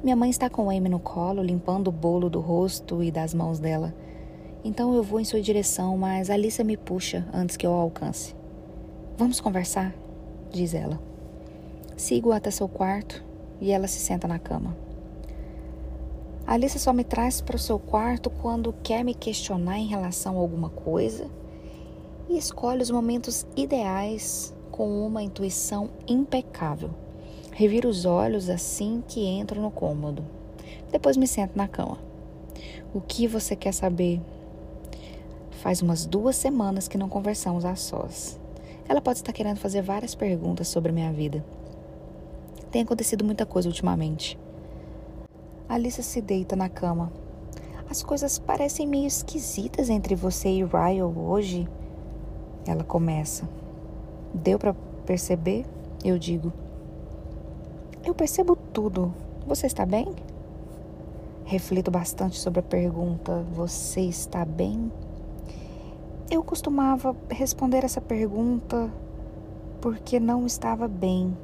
Minha 0.02 0.16
mãe 0.16 0.28
está 0.28 0.50
com 0.50 0.68
Amy 0.68 0.88
no 0.88 0.98
colo, 0.98 1.42
limpando 1.42 1.88
o 1.88 1.92
bolo 1.92 2.28
do 2.28 2.40
rosto 2.40 3.02
e 3.02 3.10
das 3.10 3.32
mãos 3.32 3.58
dela. 3.58 3.94
Então 4.62 4.94
eu 4.94 5.02
vou 5.02 5.18
em 5.18 5.24
sua 5.24 5.40
direção, 5.40 5.96
mas 5.96 6.28
Alicia 6.28 6.64
me 6.64 6.76
puxa 6.76 7.26
antes 7.32 7.56
que 7.56 7.66
eu 7.66 7.72
a 7.72 7.76
alcance. 7.76 8.34
Vamos 9.16 9.40
conversar? 9.40 9.94
diz 10.50 10.74
ela. 10.74 11.00
Sigo 11.96 12.32
até 12.32 12.50
seu 12.50 12.68
quarto 12.68 13.24
e 13.60 13.70
ela 13.70 13.86
se 13.86 13.98
senta 13.98 14.28
na 14.28 14.38
cama. 14.38 14.76
Alicia 16.46 16.80
só 16.80 16.92
me 16.92 17.04
traz 17.04 17.40
para 17.40 17.56
o 17.56 17.58
seu 17.58 17.78
quarto 17.78 18.28
quando 18.28 18.74
quer 18.82 19.04
me 19.04 19.14
questionar 19.14 19.78
em 19.78 19.86
relação 19.86 20.36
a 20.36 20.40
alguma 20.40 20.68
coisa 20.68 21.30
e 22.28 22.36
escolhe 22.36 22.82
os 22.82 22.90
momentos 22.90 23.46
ideais 23.56 24.54
com 24.80 25.06
uma 25.06 25.22
intuição 25.22 25.90
impecável. 26.08 26.88
Reviro 27.52 27.86
os 27.86 28.06
olhos 28.06 28.48
assim 28.48 29.04
que 29.06 29.26
entro 29.26 29.60
no 29.60 29.70
cômodo. 29.70 30.24
Depois 30.90 31.18
me 31.18 31.28
sento 31.28 31.54
na 31.54 31.68
cama. 31.68 31.98
O 32.94 32.98
que 32.98 33.26
você 33.26 33.54
quer 33.54 33.74
saber? 33.74 34.22
Faz 35.50 35.82
umas 35.82 36.06
duas 36.06 36.34
semanas 36.34 36.88
que 36.88 36.96
não 36.96 37.10
conversamos 37.10 37.66
a 37.66 37.76
sós. 37.76 38.40
Ela 38.88 39.02
pode 39.02 39.18
estar 39.18 39.34
querendo 39.34 39.58
fazer 39.58 39.82
várias 39.82 40.14
perguntas 40.14 40.66
sobre 40.68 40.92
minha 40.92 41.12
vida. 41.12 41.44
Tem 42.70 42.80
acontecido 42.80 43.22
muita 43.22 43.44
coisa 43.44 43.68
ultimamente. 43.68 44.38
Alice 45.68 46.02
se 46.02 46.22
deita 46.22 46.56
na 46.56 46.70
cama. 46.70 47.12
As 47.90 48.02
coisas 48.02 48.38
parecem 48.38 48.86
meio 48.86 49.06
esquisitas 49.06 49.90
entre 49.90 50.14
você 50.14 50.48
e 50.48 50.64
Ryle 50.64 51.02
hoje. 51.02 51.68
Ela 52.66 52.82
começa. 52.82 53.46
Deu 54.32 54.58
para 54.58 54.74
perceber? 55.04 55.66
Eu 56.04 56.18
digo. 56.18 56.52
Eu 58.04 58.14
percebo 58.14 58.56
tudo. 58.56 59.12
Você 59.46 59.66
está 59.66 59.84
bem? 59.84 60.14
Reflito 61.44 61.90
bastante 61.90 62.38
sobre 62.38 62.60
a 62.60 62.62
pergunta: 62.62 63.44
Você 63.52 64.02
está 64.02 64.44
bem? 64.44 64.90
Eu 66.30 66.44
costumava 66.44 67.16
responder 67.28 67.84
essa 67.84 68.00
pergunta 68.00 68.88
porque 69.80 70.20
não 70.20 70.46
estava 70.46 70.86
bem. 70.86 71.36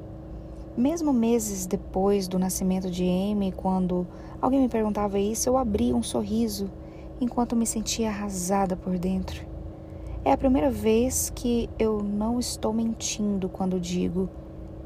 Mesmo 0.77 1.13
meses 1.13 1.67
depois 1.67 2.29
do 2.29 2.39
nascimento 2.39 2.89
de 2.89 3.03
Amy, 3.03 3.51
quando 3.51 4.07
alguém 4.41 4.61
me 4.61 4.69
perguntava 4.69 5.19
isso, 5.19 5.49
eu 5.49 5.57
abria 5.57 5.97
um 5.97 6.03
sorriso 6.03 6.71
enquanto 7.21 7.57
me 7.57 7.67
sentia 7.67 8.11
arrasada 8.11 8.77
por 8.77 8.97
dentro. 8.97 9.56
É 10.27 10.33
a 10.33 10.37
primeira 10.37 10.69
vez 10.69 11.31
que 11.33 11.71
eu 11.79 12.03
não 12.03 12.41
estou 12.41 12.73
mentindo 12.73 13.49
quando 13.49 13.79
digo: 13.79 14.29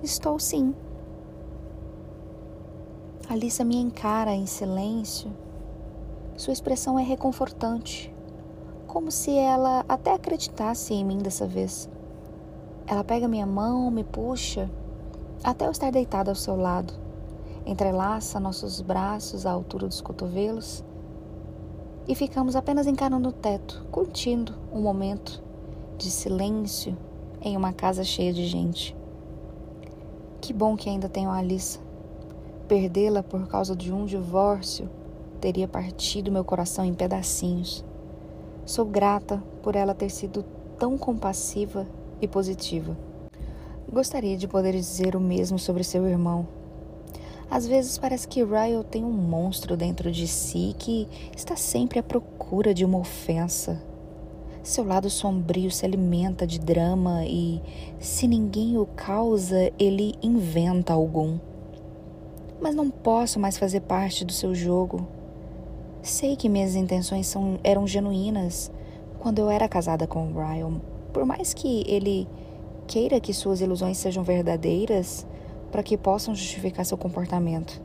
estou 0.03 0.39
sim. 0.39 0.75
Alissa 3.27 3.65
me 3.65 3.77
encara 3.77 4.35
em 4.35 4.45
silêncio. 4.45 5.33
Sua 6.37 6.53
expressão 6.53 6.99
é 6.99 7.03
reconfortante 7.03 8.15
como 8.87 9.11
se 9.11 9.35
ela 9.35 9.83
até 9.89 10.13
acreditasse 10.13 10.93
em 10.93 11.03
mim 11.03 11.17
dessa 11.17 11.47
vez. 11.47 11.89
Ela 12.87 13.03
pega 13.03 13.27
minha 13.27 13.47
mão, 13.47 13.91
me 13.91 14.05
puxa, 14.05 14.71
até 15.43 15.67
eu 15.67 15.71
estar 15.71 15.91
deitada 15.91 16.31
ao 16.31 16.35
seu 16.35 16.55
lado, 16.55 16.93
entrelaça 17.65 18.39
nossos 18.39 18.83
braços 18.83 19.47
à 19.47 19.53
altura 19.53 19.89
dos 19.89 20.03
cotovelos 20.03 20.85
e 22.11 22.15
ficamos 22.17 22.57
apenas 22.57 22.89
encarando 22.89 23.29
o 23.29 23.33
teto, 23.33 23.87
curtindo 23.89 24.53
um 24.73 24.81
momento 24.81 25.41
de 25.97 26.11
silêncio 26.11 26.99
em 27.41 27.57
uma 27.57 27.73
casa 27.73 28.03
cheia 28.03 28.33
de 28.33 28.47
gente. 28.47 28.97
Que 30.41 30.53
bom 30.53 30.77
que 30.77 30.89
ainda 30.89 31.09
tenho 31.09 31.31
a 31.31 31.37
Alissa. 31.37 31.79
Perdê-la 32.67 33.23
por 33.23 33.47
causa 33.47 33.77
de 33.77 33.93
um 33.93 34.05
divórcio 34.07 34.91
teria 35.41 35.69
partido 35.69 36.33
meu 36.33 36.45
coração 36.45 36.85
em 36.85 36.93
pedacinhos. 36.93 37.85
Sou 38.67 38.85
grata 38.85 39.41
por 39.63 39.77
ela 39.77 39.95
ter 39.95 40.11
sido 40.11 40.45
tão 40.81 40.99
compassiva 40.99 41.87
e 42.21 42.27
positiva. 42.27 42.99
Gostaria 43.89 44.37
de 44.37 44.49
poder 44.49 44.73
dizer 44.73 45.15
o 45.15 45.21
mesmo 45.21 45.61
sobre 45.61 45.85
seu 45.85 46.05
irmão. 46.09 46.49
Às 47.51 47.67
vezes 47.67 47.99
parece 47.99 48.29
que 48.29 48.45
Ryle 48.45 48.85
tem 48.89 49.05
um 49.05 49.11
monstro 49.11 49.77
dentro 49.77 50.13
de 50.13 50.29
si 50.29 50.73
que 50.79 51.09
está 51.37 51.57
sempre 51.57 51.99
à 51.99 52.03
procura 52.03 52.73
de 52.73 52.85
uma 52.85 52.99
ofensa. 52.99 53.83
Seu 54.63 54.85
lado 54.85 55.11
sombrio 55.11 55.71
se 55.71 55.85
alimenta 55.85 56.47
de 56.47 56.61
drama 56.61 57.25
e, 57.25 57.61
se 57.99 58.29
ninguém 58.29 58.79
o 58.79 58.87
causa, 58.87 59.73
ele 59.79 60.15
inventa 60.23 60.93
algum. 60.93 61.39
Mas 62.61 62.75
não 62.75 62.89
posso 62.89 63.41
mais 63.41 63.59
fazer 63.59 63.81
parte 63.81 64.25
do 64.25 64.33
seu 64.33 64.55
jogo. 64.55 65.09
Sei 66.03 66.37
que 66.37 66.49
minhas 66.49 66.77
intenções 66.77 67.27
são, 67.27 67.59
eram 67.65 67.85
genuínas 67.85 68.71
quando 69.19 69.41
eu 69.41 69.51
era 69.51 69.69
casada 69.69 70.07
com 70.07 70.33
Ryan. 70.33 70.81
Por 71.13 71.27
mais 71.27 71.53
que 71.53 71.83
ele 71.89 72.29
queira 72.87 73.19
que 73.19 73.35
suas 73.35 73.61
ilusões 73.61 73.99
sejam 73.99 74.23
verdadeiras 74.23 75.27
para 75.71 75.83
que 75.83 75.97
possam 75.97 76.35
justificar 76.35 76.85
seu 76.85 76.99
comportamento. 76.99 77.81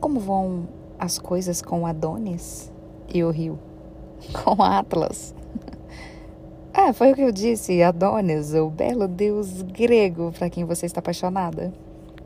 Como 0.00 0.20
vão 0.20 0.68
as 0.98 1.18
coisas 1.18 1.62
com 1.62 1.86
Adonis? 1.86 2.70
E 3.12 3.22
o 3.24 3.30
rio. 3.30 3.58
Com 4.44 4.62
Atlas. 4.62 5.34
ah, 6.72 6.92
foi 6.92 7.12
o 7.12 7.14
que 7.14 7.22
eu 7.22 7.32
disse, 7.32 7.82
Adonis, 7.82 8.54
o 8.54 8.70
belo 8.70 9.08
deus 9.08 9.62
grego 9.62 10.32
para 10.32 10.48
quem 10.48 10.64
você 10.64 10.86
está 10.86 11.00
apaixonada. 11.00 11.72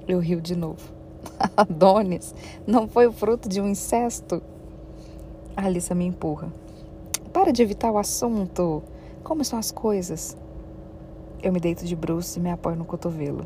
Eu 0.06 0.20
rio 0.20 0.40
de 0.40 0.54
novo. 0.54 0.92
Adonis 1.56 2.34
não 2.66 2.86
foi 2.86 3.06
o 3.06 3.12
fruto 3.12 3.48
de 3.48 3.60
um 3.60 3.66
incesto? 3.66 4.42
A 5.56 5.64
Alissa 5.64 5.94
me 5.94 6.04
empurra. 6.04 6.52
Para 7.32 7.52
de 7.52 7.62
evitar 7.62 7.90
o 7.90 7.98
assunto. 7.98 8.82
Como 9.24 9.44
são 9.44 9.58
as 9.58 9.70
coisas? 9.70 10.36
Eu 11.42 11.52
me 11.52 11.60
deito 11.60 11.84
de 11.84 11.96
bruços 11.96 12.36
e 12.36 12.40
me 12.40 12.50
apoio 12.50 12.76
no 12.76 12.84
cotovelo. 12.84 13.44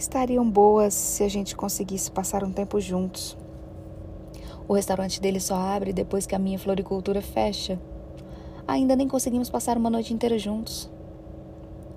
Estariam 0.00 0.48
boas 0.48 0.94
se 0.94 1.22
a 1.22 1.28
gente 1.28 1.54
conseguisse 1.54 2.10
passar 2.10 2.42
um 2.42 2.50
tempo 2.50 2.80
juntos. 2.80 3.36
O 4.66 4.72
restaurante 4.72 5.20
dele 5.20 5.38
só 5.38 5.54
abre 5.54 5.92
depois 5.92 6.26
que 6.26 6.34
a 6.34 6.38
minha 6.38 6.58
floricultura 6.58 7.20
fecha. 7.20 7.78
Ainda 8.66 8.96
nem 8.96 9.06
conseguimos 9.06 9.50
passar 9.50 9.76
uma 9.76 9.90
noite 9.90 10.14
inteira 10.14 10.38
juntos. 10.38 10.90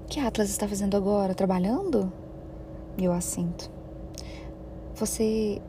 O 0.03 0.07
que 0.09 0.19
Atlas 0.19 0.49
está 0.49 0.67
fazendo 0.67 0.97
agora? 0.97 1.33
Trabalhando? 1.33 2.11
Eu 2.97 3.13
assinto. 3.13 3.71
Você 4.95 5.61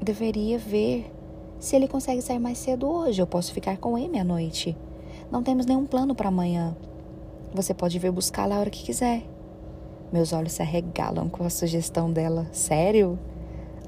deveria 0.00 0.58
ver 0.58 1.12
se 1.58 1.76
ele 1.76 1.86
consegue 1.86 2.22
sair 2.22 2.38
mais 2.38 2.56
cedo 2.56 2.88
hoje. 2.88 3.20
Eu 3.20 3.26
posso 3.26 3.52
ficar 3.52 3.76
com 3.76 3.98
ele 3.98 4.18
à 4.18 4.24
noite. 4.24 4.76
Não 5.30 5.42
temos 5.42 5.66
nenhum 5.66 5.84
plano 5.84 6.14
para 6.14 6.28
amanhã. 6.28 6.74
Você 7.52 7.74
pode 7.74 7.98
vir 7.98 8.10
buscá-la 8.10 8.56
a 8.56 8.60
hora 8.60 8.70
que 8.70 8.84
quiser. 8.84 9.22
Meus 10.12 10.32
olhos 10.32 10.52
se 10.52 10.62
arregalam 10.62 11.28
com 11.28 11.44
a 11.44 11.50
sugestão 11.50 12.10
dela. 12.10 12.46
Sério? 12.50 13.18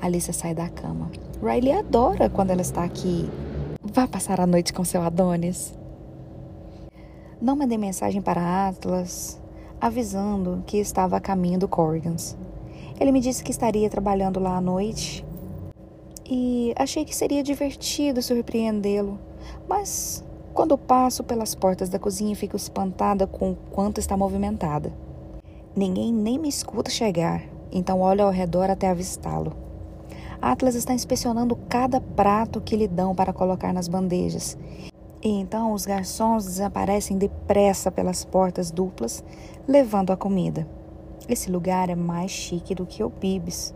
Alicia 0.00 0.32
sai 0.32 0.54
da 0.54 0.68
cama. 0.68 1.10
Riley 1.42 1.72
adora 1.72 2.28
quando 2.28 2.50
ela 2.50 2.60
está 2.60 2.84
aqui. 2.84 3.28
Vá 3.82 4.06
passar 4.06 4.40
a 4.40 4.46
noite 4.46 4.72
com 4.72 4.84
seu 4.84 5.00
Adonis. 5.02 5.74
Não 7.40 7.56
mandei 7.56 7.78
mensagem 7.78 8.20
para 8.20 8.68
Atlas 8.68 9.40
avisando 9.80 10.62
que 10.66 10.76
estava 10.76 11.16
a 11.16 11.20
caminho 11.20 11.58
do 11.58 11.66
Corgans. 11.66 12.36
Ele 13.00 13.12
me 13.12 13.20
disse 13.20 13.42
que 13.42 13.50
estaria 13.50 13.88
trabalhando 13.88 14.38
lá 14.38 14.58
à 14.58 14.60
noite 14.60 15.24
e 16.28 16.74
achei 16.76 17.04
que 17.04 17.16
seria 17.16 17.42
divertido 17.42 18.20
surpreendê-lo. 18.20 19.18
Mas 19.66 20.22
quando 20.52 20.76
passo 20.76 21.24
pelas 21.24 21.54
portas 21.54 21.88
da 21.88 21.98
cozinha, 21.98 22.36
fico 22.36 22.56
espantada 22.56 23.26
com 23.26 23.52
o 23.52 23.56
quanto 23.56 23.98
está 23.98 24.16
movimentada. 24.18 24.92
Ninguém 25.74 26.12
nem 26.12 26.36
me 26.36 26.48
escuta 26.48 26.90
chegar, 26.90 27.44
então 27.70 28.00
olho 28.00 28.24
ao 28.24 28.30
redor 28.30 28.68
até 28.68 28.88
avistá-lo. 28.88 29.52
Atlas 30.42 30.74
está 30.74 30.92
inspecionando 30.92 31.54
cada 31.68 32.00
prato 32.00 32.60
que 32.60 32.74
lhe 32.74 32.88
dão 32.88 33.14
para 33.14 33.32
colocar 33.32 33.72
nas 33.72 33.86
bandejas. 33.86 34.58
E 35.22 35.28
então 35.28 35.72
os 35.72 35.86
garçons 35.86 36.44
desaparecem 36.46 37.16
depressa 37.16 37.90
pelas 37.92 38.24
portas 38.24 38.70
duplas, 38.70 39.22
levando 39.68 40.12
a 40.12 40.16
comida. 40.16 40.66
Esse 41.28 41.50
lugar 41.50 41.88
é 41.88 41.94
mais 41.94 42.32
chique 42.32 42.74
do 42.74 42.86
que 42.86 43.04
o 43.04 43.10
Bibs. 43.10 43.72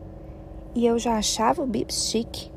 E 0.75 0.85
eu 0.85 0.99
já 0.99 1.17
achava 1.17 1.63
o 1.63 1.67
Bibs 1.67 2.09
chique. 2.11 2.51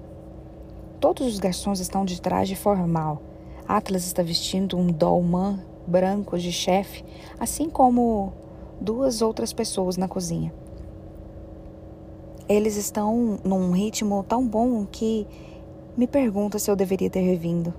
Todos 1.00 1.28
os 1.28 1.40
garçons 1.40 1.80
estão 1.80 2.04
de 2.06 2.20
traje 2.20 2.56
formal. 2.56 3.22
Atlas 3.68 4.06
está 4.06 4.24
vestindo 4.24 4.78
um 4.78 4.88
dolman 4.88 5.60
branco 5.86 6.40
de 6.40 6.52
chefe, 6.52 7.04
assim 7.40 7.70
como 7.70 8.34
duas 8.80 9.22
outras 9.22 9.54
pessoas 9.54 9.98
na 9.98 10.08
cozinha. 10.08 10.54
Eles 12.48 12.78
estão 12.78 13.40
num 13.44 13.72
ritmo 13.72 14.24
tão 14.24 14.48
bom 14.48 14.86
que 14.86 15.28
me 15.98 16.08
pergunta 16.08 16.60
se 16.60 16.72
eu 16.72 16.76
deveria 16.76 17.10
ter 17.10 17.36
vindo. 17.36 17.74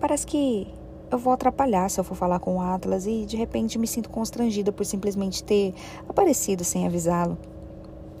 Parece 0.00 0.26
que 0.26 0.68
eu 1.10 1.18
vou 1.18 1.32
atrapalhar 1.32 1.88
se 1.88 1.98
eu 1.98 2.04
for 2.04 2.14
falar 2.14 2.38
com 2.38 2.56
o 2.56 2.60
Atlas 2.60 3.06
e 3.06 3.24
de 3.24 3.36
repente 3.36 3.78
me 3.78 3.86
sinto 3.86 4.10
constrangida 4.10 4.70
por 4.70 4.84
simplesmente 4.84 5.42
ter 5.42 5.74
aparecido 6.08 6.62
sem 6.62 6.86
avisá-lo. 6.86 7.38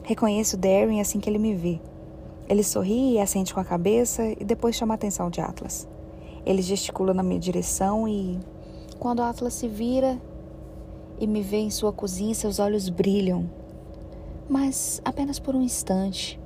Reconheço 0.02 0.56
Darren 0.56 1.00
assim 1.00 1.20
que 1.20 1.28
ele 1.28 1.38
me 1.38 1.54
vê. 1.54 1.80
Ele 2.48 2.62
sorri 2.62 3.12
e 3.12 3.20
assente 3.20 3.54
com 3.54 3.60
a 3.60 3.64
cabeça 3.64 4.24
e 4.24 4.44
depois 4.44 4.76
chama 4.76 4.94
a 4.94 4.96
atenção 4.96 5.30
de 5.30 5.40
Atlas. 5.40 5.88
Ele 6.44 6.60
gesticula 6.60 7.14
na 7.14 7.22
minha 7.22 7.40
direção 7.40 8.06
e 8.06 8.38
quando 8.98 9.22
Atlas 9.22 9.54
se 9.54 9.66
vira, 9.66 10.20
e 11.18 11.26
me 11.26 11.42
vê 11.42 11.58
em 11.58 11.70
sua 11.70 11.92
cozinha, 11.92 12.34
seus 12.34 12.58
olhos 12.58 12.88
brilham. 12.88 13.48
Mas 14.48 15.00
apenas 15.04 15.38
por 15.38 15.54
um 15.54 15.62
instante. 15.62 16.40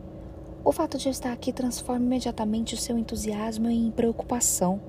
O 0.65 0.73
fato 0.73 0.99
de 0.99 1.09
eu 1.09 1.11
estar 1.11 1.33
aqui 1.33 1.53
transforma 1.53 2.05
imediatamente 2.05 2.75
o 2.75 2.77
seu 2.77 2.99
entusiasmo 2.99 3.71
em 3.71 3.91
preocupação. 3.91 4.81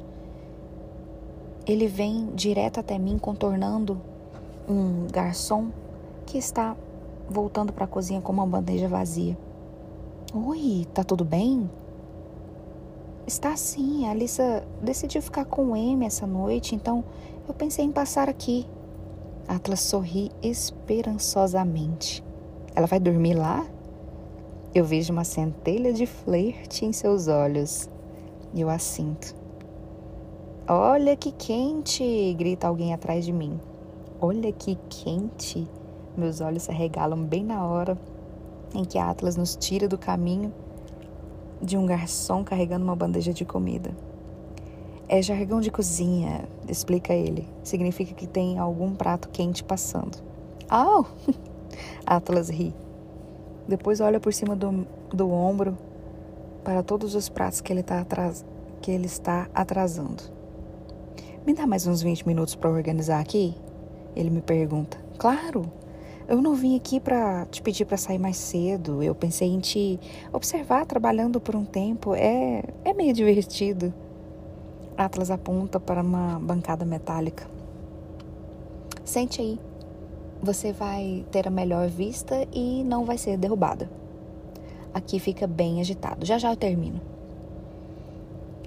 Ele 1.66 1.88
vem 1.88 2.30
direto 2.36 2.80
até 2.80 2.98
mim, 2.98 3.18
contornando 3.18 4.02
um 4.68 5.08
garçom 5.08 5.70
que 6.26 6.38
está 6.38 6.76
voltando 7.30 7.72
para 7.72 7.86
a 7.86 7.88
cozinha 7.88 8.22
com 8.22 8.32
uma 8.32 8.46
bandeja 8.46 8.88
vazia. 8.88 9.38
Oi, 10.34 10.86
tá 10.94 11.04
tudo 11.04 11.24
bem? 11.24 11.70
Está 13.26 13.56
sim. 13.56 14.08
A 14.08 14.12
Alissa 14.12 14.64
decidiu 14.82 15.22
ficar 15.22 15.46
com 15.46 15.72
o 15.72 15.76
M 15.76 16.06
essa 16.06 16.28
noite, 16.28 16.76
então 16.76 17.04
eu 17.48 17.54
pensei 17.54 17.86
em 17.86 17.92
passar 17.92 18.28
aqui. 18.28 18.68
Atlas 19.50 19.80
sorri 19.80 20.32
esperançosamente. 20.44 22.24
Ela 22.76 22.86
vai 22.86 23.00
dormir 23.00 23.34
lá? 23.34 23.66
Eu 24.76 24.86
vejo 24.86 25.12
uma 25.12 25.24
centelha 25.24 25.92
de 25.92 26.06
flerte 26.06 26.86
em 26.86 26.94
seus 26.94 27.28
olhos 27.28 27.90
e 28.54 28.62
eu 28.62 28.70
a 28.70 28.78
sinto. 28.78 29.34
Olha 30.68 31.18
que 31.18 31.32
quente! 31.32 32.36
grita 32.38 32.68
alguém 32.68 32.94
atrás 32.94 33.26
de 33.26 33.34
mim. 33.34 33.60
Olha 34.22 34.52
que 34.52 34.78
quente! 34.88 35.68
Meus 36.16 36.42
olhos 36.42 36.62
se 36.64 36.72
arregalam 36.72 37.24
bem 37.24 37.44
na 37.44 37.66
hora 37.66 37.98
em 38.76 38.86
que 38.86 39.00
Atlas 39.00 39.36
nos 39.36 39.56
tira 39.56 39.88
do 39.88 39.98
caminho 39.98 40.54
de 41.60 41.76
um 41.76 41.88
garçom 41.88 42.44
carregando 42.44 42.86
uma 42.86 42.96
bandeja 42.96 43.34
de 43.34 43.44
comida. 43.44 43.90
É 45.12 45.24
jargão 45.24 45.60
de 45.60 45.72
cozinha, 45.72 46.48
explica 46.68 47.16
ele. 47.16 47.48
Significa 47.64 48.14
que 48.14 48.28
tem 48.28 48.60
algum 48.60 48.94
prato 48.94 49.28
quente 49.30 49.64
passando. 49.64 50.20
Oh! 50.72 51.04
Atlas 52.06 52.48
ri. 52.48 52.76
Depois 53.68 54.02
olha 54.02 54.20
por 54.20 54.32
cima 54.32 54.56
do, 54.56 54.86
do 55.10 55.32
ombro 55.32 55.76
para 56.64 56.84
todos 56.84 57.16
os 57.16 57.28
pratos 57.28 57.60
que 57.60 57.74
ele, 57.74 57.82
tá 57.82 58.02
atras, 58.02 58.46
que 58.84 58.92
ele 58.92 59.08
está 59.08 59.50
atrasando. 59.52 60.22
Me 61.44 61.56
dá 61.56 61.66
mais 61.66 61.88
uns 61.88 62.04
20 62.04 62.28
minutos 62.28 62.54
para 62.54 62.70
organizar 62.70 63.20
aqui? 63.20 63.56
Ele 64.16 64.30
me 64.30 64.42
pergunta. 64.42 65.00
Claro! 65.18 65.72
Eu 66.28 66.40
não 66.40 66.54
vim 66.54 66.78
aqui 66.78 67.00
para 67.00 67.48
te 67.48 67.64
pedir 67.64 67.86
para 67.86 67.98
sair 67.98 68.20
mais 68.20 68.38
cedo. 68.38 69.02
Eu 69.02 69.16
pensei 69.16 69.48
em 69.48 69.60
te 69.60 70.00
observar 70.32 70.86
trabalhando 70.86 71.42
por 71.42 71.56
um 71.56 71.66
tempo. 71.66 72.14
É, 72.14 72.64
é 72.86 72.94
meio 72.94 73.12
divertido. 73.12 73.92
Atlas 75.00 75.32
aponta 75.32 75.80
para 75.80 76.02
uma 76.02 76.38
bancada 76.40 76.84
metálica. 76.84 77.48
Sente 79.06 79.40
aí. 79.40 79.58
Você 80.44 80.74
vai 80.74 81.26
ter 81.32 81.48
a 81.48 81.50
melhor 81.50 81.88
vista 81.88 82.46
e 82.52 82.84
não 82.84 83.06
vai 83.06 83.18
ser 83.18 83.38
derrubada. 83.38 83.90
Aqui 84.94 85.18
fica 85.18 85.48
bem 85.48 85.80
agitado. 85.80 86.26
Já 86.26 86.38
já 86.38 86.52
eu 86.52 86.58
termino. 86.58 87.00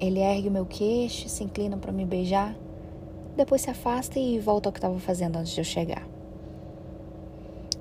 Ele 0.00 0.20
ergue 0.20 0.48
o 0.48 0.50
meu 0.50 0.64
queixo, 0.64 1.28
se 1.28 1.44
inclina 1.44 1.76
para 1.76 1.92
me 1.92 2.06
beijar, 2.06 2.56
depois 3.36 3.60
se 3.60 3.68
afasta 3.68 4.18
e 4.18 4.38
volta 4.40 4.70
ao 4.70 4.72
que 4.72 4.78
estava 4.78 4.98
fazendo 4.98 5.36
antes 5.36 5.52
de 5.52 5.60
eu 5.60 5.64
chegar. 5.64 6.08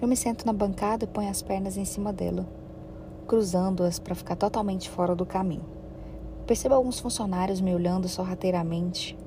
Eu 0.01 0.09
me 0.09 0.17
sento 0.17 0.45
na 0.45 0.51
bancada 0.51 1.05
e 1.05 1.07
ponho 1.07 1.29
as 1.29 1.41
pernas 1.41 1.77
em 1.77 1.85
cima 1.85 2.11
dela, 2.11 2.45
cruzando-as 3.27 3.97
para 3.97 4.13
ficar 4.13 4.35
totalmente 4.35 4.89
fora 4.89 5.15
do 5.15 5.25
caminho. 5.25 5.80
Percebo 6.45 6.75
alguns 6.75 6.99
funcionários 6.99 7.61
me 7.61 7.73
olhando 7.73 8.07
sorrateiramente, 8.07 9.17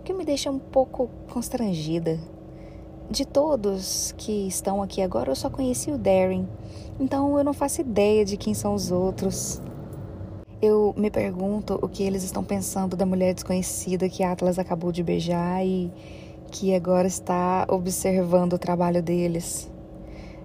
o 0.00 0.02
que 0.02 0.12
me 0.12 0.24
deixa 0.24 0.50
um 0.50 0.58
pouco 0.58 1.08
constrangida. 1.32 2.18
De 3.10 3.24
todos 3.24 4.12
que 4.18 4.48
estão 4.48 4.82
aqui 4.82 5.00
agora, 5.00 5.30
eu 5.30 5.36
só 5.36 5.48
conheci 5.48 5.92
o 5.92 5.98
Darren, 5.98 6.46
então 6.98 7.38
eu 7.38 7.44
não 7.44 7.52
faço 7.52 7.80
ideia 7.80 8.24
de 8.24 8.36
quem 8.36 8.52
são 8.52 8.74
os 8.74 8.90
outros. 8.90 9.62
Eu 10.60 10.94
me 10.96 11.10
pergunto 11.10 11.78
o 11.82 11.88
que 11.88 12.02
eles 12.02 12.24
estão 12.24 12.42
pensando 12.42 12.96
da 12.96 13.06
mulher 13.06 13.34
desconhecida 13.34 14.08
que 14.08 14.24
Atlas 14.24 14.58
acabou 14.58 14.90
de 14.90 15.02
beijar 15.02 15.64
e 15.64 15.92
que 16.50 16.74
agora 16.74 17.06
está 17.06 17.66
observando 17.68 18.54
o 18.54 18.58
trabalho 18.58 19.02
deles. 19.02 19.70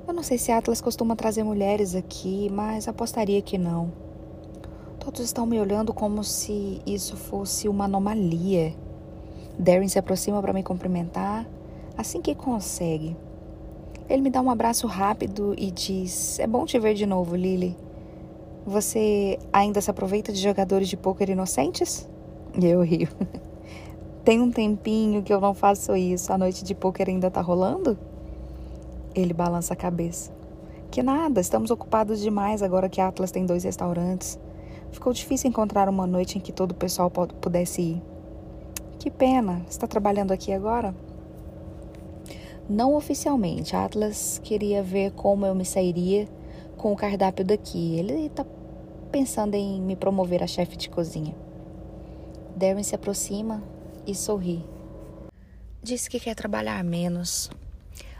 Eu 0.07 0.14
não 0.14 0.22
sei 0.22 0.38
se 0.38 0.52
Atlas 0.52 0.81
costuma 0.81 1.15
trazer 1.15 1.43
mulheres 1.43 1.95
aqui, 1.95 2.49
mas 2.52 2.88
apostaria 2.88 3.41
que 3.41 3.57
não. 3.57 4.11
Todos 5.03 5.22
estão 5.22 5.48
me 5.48 5.60
olhando 5.60 5.91
como 5.95 6.23
se 6.23 6.80
isso 6.86 7.18
fosse 7.18 7.68
uma 7.68 7.86
anomalia. 7.86 8.72
Darren 9.57 9.88
se 9.88 9.98
aproxima 9.98 10.40
para 10.40 10.53
me 10.53 10.61
cumprimentar 10.61 11.48
assim 11.98 12.22
que 12.22 12.36
consegue. 12.36 13.18
Ele 14.07 14.22
me 14.22 14.30
dá 14.30 14.40
um 14.41 14.52
abraço 14.52 14.86
rápido 14.86 15.56
e 15.57 15.72
diz: 15.72 16.38
É 16.38 16.45
bom 16.45 16.68
te 16.68 16.78
ver 16.78 16.94
de 16.94 17.07
novo, 17.07 17.36
Lily. 17.36 17.76
Você 18.64 19.40
ainda 19.52 19.82
se 19.82 19.90
aproveita 19.90 20.32
de 20.32 20.40
jogadores 20.40 20.88
de 20.88 20.95
pôquer 20.95 21.30
inocentes? 21.30 22.07
Eu 22.61 22.84
rio. 22.84 23.10
Tem 24.23 24.40
um 24.40 24.52
tempinho 24.52 25.23
que 25.23 25.34
eu 25.34 25.41
não 25.41 25.56
faço 25.56 25.95
isso. 25.95 26.32
A 26.32 26.38
noite 26.38 26.64
de 26.64 26.76
pôquer 26.76 27.10
ainda 27.10 27.32
tá 27.32 27.41
rolando? 27.41 27.98
Ele 29.15 29.34
balança 29.34 29.73
a 29.73 29.76
cabeça. 29.76 30.32
Que 30.91 31.02
nada, 31.02 31.41
estamos 31.41 31.72
ocupados 31.72 32.19
demais 32.19 32.61
agora 32.61 32.88
que 32.88 33.02
Atlas 33.02 33.32
tem 33.32 33.48
dois 33.48 33.64
restaurantes. 33.64 34.38
Ficou 34.91 35.13
difícil 35.13 35.49
encontrar 35.49 35.89
uma 35.89 36.05
noite 36.05 36.38
em 36.38 36.41
que 36.41 36.51
todo 36.51 36.72
o 36.72 36.76
pessoal 36.76 37.09
pudesse 37.09 37.81
ir. 37.81 38.01
Que 38.99 39.09
pena. 39.09 39.65
Está 39.69 39.88
trabalhando 39.88 40.31
aqui 40.31 40.53
agora? 40.53 40.93
Não 42.69 42.95
oficialmente. 42.95 43.76
Atlas 43.76 44.39
queria 44.43 44.84
ver 44.84 45.11
como 45.11 45.45
eu 45.45 45.55
me 45.55 45.65
sairia 45.65 46.27
com 46.77 46.93
o 46.93 46.95
cardápio 46.95 47.43
daqui. 47.43 47.97
Ele 47.97 48.27
está 48.27 48.45
pensando 49.11 49.55
em 49.55 49.81
me 49.81 49.95
promover 49.95 50.43
a 50.43 50.47
chefe 50.47 50.77
de 50.77 50.89
cozinha. 50.89 51.35
Darren 52.55 52.84
se 52.84 52.93
aproxima 52.93 53.63
e 54.05 54.13
sorri. 54.13 54.63
Disse 55.81 56.09
que 56.09 56.19
quer 56.19 56.35
trabalhar 56.35 56.84
menos. 56.84 57.49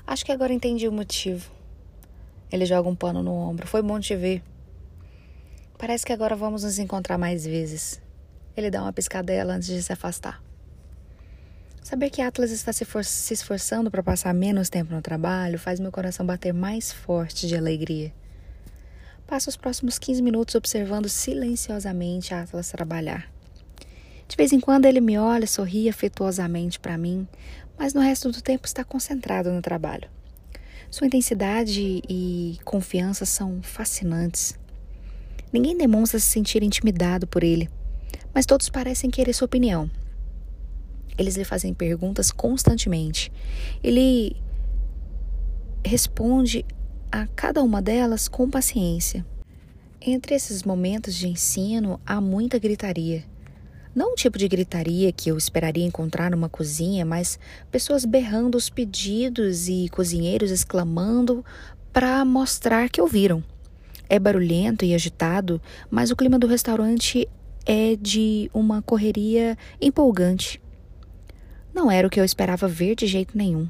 Acho 0.08 0.26
que 0.26 0.32
agora 0.32 0.54
entendi 0.54 0.88
o 0.88 0.92
motivo. 0.92 1.52
Ele 2.52 2.66
joga 2.66 2.90
um 2.90 2.96
pano 2.96 3.22
no 3.22 3.34
ombro. 3.34 3.68
Foi 3.68 3.82
bom 3.82 4.00
te 4.00 4.16
ver. 4.16 4.42
Parece 5.82 6.06
que 6.06 6.14
agora 6.14 6.36
vamos 6.36 6.64
nos 6.64 6.78
encontrar 6.78 7.18
mais 7.18 7.44
vezes. 7.44 8.00
Ele 8.56 8.70
dá 8.70 8.84
uma 8.84 8.94
piscadela 8.94 9.56
antes 9.56 9.68
de 9.68 9.82
se 9.82 9.92
afastar. 9.92 10.40
Saber 11.82 12.12
que 12.12 12.22
Atlas 12.22 12.52
está 12.52 12.72
se, 12.72 12.86
se 13.04 13.34
esforçando 13.34 13.90
para 13.90 14.04
passar 14.04 14.32
menos 14.32 14.70
tempo 14.70 14.94
no 14.94 15.02
trabalho 15.02 15.58
faz 15.58 15.80
meu 15.80 15.92
coração 15.92 16.24
bater 16.24 16.54
mais 16.54 16.92
forte 16.92 17.48
de 17.48 17.58
alegria. 17.58 18.14
Passo 19.26 19.50
os 19.50 19.58
próximos 19.58 19.98
15 19.98 20.22
minutos 20.22 20.54
observando 20.54 21.10
silenciosamente 21.10 22.32
Atlas 22.32 22.70
trabalhar. 22.70 23.28
De 24.28 24.38
vez 24.38 24.54
em 24.54 24.60
quando 24.60 24.86
ele 24.86 25.02
me 25.02 25.18
olha, 25.18 25.48
sorri 25.48 25.90
afetuosamente 25.90 26.80
para 26.80 26.96
mim, 26.96 27.28
mas 27.76 27.96
no 27.96 28.02
resto 28.02 28.32
do 28.32 28.40
tempo 28.40 28.68
está 28.68 28.84
concentrado 28.84 29.52
no 29.52 29.64
trabalho. 29.64 30.08
Sua 30.92 31.08
intensidade 31.08 32.04
e 32.08 32.60
confiança 32.64 33.26
são 33.26 33.64
fascinantes. 33.64 34.61
Ninguém 35.52 35.78
demonstra 35.78 36.20
se 36.20 36.28
sentir 36.28 36.64
intimidado 36.64 37.28
por 37.28 37.44
ele, 37.44 37.70
mas 38.34 38.46
todos 38.46 38.70
parecem 38.70 39.10
querer 39.10 39.34
sua 39.34 39.46
opinião. 39.46 39.90
Eles 41.18 41.36
lhe 41.36 41.44
fazem 41.44 41.74
perguntas 41.74 42.32
constantemente. 42.32 43.32
Ele 43.84 44.36
responde 45.86 46.66
a 47.12 47.28
cada 47.28 47.62
uma 47.62 47.82
delas 47.82 48.28
com 48.28 48.50
paciência. 48.50 49.26
Entre 50.00 50.34
esses 50.34 50.64
momentos 50.64 51.14
de 51.14 51.28
ensino 51.28 52.00
há 52.06 52.22
muita 52.22 52.58
gritaria. 52.58 53.24
Não 53.94 54.14
o 54.14 54.16
tipo 54.16 54.38
de 54.38 54.48
gritaria 54.48 55.12
que 55.12 55.30
eu 55.30 55.38
esperaria 55.38 55.86
encontrar 55.86 56.32
numa 56.32 56.48
cozinha, 56.48 57.06
mas 57.06 57.38
pessoas 57.70 58.06
berrando 58.06 58.58
os 58.58 58.70
pedidos 58.70 59.68
e 59.68 59.90
cozinheiros 59.90 60.50
exclamando 60.50 61.44
para 61.92 62.24
mostrar 62.24 62.90
que 62.90 63.02
ouviram. 63.02 63.44
É 64.12 64.20
barulhento 64.20 64.84
e 64.84 64.94
agitado, 64.94 65.62
mas 65.90 66.12
o 66.12 66.18
clima 66.18 66.38
do 66.38 66.46
restaurante 66.46 67.30
é 67.66 67.96
de 67.96 68.52
uma 68.54 68.82
correria 68.82 69.58
empolgante. 69.80 70.62
Não 71.74 71.90
era 71.90 72.06
o 72.06 72.10
que 72.10 72.20
eu 72.20 72.26
esperava 72.26 72.68
ver 72.68 72.94
de 72.94 73.08
jeito 73.08 73.38
nenhum. 73.38 73.70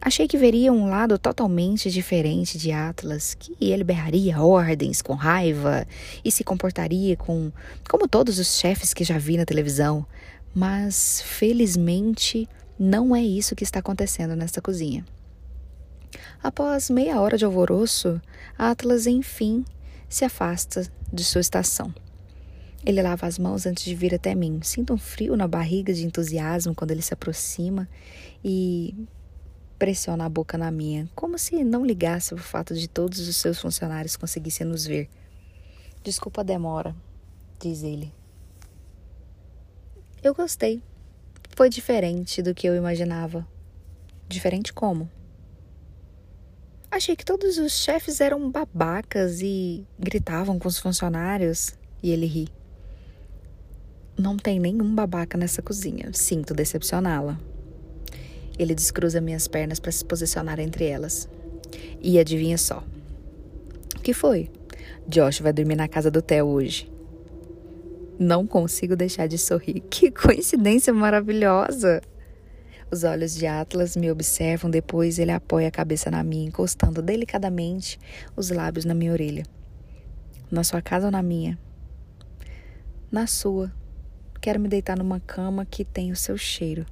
Achei 0.00 0.28
que 0.28 0.38
veria 0.38 0.72
um 0.72 0.88
lado 0.88 1.18
totalmente 1.18 1.90
diferente 1.90 2.56
de 2.56 2.70
Atlas, 2.70 3.34
que 3.34 3.56
ele 3.60 3.82
berraria 3.82 4.40
ordens 4.40 5.02
com 5.02 5.14
raiva 5.14 5.84
e 6.24 6.30
se 6.30 6.44
comportaria 6.44 7.16
com 7.16 7.50
como 7.88 8.06
todos 8.06 8.38
os 8.38 8.56
chefes 8.56 8.94
que 8.94 9.02
já 9.02 9.18
vi 9.18 9.36
na 9.36 9.44
televisão, 9.44 10.06
mas 10.54 11.22
felizmente 11.22 12.48
não 12.78 13.16
é 13.16 13.20
isso 13.20 13.56
que 13.56 13.64
está 13.64 13.80
acontecendo 13.80 14.36
nesta 14.36 14.62
cozinha. 14.62 15.04
Após 16.42 16.90
meia 16.90 17.20
hora 17.20 17.36
de 17.36 17.44
alvoroço, 17.44 18.20
Atlas 18.58 19.06
enfim 19.06 19.64
se 20.08 20.24
afasta 20.24 20.90
de 21.12 21.24
sua 21.24 21.40
estação. 21.40 21.94
Ele 22.84 23.02
lava 23.02 23.26
as 23.26 23.38
mãos 23.38 23.66
antes 23.66 23.84
de 23.84 23.94
vir 23.94 24.14
até 24.14 24.34
mim. 24.34 24.60
Sinto 24.62 24.94
um 24.94 24.98
frio 24.98 25.36
na 25.36 25.46
barriga 25.46 25.92
de 25.92 26.04
entusiasmo 26.04 26.74
quando 26.74 26.92
ele 26.92 27.02
se 27.02 27.12
aproxima 27.12 27.88
e 28.42 29.06
pressiona 29.78 30.24
a 30.26 30.28
boca 30.28 30.58
na 30.58 30.70
minha, 30.70 31.08
como 31.14 31.38
se 31.38 31.64
não 31.64 31.84
ligasse 31.84 32.34
o 32.34 32.38
fato 32.38 32.74
de 32.74 32.86
todos 32.86 33.26
os 33.26 33.36
seus 33.36 33.58
funcionários 33.58 34.16
conseguissem 34.16 34.66
nos 34.66 34.84
ver. 34.84 35.08
Desculpa 36.02 36.40
a 36.40 36.44
demora, 36.44 36.94
diz 37.58 37.82
ele. 37.82 38.12
Eu 40.22 40.34
gostei. 40.34 40.82
Foi 41.56 41.68
diferente 41.68 42.42
do 42.42 42.54
que 42.54 42.66
eu 42.66 42.74
imaginava. 42.74 43.46
Diferente 44.28 44.72
como? 44.72 45.10
Achei 46.90 47.14
que 47.14 47.24
todos 47.24 47.56
os 47.56 47.72
chefes 47.72 48.20
eram 48.20 48.50
babacas 48.50 49.40
e 49.40 49.86
gritavam 49.96 50.58
com 50.58 50.66
os 50.66 50.78
funcionários. 50.78 51.74
E 52.02 52.10
ele 52.10 52.26
ri. 52.26 52.48
Não 54.18 54.36
tem 54.36 54.58
nenhum 54.58 54.92
babaca 54.92 55.38
nessa 55.38 55.62
cozinha. 55.62 56.10
Sinto 56.12 56.52
decepcioná-la. 56.52 57.38
Ele 58.58 58.74
descruza 58.74 59.20
minhas 59.20 59.46
pernas 59.46 59.78
para 59.78 59.92
se 59.92 60.04
posicionar 60.04 60.58
entre 60.58 60.84
elas. 60.84 61.28
E 62.02 62.18
adivinha 62.18 62.58
só. 62.58 62.82
O 63.96 64.00
que 64.00 64.12
foi? 64.12 64.50
Josh 65.06 65.40
vai 65.40 65.52
dormir 65.52 65.76
na 65.76 65.86
casa 65.86 66.10
do 66.10 66.20
Theo 66.20 66.46
hoje. 66.48 66.90
Não 68.18 68.46
consigo 68.46 68.96
deixar 68.96 69.28
de 69.28 69.38
sorrir. 69.38 69.80
Que 69.88 70.10
coincidência 70.10 70.92
maravilhosa! 70.92 72.02
Os 72.92 73.04
olhos 73.04 73.36
de 73.36 73.46
Atlas 73.46 73.94
me 73.94 74.10
observam, 74.10 74.68
depois 74.68 75.20
ele 75.20 75.30
apoia 75.30 75.68
a 75.68 75.70
cabeça 75.70 76.10
na 76.10 76.24
minha, 76.24 76.48
encostando 76.48 77.00
delicadamente 77.00 78.00
os 78.34 78.50
lábios 78.50 78.84
na 78.84 78.94
minha 78.94 79.12
orelha. 79.12 79.44
Na 80.50 80.64
sua 80.64 80.82
casa 80.82 81.06
ou 81.06 81.12
na 81.12 81.22
minha? 81.22 81.56
Na 83.08 83.28
sua. 83.28 83.72
Quero 84.40 84.58
me 84.58 84.68
deitar 84.68 84.98
numa 84.98 85.20
cama 85.20 85.64
que 85.64 85.84
tem 85.84 86.10
o 86.10 86.16
seu 86.16 86.36
cheiro. 86.36 86.84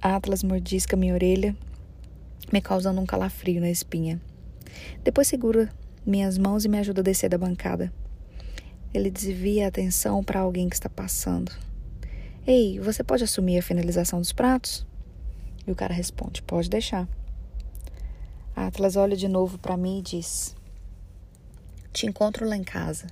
Atlas 0.00 0.42
mordisca 0.42 0.96
minha 0.96 1.12
orelha, 1.12 1.54
me 2.50 2.62
causando 2.62 2.98
um 3.02 3.06
calafrio 3.06 3.60
na 3.60 3.68
espinha. 3.68 4.18
Depois 5.04 5.28
segura 5.28 5.68
minhas 6.06 6.38
mãos 6.38 6.64
e 6.64 6.70
me 6.70 6.78
ajuda 6.78 7.02
a 7.02 7.04
descer 7.04 7.28
da 7.28 7.36
bancada. 7.36 7.92
Ele 8.94 9.10
desvia 9.10 9.66
a 9.66 9.68
atenção 9.68 10.24
para 10.24 10.40
alguém 10.40 10.70
que 10.70 10.76
está 10.76 10.88
passando. 10.88 11.65
Ei, 12.46 12.78
você 12.78 13.02
pode 13.02 13.24
assumir 13.24 13.58
a 13.58 13.62
finalização 13.62 14.20
dos 14.20 14.32
pratos? 14.32 14.86
E 15.66 15.72
o 15.72 15.74
cara 15.74 15.92
responde: 15.92 16.42
Pode 16.42 16.70
deixar. 16.70 17.08
Atlas 18.54 18.94
olha 18.94 19.16
de 19.16 19.26
novo 19.26 19.58
para 19.58 19.76
mim 19.76 19.98
e 19.98 20.02
diz: 20.02 20.54
Te 21.92 22.06
encontro 22.06 22.48
lá 22.48 22.56
em 22.56 22.62
casa. 22.62 23.08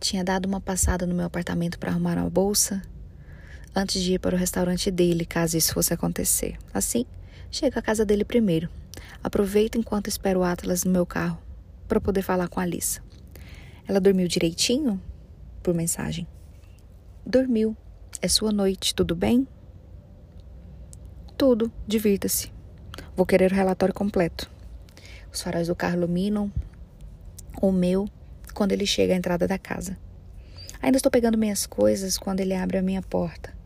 Tinha 0.00 0.24
dado 0.24 0.46
uma 0.46 0.60
passada 0.60 1.06
no 1.06 1.14
meu 1.14 1.26
apartamento 1.26 1.78
para 1.78 1.92
arrumar 1.92 2.18
uma 2.18 2.28
bolsa 2.28 2.82
antes 3.72 4.02
de 4.02 4.14
ir 4.14 4.18
para 4.18 4.34
o 4.34 4.38
restaurante 4.38 4.90
dele, 4.90 5.24
caso 5.24 5.56
isso 5.56 5.72
fosse 5.72 5.94
acontecer. 5.94 6.58
Assim, 6.74 7.06
chego 7.52 7.78
à 7.78 7.82
casa 7.82 8.04
dele 8.04 8.24
primeiro. 8.24 8.68
Aproveito 9.22 9.78
enquanto 9.78 10.08
espero 10.08 10.40
o 10.40 10.44
Atlas 10.44 10.82
no 10.82 10.90
meu 10.90 11.06
carro 11.06 11.38
para 11.86 12.00
poder 12.00 12.22
falar 12.22 12.48
com 12.48 12.58
a 12.58 12.64
Alissa. 12.64 13.00
Ela 13.86 14.00
dormiu 14.00 14.26
direitinho? 14.26 15.00
Por 15.62 15.72
mensagem. 15.72 16.26
Dormiu. 17.24 17.76
É 18.20 18.26
sua 18.26 18.50
noite, 18.50 18.96
tudo 18.96 19.14
bem? 19.14 19.46
Tudo, 21.36 21.70
divirta-se. 21.86 22.52
Vou 23.14 23.24
querer 23.24 23.52
o 23.52 23.54
relatório 23.54 23.94
completo. 23.94 24.50
Os 25.32 25.40
faróis 25.40 25.68
do 25.68 25.76
carro 25.76 25.98
iluminam 25.98 26.52
o 27.62 27.70
meu 27.70 28.08
quando 28.54 28.72
ele 28.72 28.86
chega 28.86 29.14
à 29.14 29.16
entrada 29.16 29.46
da 29.46 29.56
casa. 29.56 29.96
Ainda 30.82 30.96
estou 30.96 31.12
pegando 31.12 31.38
minhas 31.38 31.64
coisas 31.64 32.18
quando 32.18 32.40
ele 32.40 32.54
abre 32.54 32.78
a 32.78 32.82
minha 32.82 33.00
porta. 33.00 33.56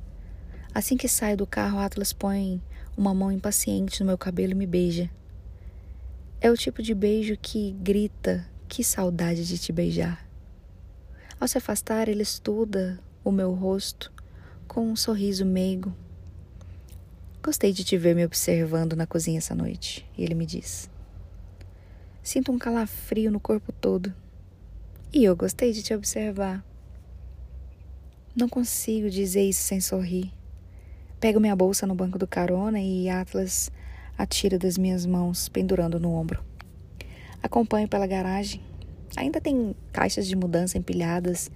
Assim 0.74 0.98
que 0.98 1.08
saio 1.08 1.38
do 1.38 1.46
carro, 1.46 1.78
Atlas 1.78 2.12
põe 2.12 2.60
uma 2.94 3.14
mão 3.14 3.32
impaciente 3.32 4.00
no 4.00 4.06
meu 4.06 4.18
cabelo 4.18 4.52
e 4.52 4.56
me 4.56 4.66
beija. 4.66 5.08
É 6.42 6.50
o 6.50 6.56
tipo 6.58 6.82
de 6.82 6.94
beijo 6.94 7.38
que 7.40 7.72
grita: 7.80 8.46
Que 8.68 8.84
saudade 8.84 9.46
de 9.46 9.56
te 9.56 9.72
beijar. 9.72 10.28
Ao 11.40 11.48
se 11.48 11.56
afastar, 11.56 12.06
ele 12.06 12.22
estuda 12.22 13.00
o 13.24 13.32
meu 13.32 13.54
rosto 13.54 14.11
com 14.72 14.90
um 14.90 14.96
sorriso 14.96 15.44
meigo. 15.44 15.94
Gostei 17.42 17.74
de 17.74 17.84
te 17.84 17.98
ver 17.98 18.14
me 18.14 18.24
observando 18.24 18.96
na 18.96 19.06
cozinha 19.06 19.36
essa 19.36 19.54
noite, 19.54 20.08
ele 20.16 20.34
me 20.34 20.46
diz. 20.46 20.88
Sinto 22.22 22.50
um 22.50 22.58
calafrio 22.58 23.30
no 23.30 23.38
corpo 23.38 23.70
todo. 23.70 24.14
E 25.12 25.24
eu 25.24 25.36
gostei 25.36 25.72
de 25.72 25.82
te 25.82 25.92
observar. 25.94 26.64
Não 28.34 28.48
consigo 28.48 29.10
dizer 29.10 29.42
isso 29.42 29.62
sem 29.62 29.78
sorrir. 29.78 30.32
Pego 31.20 31.38
minha 31.38 31.54
bolsa 31.54 31.86
no 31.86 31.94
banco 31.94 32.18
do 32.18 32.26
carona 32.26 32.80
e 32.80 33.10
Atlas 33.10 33.70
atira 34.16 34.58
das 34.58 34.78
minhas 34.78 35.04
mãos, 35.04 35.50
pendurando 35.50 36.00
no 36.00 36.14
ombro. 36.14 36.42
Acompanho 37.42 37.88
pela 37.88 38.06
garagem. 38.06 38.62
Ainda 39.18 39.38
tem 39.38 39.76
caixas 39.92 40.26
de 40.26 40.34
mudança 40.34 40.78
empilhadas 40.78 41.50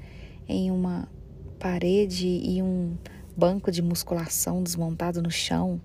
em 0.47 0.70
uma 0.70 1.09
parede 1.57 2.27
e 2.27 2.62
um 2.62 2.97
banco 3.37 3.70
de 3.70 3.83
musculação 3.83 4.62
desmontado 4.62 5.20
no 5.20 5.31
chão, 5.31 5.81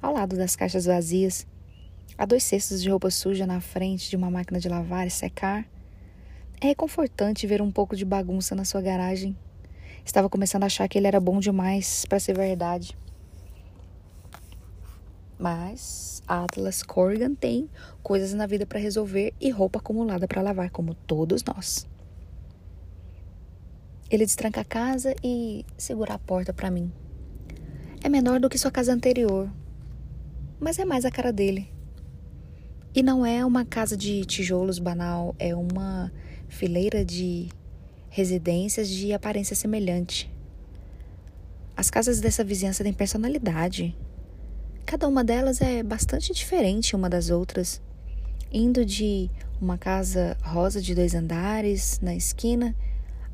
ao 0.00 0.12
lado 0.12 0.36
das 0.36 0.56
caixas 0.56 0.86
vazias. 0.86 1.46
Há 2.18 2.24
dois 2.24 2.42
cestos 2.42 2.82
de 2.82 2.88
roupa 2.88 3.10
suja 3.10 3.46
na 3.46 3.60
frente 3.60 4.08
de 4.08 4.16
uma 4.16 4.30
máquina 4.30 4.58
de 4.58 4.68
lavar 4.68 5.06
e 5.06 5.10
secar. 5.10 5.66
É 6.60 6.68
reconfortante 6.68 7.46
ver 7.46 7.60
um 7.60 7.70
pouco 7.70 7.94
de 7.94 8.04
bagunça 8.04 8.54
na 8.54 8.64
sua 8.64 8.80
garagem. 8.80 9.36
Estava 10.04 10.28
começando 10.28 10.62
a 10.62 10.66
achar 10.66 10.88
que 10.88 10.96
ele 10.96 11.06
era 11.06 11.20
bom 11.20 11.38
demais 11.38 12.04
para 12.06 12.18
ser 12.18 12.34
verdade. 12.34 12.96
Mas 15.38 16.22
Atlas 16.26 16.82
Corrigan 16.82 17.34
tem 17.34 17.68
coisas 18.02 18.32
na 18.32 18.46
vida 18.46 18.64
para 18.64 18.78
resolver 18.78 19.34
e 19.40 19.50
roupa 19.50 19.78
acumulada 19.78 20.26
para 20.26 20.40
lavar, 20.40 20.70
como 20.70 20.94
todos 20.94 21.44
nós. 21.44 21.86
Ele 24.08 24.24
destranca 24.24 24.60
a 24.60 24.64
casa 24.64 25.14
e 25.22 25.64
segura 25.76 26.14
a 26.14 26.18
porta 26.18 26.52
para 26.52 26.70
mim. 26.70 26.92
É 28.04 28.08
menor 28.08 28.38
do 28.38 28.48
que 28.48 28.56
sua 28.56 28.70
casa 28.70 28.92
anterior, 28.92 29.50
mas 30.60 30.78
é 30.78 30.84
mais 30.84 31.04
a 31.04 31.10
cara 31.10 31.32
dele. 31.32 31.68
E 32.94 33.02
não 33.02 33.26
é 33.26 33.44
uma 33.44 33.64
casa 33.64 33.96
de 33.96 34.24
tijolos 34.24 34.78
banal, 34.78 35.34
é 35.40 35.54
uma 35.56 36.12
fileira 36.48 37.04
de 37.04 37.48
residências 38.08 38.88
de 38.88 39.12
aparência 39.12 39.56
semelhante. 39.56 40.30
As 41.76 41.90
casas 41.90 42.20
dessa 42.20 42.44
vizinhança 42.44 42.84
têm 42.84 42.92
personalidade. 42.92 43.94
Cada 44.86 45.08
uma 45.08 45.24
delas 45.24 45.60
é 45.60 45.82
bastante 45.82 46.32
diferente 46.32 46.94
uma 46.94 47.10
das 47.10 47.28
outras, 47.28 47.82
indo 48.52 48.84
de 48.84 49.28
uma 49.60 49.76
casa 49.76 50.36
rosa 50.42 50.80
de 50.80 50.94
dois 50.94 51.12
andares 51.12 51.98
na 52.00 52.14
esquina 52.14 52.72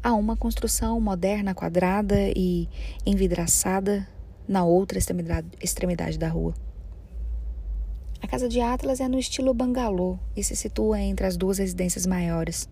a 0.02 0.12
uma 0.14 0.36
construção 0.36 1.00
moderna 1.00 1.54
quadrada 1.54 2.16
e 2.36 2.68
envidraçada 3.06 4.06
na 4.48 4.64
outra 4.64 4.98
extremidade, 4.98 6.18
da 6.18 6.28
rua. 6.28 6.54
A 8.20 8.26
casa 8.26 8.48
de 8.48 8.60
Atlas 8.60 9.00
é 9.00 9.08
no 9.08 9.18
estilo 9.18 9.54
bangalô 9.54 10.18
e 10.36 10.42
se 10.42 10.56
situa 10.56 11.00
entre 11.00 11.26
as 11.26 11.36
duas 11.36 11.58
residências 11.58 12.06
maiores. 12.06 12.68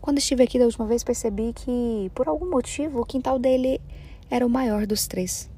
Quando 0.00 0.18
estive 0.18 0.42
aqui 0.42 0.58
da 0.58 0.64
última 0.64 0.86
vez, 0.86 1.04
percebi 1.04 1.52
que, 1.52 2.10
por 2.14 2.26
algum 2.26 2.50
motivo, 2.50 3.00
o 3.00 3.06
quintal 3.06 3.38
dele 3.38 3.80
era 4.30 4.46
o 4.46 4.50
maior 4.50 4.86
dos 4.86 5.06
três. 5.06 5.50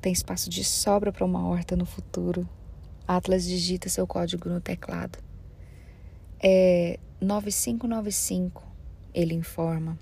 Tem 0.00 0.12
espaço 0.12 0.48
de 0.48 0.64
sobra 0.64 1.12
para 1.12 1.24
uma 1.24 1.46
horta 1.46 1.76
no 1.76 1.84
futuro. 1.84 2.48
Atlas 3.06 3.44
digita 3.44 3.88
seu 3.88 4.06
código 4.06 4.48
no 4.48 4.60
teclado. 4.60 5.18
É 6.42 6.98
9595, 7.20 8.67
ele 9.20 9.34
informa, 9.34 9.98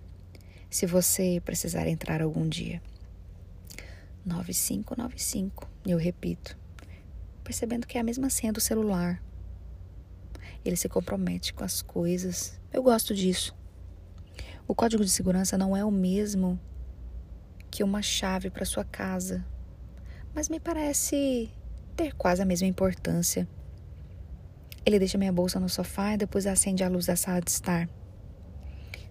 se 0.69 0.85
você 0.85 1.41
precisar 1.43 1.89
entrar 1.89 2.21
algum 2.21 2.47
dia. 2.47 2.83
9595, 4.27 5.71
eu 5.87 5.97
repito 5.97 6.59
percebendo 7.43 7.87
que 7.87 7.97
é 7.97 8.01
a 8.01 8.05
mesma 8.05 8.29
senha 8.29 8.53
do 8.53 8.61
celular. 8.61 9.23
Ele 10.65 10.75
se 10.75 10.89
compromete 10.89 11.55
com 11.55 11.63
as 11.63 11.81
coisas. 11.81 12.61
Eu 12.73 12.83
gosto 12.83 13.15
disso. 13.15 13.55
O 14.67 14.75
código 14.75 15.05
de 15.05 15.11
segurança 15.11 15.57
não 15.57 15.77
é 15.77 15.85
o 15.85 15.91
mesmo 15.91 16.61
que 17.71 17.85
uma 17.85 18.03
chave 18.03 18.51
para 18.51 18.65
sua 18.65 18.85
casa, 18.85 19.47
mas 20.35 20.49
me 20.49 20.59
parece 20.59 21.49
ter 21.95 22.15
quase 22.17 22.43
a 22.43 22.45
mesma 22.45 22.67
importância. 22.67 23.49
Ele 24.85 24.99
deixa 24.99 25.17
minha 25.17 25.33
bolsa 25.33 25.61
no 25.61 25.69
sofá 25.69 26.15
e 26.15 26.19
depois 26.19 26.47
acende 26.47 26.83
a 26.83 26.89
luz 26.89 27.07
da 27.07 27.17
sala 27.17 27.41
de 27.41 27.51
estar. 27.51 27.89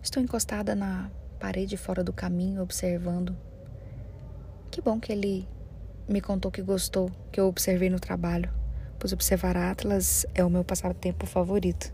Estou 0.05 0.21
encostada 0.21 0.75
na 0.75 1.09
parede 1.39 1.75
fora 1.75 2.03
do 2.03 2.13
caminho, 2.13 2.61
observando. 2.61 3.35
Que 4.69 4.79
bom 4.79 4.99
que 4.99 5.11
ele 5.11 5.47
me 6.07 6.21
contou 6.21 6.51
que 6.51 6.61
gostou, 6.61 7.11
que 7.31 7.39
eu 7.39 7.47
observei 7.47 7.89
no 7.89 7.99
trabalho, 7.99 8.53
pois 8.99 9.11
observar 9.11 9.57
Atlas 9.57 10.23
é 10.35 10.45
o 10.45 10.49
meu 10.49 10.63
passatempo 10.63 11.25
favorito. 11.25 11.91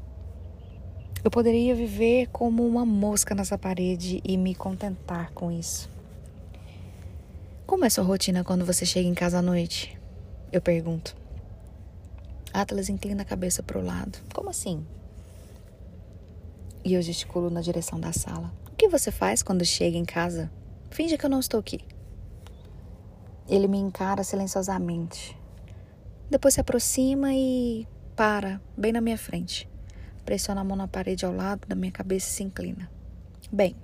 Eu 1.23 1.31
poderia 1.31 1.73
viver 1.73 2.27
como 2.33 2.67
uma 2.67 2.85
mosca 2.85 3.33
nessa 3.33 3.57
parede 3.57 4.19
e 4.25 4.35
me 4.35 4.53
contentar 4.53 5.31
com 5.31 5.49
isso. 5.49 5.89
Como 7.65 7.85
é 7.85 7.89
sua 7.89 8.03
rotina 8.03 8.43
quando 8.43 8.65
você 8.65 8.85
chega 8.85 9.07
em 9.07 9.13
casa 9.13 9.39
à 9.39 9.41
noite? 9.41 9.97
Eu 10.51 10.61
pergunto. 10.61 11.15
Atlas 12.53 12.89
inclina 12.89 13.21
a 13.21 13.25
cabeça 13.25 13.63
para 13.63 13.79
o 13.79 13.81
lado. 13.81 14.19
Como 14.33 14.49
assim? 14.49 14.85
E 16.83 16.95
eu 16.95 17.01
gesticulo 17.01 17.49
na 17.49 17.61
direção 17.61 17.99
da 17.99 18.11
sala. 18.11 18.51
O 18.71 18.75
que 18.75 18.87
você 18.87 19.11
faz 19.11 19.43
quando 19.43 19.63
chega 19.63 19.97
em 19.97 20.05
casa? 20.05 20.51
Finge 20.89 21.17
que 21.17 21.25
eu 21.25 21.29
não 21.29 21.39
estou 21.39 21.59
aqui. 21.59 21.79
Ele 23.47 23.67
me 23.67 23.77
encara 23.77 24.23
silenciosamente. 24.23 25.37
Depois 26.29 26.55
se 26.55 26.61
aproxima 26.61 27.33
e 27.33 27.87
para, 28.15 28.59
bem 28.75 28.91
na 28.91 29.01
minha 29.01 29.17
frente. 29.17 29.69
Pressiona 30.25 30.61
a 30.61 30.63
mão 30.63 30.75
na 30.75 30.87
parede 30.87 31.25
ao 31.25 31.33
lado 31.33 31.67
da 31.67 31.75
minha 31.75 31.91
cabeça 31.91 32.29
e 32.29 32.31
se 32.31 32.43
inclina. 32.43 32.89
Bem, 33.51 33.75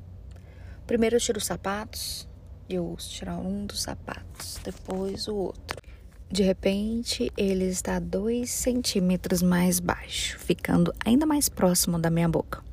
primeiro 0.87 1.17
eu 1.17 1.19
tiro 1.19 1.37
os 1.37 1.45
sapatos. 1.45 2.27
Eu 2.69 2.85
ouço 2.85 3.09
tirar 3.11 3.37
um 3.37 3.65
dos 3.65 3.81
sapatos, 3.81 4.59
depois 4.63 5.27
o 5.27 5.35
outro. 5.35 5.81
De 6.29 6.43
repente, 6.43 7.31
ele 7.37 7.63
está 7.65 7.99
dois 7.99 8.49
centímetros 8.49 9.41
mais 9.41 9.79
baixo, 9.79 10.37
ficando 10.39 10.93
ainda 11.05 11.25
mais 11.25 11.47
próximo 11.47 11.97
da 11.97 12.09
minha 12.09 12.27
boca. 12.27 12.66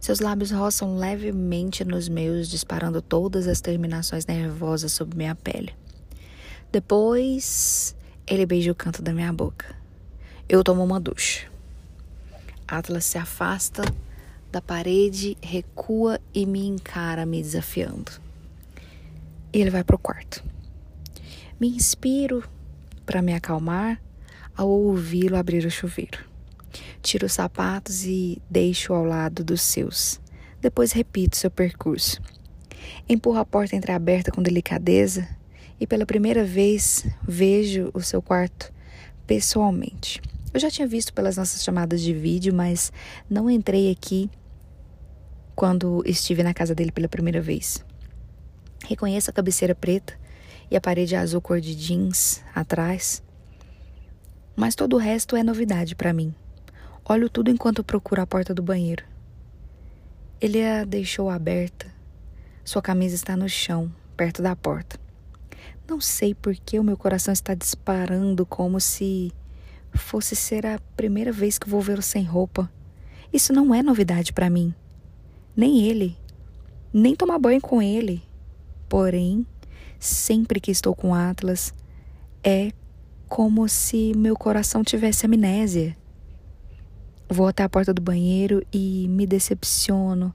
Seus 0.00 0.20
lábios 0.20 0.50
roçam 0.50 0.96
levemente 0.96 1.84
nos 1.84 2.08
meus, 2.08 2.48
disparando 2.48 3.00
todas 3.00 3.46
as 3.46 3.60
terminações 3.60 4.26
nervosas 4.26 4.92
sobre 4.92 5.16
minha 5.16 5.34
pele. 5.34 5.74
Depois, 6.70 7.94
ele 8.26 8.46
beija 8.46 8.72
o 8.72 8.74
canto 8.74 9.02
da 9.02 9.12
minha 9.12 9.32
boca. 9.32 9.76
Eu 10.48 10.64
tomo 10.64 10.82
uma 10.82 11.00
ducha. 11.00 11.46
Atlas 12.66 13.04
se 13.04 13.18
afasta 13.18 13.82
da 14.50 14.60
parede, 14.60 15.36
recua 15.42 16.20
e 16.32 16.46
me 16.46 16.66
encara, 16.66 17.26
me 17.26 17.42
desafiando. 17.42 18.12
E 19.52 19.60
ele 19.60 19.70
vai 19.70 19.84
pro 19.84 19.98
quarto. 19.98 20.42
Me 21.60 21.68
inspiro 21.68 22.42
para 23.06 23.22
me 23.22 23.34
acalmar 23.34 24.00
ao 24.56 24.68
ouvi-lo 24.68 25.36
abrir 25.36 25.64
o 25.66 25.70
chuveiro. 25.70 26.33
Tiro 27.02 27.26
os 27.26 27.32
sapatos 27.32 28.04
e 28.04 28.40
deixo 28.50 28.92
ao 28.92 29.04
lado 29.04 29.44
dos 29.44 29.62
seus. 29.62 30.20
Depois 30.60 30.92
repito 30.92 31.36
seu 31.36 31.50
percurso. 31.50 32.20
Empurro 33.08 33.38
a 33.38 33.44
porta 33.44 33.76
entreaberta 33.76 34.30
com 34.30 34.42
delicadeza 34.42 35.28
e 35.78 35.86
pela 35.86 36.06
primeira 36.06 36.44
vez 36.44 37.06
vejo 37.22 37.90
o 37.92 38.00
seu 38.00 38.22
quarto 38.22 38.72
pessoalmente. 39.26 40.20
Eu 40.52 40.60
já 40.60 40.70
tinha 40.70 40.86
visto 40.86 41.12
pelas 41.12 41.36
nossas 41.36 41.62
chamadas 41.62 42.00
de 42.00 42.12
vídeo, 42.14 42.54
mas 42.54 42.92
não 43.28 43.50
entrei 43.50 43.90
aqui 43.90 44.30
quando 45.54 46.02
estive 46.06 46.42
na 46.42 46.54
casa 46.54 46.74
dele 46.74 46.92
pela 46.92 47.08
primeira 47.08 47.40
vez. 47.40 47.84
Reconheço 48.86 49.30
a 49.30 49.32
cabeceira 49.32 49.74
preta 49.74 50.14
e 50.70 50.76
a 50.76 50.80
parede 50.80 51.16
azul 51.16 51.40
cor 51.40 51.60
de 51.60 51.74
jeans 51.74 52.42
atrás, 52.54 53.22
mas 54.56 54.74
todo 54.74 54.94
o 54.94 54.98
resto 54.98 55.36
é 55.36 55.42
novidade 55.42 55.94
para 55.94 56.12
mim. 56.12 56.34
Olho 57.06 57.28
tudo 57.28 57.50
enquanto 57.50 57.84
procuro 57.84 58.22
a 58.22 58.26
porta 58.26 58.54
do 58.54 58.62
banheiro. 58.62 59.04
Ele 60.40 60.64
a 60.64 60.84
deixou 60.84 61.28
aberta. 61.28 61.86
Sua 62.64 62.80
camisa 62.80 63.14
está 63.14 63.36
no 63.36 63.46
chão, 63.46 63.92
perto 64.16 64.40
da 64.40 64.56
porta. 64.56 64.98
Não 65.86 66.00
sei 66.00 66.34
por 66.34 66.54
que 66.56 66.78
o 66.78 66.82
meu 66.82 66.96
coração 66.96 67.30
está 67.30 67.52
disparando 67.52 68.46
como 68.46 68.80
se 68.80 69.30
fosse 69.92 70.34
ser 70.34 70.64
a 70.64 70.80
primeira 70.96 71.30
vez 71.30 71.58
que 71.58 71.68
vou 71.68 71.82
vê-lo 71.82 72.00
sem 72.00 72.24
roupa. 72.24 72.72
Isso 73.30 73.52
não 73.52 73.74
é 73.74 73.82
novidade 73.82 74.32
para 74.32 74.48
mim. 74.48 74.74
Nem 75.54 75.82
ele. 75.82 76.16
Nem 76.90 77.14
tomar 77.14 77.38
banho 77.38 77.60
com 77.60 77.82
ele. 77.82 78.22
Porém, 78.88 79.46
sempre 80.00 80.58
que 80.58 80.70
estou 80.70 80.94
com 80.94 81.14
Atlas, 81.14 81.74
é 82.42 82.72
como 83.28 83.68
se 83.68 84.14
meu 84.16 84.36
coração 84.36 84.82
tivesse 84.82 85.26
amnésia. 85.26 85.94
Vou 87.28 87.46
até 87.46 87.62
a 87.62 87.68
porta 87.68 87.92
do 87.92 88.02
banheiro 88.02 88.64
e 88.72 89.08
me 89.08 89.26
decepciono 89.26 90.34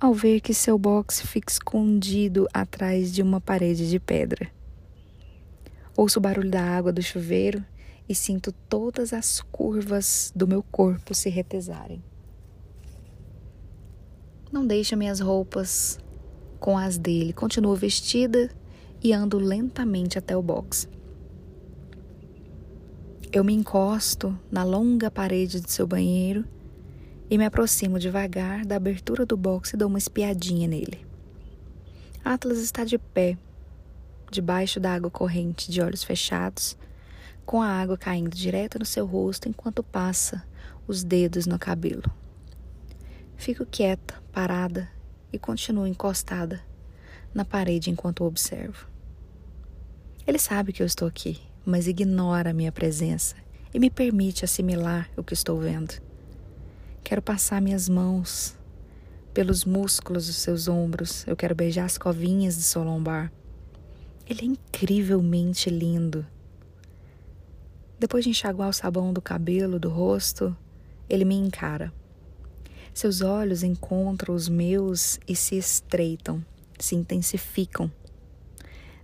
ao 0.00 0.12
ver 0.12 0.40
que 0.40 0.52
seu 0.52 0.76
box 0.76 1.22
fica 1.22 1.50
escondido 1.50 2.46
atrás 2.52 3.12
de 3.12 3.22
uma 3.22 3.40
parede 3.40 3.88
de 3.88 4.00
pedra. 4.00 4.50
Ouço 5.96 6.18
o 6.18 6.22
barulho 6.22 6.50
da 6.50 6.60
água 6.60 6.92
do 6.92 7.00
chuveiro 7.00 7.64
e 8.08 8.14
sinto 8.14 8.52
todas 8.68 9.12
as 9.12 9.40
curvas 9.40 10.32
do 10.34 10.46
meu 10.46 10.62
corpo 10.62 11.14
se 11.14 11.30
retesarem. 11.30 12.02
Não 14.52 14.66
deixo 14.66 14.96
minhas 14.96 15.20
roupas 15.20 15.98
com 16.58 16.76
as 16.76 16.98
dele. 16.98 17.32
Continuo 17.32 17.74
vestida 17.74 18.50
e 19.02 19.12
ando 19.12 19.38
lentamente 19.38 20.18
até 20.18 20.36
o 20.36 20.42
box. 20.42 20.88
Eu 23.34 23.42
me 23.42 23.52
encosto 23.52 24.38
na 24.48 24.62
longa 24.62 25.10
parede 25.10 25.60
de 25.60 25.68
seu 25.68 25.88
banheiro 25.88 26.44
e 27.28 27.36
me 27.36 27.44
aproximo 27.44 27.98
devagar 27.98 28.64
da 28.64 28.76
abertura 28.76 29.26
do 29.26 29.36
box 29.36 29.72
e 29.72 29.76
dou 29.76 29.88
uma 29.88 29.98
espiadinha 29.98 30.68
nele. 30.68 31.04
Atlas 32.24 32.58
está 32.58 32.84
de 32.84 32.96
pé, 32.96 33.36
debaixo 34.30 34.78
da 34.78 34.94
água 34.94 35.10
corrente, 35.10 35.68
de 35.68 35.82
olhos 35.82 36.04
fechados, 36.04 36.78
com 37.44 37.60
a 37.60 37.66
água 37.66 37.98
caindo 37.98 38.30
direto 38.30 38.78
no 38.78 38.84
seu 38.84 39.04
rosto 39.04 39.48
enquanto 39.48 39.82
passa 39.82 40.46
os 40.86 41.02
dedos 41.02 41.44
no 41.44 41.58
cabelo. 41.58 42.08
Fico 43.34 43.66
quieta, 43.66 44.14
parada 44.30 44.88
e 45.32 45.40
continuo 45.40 45.88
encostada 45.88 46.62
na 47.34 47.44
parede 47.44 47.90
enquanto 47.90 48.22
observo. 48.22 48.86
Ele 50.24 50.38
sabe 50.38 50.72
que 50.72 50.80
eu 50.80 50.86
estou 50.86 51.08
aqui, 51.08 51.40
mas 51.64 51.86
ignora 51.86 52.50
a 52.50 52.54
minha 52.54 52.72
presença 52.72 53.36
e 53.72 53.78
me 53.78 53.90
permite 53.90 54.44
assimilar 54.44 55.10
o 55.16 55.24
que 55.24 55.34
estou 55.34 55.58
vendo. 55.58 55.94
Quero 57.02 57.20
passar 57.20 57.60
minhas 57.60 57.88
mãos 57.88 58.56
pelos 59.34 59.64
músculos 59.64 60.26
dos 60.28 60.36
seus 60.36 60.68
ombros, 60.68 61.26
eu 61.26 61.34
quero 61.34 61.54
beijar 61.56 61.84
as 61.84 61.98
covinhas 61.98 62.56
de 62.56 62.62
seu 62.62 62.84
lombar. 62.84 63.32
Ele 64.28 64.42
é 64.42 64.44
incrivelmente 64.44 65.68
lindo. 65.68 66.24
Depois 67.98 68.22
de 68.22 68.30
enxaguar 68.30 68.68
o 68.68 68.72
sabão 68.72 69.12
do 69.12 69.20
cabelo, 69.20 69.80
do 69.80 69.88
rosto, 69.88 70.56
ele 71.08 71.24
me 71.24 71.34
encara. 71.34 71.92
Seus 72.94 73.22
olhos 73.22 73.64
encontram 73.64 74.34
os 74.34 74.48
meus 74.48 75.18
e 75.26 75.34
se 75.34 75.56
estreitam, 75.56 76.44
se 76.78 76.94
intensificam. 76.94 77.90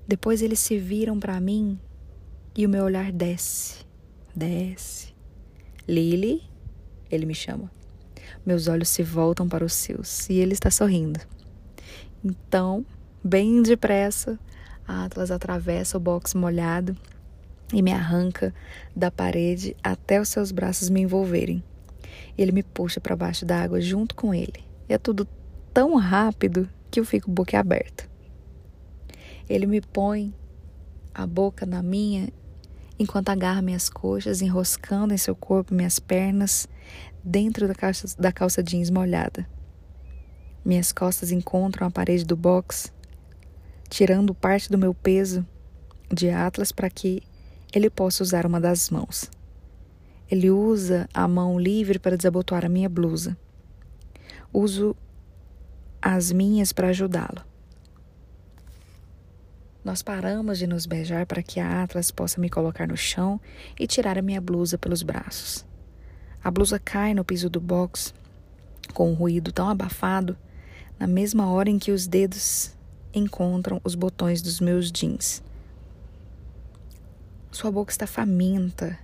Depois 0.07 0.43
eles 0.43 0.61
se 0.61 0.79
viram 0.79 1.19
para 1.19 1.41
mim 1.41 1.79
e 2.57 2.67
o 2.67 2.69
meu 2.69 2.85
olhar 2.85 3.13
desce, 3.13 3.85
desce. 4.35 5.15
Lily, 5.87 6.43
ele 7.11 7.27
me 7.27 7.35
chama. 7.35 7.71
Meus 8.45 8.69
olhos 8.69 8.89
se 8.89 9.03
voltam 9.03 9.49
para 9.49 9.65
os 9.65 9.73
seus 9.73 10.29
e 10.29 10.35
ele 10.35 10.53
está 10.53 10.71
sorrindo. 10.71 11.21
Então, 12.25 12.85
bem 13.23 13.63
depressa, 13.63 14.39
a 14.87 15.05
Atlas 15.05 15.31
atravessa 15.31 15.97
o 15.97 16.01
box 16.01 16.35
molhado 16.35 16.97
e 17.73 17.83
me 17.83 17.93
arranca 17.93 18.55
da 18.95 19.11
parede 19.11 19.77
até 19.83 20.21
os 20.21 20.29
seus 20.29 20.51
braços 20.51 20.89
me 20.89 21.01
envolverem. 21.01 21.63
Ele 22.37 22.53
me 22.53 22.63
puxa 22.63 23.01
para 23.01 23.17
baixo 23.17 23.45
da 23.45 23.63
água 23.63 23.81
junto 23.81 24.15
com 24.15 24.35
ele. 24.35 24.65
E 24.89 24.93
é 24.93 24.99
tudo 24.99 25.27
tão 25.73 25.97
rápido 25.97 26.69
que 26.91 26.99
eu 26.99 27.05
fico 27.05 27.31
boquiaberta. 27.31 28.09
Ele 29.49 29.67
me 29.67 29.81
põe 29.81 30.35
a 31.15 31.27
boca 31.27 31.65
na 31.65 31.83
minha 31.83 32.29
enquanto 33.01 33.31
agarra 33.31 33.63
minhas 33.63 33.89
coxas, 33.89 34.43
enroscando 34.43 35.15
em 35.15 35.17
seu 35.17 35.35
corpo 35.35 35.75
minhas 35.75 35.99
pernas 35.99 36.69
dentro 37.25 37.67
da 37.67 37.75
calça, 37.75 38.15
da 38.21 38.31
calça 38.31 38.63
jeans 38.63 38.91
molhada. 38.91 39.49
Minhas 40.63 40.93
costas 40.93 41.33
encontram 41.33 41.87
a 41.87 41.91
parede 41.91 42.27
do 42.27 42.37
box, 42.37 42.93
tirando 43.89 44.35
parte 44.35 44.69
do 44.69 44.77
meu 44.77 44.93
peso 44.93 45.47
de 46.13 46.29
Atlas 46.29 46.71
para 46.73 46.91
que 46.91 47.23
ele 47.75 47.89
possa 47.89 48.23
usar 48.23 48.45
uma 48.45 48.61
das 48.61 48.91
mãos. 48.91 49.31
Ele 50.31 50.51
usa 50.51 51.09
a 51.15 51.27
mão 51.27 51.59
livre 51.59 51.99
para 51.99 52.19
desabotoar 52.19 52.67
a 52.67 52.69
minha 52.69 52.89
blusa. 52.89 53.35
Uso 54.53 54.95
as 56.03 56.31
minhas 56.31 56.71
para 56.71 56.89
ajudá-lo. 56.89 57.50
Nós 59.83 60.03
paramos 60.03 60.59
de 60.59 60.67
nos 60.67 60.85
beijar 60.85 61.25
para 61.25 61.43
que 61.43 61.59
a 61.59 61.83
Atlas 61.83 62.11
possa 62.11 62.39
me 62.39 62.51
colocar 62.51 62.87
no 62.87 62.97
chão 62.97 63.41
e 63.79 63.87
tirar 63.87 64.19
a 64.19 64.23
minha 64.23 64.41
blusa 64.41 64.77
pelos 64.77 65.03
braços. 65.03 65.65
A 66.45 66.51
blusa 66.51 66.79
cai 66.79 67.15
no 67.15 67.25
piso 67.25 67.49
do 67.49 67.61
box 67.61 68.13
com 68.93 69.11
um 69.11 69.15
ruído 69.15 69.53
tão 69.53 69.69
abafado, 69.69 70.37
na 70.99 71.07
mesma 71.07 71.51
hora 71.51 71.71
em 71.71 71.79
que 71.79 71.93
os 71.93 72.07
dedos 72.07 72.77
encontram 73.15 73.81
os 73.83 73.95
botões 73.95 74.43
dos 74.43 74.61
meus 74.61 74.93
jeans. 74.93 75.43
Sua 77.51 77.71
boca 77.71 77.91
está 77.91 78.07
faminta 78.07 78.99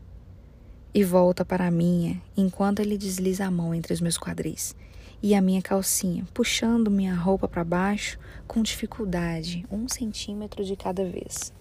e 0.92 1.02
volta 1.02 1.44
para 1.44 1.66
a 1.66 1.70
minha 1.70 2.20
enquanto 2.36 2.80
ele 2.80 2.98
desliza 2.98 3.46
a 3.46 3.50
mão 3.50 3.74
entre 3.74 3.92
os 3.94 4.00
meus 4.00 4.18
quadris 4.18 4.74
e 5.22 5.34
a 5.34 5.40
minha 5.40 5.62
calcinha, 5.62 6.26
puxando 6.32 6.90
minha 6.90 7.14
roupa 7.14 7.48
para 7.48 7.64
baixo 7.64 8.18
com 8.46 8.62
dificuldade, 8.62 9.64
um 9.70 9.88
centímetro 9.88 10.64
de 10.64 10.76
cada 10.76 11.04
vez. 11.04 11.52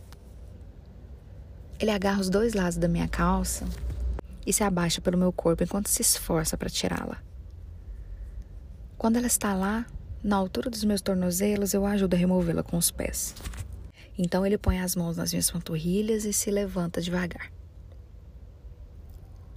Ele 1.80 1.92
agarra 1.92 2.22
os 2.22 2.30
dois 2.30 2.54
lados 2.54 2.78
da 2.78 2.88
minha 2.88 3.08
calça 3.08 3.66
e 4.46 4.54
se 4.54 4.64
abaixa 4.64 5.02
pelo 5.02 5.18
meu 5.18 5.32
corpo 5.32 5.64
enquanto 5.64 5.90
se 5.90 6.02
esforça 6.02 6.58
para 6.58 6.70
tirá-la. 6.70 7.22
Quando 8.98 9.18
ela 9.18 9.28
está 9.28 9.54
lá, 9.54 9.86
na 10.24 10.36
altura 10.36 10.70
dos 10.70 10.84
meus 10.84 11.02
tornozelos, 11.02 11.74
eu 11.74 11.86
ajudo 11.86 12.16
a 12.16 12.18
removê-la 12.18 12.64
com 12.64 12.78
os 12.78 12.92
pés. 12.92 13.36
Então 14.18 14.46
ele 14.46 14.58
põe 14.58 14.80
as 14.80 14.96
mãos 14.96 15.18
nas 15.18 15.32
minhas 15.32 15.52
panturrilhas 15.52 16.24
e 16.26 16.32
se 16.32 16.50
levanta 16.50 17.02
devagar. 17.02 17.55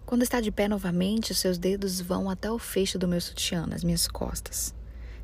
Quando 0.08 0.22
está 0.22 0.40
de 0.40 0.50
pé 0.50 0.68
novamente, 0.68 1.32
os 1.32 1.38
seus 1.38 1.58
dedos 1.58 2.00
vão 2.00 2.30
até 2.30 2.50
o 2.50 2.58
fecho 2.58 2.98
do 2.98 3.06
meu 3.06 3.20
sutiã, 3.20 3.66
nas 3.66 3.84
minhas 3.84 4.08
costas. 4.08 4.74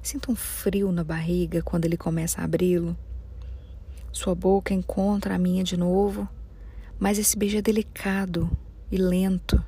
Sinto 0.03 0.31
um 0.31 0.37
frio 0.37 0.93
na 0.93 1.03
barriga 1.03 1.63
quando 1.63 1.87
ele 1.87 1.97
começa 1.97 2.43
a 2.43 2.45
abri-lo. 2.45 2.95
Sua 4.13 4.35
boca 4.35 4.75
encontra 4.75 5.37
a 5.37 5.39
minha 5.39 5.65
de 5.65 5.75
novo, 5.75 6.29
mas 6.99 7.19
esse 7.19 7.35
beijo 7.35 7.57
é 7.57 7.63
delicado 7.63 8.55
e 8.93 8.99
lento, 8.99 9.65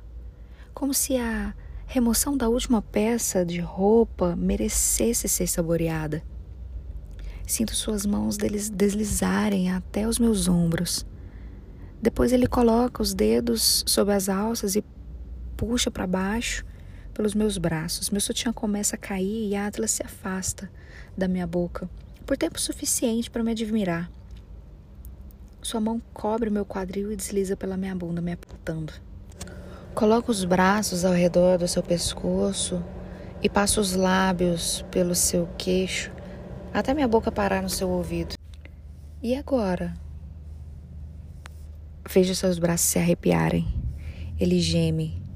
como 0.71 0.93
se 0.93 1.17
a 1.17 1.55
remoção 1.87 2.37
da 2.37 2.47
última 2.47 2.79
peça 2.79 3.43
de 3.43 3.59
roupa 3.59 4.35
merecesse 4.35 5.27
ser 5.27 5.47
saboreada. 5.47 6.21
Sinto 7.47 7.73
suas 7.73 8.05
mãos 8.05 8.37
deslizarem 8.37 9.71
até 9.71 10.07
os 10.07 10.19
meus 10.19 10.47
ombros. 10.47 11.07
Depois 11.99 12.31
ele 12.31 12.45
coloca 12.45 13.01
os 13.01 13.15
dedos 13.15 13.83
sobre 13.87 14.13
as 14.13 14.29
alças 14.29 14.75
e 14.75 14.83
puxa 15.57 15.91
para 15.91 16.05
baixo 16.05 16.63
pelos 17.13 17.33
meus 17.33 17.57
braços. 17.57 18.11
Meu 18.11 18.21
sutiã 18.21 18.53
começa 18.53 18.95
a 18.95 18.99
cair 18.99 19.49
e 19.49 19.55
a 19.55 19.65
Atlas 19.65 19.91
se 19.91 20.03
afasta 20.03 20.71
da 21.17 21.27
minha 21.27 21.47
boca 21.47 21.89
por 22.25 22.37
tempo 22.37 22.61
suficiente 22.61 23.29
para 23.29 23.43
me 23.43 23.51
admirar. 23.51 24.11
Sua 25.61 25.81
mão 25.81 26.01
cobre 26.13 26.49
meu 26.49 26.65
quadril 26.65 27.11
e 27.11 27.15
desliza 27.15 27.57
pela 27.57 27.75
minha 27.75 27.95
bunda, 27.95 28.21
me 28.21 28.31
apertando. 28.31 28.93
Coloca 29.95 30.29
os 30.29 30.45
braços 30.45 31.03
ao 31.03 31.13
redor 31.13 31.57
do 31.57 31.67
seu 31.67 31.81
pescoço 31.81 32.83
e 33.41 33.49
passa 33.49 33.81
os 33.81 33.95
lábios 33.95 34.85
pelo 34.91 35.15
seu 35.15 35.49
queixo 35.57 36.11
até 36.73 36.93
minha 36.93 37.07
boca 37.07 37.31
parar 37.31 37.63
no 37.63 37.69
seu 37.69 37.89
ouvido. 37.89 38.35
E 39.21 39.35
agora? 39.35 39.95
Vejo 42.07 42.35
seus 42.35 42.59
braços 42.59 42.87
se 42.87 42.99
arrepiarem. 42.99 43.67
Ele 44.39 44.59
geme. 44.59 45.26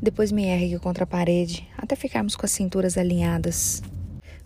Depois 0.00 0.30
me 0.30 0.44
ergue 0.46 0.78
contra 0.78 1.04
a 1.04 1.06
parede, 1.06 1.68
até 1.76 1.96
ficarmos 1.96 2.36
com 2.36 2.44
as 2.44 2.52
cinturas 2.52 2.98
alinhadas. 2.98 3.82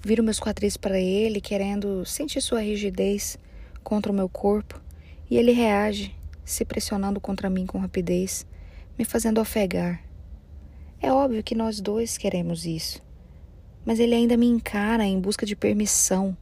Viro 0.01 0.23
meus 0.23 0.39
quadris 0.39 0.77
para 0.77 0.99
ele, 0.99 1.41
querendo 1.41 2.05
sentir 2.05 2.41
sua 2.41 2.61
rigidez 2.61 3.39
contra 3.83 4.13
o 4.13 4.15
meu 4.15 4.29
corpo, 4.29 4.81
e 5.31 5.37
ele 5.37 5.53
reage, 5.53 6.15
se 6.45 6.65
pressionando 6.65 7.21
contra 7.21 7.51
mim 7.51 7.67
com 7.67 7.79
rapidez, 7.79 8.47
me 8.99 9.05
fazendo 9.05 9.41
ofegar. 9.41 10.03
É 11.01 11.13
óbvio 11.13 11.43
que 11.43 11.55
nós 11.55 11.81
dois 11.81 12.17
queremos 12.17 12.65
isso 12.65 13.07
mas 13.89 13.99
ele 13.99 14.15
ainda 14.15 14.37
me 14.37 14.45
encara 14.45 15.07
em 15.07 15.19
busca 15.19 15.47
de 15.47 15.57
permissão. 15.57 16.37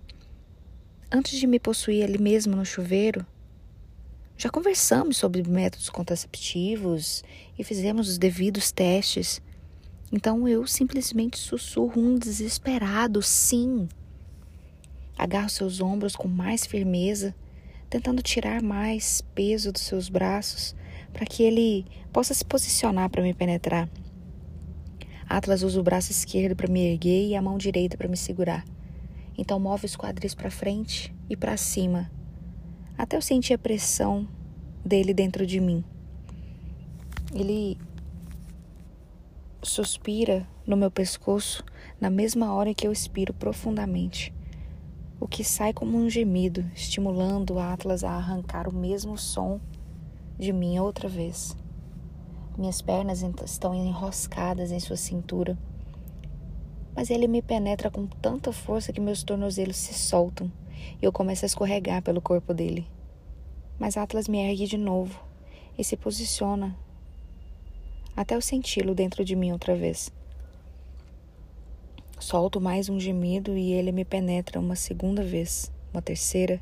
Antes 1.09 1.39
de 1.39 1.47
me 1.47 1.61
possuir 1.61 2.03
ali 2.03 2.19
mesmo 2.19 2.57
no 2.57 2.67
chuveiro, 2.67 3.25
já 4.39 4.51
conversamos 4.51 5.17
sobre 5.17 5.43
métodos 5.43 5.89
contraceptivos 5.89 7.25
e 7.59 7.65
fizemos 7.65 8.09
os 8.09 8.19
devidos 8.19 8.71
testes. 8.71 9.41
Então 10.13 10.47
eu 10.47 10.67
simplesmente 10.67 11.39
sussurro 11.39 12.01
um 12.01 12.19
desesperado 12.19 13.23
sim. 13.23 13.89
Agarro 15.17 15.49
seus 15.49 15.81
ombros 15.81 16.15
com 16.15 16.29
mais 16.29 16.67
firmeza, 16.67 17.35
tentando 17.89 18.23
tirar 18.23 18.63
mais 18.63 19.23
peso 19.35 19.73
dos 19.73 19.83
seus 19.83 20.11
braços 20.11 20.77
para 21.15 21.25
que 21.25 21.43
ele 21.43 21.87
possa 22.13 22.35
se 22.35 22.45
posicionar 22.45 23.09
para 23.09 23.23
me 23.23 23.33
penetrar. 23.33 23.89
Atlas 25.27 25.63
usa 25.63 25.81
o 25.81 25.83
braço 25.83 26.11
esquerdo 26.11 26.55
para 26.55 26.71
me 26.71 26.93
erguer 26.93 27.29
e 27.29 27.35
a 27.35 27.41
mão 27.41 27.57
direita 27.57 27.97
para 27.97 28.07
me 28.07 28.17
segurar. 28.19 28.65
Então 29.37 29.59
move 29.59 29.87
os 29.87 29.97
quadris 29.97 30.35
para 30.35 30.51
frente 30.51 31.15
e 31.29 31.37
para 31.37 31.57
cima, 31.57 32.11
até 32.97 33.17
eu 33.17 33.23
sentir 33.23 33.55
a 33.55 33.59
pressão 33.59 34.27
dele 34.85 35.13
dentro 35.13 35.47
de 35.47 35.61
mim. 35.61 35.85
Ele 37.35 37.77
suspira 39.63 40.47
no 40.67 40.77
meu 40.77 40.91
pescoço 40.91 41.65
na 42.01 42.09
mesma 42.09 42.55
hora 42.55 42.75
que 42.75 42.87
eu 42.87 42.93
expiro 42.93 43.35
profundamente, 43.35 44.33
o 45.19 45.27
que 45.27 45.43
sai 45.43 45.73
como 45.73 45.99
um 45.99 46.09
gemido, 46.09 46.65
estimulando 46.75 47.55
o 47.55 47.59
Atlas 47.59 48.05
a 48.05 48.13
arrancar 48.13 48.69
o 48.69 48.75
mesmo 48.75 49.19
som 49.19 49.61
de 50.39 50.53
mim 50.53 50.79
outra 50.79 51.09
vez. 51.09 51.57
Minhas 52.57 52.81
pernas 52.81 53.23
estão 53.45 53.75
enroscadas 53.75 54.71
em 54.71 54.81
sua 54.81 54.97
cintura. 54.97 55.59
Mas 56.95 57.11
ele 57.11 57.29
me 57.29 57.43
penetra 57.43 57.91
com 57.91 58.07
tanta 58.07 58.53
força 58.53 58.93
que 58.93 59.01
meus 59.01 59.23
tornozelos 59.23 59.77
se 59.77 59.93
soltam 59.93 60.51
e 61.01 61.05
eu 61.05 61.13
começo 61.13 61.45
a 61.45 61.47
escorregar 61.47 62.03
pelo 62.03 62.21
corpo 62.21 62.55
dele. 62.55 62.87
Mas 63.79 63.97
Atlas 63.97 64.29
me 64.29 64.39
ergue 64.39 64.67
de 64.67 64.77
novo 64.77 65.21
e 65.79 65.85
se 65.85 65.97
posiciona 65.97 66.77
até 68.17 68.35
eu 68.35 68.41
senti-lo 68.41 68.95
dentro 68.95 69.23
de 69.23 69.37
mim 69.37 69.53
outra 69.53 69.77
vez. 69.77 70.11
Solto 72.19 72.59
mais 72.59 72.89
um 72.89 72.99
gemido 72.99 73.59
e 73.59 73.73
ele 73.73 73.93
me 73.93 74.07
penetra 74.07 74.59
uma 74.59 74.75
segunda 74.75 75.23
vez, 75.23 75.71
uma 75.93 76.01
terceira. 76.01 76.59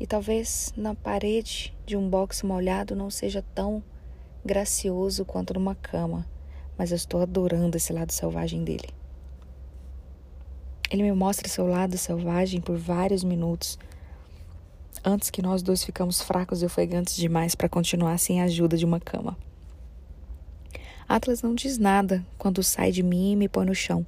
E 0.00 0.06
talvez 0.06 0.74
na 0.76 0.96
parede 0.96 1.72
de 1.86 1.96
um 1.96 2.10
box 2.10 2.44
molhado 2.44 2.96
não 2.96 3.08
seja 3.08 3.40
tão 3.54 3.84
gracioso 4.44 5.24
quanto 5.24 5.54
numa 5.54 5.76
cama, 5.76 6.28
mas 6.76 6.90
eu 6.90 6.96
estou 6.96 7.22
adorando 7.22 7.76
esse 7.76 7.92
lado 7.92 8.10
selvagem 8.10 8.64
dele. 8.64 8.88
Ele 10.92 11.04
me 11.04 11.12
mostra 11.12 11.48
seu 11.48 11.66
lado 11.66 11.96
selvagem 11.96 12.60
por 12.60 12.76
vários 12.76 13.24
minutos, 13.24 13.78
antes 15.02 15.30
que 15.30 15.40
nós 15.40 15.62
dois 15.62 15.82
ficamos 15.82 16.20
fracos 16.20 16.60
e 16.60 16.66
ofegantes 16.66 17.16
demais 17.16 17.54
para 17.54 17.66
continuar 17.66 18.18
sem 18.18 18.42
a 18.42 18.44
ajuda 18.44 18.76
de 18.76 18.84
uma 18.84 19.00
cama. 19.00 19.34
Atlas 21.08 21.40
não 21.40 21.54
diz 21.54 21.78
nada 21.78 22.22
quando 22.36 22.62
sai 22.62 22.92
de 22.92 23.02
mim 23.02 23.32
e 23.32 23.36
me 23.36 23.48
põe 23.48 23.64
no 23.64 23.74
chão. 23.74 24.04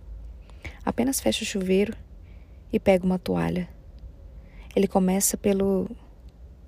Apenas 0.85 1.21
fecha 1.21 1.43
o 1.43 1.47
chuveiro 1.47 1.97
e 2.71 2.79
pega 2.79 3.07
uma 3.07 3.19
toalha. 3.19 3.67
Ele 4.77 4.87
começa 4.87 5.39
pelo 5.39 5.91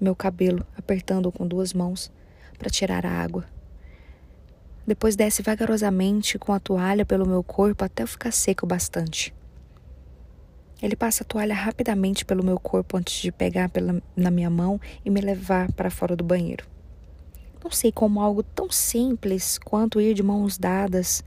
meu 0.00 0.16
cabelo, 0.16 0.66
apertando-o 0.78 1.32
com 1.32 1.46
duas 1.46 1.74
mãos 1.74 2.10
para 2.58 2.70
tirar 2.70 3.04
a 3.04 3.10
água. 3.10 3.44
Depois 4.86 5.14
desce 5.14 5.42
vagarosamente 5.42 6.38
com 6.38 6.54
a 6.54 6.60
toalha 6.60 7.04
pelo 7.04 7.26
meu 7.26 7.42
corpo 7.42 7.84
até 7.84 8.06
ficar 8.06 8.32
seco 8.32 8.66
bastante. 8.66 9.34
Ele 10.82 10.94
passa 10.94 11.22
a 11.22 11.26
toalha 11.26 11.54
rapidamente 11.54 12.24
pelo 12.24 12.44
meu 12.44 12.60
corpo 12.60 12.96
antes 12.96 13.20
de 13.20 13.32
pegar 13.32 13.68
pela, 13.70 14.02
na 14.14 14.30
minha 14.30 14.50
mão 14.50 14.80
e 15.04 15.10
me 15.10 15.20
levar 15.20 15.72
para 15.72 15.90
fora 15.90 16.14
do 16.14 16.22
banheiro. 16.22 16.66
Não 17.64 17.70
sei 17.70 17.90
como 17.90 18.20
algo 18.20 18.42
tão 18.42 18.70
simples 18.70 19.58
quanto 19.58 20.00
ir 20.00 20.14
de 20.14 20.22
mãos 20.22 20.58
dadas 20.58 21.24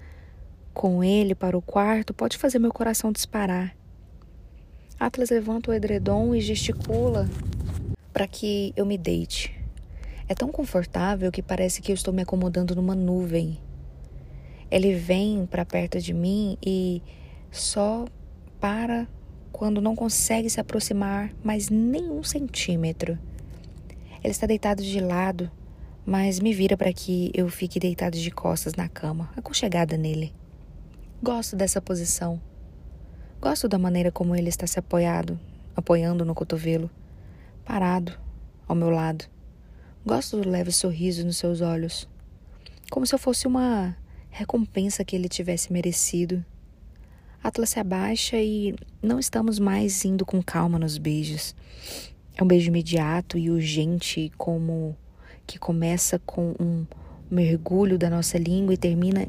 com 0.74 1.04
ele 1.04 1.36
para 1.36 1.58
o 1.58 1.62
quarto 1.62 2.14
pode 2.14 2.38
fazer 2.38 2.60
meu 2.60 2.72
coração 2.72 3.12
disparar. 3.12 3.76
Atlas 5.00 5.30
levanta 5.30 5.72
o 5.72 5.74
edredom 5.74 6.36
e 6.36 6.42
gesticula 6.42 7.28
para 8.14 8.28
que 8.28 8.72
eu 8.76 8.86
me 8.86 8.98
deite. 8.98 9.54
É 10.28 10.36
tão 10.36 10.50
confortável 10.50 11.32
que 11.32 11.42
parece 11.42 11.82
que 11.82 11.92
eu 11.92 11.96
estou 11.96 12.14
me 12.14 12.22
acomodando 12.22 12.76
numa 12.76 12.94
nuvem. 12.94 13.60
Ele 14.70 14.94
vem 14.94 15.46
para 15.46 15.66
perto 15.66 16.00
de 16.00 16.14
mim 16.14 16.58
e 16.64 17.02
só 17.52 18.06
para 18.60 19.08
quando 19.52 19.82
não 19.82 19.96
consegue 19.96 20.50
se 20.50 20.60
aproximar 20.60 21.34
mais 21.44 21.70
nem 21.70 22.10
um 22.10 22.24
centímetro. 22.24 23.18
Ele 24.24 24.32
está 24.32 24.46
deitado 24.46 24.84
de 24.84 25.00
lado, 25.00 25.50
mas 26.06 26.40
me 26.40 26.54
vira 26.54 26.76
para 26.76 26.92
que 26.92 27.32
eu 27.34 27.50
fique 27.50 27.80
deitado 27.80 28.18
de 28.18 28.32
costas 28.32 28.74
na 28.76 28.90
cama, 28.90 29.32
aconchegada 29.36 29.98
nele. 29.98 30.34
Gosto 31.22 31.56
dessa 31.56 31.82
posição. 31.82 32.42
Gosto 33.42 33.68
da 33.68 33.78
maneira 33.78 34.12
como 34.12 34.36
ele 34.36 34.50
está 34.50 34.68
se 34.68 34.80
apoiado, 34.80 35.40
apoiando 35.76 36.26
no 36.26 36.36
cotovelo, 36.36 36.90
parado 37.64 38.18
ao 38.68 38.76
meu 38.76 38.90
lado. 38.90 39.26
Gosto 40.06 40.42
do 40.42 40.50
leve 40.50 40.72
sorriso 40.72 41.26
nos 41.26 41.38
seus 41.38 41.62
olhos, 41.62 42.08
como 42.90 43.06
se 43.06 43.14
eu 43.14 43.20
fosse 43.20 43.48
uma 43.48 43.96
recompensa 44.30 45.04
que 45.04 45.16
ele 45.16 45.30
tivesse 45.30 45.72
merecido. 45.72 46.44
Atlas 47.42 47.70
se 47.70 47.80
abaixa 47.80 48.38
e 48.38 48.76
não 49.02 49.18
estamos 49.18 49.60
mais 49.60 50.04
indo 50.04 50.26
com 50.26 50.44
calma 50.44 50.78
nos 50.78 50.98
beijos. 50.98 51.56
É 52.36 52.44
um 52.44 52.48
beijo 52.48 52.68
imediato 52.68 53.38
e 53.38 53.50
urgente, 53.50 54.32
como 54.38 54.96
que 55.48 55.58
começa 55.58 56.20
com 56.20 56.54
um 56.60 56.86
mergulho 57.32 57.98
da 57.98 58.10
nossa 58.10 58.38
língua 58.38 58.74
e 58.74 58.78
termina 58.78 59.26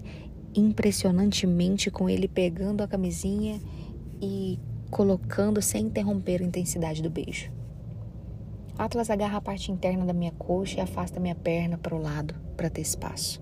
impressionantemente 0.55 1.89
com 1.91 2.09
ele 2.09 2.27
pegando 2.27 2.82
a 2.82 2.89
camisinha 2.89 3.61
e 4.20 4.59
colocando 4.91 5.62
sem 5.62 5.87
interromper 5.87 6.43
a 6.43 6.45
intensidade 6.45 7.03
do 7.03 7.11
beijo. 7.11 7.53
Atlas 8.77 9.09
agarra 9.09 9.39
a 9.39 9.41
parte 9.41 9.70
interna 9.70 10.05
da 10.05 10.12
minha 10.12 10.32
coxa 10.32 10.78
e 10.78 10.81
afasta 10.81 11.20
minha 11.20 11.35
perna 11.37 11.78
para 11.78 11.95
o 11.95 12.03
lado 12.03 12.35
para 12.57 12.69
ter 12.69 12.81
espaço. 12.81 13.41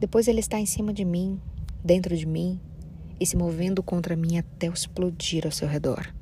Depois 0.00 0.26
ele 0.26 0.40
está 0.40 0.58
em 0.58 0.66
cima 0.66 0.92
de 0.92 1.04
mim, 1.04 1.38
dentro 1.84 2.16
de 2.16 2.24
mim 2.24 2.58
e 3.20 3.26
se 3.26 3.36
movendo 3.36 3.82
contra 3.82 4.16
mim 4.16 4.38
até 4.38 4.66
explodir 4.66 5.44
ao 5.44 5.52
seu 5.52 5.68
redor. 5.68 6.12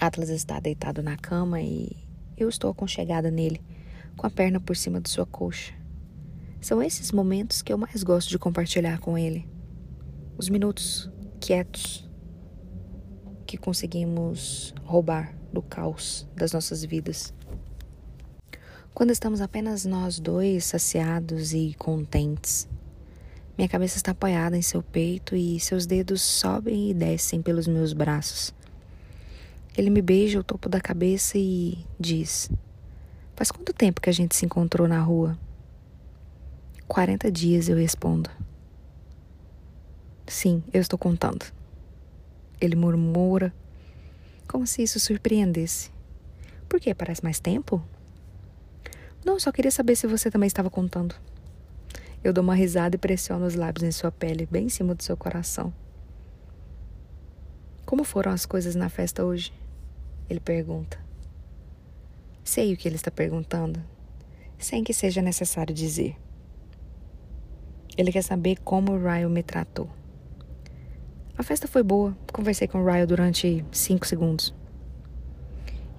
Atlas 0.00 0.28
está 0.28 0.58
deitado 0.58 1.02
na 1.02 1.16
cama 1.16 1.60
e 1.60 1.96
eu 2.36 2.48
estou 2.48 2.70
aconchegada 2.70 3.30
nele, 3.30 3.60
com 4.16 4.26
a 4.26 4.30
perna 4.30 4.58
por 4.58 4.76
cima 4.76 5.00
de 5.00 5.08
sua 5.08 5.26
coxa. 5.26 5.72
São 6.60 6.82
esses 6.82 7.12
momentos 7.12 7.62
que 7.62 7.72
eu 7.72 7.78
mais 7.78 8.02
gosto 8.02 8.28
de 8.28 8.38
compartilhar 8.38 8.98
com 8.98 9.18
ele. 9.18 9.48
Os 10.38 10.48
minutos 10.48 11.10
quietos 11.40 12.08
que 13.46 13.56
conseguimos 13.56 14.74
roubar 14.84 15.34
do 15.52 15.60
caos 15.60 16.26
das 16.34 16.52
nossas 16.52 16.84
vidas. 16.84 17.34
Quando 18.94 19.10
estamos 19.10 19.40
apenas 19.40 19.84
nós 19.84 20.18
dois, 20.20 20.64
saciados 20.64 21.52
e 21.52 21.74
contentes. 21.78 22.68
Minha 23.56 23.68
cabeça 23.68 23.98
está 23.98 24.12
apoiada 24.12 24.56
em 24.56 24.62
seu 24.62 24.82
peito 24.82 25.36
e 25.36 25.60
seus 25.60 25.84
dedos 25.84 26.22
sobem 26.22 26.90
e 26.90 26.94
descem 26.94 27.42
pelos 27.42 27.66
meus 27.66 27.92
braços. 27.92 28.54
Ele 29.76 29.90
me 29.90 30.00
beija 30.00 30.40
o 30.40 30.44
topo 30.44 30.68
da 30.68 30.80
cabeça 30.80 31.36
e 31.36 31.78
diz: 32.00 32.50
Faz 33.36 33.50
quanto 33.50 33.72
tempo 33.72 34.00
que 34.00 34.08
a 34.08 34.12
gente 34.12 34.34
se 34.34 34.46
encontrou 34.46 34.88
na 34.88 35.00
rua? 35.00 35.38
Quarenta 36.88 37.30
dias, 37.30 37.68
eu 37.68 37.76
respondo. 37.76 38.30
Sim, 40.26 40.62
eu 40.72 40.80
estou 40.80 40.98
contando. 40.98 41.44
Ele 42.60 42.76
murmura, 42.76 43.52
como 44.48 44.66
se 44.66 44.82
isso 44.82 44.98
surpreendesse. 44.98 45.90
Por 46.68 46.80
que? 46.80 46.94
Parece 46.94 47.22
mais 47.22 47.38
tempo? 47.38 47.82
Não, 49.24 49.38
só 49.38 49.52
queria 49.52 49.70
saber 49.70 49.96
se 49.96 50.06
você 50.06 50.30
também 50.30 50.46
estava 50.46 50.70
contando. 50.70 51.14
Eu 52.24 52.32
dou 52.32 52.44
uma 52.44 52.54
risada 52.54 52.94
e 52.94 52.98
pressiono 52.98 53.46
os 53.46 53.56
lábios 53.56 53.82
em 53.82 53.90
sua 53.90 54.12
pele, 54.12 54.46
bem 54.46 54.66
em 54.66 54.68
cima 54.68 54.94
do 54.94 55.02
seu 55.02 55.16
coração. 55.16 55.74
Como 57.84 58.04
foram 58.04 58.30
as 58.30 58.46
coisas 58.46 58.76
na 58.76 58.88
festa 58.88 59.24
hoje? 59.24 59.52
Ele 60.30 60.38
pergunta. 60.38 60.98
Sei 62.44 62.72
o 62.72 62.76
que 62.76 62.86
ele 62.86 62.94
está 62.94 63.10
perguntando, 63.10 63.82
sem 64.56 64.84
que 64.84 64.94
seja 64.94 65.20
necessário 65.20 65.74
dizer. 65.74 66.16
Ele 67.96 68.12
quer 68.12 68.22
saber 68.22 68.60
como 68.60 68.92
o 68.92 68.98
Ryan 69.02 69.28
me 69.28 69.42
tratou. 69.42 69.90
A 71.36 71.42
festa 71.42 71.66
foi 71.66 71.82
boa. 71.82 72.16
Conversei 72.32 72.68
com 72.68 72.82
o 72.82 72.84
Ryan 72.84 73.06
durante 73.06 73.64
cinco 73.72 74.06
segundos. 74.06 74.54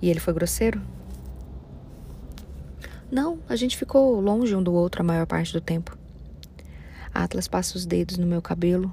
E 0.01 0.09
ele 0.09 0.21
foi 0.21 0.33
grosseiro? 0.33 0.81
Não, 3.11 3.39
a 3.47 3.55
gente 3.57 3.77
ficou 3.77 4.21
longe 4.21 4.55
um 4.55 4.63
do 4.63 4.73
outro 4.73 5.01
a 5.01 5.03
maior 5.03 5.27
parte 5.27 5.51
do 5.51 5.59
tempo. 5.59 5.97
Atlas 7.13 7.47
passa 7.47 7.77
os 7.77 7.85
dedos 7.85 8.17
no 8.17 8.25
meu 8.25 8.41
cabelo, 8.41 8.91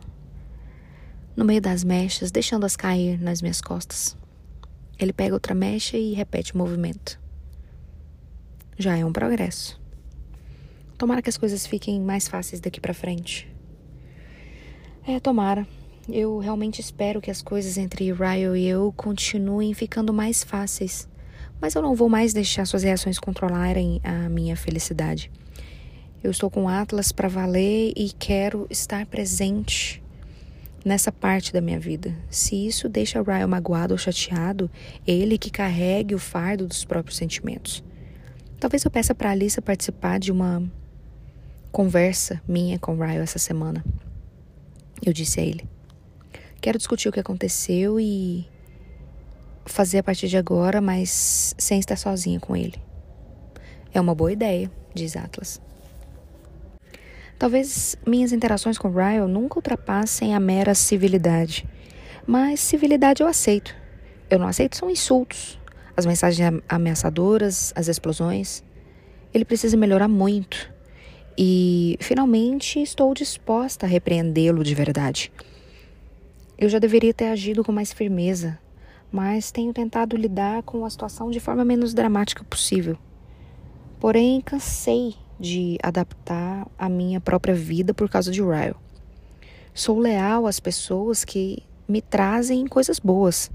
no 1.35 1.45
meio 1.45 1.61
das 1.61 1.83
mechas, 1.83 2.31
deixando-as 2.31 2.77
cair 2.77 3.21
nas 3.21 3.41
minhas 3.41 3.61
costas. 3.61 4.17
Ele 4.99 5.13
pega 5.13 5.35
outra 5.35 5.55
mecha 5.55 5.97
e 5.97 6.13
repete 6.13 6.55
o 6.55 6.59
movimento. 6.59 7.19
Já 8.79 8.99
é 8.99 9.05
um 9.05 9.13
progresso. 9.13 9.81
Tomara 10.99 11.23
que 11.23 11.31
as 11.31 11.39
coisas 11.39 11.67
fiquem 11.67 11.99
mais 11.99 12.29
fáceis 12.29 12.61
daqui 12.61 12.79
para 12.79 12.93
frente. 12.93 13.51
É, 15.07 15.19
tomara. 15.19 15.67
Eu 16.09 16.39
realmente 16.39 16.81
espero 16.81 17.21
que 17.21 17.31
as 17.31 17.41
coisas 17.41 17.79
entre 17.79 18.13
Ryle 18.13 18.59
e 18.59 18.67
eu 18.67 18.93
continuem 18.97 19.73
ficando 19.73 20.13
mais 20.13 20.45
fáceis. 20.45 21.09
Mas 21.61 21.75
eu 21.75 21.81
não 21.81 21.95
vou 21.95 22.09
mais 22.09 22.33
deixar 22.35 22.67
suas 22.67 22.83
reações 22.83 23.19
controlarem 23.19 24.01
a 24.05 24.29
minha 24.29 24.57
felicidade. 24.57 25.31
Eu 26.23 26.31
estou 26.31 26.51
com 26.51 26.69
Atlas 26.69 27.13
para 27.13 27.29
valer 27.29 27.95
e 27.97 28.13
quero 28.13 28.67
estar 28.69 29.07
presente 29.07 30.03
nessa 30.85 31.11
parte 31.11 31.51
da 31.51 31.63
minha 31.63 31.81
vida. 31.81 32.15
Se 32.29 32.67
isso 32.67 32.91
deixa 32.91 33.23
Ryle 33.23 33.47
magoado 33.47 33.95
ou 33.95 33.99
chateado, 33.99 34.71
ele 35.07 35.39
que 35.39 35.51
carregue 35.51 36.15
o 36.15 36.19
fardo 36.19 36.67
dos 36.67 36.85
próprios 36.85 37.17
sentimentos. 37.17 37.83
Talvez 38.59 38.85
eu 38.85 38.91
peça 38.91 39.15
para 39.15 39.31
Alissa 39.31 39.63
participar 39.63 40.19
de 40.19 40.31
uma 40.31 40.63
conversa 41.73 42.43
minha 42.47 42.79
com 42.79 42.99
Ryle 42.99 43.23
essa 43.23 43.39
semana. 43.39 43.83
Eu 45.03 45.15
disse 45.15 45.41
a 45.41 45.43
ele. 45.43 45.67
Quero 46.61 46.77
discutir 46.77 47.09
o 47.09 47.13
que 47.13 47.21
aconteceu 47.21 47.99
e 47.99 48.47
fazer 49.65 49.99
a 49.99 50.03
partir 50.03 50.29
de 50.29 50.37
agora, 50.37 50.83
mas 50.83 51.55
sem 51.57 51.79
estar 51.79 51.97
sozinha 51.97 52.39
com 52.39 52.55
ele. 52.55 52.77
É 53.95 53.99
uma 53.99 54.15
boa 54.15 54.31
ideia, 54.31 54.71
diz 54.95 55.17
Atlas. 55.17 55.59
Talvez 57.41 57.97
minhas 58.07 58.35
interações 58.35 58.77
com 58.77 58.91
Ryle 58.91 59.27
nunca 59.27 59.57
ultrapassem 59.57 60.35
a 60.35 60.39
mera 60.39 60.75
civilidade. 60.75 61.67
Mas 62.27 62.61
civilidade 62.61 63.23
eu 63.23 63.27
aceito. 63.27 63.75
Eu 64.29 64.39
não 64.39 64.47
aceito 64.47 64.77
são 64.77 64.91
insultos, 64.91 65.59
as 65.97 66.05
mensagens 66.05 66.61
ameaçadoras, 66.69 67.73
as 67.75 67.89
explosões. 67.89 68.63
Ele 69.33 69.47
precisa 69.47 69.75
melhorar 69.75 70.07
muito. 70.07 70.71
E 71.39 71.97
finalmente 71.99 72.79
estou 72.79 73.15
disposta 73.15 73.87
a 73.87 73.89
repreendê-lo 73.89 74.63
de 74.63 74.75
verdade. 74.75 75.33
Eu 76.59 76.69
já 76.69 76.79
deveria 76.79 77.15
ter 77.15 77.29
agido 77.29 77.65
com 77.65 77.73
mais 77.73 77.91
firmeza, 77.91 78.59
mas 79.11 79.51
tenho 79.51 79.73
tentado 79.73 80.15
lidar 80.15 80.63
com 80.63 80.85
a 80.85 80.91
situação 80.91 81.31
de 81.31 81.41
forma 81.41 81.65
menos 81.65 81.95
dramática 81.95 82.45
possível. 82.45 82.99
Porém, 83.99 84.43
cansei 84.43 85.15
de 85.41 85.79
adaptar 85.83 86.69
a 86.79 86.89
minha 86.89 87.19
própria 87.19 87.55
vida 87.55 87.95
por 87.95 88.11
causa 88.11 88.31
de 88.31 88.43
Ryle. 88.43 88.77
Sou 89.73 89.99
leal 89.99 90.47
às 90.47 90.61
pessoas 90.61 91.25
que 91.25 91.63
me 91.89 92.03
trazem 92.03 92.67
coisas 92.67 92.99
boas. 92.99 93.51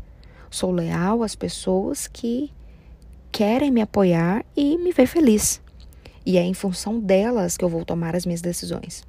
Sou 0.50 0.72
leal 0.72 1.22
às 1.22 1.36
pessoas 1.36 2.08
que 2.08 2.52
querem 3.32 3.70
me 3.70 3.82
apoiar 3.82 4.44
e 4.58 4.78
me 4.78 4.92
ver 4.92 5.06
feliz. 5.06 5.62
E 6.26 6.38
é 6.38 6.42
em 6.42 6.54
função 6.56 7.00
delas 7.00 7.56
que 7.56 7.64
eu 7.64 7.70
vou 7.70 7.86
tomar 7.86 8.16
as 8.16 8.26
minhas 8.26 8.42
decisões. 8.42 9.06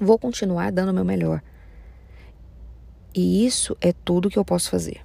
Vou 0.00 0.18
continuar 0.18 0.72
dando 0.72 0.88
o 0.88 0.94
meu 0.94 1.04
melhor. 1.04 1.40
E 3.14 3.46
isso 3.46 3.76
é 3.80 3.92
tudo 3.92 4.30
que 4.30 4.38
eu 4.38 4.44
posso 4.44 4.70
fazer. 4.70 5.00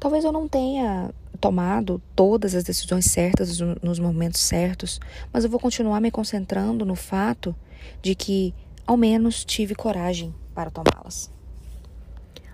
Talvez 0.00 0.24
eu 0.24 0.32
não 0.32 0.48
tenha 0.48 1.12
tomado 1.40 2.00
todas 2.14 2.54
as 2.54 2.62
decisões 2.62 3.06
certas 3.06 3.58
nos 3.82 3.98
momentos 3.98 4.40
certos, 4.40 5.00
mas 5.32 5.42
eu 5.42 5.50
vou 5.50 5.58
continuar 5.58 6.00
me 6.00 6.10
concentrando 6.10 6.84
no 6.84 6.94
fato 6.94 7.56
de 8.02 8.14
que, 8.14 8.54
ao 8.86 8.96
menos, 8.96 9.44
tive 9.44 9.74
coragem 9.74 10.34
para 10.54 10.70
tomá-las. 10.70 11.30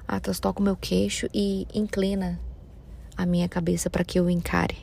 Atlas 0.06 0.38
toca 0.38 0.60
o 0.60 0.62
meu 0.62 0.76
queixo 0.76 1.28
e 1.34 1.66
inclina 1.74 2.40
a 3.16 3.26
minha 3.26 3.48
cabeça 3.48 3.90
para 3.90 4.04
que 4.04 4.18
eu 4.18 4.30
encare. 4.30 4.78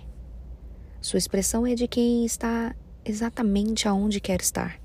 Sua 0.99 1.17
expressão 1.17 1.65
é 1.65 1.75
de 1.75 1.87
quem 1.87 2.25
está 2.25 2.75
exatamente 3.05 3.87
aonde 3.87 4.19
quer 4.19 4.41
estar. 4.41 4.79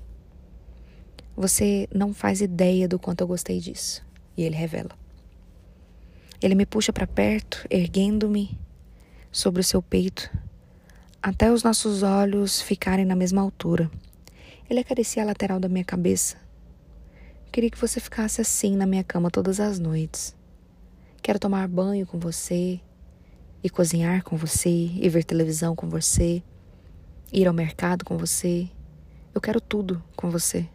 Você 1.35 1.87
não 1.93 2.13
faz 2.13 2.41
ideia 2.41 2.87
do 2.87 2.99
quanto 2.99 3.21
eu 3.21 3.27
gostei 3.27 3.59
disso. 3.59 4.05
E 4.35 4.43
ele 4.43 4.55
revela. 4.55 4.91
Ele 6.41 6.55
me 6.55 6.65
puxa 6.65 6.93
para 6.93 7.07
perto, 7.07 7.65
erguendo-me 7.69 8.57
sobre 9.31 9.61
o 9.61 9.63
seu 9.63 9.81
peito, 9.81 10.29
até 11.21 11.51
os 11.51 11.63
nossos 11.63 12.03
olhos 12.03 12.61
ficarem 12.61 13.05
na 13.05 13.15
mesma 13.15 13.41
altura. 13.41 13.89
Ele 14.69 14.79
acaricia 14.79 15.23
a 15.23 15.25
lateral 15.25 15.59
da 15.59 15.67
minha 15.67 15.83
cabeça. 15.83 16.37
Queria 17.51 17.69
que 17.69 17.79
você 17.79 17.99
ficasse 17.99 18.41
assim 18.41 18.75
na 18.75 18.85
minha 18.85 19.03
cama 19.03 19.31
todas 19.31 19.59
as 19.59 19.79
noites. 19.79 20.35
Quero 21.21 21.39
tomar 21.39 21.67
banho 21.67 22.05
com 22.05 22.19
você, 22.19 22.79
e 23.63 23.69
cozinhar 23.69 24.23
com 24.23 24.37
você, 24.37 24.69
e 24.69 25.09
ver 25.09 25.23
televisão 25.23 25.75
com 25.75 25.89
você, 25.89 26.41
ir 27.31 27.47
ao 27.47 27.53
mercado 27.53 28.05
com 28.05 28.17
você. 28.17 28.69
Eu 29.33 29.41
quero 29.41 29.59
tudo 29.59 30.01
com 30.15 30.29
você. 30.29 30.67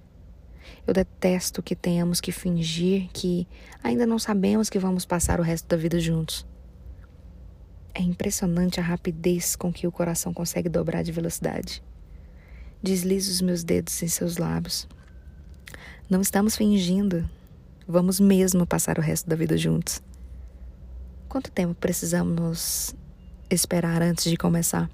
Eu 0.87 0.93
detesto 0.93 1.63
que 1.63 1.75
tenhamos 1.75 2.21
que 2.21 2.33
fingir 2.33 3.09
que 3.13 3.47
ainda 3.83 4.07
não 4.07 4.19
sabemos 4.19 4.69
que 4.69 4.79
vamos 4.79 5.05
passar 5.05 5.41
o 5.41 5.43
resto 5.43 5.67
da 5.67 5.77
vida 5.77 5.99
juntos. 5.99 6.47
É 7.95 8.03
impressionante 8.03 8.81
a 8.81 8.83
rapidez 8.83 9.55
com 9.55 9.73
que 9.73 9.87
o 9.87 9.93
coração 9.93 10.35
consegue 10.35 10.69
dobrar 10.69 11.05
de 11.05 11.13
velocidade. 11.13 11.81
Deslizo 12.83 13.31
os 13.31 13.41
meus 13.41 13.63
dedos 13.63 14.03
em 14.03 14.09
seus 14.09 14.37
lábios. 14.37 14.89
Não 16.11 16.21
estamos 16.21 16.57
fingindo. 16.57 17.29
Vamos 17.87 18.19
mesmo 18.19 18.67
passar 18.67 18.99
o 18.99 19.03
resto 19.03 19.31
da 19.31 19.37
vida 19.37 19.57
juntos. 19.57 20.03
Quanto 21.29 21.51
tempo 21.53 21.75
precisamos 21.75 22.95
esperar 23.49 24.03
antes 24.03 24.25
de 24.25 24.37
começar? 24.37 24.91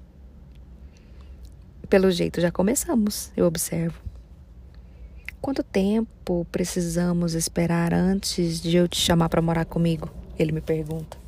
Pelo 1.89 2.11
jeito, 2.11 2.39
já 2.39 2.51
começamos, 2.51 3.31
eu 3.35 3.45
observo. 3.45 3.99
Quanto 5.41 5.63
tempo 5.63 6.45
precisamos 6.51 7.33
esperar 7.33 7.93
antes 7.93 8.61
de 8.61 8.77
eu 8.77 8.87
te 8.87 8.97
chamar 8.97 9.27
para 9.27 9.41
morar 9.41 9.65
comigo? 9.65 10.07
Ele 10.37 10.51
me 10.51 10.61
pergunta. 10.61 11.20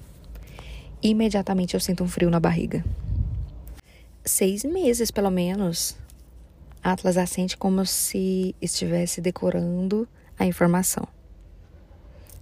Imediatamente 1.03 1.73
eu 1.73 1.81
sinto 1.81 2.01
um 2.01 2.07
frio 2.07 2.29
na 2.29 2.39
barriga. 2.39 2.81
Seis 4.23 4.63
meses, 4.63 5.11
pelo 5.11 5.29
menos. 5.29 5.97
Atlas 6.81 7.17
assente 7.17 7.57
como 7.57 7.85
se 7.85 8.55
estivesse 8.61 9.19
decorando 9.19 10.07
a 10.39 10.45
informação. 10.45 11.05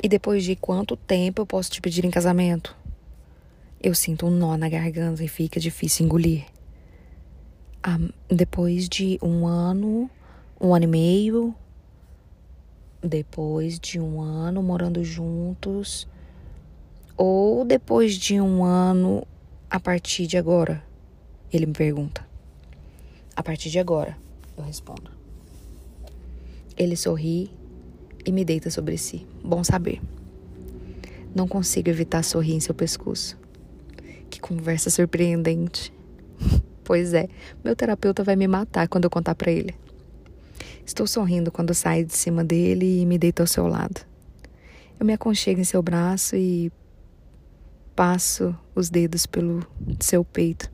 E 0.02 0.08
depois 0.08 0.44
de 0.44 0.56
quanto 0.56 0.96
tempo 0.96 1.42
eu 1.42 1.46
posso 1.46 1.72
te 1.72 1.82
pedir 1.82 2.06
em 2.06 2.12
casamento? 2.12 2.76
Eu 3.82 3.96
sinto 3.96 4.28
um 4.28 4.30
nó 4.30 4.56
na 4.56 4.70
garganta 4.70 5.24
e 5.24 5.28
fica 5.28 5.60
difícil 5.60 6.06
engolir. 6.06 6.46
Ah, 7.82 7.98
depois 8.30 8.88
de 8.88 9.18
um 9.24 9.48
ano, 9.48 10.08
um 10.60 10.76
ano 10.76 10.84
e 10.86 10.88
meio, 10.88 11.56
depois 13.02 13.80
de 13.80 14.00
um 14.00 14.22
ano 14.22 14.62
morando 14.62 15.04
juntos, 15.04 16.08
ou 17.24 17.64
depois 17.64 18.16
de 18.16 18.42
um 18.42 18.64
ano 18.64 19.28
a 19.70 19.80
partir 19.80 20.26
de 20.26 20.38
agora? 20.38 20.84
Ele 21.54 21.68
me 21.68 21.74
pergunta. 21.74 22.28
A 23.36 23.44
partir 23.44 23.70
de 23.70 23.78
agora, 23.78 24.18
eu 24.58 24.64
respondo. 24.64 25.12
Ele 26.76 26.96
sorri 26.96 27.52
e 28.26 28.32
me 28.32 28.44
deita 28.44 28.72
sobre 28.72 28.98
si. 28.98 29.28
Bom 29.44 29.64
saber. 29.64 30.02
Não 31.36 31.48
consigo 31.48 31.90
evitar 31.90 32.24
sorrir 32.24 32.56
em 32.56 32.60
seu 32.60 32.74
pescoço. 32.74 33.38
Que 34.28 34.40
conversa 34.40 34.90
surpreendente. 34.90 35.94
pois 36.84 37.14
é, 37.14 37.28
meu 37.64 37.76
terapeuta 37.76 38.24
vai 38.24 38.36
me 38.36 38.48
matar 38.48 38.88
quando 38.88 39.04
eu 39.04 39.12
contar 39.12 39.36
para 39.36 39.52
ele. 39.52 39.76
Estou 40.84 41.06
sorrindo 41.06 41.52
quando 41.52 41.72
saio 41.76 42.04
de 42.04 42.16
cima 42.18 42.44
dele 42.44 43.02
e 43.02 43.06
me 43.06 43.20
deito 43.20 43.44
ao 43.44 43.48
seu 43.48 43.68
lado. 43.68 44.02
Eu 45.00 45.06
me 45.06 45.14
aconchego 45.14 45.62
em 45.62 45.64
seu 45.64 45.84
braço 45.84 46.36
e 46.36 46.72
passo 47.96 48.56
os 48.74 48.90
dedos 48.90 49.26
pelo 49.26 49.66
seu 50.00 50.24
peito. 50.24 50.72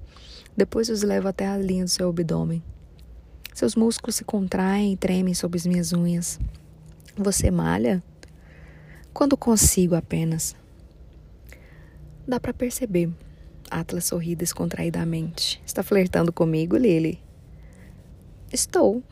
Depois 0.55 0.89
os 0.89 1.03
levo 1.03 1.27
até 1.27 1.47
a 1.47 1.57
linha 1.57 1.83
do 1.83 1.89
seu 1.89 2.09
abdômen. 2.09 2.63
Seus 3.53 3.75
músculos 3.75 4.15
se 4.15 4.23
contraem 4.23 4.93
e 4.93 4.97
tremem 4.97 5.33
sob 5.33 5.57
as 5.57 5.65
minhas 5.65 5.93
unhas. 5.93 6.39
Você 7.15 7.49
malha? 7.49 8.03
Quando 9.13 9.35
consigo 9.35 9.95
apenas. 9.95 10.55
Dá 12.27 12.39
para 12.39 12.53
perceber. 12.53 13.09
Atlas 13.69 14.05
sorri 14.05 14.35
descontraidamente. 14.35 15.61
Está 15.65 15.81
flertando 15.81 16.31
comigo, 16.31 16.77
Lily? 16.77 17.19
Estou. 18.51 19.03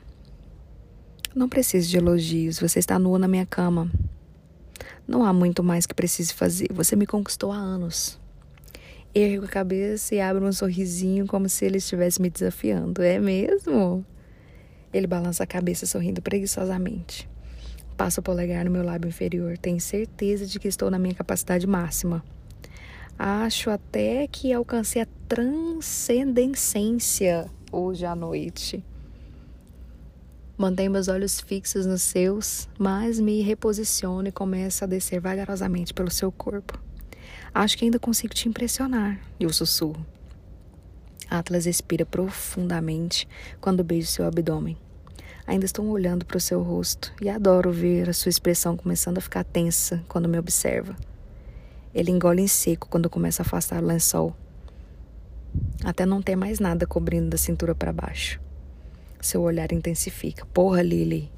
Não 1.36 1.50
preciso 1.50 1.90
de 1.90 1.98
elogios. 1.98 2.60
Você 2.60 2.80
está 2.80 2.98
nua 3.00 3.20
na 3.20 3.28
minha 3.28 3.46
cama. 3.46 3.92
Não 5.08 5.24
há 5.24 5.32
muito 5.32 5.64
mais 5.64 5.86
que 5.86 5.94
precise 5.94 6.34
fazer. 6.34 6.68
Você 6.72 6.96
me 6.96 7.06
conquistou 7.06 7.52
há 7.52 7.58
anos. 7.58 8.20
Ergo 9.14 9.46
a 9.46 9.50
cabeça 9.50 10.16
e 10.16 10.20
abro 10.20 10.44
um 10.46 10.52
sorrisinho 10.52 11.28
como 11.28 11.48
se 11.48 11.64
ele 11.64 11.78
estivesse 11.78 12.20
me 12.22 12.30
desafiando. 12.30 13.02
É 13.02 13.18
mesmo? 13.20 14.06
Ele 14.92 15.08
balança 15.08 15.44
a 15.44 15.48
cabeça 15.48 15.86
sorrindo 15.86 16.22
preguiçosamente. 16.22 17.30
Passo 17.96 18.20
o 18.20 18.24
polegar 18.24 18.66
no 18.66 18.72
meu 18.72 18.84
lábio 18.84 19.08
inferior. 19.08 19.58
Tenho 19.58 19.80
certeza 19.80 20.46
de 20.46 20.60
que 20.60 20.68
estou 20.68 20.92
na 20.92 21.00
minha 21.00 21.14
capacidade 21.14 21.66
máxima. 21.66 22.22
Acho 23.18 23.70
até 23.70 24.28
que 24.28 24.52
alcancei 24.52 25.02
a 25.02 25.08
transcendência 25.30 27.50
hoje 27.72 28.06
à 28.06 28.14
noite. 28.16 28.84
Mantenho 30.58 30.90
meus 30.90 31.10
olhos 31.10 31.42
fixos 31.42 31.86
nos 31.86 32.02
seus, 32.02 32.70
mas 32.80 33.20
me 33.20 33.42
reposiciono 33.42 34.30
e 34.30 34.32
começo 34.32 34.86
a 34.86 34.88
descer 34.88 35.20
vagarosamente 35.20 35.94
pelo 35.94 36.10
seu 36.10 36.32
corpo. 36.32 36.80
Acho 37.54 37.78
que 37.78 37.84
ainda 37.84 38.00
consigo 38.00 38.34
te 38.34 38.48
impressionar, 38.48 39.20
eu 39.38 39.52
sussurro. 39.52 40.06
Atlas 41.30 41.66
expira 41.66 42.06
profundamente 42.06 43.28
quando 43.60 43.84
beijo 43.84 44.08
seu 44.08 44.26
abdômen. 44.26 44.78
Ainda 45.46 45.66
estou 45.66 45.86
olhando 45.88 46.26
para 46.26 46.38
o 46.38 46.42
seu 46.42 46.62
rosto 46.62 47.12
e 47.22 47.28
adoro 47.28 47.70
ver 47.70 48.10
a 48.10 48.14
sua 48.14 48.30
expressão 48.30 48.78
começando 48.78 49.18
a 49.18 49.22
ficar 49.22 49.44
tensa 49.44 50.02
quando 50.08 50.30
me 50.30 50.40
observa. 50.40 50.96
Ele 51.94 52.12
engole 52.12 52.42
em 52.42 52.48
seco 52.48 52.88
quando 52.88 53.10
começa 53.10 53.42
a 53.42 53.46
afastar 53.46 53.84
o 53.84 53.86
lençol, 53.86 54.34
até 55.84 56.06
não 56.06 56.22
ter 56.22 56.38
mais 56.38 56.62
nada 56.62 56.88
cobrindo 56.88 57.30
da 57.30 57.38
cintura 57.38 57.76
para 57.76 57.92
baixo. 57.92 58.45
Seu 59.26 59.42
olhar 59.42 59.72
intensifica. 59.72 60.46
Porra, 60.46 60.84
Lily. 60.84 61.32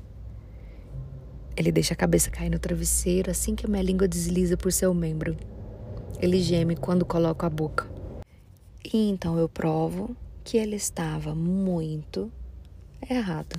Ele 1.56 1.72
deixa 1.72 1.94
a 1.94 1.96
cabeça 1.96 2.30
cair 2.30 2.50
no 2.50 2.60
travesseiro 2.60 3.32
assim 3.32 3.56
que 3.56 3.66
a 3.66 3.70
minha 3.70 3.82
língua 3.82 4.10
desliza 4.10 4.58
por 4.58 4.74
seu 4.74 4.94
membro. 4.94 5.38
Ele 6.20 6.42
geme 6.42 6.76
quando 6.76 7.06
coloco 7.06 7.46
a 7.46 7.50
boca. 7.50 7.90
E 8.84 9.10
então 9.10 9.40
eu 9.40 9.48
provo 9.48 10.18
que 10.44 10.58
ele 10.58 10.76
estava 10.76 11.34
muito 11.34 12.30
errado. 13.10 13.56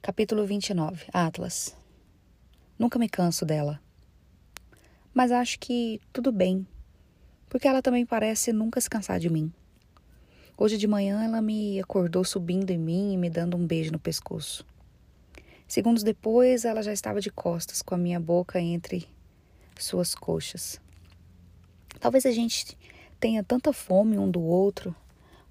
Capítulo 0.00 0.46
29 0.46 1.06
Atlas 1.12 1.76
Nunca 2.78 2.96
me 2.96 3.08
canso 3.08 3.44
dela. 3.44 3.82
Mas 5.12 5.32
acho 5.32 5.58
que 5.58 6.00
tudo 6.12 6.30
bem, 6.30 6.64
porque 7.48 7.66
ela 7.66 7.82
também 7.82 8.06
parece 8.06 8.52
nunca 8.52 8.80
se 8.80 8.88
cansar 8.88 9.18
de 9.18 9.28
mim. 9.28 9.52
Hoje 10.62 10.78
de 10.78 10.86
manhã 10.86 11.24
ela 11.24 11.42
me 11.42 11.80
acordou 11.80 12.22
subindo 12.22 12.70
em 12.70 12.78
mim 12.78 13.12
e 13.12 13.16
me 13.16 13.28
dando 13.28 13.56
um 13.56 13.66
beijo 13.66 13.90
no 13.90 13.98
pescoço. 13.98 14.64
Segundos 15.66 16.04
depois, 16.04 16.64
ela 16.64 16.84
já 16.84 16.92
estava 16.92 17.20
de 17.20 17.32
costas, 17.32 17.82
com 17.82 17.96
a 17.96 17.98
minha 17.98 18.20
boca 18.20 18.60
entre 18.60 19.08
suas 19.76 20.14
coxas. 20.14 20.80
Talvez 21.98 22.24
a 22.24 22.30
gente 22.30 22.78
tenha 23.18 23.42
tanta 23.42 23.72
fome 23.72 24.16
um 24.16 24.30
do 24.30 24.40
outro 24.40 24.94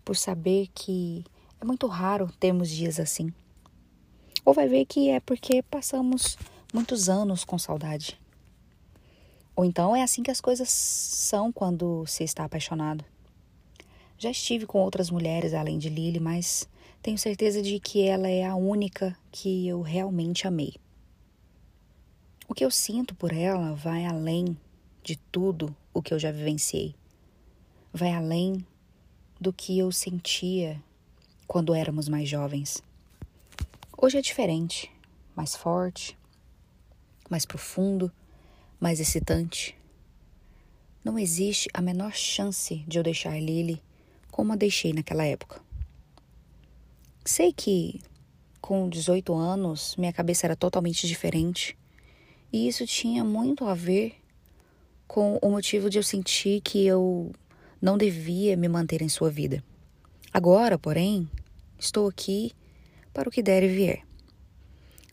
por 0.05 0.15
saber 0.15 0.69
que 0.73 1.25
é 1.59 1.65
muito 1.65 1.87
raro 1.87 2.31
termos 2.39 2.69
dias 2.69 2.97
assim. 2.97 3.33
Ou 4.45 4.53
vai 4.53 4.69
ver 4.69 4.85
que 4.85 5.09
é 5.09 5.19
porque 5.19 5.61
passamos 5.61 6.37
muitos 6.73 7.09
anos 7.09 7.43
com 7.43 7.59
saudade. 7.59 8.17
Ou 9.57 9.65
então 9.65 9.93
é 9.93 10.03
assim 10.03 10.23
que 10.23 10.31
as 10.31 10.39
coisas 10.39 10.69
são 10.69 11.51
quando 11.51 12.05
se 12.07 12.23
está 12.23 12.45
apaixonado. 12.45 13.03
Já 14.21 14.29
estive 14.29 14.67
com 14.67 14.77
outras 14.77 15.09
mulheres 15.09 15.51
além 15.51 15.79
de 15.79 15.89
Lily, 15.89 16.19
mas 16.19 16.69
tenho 17.01 17.17
certeza 17.17 17.59
de 17.59 17.79
que 17.79 18.03
ela 18.03 18.27
é 18.27 18.45
a 18.45 18.53
única 18.53 19.17
que 19.31 19.67
eu 19.67 19.81
realmente 19.81 20.45
amei. 20.45 20.75
O 22.47 22.53
que 22.53 22.63
eu 22.63 22.69
sinto 22.69 23.15
por 23.15 23.33
ela 23.33 23.73
vai 23.73 24.05
além 24.05 24.55
de 25.01 25.15
tudo 25.31 25.75
o 25.91 26.03
que 26.03 26.13
eu 26.13 26.19
já 26.19 26.31
vivenciei. 26.31 26.93
Vai 27.91 28.13
além 28.13 28.63
do 29.39 29.51
que 29.51 29.79
eu 29.79 29.91
sentia 29.91 30.79
quando 31.47 31.73
éramos 31.73 32.07
mais 32.07 32.29
jovens. 32.29 32.83
Hoje 33.97 34.19
é 34.19 34.21
diferente, 34.21 34.91
mais 35.35 35.55
forte, 35.55 36.15
mais 37.27 37.43
profundo, 37.43 38.11
mais 38.79 38.99
excitante. 38.99 39.75
Não 41.03 41.17
existe 41.17 41.67
a 41.73 41.81
menor 41.81 42.13
chance 42.13 42.85
de 42.87 42.99
eu 42.99 43.03
deixar 43.03 43.41
Lily 43.41 43.81
como 44.31 44.53
a 44.53 44.55
deixei 44.55 44.93
naquela 44.93 45.25
época. 45.25 45.61
Sei 47.23 47.53
que 47.53 48.01
com 48.59 48.89
18 48.89 49.33
anos 49.33 49.95
minha 49.97 50.13
cabeça 50.13 50.47
era 50.47 50.55
totalmente 50.55 51.07
diferente 51.07 51.77
e 52.51 52.67
isso 52.67 52.85
tinha 52.85 53.23
muito 53.23 53.65
a 53.65 53.75
ver 53.75 54.15
com 55.07 55.37
o 55.41 55.49
motivo 55.51 55.89
de 55.89 55.99
eu 55.99 56.03
sentir 56.03 56.61
que 56.61 56.85
eu 56.85 57.31
não 57.81 57.97
devia 57.97 58.55
me 58.55 58.67
manter 58.67 59.01
em 59.01 59.09
sua 59.09 59.29
vida. 59.29 59.63
Agora, 60.33 60.77
porém, 60.77 61.29
estou 61.77 62.07
aqui 62.07 62.51
para 63.13 63.27
o 63.27 63.31
que 63.31 63.43
der 63.43 63.63
e 63.63 63.67
vier. 63.67 64.07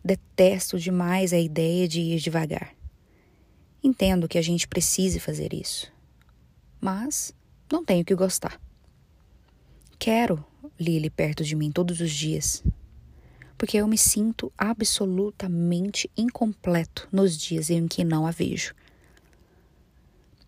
Detesto 0.05 0.79
demais 0.79 1.33
a 1.33 1.39
ideia 1.39 1.89
de 1.89 2.01
ir 2.01 2.21
devagar. 2.21 2.75
Entendo 3.83 4.29
que 4.29 4.39
a 4.39 4.43
gente 4.43 4.69
precise 4.69 5.19
fazer 5.19 5.53
isso, 5.53 5.93
mas 6.81 7.35
não 7.71 7.85
tenho 7.85 8.05
que 8.05 8.15
gostar. 8.15 8.61
Quero 9.99 10.45
Lily 10.79 11.11
perto 11.11 11.43
de 11.43 11.57
mim 11.57 11.73
todos 11.73 12.01
os 12.01 12.13
dias, 12.13 12.63
porque 13.59 13.77
eu 13.77 13.89
me 13.89 13.99
sinto 13.99 14.53
absolutamente 14.57 16.09
incompleto 16.17 17.09
nos 17.11 17.37
dias 17.37 17.69
em 17.69 17.89
que 17.89 18.05
não 18.05 18.25
a 18.25 18.31
vejo. 18.31 18.75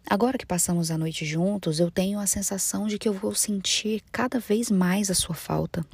Agora 0.09 0.39
que 0.39 0.47
passamos 0.47 0.93
a 0.93 0.97
noite 0.97 1.25
juntos, 1.25 1.81
eu 1.81 1.91
tenho 1.91 2.21
a 2.21 2.29
sensação 2.29 2.87
de 2.87 2.97
que 2.97 3.09
eu 3.09 3.13
vou 3.13 3.35
sentir 3.35 4.05
cada 4.13 4.39
vez 4.39 4.71
mais 4.71 5.11
a 5.11 5.15
sua 5.15 5.35
falta. 5.35 5.85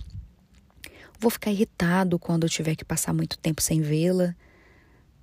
Vou 1.19 1.31
ficar 1.31 1.51
irritado 1.51 2.19
quando 2.19 2.45
eu 2.45 2.51
tiver 2.51 2.77
que 2.77 2.85
passar 2.85 3.15
muito 3.15 3.39
tempo 3.39 3.63
sem 3.63 3.81
vê-la. 3.81 4.37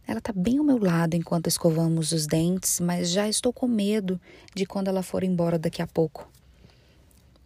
Ela 0.07 0.17
está 0.17 0.33
bem 0.33 0.57
ao 0.57 0.65
meu 0.65 0.79
lado 0.79 1.13
enquanto 1.13 1.45
escovamos 1.45 2.11
os 2.11 2.25
dentes, 2.25 2.79
mas 2.79 3.11
já 3.11 3.29
estou 3.29 3.53
com 3.53 3.67
medo 3.67 4.19
de 4.55 4.65
quando 4.65 4.87
ela 4.87 5.03
for 5.03 5.23
embora 5.23 5.59
daqui 5.59 5.83
a 5.83 5.87
pouco. 5.87 6.27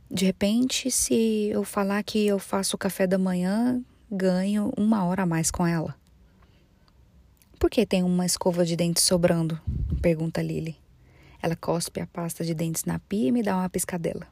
De 0.09 0.25
repente, 0.25 0.89
se 0.89 1.49
eu 1.51 1.65
falar 1.65 2.01
que 2.01 2.25
eu 2.25 2.39
faço 2.39 2.75
o 2.77 2.79
café 2.79 3.05
da 3.05 3.17
manhã, 3.17 3.83
ganho 4.09 4.71
uma 4.77 5.03
hora 5.03 5.23
a 5.23 5.25
mais 5.25 5.51
com 5.51 5.67
ela. 5.67 5.93
Por 7.59 7.69
que 7.69 7.85
tem 7.85 8.03
uma 8.03 8.25
escova 8.25 8.65
de 8.65 8.75
dentes 8.75 9.03
sobrando? 9.03 9.59
pergunta 10.01 10.41
Lily. 10.41 10.77
Ela 11.41 11.55
cospe 11.57 11.99
a 11.99 12.07
pasta 12.07 12.45
de 12.45 12.53
dentes 12.53 12.85
na 12.85 12.99
pia 12.99 13.27
e 13.27 13.31
me 13.31 13.43
dá 13.43 13.57
uma 13.57 13.69
piscadela. 13.69 14.27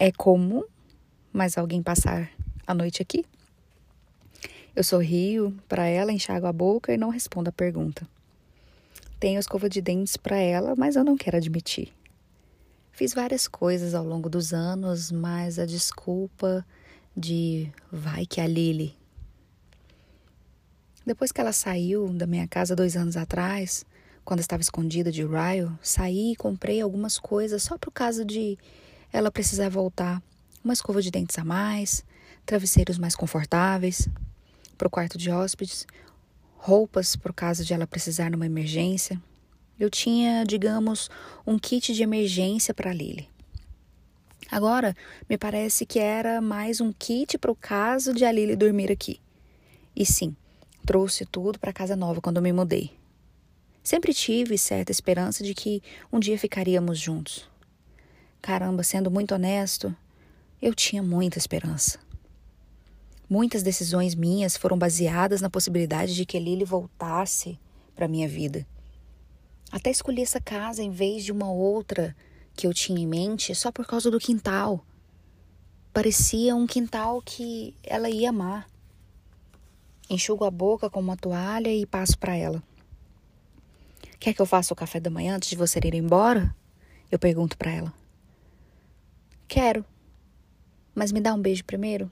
É 0.00 0.10
comum 0.10 0.64
mais 1.32 1.56
alguém 1.56 1.82
passar 1.82 2.28
a 2.66 2.74
noite 2.74 3.00
aqui? 3.00 3.24
Eu 4.74 4.82
sorrio 4.82 5.56
para 5.68 5.86
ela, 5.86 6.12
enxago 6.12 6.46
a 6.46 6.52
boca 6.52 6.92
e 6.92 6.96
não 6.96 7.10
respondo 7.10 7.50
a 7.50 7.52
pergunta. 7.52 8.06
Tenho 9.20 9.38
escova 9.38 9.68
de 9.68 9.80
dentes 9.80 10.16
para 10.16 10.36
ela, 10.38 10.74
mas 10.76 10.96
eu 10.96 11.04
não 11.04 11.16
quero 11.16 11.36
admitir. 11.36 11.92
Fiz 12.98 13.14
várias 13.14 13.46
coisas 13.46 13.94
ao 13.94 14.04
longo 14.04 14.28
dos 14.28 14.52
anos, 14.52 15.12
mas 15.12 15.56
a 15.60 15.64
desculpa 15.64 16.66
de 17.16 17.72
vai 17.92 18.26
que 18.26 18.40
a 18.40 18.46
Lily. 18.48 18.92
Depois 21.06 21.30
que 21.30 21.40
ela 21.40 21.52
saiu 21.52 22.08
da 22.08 22.26
minha 22.26 22.48
casa 22.48 22.74
dois 22.74 22.96
anos 22.96 23.16
atrás, 23.16 23.86
quando 24.24 24.40
estava 24.40 24.62
escondida 24.62 25.12
de 25.12 25.22
Ryle, 25.22 25.70
saí 25.80 26.32
e 26.32 26.36
comprei 26.36 26.80
algumas 26.80 27.20
coisas 27.20 27.62
só 27.62 27.78
para 27.78 27.88
o 27.88 27.92
caso 27.92 28.24
de 28.24 28.58
ela 29.12 29.30
precisar 29.30 29.68
voltar. 29.68 30.20
Uma 30.64 30.74
escova 30.74 31.00
de 31.00 31.12
dentes 31.12 31.38
a 31.38 31.44
mais, 31.44 32.04
travesseiros 32.44 32.98
mais 32.98 33.14
confortáveis 33.14 34.08
para 34.76 34.88
o 34.88 34.90
quarto 34.90 35.16
de 35.16 35.30
hóspedes, 35.30 35.86
roupas 36.56 37.14
o 37.24 37.32
caso 37.32 37.64
de 37.64 37.72
ela 37.72 37.86
precisar 37.86 38.28
numa 38.28 38.46
emergência. 38.46 39.22
Eu 39.78 39.88
tinha, 39.88 40.44
digamos, 40.44 41.08
um 41.46 41.56
kit 41.56 41.94
de 41.94 42.02
emergência 42.02 42.74
para 42.74 42.92
Lily. 42.92 43.28
Agora, 44.50 44.96
me 45.28 45.38
parece 45.38 45.86
que 45.86 45.98
era 45.98 46.40
mais 46.40 46.80
um 46.80 46.92
kit 46.92 47.38
para 47.38 47.52
o 47.52 47.54
caso 47.54 48.12
de 48.12 48.24
a 48.24 48.32
Lily 48.32 48.56
dormir 48.56 48.90
aqui. 48.90 49.20
E 49.94 50.04
sim, 50.04 50.34
trouxe 50.84 51.24
tudo 51.24 51.60
para 51.60 51.72
casa 51.72 51.94
nova 51.94 52.20
quando 52.20 52.42
me 52.42 52.52
mudei. 52.52 52.90
Sempre 53.84 54.12
tive 54.12 54.58
certa 54.58 54.90
esperança 54.90 55.44
de 55.44 55.54
que 55.54 55.80
um 56.12 56.18
dia 56.18 56.38
ficaríamos 56.38 56.98
juntos. 56.98 57.48
Caramba, 58.42 58.82
sendo 58.82 59.10
muito 59.10 59.34
honesto, 59.34 59.94
eu 60.60 60.74
tinha 60.74 61.02
muita 61.02 61.38
esperança. 61.38 62.00
Muitas 63.30 63.62
decisões 63.62 64.14
minhas 64.14 64.56
foram 64.56 64.76
baseadas 64.76 65.40
na 65.40 65.50
possibilidade 65.50 66.14
de 66.14 66.26
que 66.26 66.38
Lily 66.38 66.64
voltasse 66.64 67.58
para 67.94 68.08
minha 68.08 68.26
vida. 68.26 68.66
Até 69.70 69.90
escolhi 69.90 70.22
essa 70.22 70.40
casa 70.40 70.82
em 70.82 70.90
vez 70.90 71.24
de 71.24 71.32
uma 71.32 71.50
outra 71.50 72.16
que 72.54 72.66
eu 72.66 72.74
tinha 72.74 73.00
em 73.00 73.06
mente 73.06 73.54
só 73.54 73.70
por 73.70 73.86
causa 73.86 74.10
do 74.10 74.18
quintal. 74.18 74.84
Parecia 75.92 76.56
um 76.56 76.66
quintal 76.66 77.20
que 77.22 77.74
ela 77.82 78.08
ia 78.08 78.30
amar. 78.30 78.66
Enxugo 80.08 80.44
a 80.44 80.50
boca 80.50 80.88
com 80.88 81.00
uma 81.00 81.16
toalha 81.16 81.72
e 81.72 81.84
passo 81.84 82.18
para 82.18 82.34
ela. 82.34 82.62
Quer 84.18 84.32
que 84.32 84.40
eu 84.40 84.46
faça 84.46 84.72
o 84.72 84.76
café 84.76 84.98
da 84.98 85.10
manhã 85.10 85.36
antes 85.36 85.50
de 85.50 85.56
você 85.56 85.78
ir 85.78 85.94
embora? 85.94 86.54
Eu 87.10 87.18
pergunto 87.18 87.56
para 87.56 87.70
ela. 87.70 87.92
Quero. 89.46 89.84
Mas 90.94 91.12
me 91.12 91.20
dá 91.20 91.34
um 91.34 91.40
beijo 91.40 91.64
primeiro? 91.64 92.10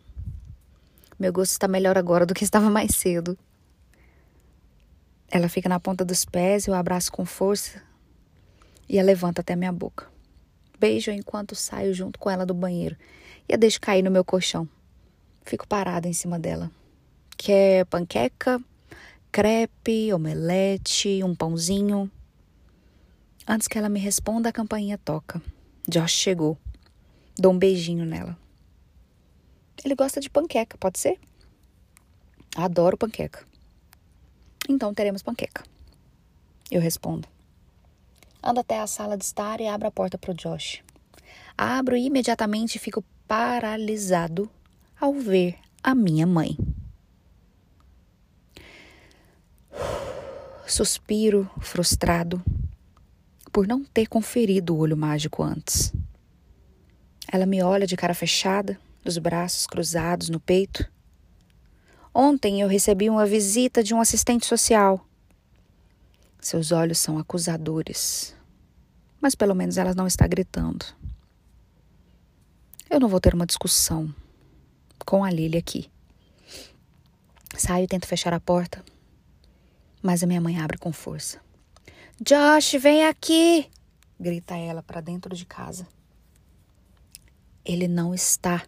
Meu 1.19 1.33
gosto 1.33 1.53
está 1.53 1.67
melhor 1.67 1.97
agora 1.97 2.27
do 2.27 2.35
que 2.35 2.45
estava 2.45 2.71
mais 2.71 2.95
cedo. 2.95 3.37
Ela 5.31 5.49
fica 5.49 5.69
na 5.69 5.81
ponta 5.81 6.05
dos 6.05 6.25
pés, 6.25 6.67
eu 6.67 6.75
abraço 6.75 7.11
com 7.11 7.25
força 7.27 7.83
e 8.89 8.99
a 8.99 9.03
levanto 9.03 9.41
até 9.41 9.57
minha 9.57 9.73
boca. 9.73 10.07
Beijo 10.79 11.11
enquanto 11.11 11.55
saio 11.55 11.93
junto 11.93 12.19
com 12.19 12.31
ela 12.31 12.47
do 12.47 12.55
banheiro 12.55 12.97
e 13.49 13.55
a 13.55 13.57
deixo 13.57 13.81
cair 13.81 14.03
no 14.03 14.11
meu 14.11 14.25
colchão. 14.25 14.69
Fico 15.45 15.67
parada 15.67 16.09
em 16.09 16.13
cima 16.13 16.39
dela. 16.39 16.71
Quer 17.37 17.87
panqueca, 17.87 18.61
crepe, 19.33 20.13
omelete, 20.13 21.23
um 21.23 21.35
pãozinho? 21.35 22.11
Antes 23.47 23.69
que 23.69 23.79
ela 23.79 23.89
me 23.89 24.01
responda, 24.01 24.49
a 24.49 24.53
campainha 24.53 24.99
toca. 24.99 25.41
Josh 25.89 26.13
chegou. 26.13 26.59
Dou 27.39 27.53
um 27.53 27.59
beijinho 27.59 28.05
nela. 28.05 28.37
Ele 29.85 29.95
gosta 29.95 30.21
de 30.21 30.29
panqueca, 30.29 30.77
pode 30.79 30.99
ser? 30.99 31.19
Adoro 32.57 32.97
panqueca. 32.97 33.45
Então 34.69 34.93
teremos 34.93 35.23
panqueca. 35.23 35.65
Eu 36.71 36.81
respondo. 36.81 37.29
Ando 38.43 38.61
até 38.61 38.81
a 38.81 38.87
sala 38.87 39.17
de 39.17 39.25
estar 39.25 39.61
e 39.61 39.67
abro 39.67 39.89
a 39.89 39.91
porta 39.91 40.19
para 40.19 40.33
o 40.33 40.35
Josh. 40.35 40.83
Abro 41.57 41.97
e 41.97 42.07
imediatamente 42.07 42.79
fico 42.79 43.05
paralisado 43.27 44.51
ao 45.01 45.13
ver 45.15 45.59
a 45.83 45.95
minha 45.95 46.27
mãe. 46.27 46.57
Suspiro 50.67 51.49
frustrado 51.61 52.43
por 53.53 53.67
não 53.67 53.85
ter 53.85 54.07
conferido 54.07 54.75
o 54.75 54.79
olho 54.79 54.97
mágico 54.97 55.43
antes. 55.43 55.93
Ela 57.33 57.47
me 57.47 57.63
olha 57.63 57.87
de 57.87 57.97
cara 57.97 58.15
fechada 58.15 58.79
dos 59.03 59.17
braços 59.19 59.67
cruzados 59.67 60.29
no 60.29 60.39
peito. 60.39 60.87
Ontem 62.19 62.63
eu 62.63 62.67
recebi 62.67 63.11
uma 63.11 63.27
visita 63.27 63.83
de 63.83 63.93
um 63.93 64.01
assistente 64.01 64.47
social. 64.47 65.07
Seus 66.41 66.73
olhos 66.73 66.99
são 66.99 67.19
acusadores, 67.19 68.35
mas 69.21 69.35
pelo 69.35 69.55
menos 69.55 69.77
ela 69.77 69.93
não 69.93 70.07
está 70.07 70.27
gritando. 70.27 70.87
Eu 72.89 72.99
não 72.99 73.07
vou 73.07 73.21
ter 73.21 73.35
uma 73.35 73.45
discussão 73.45 74.15
com 75.05 75.25
a 75.25 75.31
Lily 75.31 75.59
aqui. 75.59 75.91
Saio 77.55 77.85
e 77.85 77.87
tento 77.87 78.07
fechar 78.07 78.33
a 78.33 78.41
porta, 78.41 78.83
mas 80.03 80.23
a 80.23 80.27
minha 80.27 80.41
mãe 80.41 80.59
abre 80.59 80.79
com 80.79 80.95
força. 80.95 81.39
Josh, 82.19 82.81
vem 82.81 83.05
aqui! 83.05 83.69
grita 84.19 84.57
ela 84.57 84.83
para 84.83 85.03
dentro 85.03 85.37
de 85.37 85.45
casa. 85.45 85.87
Ele 87.63 87.87
não 87.87 88.15
está. 88.15 88.63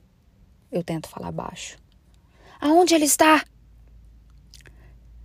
Eu 0.71 0.85
tento 0.85 1.09
falar 1.09 1.33
baixo. 1.33 1.79
Aonde 2.61 2.95
ele 2.95 3.05
está? 3.05 3.45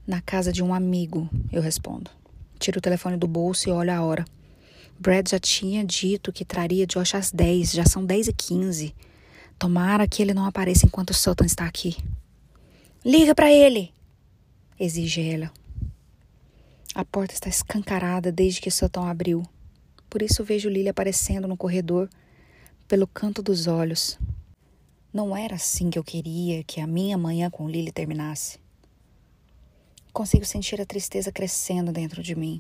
Na 0.05 0.22
casa 0.22 0.51
de 0.51 0.61
um 0.61 0.73
amigo, 0.73 1.30
eu 1.51 1.61
respondo. 1.61 2.11
Tiro 2.60 2.77
o 2.77 2.81
telefone 2.81 3.18
do 3.18 3.27
bolso 3.27 3.68
e 3.68 3.72
olho 3.72 3.91
a 3.91 4.01
hora. 4.01 4.26
Brad 4.99 5.30
já 5.30 5.39
tinha 5.39 5.84
dito 5.84 6.31
que 6.31 6.45
traria 6.45 6.85
Josh 6.85 7.15
às 7.15 7.31
10, 7.31 7.72
já 7.72 7.85
são 7.85 8.05
10 8.05 8.27
e 8.27 8.34
15. 8.34 8.95
Tomara 9.57 10.07
que 10.07 10.22
ele 10.22 10.34
não 10.34 10.45
apareça 10.45 10.85
enquanto 10.85 11.10
o 11.10 11.14
Sultan 11.14 11.45
está 11.45 11.65
aqui. 11.65 11.97
Liga 13.03 13.34
para 13.34 13.51
ele! 13.51 13.91
exige 14.80 15.22
ela. 15.22 15.51
A 16.93 17.03
porta 17.03 17.34
está 17.34 17.49
escancarada 17.49 18.31
desde 18.31 18.61
que 18.61 18.69
Sultan 18.69 19.07
abriu. 19.07 19.43
Por 20.10 20.22
isso 20.22 20.43
vejo 20.43 20.69
Lily 20.69 20.89
aparecendo 20.89 21.47
no 21.47 21.57
corredor, 21.57 22.07
pelo 22.88 23.07
canto 23.07 23.41
dos 23.41 23.65
olhos. 23.65 24.19
Não 25.14 25.38
era 25.38 25.53
assim 25.53 25.91
que 25.91 25.99
eu 25.99 26.03
queria 26.03 26.64
que 26.64 26.81
a 26.81 26.88
minha 26.88 27.15
manhã 27.15 27.48
com 27.48 27.69
Lily 27.69 27.91
terminasse. 27.91 28.57
Consigo 30.11 30.44
sentir 30.44 30.81
a 30.81 30.85
tristeza 30.88 31.31
crescendo 31.31 31.91
dentro 31.91 32.23
de 32.23 32.35
mim. 32.35 32.60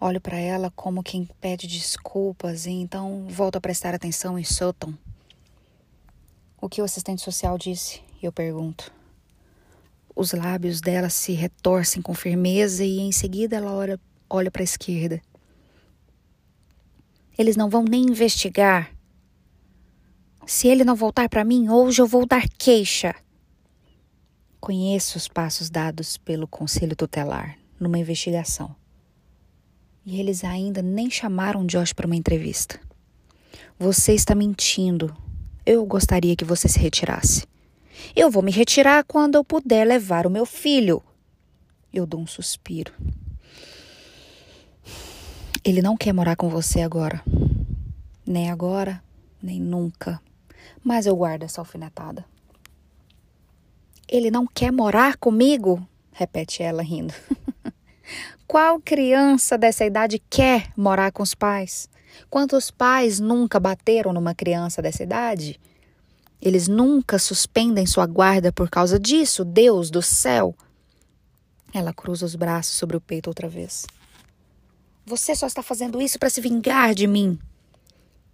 Olho 0.00 0.20
para 0.20 0.38
ela 0.38 0.70
como 0.70 1.02
quem 1.02 1.28
pede 1.40 1.66
desculpas 1.66 2.64
e 2.64 2.70
então 2.70 3.26
volto 3.28 3.56
a 3.56 3.60
prestar 3.60 3.92
atenção 3.92 4.38
em 4.38 4.44
Sutton. 4.44 4.94
O 6.60 6.68
que 6.68 6.80
o 6.80 6.84
assistente 6.84 7.22
social 7.22 7.58
disse? 7.58 8.00
Eu 8.22 8.30
pergunto. 8.30 8.92
Os 10.14 10.30
lábios 10.32 10.80
dela 10.80 11.10
se 11.10 11.32
retorcem 11.32 12.00
com 12.00 12.14
firmeza 12.14 12.84
e 12.84 13.00
em 13.00 13.10
seguida 13.10 13.56
ela 13.56 13.72
olha, 13.72 13.98
olha 14.28 14.50
para 14.50 14.62
a 14.62 14.64
esquerda. 14.64 15.20
Eles 17.36 17.56
não 17.56 17.68
vão 17.68 17.82
nem 17.82 18.04
investigar. 18.04 18.94
Se 20.46 20.68
ele 20.68 20.84
não 20.84 20.96
voltar 20.96 21.28
para 21.28 21.44
mim, 21.44 21.68
hoje 21.68 22.02
eu 22.02 22.06
vou 22.06 22.26
dar 22.26 22.48
queixa. 22.48 23.14
Conheço 24.60 25.16
os 25.16 25.28
passos 25.28 25.70
dados 25.70 26.16
pelo 26.16 26.46
Conselho 26.46 26.96
Tutelar 26.96 27.56
numa 27.78 27.98
investigação. 27.98 28.74
E 30.04 30.18
eles 30.18 30.44
ainda 30.44 30.82
nem 30.82 31.10
chamaram 31.10 31.66
Josh 31.66 31.92
para 31.92 32.06
uma 32.06 32.16
entrevista. 32.16 32.80
Você 33.78 34.12
está 34.12 34.34
mentindo. 34.34 35.16
Eu 35.64 35.84
gostaria 35.86 36.36
que 36.36 36.44
você 36.44 36.68
se 36.68 36.78
retirasse. 36.78 37.46
Eu 38.14 38.30
vou 38.30 38.42
me 38.42 38.50
retirar 38.50 39.04
quando 39.04 39.36
eu 39.36 39.44
puder 39.44 39.86
levar 39.86 40.26
o 40.26 40.30
meu 40.30 40.44
filho. 40.44 41.02
Eu 41.92 42.06
dou 42.06 42.20
um 42.20 42.26
suspiro. 42.26 42.92
Ele 45.62 45.82
não 45.82 45.96
quer 45.96 46.12
morar 46.12 46.36
com 46.36 46.48
você 46.48 46.80
agora. 46.80 47.22
Nem 48.26 48.50
agora, 48.50 49.02
nem 49.42 49.60
nunca. 49.60 50.20
Mas 50.82 51.06
eu 51.06 51.14
guardo 51.16 51.42
essa 51.42 51.60
alfinetada. 51.60 52.24
Ele 54.08 54.30
não 54.30 54.46
quer 54.46 54.72
morar 54.72 55.16
comigo? 55.16 55.86
repete 56.12 56.62
ela 56.62 56.82
rindo. 56.82 57.14
Qual 58.46 58.80
criança 58.80 59.56
dessa 59.56 59.84
idade 59.84 60.20
quer 60.28 60.72
morar 60.76 61.12
com 61.12 61.22
os 61.22 61.34
pais? 61.34 61.88
Quantos 62.28 62.70
pais 62.70 63.20
nunca 63.20 63.60
bateram 63.60 64.12
numa 64.12 64.34
criança 64.34 64.82
dessa 64.82 65.02
idade? 65.02 65.60
Eles 66.42 66.66
nunca 66.66 67.18
suspendem 67.18 67.86
sua 67.86 68.06
guarda 68.06 68.52
por 68.52 68.68
causa 68.68 68.98
disso, 68.98 69.44
Deus 69.44 69.90
do 69.90 70.02
céu. 70.02 70.54
Ela 71.72 71.92
cruza 71.92 72.26
os 72.26 72.34
braços 72.34 72.76
sobre 72.76 72.96
o 72.96 73.00
peito 73.00 73.28
outra 73.28 73.48
vez. 73.48 73.86
Você 75.06 75.34
só 75.34 75.46
está 75.46 75.62
fazendo 75.62 76.00
isso 76.02 76.18
para 76.18 76.30
se 76.30 76.40
vingar 76.40 76.94
de 76.94 77.06
mim. 77.06 77.38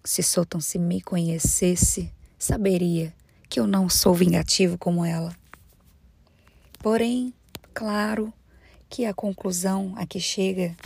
Se 0.05 0.23
Soton 0.23 0.60
se 0.60 0.78
me 0.78 1.01
conhecesse, 1.02 2.12
saberia 2.38 3.14
que 3.48 3.60
eu 3.60 3.66
não 3.66 3.88
sou 3.88 4.14
vingativo 4.14 4.76
como 4.76 5.04
ela. 5.04 5.34
Porém, 6.78 7.32
claro 7.72 8.32
que 8.88 9.04
a 9.04 9.14
conclusão 9.14 9.94
a 9.96 10.06
que 10.06 10.20
chega 10.20 10.76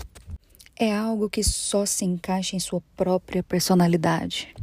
é 0.76 0.94
algo 0.94 1.28
que 1.28 1.44
só 1.44 1.84
se 1.84 2.04
encaixa 2.04 2.56
em 2.56 2.60
sua 2.60 2.80
própria 2.96 3.42
personalidade. 3.42 4.54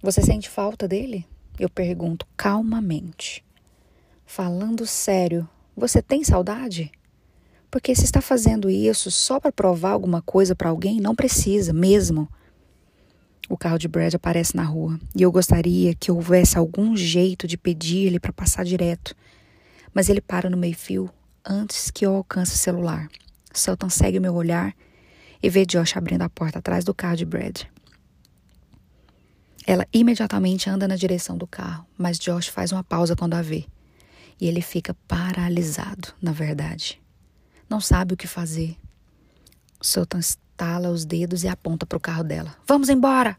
Você 0.00 0.22
sente 0.22 0.48
falta 0.48 0.86
dele? 0.86 1.26
Eu 1.58 1.68
pergunto 1.68 2.24
calmamente. 2.36 3.44
Falando 4.24 4.86
sério, 4.86 5.48
você 5.76 6.00
tem 6.00 6.22
saudade? 6.22 6.92
Porque 7.70 7.94
se 7.94 8.04
está 8.04 8.20
fazendo 8.20 8.70
isso 8.70 9.10
só 9.10 9.40
para 9.40 9.50
provar 9.50 9.90
alguma 9.90 10.22
coisa 10.22 10.54
para 10.54 10.70
alguém, 10.70 11.00
não 11.00 11.16
precisa 11.16 11.72
mesmo. 11.72 12.28
O 13.48 13.56
carro 13.56 13.78
de 13.78 13.88
Brad 13.88 14.14
aparece 14.14 14.56
na 14.56 14.64
rua 14.64 14.98
e 15.16 15.22
eu 15.22 15.32
gostaria 15.32 15.94
que 15.94 16.12
houvesse 16.12 16.58
algum 16.58 16.96
jeito 16.96 17.46
de 17.46 17.56
pedir-lhe 17.56 18.20
para 18.20 18.32
passar 18.32 18.64
direto 18.64 19.14
mas 19.98 20.08
ele 20.08 20.20
para 20.20 20.50
no 20.50 20.56
meio-fio 20.56 21.10
antes 21.44 21.90
que 21.90 22.04
eu 22.04 22.14
alcance 22.14 22.54
o 22.54 22.58
celular. 22.58 23.08
Sultan 23.52 23.88
segue 23.88 24.18
o 24.18 24.22
meu 24.22 24.34
olhar 24.34 24.72
e 25.42 25.48
vê 25.48 25.64
Josh 25.64 25.96
abrindo 25.96 26.22
a 26.22 26.28
porta 26.28 26.58
atrás 26.58 26.84
do 26.84 26.94
carro 26.94 27.16
de 27.16 27.24
Brad. 27.24 27.62
Ela 29.66 29.86
imediatamente 29.92 30.70
anda 30.70 30.88
na 30.88 30.96
direção 30.96 31.36
do 31.36 31.46
carro, 31.46 31.86
mas 31.96 32.18
Josh 32.18 32.46
faz 32.46 32.72
uma 32.72 32.84
pausa 32.84 33.16
quando 33.16 33.34
a 33.34 33.42
vê. 33.42 33.66
E 34.40 34.46
ele 34.46 34.62
fica 34.62 34.94
paralisado, 35.06 36.14
na 36.22 36.30
verdade. 36.32 37.02
Não 37.68 37.80
sabe 37.80 38.14
o 38.14 38.16
que 38.16 38.26
fazer. 38.26 38.76
Sultan 39.80 40.20
estala 40.58 40.90
os 40.90 41.04
dedos 41.04 41.44
e 41.44 41.48
aponta 41.48 41.86
para 41.86 41.96
o 41.96 42.00
carro 42.00 42.24
dela. 42.24 42.56
Vamos 42.66 42.88
embora! 42.88 43.36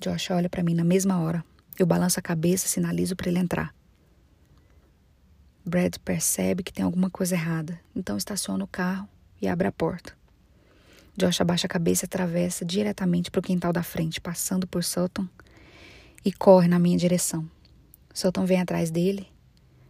Josh 0.00 0.30
olha 0.30 0.48
para 0.48 0.62
mim 0.62 0.74
na 0.74 0.84
mesma 0.84 1.18
hora. 1.18 1.44
Eu 1.76 1.86
balanço 1.86 2.20
a 2.20 2.22
cabeça 2.22 2.66
e 2.66 2.68
sinalizo 2.68 3.16
para 3.16 3.28
ele 3.28 3.40
entrar. 3.40 3.74
Brad 5.64 5.96
percebe 6.04 6.62
que 6.62 6.72
tem 6.72 6.84
alguma 6.84 7.10
coisa 7.10 7.34
errada, 7.34 7.80
então 7.96 8.16
estaciona 8.16 8.62
o 8.62 8.68
carro 8.68 9.08
e 9.42 9.48
abre 9.48 9.66
a 9.66 9.72
porta. 9.72 10.16
Josh 11.16 11.40
abaixa 11.40 11.66
a 11.66 11.68
cabeça 11.68 12.04
e 12.04 12.06
atravessa 12.06 12.64
diretamente 12.64 13.28
para 13.28 13.40
o 13.40 13.42
quintal 13.42 13.72
da 13.72 13.82
frente, 13.82 14.20
passando 14.20 14.68
por 14.68 14.84
Sutton 14.84 15.26
e 16.24 16.32
corre 16.32 16.68
na 16.68 16.78
minha 16.78 16.96
direção. 16.96 17.44
Sutton 18.14 18.46
vem 18.46 18.60
atrás 18.60 18.88
dele, 18.88 19.26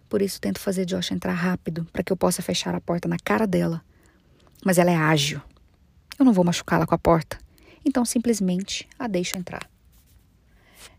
por 0.08 0.22
isso 0.22 0.40
tento 0.40 0.58
fazer 0.58 0.86
Josh 0.86 1.12
entrar 1.12 1.34
rápido 1.34 1.86
para 1.92 2.02
que 2.02 2.10
eu 2.10 2.16
possa 2.16 2.40
fechar 2.40 2.74
a 2.74 2.80
porta 2.80 3.06
na 3.06 3.18
cara 3.18 3.46
dela. 3.46 3.84
Mas 4.68 4.76
ela 4.76 4.90
é 4.90 4.94
ágil. 4.94 5.40
Eu 6.18 6.26
não 6.26 6.32
vou 6.34 6.44
machucá-la 6.44 6.86
com 6.86 6.94
a 6.94 6.98
porta, 6.98 7.38
então 7.86 8.04
simplesmente 8.04 8.86
a 8.98 9.08
deixo 9.08 9.38
entrar. 9.38 9.66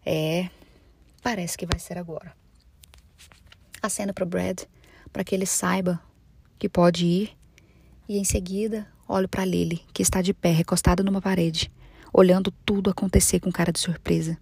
É, 0.03 0.49
parece 1.21 1.55
que 1.55 1.67
vai 1.67 1.77
ser 1.77 1.95
agora 1.95 2.33
aceno 3.79 4.11
para 4.11 4.25
Brad 4.25 4.61
para 5.13 5.23
que 5.23 5.35
ele 5.35 5.45
saiba 5.45 6.01
que 6.57 6.67
pode 6.67 7.05
ir 7.05 7.37
e 8.07 8.17
em 8.17 8.23
seguida 8.23 8.87
olho 9.07 9.29
para 9.29 9.45
Lily, 9.45 9.85
que 9.93 10.01
está 10.01 10.19
de 10.19 10.33
pé, 10.33 10.49
recostada 10.51 11.03
numa 11.03 11.21
parede, 11.21 11.71
olhando 12.11 12.49
tudo 12.65 12.89
acontecer 12.89 13.39
com 13.39 13.51
cara 13.51 13.71
de 13.71 13.79
surpresa. 13.79 14.35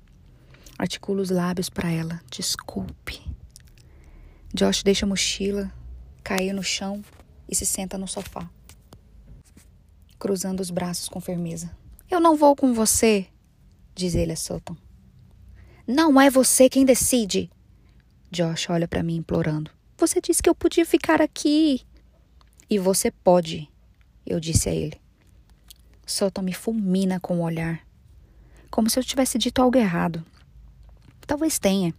Articulo 0.79 1.21
os 1.21 1.29
lábios 1.29 1.69
para 1.69 1.91
ela. 1.91 2.21
Desculpe. 2.31 3.21
Josh 4.53 4.83
deixa 4.83 5.05
a 5.05 5.09
mochila 5.09 5.69
cair 6.23 6.53
no 6.53 6.63
chão 6.63 7.03
e 7.49 7.53
se 7.53 7.65
senta 7.65 7.97
no 7.97 8.07
sofá, 8.07 8.49
cruzando 10.19 10.59
os 10.59 10.69
braços 10.69 11.09
com 11.09 11.21
firmeza. 11.21 11.71
Eu 12.09 12.19
não 12.19 12.35
vou 12.35 12.55
com 12.55 12.73
você, 12.73 13.27
diz 13.93 14.15
ele 14.15 14.31
a 14.31 14.35
Sutton. 14.35 14.75
Não 15.85 16.19
é 16.19 16.29
você 16.29 16.69
quem 16.69 16.85
decide, 16.85 17.49
Josh 18.31 18.69
olha 18.69 18.87
para 18.87 19.03
mim 19.03 19.15
implorando. 19.15 19.71
Você 19.97 20.19
disse 20.21 20.43
que 20.43 20.49
eu 20.49 20.55
podia 20.55 20.85
ficar 20.85 21.21
aqui. 21.21 21.81
E 22.69 22.77
você 22.77 23.09
pode, 23.09 23.69
eu 24.25 24.39
disse 24.39 24.69
a 24.69 24.73
ele. 24.73 24.99
Sutton 26.05 26.41
me 26.41 26.53
fulmina 26.53 27.19
com 27.19 27.39
o 27.39 27.43
olhar, 27.43 27.81
como 28.69 28.89
se 28.89 28.99
eu 28.99 29.03
tivesse 29.03 29.37
dito 29.37 29.61
algo 29.61 29.77
errado. 29.77 30.23
Talvez 31.25 31.57
tenha. 31.57 31.93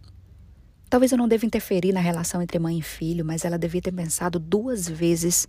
Talvez 0.89 1.11
eu 1.11 1.17
não 1.17 1.27
deva 1.27 1.45
interferir 1.45 1.93
na 1.93 1.99
relação 1.99 2.41
entre 2.41 2.57
mãe 2.57 2.79
e 2.79 2.81
filho, 2.81 3.23
mas 3.23 3.45
ela 3.45 3.57
devia 3.59 3.81
ter 3.81 3.91
pensado 3.91 4.39
duas 4.39 4.87
vezes 4.87 5.47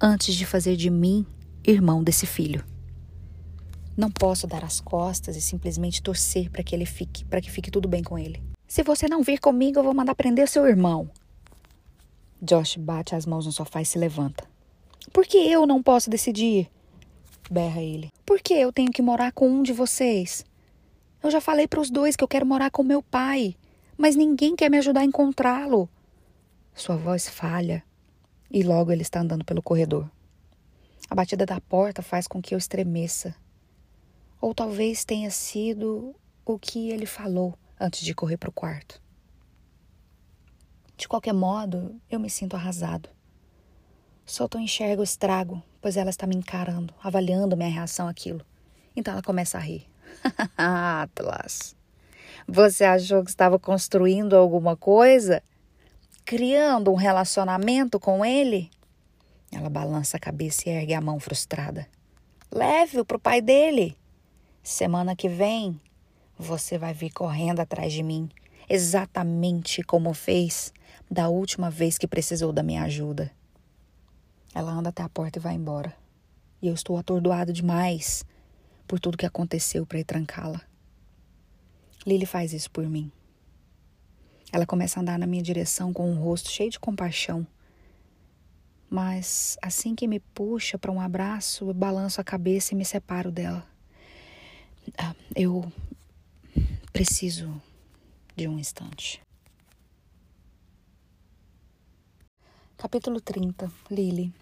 antes 0.00 0.34
de 0.34 0.46
fazer 0.46 0.76
de 0.76 0.88
mim 0.88 1.26
irmão 1.64 2.02
desse 2.02 2.26
filho. 2.26 2.64
Não 3.96 4.10
posso 4.10 4.46
dar 4.46 4.64
as 4.64 4.80
costas 4.80 5.36
e 5.36 5.40
simplesmente 5.40 6.02
torcer 6.02 6.50
para 6.50 6.62
que 6.62 6.74
ele 6.74 6.86
fique, 6.86 7.24
para 7.24 7.40
que 7.40 7.50
fique 7.50 7.70
tudo 7.70 7.88
bem 7.88 8.02
com 8.02 8.18
ele. 8.18 8.42
Se 8.66 8.82
você 8.82 9.08
não 9.08 9.22
vir 9.22 9.40
comigo, 9.40 9.78
eu 9.78 9.82
vou 9.82 9.94
mandar 9.94 10.14
prender 10.14 10.46
seu 10.46 10.66
irmão. 10.66 11.10
Josh 12.40 12.76
bate 12.76 13.14
as 13.14 13.26
mãos 13.26 13.46
no 13.46 13.52
sofá 13.52 13.82
e 13.82 13.86
se 13.86 13.98
levanta. 13.98 14.44
Por 15.12 15.26
que 15.26 15.38
eu 15.38 15.66
não 15.66 15.82
posso 15.82 16.08
decidir? 16.08 16.70
Berra 17.50 17.80
ele. 17.80 18.10
Por 18.24 18.40
que 18.40 18.54
eu 18.54 18.72
tenho 18.72 18.92
que 18.92 19.02
morar 19.02 19.32
com 19.32 19.48
um 19.48 19.62
de 19.62 19.72
vocês? 19.72 20.44
Eu 21.22 21.30
já 21.30 21.40
falei 21.40 21.66
para 21.66 21.80
os 21.80 21.90
dois 21.90 22.14
que 22.14 22.22
eu 22.22 22.28
quero 22.28 22.46
morar 22.46 22.70
com 22.70 22.82
meu 22.82 23.02
pai, 23.02 23.56
mas 23.96 24.14
ninguém 24.14 24.54
quer 24.54 24.70
me 24.70 24.78
ajudar 24.78 25.00
a 25.00 25.04
encontrá-lo. 25.04 25.88
Sua 26.74 26.96
voz 26.96 27.28
falha 27.28 27.82
e 28.50 28.62
logo 28.62 28.92
ele 28.92 29.02
está 29.02 29.20
andando 29.20 29.44
pelo 29.44 29.62
corredor. 29.62 30.08
A 31.10 31.14
batida 31.14 31.46
da 31.46 31.60
porta 31.60 32.02
faz 32.02 32.26
com 32.26 32.40
que 32.40 32.54
eu 32.54 32.58
estremeça. 32.58 33.34
Ou 34.40 34.54
talvez 34.54 35.04
tenha 35.04 35.30
sido 35.30 36.14
o 36.44 36.58
que 36.58 36.90
ele 36.90 37.06
falou 37.06 37.54
antes 37.78 38.00
de 38.00 38.14
correr 38.14 38.36
para 38.36 38.50
o 38.50 38.52
quarto. 38.52 39.00
De 40.96 41.06
qualquer 41.06 41.32
modo, 41.32 42.00
eu 42.10 42.18
me 42.18 42.28
sinto 42.28 42.56
arrasado. 42.56 43.08
Solto 44.26 44.58
enxerga 44.58 45.00
o 45.00 45.04
estrago, 45.04 45.62
pois 45.80 45.96
ela 45.96 46.10
está 46.10 46.26
me 46.26 46.36
encarando, 46.36 46.92
avaliando 47.02 47.56
minha 47.56 47.70
reação 47.70 48.08
àquilo. 48.08 48.44
Então 48.94 49.12
ela 49.12 49.22
começa 49.22 49.56
a 49.56 49.60
rir. 49.60 49.86
Atlas, 50.56 51.76
você 52.46 52.84
achou 52.84 53.22
que 53.22 53.30
estava 53.30 53.58
construindo 53.58 54.34
alguma 54.34 54.76
coisa? 54.76 55.42
Criando 56.24 56.90
um 56.90 56.96
relacionamento 56.96 57.98
com 57.98 58.24
ele? 58.24 58.70
Ela 59.50 59.70
balança 59.70 60.16
a 60.16 60.20
cabeça 60.20 60.68
e 60.68 60.72
ergue 60.72 60.94
a 60.94 61.00
mão 61.00 61.18
frustrada. 61.18 61.88
Leve-o 62.50 63.04
para 63.04 63.16
o 63.16 63.20
pai 63.20 63.40
dele. 63.40 63.96
Semana 64.62 65.16
que 65.16 65.28
vem, 65.28 65.80
você 66.38 66.78
vai 66.78 66.92
vir 66.92 67.10
correndo 67.10 67.60
atrás 67.60 67.92
de 67.92 68.02
mim, 68.02 68.28
exatamente 68.68 69.82
como 69.82 70.12
fez 70.12 70.72
da 71.10 71.28
última 71.28 71.70
vez 71.70 71.96
que 71.96 72.06
precisou 72.06 72.52
da 72.52 72.62
minha 72.62 72.82
ajuda. 72.82 73.30
Ela 74.54 74.72
anda 74.72 74.90
até 74.90 75.02
a 75.02 75.08
porta 75.08 75.38
e 75.38 75.42
vai 75.42 75.54
embora. 75.54 75.94
E 76.60 76.68
eu 76.68 76.74
estou 76.74 76.96
atordoado 76.96 77.52
demais 77.52 78.24
por 78.86 78.98
tudo 78.98 79.18
que 79.18 79.26
aconteceu 79.26 79.86
para 79.86 80.00
ir 80.00 80.04
trancá-la. 80.04 80.60
Lily 82.06 82.26
faz 82.26 82.52
isso 82.52 82.70
por 82.70 82.88
mim. 82.88 83.12
Ela 84.52 84.64
começa 84.64 84.98
a 84.98 85.02
andar 85.02 85.18
na 85.18 85.26
minha 85.26 85.42
direção 85.42 85.92
com 85.92 86.10
um 86.10 86.18
rosto 86.18 86.50
cheio 86.50 86.70
de 86.70 86.80
compaixão. 86.80 87.46
Mas 88.90 89.58
assim 89.60 89.94
que 89.94 90.06
me 90.06 90.18
puxa 90.18 90.78
para 90.78 90.90
um 90.90 91.00
abraço, 91.00 91.68
eu 91.68 91.74
balanço 91.74 92.20
a 92.20 92.24
cabeça 92.24 92.74
e 92.74 92.76
me 92.76 92.84
separo 92.84 93.30
dela. 93.30 93.66
Ah, 94.96 95.14
eu 95.36 95.70
preciso 96.92 97.60
de 98.34 98.48
um 98.48 98.58
instante. 98.58 99.20
Capítulo 102.76 103.20
30 103.20 103.70
Lily 103.90 104.32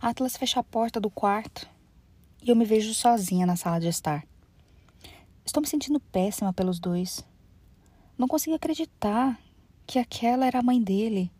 Atlas 0.00 0.36
fecha 0.36 0.60
a 0.60 0.62
porta 0.62 1.00
do 1.00 1.08
quarto 1.08 1.66
e 2.42 2.50
eu 2.50 2.56
me 2.56 2.66
vejo 2.66 2.92
sozinha 2.92 3.46
na 3.46 3.56
sala 3.56 3.80
de 3.80 3.88
estar. 3.88 4.26
Estou 5.46 5.62
me 5.62 5.66
sentindo 5.66 5.98
péssima 5.98 6.52
pelos 6.52 6.78
dois. 6.78 7.24
Não 8.18 8.28
consigo 8.28 8.54
acreditar 8.54 9.40
que 9.86 9.98
aquela 9.98 10.44
era 10.44 10.58
a 10.58 10.62
mãe 10.62 10.82
dele. 10.82 11.32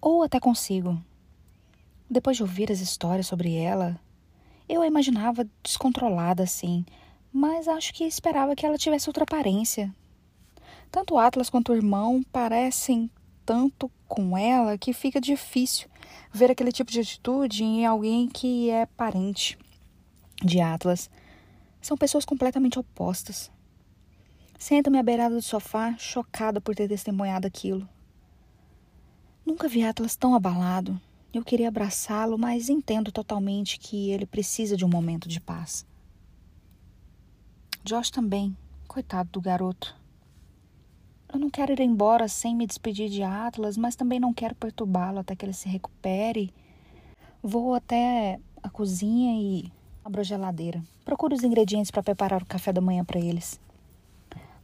Ou 0.00 0.22
até 0.22 0.38
consigo. 0.38 1.02
Depois 2.08 2.36
de 2.36 2.42
ouvir 2.42 2.70
as 2.70 2.80
histórias 2.80 3.26
sobre 3.26 3.54
ela, 3.54 4.00
eu 4.68 4.82
a 4.82 4.86
imaginava 4.86 5.48
descontrolada 5.62 6.42
assim, 6.42 6.84
mas 7.32 7.68
acho 7.68 7.92
que 7.92 8.04
esperava 8.04 8.54
que 8.54 8.64
ela 8.64 8.78
tivesse 8.78 9.08
outra 9.08 9.24
aparência. 9.24 9.94
Tanto 10.90 11.18
Atlas 11.18 11.50
quanto 11.50 11.72
o 11.72 11.74
irmão 11.74 12.22
parecem 12.32 13.10
tanto 13.44 13.90
com 14.06 14.36
ela 14.36 14.78
que 14.78 14.92
fica 14.92 15.20
difícil 15.20 15.88
ver 16.32 16.50
aquele 16.50 16.72
tipo 16.72 16.90
de 16.90 17.00
atitude 17.00 17.64
em 17.64 17.84
alguém 17.84 18.28
que 18.28 18.70
é 18.70 18.86
parente 18.86 19.58
de 20.42 20.60
Atlas. 20.60 21.10
São 21.80 21.96
pessoas 21.96 22.24
completamente 22.24 22.78
opostas. 22.78 23.50
Sento-me 24.58 24.98
à 24.98 25.02
beirada 25.02 25.34
do 25.34 25.42
sofá, 25.42 25.94
chocada 25.98 26.60
por 26.60 26.74
ter 26.74 26.88
testemunhado 26.88 27.46
aquilo. 27.46 27.88
Nunca 29.48 29.66
vi 29.66 29.82
Atlas 29.82 30.14
tão 30.14 30.34
abalado. 30.34 31.00
Eu 31.32 31.42
queria 31.42 31.68
abraçá-lo, 31.68 32.36
mas 32.36 32.68
entendo 32.68 33.10
totalmente 33.10 33.78
que 33.78 34.10
ele 34.10 34.26
precisa 34.26 34.76
de 34.76 34.84
um 34.84 34.88
momento 34.88 35.26
de 35.26 35.40
paz. 35.40 35.86
Josh 37.82 38.10
também, 38.10 38.54
coitado 38.86 39.30
do 39.32 39.40
garoto. 39.40 39.96
Eu 41.32 41.40
não 41.40 41.48
quero 41.48 41.72
ir 41.72 41.80
embora 41.80 42.28
sem 42.28 42.54
me 42.54 42.66
despedir 42.66 43.08
de 43.08 43.22
Atlas, 43.22 43.78
mas 43.78 43.96
também 43.96 44.20
não 44.20 44.34
quero 44.34 44.54
perturbá-lo 44.54 45.20
até 45.20 45.34
que 45.34 45.46
ele 45.46 45.54
se 45.54 45.66
recupere. 45.66 46.52
Vou 47.42 47.72
até 47.72 48.38
a 48.62 48.68
cozinha 48.68 49.32
e 49.32 49.72
abro 50.04 50.20
a 50.20 50.24
geladeira. 50.24 50.82
Procuro 51.06 51.34
os 51.34 51.42
ingredientes 51.42 51.90
para 51.90 52.02
preparar 52.02 52.42
o 52.42 52.46
café 52.46 52.70
da 52.70 52.82
manhã 52.82 53.02
para 53.02 53.18
eles. 53.18 53.58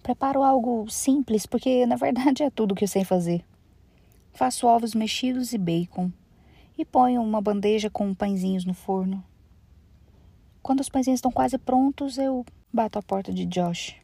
Preparo 0.02 0.42
algo 0.42 0.86
simples, 0.90 1.46
porque 1.46 1.86
na 1.86 1.96
verdade 1.96 2.42
é 2.42 2.50
tudo 2.50 2.74
que 2.74 2.84
eu 2.84 2.88
sei 2.88 3.02
fazer. 3.02 3.42
Faço 4.34 4.66
ovos 4.66 4.96
mexidos 4.96 5.52
e 5.52 5.58
bacon 5.58 6.10
e 6.76 6.84
ponho 6.84 7.22
uma 7.22 7.40
bandeja 7.40 7.88
com 7.88 8.12
pãezinhos 8.12 8.64
no 8.64 8.74
forno. 8.74 9.22
Quando 10.60 10.80
os 10.80 10.88
pãezinhos 10.88 11.18
estão 11.18 11.30
quase 11.30 11.56
prontos, 11.56 12.18
eu 12.18 12.44
bato 12.72 12.98
a 12.98 13.02
porta 13.02 13.32
de 13.32 13.46
Josh. 13.46 13.94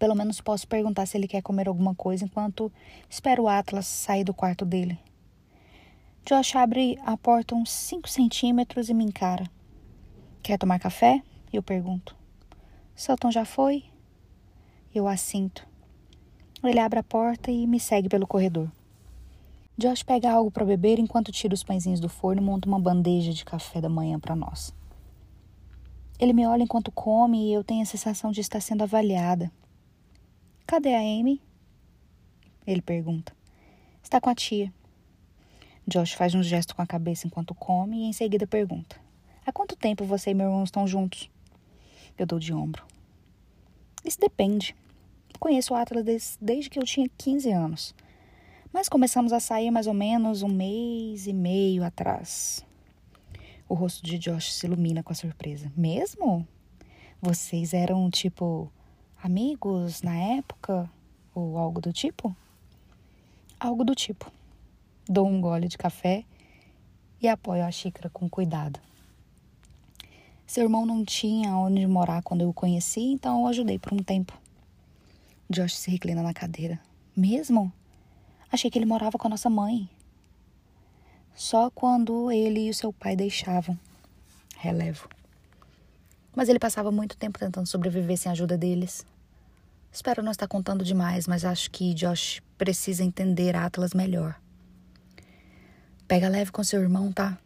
Pelo 0.00 0.16
menos 0.16 0.40
posso 0.40 0.66
perguntar 0.66 1.06
se 1.06 1.16
ele 1.16 1.28
quer 1.28 1.42
comer 1.42 1.68
alguma 1.68 1.94
coisa 1.94 2.24
enquanto 2.24 2.72
espero 3.08 3.44
o 3.44 3.48
Atlas 3.48 3.86
sair 3.86 4.24
do 4.24 4.34
quarto 4.34 4.64
dele. 4.64 4.98
Josh 6.26 6.56
abre 6.56 6.98
a 7.06 7.16
porta 7.16 7.54
uns 7.54 7.70
5 7.70 8.08
centímetros 8.08 8.88
e 8.88 8.94
me 8.94 9.04
encara. 9.04 9.48
Quer 10.42 10.58
tomar 10.58 10.80
café? 10.80 11.22
Eu 11.52 11.62
pergunto. 11.62 12.16
Selton 12.96 13.30
já 13.30 13.44
foi? 13.44 13.84
Eu 14.92 15.06
assinto. 15.06 15.64
Ele 16.64 16.80
abre 16.80 16.98
a 16.98 17.04
porta 17.04 17.52
e 17.52 17.64
me 17.64 17.78
segue 17.78 18.08
pelo 18.08 18.26
corredor. 18.26 18.68
Josh 19.76 20.02
pega 20.02 20.30
algo 20.30 20.50
para 20.50 20.64
beber 20.64 20.98
enquanto 20.98 21.32
tira 21.32 21.54
os 21.54 21.62
pãezinhos 21.62 22.00
do 22.00 22.08
forno 22.08 22.42
e 22.42 22.44
monta 22.44 22.68
uma 22.68 22.78
bandeja 22.78 23.32
de 23.32 23.44
café 23.44 23.80
da 23.80 23.88
manhã 23.88 24.18
para 24.18 24.36
nós. 24.36 24.74
Ele 26.18 26.34
me 26.34 26.46
olha 26.46 26.62
enquanto 26.62 26.92
come 26.92 27.48
e 27.48 27.52
eu 27.52 27.64
tenho 27.64 27.82
a 27.82 27.86
sensação 27.86 28.30
de 28.30 28.40
estar 28.40 28.60
sendo 28.60 28.82
avaliada. 28.82 29.50
Cadê 30.66 30.94
a 30.94 31.00
Amy? 31.00 31.40
Ele 32.66 32.82
pergunta. 32.82 33.34
Está 34.02 34.20
com 34.20 34.28
a 34.28 34.34
tia. 34.34 34.72
Josh 35.86 36.12
faz 36.12 36.34
um 36.34 36.42
gesto 36.42 36.76
com 36.76 36.82
a 36.82 36.86
cabeça 36.86 37.26
enquanto 37.26 37.54
come 37.54 38.02
e 38.02 38.04
em 38.04 38.12
seguida 38.12 38.46
pergunta: 38.46 38.96
Há 39.46 39.50
quanto 39.50 39.74
tempo 39.74 40.04
você 40.04 40.30
e 40.30 40.34
meu 40.34 40.46
irmão 40.46 40.62
estão 40.62 40.86
juntos? 40.86 41.30
Eu 42.18 42.26
dou 42.26 42.38
de 42.38 42.52
ombro. 42.52 42.84
Isso 44.04 44.20
depende. 44.20 44.76
Conheço 45.38 45.72
o 45.72 45.76
Atlas 45.76 46.38
desde, 46.40 46.68
que 46.68 46.78
eu 46.78 46.84
tinha 46.84 47.08
15 47.16 47.50
anos. 47.50 47.94
Mas 48.72 48.88
começamos 48.88 49.32
a 49.32 49.40
sair 49.40 49.70
mais 49.70 49.88
ou 49.88 49.94
menos 49.94 50.42
um 50.42 50.48
mês 50.48 51.26
e 51.26 51.32
meio 51.32 51.82
atrás. 51.82 52.64
O 53.68 53.74
rosto 53.74 54.04
de 54.04 54.16
Josh 54.16 54.52
se 54.52 54.66
ilumina 54.66 55.02
com 55.02 55.12
a 55.12 55.16
surpresa. 55.16 55.72
Mesmo? 55.76 56.46
Vocês 57.20 57.74
eram 57.74 58.08
tipo 58.08 58.70
amigos 59.20 60.02
na 60.02 60.14
época? 60.14 60.88
Ou 61.34 61.58
algo 61.58 61.80
do 61.80 61.92
tipo? 61.92 62.34
Algo 63.58 63.84
do 63.84 63.94
tipo. 63.94 64.30
Dou 65.08 65.26
um 65.26 65.40
gole 65.40 65.66
de 65.66 65.76
café 65.76 66.24
e 67.20 67.26
apoio 67.28 67.64
a 67.64 67.70
xícara 67.72 68.08
com 68.08 68.28
cuidado. 68.28 68.78
Seu 70.46 70.62
irmão 70.62 70.86
não 70.86 71.04
tinha 71.04 71.56
onde 71.56 71.84
morar 71.88 72.22
quando 72.22 72.42
eu 72.42 72.50
o 72.50 72.54
conheci, 72.54 73.00
então 73.00 73.40
eu 73.40 73.46
ajudei 73.48 73.80
por 73.80 73.92
um 73.92 73.98
tempo. 73.98 74.32
Josh 75.48 75.76
se 75.76 75.90
reclina 75.90 76.22
na 76.22 76.32
cadeira. 76.32 76.80
Mesmo? 77.16 77.72
Achei 78.52 78.70
que 78.70 78.78
ele 78.78 78.86
morava 78.86 79.16
com 79.16 79.28
a 79.28 79.30
nossa 79.30 79.48
mãe. 79.48 79.88
Só 81.34 81.70
quando 81.70 82.30
ele 82.32 82.66
e 82.66 82.70
o 82.70 82.74
seu 82.74 82.92
pai 82.92 83.14
deixavam. 83.14 83.78
Relevo. 84.56 85.08
Mas 86.34 86.48
ele 86.48 86.58
passava 86.58 86.90
muito 86.90 87.16
tempo 87.16 87.38
tentando 87.38 87.66
sobreviver 87.66 88.16
sem 88.16 88.28
a 88.28 88.32
ajuda 88.32 88.58
deles. 88.58 89.06
Espero 89.92 90.22
não 90.22 90.32
estar 90.32 90.48
contando 90.48 90.84
demais, 90.84 91.26
mas 91.26 91.44
acho 91.44 91.70
que 91.70 91.94
Josh 91.94 92.42
precisa 92.58 93.02
entender 93.02 93.56
Atlas 93.56 93.94
melhor. 93.94 94.40
Pega 96.06 96.28
leve 96.28 96.50
com 96.50 96.62
seu 96.62 96.80
irmão, 96.80 97.12
tá? 97.12 97.38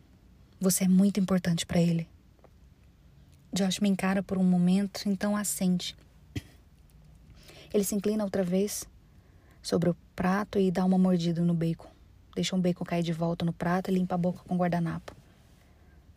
Você 0.60 0.84
é 0.84 0.88
muito 0.88 1.20
importante 1.20 1.66
para 1.66 1.80
ele. 1.80 2.08
Josh 3.52 3.78
me 3.78 3.88
encara 3.88 4.22
por 4.22 4.38
um 4.38 4.42
momento, 4.42 5.02
então 5.06 5.36
assente. 5.36 5.96
Ele 7.72 7.84
se 7.84 7.94
inclina 7.94 8.24
outra 8.24 8.42
vez 8.42 8.86
sobre 9.64 9.88
o 9.88 9.96
prato 10.14 10.58
e 10.58 10.70
dá 10.70 10.84
uma 10.84 10.98
mordida 10.98 11.40
no 11.40 11.54
bacon. 11.54 11.88
Deixa 12.36 12.54
um 12.54 12.60
bacon 12.60 12.84
cair 12.84 13.02
de 13.02 13.12
volta 13.12 13.44
no 13.44 13.52
prato 13.52 13.90
e 13.90 13.94
limpa 13.94 14.14
a 14.14 14.18
boca 14.18 14.42
com 14.46 14.56
guardanapo. 14.56 15.16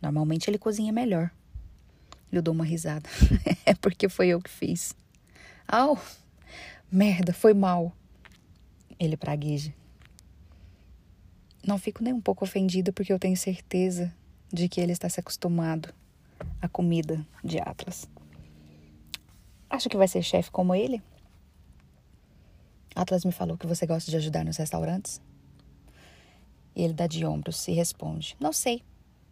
Normalmente 0.00 0.48
ele 0.48 0.58
cozinha 0.58 0.92
melhor. 0.92 1.30
Eu 2.30 2.42
dou 2.42 2.52
uma 2.52 2.64
risada. 2.64 3.08
é 3.64 3.74
porque 3.74 4.08
foi 4.08 4.28
eu 4.28 4.40
que 4.40 4.50
fiz. 4.50 4.94
Au! 5.66 5.98
Merda, 6.92 7.32
foi 7.32 7.54
mal. 7.54 7.92
Ele 8.98 9.16
pragueja. 9.16 9.72
Não 11.66 11.78
fico 11.78 12.04
nem 12.04 12.12
um 12.12 12.20
pouco 12.20 12.44
ofendida 12.44 12.92
porque 12.92 13.12
eu 13.12 13.18
tenho 13.18 13.36
certeza 13.36 14.12
de 14.52 14.68
que 14.68 14.80
ele 14.80 14.92
está 14.92 15.08
se 15.08 15.20
acostumado 15.20 15.92
à 16.60 16.68
comida 16.68 17.26
de 17.42 17.58
Atlas. 17.58 18.08
Acha 19.70 19.88
que 19.88 19.96
vai 19.96 20.08
ser 20.08 20.22
chefe 20.22 20.50
como 20.50 20.74
ele? 20.74 21.02
Atlas 22.98 23.24
me 23.24 23.30
falou 23.30 23.56
que 23.56 23.64
você 23.64 23.86
gosta 23.86 24.10
de 24.10 24.16
ajudar 24.16 24.44
nos 24.44 24.56
restaurantes. 24.56 25.22
E 26.74 26.82
ele 26.82 26.92
dá 26.92 27.06
de 27.06 27.24
ombros 27.24 27.68
e 27.68 27.72
responde: 27.72 28.36
Não 28.40 28.52
sei. 28.52 28.82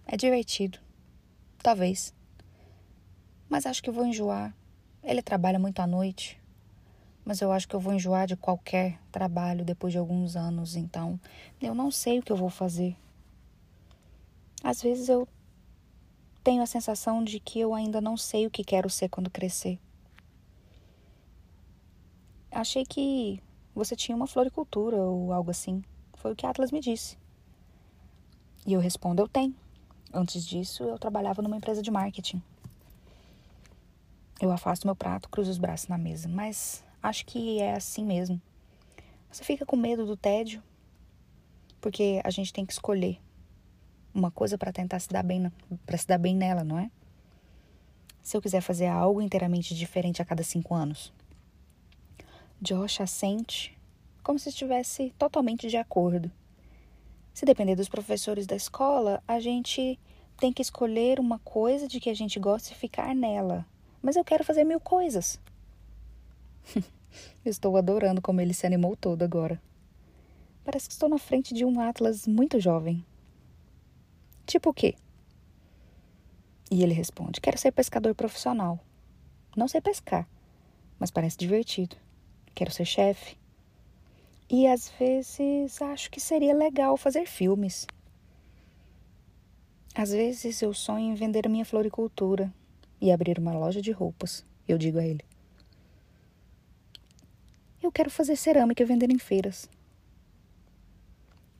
É 0.07 0.17
divertido. 0.17 0.79
Talvez. 1.59 2.15
Mas 3.49 3.67
acho 3.67 3.83
que 3.83 3.91
vou 3.91 4.07
enjoar. 4.07 4.55
Ele 5.03 5.21
trabalha 5.21 5.59
muito 5.59 5.81
à 5.81 5.87
noite. 5.87 6.41
Mas 7.25 7.41
eu 7.41 7.51
acho 7.51 7.67
que 7.67 7.75
eu 7.75 7.81
vou 7.81 7.93
enjoar 7.93 8.29
de 8.29 8.37
qualquer 8.37 9.01
trabalho 9.11 9.65
depois 9.65 9.93
de 9.93 9.99
alguns 9.99 10.37
anos, 10.37 10.77
então 10.77 11.19
eu 11.61 11.75
não 11.75 11.91
sei 11.91 12.21
o 12.21 12.23
que 12.23 12.31
eu 12.31 12.37
vou 12.37 12.49
fazer. 12.49 12.97
Às 14.63 14.81
vezes 14.81 15.09
eu 15.09 15.27
tenho 16.45 16.63
a 16.63 16.67
sensação 16.67 17.25
de 17.25 17.41
que 17.41 17.59
eu 17.59 17.75
ainda 17.75 18.01
não 18.01 18.17
sei 18.17 18.47
o 18.47 18.51
que 18.51 18.63
quero 18.63 18.89
ser 18.89 19.09
quando 19.09 19.29
crescer. 19.29 19.77
Achei 22.53 22.87
que 22.87 23.43
você 23.77 23.95
tinha 23.95 24.17
uma 24.17 24.27
floricultura 24.27 24.97
ou 24.97 25.33
algo 25.33 25.51
assim. 25.51 25.85
Foi 26.15 26.33
o 26.33 26.37
que 26.37 26.47
Atlas 26.47 26.73
me 26.73 26.81
disse. 26.81 27.19
E 28.67 28.73
eu 28.73 28.81
respondo: 28.81 29.23
eu 29.23 29.29
tenho. 29.29 29.55
Antes 30.13 30.45
disso, 30.47 30.83
eu 30.83 30.99
trabalhava 30.99 31.43
numa 31.43 31.57
empresa 31.57 31.83
de 31.83 31.91
marketing. 31.91 32.43
Eu 34.41 34.51
afasto 34.51 34.87
meu 34.87 34.97
prato, 34.97 35.29
cruzo 35.29 35.51
os 35.51 35.59
braços 35.59 35.89
na 35.89 35.99
mesa, 35.99 36.29
mas 36.29 36.83
acho 37.03 37.25
que 37.27 37.61
é 37.61 37.75
assim 37.75 38.05
mesmo. 38.05 38.41
Você 39.31 39.45
fica 39.45 39.67
com 39.67 39.77
medo 39.77 40.07
do 40.07 40.17
tédio, 40.17 40.63
porque 41.81 42.21
a 42.25 42.31
gente 42.31 42.53
tem 42.53 42.65
que 42.65 42.73
escolher 42.73 43.21
uma 44.15 44.31
coisa 44.31 44.57
para 44.57 44.73
tentar 44.73 44.99
se 45.01 45.09
dar 45.09 45.23
bem, 45.23 45.53
para 45.85 45.99
se 45.99 46.07
dar 46.07 46.19
bem 46.19 46.35
nela, 46.35 46.65
não 46.65 46.79
é? 46.79 46.91
Se 48.23 48.37
eu 48.37 48.43
quiser 48.43 48.61
fazer 48.61 48.87
algo 48.87 49.21
inteiramente 49.21 49.75
diferente 49.75 50.21
a 50.21 50.25
cada 50.25 50.43
cinco 50.43 50.75
anos. 50.75 51.13
Josh 52.61 53.01
assente 53.01 53.77
como 54.23 54.39
se 54.39 54.49
estivesse 54.49 55.13
totalmente 55.19 55.69
de 55.69 55.77
acordo. 55.77 56.31
Se 57.33 57.45
depender 57.45 57.77
dos 57.77 57.89
professores 57.89 58.47
da 58.47 58.57
escola, 58.57 59.23
a 59.27 59.39
gente 59.39 59.99
tem 60.39 60.53
que 60.53 60.63
escolher 60.63 61.21
uma 61.21 61.39
coisa 61.39 61.87
de 61.87 62.01
que 62.01 62.11
a 62.11 62.15
gente 62.15 62.41
gosta 62.41 62.73
e 62.73 62.77
ficar 62.77 63.15
nela 63.15 63.67
mas 64.07 64.15
eu 64.15 64.25
quero 64.25 64.45
fazer 64.45 64.63
mil 64.63 64.79
coisas. 64.79 65.41
estou 67.45 67.77
adorando 67.77 68.23
como 68.23 68.41
ele 68.41 68.55
se 68.55 68.65
animou 68.65 68.95
todo 68.95 69.25
agora. 69.25 69.61
Parece 70.65 70.87
que 70.87 70.93
estou 70.93 71.09
na 71.09 71.19
frente 71.19 71.53
de 71.53 71.65
um 71.65 71.81
Atlas 71.81 72.25
muito 72.25 72.61
jovem. 72.61 73.05
Tipo 74.47 74.71
o 74.71 74.73
quê? 74.73 74.95
E 76.71 76.85
ele 76.85 76.95
responde: 76.95 77.41
Quero 77.41 77.59
ser 77.59 77.73
pescador 77.73 78.15
profissional. 78.15 78.79
Não 79.57 79.67
sei 79.67 79.81
pescar, 79.81 80.29
mas 81.01 81.11
parece 81.11 81.37
divertido. 81.37 81.97
Quero 82.57 82.73
ser 82.73 82.87
chefe. 82.87 83.37
E 84.49 84.67
às 84.67 84.89
vezes 84.99 85.83
acho 85.83 86.11
que 86.11 86.19
seria 86.19 86.55
legal 86.55 86.97
fazer 86.97 87.27
filmes. 87.27 87.87
Às 89.95 90.11
vezes 90.11 90.63
eu 90.63 90.73
sonho 90.73 91.13
em 91.13 91.15
vender 91.15 91.47
a 91.47 91.51
minha 91.51 91.67
floricultura 91.67 92.51
e 92.99 93.13
abrir 93.13 93.39
uma 93.39 93.53
loja 93.53 93.83
de 93.83 93.93
roupas, 93.93 94.43
eu 94.67 94.79
digo 94.79 94.99
a 94.99 95.05
ele. 95.05 95.23
Eu 97.83 97.93
quero 97.93 98.09
fazer 98.09 98.37
cerâmica 98.37 98.83
e 98.83 98.87
vender 98.87 99.11
em 99.11 99.19
feiras. 99.19 99.69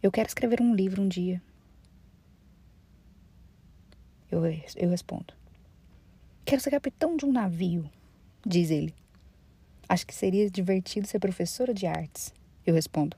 Eu 0.03 0.11
quero 0.11 0.29
escrever 0.29 0.63
um 0.63 0.75
livro 0.75 1.03
um 1.03 1.09
dia. 1.09 1.43
Eu, 4.31 4.41
eu 4.77 4.89
respondo. 4.89 5.35
Quero 6.43 6.63
ser 6.63 6.71
capitão 6.71 7.19
de 7.19 7.27
um 7.27 7.33
navio, 7.33 7.91
diz 8.47 8.71
ele. 8.71 8.95
Acho 9.89 10.07
que 10.07 10.15
seria 10.15 10.51
divertido 10.51 11.07
ser 11.07 11.19
professora 11.19 11.73
de 11.73 11.87
artes, 11.87 12.35
eu 12.67 12.75
respondo. 12.75 13.17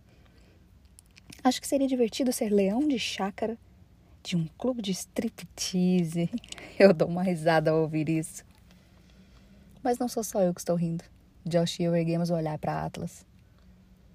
Acho 1.43 1.61
que 1.61 1.69
seria 1.69 1.89
divertido 1.89 2.33
ser 2.33 2.51
leão 2.51 2.87
de 2.87 2.99
chácara 2.99 3.57
de 4.23 4.37
um 4.37 4.47
clube 4.59 4.83
de 4.83 4.91
striptease. 4.91 6.29
Eu 6.79 6.93
dou 6.93 7.09
uma 7.09 7.23
risada 7.23 7.71
ao 7.71 7.81
ouvir 7.81 8.09
isso. 8.09 8.45
Mas 9.83 9.99
não 9.99 10.09
sou 10.09 10.23
só 10.23 10.43
eu 10.43 10.53
que 10.53 10.61
estou 10.61 10.77
rindo. 10.77 11.03
Josh 11.45 11.81
e 11.81 11.85
eu 11.85 11.97
erguemos 11.97 12.31
o 12.31 12.35
olhar 12.35 12.59
para 12.59 12.85
Atlas. 12.85 13.25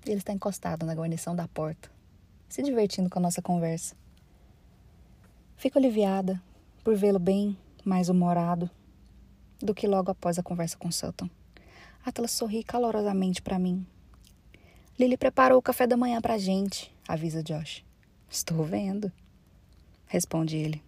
Ele 0.06 0.17
está 0.17 0.32
encostado 0.32 0.85
na 0.85 0.93
guarnição 0.93 1.35
da 1.35 1.48
porta, 1.48 1.90
se 2.48 2.61
divertindo 2.61 3.09
com 3.09 3.19
a 3.19 3.22
nossa 3.22 3.41
conversa. 3.41 3.95
Fico 5.56 5.77
aliviada 5.77 6.41
por 6.83 6.95
vê-lo 6.95 7.19
bem 7.19 7.57
mais 7.83 8.07
humorado 8.07 8.69
do 9.59 9.73
que 9.73 9.88
logo 9.88 10.11
após 10.11 10.38
a 10.38 10.43
conversa 10.43 10.77
com 10.77 10.91
Sutton. 10.91 11.30
Atlas 12.06 12.32
sorri 12.32 12.64
calorosamente 12.64 13.41
para 13.41 13.59
mim. 13.59 13.85
Lily 14.99 15.17
preparou 15.17 15.57
o 15.57 15.61
café 15.61 15.88
da 15.88 15.98
manhã 15.98 16.22
para 16.22 16.35
a 16.35 16.38
gente, 16.38 16.93
avisa 17.07 17.43
Josh. 17.43 17.83
Estou 18.30 18.64
vendo 18.64 19.11
responde 20.14 20.57
ele. 20.57 20.83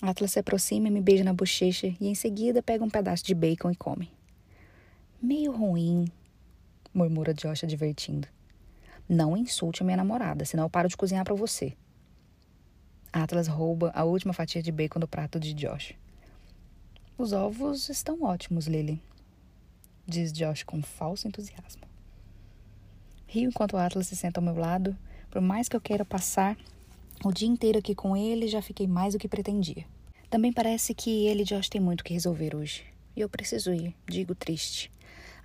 Atlas 0.00 0.32
se 0.32 0.38
aproxima 0.38 0.88
e 0.88 0.90
me 0.90 1.02
beija 1.02 1.22
na 1.22 1.34
bochecha 1.34 1.94
e 2.00 2.08
em 2.08 2.14
seguida 2.14 2.62
pega 2.62 2.82
um 2.82 2.88
pedaço 2.88 3.22
de 3.22 3.34
bacon 3.34 3.70
e 3.70 3.76
come. 3.76 4.10
Meio 5.20 5.52
ruim, 5.52 6.06
murmura 6.94 7.34
Josh 7.34 7.64
advertindo. 7.64 8.26
Não 9.06 9.36
insulte 9.36 9.82
a 9.82 9.84
minha 9.84 9.98
namorada, 9.98 10.46
senão 10.46 10.64
eu 10.64 10.70
paro 10.70 10.88
de 10.88 10.96
cozinhar 10.96 11.24
para 11.24 11.34
você. 11.34 11.76
Atlas 13.12 13.48
rouba 13.48 13.92
a 13.94 14.04
última 14.04 14.32
fatia 14.32 14.62
de 14.62 14.72
bacon 14.72 15.00
do 15.00 15.06
prato 15.06 15.38
de 15.38 15.52
Josh. 15.52 15.94
Os 17.18 17.34
ovos 17.34 17.90
estão 17.90 18.22
ótimos, 18.22 18.66
Lily, 18.66 19.02
diz 20.10 20.32
Josh 20.32 20.64
com 20.64 20.82
falso 20.82 21.26
entusiasmo. 21.26 21.82
Rio 23.26 23.48
enquanto 23.48 23.76
Atlas 23.76 24.08
se 24.08 24.16
senta 24.16 24.40
ao 24.40 24.44
meu 24.44 24.56
lado, 24.56 24.96
por 25.30 25.40
mais 25.40 25.68
que 25.68 25.76
eu 25.76 25.80
queira 25.80 26.04
passar 26.04 26.58
o 27.24 27.30
dia 27.30 27.48
inteiro 27.48 27.78
aqui 27.78 27.94
com 27.94 28.16
ele 28.16 28.48
já 28.48 28.60
fiquei 28.60 28.86
mais 28.86 29.14
do 29.14 29.18
que 29.20 29.28
pretendia. 29.28 29.84
Também 30.28 30.52
parece 30.52 30.94
que 30.94 31.26
ele 31.26 31.42
e 31.42 31.44
Josh 31.44 31.68
têm 31.68 31.80
muito 31.80 32.02
que 32.02 32.12
resolver 32.12 32.56
hoje. 32.56 32.84
E 33.14 33.20
eu 33.20 33.28
preciso 33.28 33.72
ir, 33.72 33.94
digo 34.08 34.34
triste. 34.34 34.90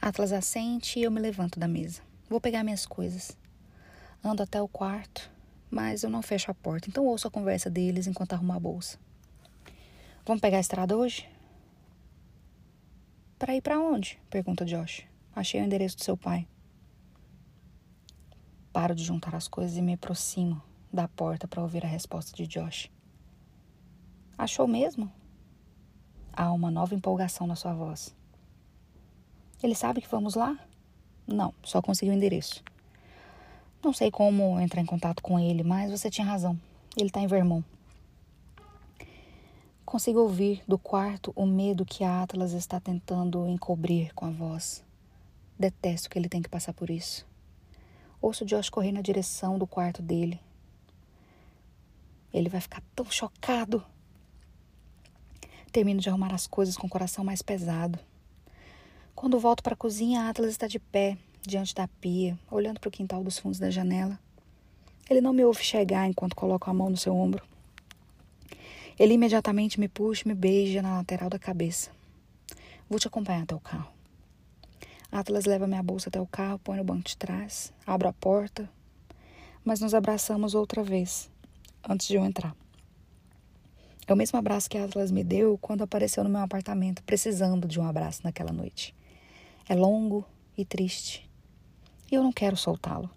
Atlas 0.02 0.32
assente 0.32 1.00
e 1.00 1.03
eu 1.03 1.11
me 1.11 1.19
levanto 1.19 1.60
da 1.60 1.68
mesa. 1.68 2.02
Vou 2.30 2.40
pegar 2.40 2.64
minhas 2.64 2.85
coisas. 2.85 3.38
Ando 4.24 4.42
até 4.42 4.61
o 4.61 4.68
quarto, 4.68 5.30
mas 5.69 6.03
eu 6.03 6.10
não 6.10 6.22
fecho 6.22 6.50
a 6.50 6.53
porta, 6.53 6.90
então 6.90 7.06
ouço 7.06 7.27
a 7.27 7.32
conversa 7.32 7.69
deles 7.69 8.08
enquanto 8.08 8.34
arrumo 8.34 8.53
a 8.53 8.60
bolsa. 8.60 8.98
Vamos 10.26 10.42
pegar 10.42 10.58
a 10.58 10.61
estrada 10.61 10.95
hoje? 10.95 11.27
Para 13.45 13.56
ir 13.56 13.61
para 13.61 13.80
onde? 13.80 14.19
pergunta 14.27 14.65
Josh. 14.65 15.03
Achei 15.35 15.61
o 15.61 15.64
endereço 15.64 15.95
do 15.98 16.03
seu 16.03 16.17
pai. 16.17 16.48
Paro 18.74 18.95
de 18.95 19.03
juntar 19.03 19.35
as 19.35 19.48
coisas 19.48 19.77
e 19.77 19.83
me 19.83 19.93
aproximo 19.93 20.59
da 20.91 21.07
porta 21.07 21.48
para 21.48 21.61
ouvir 21.61 21.85
a 21.85 21.88
resposta 21.88 22.35
de 22.35 22.48
Josh. 22.48 22.90
Achou 24.35 24.67
mesmo? 24.67 25.11
Há 26.33 26.51
uma 26.51 26.72
nova 26.72 26.95
empolgação 26.95 27.45
na 27.45 27.56
sua 27.56 27.72
voz. 27.75 28.15
Ele 29.61 29.75
sabe 29.75 30.01
que 30.01 30.09
vamos 30.09 30.33
lá? 30.33 30.57
Não, 31.27 31.53
só 31.61 31.83
consegui 31.83 32.09
o 32.09 32.15
endereço. 32.15 32.64
Não 33.83 33.93
sei 33.93 34.09
como 34.09 34.59
entrar 34.59 34.82
em 34.82 34.88
contato 34.88 35.22
com 35.22 35.40
ele, 35.40 35.61
mas 35.61 35.91
você 35.91 36.09
tinha 36.09 36.25
razão. 36.25 36.59
Ele 36.98 37.09
está 37.09 37.19
em 37.19 37.27
Vermont. 37.27 37.64
Consigo 39.95 40.19
ouvir 40.19 40.61
do 40.67 40.77
quarto 40.77 41.32
o 41.38 41.45
medo 41.45 41.85
que 41.85 42.03
a 42.03 42.22
Atlas 42.22 42.51
está 42.51 42.82
tentando 42.82 43.48
encobrir 43.48 44.14
com 44.14 44.25
a 44.25 44.30
voz. 44.30 44.83
Detesto 45.57 46.09
que 46.09 46.19
ele 46.19 46.27
tem 46.27 46.41
que 46.41 46.49
passar 46.49 46.74
por 46.74 46.90
isso. 46.90 47.25
Ouço 48.22 48.43
Josh 48.43 48.69
correr 48.69 48.91
na 48.91 48.99
direção 48.99 49.57
do 49.57 49.65
quarto 49.65 50.01
dele, 50.01 50.38
ele 52.33 52.49
vai 52.49 52.59
ficar 52.59 52.83
tão 52.93 53.06
chocado. 53.09 53.82
Termino 55.72 56.01
de 56.01 56.09
arrumar 56.09 56.33
as 56.33 56.45
coisas 56.45 56.75
com 56.75 56.88
o 56.88 56.90
coração 56.90 57.24
mais 57.24 57.41
pesado. 57.41 57.98
Quando 59.15 59.40
volto 59.40 59.64
para 59.64 59.75
a 59.75 59.77
cozinha, 59.77 60.27
Atlas 60.27 60.51
está 60.51 60.67
de 60.67 60.77
pé, 60.77 61.17
diante 61.41 61.74
da 61.74 61.88
pia, 61.88 62.38
olhando 62.51 62.82
para 62.82 62.90
o 62.90 62.91
quintal 62.91 63.24
dos 63.24 63.40
fundos 63.40 63.59
da 63.59 63.69
janela. 63.69 64.19
Ele 65.09 65.22
não 65.22 65.32
me 65.32 65.45
ouve 65.45 65.64
chegar 65.64 66.06
enquanto 66.06 66.35
coloco 66.35 66.69
a 66.69 66.74
mão 66.74 66.90
no 66.90 66.98
seu 66.98 67.15
ombro. 67.15 67.55
Ele 68.98 69.15
imediatamente 69.15 69.80
me 69.80 69.88
puxa 69.88 70.24
e 70.25 70.27
me 70.27 70.33
beija 70.33 70.82
na 70.82 70.98
lateral 70.98 71.30
da 71.30 71.38
cabeça. 71.38 71.91
Vou 72.90 72.99
te 72.99 73.07
acompanhar 73.07 73.43
até 73.43 73.53
o 73.53 73.59
carro. 73.59 73.91
Atlas 75.11 75.45
leva 75.45 75.67
minha 75.67 75.83
bolsa 75.83 76.09
até 76.09 76.19
o 76.19 76.27
carro, 76.27 76.59
põe 76.59 76.77
no 76.77 76.83
banco 76.83 77.03
de 77.03 77.17
trás, 77.17 77.74
abro 77.85 78.07
a 78.07 78.14
porta, 78.14 78.69
mas 79.64 79.80
nos 79.80 79.93
abraçamos 79.93 80.53
outra 80.53 80.83
vez, 80.83 81.30
antes 81.88 82.07
de 82.07 82.15
eu 82.15 82.24
entrar. 82.24 82.56
É 84.07 84.14
o 84.14 84.15
mesmo 84.15 84.38
abraço 84.38 84.69
que 84.69 84.77
Atlas 84.77 85.09
me 85.09 85.24
deu 85.24 85.57
quando 85.57 85.83
apareceu 85.83 86.24
no 86.24 86.30
meu 86.30 86.41
apartamento, 86.41 87.01
precisando 87.03 87.67
de 87.67 87.80
um 87.80 87.88
abraço 87.88 88.22
naquela 88.24 88.53
noite. 88.53 88.95
É 89.67 89.74
longo 89.74 90.24
e 90.56 90.64
triste. 90.64 91.27
E 92.11 92.14
eu 92.14 92.22
não 92.22 92.32
quero 92.32 92.56
soltá-lo. 92.56 93.09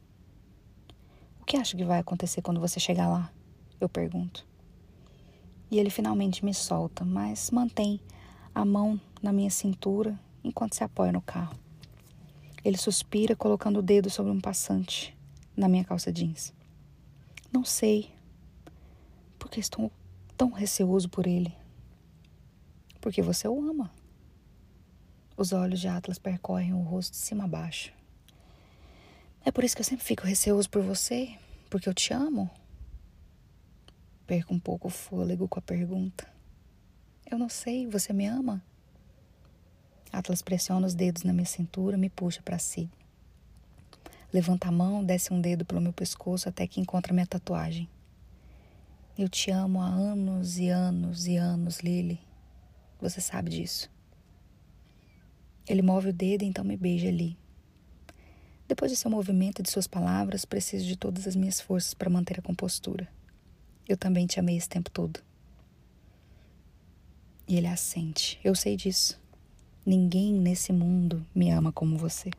O 1.43 1.45
que 1.45 1.59
acha 1.59 1.77
que 1.77 1.85
vai 1.85 1.99
acontecer 1.99 2.41
quando 2.41 2.59
você 2.59 2.81
chegar 2.81 3.07
lá? 3.07 3.31
Eu 3.79 3.89
pergunto. 3.89 4.48
E 5.71 5.79
ele 5.79 5.91
finalmente 5.91 6.45
me 6.45 6.55
solta, 6.55 7.05
mas 7.05 7.51
mantém 7.51 8.01
a 8.55 8.65
mão 8.65 9.01
na 9.23 9.33
minha 9.33 9.51
cintura 9.51 10.19
enquanto 10.43 10.75
se 10.75 10.83
apoia 10.83 11.13
no 11.13 11.21
carro. 11.21 11.59
Ele 12.65 12.77
suspira, 12.77 13.37
colocando 13.37 13.79
o 13.79 13.83
dedo 13.83 14.11
sobre 14.11 14.33
um 14.33 14.41
passante 14.41 15.17
na 15.57 15.69
minha 15.69 15.85
calça 15.85 16.13
jeans. 16.13 16.53
Não 17.53 17.65
sei, 17.65 18.11
porque 19.39 19.61
estou 19.61 19.91
tão 20.37 20.51
receoso 20.51 21.09
por 21.09 21.27
ele? 21.27 21.55
Porque 23.01 23.23
você 23.23 23.49
o 23.49 23.61
ama. 23.61 23.91
Os 25.37 25.53
olhos 25.53 25.81
de 25.81 25.89
Atlas 25.89 26.19
percorrem 26.19 26.75
o 26.75 26.83
rosto 26.83 27.13
de 27.13 27.19
cima 27.19 27.45
a 27.45 27.49
baixo. 27.49 27.93
É 29.45 29.51
por 29.51 29.65
isso 29.65 29.75
que 29.75 29.81
eu 29.81 29.87
sempre 29.87 30.05
fico 30.05 30.27
receoso 30.27 30.69
por 30.69 30.83
você, 30.83 31.37
porque 31.71 31.89
eu 31.89 31.95
te 31.95 32.13
amo. 32.13 32.51
Perco 34.29 34.53
um 34.53 34.59
pouco 34.59 34.89
o 34.89 34.91
fôlego 34.91 35.49
com 35.49 35.59
a 35.59 35.63
pergunta. 35.63 36.31
Eu 37.25 37.39
não 37.39 37.49
sei, 37.49 37.87
você 37.87 38.13
me 38.13 38.27
ama? 38.27 38.63
Atlas 40.13 40.43
pressiona 40.43 40.87
os 40.87 40.95
dedos 40.95 41.23
na 41.23 41.33
minha 41.33 41.47
cintura, 41.47 41.97
me 41.97 42.11
puxa 42.11 42.43
para 42.43 42.59
si. 42.59 42.91
Levanta 44.31 44.69
a 44.69 44.71
mão, 44.71 45.03
desce 45.03 45.33
um 45.33 45.41
dedo 45.41 45.65
pelo 45.65 45.81
meu 45.81 45.95
pescoço 45.95 46.47
até 46.47 46.67
que 46.67 46.79
encontra 46.79 47.15
minha 47.15 47.27
tatuagem. 47.27 47.89
Eu 49.17 49.31
te 49.31 49.51
amo 49.51 49.81
há 49.81 49.87
anos 49.87 50.59
e 50.59 50.69
anos 50.69 51.27
e 51.27 51.39
anos, 51.39 51.79
Lily. 51.81 52.21
Você 53.01 53.23
sabe 53.23 53.51
disso. 53.51 53.91
Ele 55.67 55.81
move 55.81 56.11
o 56.11 56.13
dedo 56.13 56.43
e 56.43 56.47
então 56.47 56.67
me 56.67 56.77
beija 56.77 57.09
ali. 57.09 57.35
Depois 58.69 58.91
de 58.91 58.97
seu 58.99 59.11
movimento 59.11 59.61
e 59.61 59.63
de 59.63 59.71
suas 59.71 59.87
palavras, 59.87 60.45
preciso 60.45 60.85
de 60.85 60.99
todas 60.99 61.27
as 61.27 61.35
minhas 61.35 61.63
forças 61.63 61.95
para 61.95 62.11
manter 62.11 62.39
a 62.39 62.43
compostura. 62.43 63.09
Eu 63.89 63.97
também 63.97 64.27
te 64.27 64.39
amei 64.39 64.57
esse 64.57 64.69
tempo 64.69 64.91
todo. 64.91 65.21
E 67.49 67.57
ele 67.57 67.67
assente. 67.67 68.39
Eu 68.45 68.55
sei 68.55 68.77
disso. 68.77 69.19
Ninguém 69.87 70.35
nesse 70.35 70.71
mundo 70.71 71.27
me 71.35 71.51
ama 71.51 71.73
como 71.73 71.97
você. 71.97 72.31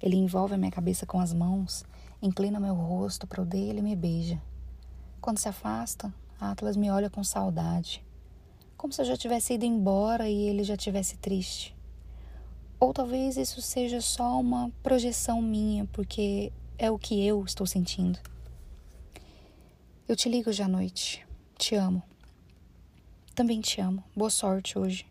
Ele 0.00 0.14
envolve 0.14 0.54
a 0.54 0.56
minha 0.56 0.70
cabeça 0.70 1.04
com 1.04 1.18
as 1.18 1.32
mãos, 1.32 1.84
inclina 2.22 2.60
meu 2.60 2.74
rosto 2.74 3.26
para 3.26 3.42
o 3.42 3.44
dele 3.44 3.80
e 3.80 3.82
me 3.82 3.96
beija. 3.96 4.40
Quando 5.20 5.38
se 5.38 5.48
afasta, 5.48 6.14
Atlas 6.38 6.76
me 6.76 6.88
olha 6.90 7.10
com 7.10 7.24
saudade, 7.24 8.04
como 8.76 8.92
se 8.92 9.00
eu 9.00 9.06
já 9.06 9.16
tivesse 9.16 9.54
ido 9.54 9.64
embora 9.64 10.28
e 10.28 10.42
ele 10.42 10.62
já 10.62 10.76
tivesse 10.76 11.16
triste. 11.16 11.74
Ou 12.78 12.92
talvez 12.92 13.36
isso 13.36 13.60
seja 13.62 14.00
só 14.00 14.38
uma 14.38 14.70
projeção 14.82 15.40
minha, 15.40 15.86
porque 15.86 16.52
é 16.76 16.90
o 16.90 16.98
que 16.98 17.26
eu 17.26 17.42
estou 17.44 17.66
sentindo. 17.66 18.18
Eu 20.06 20.14
te 20.14 20.28
ligo 20.28 20.50
hoje 20.50 20.62
à 20.62 20.68
noite. 20.68 21.26
Te 21.56 21.74
amo. 21.74 22.02
Também 23.34 23.62
te 23.62 23.80
amo. 23.80 24.04
Boa 24.14 24.28
sorte 24.28 24.78
hoje. 24.78 25.06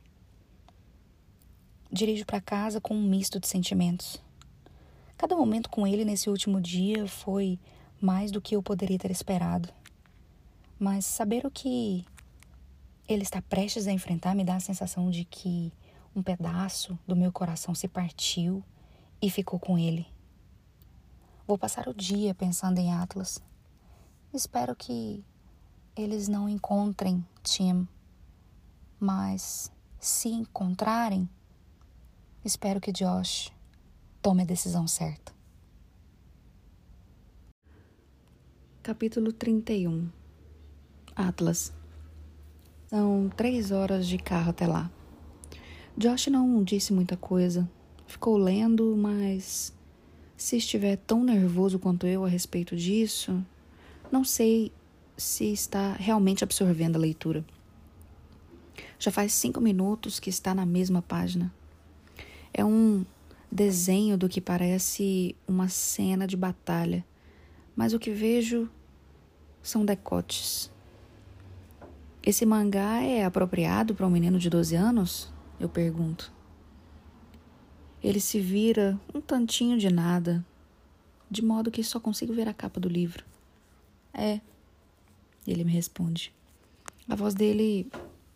Dirijo 1.91 2.23
para 2.27 2.39
casa 2.39 2.79
com 2.79 2.93
um 2.93 3.01
misto 3.01 3.39
de 3.39 3.47
sentimentos. 3.47 4.21
Cada 5.17 5.35
momento 5.35 5.67
com 5.67 5.87
ele 5.87 6.05
nesse 6.05 6.29
último 6.29 6.61
dia 6.61 7.07
foi 7.07 7.59
mais 7.99 8.29
do 8.29 8.39
que 8.39 8.55
eu 8.55 8.61
poderia 8.61 8.99
ter 8.99 9.09
esperado. 9.09 9.67
Mas 10.77 11.05
saber 11.05 11.43
o 11.43 11.49
que 11.49 12.05
ele 13.09 13.23
está 13.23 13.41
prestes 13.41 13.87
a 13.87 13.91
enfrentar 13.91 14.35
me 14.35 14.43
dá 14.43 14.57
a 14.57 14.59
sensação 14.59 15.09
de 15.09 15.25
que 15.25 15.73
um 16.15 16.21
pedaço 16.21 16.99
do 17.07 17.15
meu 17.15 17.31
coração 17.31 17.73
se 17.73 17.87
partiu 17.87 18.63
e 19.19 19.27
ficou 19.27 19.59
com 19.59 19.75
ele. 19.75 20.05
Vou 21.47 21.57
passar 21.57 21.87
o 21.87 21.95
dia 21.95 22.35
pensando 22.35 22.77
em 22.77 22.93
Atlas. 22.93 23.41
Espero 24.33 24.75
que 24.75 25.23
eles 25.95 26.27
não 26.27 26.49
encontrem 26.49 27.23
Tim, 27.43 27.87
mas 28.99 29.71
se 29.99 30.29
encontrarem, 30.29 31.29
Espero 32.45 32.81
que 32.81 32.91
Josh 32.91 33.53
tome 34.21 34.41
a 34.41 34.45
decisão 34.45 34.85
certa. 34.85 35.31
Capítulo 38.81 39.31
31 39.31 40.09
Atlas 41.15 41.71
São 42.87 43.29
três 43.29 43.71
horas 43.71 44.05
de 44.05 44.17
carro 44.17 44.49
até 44.49 44.67
lá. 44.67 44.91
Josh 45.97 46.27
não 46.27 46.61
disse 46.65 46.91
muita 46.91 47.15
coisa. 47.15 47.69
Ficou 48.07 48.35
lendo, 48.35 48.93
mas 48.97 49.73
se 50.35 50.57
estiver 50.57 50.97
tão 50.97 51.23
nervoso 51.23 51.79
quanto 51.79 52.05
eu 52.05 52.25
a 52.25 52.27
respeito 52.27 52.75
disso, 52.75 53.41
não 54.13 54.23
sei 54.23 54.71
se 55.17 55.51
está 55.51 55.93
realmente 55.93 56.43
absorvendo 56.43 56.97
a 56.97 56.99
leitura. 56.99 57.43
Já 58.99 59.09
faz 59.09 59.33
cinco 59.33 59.59
minutos 59.59 60.19
que 60.19 60.29
está 60.29 60.53
na 60.53 60.67
mesma 60.67 61.01
página. 61.01 61.51
É 62.53 62.63
um 62.63 63.03
desenho 63.51 64.15
do 64.15 64.29
que 64.29 64.39
parece 64.39 65.35
uma 65.47 65.67
cena 65.67 66.27
de 66.27 66.37
batalha, 66.37 67.03
mas 67.75 67.91
o 67.91 67.97
que 67.97 68.11
vejo 68.11 68.69
são 69.63 69.83
decotes. 69.83 70.69
Esse 72.21 72.45
mangá 72.45 73.01
é 73.01 73.25
apropriado 73.25 73.95
para 73.95 74.05
um 74.05 74.11
menino 74.11 74.37
de 74.37 74.47
12 74.47 74.75
anos? 74.75 75.33
Eu 75.59 75.67
pergunto. 75.67 76.31
Ele 78.03 78.19
se 78.19 78.39
vira 78.39 78.99
um 79.11 79.19
tantinho 79.19 79.75
de 79.79 79.89
nada, 79.91 80.45
de 81.31 81.43
modo 81.43 81.71
que 81.71 81.83
só 81.83 81.99
consigo 81.99 82.31
ver 82.31 82.47
a 82.47 82.53
capa 82.53 82.79
do 82.79 82.87
livro. 82.87 83.32
É, 84.13 84.39
ele 85.47 85.63
me 85.63 85.71
responde. 85.71 86.33
A 87.07 87.15
voz 87.15 87.33
dele 87.33 87.87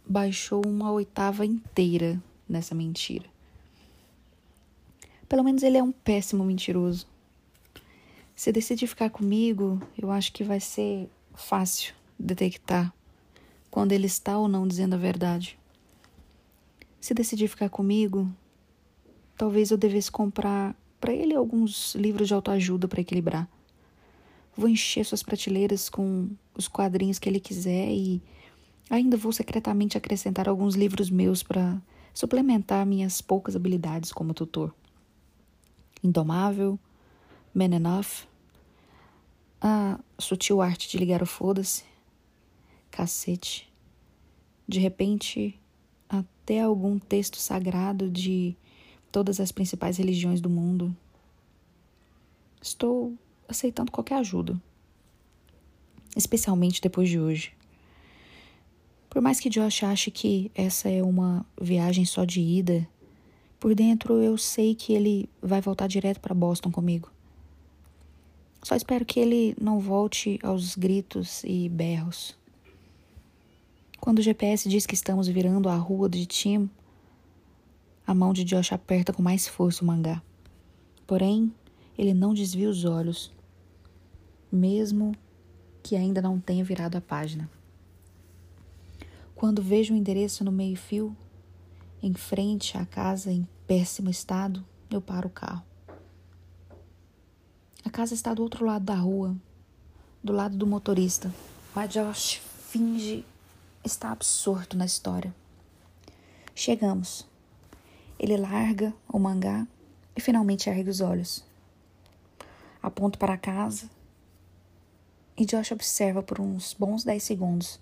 baixou 0.05 0.61
uma 0.65 0.91
oitava 0.91 1.45
inteira 1.45 2.21
nessa 2.47 2.73
mentira. 2.73 3.25
Pelo 5.27 5.43
menos 5.43 5.63
ele 5.63 5.77
é 5.77 5.83
um 5.83 5.91
péssimo 5.91 6.43
mentiroso. 6.43 7.05
Se 8.35 8.51
decidir 8.51 8.87
ficar 8.87 9.09
comigo, 9.09 9.81
eu 9.97 10.11
acho 10.11 10.31
que 10.31 10.43
vai 10.43 10.59
ser 10.59 11.09
fácil 11.33 11.93
detectar 12.17 12.93
quando 13.69 13.91
ele 13.91 14.07
está 14.07 14.37
ou 14.37 14.47
não 14.47 14.67
dizendo 14.67 14.93
a 14.93 14.97
verdade. 14.97 15.57
Se 16.99 17.13
decidir 17.13 17.47
ficar 17.47 17.69
comigo, 17.69 18.29
talvez 19.37 19.71
eu 19.71 19.77
devesse 19.77 20.11
comprar 20.11 20.75
para 20.99 21.13
ele 21.13 21.35
alguns 21.35 21.93
livros 21.95 22.27
de 22.27 22.33
autoajuda 22.33 22.87
para 22.87 23.01
equilibrar. 23.01 23.47
Vou 24.57 24.67
encher 24.67 25.05
suas 25.05 25.21
prateleiras 25.21 25.87
com 25.87 26.31
os 26.55 26.67
quadrinhos 26.67 27.19
que 27.19 27.29
ele 27.29 27.39
quiser 27.39 27.91
e 27.91 28.19
ainda 28.89 29.15
vou 29.15 29.31
secretamente 29.31 29.95
acrescentar 29.95 30.49
alguns 30.49 30.73
livros 30.73 31.11
meus 31.11 31.43
para 31.43 31.79
suplementar 32.11 32.83
minhas 32.83 33.21
poucas 33.21 33.55
habilidades 33.55 34.11
como 34.11 34.33
tutor. 34.33 34.73
Indomável, 36.03 36.79
Man 37.53 37.75
Enough, 37.75 38.25
a 39.61 39.99
sutil 40.17 40.59
arte 40.59 40.89
de 40.89 40.97
ligar 40.97 41.21
o 41.21 41.27
foda-se, 41.27 41.83
cacete. 42.89 43.71
De 44.67 44.79
repente, 44.79 45.59
até 46.09 46.61
algum 46.61 46.97
texto 46.97 47.37
sagrado 47.37 48.09
de 48.09 48.55
todas 49.11 49.39
as 49.39 49.51
principais 49.51 49.97
religiões 49.97 50.41
do 50.41 50.49
mundo. 50.49 50.95
Estou 52.59 53.15
aceitando 53.47 53.91
qualquer 53.91 54.15
ajuda, 54.15 54.59
especialmente 56.15 56.81
depois 56.81 57.09
de 57.09 57.19
hoje. 57.19 57.53
Por 59.09 59.21
mais 59.21 59.39
que 59.39 59.49
Josh 59.49 59.83
ache 59.83 60.11
que 60.11 60.51
essa 60.53 60.89
é 60.89 61.01
uma 61.01 61.45
viagem 61.59 62.05
só 62.05 62.25
de 62.25 62.41
ida 62.41 62.87
por 63.59 63.73
dentro 63.73 64.21
eu 64.21 64.37
sei 64.37 64.75
que 64.75 64.93
ele 64.93 65.27
vai 65.41 65.61
voltar 65.61 65.87
direto 65.87 66.19
para 66.19 66.35
Boston 66.35 66.71
comigo. 66.71 67.11
Só 68.61 68.75
espero 68.75 69.03
que 69.03 69.19
ele 69.19 69.55
não 69.59 69.79
volte 69.79 70.39
aos 70.43 70.75
gritos 70.75 71.43
e 71.43 71.67
berros. 71.67 72.37
Quando 73.99 74.19
o 74.19 74.21
GPS 74.21 74.69
diz 74.69 74.85
que 74.85 74.93
estamos 74.93 75.27
virando 75.27 75.69
a 75.69 75.75
rua 75.75 76.07
de 76.07 76.25
Tim, 76.27 76.69
a 78.05 78.13
mão 78.13 78.31
de 78.31 78.43
Josh 78.43 78.71
aperta 78.71 79.11
com 79.11 79.23
mais 79.23 79.47
força 79.47 79.83
o 79.83 79.87
mangá. 79.87 80.21
Porém, 81.07 81.51
ele 81.97 82.13
não 82.13 82.33
desvia 82.33 82.69
os 82.69 82.85
olhos, 82.85 83.33
mesmo 84.51 85.15
que 85.83 85.95
ainda 85.95 86.21
não 86.21 86.39
tenha 86.39 86.63
virado 86.63 86.97
a 86.97 87.01
página. 87.01 87.49
Quando 89.35 89.61
vejo 89.61 89.93
o 89.93 89.97
endereço 89.97 90.43
no 90.43 90.51
meio-fio, 90.51 91.15
em 92.01 92.13
frente 92.13 92.77
à 92.77 92.85
casa 92.85 93.31
em 93.31 93.47
péssimo 93.67 94.09
estado, 94.09 94.65
eu 94.89 95.01
paro 95.01 95.27
o 95.27 95.31
carro. 95.31 95.63
A 97.85 97.89
casa 97.89 98.13
está 98.13 98.33
do 98.33 98.41
outro 98.41 98.65
lado 98.65 98.83
da 98.83 98.95
rua, 98.95 99.35
do 100.23 100.33
lado 100.33 100.57
do 100.57 100.67
motorista. 100.67 101.33
Mas 101.73 101.93
Josh 101.93 102.41
finge 102.69 103.23
estar 103.83 104.11
absorto 104.11 104.75
na 104.75 104.85
história. 104.85 105.33
Chegamos. 106.53 107.25
Ele 108.19 108.35
larga 108.35 108.93
o 109.07 109.19
mangá 109.19 109.67
e 110.15 110.21
finalmente 110.21 110.69
ergue 110.69 110.89
os 110.89 110.99
olhos. 110.99 111.45
Aponto 112.81 113.19
para 113.19 113.35
a 113.35 113.37
casa 113.37 113.89
e 115.37 115.45
Josh 115.45 115.71
observa 115.71 116.23
por 116.23 116.41
uns 116.41 116.73
bons 116.73 117.03
dez 117.03 117.23
segundos. 117.23 117.79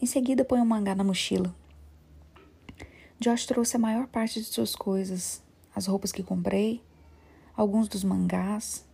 Em 0.00 0.06
seguida, 0.06 0.44
põe 0.44 0.60
o 0.60 0.66
mangá 0.66 0.94
na 0.94 1.04
mochila 1.04 1.54
Josh 3.24 3.46
trouxe 3.46 3.76
a 3.76 3.78
maior 3.78 4.06
parte 4.06 4.40
de 4.40 4.46
suas 4.46 4.74
coisas, 4.74 5.42
as 5.74 5.86
roupas 5.86 6.12
que 6.12 6.22
comprei, 6.22 6.82
alguns 7.56 7.88
dos 7.88 8.04
mangás. 8.04 8.86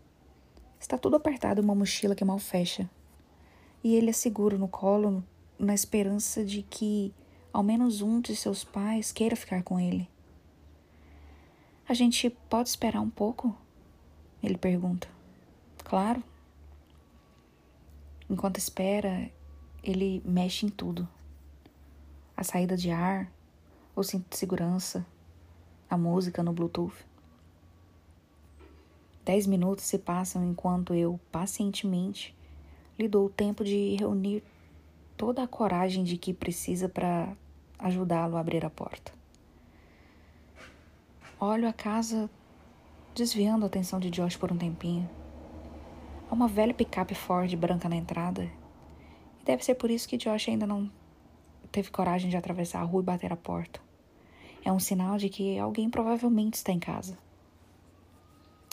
Está 0.79 0.97
tudo 0.97 1.17
apertado 1.17 1.61
em 1.61 1.65
uma 1.65 1.75
mochila 1.75 2.15
que 2.15 2.25
mal 2.25 2.39
fecha. 2.39 2.89
e 3.83 3.97
ele 3.97 4.11
a 4.11 4.13
segura 4.13 4.59
no 4.59 4.69
colo 4.69 5.25
na 5.59 5.75
esperança 5.75 6.45
de 6.45 6.63
que 6.63 7.15
ao 7.53 7.63
menos 7.63 8.03
um 8.03 8.21
de 8.21 8.37
seus 8.37 8.63
pais 8.63 9.11
queira 9.11 9.35
ficar 9.35 9.63
com 9.63 9.81
ele. 9.81 10.09
A 11.89 11.95
gente 11.95 12.31
pode 12.49 12.69
esperar 12.69 13.01
um 13.01 13.11
pouco? 13.11 13.57
Ele 14.43 14.57
pergunta. 14.57 15.09
Claro. 15.83 16.23
Enquanto 18.31 18.59
espera, 18.59 19.29
ele 19.83 20.23
mexe 20.25 20.65
em 20.65 20.69
tudo: 20.69 21.09
a 22.37 22.45
saída 22.45 22.77
de 22.77 22.89
ar, 22.89 23.29
o 23.95 24.05
cinto 24.05 24.31
de 24.31 24.37
segurança, 24.37 25.05
a 25.91 25.99
música 25.99 26.41
no 26.41 26.53
Bluetooth. 26.53 27.05
Dez 29.25 29.49
minutos 29.49 29.85
se 29.85 29.99
passam 29.99 30.45
enquanto 30.49 30.95
eu, 30.95 31.19
pacientemente, 31.33 32.33
lhe 32.97 33.09
dou 33.09 33.27
o 33.27 33.31
tempo 33.31 33.65
de 33.65 33.97
reunir 33.97 34.45
toda 35.17 35.43
a 35.43 35.49
coragem 35.49 36.05
de 36.05 36.17
que 36.17 36.33
precisa 36.33 36.89
para 36.89 37.37
ajudá-lo 37.81 38.37
a 38.37 38.41
abrir 38.41 38.65
a 38.65 38.71
porta. 38.71 39.13
Olho 41.41 41.69
a 41.69 41.73
casa 41.73 42.31
desviando 43.13 43.65
a 43.65 43.67
atenção 43.67 43.99
de 43.99 44.09
Josh 44.09 44.37
por 44.37 44.53
um 44.53 44.57
tempinho. 44.57 45.11
Há 46.31 46.35
uma 46.35 46.47
velha 46.47 46.73
picape 46.73 47.13
Ford 47.13 47.53
branca 47.57 47.89
na 47.89 47.97
entrada. 47.97 48.49
E 49.41 49.45
deve 49.45 49.65
ser 49.65 49.75
por 49.75 49.91
isso 49.91 50.09
que 50.09 50.17
Josh 50.17 50.49
ainda 50.49 50.65
não 50.65 50.89
teve 51.73 51.91
coragem 51.91 52.31
de 52.31 52.37
atravessar 52.37 52.81
a 52.81 52.85
rua 52.85 53.03
e 53.03 53.05
bater 53.05 53.33
a 53.33 53.37
porta. 53.37 53.81
É 54.65 54.71
um 54.71 54.79
sinal 54.79 55.19
de 55.19 55.29
que 55.29 55.59
alguém 55.59 55.91
provavelmente 55.91 56.55
está 56.55 56.71
em 56.71 56.79
casa. 56.79 57.19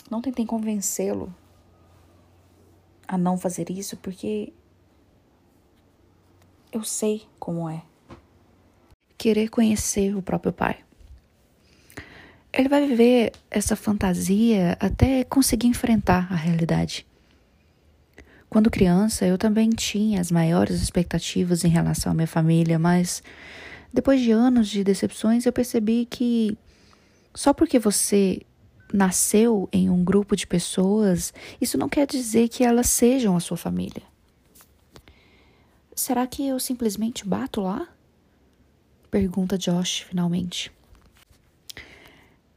Não 0.08 0.22
tentei 0.22 0.46
convencê-lo 0.46 1.34
a 3.08 3.18
não 3.18 3.36
fazer 3.36 3.68
isso 3.70 3.96
porque 3.96 4.52
eu 6.70 6.84
sei 6.84 7.26
como 7.40 7.68
é 7.68 7.82
querer 9.16 9.48
conhecer 9.48 10.14
o 10.16 10.22
próprio 10.22 10.52
pai. 10.52 10.78
Ele 12.52 12.68
vai 12.68 12.86
viver 12.86 13.32
essa 13.50 13.74
fantasia 13.74 14.76
até 14.78 15.24
conseguir 15.24 15.66
enfrentar 15.66 16.32
a 16.32 16.36
realidade. 16.36 17.07
Quando 18.50 18.70
criança, 18.70 19.26
eu 19.26 19.36
também 19.36 19.68
tinha 19.70 20.20
as 20.20 20.30
maiores 20.30 20.80
expectativas 20.80 21.64
em 21.64 21.68
relação 21.68 22.12
à 22.12 22.14
minha 22.14 22.26
família, 22.26 22.78
mas 22.78 23.22
depois 23.92 24.20
de 24.20 24.30
anos 24.30 24.68
de 24.68 24.82
decepções, 24.82 25.44
eu 25.44 25.52
percebi 25.52 26.06
que 26.06 26.56
só 27.34 27.52
porque 27.52 27.78
você 27.78 28.40
nasceu 28.92 29.68
em 29.70 29.90
um 29.90 30.02
grupo 30.02 30.34
de 30.34 30.46
pessoas, 30.46 31.32
isso 31.60 31.76
não 31.76 31.88
quer 31.88 32.06
dizer 32.06 32.48
que 32.48 32.64
elas 32.64 32.88
sejam 32.88 33.36
a 33.36 33.40
sua 33.40 33.56
família. 33.56 34.02
Será 35.94 36.26
que 36.26 36.46
eu 36.46 36.58
simplesmente 36.58 37.26
bato 37.26 37.60
lá? 37.60 37.86
Pergunta 39.10 39.58
Josh 39.58 40.06
finalmente. 40.08 40.72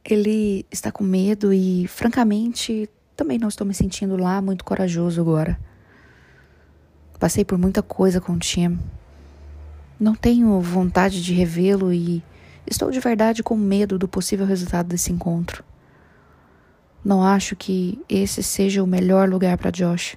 Ele 0.04 0.64
está 0.70 0.90
com 0.90 1.04
medo 1.04 1.52
e, 1.52 1.86
francamente, 1.86 2.88
também 3.16 3.38
não 3.38 3.48
estou 3.48 3.66
me 3.66 3.74
sentindo 3.74 4.16
lá 4.16 4.40
muito 4.40 4.64
corajoso 4.64 5.20
agora. 5.20 5.58
Passei 7.22 7.44
por 7.44 7.56
muita 7.56 7.84
coisa 7.84 8.20
com 8.20 8.36
Tim. 8.36 8.80
Não 9.98 10.12
tenho 10.12 10.60
vontade 10.60 11.22
de 11.22 11.32
revê-lo 11.32 11.92
e 11.92 12.20
estou 12.66 12.90
de 12.90 12.98
verdade 12.98 13.44
com 13.44 13.56
medo 13.56 13.96
do 13.96 14.08
possível 14.08 14.44
resultado 14.44 14.88
desse 14.88 15.12
encontro. 15.12 15.62
Não 17.04 17.22
acho 17.22 17.54
que 17.54 17.96
esse 18.08 18.42
seja 18.42 18.82
o 18.82 18.88
melhor 18.88 19.28
lugar 19.28 19.56
para 19.56 19.70
Josh. 19.70 20.16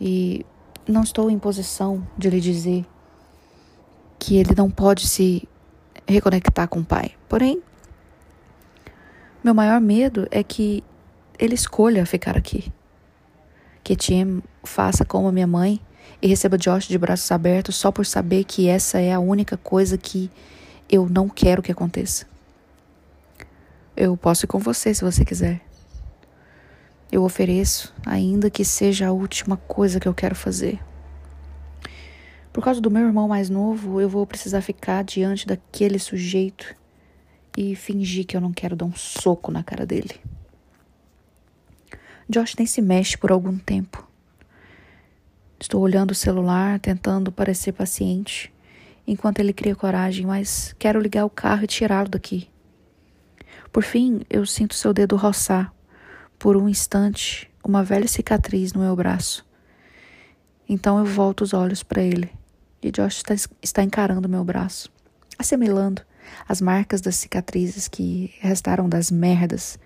E 0.00 0.46
não 0.88 1.02
estou 1.02 1.30
em 1.30 1.38
posição 1.38 2.02
de 2.16 2.30
lhe 2.30 2.40
dizer 2.40 2.86
que 4.18 4.38
ele 4.38 4.54
não 4.56 4.70
pode 4.70 5.06
se 5.06 5.46
reconectar 6.06 6.68
com 6.68 6.80
o 6.80 6.84
pai. 6.86 7.14
Porém, 7.28 7.62
meu 9.44 9.52
maior 9.52 9.78
medo 9.78 10.26
é 10.30 10.42
que 10.42 10.82
ele 11.38 11.54
escolha 11.54 12.06
ficar 12.06 12.34
aqui. 12.34 12.72
Que 13.84 13.94
Tim 13.94 14.42
faça 14.64 15.04
como 15.04 15.28
a 15.28 15.32
minha 15.32 15.46
mãe 15.46 15.78
e 16.20 16.26
receba 16.26 16.58
Josh 16.58 16.88
de 16.88 16.98
braços 16.98 17.30
abertos 17.30 17.76
só 17.76 17.92
por 17.92 18.04
saber 18.04 18.44
que 18.44 18.68
essa 18.68 19.00
é 19.00 19.12
a 19.12 19.20
única 19.20 19.56
coisa 19.56 19.96
que 19.96 20.30
eu 20.88 21.08
não 21.08 21.28
quero 21.28 21.62
que 21.62 21.70
aconteça. 21.70 22.26
Eu 23.96 24.16
posso 24.16 24.44
ir 24.44 24.48
com 24.48 24.58
você 24.58 24.94
se 24.94 25.04
você 25.04 25.24
quiser. 25.24 25.60
Eu 27.10 27.22
ofereço, 27.22 27.94
ainda 28.04 28.50
que 28.50 28.64
seja 28.64 29.08
a 29.08 29.12
última 29.12 29.56
coisa 29.56 29.98
que 29.98 30.08
eu 30.08 30.14
quero 30.14 30.34
fazer. 30.34 30.78
Por 32.52 32.62
causa 32.64 32.80
do 32.80 32.90
meu 32.90 33.06
irmão 33.06 33.28
mais 33.28 33.48
novo, 33.48 34.00
eu 34.00 34.08
vou 34.08 34.26
precisar 34.26 34.60
ficar 34.60 35.04
diante 35.04 35.46
daquele 35.46 35.98
sujeito 35.98 36.74
e 37.56 37.74
fingir 37.76 38.26
que 38.26 38.36
eu 38.36 38.40
não 38.40 38.52
quero 38.52 38.76
dar 38.76 38.84
um 38.84 38.94
soco 38.94 39.52
na 39.52 39.62
cara 39.62 39.86
dele. 39.86 40.20
Josh 42.28 42.54
nem 42.56 42.66
se 42.66 42.82
mexe 42.82 43.16
por 43.16 43.30
algum 43.30 43.56
tempo. 43.56 44.07
Estou 45.60 45.80
olhando 45.80 46.12
o 46.12 46.14
celular, 46.14 46.78
tentando 46.78 47.32
parecer 47.32 47.72
paciente, 47.72 48.52
enquanto 49.06 49.40
ele 49.40 49.52
cria 49.52 49.74
coragem, 49.74 50.24
mas 50.26 50.74
quero 50.78 51.00
ligar 51.00 51.24
o 51.24 51.30
carro 51.30 51.64
e 51.64 51.66
tirá-lo 51.66 52.08
daqui. 52.08 52.48
Por 53.72 53.82
fim, 53.82 54.20
eu 54.30 54.46
sinto 54.46 54.74
seu 54.74 54.92
dedo 54.92 55.16
roçar 55.16 55.72
por 56.38 56.56
um 56.56 56.68
instante, 56.68 57.50
uma 57.64 57.82
velha 57.82 58.06
cicatriz 58.06 58.72
no 58.72 58.80
meu 58.80 58.94
braço. 58.94 59.44
Então 60.68 60.98
eu 60.98 61.04
volto 61.04 61.42
os 61.42 61.52
olhos 61.52 61.82
para 61.82 62.02
ele 62.02 62.30
e 62.82 62.90
Josh 62.92 63.16
está, 63.16 63.34
está 63.60 63.82
encarando 63.82 64.28
meu 64.28 64.44
braço, 64.44 64.90
assimilando 65.38 66.02
as 66.48 66.60
marcas 66.60 67.00
das 67.00 67.16
cicatrizes 67.16 67.88
que 67.88 68.32
restaram 68.40 68.88
das 68.88 69.10
merdas 69.10 69.78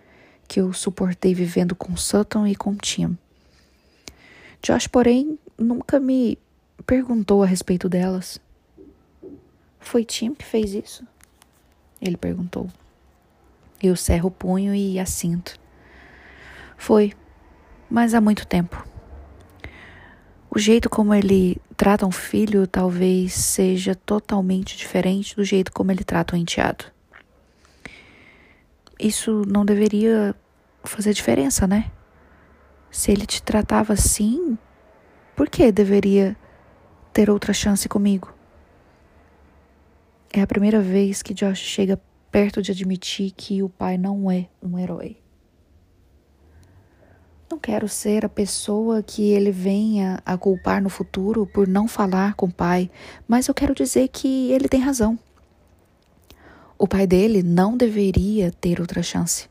que 0.46 0.60
eu 0.60 0.72
suportei 0.72 1.34
vivendo 1.34 1.74
com 1.74 1.96
Sutton 1.96 2.46
e 2.46 2.54
com 2.54 2.76
Tim. 2.76 3.16
Josh, 4.62 4.86
porém, 4.86 5.38
nunca 5.62 5.98
me 6.00 6.38
perguntou 6.86 7.42
a 7.42 7.46
respeito 7.46 7.88
delas. 7.88 8.40
Foi 9.78 10.04
Tim 10.04 10.34
que 10.34 10.44
fez 10.44 10.74
isso? 10.74 11.06
Ele 12.00 12.16
perguntou. 12.16 12.68
Eu 13.82 13.96
cerro 13.96 14.28
o 14.28 14.32
punho 14.32 14.74
e 14.74 14.98
assinto. 14.98 15.58
Foi, 16.76 17.12
mas 17.90 18.14
há 18.14 18.20
muito 18.20 18.46
tempo. 18.46 18.86
O 20.54 20.58
jeito 20.58 20.90
como 20.90 21.14
ele 21.14 21.56
trata 21.76 22.06
um 22.06 22.10
filho 22.12 22.66
talvez 22.66 23.32
seja 23.32 23.94
totalmente 23.94 24.76
diferente 24.76 25.34
do 25.34 25.44
jeito 25.44 25.72
como 25.72 25.90
ele 25.90 26.04
trata 26.04 26.36
um 26.36 26.38
enteado. 26.38 26.84
Isso 29.00 29.42
não 29.46 29.64
deveria 29.64 30.34
fazer 30.84 31.12
diferença, 31.12 31.66
né? 31.66 31.90
Se 32.90 33.10
ele 33.10 33.26
te 33.26 33.42
tratava 33.42 33.94
assim, 33.94 34.58
por 35.34 35.48
que 35.48 35.72
deveria 35.72 36.36
ter 37.12 37.30
outra 37.30 37.52
chance 37.52 37.88
comigo? 37.88 38.32
É 40.32 40.40
a 40.40 40.46
primeira 40.46 40.80
vez 40.80 41.22
que 41.22 41.34
Josh 41.34 41.58
chega 41.58 42.00
perto 42.30 42.62
de 42.62 42.72
admitir 42.72 43.32
que 43.32 43.62
o 43.62 43.68
pai 43.68 43.98
não 43.98 44.30
é 44.30 44.48
um 44.62 44.78
herói. 44.78 45.18
Não 47.50 47.58
quero 47.58 47.86
ser 47.86 48.24
a 48.24 48.30
pessoa 48.30 49.02
que 49.02 49.30
ele 49.30 49.52
venha 49.52 50.22
a 50.24 50.38
culpar 50.38 50.82
no 50.82 50.88
futuro 50.88 51.46
por 51.46 51.68
não 51.68 51.86
falar 51.86 52.32
com 52.32 52.46
o 52.46 52.52
pai, 52.52 52.90
mas 53.28 53.46
eu 53.46 53.52
quero 53.52 53.74
dizer 53.74 54.08
que 54.08 54.50
ele 54.50 54.68
tem 54.68 54.80
razão. 54.80 55.18
O 56.78 56.88
pai 56.88 57.06
dele 57.06 57.42
não 57.42 57.76
deveria 57.76 58.50
ter 58.50 58.80
outra 58.80 59.02
chance. 59.02 59.50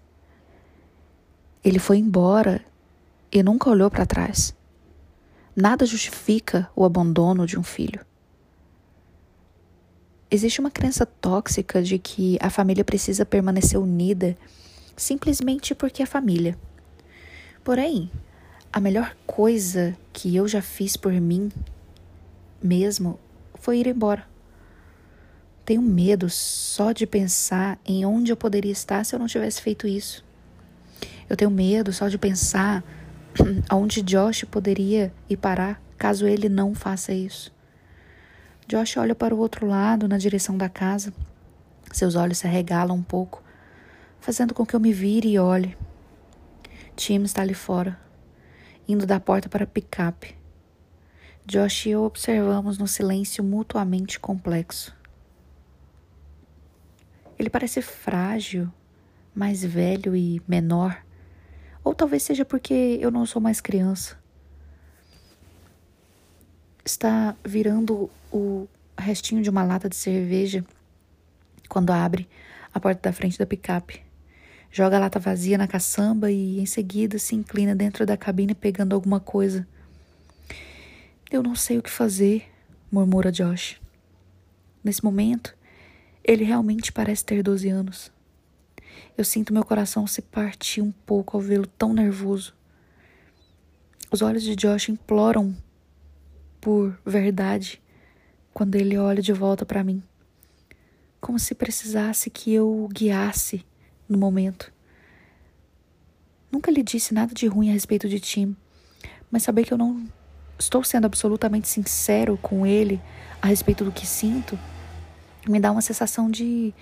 Ele 1.63 1.77
foi 1.77 1.99
embora 1.99 2.65
e 3.31 3.43
nunca 3.43 3.69
olhou 3.69 3.91
para 3.91 4.05
trás. 4.05 4.55
Nada 5.55 5.85
justifica 5.85 6.69
o 6.75 6.85
abandono 6.85 7.45
de 7.45 7.59
um 7.59 7.63
filho. 7.63 8.05
Existe 10.29 10.61
uma 10.61 10.71
crença 10.71 11.05
tóxica 11.05 11.83
de 11.83 11.99
que 11.99 12.37
a 12.41 12.49
família 12.49 12.85
precisa 12.85 13.25
permanecer 13.25 13.77
unida 13.77 14.37
simplesmente 14.95 15.75
porque 15.75 16.01
é 16.01 16.05
família. 16.05 16.57
Porém, 17.63 18.09
a 18.71 18.79
melhor 18.79 19.15
coisa 19.27 19.97
que 20.13 20.33
eu 20.33 20.47
já 20.47 20.61
fiz 20.61 20.95
por 20.95 21.11
mim 21.11 21.51
mesmo 22.63 23.19
foi 23.55 23.79
ir 23.79 23.87
embora. 23.87 24.25
Tenho 25.65 25.81
medo 25.81 26.29
só 26.29 26.93
de 26.93 27.05
pensar 27.05 27.77
em 27.85 28.05
onde 28.05 28.31
eu 28.31 28.37
poderia 28.37 28.71
estar 28.71 29.03
se 29.03 29.13
eu 29.13 29.19
não 29.19 29.27
tivesse 29.27 29.61
feito 29.61 29.85
isso. 29.85 30.23
Eu 31.29 31.35
tenho 31.35 31.51
medo 31.51 31.91
só 31.91 32.07
de 32.07 32.17
pensar 32.17 32.83
aonde 33.69 34.01
Josh 34.01 34.43
poderia 34.45 35.13
ir 35.29 35.37
parar 35.37 35.81
caso 35.97 36.25
ele 36.25 36.49
não 36.49 36.73
faça 36.73 37.13
isso. 37.13 37.53
Josh 38.67 38.97
olha 38.97 39.13
para 39.13 39.35
o 39.35 39.37
outro 39.37 39.67
lado, 39.67 40.07
na 40.07 40.17
direção 40.17 40.57
da 40.57 40.67
casa. 40.67 41.13
Seus 41.91 42.15
olhos 42.15 42.39
se 42.39 42.47
arregalam 42.47 42.97
um 42.97 43.03
pouco, 43.03 43.43
fazendo 44.19 44.53
com 44.53 44.65
que 44.65 44.75
eu 44.75 44.79
me 44.79 44.91
vire 44.91 45.29
e 45.29 45.37
olhe. 45.37 45.77
Tim 46.95 47.21
está 47.23 47.41
ali 47.41 47.53
fora, 47.53 47.99
indo 48.87 49.05
da 49.05 49.19
porta 49.19 49.47
para 49.47 49.65
a 49.65 49.67
picape. 49.67 50.35
Josh 51.45 51.85
e 51.85 51.91
eu 51.91 52.03
observamos 52.03 52.77
no 52.77 52.87
silêncio 52.87 53.43
mutuamente 53.43 54.19
complexo. 54.19 54.95
Ele 57.37 57.49
parece 57.49 57.81
frágil, 57.81 58.71
mais 59.35 59.63
velho 59.63 60.15
e 60.15 60.41
menor. 60.47 60.97
Ou 61.83 61.95
talvez 61.95 62.23
seja 62.23 62.45
porque 62.45 62.99
eu 63.01 63.09
não 63.09 63.25
sou 63.25 63.41
mais 63.41 63.59
criança. 63.59 64.17
Está 66.85 67.35
virando 67.43 68.09
o 68.31 68.67
restinho 68.97 69.41
de 69.41 69.49
uma 69.49 69.63
lata 69.63 69.89
de 69.89 69.95
cerveja 69.95 70.63
quando 71.67 71.91
abre 71.91 72.27
a 72.73 72.79
porta 72.79 73.09
da 73.09 73.13
frente 73.13 73.37
da 73.37 73.45
picape. 73.45 74.01
Joga 74.71 74.97
a 74.97 74.99
lata 74.99 75.19
vazia 75.19 75.57
na 75.57 75.67
caçamba 75.67 76.31
e 76.31 76.59
em 76.59 76.65
seguida 76.65 77.19
se 77.19 77.35
inclina 77.35 77.75
dentro 77.75 78.05
da 78.05 78.15
cabine 78.15 78.55
pegando 78.55 78.93
alguma 78.93 79.19
coisa. 79.19 79.67
Eu 81.29 81.43
não 81.43 81.55
sei 81.55 81.77
o 81.77 81.81
que 81.81 81.89
fazer, 81.89 82.49
murmura 82.91 83.31
Josh. 83.31 83.79
Nesse 84.83 85.03
momento, 85.03 85.55
ele 86.23 86.43
realmente 86.43 86.91
parece 86.91 87.23
ter 87.25 87.43
12 87.43 87.69
anos. 87.69 88.11
Eu 89.21 89.25
sinto 89.25 89.53
meu 89.53 89.63
coração 89.63 90.07
se 90.07 90.19
partir 90.19 90.81
um 90.81 90.91
pouco 90.91 91.37
ao 91.37 91.43
vê-lo 91.43 91.67
tão 91.67 91.93
nervoso. 91.93 92.55
Os 94.11 94.23
olhos 94.23 94.41
de 94.41 94.55
Josh 94.55 94.89
imploram 94.89 95.55
por 96.59 96.99
verdade 97.05 97.79
quando 98.51 98.73
ele 98.73 98.97
olha 98.97 99.21
de 99.21 99.31
volta 99.31 99.63
para 99.63 99.83
mim, 99.83 100.01
como 101.19 101.37
se 101.37 101.53
precisasse 101.53 102.31
que 102.31 102.51
eu 102.51 102.67
o 102.67 102.87
guiasse 102.87 103.63
no 104.09 104.17
momento. 104.17 104.73
Nunca 106.51 106.71
lhe 106.71 106.81
disse 106.81 107.13
nada 107.13 107.31
de 107.31 107.45
ruim 107.45 107.69
a 107.69 107.73
respeito 107.73 108.09
de 108.09 108.19
Tim, 108.19 108.55
mas 109.29 109.43
saber 109.43 109.65
que 109.65 109.71
eu 109.71 109.77
não 109.77 110.03
estou 110.57 110.83
sendo 110.83 111.05
absolutamente 111.05 111.67
sincero 111.67 112.39
com 112.41 112.65
ele 112.65 112.99
a 113.39 113.45
respeito 113.45 113.85
do 113.85 113.91
que 113.91 114.07
sinto 114.07 114.57
me 115.47 115.59
dá 115.59 115.71
uma 115.71 115.81
sensação 115.83 116.27
de 116.27 116.73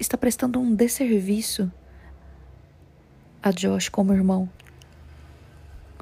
estar 0.00 0.18
prestando 0.18 0.58
um 0.58 0.74
desserviço 0.74 1.70
a 3.44 3.50
Josh 3.50 3.90
como 3.90 4.14
irmão. 4.14 4.48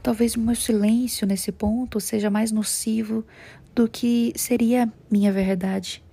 Talvez 0.00 0.36
o 0.36 0.40
meu 0.40 0.54
silêncio 0.54 1.26
nesse 1.26 1.50
ponto 1.50 1.98
seja 1.98 2.30
mais 2.30 2.52
nocivo 2.52 3.26
do 3.74 3.88
que 3.88 4.32
seria 4.36 4.88
minha 5.10 5.32
verdade. 5.32 6.04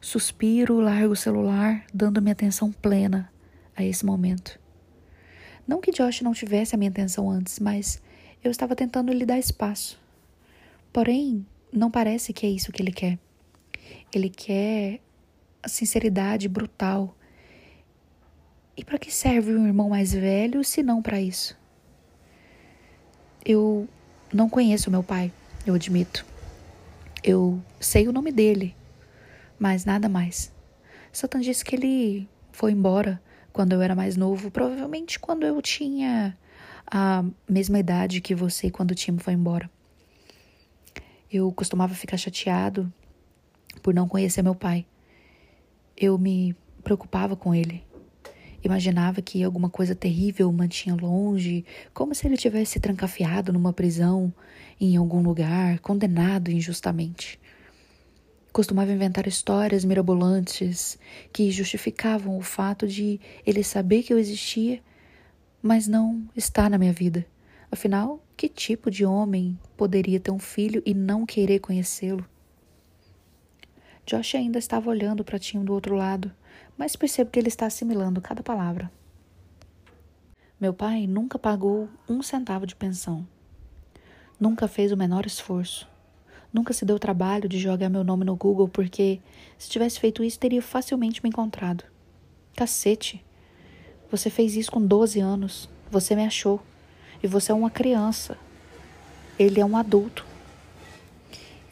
Suspiro, 0.00 0.80
largo 0.80 1.12
o 1.12 1.16
celular, 1.16 1.86
dando 1.94 2.20
minha 2.20 2.32
atenção 2.32 2.72
plena 2.72 3.32
a 3.76 3.84
esse 3.84 4.04
momento. 4.04 4.58
Não 5.64 5.80
que 5.80 5.92
Josh 5.92 6.22
não 6.22 6.32
tivesse 6.32 6.74
a 6.74 6.78
minha 6.78 6.90
atenção 6.90 7.30
antes, 7.30 7.60
mas 7.60 8.02
eu 8.42 8.50
estava 8.50 8.74
tentando 8.74 9.12
lhe 9.12 9.24
dar 9.24 9.38
espaço. 9.38 10.00
Porém, 10.92 11.46
não 11.72 11.88
parece 11.88 12.32
que 12.32 12.44
é 12.44 12.50
isso 12.50 12.72
que 12.72 12.82
ele 12.82 12.92
quer. 12.92 13.16
Ele 14.12 14.28
quer 14.28 15.00
a 15.62 15.68
sinceridade 15.68 16.48
brutal. 16.48 17.16
E 18.78 18.84
para 18.84 18.96
que 18.96 19.12
serve 19.12 19.56
um 19.56 19.66
irmão 19.66 19.88
mais 19.88 20.12
velho 20.12 20.62
se 20.62 20.84
não 20.84 21.02
para 21.02 21.20
isso? 21.20 21.58
Eu 23.44 23.88
não 24.32 24.48
conheço 24.48 24.88
meu 24.88 25.02
pai, 25.02 25.32
eu 25.66 25.74
admito. 25.74 26.24
Eu 27.24 27.60
sei 27.80 28.06
o 28.06 28.12
nome 28.12 28.30
dele, 28.30 28.76
mas 29.58 29.84
nada 29.84 30.08
mais. 30.08 30.52
Satan 31.12 31.40
disse 31.40 31.64
que 31.64 31.74
ele 31.74 32.28
foi 32.52 32.70
embora 32.70 33.20
quando 33.52 33.72
eu 33.72 33.82
era 33.82 33.96
mais 33.96 34.16
novo, 34.16 34.48
provavelmente 34.48 35.18
quando 35.18 35.44
eu 35.44 35.60
tinha 35.60 36.38
a 36.86 37.24
mesma 37.50 37.80
idade 37.80 38.20
que 38.20 38.32
você 38.32 38.70
quando 38.70 38.92
o 38.92 38.94
time 38.94 39.18
foi 39.18 39.32
embora. 39.32 39.68
Eu 41.28 41.50
costumava 41.50 41.94
ficar 41.94 42.16
chateado 42.16 42.92
por 43.82 43.92
não 43.92 44.06
conhecer 44.06 44.40
meu 44.40 44.54
pai. 44.54 44.86
Eu 45.96 46.16
me 46.16 46.54
preocupava 46.84 47.34
com 47.34 47.52
ele. 47.52 47.87
Imaginava 48.62 49.22
que 49.22 49.42
alguma 49.42 49.70
coisa 49.70 49.94
terrível 49.94 50.48
o 50.48 50.52
mantinha 50.52 50.94
longe, 50.94 51.64
como 51.94 52.14
se 52.14 52.26
ele 52.26 52.36
tivesse 52.36 52.80
trancafiado 52.80 53.52
numa 53.52 53.72
prisão 53.72 54.32
em 54.80 54.96
algum 54.96 55.22
lugar, 55.22 55.78
condenado 55.78 56.50
injustamente. 56.50 57.38
Costumava 58.52 58.92
inventar 58.92 59.26
histórias 59.28 59.84
mirabolantes 59.84 60.98
que 61.32 61.50
justificavam 61.50 62.36
o 62.36 62.42
fato 62.42 62.86
de 62.86 63.20
ele 63.46 63.62
saber 63.62 64.02
que 64.02 64.12
eu 64.12 64.18
existia, 64.18 64.80
mas 65.62 65.86
não 65.86 66.28
estar 66.34 66.68
na 66.68 66.78
minha 66.78 66.92
vida. 66.92 67.24
Afinal, 67.70 68.24
que 68.36 68.48
tipo 68.48 68.90
de 68.90 69.04
homem 69.04 69.58
poderia 69.76 70.18
ter 70.18 70.30
um 70.30 70.38
filho 70.38 70.82
e 70.84 70.94
não 70.94 71.26
querer 71.26 71.60
conhecê-lo? 71.60 72.24
Josh 74.06 74.36
ainda 74.36 74.58
estava 74.58 74.88
olhando 74.88 75.22
para 75.22 75.38
Tim 75.38 75.62
do 75.62 75.74
outro 75.74 75.94
lado, 75.94 76.32
mas 76.78 76.94
percebo 76.94 77.30
que 77.30 77.38
ele 77.38 77.48
está 77.48 77.66
assimilando 77.66 78.20
cada 78.20 78.42
palavra. 78.42 78.90
Meu 80.60 80.72
pai 80.72 81.06
nunca 81.06 81.38
pagou 81.38 81.88
um 82.08 82.22
centavo 82.22 82.66
de 82.66 82.76
pensão. 82.76 83.26
Nunca 84.38 84.68
fez 84.68 84.92
o 84.92 84.96
menor 84.96 85.26
esforço. 85.26 85.88
Nunca 86.52 86.72
se 86.72 86.84
deu 86.84 86.96
o 86.96 87.00
trabalho 87.00 87.48
de 87.48 87.58
jogar 87.58 87.88
meu 87.88 88.04
nome 88.04 88.24
no 88.24 88.36
Google 88.36 88.68
porque, 88.68 89.20
se 89.58 89.68
tivesse 89.68 89.98
feito 89.98 90.22
isso, 90.22 90.38
teria 90.38 90.62
facilmente 90.62 91.22
me 91.22 91.28
encontrado. 91.28 91.84
Cacete! 92.56 93.24
Você 94.10 94.30
fez 94.30 94.56
isso 94.56 94.70
com 94.70 94.80
12 94.80 95.20
anos. 95.20 95.68
Você 95.90 96.14
me 96.14 96.24
achou. 96.24 96.62
E 97.22 97.26
você 97.26 97.52
é 97.52 97.54
uma 97.54 97.70
criança. 97.70 98.38
Ele 99.38 99.60
é 99.60 99.64
um 99.64 99.76
adulto. 99.76 100.24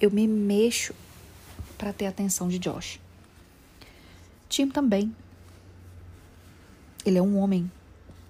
Eu 0.01 0.10
me 0.10 0.28
mexo 0.28 0.94
para 1.78 1.93
ter 1.93 2.07
a 2.07 2.10
atenção 2.10 2.49
de 2.49 2.59
Josh. 2.59 3.01
Tim 4.49 4.68
também. 4.68 5.15
Ele 7.05 7.18
é 7.18 7.23
um 7.23 7.39
homem 7.39 7.70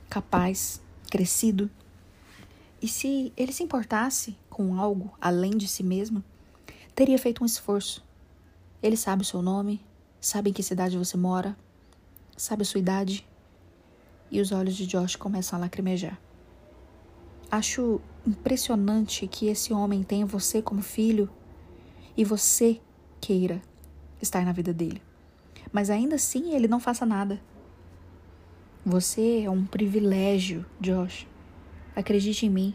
capaz, 0.08 0.80
crescido. 1.10 1.70
E 2.80 2.88
se 2.88 3.32
ele 3.36 3.52
se 3.52 3.62
importasse 3.62 4.36
com 4.50 4.78
algo 4.78 5.12
além 5.20 5.56
de 5.56 5.66
si 5.66 5.82
mesmo, 5.82 6.22
teria 6.94 7.18
feito 7.18 7.42
um 7.42 7.46
esforço. 7.46 8.04
Ele 8.82 8.96
sabe 8.96 9.22
o 9.22 9.24
seu 9.24 9.42
nome, 9.42 9.80
sabe 10.20 10.50
em 10.50 10.52
que 10.52 10.62
cidade 10.62 10.98
você 10.98 11.16
mora, 11.16 11.56
sabe 12.36 12.62
a 12.62 12.64
sua 12.64 12.80
idade. 12.80 13.26
E 14.30 14.40
os 14.40 14.52
olhos 14.52 14.74
de 14.74 14.86
Josh 14.86 15.16
começam 15.16 15.58
a 15.58 15.62
lacrimejar. 15.62 16.18
Acho 17.50 18.00
impressionante 18.26 19.26
que 19.28 19.46
esse 19.46 19.72
homem 19.72 20.02
tenha 20.02 20.26
você 20.26 20.60
como 20.60 20.82
filho 20.82 21.30
e 22.16 22.24
você 22.24 22.80
queira 23.20 23.62
estar 24.20 24.44
na 24.44 24.52
vida 24.52 24.72
dele. 24.72 25.00
Mas 25.76 25.90
ainda 25.90 26.14
assim 26.14 26.54
ele 26.54 26.66
não 26.66 26.80
faça 26.80 27.04
nada. 27.04 27.38
Você 28.82 29.42
é 29.42 29.50
um 29.50 29.66
privilégio, 29.66 30.64
Josh. 30.80 31.26
Acredite 31.94 32.46
em 32.46 32.48
mim. 32.48 32.74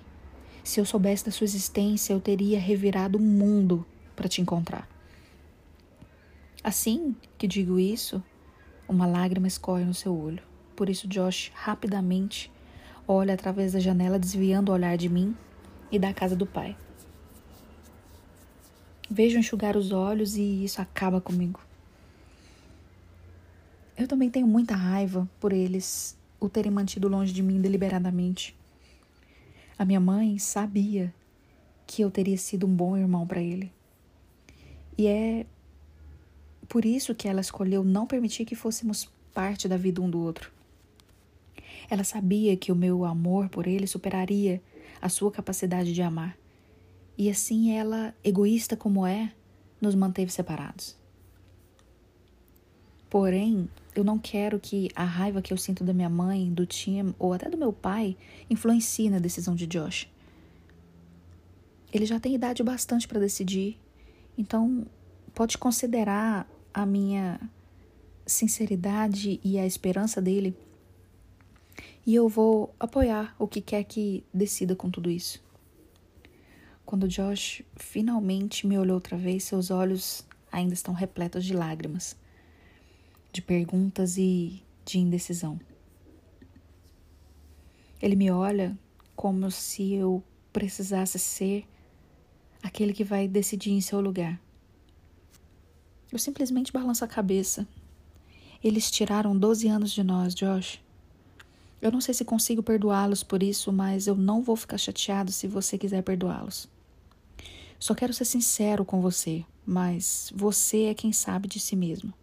Se 0.63 0.79
eu 0.79 0.85
soubesse 0.85 1.25
da 1.25 1.31
sua 1.31 1.45
existência, 1.45 2.13
eu 2.13 2.21
teria 2.21 2.59
revirado 2.59 3.17
o 3.17 3.19
mundo 3.19 3.83
para 4.15 4.29
te 4.29 4.39
encontrar. 4.39 4.87
Assim 6.63 7.15
que 7.39 7.47
digo 7.47 7.79
isso, 7.79 8.23
uma 8.87 9.07
lágrima 9.07 9.47
escorre 9.47 9.83
no 9.83 9.95
seu 9.95 10.15
olho. 10.15 10.43
Por 10.75 10.87
isso, 10.87 11.07
Josh 11.07 11.51
rapidamente 11.55 12.51
olha 13.07 13.33
através 13.33 13.73
da 13.73 13.79
janela, 13.79 14.19
desviando 14.19 14.71
o 14.71 14.75
olhar 14.75 14.95
de 14.95 15.09
mim 15.09 15.35
e 15.91 15.97
da 15.97 16.13
casa 16.13 16.35
do 16.35 16.45
pai. 16.45 16.77
Vejo 19.09 19.39
enxugar 19.39 19.75
os 19.75 19.91
olhos 19.91 20.35
e 20.35 20.63
isso 20.63 20.79
acaba 20.79 21.19
comigo. 21.19 21.59
Eu 24.01 24.07
também 24.07 24.31
tenho 24.31 24.47
muita 24.47 24.73
raiva 24.73 25.29
por 25.39 25.53
eles 25.53 26.17
o 26.39 26.49
terem 26.49 26.71
mantido 26.71 27.07
longe 27.07 27.31
de 27.31 27.43
mim 27.43 27.61
deliberadamente. 27.61 28.57
A 29.77 29.85
minha 29.85 29.99
mãe 29.99 30.39
sabia 30.39 31.13
que 31.85 32.01
eu 32.01 32.09
teria 32.09 32.35
sido 32.35 32.65
um 32.65 32.75
bom 32.75 32.97
irmão 32.97 33.27
para 33.27 33.43
ele. 33.43 33.71
E 34.97 35.05
é 35.05 35.45
por 36.67 36.83
isso 36.83 37.13
que 37.13 37.27
ela 37.27 37.41
escolheu 37.41 37.83
não 37.83 38.07
permitir 38.07 38.43
que 38.43 38.55
fôssemos 38.55 39.07
parte 39.35 39.67
da 39.67 39.77
vida 39.77 40.01
um 40.01 40.09
do 40.09 40.19
outro. 40.19 40.51
Ela 41.87 42.03
sabia 42.03 42.57
que 42.57 42.71
o 42.71 42.75
meu 42.75 43.05
amor 43.05 43.49
por 43.49 43.67
ele 43.67 43.85
superaria 43.85 44.59
a 44.99 45.09
sua 45.09 45.31
capacidade 45.31 45.93
de 45.93 46.01
amar. 46.01 46.35
E 47.15 47.29
assim 47.29 47.77
ela, 47.77 48.15
egoísta 48.23 48.75
como 48.75 49.05
é, 49.05 49.31
nos 49.79 49.93
manteve 49.93 50.31
separados. 50.31 50.99
Porém, 53.11 53.69
eu 53.93 54.05
não 54.05 54.17
quero 54.17 54.57
que 54.57 54.89
a 54.95 55.03
raiva 55.03 55.41
que 55.41 55.51
eu 55.51 55.57
sinto 55.57 55.83
da 55.83 55.93
minha 55.93 56.09
mãe, 56.09 56.49
do 56.51 56.65
Tim 56.65 57.13
ou 57.19 57.33
até 57.33 57.49
do 57.49 57.57
meu 57.57 57.73
pai 57.73 58.15
influencie 58.49 59.09
na 59.09 59.19
decisão 59.19 59.53
de 59.53 59.67
Josh. 59.67 60.07
Ele 61.93 62.05
já 62.05 62.21
tem 62.21 62.33
idade 62.33 62.63
bastante 62.63 63.05
para 63.05 63.19
decidir, 63.19 63.77
então 64.37 64.87
pode 65.35 65.57
considerar 65.57 66.49
a 66.73 66.85
minha 66.85 67.37
sinceridade 68.25 69.41
e 69.43 69.59
a 69.59 69.65
esperança 69.65 70.21
dele 70.21 70.55
e 72.05 72.15
eu 72.15 72.29
vou 72.29 72.73
apoiar 72.79 73.35
o 73.37 73.47
que 73.47 73.59
quer 73.59 73.83
que 73.83 74.23
decida 74.33 74.73
com 74.75 74.89
tudo 74.89 75.09
isso. 75.09 75.43
Quando 76.85 77.07
Josh 77.07 77.61
finalmente 77.75 78.65
me 78.65 78.77
olhou 78.77 78.95
outra 78.95 79.17
vez, 79.17 79.43
seus 79.43 79.69
olhos 79.69 80.25
ainda 80.51 80.73
estão 80.73 80.93
repletos 80.93 81.45
de 81.45 81.53
lágrimas, 81.53 82.15
de 83.31 83.41
perguntas 83.41 84.17
e 84.17 84.61
de 84.85 84.99
indecisão. 84.99 85.59
Ele 88.01 88.15
me 88.15 88.31
olha 88.31 88.77
como 89.15 89.49
se 89.51 89.93
eu 89.93 90.23
precisasse 90.51 91.19
ser 91.19 91.65
aquele 92.61 92.93
que 92.93 93.03
vai 93.03 93.27
decidir 93.27 93.71
em 93.71 93.81
seu 93.81 94.01
lugar. 94.01 94.39
Eu 96.11 96.19
simplesmente 96.19 96.73
balanço 96.73 97.05
a 97.05 97.07
cabeça. 97.07 97.67
Eles 98.63 98.91
tiraram 98.91 99.37
12 99.37 99.67
anos 99.67 99.91
de 99.91 100.03
nós, 100.03 100.35
Josh. 100.35 100.81
Eu 101.81 101.91
não 101.91 102.01
sei 102.01 102.13
se 102.13 102.25
consigo 102.25 102.61
perdoá-los 102.61 103.23
por 103.23 103.41
isso, 103.41 103.71
mas 103.71 104.07
eu 104.07 104.15
não 104.15 104.41
vou 104.41 104.55
ficar 104.55 104.77
chateado 104.77 105.31
se 105.31 105.47
você 105.47 105.77
quiser 105.77 106.03
perdoá-los. 106.03 106.67
Só 107.79 107.95
quero 107.95 108.13
ser 108.13 108.25
sincero 108.25 108.85
com 108.85 109.01
você, 109.01 109.43
mas 109.65 110.31
você 110.35 110.83
é 110.83 110.93
quem 110.93 111.11
sabe 111.11 111.47
de 111.47 111.59
si 111.59 111.75
mesmo. 111.75 112.13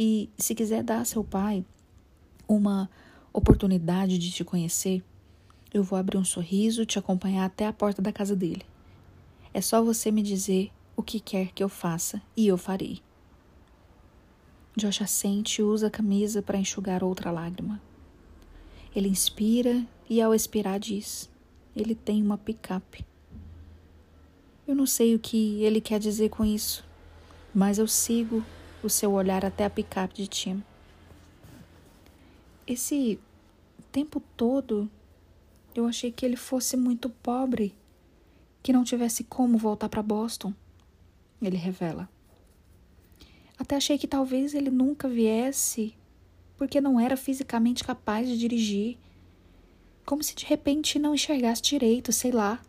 E 0.00 0.30
se 0.38 0.54
quiser 0.54 0.84
dar 0.84 1.00
a 1.00 1.04
seu 1.04 1.24
pai 1.24 1.64
uma 2.46 2.88
oportunidade 3.32 4.16
de 4.16 4.30
te 4.30 4.44
conhecer, 4.44 5.02
eu 5.74 5.82
vou 5.82 5.98
abrir 5.98 6.16
um 6.16 6.24
sorriso, 6.24 6.86
te 6.86 7.00
acompanhar 7.00 7.44
até 7.44 7.66
a 7.66 7.72
porta 7.72 8.00
da 8.00 8.12
casa 8.12 8.36
dele. 8.36 8.64
É 9.52 9.60
só 9.60 9.82
você 9.82 10.12
me 10.12 10.22
dizer 10.22 10.70
o 10.94 11.02
que 11.02 11.18
quer 11.18 11.50
que 11.50 11.64
eu 11.64 11.68
faça 11.68 12.22
e 12.36 12.46
eu 12.46 12.56
farei. 12.56 13.02
Josh 14.76 15.02
assente 15.02 15.60
e 15.60 15.64
usa 15.64 15.88
a 15.88 15.90
camisa 15.90 16.40
para 16.40 16.58
enxugar 16.58 17.02
outra 17.02 17.32
lágrima. 17.32 17.82
Ele 18.94 19.08
inspira 19.08 19.84
e, 20.08 20.22
ao 20.22 20.32
expirar, 20.32 20.78
diz: 20.78 21.28
Ele 21.74 21.96
tem 21.96 22.22
uma 22.22 22.38
picape. 22.38 23.04
Eu 24.64 24.76
não 24.76 24.86
sei 24.86 25.16
o 25.16 25.18
que 25.18 25.60
ele 25.64 25.80
quer 25.80 25.98
dizer 25.98 26.28
com 26.28 26.44
isso, 26.44 26.84
mas 27.52 27.78
eu 27.78 27.88
sigo 27.88 28.44
o 28.82 28.88
seu 28.88 29.12
olhar 29.12 29.44
até 29.44 29.64
a 29.64 29.70
picape 29.70 30.14
de 30.14 30.26
Tim. 30.26 30.62
Esse 32.66 33.18
tempo 33.90 34.20
todo 34.36 34.90
eu 35.74 35.86
achei 35.86 36.10
que 36.10 36.24
ele 36.24 36.36
fosse 36.36 36.76
muito 36.76 37.08
pobre, 37.08 37.74
que 38.62 38.72
não 38.72 38.84
tivesse 38.84 39.24
como 39.24 39.58
voltar 39.58 39.88
para 39.88 40.02
Boston. 40.02 40.52
Ele 41.40 41.56
revela. 41.56 42.08
Até 43.58 43.76
achei 43.76 43.98
que 43.98 44.06
talvez 44.06 44.54
ele 44.54 44.70
nunca 44.70 45.08
viesse 45.08 45.94
porque 46.56 46.80
não 46.80 46.98
era 46.98 47.16
fisicamente 47.16 47.84
capaz 47.84 48.28
de 48.28 48.36
dirigir. 48.36 48.98
Como 50.04 50.22
se 50.22 50.34
de 50.34 50.44
repente 50.44 50.98
não 50.98 51.14
enxergasse 51.14 51.62
direito, 51.62 52.12
sei 52.12 52.32
lá 52.32 52.60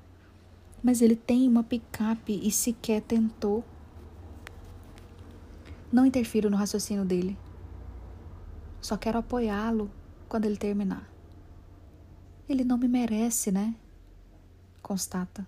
mas 0.81 1.01
ele 1.01 1.15
tem 1.15 1.47
uma 1.47 1.63
picape 1.63 2.39
e 2.41 2.51
sequer 2.51 3.01
tentou. 3.01 3.63
Não 5.91 6.05
interfiro 6.05 6.49
no 6.49 6.57
raciocínio 6.57 7.03
dele. 7.03 7.37
Só 8.81 8.95
quero 8.95 9.17
apoiá-lo 9.17 9.89
quando 10.27 10.45
ele 10.45 10.57
terminar. 10.57 11.09
Ele 12.47 12.63
não 12.63 12.77
me 12.77 12.87
merece, 12.87 13.51
né? 13.51 13.75
Constata. 14.81 15.47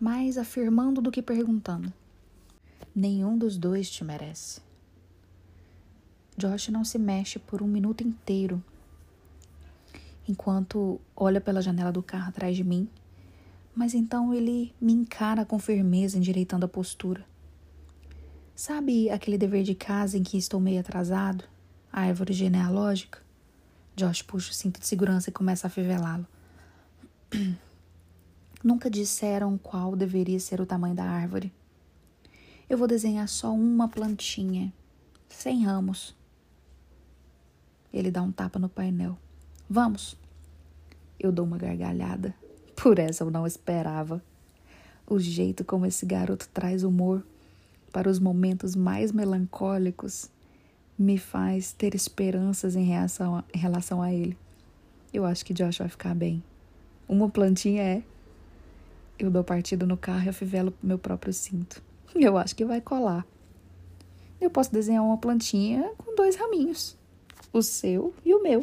Mais 0.00 0.36
afirmando 0.36 1.00
do 1.00 1.10
que 1.10 1.22
perguntando. 1.22 1.92
Nenhum 2.94 3.36
dos 3.36 3.56
dois 3.56 3.90
te 3.90 4.04
merece. 4.04 4.60
Josh 6.36 6.68
não 6.68 6.84
se 6.84 6.98
mexe 6.98 7.38
por 7.38 7.62
um 7.62 7.66
minuto 7.66 8.02
inteiro, 8.02 8.62
enquanto 10.28 11.00
olha 11.14 11.40
pela 11.40 11.62
janela 11.62 11.90
do 11.90 12.02
carro 12.02 12.28
atrás 12.28 12.54
de 12.54 12.62
mim 12.62 12.90
mas 13.76 13.92
então 13.92 14.32
ele 14.32 14.72
me 14.80 14.94
encara 14.94 15.44
com 15.44 15.58
firmeza, 15.58 16.16
endireitando 16.16 16.64
a 16.64 16.68
postura. 16.68 17.22
Sabe 18.56 19.10
aquele 19.10 19.36
dever 19.36 19.62
de 19.62 19.74
casa 19.74 20.16
em 20.16 20.22
que 20.22 20.38
estou 20.38 20.58
meio 20.58 20.80
atrasado? 20.80 21.44
A 21.92 22.00
árvore 22.00 22.32
genealógica? 22.32 23.20
Josh 23.94 24.22
puxa 24.22 24.50
o 24.50 24.54
cinto 24.54 24.80
de 24.80 24.86
segurança 24.86 25.28
e 25.28 25.32
começa 25.32 25.66
a 25.66 25.70
fivelá-lo. 25.70 26.26
Nunca 28.64 28.88
disseram 28.88 29.58
qual 29.58 29.94
deveria 29.94 30.40
ser 30.40 30.58
o 30.58 30.64
tamanho 30.64 30.94
da 30.94 31.04
árvore. 31.04 31.52
Eu 32.66 32.78
vou 32.78 32.88
desenhar 32.88 33.28
só 33.28 33.52
uma 33.52 33.88
plantinha, 33.88 34.72
sem 35.28 35.62
ramos. 35.62 36.16
Ele 37.92 38.10
dá 38.10 38.22
um 38.22 38.32
tapa 38.32 38.58
no 38.58 38.70
painel. 38.70 39.18
Vamos. 39.68 40.16
Eu 41.20 41.30
dou 41.30 41.44
uma 41.44 41.58
gargalhada. 41.58 42.34
Por 42.74 42.98
essa 42.98 43.22
eu 43.22 43.30
não 43.30 43.46
esperava. 43.46 44.24
O 45.06 45.18
jeito 45.18 45.62
como 45.62 45.84
esse 45.84 46.06
garoto 46.06 46.48
traz 46.48 46.82
humor 46.82 47.22
para 47.96 48.10
os 48.10 48.18
momentos 48.18 48.76
mais 48.76 49.10
melancólicos 49.10 50.30
me 50.98 51.16
faz 51.16 51.72
ter 51.72 51.94
esperanças 51.94 52.76
em 52.76 52.84
relação 52.84 53.36
a, 53.36 53.44
em 53.54 53.56
relação 53.58 54.02
a 54.02 54.12
ele. 54.12 54.36
Eu 55.14 55.24
acho 55.24 55.42
que 55.42 55.54
Josh 55.54 55.78
vai 55.78 55.88
ficar 55.88 56.14
bem. 56.14 56.44
Uma 57.08 57.30
plantinha 57.30 57.82
é. 57.82 58.02
Eu 59.18 59.30
dou 59.30 59.42
partido 59.42 59.86
no 59.86 59.96
carro 59.96 60.26
e 60.26 60.28
afivelo 60.28 60.74
meu 60.82 60.98
próprio 60.98 61.32
cinto. 61.32 61.82
Eu 62.14 62.36
acho 62.36 62.54
que 62.54 62.66
vai 62.66 62.82
colar. 62.82 63.26
Eu 64.38 64.50
posso 64.50 64.70
desenhar 64.70 65.02
uma 65.02 65.16
plantinha 65.16 65.90
com 65.96 66.14
dois 66.14 66.36
raminhos: 66.36 66.98
o 67.50 67.62
seu 67.62 68.12
e 68.22 68.34
o 68.34 68.42
meu 68.42 68.62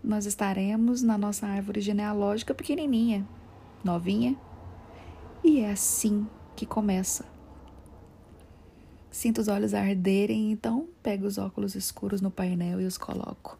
nós 0.00 0.26
estaremos 0.26 1.02
na 1.02 1.18
nossa 1.18 1.44
árvore 1.48 1.80
genealógica 1.80 2.54
pequenininha, 2.54 3.26
novinha. 3.82 4.36
E 5.42 5.58
é 5.58 5.72
assim 5.72 6.24
que 6.54 6.64
começa. 6.64 7.33
Sinto 9.14 9.40
os 9.40 9.46
olhos 9.46 9.74
arderem, 9.74 10.50
então 10.50 10.88
pego 11.00 11.24
os 11.24 11.38
óculos 11.38 11.76
escuros 11.76 12.20
no 12.20 12.32
painel 12.32 12.80
e 12.80 12.84
os 12.84 12.98
coloco. 12.98 13.56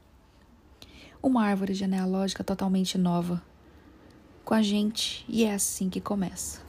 Uma 1.22 1.44
árvore 1.44 1.74
genealógica 1.74 2.42
totalmente 2.42 2.98
nova, 2.98 3.40
com 4.44 4.52
a 4.52 4.60
gente, 4.60 5.24
e 5.28 5.44
é 5.44 5.54
assim 5.54 5.88
que 5.88 6.00
começa. 6.00 6.60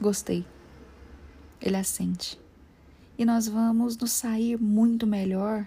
Gostei. 0.00 0.44
Ele 1.62 1.76
assente. 1.76 2.36
E 3.16 3.24
nós 3.24 3.46
vamos 3.46 3.96
nos 3.96 4.10
sair 4.10 4.60
muito 4.60 5.06
melhor 5.06 5.64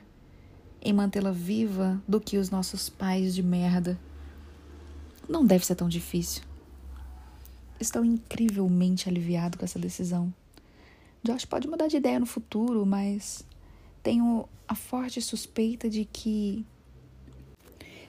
em 0.81 0.91
mantê-la 0.91 1.31
viva 1.31 2.03
do 2.05 2.19
que 2.19 2.37
os 2.37 2.49
nossos 2.49 2.89
pais 2.89 3.33
de 3.33 3.41
merda. 3.41 3.97
Não 5.29 5.45
deve 5.45 5.65
ser 5.65 5.75
tão 5.75 5.87
difícil. 5.87 6.43
Estou 7.79 8.03
incrivelmente 8.03 9.07
aliviado 9.07 9.57
com 9.57 9.63
essa 9.63 9.79
decisão. 9.79 10.33
Josh 11.27 11.43
pode 11.43 11.67
mudar 11.67 11.87
de 11.87 11.97
ideia 11.97 12.21
no 12.21 12.25
futuro, 12.25 12.85
mas 12.85 13.45
tenho 14.01 14.47
a 14.65 14.73
forte 14.73 15.21
suspeita 15.21 15.89
de 15.89 16.05
que, 16.05 16.65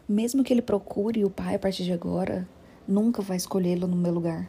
mesmo 0.08 0.44
que 0.44 0.52
ele 0.52 0.62
procure 0.62 1.24
o 1.24 1.30
pai 1.30 1.56
a 1.56 1.58
partir 1.58 1.82
de 1.82 1.92
agora, 1.92 2.48
nunca 2.86 3.20
vai 3.20 3.36
escolhê-lo 3.36 3.88
no 3.88 3.96
meu 3.96 4.14
lugar. 4.14 4.48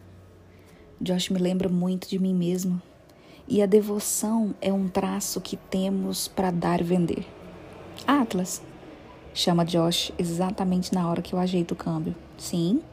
Josh 1.01 1.31
me 1.31 1.39
lembra 1.39 1.67
muito 1.67 2.07
de 2.07 2.19
mim 2.19 2.35
mesmo, 2.35 2.79
e 3.47 3.59
a 3.59 3.65
devoção 3.65 4.53
é 4.61 4.71
um 4.71 4.87
traço 4.87 5.41
que 5.41 5.57
temos 5.57 6.27
para 6.27 6.51
dar 6.51 6.79
e 6.79 6.83
vender. 6.83 7.25
Atlas, 8.05 8.61
chama 9.33 9.65
Josh 9.65 10.11
exatamente 10.15 10.93
na 10.93 11.09
hora 11.09 11.23
que 11.23 11.33
eu 11.33 11.39
ajeito 11.39 11.71
o 11.71 11.75
câmbio. 11.75 12.15
Sim. 12.37 12.83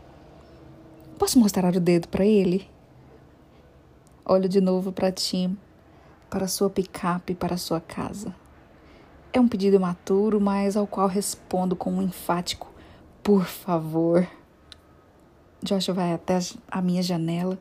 Posso 1.18 1.38
mostrar 1.38 1.76
o 1.76 1.80
dedo 1.80 2.08
para 2.08 2.24
ele? 2.24 2.66
Olho 4.24 4.48
de 4.48 4.60
novo 4.60 4.90
para 4.90 5.12
Tim, 5.12 5.56
para 6.36 6.48
sua 6.48 6.68
picape, 6.68 7.34
para 7.34 7.56
sua 7.56 7.80
casa. 7.80 8.34
É 9.32 9.40
um 9.40 9.48
pedido 9.48 9.76
imaturo, 9.76 10.38
mas 10.38 10.76
ao 10.76 10.86
qual 10.86 11.08
respondo 11.08 11.74
com 11.74 11.90
um 11.90 12.02
enfático 12.02 12.70
por 13.22 13.46
favor. 13.46 14.28
Josh 15.62 15.86
vai 15.86 16.12
até 16.12 16.38
a 16.70 16.82
minha 16.82 17.02
janela 17.02 17.58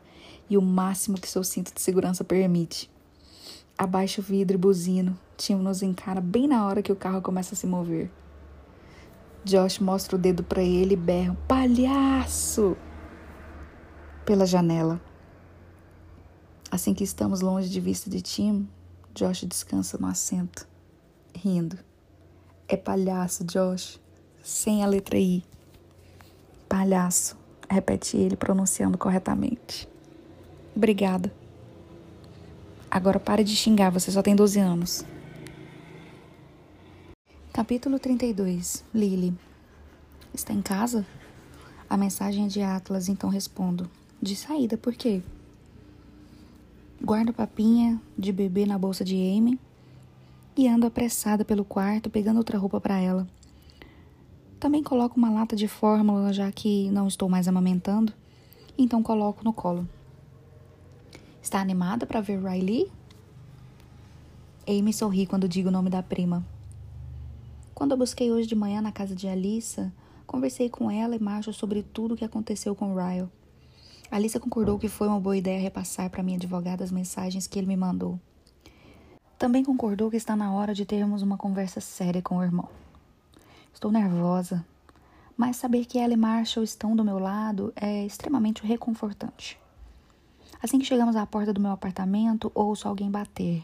e 0.50 0.58
o 0.58 0.62
máximo 0.62 1.18
que 1.18 1.26
seu 1.26 1.42
cinto 1.42 1.74
de 1.74 1.80
segurança 1.80 2.22
permite. 2.26 2.92
Abaixo 3.78 4.20
o 4.20 4.24
vidro 4.24 4.58
e 4.58 4.60
buzino. 4.60 5.18
Tim 5.38 5.56
nos 5.56 5.82
encara 5.82 6.20
bem 6.20 6.46
na 6.46 6.68
hora 6.68 6.82
que 6.82 6.92
o 6.92 6.98
carro 6.98 7.22
começa 7.22 7.56
a 7.56 7.58
se 7.58 7.66
mover. 7.66 8.12
Josh 9.46 9.80
mostra 9.80 10.18
o 10.18 10.20
dedo 10.20 10.44
para 10.44 10.62
ele 10.62 10.96
e 10.96 10.98
berra: 10.98 11.38
Palhaço! 11.48 12.76
Pela 14.26 14.46
janela. 14.46 15.00
Assim 16.76 16.94
que 16.94 17.06
estamos 17.06 17.40
longe 17.40 17.70
de 17.70 17.80
vista 17.80 18.10
de 18.10 18.22
Tim, 18.22 18.68
Josh 19.14 19.46
descansa 19.46 19.98
no 19.98 20.08
assento, 20.08 20.68
rindo. 21.34 21.80
É 22.68 22.76
palhaço, 22.76 23.46
Josh, 23.46 23.98
sem 24.44 24.84
a 24.84 24.86
letra 24.86 25.18
I. 25.18 25.42
Palhaço, 26.68 27.38
repete 27.70 28.18
ele 28.18 28.36
pronunciando 28.36 28.98
corretamente. 28.98 29.88
Obrigada. 30.76 31.34
Agora 32.92 33.22
pare 33.22 33.46
de 33.46 33.56
xingar, 33.56 33.90
você 33.90 34.12
só 34.12 34.22
tem 34.22 34.36
12 34.36 34.60
anos. 34.60 35.06
Capítulo 37.54 37.98
32 37.98 38.84
Lily 38.94 39.34
Está 40.34 40.52
em 40.52 40.62
casa? 40.62 41.08
A 41.90 41.96
mensagem 41.96 42.44
é 42.44 42.48
de 42.50 42.62
Atlas, 42.62 43.08
então 43.08 43.30
respondo. 43.30 43.90
de 44.22 44.36
saída, 44.36 44.76
por 44.76 44.94
quê? 44.94 45.24
Guardo 47.06 47.32
papinha 47.32 48.02
de 48.18 48.32
bebê 48.32 48.66
na 48.66 48.80
bolsa 48.80 49.06
de 49.06 49.14
Amy 49.14 49.60
e 50.58 50.68
ando 50.68 50.88
apressada 50.88 51.46
pelo 51.46 51.64
quarto 51.64 52.10
pegando 52.10 52.38
outra 52.38 52.58
roupa 52.58 52.82
para 52.82 53.00
ela. 53.00 53.28
Também 54.60 54.82
coloco 54.82 55.16
uma 55.16 55.30
lata 55.30 55.56
de 55.56 55.68
fórmula, 55.68 56.34
já 56.34 56.52
que 56.52 56.90
não 56.90 57.08
estou 57.08 57.30
mais 57.30 57.48
amamentando, 57.48 58.12
então 58.76 59.04
coloco 59.04 59.44
no 59.44 59.54
colo. 59.54 59.88
Está 61.44 61.60
animada 61.60 62.08
para 62.08 62.22
ver 62.22 62.44
Riley? 62.44 62.92
Amy 64.68 64.92
sorri 64.92 65.28
quando 65.28 65.48
digo 65.48 65.70
o 65.70 65.72
nome 65.72 65.92
da 65.92 66.02
prima. 66.02 66.44
Quando 67.76 67.92
eu 67.92 67.98
busquei 67.98 68.32
hoje 68.32 68.48
de 68.48 68.56
manhã 68.56 68.82
na 68.82 68.92
casa 68.92 69.16
de 69.16 69.28
Alissa, 69.28 69.94
conversei 70.26 70.72
com 70.72 70.90
ela 70.90 71.16
e 71.16 71.20
Marshall 71.20 71.54
sobre 71.54 71.84
tudo 71.84 72.16
o 72.16 72.18
que 72.18 72.26
aconteceu 72.26 72.74
com 72.74 72.96
Ryle. 72.96 73.30
Alissa 74.12 74.40
concordou 74.40 74.78
que 74.78 74.88
foi 74.88 75.08
uma 75.08 75.20
boa 75.20 75.36
ideia 75.36 75.60
repassar 75.60 76.10
para 76.10 76.24
minha 76.24 76.38
advogada 76.38 76.84
as 76.84 76.92
mensagens 76.92 77.48
que 77.48 77.58
ele 77.58 77.68
me 77.68 77.76
mandou. 77.76 78.20
Também 79.38 79.64
concordou 79.64 80.10
que 80.10 80.18
está 80.18 80.36
na 80.36 80.54
hora 80.54 80.74
de 80.74 80.86
termos 80.86 81.22
uma 81.22 81.38
conversa 81.38 81.82
séria 81.82 82.22
com 82.22 82.38
o 82.38 82.44
irmão. 82.44 82.70
Estou 83.74 83.92
nervosa, 83.92 84.66
mas 85.36 85.58
saber 85.58 85.86
que 85.86 86.00
ela 86.00 86.14
e 86.14 86.18
Marshall 86.18 86.64
estão 86.64 86.96
do 86.96 87.04
meu 87.04 87.20
lado 87.20 87.74
é 87.76 88.06
extremamente 88.06 88.66
reconfortante. 88.66 89.60
Assim 90.62 90.80
que 90.80 90.86
chegamos 90.86 91.16
à 91.16 91.26
porta 91.26 91.52
do 91.52 91.60
meu 91.60 91.72
apartamento, 91.72 92.52
ouço 92.56 92.88
alguém 92.88 93.12
bater. 93.12 93.64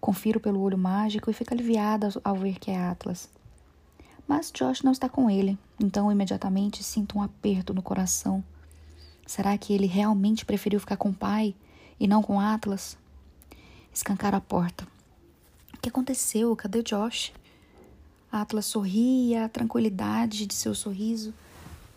Confiro 0.00 0.40
pelo 0.40 0.60
olho 0.60 0.78
mágico 0.78 1.30
e 1.30 1.34
fico 1.34 1.52
aliviada 1.52 2.08
ao 2.24 2.34
ver 2.34 2.58
que 2.58 2.70
é 2.70 2.78
Atlas. 2.78 3.28
Mas 4.26 4.50
Josh 4.50 4.82
não 4.82 4.92
está 4.92 5.08
com 5.08 5.28
ele, 5.28 5.58
então 5.78 6.10
imediatamente 6.10 6.82
sinto 6.82 7.18
um 7.18 7.22
aperto 7.22 7.74
no 7.74 7.82
coração. 7.82 8.42
Será 9.32 9.56
que 9.56 9.72
ele 9.72 9.86
realmente 9.86 10.44
preferiu 10.44 10.78
ficar 10.78 10.98
com 10.98 11.08
o 11.08 11.14
pai 11.14 11.54
e 11.98 12.06
não 12.06 12.22
com 12.22 12.38
Atlas? 12.38 12.98
Escancaro 13.90 14.36
a 14.36 14.42
porta. 14.42 14.86
O 15.72 15.80
que 15.80 15.88
aconteceu? 15.88 16.54
Cadê 16.54 16.82
Josh? 16.82 17.32
Atlas 18.30 18.66
sorri 18.66 19.30
e 19.30 19.34
a 19.34 19.48
tranquilidade 19.48 20.44
de 20.44 20.52
seu 20.52 20.74
sorriso 20.74 21.32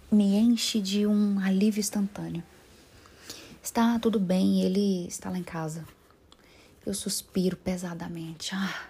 me 0.10 0.34
enche 0.34 0.80
de 0.80 1.06
um 1.06 1.38
alívio 1.40 1.82
instantâneo. 1.82 2.42
Está 3.62 4.00
tudo 4.00 4.18
bem, 4.18 4.62
ele 4.62 5.06
está 5.06 5.30
lá 5.30 5.38
em 5.38 5.44
casa. 5.44 5.86
Eu 6.86 6.94
suspiro 6.94 7.58
pesadamente. 7.58 8.56
Ah, 8.56 8.88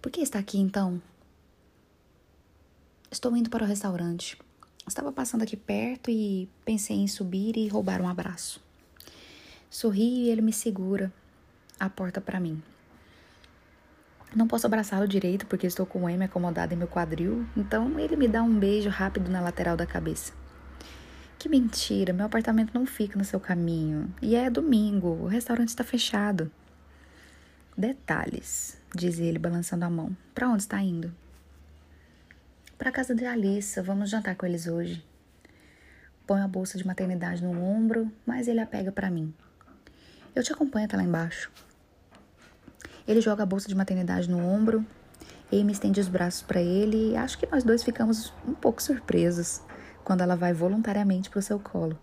por 0.00 0.12
que 0.12 0.20
está 0.20 0.38
aqui 0.38 0.58
então? 0.58 1.02
Estou 3.10 3.36
indo 3.36 3.50
para 3.50 3.64
o 3.64 3.66
restaurante. 3.66 4.38
Estava 4.86 5.12
passando 5.12 5.42
aqui 5.42 5.56
perto 5.56 6.10
e 6.10 6.48
pensei 6.64 6.96
em 6.96 7.06
subir 7.06 7.56
e 7.56 7.68
roubar 7.68 8.00
um 8.00 8.08
abraço. 8.08 8.60
Sorri 9.70 10.24
e 10.24 10.30
ele 10.30 10.42
me 10.42 10.52
segura 10.52 11.12
a 11.78 11.88
porta 11.88 12.20
para 12.20 12.40
mim. 12.40 12.62
Não 14.34 14.48
posso 14.48 14.66
abraçá-lo 14.66 15.06
direito 15.06 15.46
porque 15.46 15.66
estou 15.66 15.86
com 15.86 16.04
o 16.04 16.08
M 16.08 16.24
acomodado 16.24 16.72
em 16.72 16.76
meu 16.76 16.88
quadril, 16.88 17.46
então 17.56 17.98
ele 17.98 18.16
me 18.16 18.26
dá 18.26 18.42
um 18.42 18.58
beijo 18.58 18.88
rápido 18.88 19.30
na 19.30 19.40
lateral 19.40 19.76
da 19.76 19.86
cabeça. 19.86 20.32
Que 21.38 21.48
mentira, 21.48 22.12
meu 22.12 22.26
apartamento 22.26 22.72
não 22.72 22.86
fica 22.86 23.18
no 23.18 23.24
seu 23.24 23.38
caminho. 23.38 24.12
E 24.22 24.34
é 24.34 24.48
domingo, 24.48 25.08
o 25.08 25.26
restaurante 25.26 25.68
está 25.68 25.84
fechado. 25.84 26.50
Detalhes, 27.76 28.78
diz 28.94 29.18
ele 29.18 29.38
balançando 29.38 29.84
a 29.84 29.90
mão. 29.90 30.16
Para 30.34 30.48
onde 30.48 30.62
está 30.62 30.80
indo? 30.80 31.12
Para 32.82 32.90
casa 32.90 33.14
de 33.14 33.24
Alissa, 33.24 33.80
vamos 33.80 34.10
jantar 34.10 34.34
com 34.34 34.44
eles 34.44 34.66
hoje. 34.66 35.06
Põe 36.26 36.40
a 36.40 36.48
bolsa 36.48 36.76
de 36.76 36.84
maternidade 36.84 37.40
no 37.40 37.62
ombro, 37.62 38.10
mas 38.26 38.48
ele 38.48 38.58
a 38.58 38.66
pega 38.66 38.90
para 38.90 39.08
mim. 39.08 39.32
Eu 40.34 40.42
te 40.42 40.52
acompanho 40.52 40.86
até 40.86 40.96
lá 40.96 41.04
embaixo. 41.04 41.48
Ele 43.06 43.20
joga 43.20 43.44
a 43.44 43.46
bolsa 43.46 43.68
de 43.68 43.76
maternidade 43.76 44.28
no 44.28 44.44
ombro, 44.44 44.84
Amy 45.52 45.70
estende 45.70 46.00
os 46.00 46.08
braços 46.08 46.42
para 46.42 46.60
ele 46.60 47.12
e 47.12 47.16
acho 47.16 47.38
que 47.38 47.46
nós 47.46 47.62
dois 47.62 47.84
ficamos 47.84 48.34
um 48.44 48.52
pouco 48.52 48.82
surpresos 48.82 49.60
quando 50.02 50.22
ela 50.22 50.34
vai 50.34 50.52
voluntariamente 50.52 51.30
para 51.30 51.38
o 51.38 51.42
seu 51.42 51.60
colo. 51.60 51.96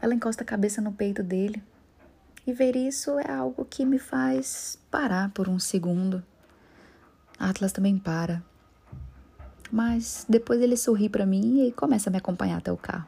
Ela 0.00 0.14
encosta 0.14 0.42
a 0.42 0.46
cabeça 0.46 0.80
no 0.80 0.92
peito 0.92 1.22
dele 1.22 1.62
e 2.46 2.52
ver 2.54 2.76
isso 2.76 3.18
é 3.18 3.30
algo 3.30 3.66
que 3.66 3.84
me 3.84 3.98
faz 3.98 4.78
parar 4.90 5.28
por 5.32 5.50
um 5.50 5.58
segundo. 5.58 6.24
Atlas 7.38 7.72
também 7.72 7.98
para. 7.98 8.42
Mas 9.70 10.26
depois 10.28 10.60
ele 10.60 10.76
sorri 10.76 11.08
para 11.08 11.24
mim 11.24 11.66
e 11.66 11.72
começa 11.72 12.10
a 12.10 12.12
me 12.12 12.18
acompanhar 12.18 12.58
até 12.58 12.72
o 12.72 12.76
carro. 12.76 13.06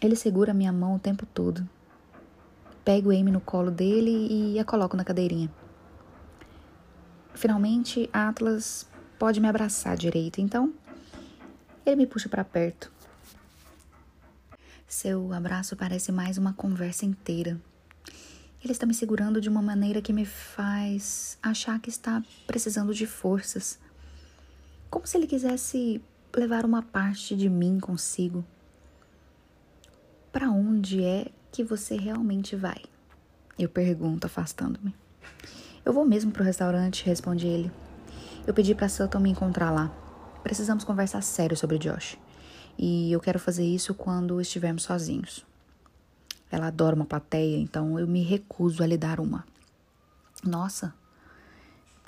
Ele 0.00 0.16
segura 0.16 0.52
minha 0.52 0.72
mão 0.72 0.96
o 0.96 0.98
tempo 0.98 1.24
todo. 1.24 1.66
Pego 2.84 3.10
Amy 3.10 3.30
no 3.30 3.40
colo 3.40 3.70
dele 3.70 4.28
e 4.30 4.58
a 4.58 4.64
coloco 4.64 4.96
na 4.96 5.04
cadeirinha. 5.04 5.50
Finalmente, 7.34 8.08
Atlas 8.12 8.86
pode 9.18 9.40
me 9.40 9.48
abraçar 9.48 9.96
direito, 9.96 10.40
então 10.40 10.72
ele 11.86 11.96
me 11.96 12.06
puxa 12.06 12.28
para 12.28 12.44
perto. 12.44 12.92
Seu 14.86 15.32
abraço 15.32 15.76
parece 15.76 16.12
mais 16.12 16.38
uma 16.38 16.52
conversa 16.52 17.04
inteira. 17.04 17.60
Ele 18.62 18.72
está 18.72 18.86
me 18.86 18.94
segurando 18.94 19.40
de 19.40 19.48
uma 19.48 19.60
maneira 19.60 20.00
que 20.00 20.12
me 20.12 20.24
faz 20.24 21.36
achar 21.42 21.78
que 21.80 21.90
está 21.90 22.22
precisando 22.46 22.94
de 22.94 23.06
forças. 23.06 23.78
Como 24.94 25.08
se 25.08 25.16
ele 25.16 25.26
quisesse 25.26 26.00
levar 26.32 26.64
uma 26.64 26.80
parte 26.80 27.34
de 27.34 27.48
mim 27.48 27.80
consigo. 27.80 28.44
Para 30.30 30.52
onde 30.52 31.02
é 31.02 31.32
que 31.50 31.64
você 31.64 31.96
realmente 31.96 32.54
vai? 32.54 32.80
Eu 33.58 33.68
pergunto, 33.68 34.28
afastando-me. 34.28 34.94
Eu 35.84 35.92
vou 35.92 36.04
mesmo 36.06 36.30
para 36.30 36.42
o 36.42 36.44
restaurante, 36.44 37.04
responde 37.04 37.44
ele. 37.44 37.72
Eu 38.46 38.54
pedi 38.54 38.72
para 38.72 38.88
Sutton 38.88 39.18
me 39.18 39.30
encontrar 39.30 39.72
lá. 39.72 39.92
Precisamos 40.44 40.84
conversar 40.84 41.24
sério 41.24 41.56
sobre 41.56 41.76
Josh. 41.76 42.16
E 42.78 43.10
eu 43.10 43.18
quero 43.18 43.40
fazer 43.40 43.64
isso 43.64 43.94
quando 43.94 44.40
estivermos 44.40 44.84
sozinhos. 44.84 45.44
Ela 46.52 46.68
adora 46.68 46.94
uma 46.94 47.04
plateia, 47.04 47.58
então 47.58 47.98
eu 47.98 48.06
me 48.06 48.22
recuso 48.22 48.80
a 48.80 48.86
lhe 48.86 48.96
dar 48.96 49.18
uma. 49.18 49.44
Nossa. 50.44 50.94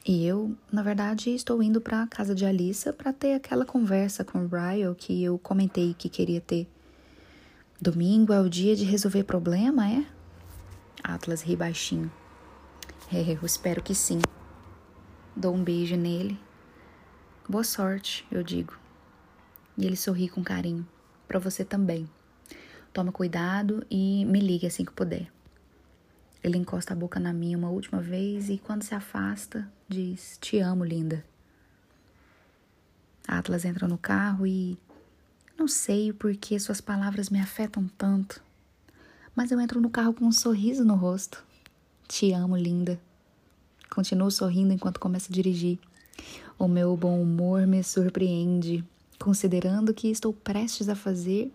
E 0.09 0.25
eu, 0.25 0.57
na 0.71 0.85
verdade, 0.85 1.35
estou 1.35 1.61
indo 1.61 1.81
para 1.81 2.05
a 2.05 2.07
casa 2.07 2.33
de 2.33 2.47
Alissa 2.47 2.93
para 2.93 3.13
ter 3.13 3.35
aquela 3.35 3.65
conversa 3.65 4.25
com 4.25 4.45
o 4.45 4.47
Ryle 4.47 4.95
que 4.95 5.25
eu 5.25 5.37
comentei 5.37 5.95
que 5.95 6.09
queria 6.09 6.41
ter. 6.41 6.69
Domingo 7.81 8.33
é 8.33 8.41
o 8.41 8.49
dia 8.49 8.77
de 8.77 8.85
resolver 8.85 9.25
problema, 9.25 9.91
é? 9.91 10.07
Atlas 11.03 11.43
ri 11.43 11.57
baixinho. 11.57 12.11
É, 13.13 13.33
eu 13.33 13.45
espero 13.45 13.83
que 13.83 13.97
sim. 13.97 14.21
Dou 15.35 15.55
um 15.55 15.63
beijo 15.63 15.97
nele 15.97 16.39
Boa 17.49 17.63
sorte, 17.63 18.27
eu 18.29 18.43
digo. 18.43 18.77
E 19.79 19.87
ele 19.87 19.97
sorri 19.97 20.29
com 20.29 20.43
carinho. 20.43 20.85
Para 21.29 21.39
você 21.39 21.65
também. 21.65 22.09
Toma 22.93 23.13
cuidado 23.13 23.87
e 23.89 24.25
me 24.25 24.41
ligue 24.41 24.67
assim 24.67 24.85
que 24.85 24.93
puder. 24.93 25.31
Ele 26.43 26.59
encosta 26.59 26.93
a 26.93 26.97
boca 26.97 27.21
na 27.21 27.33
minha 27.33 27.57
uma 27.57 27.71
última 27.71 28.01
vez 28.01 28.49
e, 28.49 28.59
quando 28.59 28.83
se 28.83 28.97
afasta, 28.97 29.71
diz: 29.89 30.39
Te 30.41 30.59
amo, 30.59 30.85
linda. 30.85 31.25
Atlas 33.27 33.65
entra 33.65 33.89
no 33.89 33.99
carro 33.99 34.47
e. 34.47 34.79
Não 35.59 35.67
sei 35.67 36.13
por 36.13 36.37
que 36.37 36.61
suas 36.61 36.83
palavras 36.83 37.31
me 37.31 37.41
afetam 37.41 37.89
tanto, 37.97 38.43
mas 39.35 39.51
eu 39.51 39.59
entro 39.59 39.81
no 39.81 39.89
carro 39.89 40.13
com 40.13 40.27
um 40.27 40.33
sorriso 40.33 40.85
no 40.85 40.95
rosto. 40.95 41.43
Te 42.07 42.33
amo, 42.33 42.57
linda. 42.57 43.01
Continuo 43.89 44.31
sorrindo 44.31 44.75
enquanto 44.75 45.01
começo 45.01 45.31
a 45.31 45.35
dirigir. 45.35 45.79
O 46.59 46.69
meu 46.69 46.95
bom 46.95 47.21
humor 47.23 47.67
me 47.67 47.83
surpreende, 47.83 48.85
considerando 49.19 49.95
que 49.95 50.09
estou 50.09 50.33
prestes 50.33 50.91
a 50.91 50.95
fazer 50.95 51.51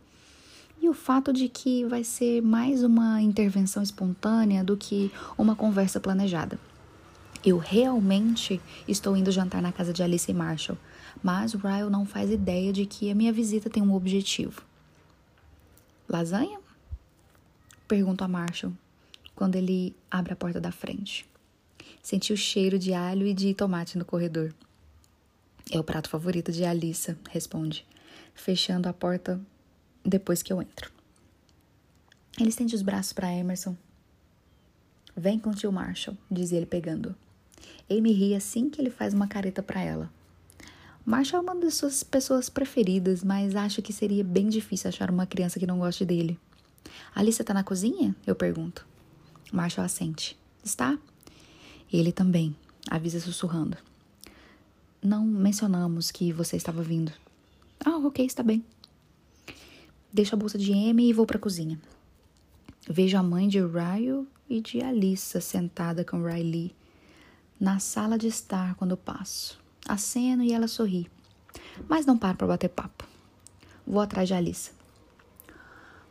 e 0.81 0.89
o 0.89 0.93
fato 0.93 1.31
de 1.31 1.47
que 1.47 1.85
vai 1.85 2.03
ser 2.03 2.41
mais 2.41 2.83
uma 2.83 3.21
intervenção 3.21 3.83
espontânea 3.83 4.63
do 4.63 4.75
que 4.75 5.11
uma 5.37 5.55
conversa 5.55 5.99
planejada. 5.99 6.59
Eu 7.43 7.57
realmente 7.57 8.61
estou 8.87 9.17
indo 9.17 9.31
jantar 9.31 9.63
na 9.63 9.71
casa 9.71 9.91
de 9.91 10.03
Alice 10.03 10.29
e 10.29 10.33
Marshall, 10.33 10.77
mas 11.23 11.53
Ryle 11.53 11.89
não 11.89 12.05
faz 12.05 12.29
ideia 12.29 12.71
de 12.71 12.85
que 12.85 13.09
a 13.09 13.15
minha 13.15 13.33
visita 13.33 13.69
tem 13.69 13.81
um 13.81 13.95
objetivo. 13.95 14.61
Lasanha? 16.07 16.59
Pergunto 17.87 18.23
a 18.23 18.27
Marshall 18.27 18.73
quando 19.33 19.55
ele 19.55 19.95
abre 20.09 20.33
a 20.33 20.35
porta 20.35 20.61
da 20.61 20.71
frente. 20.71 21.25
Senti 22.03 22.31
o 22.31 22.37
cheiro 22.37 22.77
de 22.77 22.93
alho 22.93 23.25
e 23.25 23.33
de 23.33 23.55
tomate 23.55 23.97
no 23.97 24.05
corredor. 24.05 24.53
É 25.71 25.79
o 25.79 25.83
prato 25.83 26.09
favorito 26.09 26.51
de 26.51 26.63
Alissa, 26.63 27.17
responde, 27.29 27.85
fechando 28.35 28.87
a 28.87 28.93
porta 28.93 29.41
depois 30.05 30.43
que 30.43 30.53
eu 30.53 30.61
entro. 30.61 30.91
Ele 32.39 32.49
estende 32.49 32.75
os 32.75 32.83
braços 32.83 33.13
para 33.13 33.33
Emerson. 33.33 33.75
Vem 35.17 35.39
com 35.39 35.49
o 35.49 35.55
tio 35.55 35.71
Marshall, 35.71 36.15
diz 36.29 36.51
ele 36.51 36.65
pegando. 36.67 37.15
Amy 37.91 38.13
ri 38.13 38.33
assim 38.33 38.69
que 38.69 38.79
ele 38.79 38.89
faz 38.89 39.13
uma 39.13 39.27
careta 39.27 39.61
para 39.61 39.81
ela. 39.81 40.09
Marshall 41.05 41.39
é 41.39 41.43
uma 41.43 41.55
das 41.55 41.73
suas 41.73 42.03
pessoas 42.03 42.49
preferidas, 42.49 43.23
mas 43.23 43.55
acho 43.55 43.81
que 43.81 43.91
seria 43.91 44.23
bem 44.23 44.47
difícil 44.47 44.87
achar 44.87 45.09
uma 45.09 45.25
criança 45.25 45.59
que 45.59 45.67
não 45.67 45.79
goste 45.79 46.05
dele. 46.05 46.39
Alice 47.13 47.43
tá 47.43 47.53
na 47.53 47.63
cozinha? 47.63 48.15
Eu 48.25 48.35
pergunto. 48.35 48.85
Marshall 49.51 49.85
assente. 49.85 50.37
Está? 50.63 50.97
Ele 51.91 52.11
também, 52.11 52.55
avisa 52.89 53.19
sussurrando. 53.19 53.77
Não 55.01 55.25
mencionamos 55.25 56.11
que 56.11 56.31
você 56.31 56.55
estava 56.55 56.81
vindo. 56.81 57.11
Ah, 57.83 57.97
ok, 57.97 58.25
está 58.25 58.43
bem. 58.43 58.63
Deixo 60.13 60.35
a 60.35 60.37
bolsa 60.37 60.57
de 60.57 60.71
M 60.71 61.09
e 61.09 61.13
vou 61.13 61.25
para 61.25 61.37
a 61.37 61.41
cozinha. 61.41 61.79
Vejo 62.87 63.17
a 63.17 63.23
mãe 63.23 63.47
de 63.47 63.59
Ryo 63.59 64.27
e 64.47 64.61
de 64.61 64.81
Alissa 64.81 65.41
sentada 65.41 66.05
com 66.05 66.23
Riley 66.23 66.73
na 67.61 67.77
sala 67.77 68.17
de 68.17 68.25
estar 68.25 68.73
quando 68.73 68.97
passo. 68.97 69.61
Aceno 69.87 70.41
e 70.41 70.51
ela 70.51 70.67
sorri, 70.67 71.07
mas 71.87 72.07
não 72.07 72.17
paro 72.17 72.35
para 72.35 72.47
bater 72.47 72.69
papo. 72.69 73.07
Vou 73.85 74.01
atrás 74.01 74.27
de 74.27 74.33
Alissa. 74.33 74.71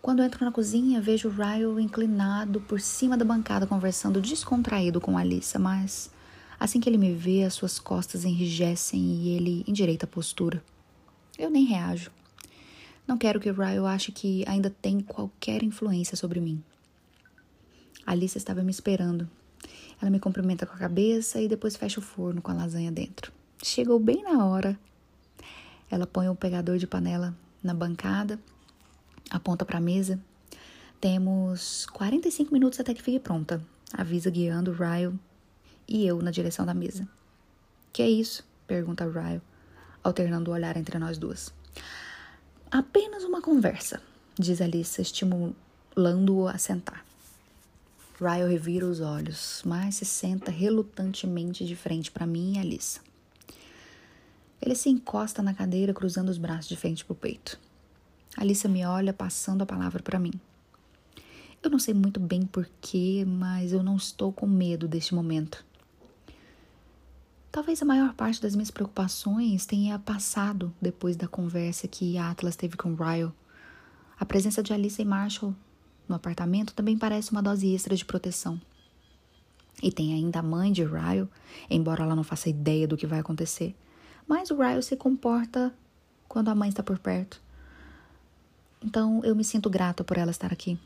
Quando 0.00 0.22
entro 0.22 0.44
na 0.44 0.52
cozinha, 0.52 1.00
vejo 1.00 1.28
Ryo 1.28 1.80
inclinado 1.80 2.60
por 2.60 2.80
cima 2.80 3.18
da 3.18 3.24
bancada 3.24 3.66
conversando 3.66 4.20
descontraído 4.20 5.00
com 5.00 5.18
Alissa, 5.18 5.58
mas 5.58 6.10
assim 6.58 6.78
que 6.78 6.88
ele 6.88 6.96
me 6.96 7.12
vê, 7.12 7.42
as 7.42 7.54
suas 7.54 7.80
costas 7.80 8.24
enrijecem 8.24 9.00
e 9.00 9.28
ele 9.30 9.64
endireita 9.66 10.06
a 10.06 10.08
postura. 10.08 10.62
Eu 11.36 11.50
nem 11.50 11.64
reajo. 11.64 12.12
Não 13.08 13.18
quero 13.18 13.40
que 13.40 13.50
Ryo 13.50 13.86
ache 13.86 14.12
que 14.12 14.44
ainda 14.46 14.70
tem 14.70 15.00
qualquer 15.00 15.64
influência 15.64 16.16
sobre 16.16 16.40
mim. 16.40 16.62
Alice 18.06 18.38
estava 18.38 18.62
me 18.62 18.70
esperando. 18.70 19.28
Ela 20.00 20.10
me 20.10 20.18
cumprimenta 20.18 20.66
com 20.66 20.74
a 20.74 20.78
cabeça 20.78 21.40
e 21.40 21.48
depois 21.48 21.76
fecha 21.76 22.00
o 22.00 22.02
forno 22.02 22.40
com 22.40 22.50
a 22.50 22.54
lasanha 22.54 22.90
dentro. 22.90 23.32
Chegou 23.62 23.98
bem 23.98 24.22
na 24.22 24.44
hora. 24.44 24.78
Ela 25.90 26.06
põe 26.06 26.28
o 26.28 26.34
pegador 26.34 26.78
de 26.78 26.86
panela 26.86 27.34
na 27.62 27.74
bancada, 27.74 28.38
aponta 29.30 29.64
para 29.64 29.78
a 29.78 29.80
mesa. 29.80 30.18
Temos 31.00 31.86
45 31.86 32.52
minutos 32.52 32.80
até 32.80 32.94
que 32.94 33.02
fique 33.02 33.18
pronta, 33.18 33.62
avisa 33.92 34.30
guiando 34.30 34.72
Ryo 34.72 35.18
e 35.88 36.06
eu 36.06 36.22
na 36.22 36.30
direção 36.30 36.64
da 36.64 36.74
mesa. 36.74 37.08
Que 37.92 38.02
é 38.02 38.08
isso? 38.08 38.44
pergunta 38.66 39.04
Ryo 39.04 39.42
alternando 40.02 40.50
o 40.50 40.54
olhar 40.54 40.76
entre 40.76 40.98
nós 40.98 41.18
duas. 41.18 41.52
Apenas 42.70 43.24
uma 43.24 43.42
conversa, 43.42 44.00
diz 44.38 44.60
Alissa, 44.60 45.02
estimulando-o 45.02 46.48
a 46.48 46.56
sentar. 46.58 47.04
Ryle 48.20 48.50
revira 48.50 48.84
os 48.84 49.00
olhos, 49.00 49.62
mas 49.64 49.94
se 49.94 50.04
senta 50.04 50.50
relutantemente 50.50 51.64
de 51.64 51.74
frente 51.74 52.10
para 52.10 52.26
mim 52.26 52.56
e 52.56 52.58
Alissa. 52.58 53.00
Ele 54.60 54.74
se 54.74 54.90
encosta 54.90 55.42
na 55.42 55.54
cadeira, 55.54 55.94
cruzando 55.94 56.28
os 56.28 56.36
braços 56.36 56.68
de 56.68 56.76
frente 56.76 57.02
para 57.02 57.14
o 57.14 57.16
peito. 57.16 57.58
Alissa 58.36 58.68
me 58.68 58.84
olha, 58.84 59.14
passando 59.14 59.62
a 59.62 59.66
palavra 59.66 60.02
para 60.02 60.18
mim. 60.18 60.32
Eu 61.62 61.70
não 61.70 61.78
sei 61.78 61.94
muito 61.94 62.20
bem 62.20 62.42
porquê, 62.42 63.24
mas 63.26 63.72
eu 63.72 63.82
não 63.82 63.96
estou 63.96 64.30
com 64.30 64.46
medo 64.46 64.86
deste 64.86 65.14
momento. 65.14 65.64
Talvez 67.50 67.80
a 67.80 67.86
maior 67.86 68.12
parte 68.12 68.40
das 68.40 68.54
minhas 68.54 68.70
preocupações 68.70 69.64
tenha 69.64 69.98
passado 69.98 70.74
depois 70.80 71.16
da 71.16 71.26
conversa 71.26 71.88
que 71.88 72.18
Atlas 72.18 72.54
teve 72.54 72.76
com 72.76 72.94
Ryle. 72.94 73.32
A 74.18 74.26
presença 74.26 74.62
de 74.62 74.74
Alice 74.74 75.00
e 75.00 75.04
Marshall 75.06 75.54
no 76.10 76.16
apartamento 76.16 76.74
também 76.74 76.98
parece 76.98 77.30
uma 77.30 77.40
dose 77.40 77.72
extra 77.72 77.94
de 77.94 78.04
proteção. 78.04 78.60
E 79.82 79.90
tem 79.90 80.12
ainda 80.12 80.40
a 80.40 80.42
mãe 80.42 80.72
de 80.72 80.84
Ryle, 80.84 81.28
embora 81.70 82.02
ela 82.02 82.16
não 82.16 82.24
faça 82.24 82.50
ideia 82.50 82.86
do 82.86 82.96
que 82.96 83.06
vai 83.06 83.20
acontecer. 83.20 83.74
Mas 84.26 84.50
o 84.50 84.56
Ryle 84.56 84.82
se 84.82 84.96
comporta 84.96 85.72
quando 86.28 86.48
a 86.48 86.54
mãe 86.54 86.68
está 86.68 86.82
por 86.82 86.98
perto. 86.98 87.40
Então 88.84 89.22
eu 89.24 89.34
me 89.34 89.44
sinto 89.44 89.70
grata 89.70 90.02
por 90.02 90.18
ela 90.18 90.30
estar 90.30 90.52
aqui. 90.52 90.78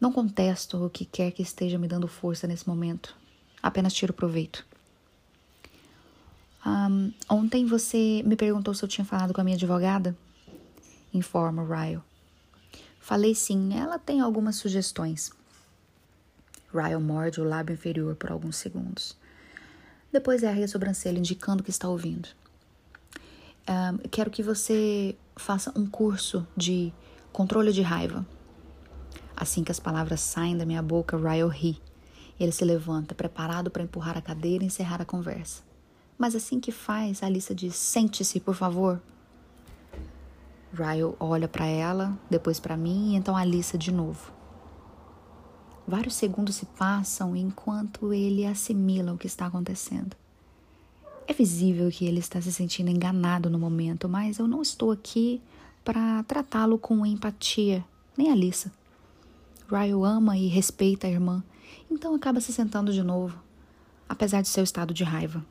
Não 0.00 0.12
contesto 0.12 0.84
o 0.84 0.90
que 0.90 1.04
quer 1.04 1.30
que 1.30 1.42
esteja 1.42 1.78
me 1.78 1.88
dando 1.88 2.06
força 2.06 2.46
nesse 2.46 2.68
momento. 2.68 3.16
Apenas 3.62 3.94
tiro 3.94 4.12
proveito. 4.12 4.64
Um, 6.66 7.12
ontem 7.28 7.64
você 7.64 8.22
me 8.24 8.36
perguntou 8.36 8.74
se 8.74 8.84
eu 8.84 8.88
tinha 8.88 9.04
falado 9.04 9.32
com 9.32 9.40
a 9.40 9.44
minha 9.44 9.56
advogada? 9.56 10.16
Informa 11.12 11.64
Ryle. 11.64 12.02
Falei 13.04 13.34
sim, 13.34 13.78
ela 13.78 13.98
tem 13.98 14.22
algumas 14.22 14.56
sugestões. 14.56 15.30
Ryle 16.72 16.98
morde 16.98 17.38
o 17.38 17.44
lábio 17.44 17.74
inferior 17.74 18.16
por 18.16 18.30
alguns 18.30 18.56
segundos. 18.56 19.14
Depois 20.10 20.42
ergue 20.42 20.64
a 20.64 20.68
sobrancelha, 20.68 21.18
indicando 21.18 21.62
que 21.62 21.68
está 21.68 21.86
ouvindo. 21.86 22.30
Um, 23.68 23.98
quero 24.08 24.30
que 24.30 24.42
você 24.42 25.14
faça 25.36 25.70
um 25.78 25.86
curso 25.86 26.46
de 26.56 26.94
controle 27.30 27.74
de 27.74 27.82
raiva. 27.82 28.24
Assim 29.36 29.62
que 29.62 29.70
as 29.70 29.78
palavras 29.78 30.22
saem 30.22 30.56
da 30.56 30.64
minha 30.64 30.80
boca, 30.80 31.18
Ryle 31.18 31.50
ri. 31.50 31.78
Ele 32.40 32.52
se 32.52 32.64
levanta, 32.64 33.14
preparado 33.14 33.70
para 33.70 33.82
empurrar 33.82 34.16
a 34.16 34.22
cadeira 34.22 34.64
e 34.64 34.68
encerrar 34.68 35.02
a 35.02 35.04
conversa. 35.04 35.62
Mas 36.16 36.34
assim 36.34 36.58
que 36.58 36.72
faz, 36.72 37.22
Alissa 37.22 37.54
diz: 37.54 37.76
Sente-se, 37.76 38.40
por 38.40 38.54
favor. 38.54 38.98
Ryle 40.74 41.14
olha 41.20 41.46
para 41.46 41.66
ela, 41.66 42.18
depois 42.28 42.58
para 42.58 42.76
mim 42.76 43.12
e 43.12 43.16
então 43.16 43.36
Alissa 43.36 43.78
de 43.78 43.92
novo. 43.92 44.32
Vários 45.86 46.14
segundos 46.14 46.56
se 46.56 46.66
passam 46.66 47.36
enquanto 47.36 48.12
ele 48.12 48.44
assimila 48.44 49.12
o 49.12 49.18
que 49.18 49.26
está 49.26 49.46
acontecendo. 49.46 50.16
É 51.26 51.32
visível 51.32 51.90
que 51.90 52.04
ele 52.04 52.18
está 52.18 52.40
se 52.40 52.52
sentindo 52.52 52.90
enganado 52.90 53.48
no 53.48 53.58
momento, 53.58 54.08
mas 54.08 54.38
eu 54.38 54.48
não 54.48 54.60
estou 54.60 54.90
aqui 54.90 55.40
para 55.84 56.22
tratá-lo 56.24 56.78
com 56.78 57.04
empatia, 57.06 57.84
nem 58.16 58.30
Alissa. 58.30 58.72
Ryle 59.70 60.04
ama 60.04 60.36
e 60.36 60.48
respeita 60.48 61.06
a 61.06 61.10
irmã, 61.10 61.42
então 61.90 62.14
acaba 62.14 62.40
se 62.40 62.52
sentando 62.52 62.92
de 62.92 63.02
novo, 63.02 63.38
apesar 64.08 64.42
de 64.42 64.48
seu 64.48 64.64
estado 64.64 64.92
de 64.92 65.04
raiva. 65.04 65.44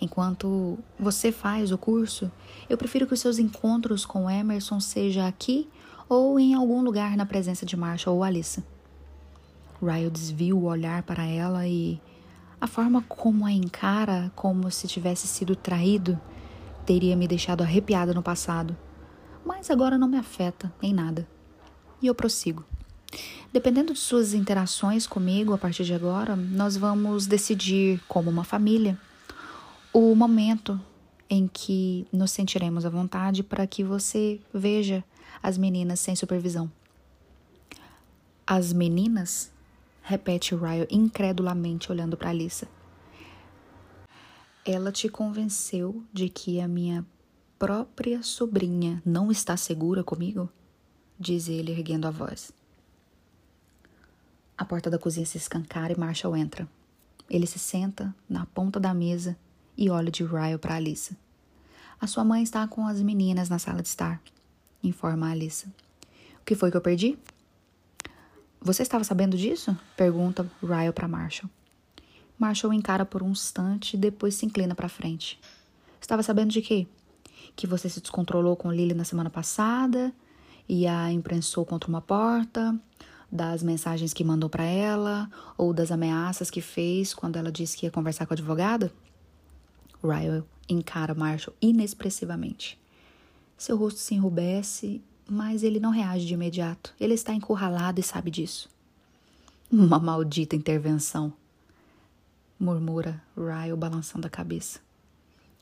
Enquanto 0.00 0.78
você 0.98 1.32
faz 1.32 1.72
o 1.72 1.78
curso, 1.78 2.30
eu 2.68 2.76
prefiro 2.76 3.06
que 3.06 3.14
os 3.14 3.20
seus 3.20 3.38
encontros 3.38 4.04
com 4.04 4.30
Emerson 4.30 4.78
seja 4.78 5.26
aqui 5.26 5.68
ou 6.08 6.38
em 6.38 6.54
algum 6.54 6.82
lugar 6.82 7.16
na 7.16 7.24
presença 7.24 7.64
de 7.64 7.76
Marshall 7.76 8.16
ou 8.16 8.22
Alissa. 8.22 8.62
Ryle 9.82 10.10
desvia 10.10 10.54
o 10.54 10.64
olhar 10.64 11.02
para 11.02 11.24
ela 11.24 11.66
e 11.66 12.00
a 12.60 12.66
forma 12.66 13.02
como 13.08 13.44
a 13.46 13.52
encara, 13.52 14.30
como 14.34 14.70
se 14.70 14.86
tivesse 14.86 15.26
sido 15.26 15.54
traído, 15.54 16.18
teria 16.84 17.16
me 17.16 17.26
deixado 17.26 17.62
arrepiada 17.62 18.14
no 18.14 18.22
passado. 18.22 18.76
Mas 19.44 19.70
agora 19.70 19.98
não 19.98 20.08
me 20.08 20.16
afeta 20.16 20.72
em 20.82 20.92
nada. 20.92 21.26
E 22.00 22.06
eu 22.06 22.14
prossigo. 22.14 22.64
Dependendo 23.52 23.92
de 23.92 23.98
suas 23.98 24.34
interações 24.34 25.06
comigo 25.06 25.54
a 25.54 25.58
partir 25.58 25.84
de 25.84 25.94
agora, 25.94 26.36
nós 26.36 26.76
vamos 26.76 27.26
decidir 27.26 28.00
como 28.08 28.30
uma 28.30 28.44
família 28.44 28.98
o 29.98 30.14
momento 30.14 30.78
em 31.26 31.48
que 31.48 32.06
nos 32.12 32.30
sentiremos 32.30 32.84
à 32.84 32.90
vontade 32.90 33.42
para 33.42 33.66
que 33.66 33.82
você 33.82 34.38
veja 34.52 35.02
as 35.42 35.56
meninas 35.56 36.00
sem 36.00 36.14
supervisão. 36.14 36.70
As 38.46 38.74
meninas? 38.74 39.50
Repete 40.02 40.54
Ryle 40.54 40.86
incredulamente 40.90 41.90
olhando 41.90 42.14
para 42.14 42.28
Alissa. 42.28 42.68
Ela 44.66 44.92
te 44.92 45.08
convenceu 45.08 46.04
de 46.12 46.28
que 46.28 46.60
a 46.60 46.68
minha 46.68 47.02
própria 47.58 48.22
sobrinha 48.22 49.02
não 49.02 49.32
está 49.32 49.56
segura 49.56 50.04
comigo? 50.04 50.46
Diz 51.18 51.48
ele, 51.48 51.72
erguendo 51.72 52.06
a 52.06 52.10
voz. 52.10 52.52
A 54.58 54.64
porta 54.66 54.90
da 54.90 54.98
cozinha 54.98 55.24
se 55.24 55.38
escancara 55.38 55.94
e 55.94 55.98
Marshall 55.98 56.36
entra. 56.36 56.68
Ele 57.30 57.46
se 57.46 57.58
senta 57.58 58.14
na 58.28 58.44
ponta 58.44 58.78
da 58.78 58.92
mesa 58.92 59.34
e 59.76 59.90
olha 59.90 60.10
de 60.10 60.24
Ryle 60.24 60.58
para 60.58 60.76
Alissa. 60.76 61.16
A 62.00 62.06
sua 62.06 62.24
mãe 62.24 62.42
está 62.42 62.66
com 62.66 62.86
as 62.86 63.00
meninas 63.00 63.48
na 63.48 63.58
sala 63.58 63.82
de 63.82 63.88
estar, 63.88 64.20
informa 64.82 65.30
Alissa. 65.30 65.66
O 66.40 66.44
que 66.44 66.54
foi 66.54 66.70
que 66.70 66.76
eu 66.76 66.80
perdi? 66.80 67.18
Você 68.60 68.82
estava 68.82 69.04
sabendo 69.04 69.36
disso? 69.36 69.76
Pergunta 69.96 70.50
Ryle 70.62 70.92
para 70.92 71.08
Marshall. 71.08 71.50
Marshall 72.38 72.72
encara 72.72 73.04
por 73.04 73.22
um 73.22 73.30
instante 73.30 73.94
e 73.94 73.96
depois 73.96 74.34
se 74.34 74.44
inclina 74.44 74.74
para 74.74 74.88
frente. 74.88 75.40
Estava 76.00 76.22
sabendo 76.22 76.50
de 76.50 76.60
quê? 76.60 76.86
Que 77.54 77.66
você 77.66 77.88
se 77.88 78.00
descontrolou 78.00 78.56
com 78.56 78.70
Lily 78.70 78.94
na 78.94 79.04
semana 79.04 79.30
passada 79.30 80.12
e 80.68 80.86
a 80.86 81.10
imprensou 81.10 81.64
contra 81.64 81.88
uma 81.88 82.00
porta, 82.00 82.78
das 83.30 83.62
mensagens 83.62 84.12
que 84.12 84.22
mandou 84.22 84.48
para 84.48 84.64
ela 84.64 85.28
ou 85.56 85.72
das 85.72 85.90
ameaças 85.90 86.50
que 86.50 86.60
fez 86.60 87.12
quando 87.12 87.36
ela 87.36 87.50
disse 87.50 87.76
que 87.76 87.86
ia 87.86 87.90
conversar 87.90 88.26
com 88.26 88.32
a 88.32 88.36
advogada? 88.36 88.92
Ryle 90.06 90.44
encara 90.68 91.14
Marshall 91.14 91.56
inexpressivamente. 91.60 92.78
Seu 93.56 93.76
rosto 93.76 94.00
se 94.00 94.14
enrubesce, 94.14 95.02
mas 95.28 95.62
ele 95.62 95.80
não 95.80 95.90
reage 95.90 96.26
de 96.26 96.34
imediato. 96.34 96.94
Ele 97.00 97.14
está 97.14 97.32
encurralado 97.32 98.00
e 98.00 98.02
sabe 98.02 98.30
disso. 98.30 98.68
Uma 99.70 99.98
maldita 99.98 100.54
intervenção, 100.54 101.32
murmura 102.58 103.22
Ryle 103.36 103.76
balançando 103.76 104.26
a 104.26 104.30
cabeça. 104.30 104.80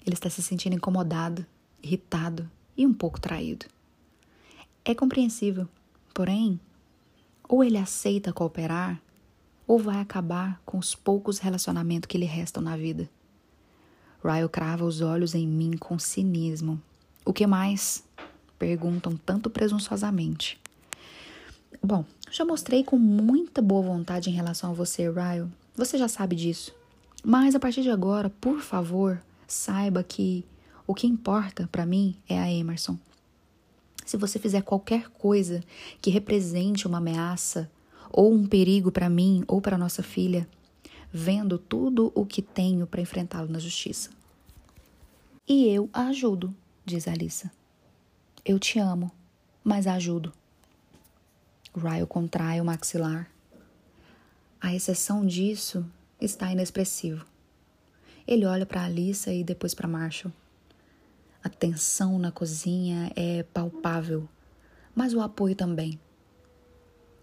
Ele 0.05 0.15
está 0.15 0.29
se 0.29 0.43
sentindo 0.43 0.77
incomodado, 0.77 1.47
irritado 1.83 2.51
e 2.77 2.87
um 2.87 2.93
pouco 2.93 3.21
traído. 3.21 3.67
É 4.85 4.95
compreensível, 4.95 5.67
porém, 6.13 6.61
ou 7.49 7.65
ele 7.65 7.79
aceita 7.79 8.33
cooperar, 8.33 9.01
ou 9.67 9.79
vai 9.79 10.01
acabar 10.01 10.61
com 10.67 10.77
os 10.77 10.95
poucos 10.95 11.39
relacionamentos 11.39 12.07
que 12.07 12.19
lhe 12.19 12.27
restam 12.27 12.63
na 12.63 12.77
vida. 12.77 13.09
Ryle 14.25 14.49
crava 14.49 14.85
os 14.85 15.03
olhos 15.03 15.35
em 15.35 15.47
mim 15.47 15.77
com 15.77 15.99
cinismo. 15.99 16.81
O 17.25 17.33
que 17.33 17.47
mais? 17.47 18.03
Perguntam 18.59 19.17
tanto 19.17 19.51
presunçosamente. 19.51 20.59
Bom, 21.83 22.05
já 22.31 22.45
mostrei 22.45 22.83
com 22.83 22.97
muita 22.97 23.61
boa 23.61 23.83
vontade 23.83 24.31
em 24.31 24.33
relação 24.33 24.71
a 24.71 24.75
você, 24.75 25.11
Ryle. 25.11 25.51
Você 25.77 25.99
já 25.99 26.09
sabe 26.09 26.35
disso. 26.35 26.75
Mas 27.23 27.55
a 27.55 27.61
partir 27.61 27.83
de 27.83 27.91
agora, 27.91 28.31
por 28.41 28.61
favor, 28.61 29.21
saiba 29.47 30.03
que 30.03 30.45
o 30.87 30.95
que 30.95 31.07
importa 31.07 31.69
para 31.71 31.85
mim 31.85 32.17
é 32.27 32.39
a 32.39 32.51
Emerson. 32.51 32.99
Se 34.07 34.17
você 34.17 34.39
fizer 34.39 34.63
qualquer 34.63 35.09
coisa 35.11 35.63
que 36.01 36.11
represente 36.11 36.87
uma 36.87 36.99
ameaça 36.99 37.71
ou 38.11 38.33
um 38.33 38.47
perigo 38.47 38.91
para 38.91 39.11
mim 39.11 39.45
ou 39.47 39.61
para 39.61 39.79
nossa 39.79 40.03
filha, 40.03 40.49
vendo 41.17 41.59
tudo 41.59 42.11
o 42.13 42.27
que 42.27 42.43
tenho 42.43 42.89
para 42.89 43.01
enfrentá-lo 43.01 43.49
na 43.49 43.61
justiça. 43.61 44.11
E 45.47 45.69
eu 45.69 45.89
a 45.93 46.09
ajudo, 46.09 46.53
diz 46.85 47.07
Alissa. 47.07 47.53
Eu 48.45 48.59
te 48.59 48.81
amo, 48.81 49.13
mas 49.63 49.87
a 49.87 49.95
ajudo. 49.95 50.33
Ryle 51.73 52.05
contrai 52.05 52.61
o 52.61 52.65
maxilar. 52.65 53.31
A 54.61 54.75
exceção 54.75 55.25
disso 55.25 55.87
está 56.21 56.51
inexpressivo. 56.51 57.25
Ele 58.27 58.45
olha 58.45 58.67
para 58.67 58.85
Alissa 58.85 59.33
e 59.33 59.45
depois 59.45 59.73
para 59.73 59.87
Marshall. 59.87 60.35
A 61.45 61.49
tensão 61.49 62.19
na 62.19 62.33
cozinha 62.33 63.13
é 63.15 63.45
palpável, 63.45 64.29
mas 64.97 65.15
o 65.15 65.21
apoio 65.21 65.55
também. 65.55 65.97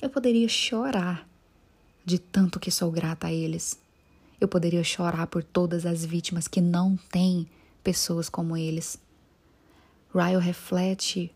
Eu 0.02 0.10
poderia 0.10 0.48
chorar 0.48 1.28
de 2.06 2.18
tanto 2.20 2.60
que 2.60 2.72
sou 2.72 2.90
grata 2.90 3.28
a 3.28 3.34
eles. 3.34 3.81
Eu 4.42 4.48
poderia 4.48 4.84
chorar 4.84 5.28
por 5.28 5.44
todas 5.44 5.86
as 5.86 6.04
vítimas 6.04 6.48
que 6.48 6.60
não 6.60 6.98
têm 7.12 7.48
pessoas 7.84 8.28
como 8.28 8.58
eles. 8.58 8.98
Ryle 10.12 10.42
reflete 10.42 11.32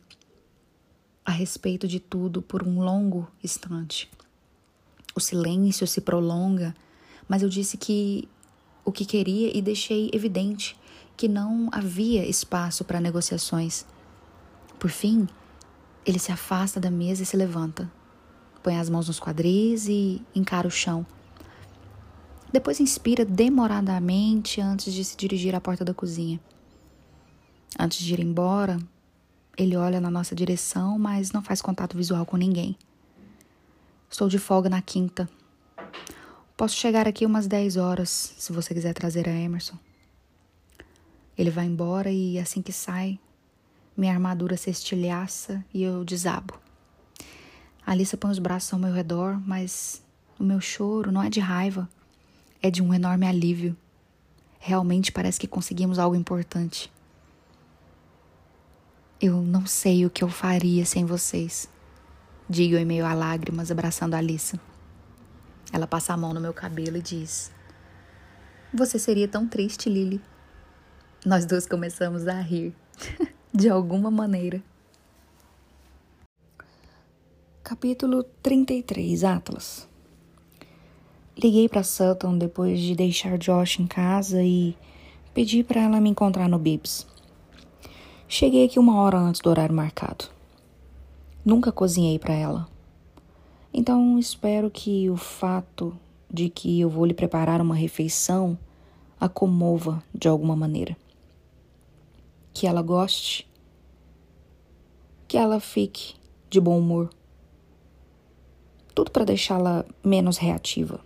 a 1.23 1.31
respeito 1.31 1.87
de 1.87 1.99
tudo 1.99 2.41
por 2.41 2.63
um 2.63 2.79
longo 2.81 3.31
instante. 3.43 4.09
O 5.15 5.19
silêncio 5.19 5.85
se 5.85 6.01
prolonga, 6.01 6.75
mas 7.29 7.43
eu 7.43 7.47
disse 7.47 7.77
que 7.77 8.27
o 8.83 8.91
que 8.91 9.05
queria 9.05 9.55
e 9.55 9.61
deixei 9.61 10.09
evidente 10.11 10.75
que 11.15 11.27
não 11.27 11.69
havia 11.71 12.27
espaço 12.27 12.83
para 12.83 12.99
negociações. 12.99 13.85
Por 14.79 14.89
fim, 14.89 15.27
ele 16.05 16.17
se 16.17 16.31
afasta 16.31 16.79
da 16.79 16.89
mesa 16.89 17.21
e 17.21 17.25
se 17.25 17.37
levanta. 17.37 17.89
Põe 18.63 18.77
as 18.77 18.89
mãos 18.89 19.07
nos 19.07 19.19
quadris 19.19 19.87
e 19.87 20.21
encara 20.33 20.67
o 20.67 20.71
chão. 20.71 21.05
Depois 22.55 22.79
inspira 22.79 23.25
demoradamente 23.25 24.61
antes 24.61 24.93
de 24.93 25.03
se 25.03 25.17
dirigir 25.17 25.53
à 25.53 25.59
porta 25.59 25.83
da 25.83 25.93
cozinha. 25.93 26.39
Antes 27.77 27.99
de 27.99 28.13
ir 28.13 28.21
embora, 28.21 28.79
ele 29.57 29.75
olha 29.75 29.99
na 29.99 30.09
nossa 30.09 30.33
direção, 30.33 30.97
mas 30.97 31.33
não 31.33 31.43
faz 31.43 31.61
contato 31.61 31.97
visual 31.97 32.25
com 32.25 32.37
ninguém. 32.37 32.77
Estou 34.09 34.29
de 34.29 34.39
folga 34.39 34.69
na 34.69 34.81
quinta. 34.81 35.27
Posso 36.55 36.77
chegar 36.77 37.09
aqui 37.09 37.25
umas 37.25 37.45
10 37.45 37.75
horas, 37.75 38.33
se 38.37 38.53
você 38.53 38.73
quiser 38.73 38.93
trazer 38.93 39.27
a 39.27 39.33
Emerson. 39.33 39.77
Ele 41.37 41.49
vai 41.49 41.65
embora 41.65 42.09
e 42.09 42.39
assim 42.39 42.61
que 42.61 42.71
sai, 42.71 43.19
minha 43.97 44.13
armadura 44.13 44.55
se 44.55 44.69
estilhaça 44.69 45.61
e 45.73 45.83
eu 45.83 46.05
desabo. 46.05 46.57
Alissa 47.85 48.15
põe 48.15 48.31
os 48.31 48.39
braços 48.39 48.71
ao 48.71 48.79
meu 48.79 48.93
redor, 48.93 49.41
mas 49.45 50.01
o 50.39 50.43
meu 50.45 50.61
choro 50.61 51.11
não 51.11 51.21
é 51.21 51.29
de 51.29 51.41
raiva, 51.41 51.89
é 52.65 52.71
de 52.71 52.81
um 52.81 52.91
enorme 52.91 53.27
alívio. 53.27 53.77
Realmente 54.57 55.11
parece 55.11 55.39
que 55.39 55.47
conseguimos 55.47 55.99
algo 55.99 56.15
importante. 56.15 56.91
Eu 59.21 59.39
não 59.43 59.67
sei 59.67 60.03
o 60.03 60.09
que 60.09 60.23
eu 60.23 60.29
faria 60.29 60.83
sem 60.83 61.05
vocês, 61.05 61.69
digo 62.49 62.75
em 62.75 62.83
meio 62.83 63.05
a 63.05 63.13
lágrimas, 63.13 63.69
abraçando 63.69 64.15
Alissa. 64.15 64.59
Ela 65.71 65.85
passa 65.85 66.13
a 66.13 66.17
mão 66.17 66.33
no 66.33 66.41
meu 66.41 66.53
cabelo 66.55 66.97
e 66.97 67.01
diz: 67.03 67.51
Você 68.73 68.97
seria 68.97 69.27
tão 69.27 69.47
triste, 69.47 69.87
Lily. 69.87 70.19
Nós 71.23 71.45
duas 71.45 71.67
começamos 71.67 72.27
a 72.27 72.41
rir, 72.41 72.75
de 73.53 73.69
alguma 73.69 74.09
maneira. 74.09 74.63
Capítulo 77.63 78.23
33 78.41 79.23
Atlas 79.23 79.87
Liguei 81.37 81.67
para 81.67 81.83
Sutton 81.83 82.37
depois 82.37 82.79
de 82.79 82.95
deixar 82.95 83.37
Josh 83.37 83.79
em 83.79 83.85
casa 83.87 84.41
e 84.41 84.73
pedi 85.33 85.63
para 85.63 85.81
ela 85.81 85.99
me 85.99 86.09
encontrar 86.09 86.47
no 86.47 86.57
Bibs. 86.57 87.05
Cheguei 88.25 88.65
aqui 88.65 88.79
uma 88.79 89.01
hora 89.01 89.17
antes 89.17 89.41
do 89.41 89.49
horário 89.49 89.75
marcado. 89.75 90.25
Nunca 91.43 91.73
cozinhei 91.73 92.17
para 92.17 92.33
ela. 92.33 92.67
Então 93.73 94.17
espero 94.17 94.71
que 94.71 95.09
o 95.09 95.17
fato 95.17 95.93
de 96.31 96.47
que 96.47 96.79
eu 96.79 96.89
vou 96.89 97.05
lhe 97.05 97.13
preparar 97.13 97.59
uma 97.59 97.75
refeição 97.75 98.57
a 99.19 99.27
comova 99.27 100.01
de 100.13 100.29
alguma 100.29 100.55
maneira 100.55 100.95
que 102.53 102.65
ela 102.65 102.81
goste, 102.81 103.45
que 105.27 105.37
ela 105.37 105.59
fique 105.59 106.15
de 106.49 106.61
bom 106.61 106.79
humor. 106.79 107.09
Tudo 108.95 109.11
para 109.11 109.25
deixá-la 109.25 109.83
menos 110.01 110.37
reativa. 110.37 111.01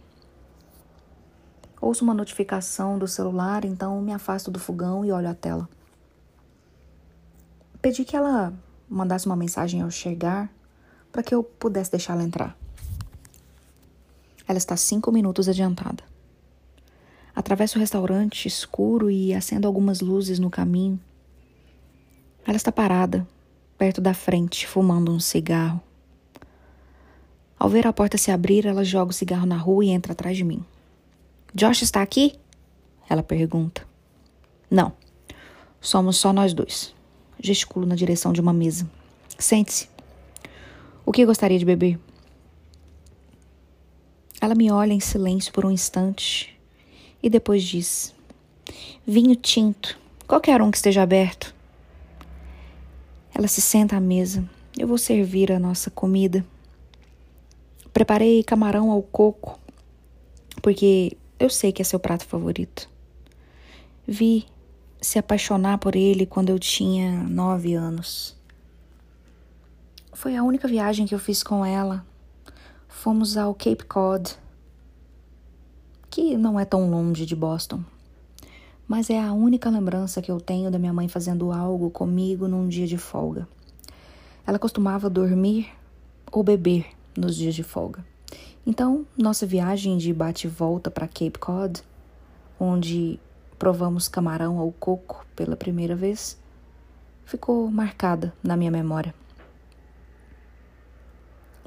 Ouço 1.82 2.03
uma 2.03 2.14
notificação 2.14 2.98
do 2.98 3.08
celular, 3.08 3.64
então 3.66 4.01
me 4.01 4.14
afasto 4.14 4.51
do 4.51 4.59
fogão 4.59 5.06
e 5.06 5.11
olho 5.11 5.30
a 5.30 5.33
tela. 5.33 5.69
Pedi 7.82 8.03
que 8.03 8.16
ela 8.16 8.53
mandasse 8.90 9.25
uma 9.25 9.35
mensagem 9.35 9.82
ao 9.82 9.90
chegar 9.90 10.51
para 11.11 11.24
que 11.24 11.33
eu 11.33 11.43
pudesse 11.43 11.91
deixá-la 11.91 12.24
entrar. 12.24 12.58
Ela 14.48 14.58
está 14.58 14.75
cinco 14.75 15.11
minutos 15.11 15.48
adiantada. 15.48 16.03
Atravesso 17.35 17.77
o 17.77 17.80
restaurante 17.80 18.48
escuro 18.48 19.09
e 19.09 19.33
acendo 19.33 19.67
algumas 19.67 20.01
luzes 20.01 20.40
no 20.40 20.49
caminho 20.49 20.99
ela 22.49 22.58
está 22.58 22.72
parada, 22.72 23.27
perto 23.77 24.01
da 24.01 24.11
frente, 24.11 24.66
fumando 24.66 25.11
um 25.11 25.19
cigarro. 25.19 25.80
Ao 27.59 27.69
ver 27.69 27.85
a 27.85 27.93
porta 27.93 28.17
se 28.17 28.32
abrir, 28.32 28.66
ela 28.66 28.83
joga 28.83 29.11
o 29.11 29.14
cigarro 29.14 29.45
na 29.45 29.56
rua 29.56 29.85
e 29.85 29.90
entra 29.90 30.14
atrás 30.14 30.35
de 30.35 30.43
mim. 30.43 30.66
Josh 31.53 31.81
está 31.81 32.01
aqui? 32.01 32.35
Ela 33.09 33.23
pergunta. 33.23 33.85
Não. 34.69 34.93
Somos 35.81 36.17
só 36.17 36.31
nós 36.31 36.53
dois. 36.53 36.93
Gesticulo 37.39 37.85
na 37.85 37.95
direção 37.95 38.31
de 38.31 38.39
uma 38.39 38.53
mesa. 38.53 38.89
Sente-se. 39.37 39.89
O 41.05 41.11
que 41.11 41.25
gostaria 41.25 41.57
de 41.57 41.65
beber? 41.65 41.99
Ela 44.39 44.53
me 44.53 44.71
olha 44.71 44.93
em 44.93 44.99
silêncio 44.99 45.51
por 45.51 45.65
um 45.65 45.71
instante 45.71 46.55
e 47.21 47.29
depois 47.29 47.63
diz: 47.63 48.13
Vinho 49.05 49.35
tinto, 49.35 49.97
qualquer 50.27 50.61
um 50.61 50.69
que 50.69 50.77
esteja 50.77 51.01
aberto. 51.01 51.55
Ela 53.33 53.47
se 53.47 53.61
senta 53.61 53.97
à 53.97 53.99
mesa. 53.99 54.47
Eu 54.77 54.87
vou 54.87 54.97
servir 54.97 55.51
a 55.51 55.59
nossa 55.59 55.89
comida. 55.89 56.45
Preparei 57.91 58.43
camarão 58.43 58.91
ao 58.91 59.01
coco, 59.01 59.59
porque 60.61 61.17
eu 61.40 61.50
sei 61.50 61.72
que 61.72 61.82
é 61.82 61.85
seu 61.85 62.00
prato 62.00 62.26
favorito. 62.26 62.90
Vi 64.08 64.45
se 65.01 65.18
apaixonar 65.18 65.77
por 65.77 65.95
ele 65.95 66.26
quando 66.26 66.50
eu 66.50 66.59
tinha 66.59 67.24
nove 67.24 67.74
anos. 67.74 68.35
Foi 70.14 70.35
a 70.35 70.43
única 70.43 70.68
viagem 70.68 71.06
que 71.06 71.16
eu 71.16 71.19
fiz 71.19 71.42
com 71.42 71.66
ela. 71.66 72.06
Fomos 72.88 73.38
ao 73.38 73.53
Cape 73.53 73.85
Cod, 73.85 74.35
que 76.09 76.35
não 76.35 76.59
é 76.59 76.66
tão 76.66 76.90
longe 76.90 77.26
de 77.26 77.35
Boston 77.35 77.84
mas 78.90 79.11
é 79.11 79.22
a 79.22 79.32
única 79.32 79.69
lembrança 79.69 80.19
que 80.19 80.32
eu 80.32 80.42
tenho 80.42 80.72
da 80.72 80.80
minha 80.80 80.92
mãe 80.92 81.08
fazendo 81.08 81.51
algo 81.51 81.92
comigo 81.92 82.48
num 82.48 82.68
dia 82.68 82.88
de 82.88 82.98
folga. 82.98 83.48
Ela 84.48 84.58
costumava 84.58 85.08
dormir 85.08 85.69
ou 86.32 86.42
beber 86.42 86.88
nos 87.16 87.35
dias 87.35 87.53
de 87.53 87.61
folga. 87.61 88.03
Então, 88.65 89.05
nossa 89.17 89.45
viagem 89.45 89.97
de 89.97 90.13
bate-volta 90.13 90.91
para 90.91 91.07
Cape 91.07 91.39
Cod, 91.39 91.81
onde 92.59 93.19
provamos 93.57 94.07
camarão 94.07 94.57
ao 94.59 94.71
coco 94.71 95.25
pela 95.35 95.55
primeira 95.55 95.95
vez, 95.95 96.38
ficou 97.25 97.69
marcada 97.71 98.33
na 98.43 98.55
minha 98.55 98.71
memória. 98.71 99.13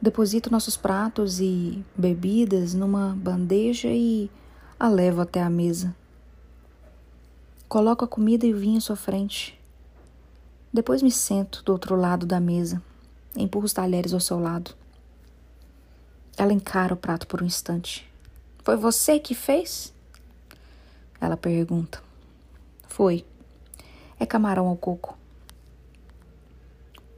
Deposito 0.01 0.51
nossos 0.51 0.77
pratos 0.77 1.41
e 1.41 1.85
bebidas 1.97 2.75
numa 2.75 3.17
bandeja 3.17 3.89
e 3.89 4.31
a 4.79 4.89
levo 4.89 5.21
até 5.21 5.43
a 5.43 5.51
mesa 5.51 5.95
Coloco 7.73 8.05
a 8.05 8.07
comida 8.07 8.47
e 8.47 8.53
o 8.53 8.59
vinho 8.59 8.77
à 8.77 8.81
sua 8.83 8.97
frente. 8.97 9.59
Depois 10.71 11.01
me 11.01 11.11
sento 11.11 11.65
do 11.65 11.73
outro 11.73 11.97
lado 11.97 12.27
da 12.27 12.39
mesa, 12.39 12.83
empurro 13.35 13.65
os 13.65 13.73
talheres 13.73 14.13
ao 14.13 14.21
seu 14.21 14.39
lado. 14.39 14.75
Ela 16.37 16.53
encara 16.53 16.95
o 16.95 16.97
prato 16.97 17.27
por 17.27 17.43
um 17.43 17.47
instante. 17.47 18.11
Foi 18.65 18.77
você 18.77 19.19
que 19.19 19.35
fez? 19.35 19.93
Ela 21.21 21.37
pergunta. 21.37 22.03
Foi. 22.89 23.25
É 24.19 24.27
camarão 24.27 24.67
ao 24.67 24.77
coco. 24.77 25.17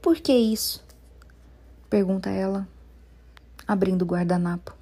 Por 0.00 0.16
que 0.16 0.32
isso? 0.32 0.84
Pergunta 1.88 2.28
ela, 2.28 2.68
abrindo 3.66 4.02
o 4.02 4.06
guardanapo. 4.06 4.74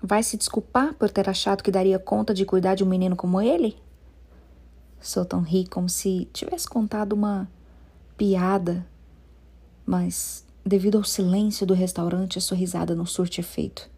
Vai 0.00 0.22
se 0.22 0.36
desculpar 0.36 0.94
por 0.94 1.10
ter 1.10 1.28
achado 1.28 1.62
que 1.62 1.70
daria 1.70 1.98
conta 1.98 2.34
de 2.34 2.44
cuidar 2.44 2.74
de 2.74 2.84
um 2.84 2.88
menino 2.88 3.16
como 3.16 3.40
ele? 3.40 3.76
Sultan 5.00 5.40
ri 5.40 5.66
como 5.66 5.88
se 5.88 6.28
tivesse 6.32 6.68
contado 6.68 7.12
uma 7.12 7.48
piada, 8.16 8.86
mas 9.84 10.44
devido 10.64 10.98
ao 10.98 11.04
silêncio 11.04 11.66
do 11.66 11.74
restaurante, 11.74 12.38
a 12.38 12.40
sorrisada 12.40 12.94
não 12.94 13.06
surte 13.06 13.40
efeito. 13.40 13.90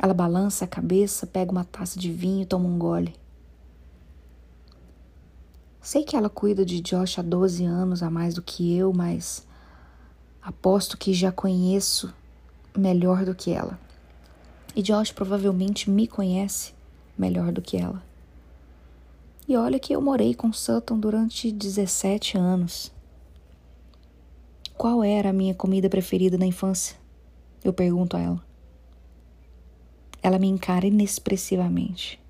Ela 0.00 0.14
balança 0.14 0.64
a 0.64 0.68
cabeça, 0.68 1.26
pega 1.26 1.50
uma 1.50 1.64
taça 1.64 1.98
de 1.98 2.12
vinho 2.12 2.42
e 2.42 2.46
toma 2.46 2.68
um 2.68 2.78
gole. 2.78 3.14
Sei 5.80 6.04
que 6.04 6.16
ela 6.16 6.28
cuida 6.28 6.64
de 6.64 6.80
Josh 6.80 7.18
há 7.18 7.22
12 7.22 7.64
anos 7.64 8.02
a 8.02 8.10
mais 8.10 8.34
do 8.34 8.42
que 8.42 8.76
eu, 8.76 8.92
mas 8.92 9.46
aposto 10.42 10.98
que 10.98 11.12
já 11.12 11.32
conheço 11.32 12.12
melhor 12.76 13.24
do 13.24 13.34
que 13.34 13.50
ela. 13.50 13.78
E 14.76 14.82
Josh 14.82 15.12
provavelmente 15.12 15.90
me 15.90 16.06
conhece 16.06 16.74
melhor 17.16 17.50
do 17.50 17.62
que 17.62 17.76
ela. 17.76 18.02
E 19.48 19.56
olha 19.56 19.78
que 19.78 19.94
eu 19.94 20.00
morei 20.00 20.34
com 20.34 20.52
Sutton 20.52 21.00
durante 21.00 21.50
17 21.50 22.36
anos. 22.36 22.92
Qual 24.78 25.02
era 25.02 25.30
a 25.30 25.32
minha 25.32 25.56
comida 25.56 25.88
preferida 25.88 26.38
na 26.38 26.46
infância? 26.46 26.96
Eu 27.64 27.72
pergunto 27.72 28.16
a 28.16 28.20
ela. 28.20 28.44
Ela 30.22 30.38
me 30.38 30.46
encara 30.46 30.86
inexpressivamente. 30.86 32.20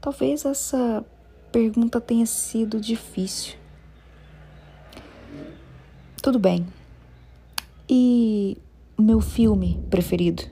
Talvez 0.00 0.44
essa 0.44 1.06
pergunta 1.52 2.00
tenha 2.00 2.26
sido 2.26 2.80
difícil. 2.80 3.54
Tudo 6.20 6.40
bem. 6.40 6.66
E 7.88 8.58
meu 8.98 9.20
filme 9.20 9.80
preferido? 9.88 10.42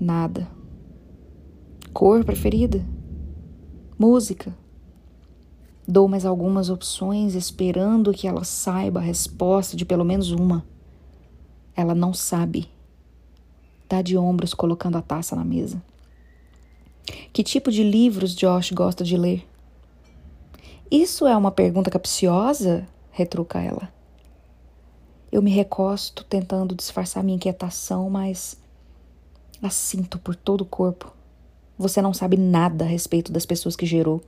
Nada. 0.00 0.48
Cor 1.92 2.24
preferida? 2.24 2.82
Música? 3.98 4.63
Dou 5.86 6.08
mais 6.08 6.24
algumas 6.24 6.70
opções, 6.70 7.34
esperando 7.34 8.12
que 8.12 8.26
ela 8.26 8.42
saiba 8.42 9.00
a 9.00 9.02
resposta 9.02 9.76
de 9.76 9.84
pelo 9.84 10.04
menos 10.04 10.30
uma. 10.30 10.64
Ela 11.76 11.94
não 11.94 12.14
sabe. 12.14 12.70
Tá 13.86 14.00
de 14.00 14.16
ombros 14.16 14.54
colocando 14.54 14.96
a 14.96 15.02
taça 15.02 15.36
na 15.36 15.44
mesa. 15.44 15.82
Que 17.32 17.42
tipo 17.42 17.70
de 17.70 17.82
livros 17.82 18.34
Josh 18.34 18.70
gosta 18.70 19.04
de 19.04 19.16
ler? 19.16 19.46
Isso 20.90 21.26
é 21.26 21.36
uma 21.36 21.50
pergunta 21.50 21.90
capciosa? 21.90 22.86
retruca 23.10 23.60
ela. 23.60 23.92
Eu 25.30 25.42
me 25.42 25.50
recosto, 25.50 26.24
tentando 26.24 26.74
disfarçar 26.74 27.22
minha 27.22 27.36
inquietação, 27.36 28.08
mas 28.08 28.56
a 29.62 29.68
sinto 29.68 30.18
por 30.18 30.34
todo 30.34 30.62
o 30.62 30.66
corpo. 30.66 31.12
Você 31.76 32.00
não 32.00 32.14
sabe 32.14 32.36
nada 32.36 32.84
a 32.84 32.88
respeito 32.88 33.32
das 33.32 33.44
pessoas 33.44 33.74
que 33.76 33.84
gerou. 33.84 34.22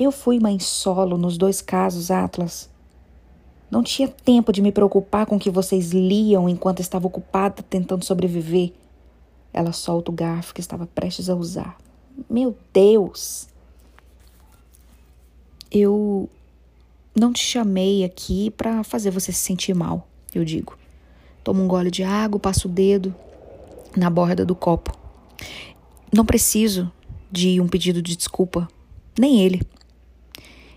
Eu 0.00 0.10
fui 0.10 0.40
mãe 0.40 0.58
solo 0.58 1.18
nos 1.18 1.36
dois 1.36 1.60
casos, 1.60 2.10
Atlas. 2.10 2.70
Não 3.70 3.82
tinha 3.82 4.08
tempo 4.08 4.50
de 4.50 4.62
me 4.62 4.72
preocupar 4.72 5.26
com 5.26 5.36
o 5.36 5.38
que 5.38 5.50
vocês 5.50 5.90
liam 5.90 6.48
enquanto 6.48 6.80
estava 6.80 7.06
ocupada 7.06 7.62
tentando 7.62 8.02
sobreviver. 8.02 8.72
Ela 9.52 9.72
solta 9.72 10.10
o 10.10 10.14
garfo 10.14 10.54
que 10.54 10.60
estava 10.62 10.86
prestes 10.86 11.28
a 11.28 11.34
usar. 11.34 11.76
Meu 12.30 12.56
Deus! 12.72 13.46
Eu 15.70 16.30
não 17.14 17.30
te 17.30 17.44
chamei 17.44 18.02
aqui 18.02 18.50
para 18.52 18.82
fazer 18.82 19.10
você 19.10 19.30
se 19.30 19.40
sentir 19.40 19.74
mal, 19.74 20.08
eu 20.34 20.46
digo. 20.46 20.78
Tomo 21.44 21.62
um 21.62 21.68
gole 21.68 21.90
de 21.90 22.02
água, 22.02 22.40
passo 22.40 22.68
o 22.68 22.70
dedo 22.70 23.14
na 23.94 24.08
borda 24.08 24.46
do 24.46 24.54
copo. 24.54 24.96
Não 26.10 26.24
preciso 26.24 26.90
de 27.30 27.60
um 27.60 27.68
pedido 27.68 28.00
de 28.00 28.16
desculpa, 28.16 28.66
nem 29.18 29.42
ele. 29.42 29.60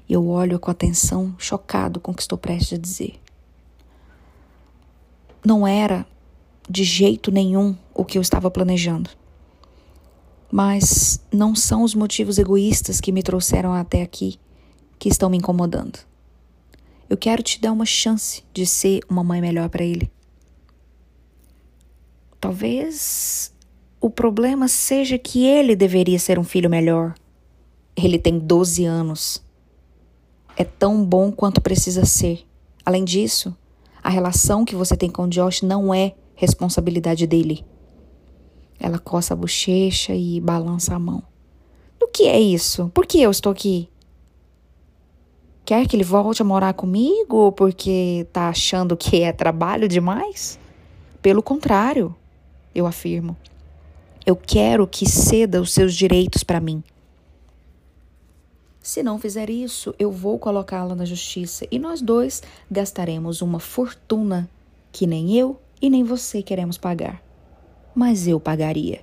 Eu 0.09 0.27
olho 0.27 0.59
com 0.59 0.69
atenção, 0.69 1.35
chocado 1.38 1.99
com 1.99 2.11
o 2.11 2.15
que 2.15 2.22
estou 2.22 2.38
prestes 2.38 2.77
a 2.77 2.82
dizer. 2.82 3.19
Não 5.45 5.65
era 5.65 6.06
de 6.69 6.83
jeito 6.83 7.32
nenhum 7.32 7.75
o 7.93 8.06
que 8.06 8.17
eu 8.17 8.22
estava 8.22 8.49
planejando. 8.49 9.09
Mas 10.51 11.19
não 11.32 11.56
são 11.56 11.83
os 11.83 11.95
motivos 11.95 12.38
egoístas 12.38 13.01
que 13.01 13.11
me 13.11 13.23
trouxeram 13.23 13.73
até 13.73 14.01
aqui 14.01 14.40
que 14.99 15.09
estão 15.09 15.30
me 15.30 15.38
incomodando. 15.38 15.99
Eu 17.09 17.17
quero 17.17 17.43
te 17.43 17.59
dar 17.59 17.72
uma 17.72 17.85
chance 17.85 18.43
de 18.53 18.65
ser 18.65 19.01
uma 19.09 19.23
mãe 19.23 19.41
melhor 19.41 19.67
para 19.69 19.83
ele. 19.83 20.09
Talvez 22.40 23.53
o 23.99 24.09
problema 24.09 24.67
seja 24.67 25.17
que 25.17 25.45
ele 25.45 25.75
deveria 25.75 26.17
ser 26.19 26.40
um 26.40 26.43
filho 26.43 26.69
melhor. 26.69 27.14
Ele 27.95 28.17
tem 28.17 28.40
12 28.40 28.85
anos. 28.85 29.42
É 30.56 30.64
tão 30.64 31.03
bom 31.03 31.32
quanto 31.32 31.61
precisa 31.61 32.06
ser. 32.06 32.45
Além 32.85 33.03
disso, 33.03 33.56
a 34.03 34.09
relação 34.09 34.65
que 34.65 34.75
você 34.75 34.95
tem 34.95 35.09
com 35.09 35.27
Josh 35.27 35.61
não 35.61 35.93
é 35.93 36.14
responsabilidade 36.35 37.25
dele. 37.25 37.65
Ela 38.80 38.99
coça 38.99 39.33
a 39.33 39.38
bochecha 39.38 40.14
e 40.14 40.40
balança 40.41 40.93
a 40.93 40.99
mão. 40.99 41.23
O 42.01 42.07
que 42.07 42.27
é 42.27 42.40
isso? 42.40 42.91
Por 42.93 43.06
que 43.06 43.22
eu 43.22 43.32
estou 43.32 43.51
aqui? 43.51 43.90
Quer 45.65 45.88
que 45.88 45.95
ele 45.95 46.03
volte 46.03 46.41
a 46.41 46.45
morar 46.45 46.73
comigo 46.73 47.53
porque 47.53 48.27
tá 48.33 48.49
achando 48.49 48.98
que 48.98 49.22
é 49.22 49.32
trabalho 49.32 49.88
demais? 49.88 50.59
Pelo 51.22 51.41
contrário, 51.41 52.14
eu 52.75 52.85
afirmo. 52.85 53.38
Eu 54.25 54.35
quero 54.35 54.85
que 54.85 55.09
ceda 55.09 55.61
os 55.61 55.73
seus 55.73 55.95
direitos 55.95 56.43
para 56.43 56.59
mim. 56.59 56.83
Se 58.83 59.01
não 59.01 59.17
fizer 59.17 59.49
isso, 59.49 59.95
eu 59.97 60.11
vou 60.11 60.37
colocá-la 60.37 60.93
na 60.93 61.05
justiça 61.05 61.65
e 61.71 61.79
nós 61.79 62.01
dois 62.01 62.43
gastaremos 62.69 63.41
uma 63.41 63.57
fortuna 63.57 64.49
que 64.91 65.07
nem 65.07 65.37
eu 65.37 65.57
e 65.81 65.89
nem 65.89 66.03
você 66.03 66.43
queremos 66.43 66.77
pagar. 66.77 67.23
Mas 67.95 68.27
eu 68.27 68.41
pagaria. 68.41 69.01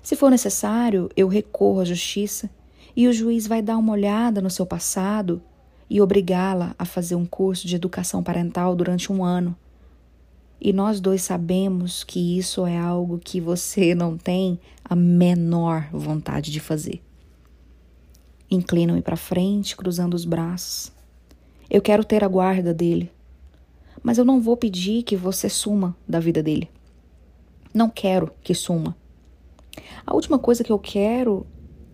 Se 0.00 0.14
for 0.14 0.30
necessário, 0.30 1.10
eu 1.16 1.26
recorro 1.26 1.80
à 1.80 1.84
justiça 1.84 2.48
e 2.94 3.08
o 3.08 3.12
juiz 3.12 3.48
vai 3.48 3.60
dar 3.60 3.76
uma 3.78 3.92
olhada 3.92 4.40
no 4.40 4.48
seu 4.48 4.64
passado 4.64 5.42
e 5.90 6.00
obrigá-la 6.00 6.72
a 6.78 6.84
fazer 6.84 7.16
um 7.16 7.26
curso 7.26 7.66
de 7.66 7.74
educação 7.74 8.22
parental 8.22 8.76
durante 8.76 9.12
um 9.12 9.24
ano. 9.24 9.56
E 10.60 10.72
nós 10.72 11.00
dois 11.00 11.20
sabemos 11.22 12.04
que 12.04 12.38
isso 12.38 12.64
é 12.64 12.78
algo 12.78 13.18
que 13.18 13.40
você 13.40 13.92
não 13.92 14.16
tem 14.16 14.60
a 14.84 14.94
menor 14.94 15.88
vontade 15.92 16.52
de 16.52 16.60
fazer. 16.60 17.02
Inclino-me 18.50 19.02
para 19.02 19.16
frente, 19.16 19.76
cruzando 19.76 20.14
os 20.14 20.24
braços. 20.24 20.92
Eu 21.68 21.82
quero 21.82 22.04
ter 22.04 22.22
a 22.22 22.28
guarda 22.28 22.72
dele 22.72 23.10
mas 24.06 24.18
eu 24.18 24.24
não 24.24 24.40
vou 24.40 24.56
pedir 24.56 25.02
que 25.02 25.16
você 25.16 25.48
suma 25.48 25.96
da 26.06 26.20
vida 26.20 26.40
dele. 26.40 26.70
Não 27.74 27.90
quero 27.90 28.30
que 28.40 28.54
suma. 28.54 28.96
A 30.06 30.14
última 30.14 30.38
coisa 30.38 30.62
que 30.62 30.70
eu 30.70 30.78
quero 30.78 31.44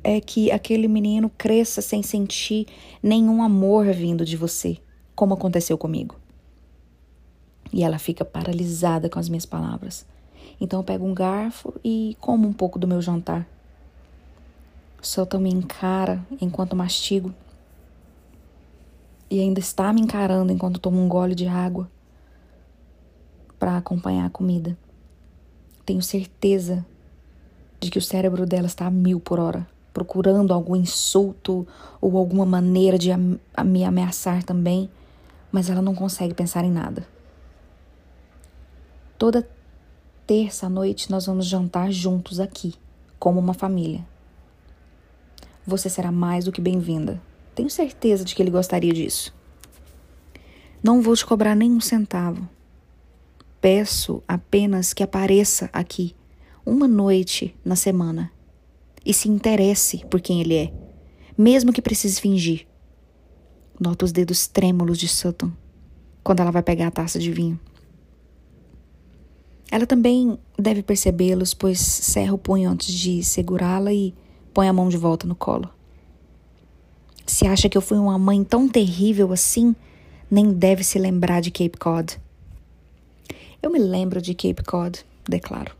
é 0.04 0.20
que 0.20 0.50
aquele 0.50 0.88
menino 0.88 1.30
cresça 1.30 1.80
sem 1.80 2.02
sentir 2.02 2.66
nenhum 3.02 3.42
amor 3.42 3.86
vindo 3.94 4.26
de 4.26 4.36
você, 4.36 4.76
como 5.14 5.32
aconteceu 5.32 5.78
comigo. 5.78 6.16
E 7.72 7.82
ela 7.82 7.98
fica 7.98 8.26
paralisada 8.26 9.08
com 9.08 9.18
as 9.18 9.30
minhas 9.30 9.46
palavras. 9.46 10.04
Então 10.60 10.80
eu 10.80 10.84
pego 10.84 11.06
um 11.06 11.14
garfo 11.14 11.72
e 11.82 12.14
como 12.20 12.46
um 12.46 12.52
pouco 12.52 12.78
do 12.78 12.86
meu 12.86 13.00
jantar. 13.00 13.48
Solta 15.04 15.36
me 15.36 15.50
encara 15.50 16.24
enquanto 16.40 16.76
mastigo. 16.76 17.34
E 19.28 19.40
ainda 19.40 19.58
está 19.58 19.92
me 19.92 20.00
encarando 20.00 20.52
enquanto 20.52 20.78
tomo 20.78 21.00
um 21.00 21.08
gole 21.08 21.34
de 21.34 21.48
água 21.48 21.90
para 23.58 23.76
acompanhar 23.76 24.26
a 24.26 24.30
comida. 24.30 24.78
Tenho 25.84 26.00
certeza 26.00 26.86
de 27.80 27.90
que 27.90 27.98
o 27.98 28.02
cérebro 28.02 28.46
dela 28.46 28.66
está 28.66 28.86
a 28.86 28.90
mil 28.92 29.18
por 29.18 29.40
hora, 29.40 29.66
procurando 29.92 30.54
algum 30.54 30.76
insulto 30.76 31.66
ou 32.00 32.16
alguma 32.16 32.46
maneira 32.46 32.96
de 32.96 33.10
me 33.16 33.84
ameaçar 33.84 34.44
também, 34.44 34.88
mas 35.50 35.68
ela 35.68 35.82
não 35.82 35.96
consegue 35.96 36.32
pensar 36.32 36.64
em 36.64 36.70
nada. 36.70 37.04
Toda 39.18 39.48
terça 40.28 40.66
à 40.66 40.70
noite 40.70 41.10
nós 41.10 41.26
vamos 41.26 41.46
jantar 41.46 41.90
juntos 41.90 42.38
aqui, 42.38 42.74
como 43.18 43.40
uma 43.40 43.52
família. 43.52 44.11
Você 45.66 45.88
será 45.88 46.10
mais 46.10 46.44
do 46.44 46.52
que 46.52 46.60
bem-vinda. 46.60 47.22
Tenho 47.54 47.70
certeza 47.70 48.24
de 48.24 48.34
que 48.34 48.42
ele 48.42 48.50
gostaria 48.50 48.92
disso. 48.92 49.32
Não 50.82 51.00
vou 51.00 51.14
te 51.14 51.24
cobrar 51.24 51.54
nenhum 51.54 51.80
centavo. 51.80 52.48
Peço 53.60 54.20
apenas 54.26 54.92
que 54.92 55.04
apareça 55.04 55.70
aqui 55.72 56.16
uma 56.66 56.88
noite 56.88 57.54
na 57.64 57.76
semana 57.76 58.32
e 59.06 59.14
se 59.14 59.28
interesse 59.28 60.04
por 60.06 60.20
quem 60.20 60.40
ele 60.40 60.56
é, 60.56 60.72
mesmo 61.38 61.72
que 61.72 61.80
precise 61.80 62.20
fingir. 62.20 62.66
Nota 63.78 64.04
os 64.04 64.10
dedos 64.10 64.48
trêmulos 64.48 64.98
de 64.98 65.06
Sutton 65.06 65.52
quando 66.24 66.40
ela 66.40 66.50
vai 66.50 66.62
pegar 66.62 66.88
a 66.88 66.92
taça 66.92 67.20
de 67.20 67.30
vinho. 67.30 67.58
Ela 69.70 69.86
também 69.86 70.36
deve 70.58 70.82
percebê-los, 70.82 71.54
pois 71.54 71.80
cerra 71.80 72.34
o 72.34 72.38
punho 72.38 72.68
antes 72.68 72.92
de 72.92 73.22
segurá-la 73.22 73.92
e 73.92 74.12
põe 74.52 74.68
a 74.68 74.72
mão 74.72 74.88
de 74.88 74.96
volta 74.96 75.26
no 75.26 75.34
colo. 75.34 75.68
Se 77.26 77.46
acha 77.46 77.68
que 77.68 77.76
eu 77.76 77.82
fui 77.82 77.98
uma 77.98 78.18
mãe 78.18 78.42
tão 78.44 78.68
terrível 78.68 79.32
assim, 79.32 79.74
nem 80.30 80.52
deve 80.52 80.82
se 80.84 80.98
lembrar 80.98 81.40
de 81.40 81.50
Cape 81.50 81.78
Cod. 81.78 82.20
Eu 83.62 83.70
me 83.70 83.78
lembro 83.78 84.20
de 84.20 84.34
Cape 84.34 84.64
Cod, 84.64 85.04
declaro. 85.28 85.72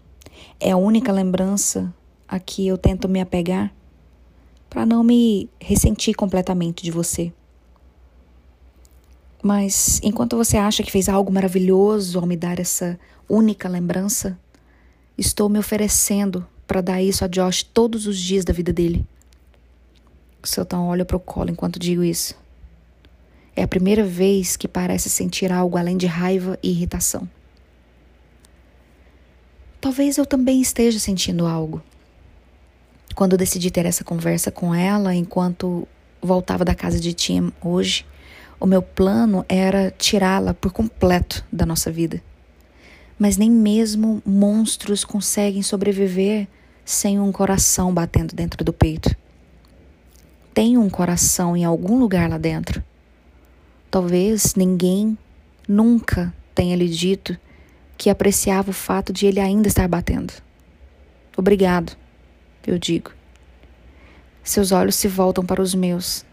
É 0.59 0.71
a 0.71 0.77
única 0.77 1.13
lembrança 1.13 1.93
a 2.29 2.39
que 2.39 2.67
eu 2.67 2.79
tento 2.79 3.09
me 3.09 3.21
apegar 3.21 3.73
para 4.71 4.87
não 4.87 5.03
me 5.03 5.51
ressentir 5.61 6.15
completamente 6.15 6.83
de 6.83 6.91
você. 6.91 7.33
Mas 9.43 10.01
enquanto 10.03 10.37
você 10.37 10.57
acha 10.57 10.83
que 10.83 10.93
fez 10.93 11.09
algo 11.09 11.33
maravilhoso 11.33 12.19
ao 12.19 12.27
me 12.27 12.37
dar 12.37 12.61
essa 12.61 12.99
única 13.29 13.69
lembrança, 13.69 14.39
estou 15.19 15.49
me 15.49 15.59
oferecendo 15.59 16.47
para 16.73 16.81
dar 16.81 17.03
isso 17.03 17.23
a 17.23 17.29
Josh 17.29 17.63
todos 17.63 18.07
os 18.07 18.19
dias 18.19 18.47
da 18.47 18.53
vida 18.55 18.73
dele. 18.73 19.05
Sultan 20.43 20.81
olha 20.81 21.05
para 21.05 21.19
o 21.19 21.21
colo 21.21 21.51
enquanto 21.51 21.79
digo 21.79 22.03
isso. 22.03 22.35
É 23.55 23.63
a 23.63 23.69
primeira 23.69 24.03
vez 24.03 24.57
que 24.57 24.67
parece 24.67 25.11
sentir 25.11 25.53
algo 25.53 25.77
além 25.77 25.99
de 25.99 26.07
raiva 26.07 26.59
e 26.63 26.71
irritação. 26.71 27.29
Talvez 29.83 30.17
eu 30.17 30.25
também 30.25 30.63
esteja 30.63 30.99
sentindo 30.99 31.47
algo. 31.47 31.83
Quando 33.15 33.37
decidi 33.37 33.71
ter 33.71 33.85
essa 33.85 34.03
conversa 34.03 34.51
com 34.51 34.75
ela 34.75 35.15
enquanto 35.15 35.87
voltava 36.23 36.65
da 36.65 36.75
casa 36.75 36.99
de 36.99 37.13
Tim 37.13 37.53
hoje, 37.63 38.07
o 38.59 38.65
meu 38.65 38.81
plano 38.81 39.45
era 39.47 39.91
tirá-la 39.91 40.55
por 40.55 40.73
completo 40.73 41.45
da 41.53 41.67
nossa 41.67 41.93
vida. 41.93 42.23
Mas 43.19 43.37
nem 43.37 43.51
mesmo 43.51 44.23
monstros 44.25 45.05
conseguem 45.05 45.63
sobreviver 45.63 46.49
sem 46.85 47.19
um 47.19 47.31
coração 47.33 47.93
batendo 47.93 48.35
dentro 48.35 48.65
do 48.65 48.73
peito. 48.73 49.15
Tem 50.55 50.77
um 50.77 50.91
coração 50.91 51.57
em 51.57 51.65
algum 51.65 51.99
lugar 51.99 52.29
lá 52.29 52.39
dentro. 52.39 52.83
Talvez 53.91 54.55
ninguém 54.55 55.17
nunca 55.69 56.33
tenha 56.55 56.77
lhe 56.77 56.89
dito 56.89 57.39
que 57.97 58.11
apreciava 58.11 58.71
o 58.71 58.75
fato 58.75 59.13
de 59.13 59.27
ele 59.27 59.41
ainda 59.41 59.69
estar 59.69 59.89
batendo. 59.89 60.33
Obrigado, 61.37 61.97
eu 62.67 62.79
digo. 62.79 63.13
Seus 64.43 64.73
olhos 64.73 64.97
se 64.97 65.09
voltam 65.09 65.45
para 65.45 65.63
os 65.63 65.75
meus 65.75 66.25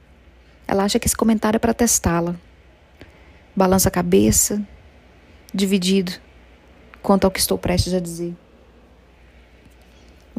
ela 0.70 0.84
acha 0.84 1.00
que 1.00 1.08
esse 1.08 1.18
comentário 1.18 1.58
é 1.58 1.60
para 1.60 1.74
testá-la. 1.74 2.36
Balança 3.56 3.90
a 3.90 3.92
cabeça, 3.92 4.62
dividido 5.52 6.12
quanto 7.02 7.26
ao 7.26 7.32
que 7.32 7.40
estou 7.40 7.58
prestes 7.58 7.92
a 7.92 8.00
dizer. 8.00 8.36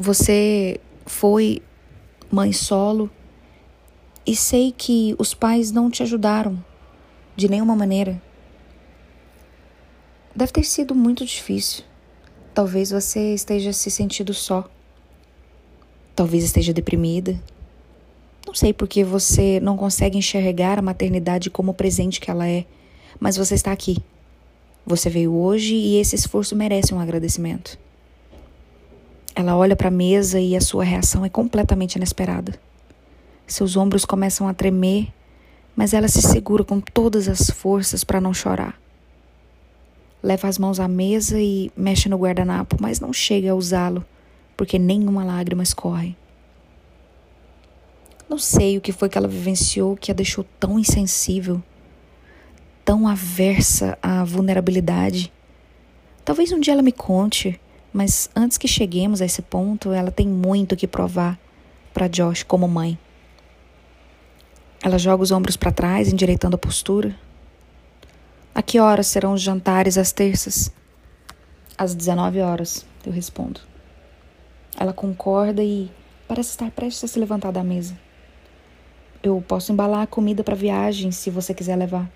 Você 0.02 0.80
foi 1.04 1.60
mãe 2.32 2.54
solo 2.54 3.10
e 4.26 4.34
sei 4.34 4.72
que 4.72 5.14
os 5.18 5.34
pais 5.34 5.70
não 5.72 5.90
te 5.90 6.02
ajudaram 6.02 6.64
de 7.36 7.50
nenhuma 7.50 7.76
maneira. 7.76 8.18
Deve 10.34 10.52
ter 10.52 10.64
sido 10.64 10.94
muito 10.94 11.22
difícil. 11.26 11.84
Talvez 12.54 12.90
você 12.90 13.34
esteja 13.34 13.74
se 13.74 13.90
sentindo 13.90 14.32
só. 14.32 14.70
Talvez 16.16 16.44
esteja 16.44 16.72
deprimida. 16.72 17.38
Não 18.46 18.54
sei 18.54 18.72
porque 18.72 19.04
você 19.04 19.60
não 19.60 19.76
consegue 19.76 20.16
enxergar 20.16 20.78
a 20.78 20.82
maternidade 20.82 21.50
como 21.50 21.72
o 21.72 21.74
presente 21.74 22.22
que 22.22 22.30
ela 22.30 22.48
é, 22.48 22.64
mas 23.20 23.36
você 23.36 23.54
está 23.54 23.70
aqui. 23.70 23.98
Você 24.86 25.10
veio 25.10 25.34
hoje 25.34 25.74
e 25.74 25.98
esse 25.98 26.14
esforço 26.16 26.56
merece 26.56 26.94
um 26.94 27.00
agradecimento. 27.00 27.78
Ela 29.40 29.56
olha 29.56 29.74
para 29.74 29.88
a 29.88 29.90
mesa 29.90 30.38
e 30.38 30.54
a 30.54 30.60
sua 30.60 30.84
reação 30.84 31.24
é 31.24 31.30
completamente 31.30 31.94
inesperada. 31.94 32.60
Seus 33.46 33.74
ombros 33.74 34.04
começam 34.04 34.46
a 34.46 34.52
tremer, 34.52 35.08
mas 35.74 35.94
ela 35.94 36.08
se 36.08 36.20
segura 36.20 36.62
com 36.62 36.78
todas 36.78 37.26
as 37.26 37.48
forças 37.48 38.04
para 38.04 38.20
não 38.20 38.34
chorar. 38.34 38.78
Leva 40.22 40.46
as 40.46 40.58
mãos 40.58 40.78
à 40.78 40.86
mesa 40.86 41.40
e 41.40 41.72
mexe 41.74 42.06
no 42.06 42.18
guardanapo, 42.18 42.76
mas 42.78 43.00
não 43.00 43.14
chega 43.14 43.50
a 43.50 43.54
usá-lo, 43.54 44.04
porque 44.58 44.78
nenhuma 44.78 45.24
lágrima 45.24 45.62
escorre. 45.62 46.14
Não 48.28 48.36
sei 48.36 48.76
o 48.76 48.80
que 48.82 48.92
foi 48.92 49.08
que 49.08 49.16
ela 49.16 49.26
vivenciou 49.26 49.96
que 49.96 50.10
a 50.10 50.14
deixou 50.14 50.44
tão 50.60 50.78
insensível, 50.78 51.62
tão 52.84 53.08
aversa 53.08 53.96
à 54.02 54.22
vulnerabilidade. 54.22 55.32
Talvez 56.26 56.52
um 56.52 56.60
dia 56.60 56.74
ela 56.74 56.82
me 56.82 56.92
conte, 56.92 57.58
mas 57.92 58.30
antes 58.34 58.56
que 58.56 58.68
cheguemos 58.68 59.20
a 59.20 59.24
esse 59.24 59.42
ponto, 59.42 59.92
ela 59.92 60.10
tem 60.10 60.26
muito 60.26 60.76
que 60.76 60.86
provar 60.86 61.38
para 61.92 62.08
Josh 62.08 62.42
como 62.42 62.68
mãe. 62.68 62.98
Ela 64.82 64.98
joga 64.98 65.22
os 65.22 65.30
ombros 65.30 65.56
para 65.56 65.72
trás, 65.72 66.10
endireitando 66.12 66.54
a 66.54 66.58
postura. 66.58 67.14
A 68.54 68.62
que 68.62 68.80
horas 68.80 69.06
serão 69.06 69.34
os 69.34 69.42
jantares 69.42 69.98
às 69.98 70.12
terças? 70.12 70.72
Às 71.76 71.94
19 71.94 72.40
horas, 72.40 72.86
eu 73.04 73.12
respondo. 73.12 73.60
Ela 74.78 74.92
concorda 74.92 75.62
e 75.62 75.90
parece 76.26 76.50
estar 76.50 76.70
prestes 76.70 77.04
a 77.04 77.08
se 77.08 77.18
levantar 77.18 77.50
da 77.50 77.64
mesa. 77.64 77.98
Eu 79.22 79.42
posso 79.46 79.72
embalar 79.72 80.02
a 80.02 80.06
comida 80.06 80.42
para 80.42 80.54
viagem 80.54 81.10
se 81.10 81.28
você 81.28 81.52
quiser 81.52 81.76
levar. 81.76 82.10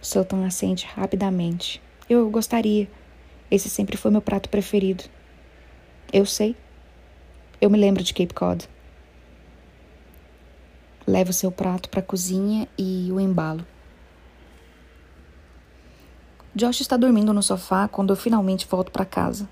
Sultan 0.00 0.46
acende 0.46 0.86
rapidamente. 0.86 1.82
Eu 2.08 2.28
gostaria. 2.30 2.88
Esse 3.50 3.68
sempre 3.68 3.96
foi 3.96 4.10
meu 4.10 4.22
prato 4.22 4.48
preferido. 4.48 5.04
Eu 6.12 6.26
sei. 6.26 6.56
Eu 7.60 7.70
me 7.70 7.78
lembro 7.78 8.02
de 8.02 8.12
Cape 8.12 8.34
Cod. 8.34 8.68
Levo 11.06 11.32
seu 11.32 11.52
prato 11.52 11.88
para 11.88 12.00
a 12.00 12.02
cozinha 12.02 12.66
e 12.78 13.10
o 13.12 13.20
embalo. 13.20 13.66
Josh 16.54 16.80
está 16.80 16.96
dormindo 16.96 17.32
no 17.32 17.42
sofá 17.42 17.88
quando 17.88 18.10
eu 18.12 18.16
finalmente 18.16 18.66
volto 18.66 18.92
para 18.92 19.04
casa. 19.04 19.48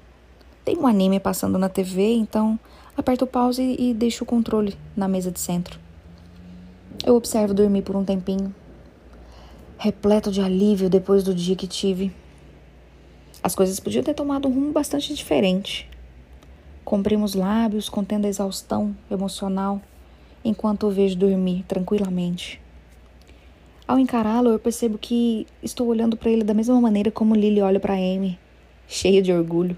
Tem 0.64 0.78
um 0.78 0.86
anime 0.86 1.18
passando 1.18 1.58
na 1.58 1.68
TV, 1.68 2.14
então 2.14 2.58
aperto 2.96 3.24
o 3.24 3.28
pause 3.28 3.74
e 3.78 3.92
deixo 3.92 4.22
o 4.22 4.26
controle 4.26 4.78
na 4.96 5.08
mesa 5.08 5.30
de 5.30 5.40
centro. 5.40 5.80
Eu 7.04 7.16
observo 7.16 7.52
dormir 7.52 7.82
por 7.82 7.96
um 7.96 8.04
tempinho, 8.04 8.54
repleto 9.76 10.30
de 10.30 10.40
alívio 10.40 10.88
depois 10.88 11.24
do 11.24 11.34
dia 11.34 11.56
que 11.56 11.66
tive. 11.66 12.14
As 13.42 13.56
coisas 13.56 13.80
podiam 13.80 14.04
ter 14.04 14.14
tomado 14.14 14.46
um 14.46 14.52
rumo 14.52 14.70
bastante 14.70 15.12
diferente. 15.12 15.90
Comprimo 16.84 17.24
os 17.24 17.34
lábios, 17.34 17.88
contendo 17.88 18.26
a 18.26 18.28
exaustão 18.28 18.96
emocional, 19.10 19.80
enquanto 20.44 20.86
o 20.86 20.90
vejo 20.90 21.16
dormir 21.16 21.64
tranquilamente. 21.66 22.60
Ao 23.86 23.98
encará-lo, 23.98 24.50
eu 24.50 24.60
percebo 24.60 24.96
que 24.96 25.44
estou 25.60 25.88
olhando 25.88 26.16
para 26.16 26.30
ele 26.30 26.44
da 26.44 26.54
mesma 26.54 26.80
maneira 26.80 27.10
como 27.10 27.34
Lily 27.34 27.60
olha 27.60 27.80
para 27.80 27.94
Amy, 27.94 28.38
cheia 28.86 29.20
de 29.20 29.32
orgulho. 29.32 29.76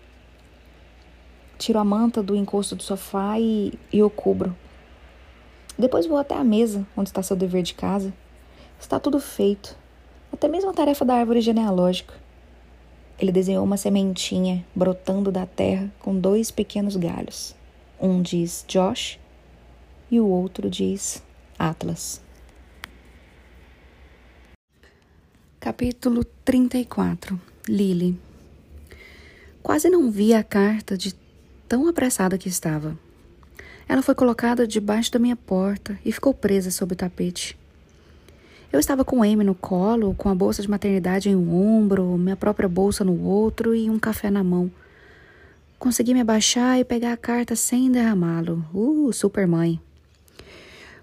Tiro 1.57 1.78
a 1.78 1.84
manta 1.84 2.23
do 2.23 2.36
encosto 2.36 2.76
do 2.76 2.83
sofá 2.83 3.41
e, 3.41 3.73
e 3.91 4.02
o 4.02 4.10
cubro. 4.10 4.55
Depois 5.78 6.07
vou 6.07 6.18
até 6.18 6.34
a 6.34 6.44
mesa, 6.44 6.86
onde 6.94 7.09
está 7.09 7.23
seu 7.23 7.34
dever 7.34 7.62
de 7.62 7.73
casa. 7.73 8.12
Está 8.78 9.01
tudo 9.01 9.18
feito, 9.18 9.75
até 10.31 10.49
mesmo 10.49 10.68
a 10.68 10.75
tarefa 10.75 11.02
da 11.02 11.15
árvore 11.15 11.41
genealógica. 11.41 12.24
Ele 13.25 13.33
desenhou 13.33 13.65
uma 13.65 13.78
sementinha 13.78 14.62
brotando 14.77 15.33
da 15.33 15.47
terra 15.47 15.91
com 15.99 16.15
dois 16.15 16.51
pequenos 16.51 16.94
galhos. 16.94 17.57
Um 17.99 18.20
diz 18.20 18.67
Josh 18.69 19.19
e 20.11 20.20
o 20.20 20.27
outro 20.27 20.69
diz 20.69 21.23
Atlas. 21.59 22.20
Capítulo 25.59 26.23
34 26.44 27.41
Lily 27.67 28.20
Quase 29.62 29.89
não 29.89 30.11
vi 30.11 30.35
a 30.35 30.44
carta 30.44 30.94
de 30.94 31.15
tão 31.67 31.89
apressada 31.89 32.36
que 32.36 32.51
estava. 32.51 32.94
Ela 33.89 34.03
foi 34.03 34.15
colocada 34.15 34.67
debaixo 34.67 35.11
da 35.11 35.19
minha 35.19 35.35
porta 35.35 35.99
e 36.05 36.12
ficou 36.12 36.35
presa 36.35 36.70
sob 36.70 36.93
o 36.93 36.97
tapete. 36.97 37.57
Eu 38.75 38.81
estava 38.81 39.05
com 39.05 39.23
Amy 39.23 39.44
no 39.44 39.55
colo, 39.55 40.17
com 40.17 40.28
a 40.28 40.35
bolsa 40.35 40.61
de 40.61 40.69
maternidade 40.69 41.28
em 41.31 41.36
um 41.36 41.55
ombro, 41.55 42.19
minha 42.19 42.35
própria 42.35 42.69
bolsa 42.69 43.05
no 43.05 43.23
outro 43.23 43.73
e 43.73 43.89
um 43.89 44.01
café 44.01 44.33
na 44.33 44.43
mão, 44.43 44.69
Consegui 45.78 46.12
me 46.12 46.23
abaixar 46.23 46.81
e 46.81 46.85
pegar 46.85 47.12
a 47.12 47.17
carta 47.17 47.55
sem 47.55 47.89
derramá-lo. 47.89 48.67
Uh, 48.75 49.12
super 49.12 49.47
mãe. 49.47 49.81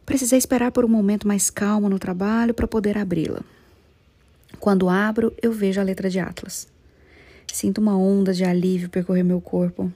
Precisei 0.06 0.38
esperar 0.38 0.74
por 0.74 0.84
um 0.84 0.90
momento 0.90 1.26
mais 1.26 1.50
calmo 1.50 1.88
no 1.88 1.98
trabalho 1.98 2.54
para 2.54 2.68
poder 2.68 2.98
abri-la. 2.98 3.40
Quando 4.60 4.90
abro, 4.90 5.34
eu 5.42 5.54
vejo 5.54 5.80
a 5.80 5.84
letra 5.86 6.10
de 6.10 6.20
Atlas. 6.20 6.68
Sinto 7.54 7.80
uma 7.80 7.98
onda 7.98 8.34
de 8.34 8.44
alívio 8.44 8.90
percorrer 8.90 9.24
meu 9.24 9.40
corpo. 9.40 9.90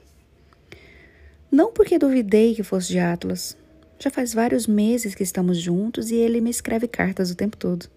Não 1.52 1.70
porque 1.70 1.98
duvidei 1.98 2.54
que 2.54 2.62
fosse 2.62 2.88
de 2.88 2.98
Atlas. 2.98 3.54
Já 3.98 4.10
faz 4.10 4.34
vários 4.34 4.66
meses 4.66 5.14
que 5.14 5.22
estamos 5.22 5.58
juntos 5.58 6.10
e 6.10 6.16
ele 6.16 6.40
me 6.40 6.50
escreve 6.50 6.86
cartas 6.86 7.30
o 7.30 7.34
tempo 7.34 7.56
todo. 7.56 7.88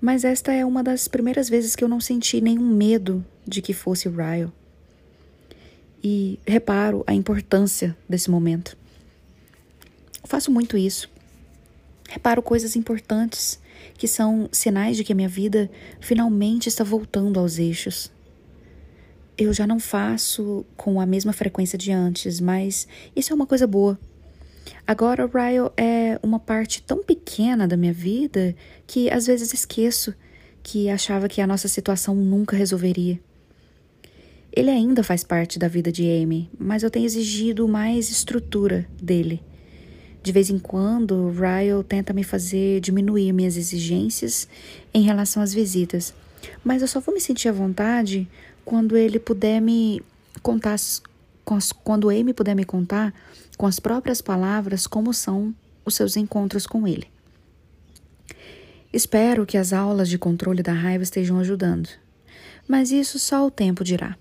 Mas 0.00 0.22
esta 0.22 0.52
é 0.52 0.64
uma 0.64 0.82
das 0.82 1.08
primeiras 1.08 1.48
vezes 1.48 1.74
que 1.74 1.82
eu 1.82 1.88
não 1.88 2.00
senti 2.00 2.40
nenhum 2.40 2.68
medo 2.68 3.24
de 3.46 3.60
que 3.60 3.72
fosse 3.72 4.08
Ryle. 4.08 4.52
E 6.04 6.38
reparo 6.46 7.02
a 7.06 7.14
importância 7.14 7.96
desse 8.08 8.30
momento. 8.30 8.76
Faço 10.24 10.50
muito 10.50 10.76
isso. 10.76 11.10
Reparo 12.08 12.42
coisas 12.42 12.76
importantes 12.76 13.58
que 13.96 14.06
são 14.06 14.48
sinais 14.52 14.96
de 14.96 15.04
que 15.04 15.12
a 15.12 15.16
minha 15.16 15.28
vida 15.28 15.70
finalmente 16.00 16.68
está 16.68 16.84
voltando 16.84 17.40
aos 17.40 17.58
eixos. 17.58 18.12
Eu 19.36 19.52
já 19.52 19.66
não 19.66 19.80
faço 19.80 20.64
com 20.76 21.00
a 21.00 21.06
mesma 21.06 21.32
frequência 21.32 21.78
de 21.78 21.92
antes, 21.92 22.40
mas 22.40 22.86
isso 23.16 23.32
é 23.32 23.36
uma 23.36 23.46
coisa 23.46 23.66
boa. 23.66 23.98
Agora, 24.88 25.26
o 25.26 25.28
Ryle 25.28 25.70
é 25.76 26.18
uma 26.22 26.38
parte 26.38 26.80
tão 26.80 27.04
pequena 27.04 27.68
da 27.68 27.76
minha 27.76 27.92
vida 27.92 28.56
que 28.86 29.10
às 29.10 29.26
vezes 29.26 29.52
esqueço 29.52 30.14
que 30.62 30.88
achava 30.88 31.28
que 31.28 31.42
a 31.42 31.46
nossa 31.46 31.68
situação 31.68 32.14
nunca 32.14 32.56
resolveria. 32.56 33.20
Ele 34.50 34.70
ainda 34.70 35.02
faz 35.04 35.22
parte 35.22 35.58
da 35.58 35.68
vida 35.68 35.92
de 35.92 36.10
Amy, 36.10 36.50
mas 36.58 36.82
eu 36.82 36.90
tenho 36.90 37.04
exigido 37.04 37.68
mais 37.68 38.08
estrutura 38.08 38.88
dele. 38.98 39.42
De 40.22 40.32
vez 40.32 40.48
em 40.48 40.58
quando, 40.58 41.32
Ryle 41.32 41.84
tenta 41.86 42.14
me 42.14 42.24
fazer 42.24 42.80
diminuir 42.80 43.30
minhas 43.34 43.58
exigências 43.58 44.48
em 44.94 45.02
relação 45.02 45.42
às 45.42 45.52
visitas, 45.52 46.14
mas 46.64 46.80
eu 46.80 46.88
só 46.88 46.98
vou 46.98 47.14
me 47.14 47.20
sentir 47.20 47.50
à 47.50 47.52
vontade 47.52 48.26
quando 48.64 48.96
ele 48.96 49.18
puder 49.18 49.60
me 49.60 50.00
contar, 50.42 50.78
quando 51.84 52.08
Amy 52.08 52.32
puder 52.32 52.54
me 52.54 52.64
contar 52.64 53.12
com 53.58 53.66
as 53.66 53.80
próprias 53.80 54.22
palavras 54.22 54.86
como 54.86 55.12
são 55.12 55.52
os 55.84 55.96
seus 55.96 56.16
encontros 56.16 56.64
com 56.64 56.86
ele. 56.86 57.08
Espero 58.92 59.44
que 59.44 59.58
as 59.58 59.72
aulas 59.72 60.08
de 60.08 60.16
controle 60.16 60.62
da 60.62 60.72
raiva 60.72 61.02
estejam 61.02 61.40
ajudando, 61.40 61.88
mas 62.68 62.92
isso 62.92 63.18
só 63.18 63.44
o 63.44 63.50
tempo 63.50 63.82
dirá. 63.82 64.16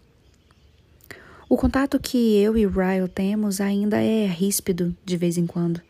O 1.48 1.56
contato 1.56 2.00
que 2.00 2.38
eu 2.40 2.58
e 2.58 2.66
Ryle 2.66 3.08
temos 3.08 3.62
ainda 3.62 4.02
é 4.02 4.26
ríspido 4.26 4.94
de 5.06 5.16
vez 5.16 5.38
em 5.38 5.46
quando, 5.46 5.82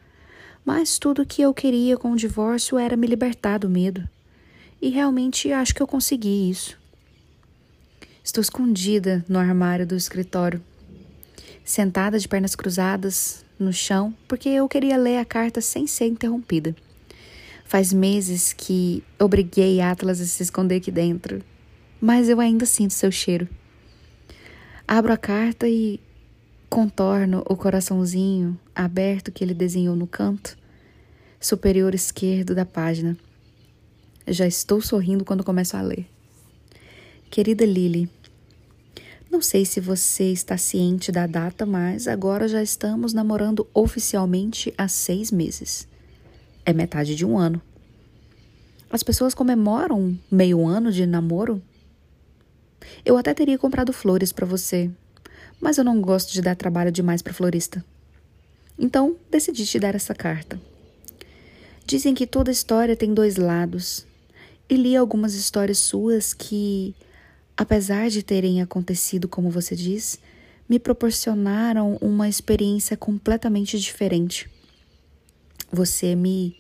mas 0.64 1.00
tudo 1.00 1.26
que 1.26 1.42
eu 1.42 1.54
queria 1.54 1.98
com 1.98 2.12
o 2.12 2.18
divórcio 2.18 2.78
era 2.78 2.98
me 2.98 3.08
libertar 3.08 3.58
do 3.60 3.70
medo, 3.70 4.08
e 4.82 4.90
realmente 4.90 5.52
acho 5.54 5.74
que 5.74 5.82
eu 5.82 5.88
consegui 5.88 6.50
isso. 6.50 6.78
Estou 8.24 8.42
escondida 8.42 9.26
no 9.28 9.40
armário 9.40 9.88
do 9.88 9.96
escritório, 9.96 10.62
sentada 11.68 12.18
de 12.18 12.26
pernas 12.30 12.56
cruzadas 12.56 13.44
no 13.60 13.74
chão, 13.74 14.16
porque 14.26 14.48
eu 14.48 14.70
queria 14.70 14.96
ler 14.96 15.18
a 15.18 15.26
carta 15.26 15.60
sem 15.60 15.86
ser 15.86 16.06
interrompida. 16.06 16.74
Faz 17.66 17.92
meses 17.92 18.54
que 18.54 19.04
obriguei 19.20 19.82
Atlas 19.82 20.22
a 20.22 20.26
se 20.26 20.42
esconder 20.42 20.78
aqui 20.78 20.90
dentro, 20.90 21.44
mas 22.00 22.30
eu 22.30 22.40
ainda 22.40 22.66
sinto 22.66 22.94
seu 22.94 23.12
cheiro. 23.12 23.50
Abro 24.88 25.12
a 25.12 25.18
carta 25.18 25.68
e 25.68 26.00
contorno 26.70 27.44
o 27.46 27.58
coraçãozinho 27.58 28.58
aberto 28.74 29.30
que 29.30 29.44
ele 29.44 29.54
desenhou 29.54 29.96
no 29.96 30.08
canto 30.08 30.58
superior 31.38 31.94
esquerdo 31.94 32.56
da 32.56 32.66
página. 32.66 33.18
Já 34.26 34.48
estou 34.48 34.80
sorrindo 34.80 35.26
quando 35.26 35.44
começo 35.44 35.76
a 35.76 35.82
ler. 35.82 36.08
Querida 37.30 37.66
Lily, 37.66 38.10
não 39.32 39.42
sei 39.42 39.66
se 39.66 39.80
você 39.80 40.32
está 40.32 40.58
ciente 40.58 41.12
da 41.12 41.28
data, 41.28 41.66
mas 41.66 42.08
agora 42.08 42.48
já 42.48 42.62
estamos 42.62 43.14
namorando 43.14 43.68
oficialmente 43.74 44.74
há 44.78 44.88
seis 44.88 45.32
meses. 45.32 45.88
É 46.66 46.74
metade 46.74 47.16
de 47.16 47.26
um 47.26 47.38
ano. 47.38 47.62
As 48.90 49.04
pessoas 49.04 49.34
comemoram 49.34 50.18
meio 50.32 50.66
ano 50.66 50.92
de 50.92 51.06
namoro 51.06 51.62
eu 53.06 53.18
até 53.18 53.34
teria 53.34 53.58
comprado 53.58 53.94
flores 53.94 54.32
para 54.32 54.46
você, 54.46 54.90
mas 55.60 55.78
eu 55.78 55.84
não 55.84 56.02
gosto 56.02 56.34
de 56.34 56.42
dar 56.42 56.56
trabalho 56.56 56.92
demais 56.92 57.22
para 57.22 57.34
florista. 57.34 57.84
Então, 58.78 59.16
decidi 59.30 59.66
te 59.66 59.80
dar 59.80 59.96
essa 59.96 60.14
carta. 60.14 60.60
Dizem 61.86 62.14
que 62.14 62.28
toda 62.28 62.52
história 62.52 62.96
tem 62.96 63.14
dois 63.14 63.38
lados, 63.38 64.06
e 64.70 64.76
li 64.76 64.96
algumas 64.96 65.34
histórias 65.34 65.78
suas 65.78 66.34
que, 66.34 66.94
apesar 67.58 68.10
de 68.10 68.24
terem 68.24 68.62
acontecido 68.62 69.28
como 69.28 69.50
você 69.50 69.76
diz, 69.76 70.20
me 70.70 70.80
proporcionaram 70.80 71.98
uma 72.00 72.30
experiência 72.30 72.96
completamente 72.96 73.80
diferente. 73.80 74.50
Você 75.72 76.16
me 76.16 76.56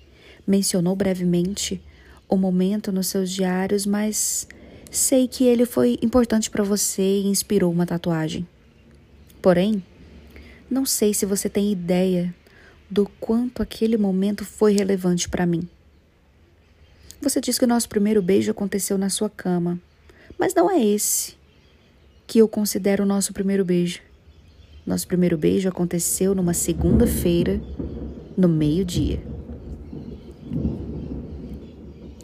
mencionou 0.46 0.96
brevemente 0.96 1.82
o 2.28 2.36
momento 2.36 2.92
nos 2.92 3.08
seus 3.08 3.30
diários, 3.30 3.86
mas 3.86 4.48
Sei 4.90 5.28
que 5.28 5.44
ele 5.44 5.66
foi 5.66 5.98
importante 6.02 6.50
para 6.50 6.64
você 6.64 7.02
e 7.02 7.28
inspirou 7.28 7.72
uma 7.72 7.86
tatuagem. 7.86 8.48
Porém, 9.42 9.84
não 10.70 10.86
sei 10.86 11.14
se 11.14 11.26
você 11.26 11.50
tem 11.50 11.72
ideia 11.72 12.34
do 12.90 13.08
quanto 13.20 13.62
aquele 13.62 13.98
momento 13.98 14.46
foi 14.46 14.74
relevante 14.74 15.28
para 15.28 15.46
mim. 15.46 15.68
Você 17.22 17.42
disse 17.42 17.60
que 17.60 17.66
o 17.66 17.68
nosso 17.68 17.90
primeiro 17.90 18.22
beijo 18.22 18.52
aconteceu 18.52 18.98
na 18.98 19.10
sua 19.10 19.30
cama, 19.30 19.80
mas 20.38 20.54
não 20.54 20.70
é 20.70 20.84
esse 20.84 21.36
que 22.26 22.40
eu 22.40 22.48
considero 22.48 23.04
o 23.04 23.08
nosso 23.08 23.34
primeiro 23.34 23.64
beijo. 23.64 24.02
Nosso 24.86 25.08
primeiro 25.08 25.38
beijo 25.38 25.68
aconteceu 25.68 26.36
numa 26.36 26.54
segunda-feira, 26.54 27.60
no 28.38 28.48
meio-dia. 28.48 29.22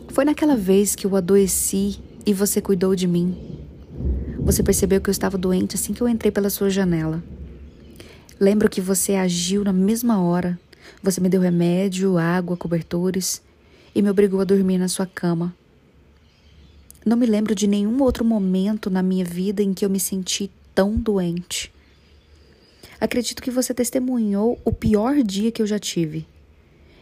Foi 0.10 0.24
naquela 0.24 0.56
vez 0.56 0.96
que 0.96 1.08
eu 1.08 1.16
adoeci 1.16 2.00
e 2.26 2.34
você 2.34 2.62
cuidou 2.62 2.96
de 2.96 3.08
mim. 3.08 3.36
Você 4.40 4.62
percebeu 4.62 5.02
que 5.02 5.10
eu 5.10 5.12
estava 5.12 5.38
doente 5.38 5.76
assim 5.76 5.94
que 5.94 6.02
eu 6.02 6.08
entrei 6.08 6.32
pela 6.32 6.50
sua 6.50 6.70
janela. 6.70 7.24
Lembro 8.40 8.70
que 8.70 8.82
você 8.82 9.16
agiu 9.16 9.64
na 9.64 9.74
mesma 9.74 10.22
hora. 10.22 10.60
Você 11.02 11.20
me 11.20 11.30
deu 11.30 11.42
remédio, 11.42 12.18
água, 12.18 12.58
cobertores 12.58 13.42
e 13.96 14.02
me 14.02 14.10
obrigou 14.10 14.42
a 14.42 14.44
dormir 14.44 14.78
na 14.78 14.88
sua 14.88 15.06
cama. 15.06 15.56
Não 17.06 17.18
me 17.18 17.26
lembro 17.26 17.54
de 17.54 17.68
nenhum 17.68 18.02
outro 18.02 18.24
momento 18.24 18.90
na 18.90 19.04
minha 19.04 19.26
vida 19.26 19.62
em 19.62 19.74
que 19.74 19.86
eu 19.86 19.90
me 19.90 20.00
senti 20.00 20.50
tão 20.74 20.96
doente. 20.96 21.74
Acredito 23.00 23.44
que 23.44 23.52
você 23.52 23.74
testemunhou 23.74 24.58
o 24.64 24.72
pior 24.72 25.22
dia 25.22 25.52
que 25.52 25.62
eu 25.62 25.68
já 25.68 25.78
tive. 25.78 26.26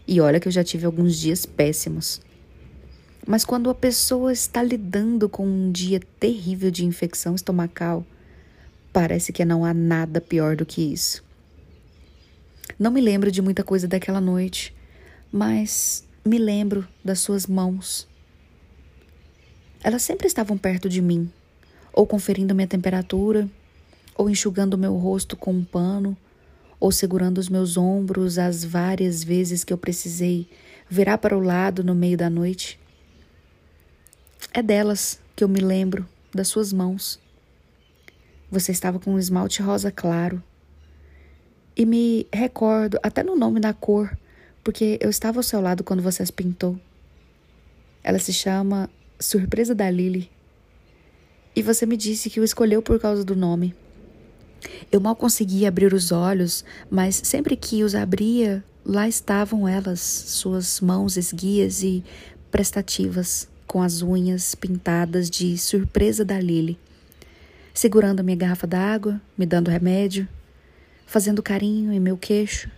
E 0.07 0.19
olha 0.19 0.39
que 0.39 0.47
eu 0.47 0.51
já 0.51 0.63
tive 0.63 0.85
alguns 0.85 1.15
dias 1.15 1.45
péssimos. 1.45 2.19
Mas 3.27 3.45
quando 3.45 3.69
a 3.69 3.75
pessoa 3.75 4.33
está 4.33 4.63
lidando 4.63 5.29
com 5.29 5.45
um 5.45 5.71
dia 5.71 5.99
terrível 6.19 6.71
de 6.71 6.83
infecção 6.83 7.35
estomacal, 7.35 8.03
parece 8.91 9.31
que 9.31 9.45
não 9.45 9.63
há 9.63 9.73
nada 9.73 10.19
pior 10.19 10.55
do 10.55 10.65
que 10.65 10.81
isso. 10.81 11.23
Não 12.79 12.89
me 12.89 12.99
lembro 12.99 13.31
de 13.31 13.41
muita 13.41 13.63
coisa 13.63 13.87
daquela 13.87 14.19
noite, 14.19 14.73
mas 15.31 16.03
me 16.25 16.39
lembro 16.39 16.87
das 17.05 17.19
suas 17.19 17.45
mãos. 17.45 18.07
Elas 19.83 20.03
sempre 20.03 20.27
estavam 20.27 20.57
perto 20.57 20.87
de 20.87 21.01
mim, 21.01 21.31
ou 21.91 22.05
conferindo 22.05 22.53
minha 22.53 22.67
temperatura, 22.67 23.49
ou 24.15 24.29
enxugando 24.29 24.77
meu 24.77 24.95
rosto 24.95 25.35
com 25.35 25.51
um 25.51 25.63
pano, 25.63 26.15
ou 26.79 26.91
segurando 26.91 27.39
os 27.39 27.49
meus 27.49 27.77
ombros 27.77 28.37
as 28.37 28.63
várias 28.63 29.23
vezes 29.23 29.63
que 29.63 29.73
eu 29.73 29.77
precisei 29.77 30.47
virar 30.89 31.17
para 31.17 31.37
o 31.37 31.41
lado 31.41 31.83
no 31.83 31.95
meio 31.95 32.17
da 32.17 32.29
noite. 32.29 32.79
É 34.53 34.61
delas 34.61 35.19
que 35.35 35.43
eu 35.43 35.47
me 35.47 35.59
lembro, 35.59 36.07
das 36.33 36.47
suas 36.47 36.71
mãos. 36.71 37.19
Você 38.49 38.71
estava 38.71 38.99
com 38.99 39.13
um 39.13 39.19
esmalte 39.19 39.61
rosa 39.61 39.91
claro. 39.91 40.43
E 41.75 41.85
me 41.85 42.27
recordo 42.33 42.99
até 43.01 43.23
no 43.23 43.35
nome 43.35 43.59
da 43.59 43.73
cor, 43.73 44.15
porque 44.63 44.99
eu 45.01 45.09
estava 45.09 45.39
ao 45.39 45.43
seu 45.43 45.61
lado 45.61 45.83
quando 45.83 46.03
você 46.03 46.21
as 46.21 46.29
pintou. 46.29 46.79
Ela 48.03 48.19
se 48.19 48.33
chama 48.33 48.89
Surpresa 49.21 49.75
da 49.75 49.89
Lily. 49.89 50.31
E 51.55 51.61
você 51.61 51.85
me 51.85 51.95
disse 51.95 52.27
que 52.27 52.39
o 52.39 52.43
escolheu 52.43 52.81
por 52.81 52.99
causa 52.99 53.23
do 53.23 53.35
nome. 53.35 53.75
Eu 54.91 54.99
mal 54.99 55.15
conseguia 55.15 55.67
abrir 55.67 55.93
os 55.93 56.11
olhos, 56.11 56.65
mas 56.89 57.15
sempre 57.23 57.55
que 57.55 57.83
os 57.83 57.93
abria, 57.93 58.63
lá 58.83 59.07
estavam 59.07 59.67
elas, 59.67 59.99
suas 59.99 60.81
mãos 60.81 61.17
esguias 61.17 61.83
e 61.83 62.03
prestativas 62.49 63.47
com 63.67 63.81
as 63.81 64.01
unhas 64.01 64.55
pintadas 64.55 65.29
de 65.29 65.55
surpresa 65.57 66.25
da 66.25 66.39
Lily. 66.39 66.79
segurando 67.73 68.19
a 68.19 68.23
minha 68.23 68.35
garrafa 68.35 68.67
d'água, 68.67 69.21
me 69.37 69.45
dando 69.45 69.69
remédio, 69.71 70.27
fazendo 71.05 71.43
carinho 71.43 71.93
em 71.93 71.99
meu 71.99 72.17
queixo. 72.17 72.69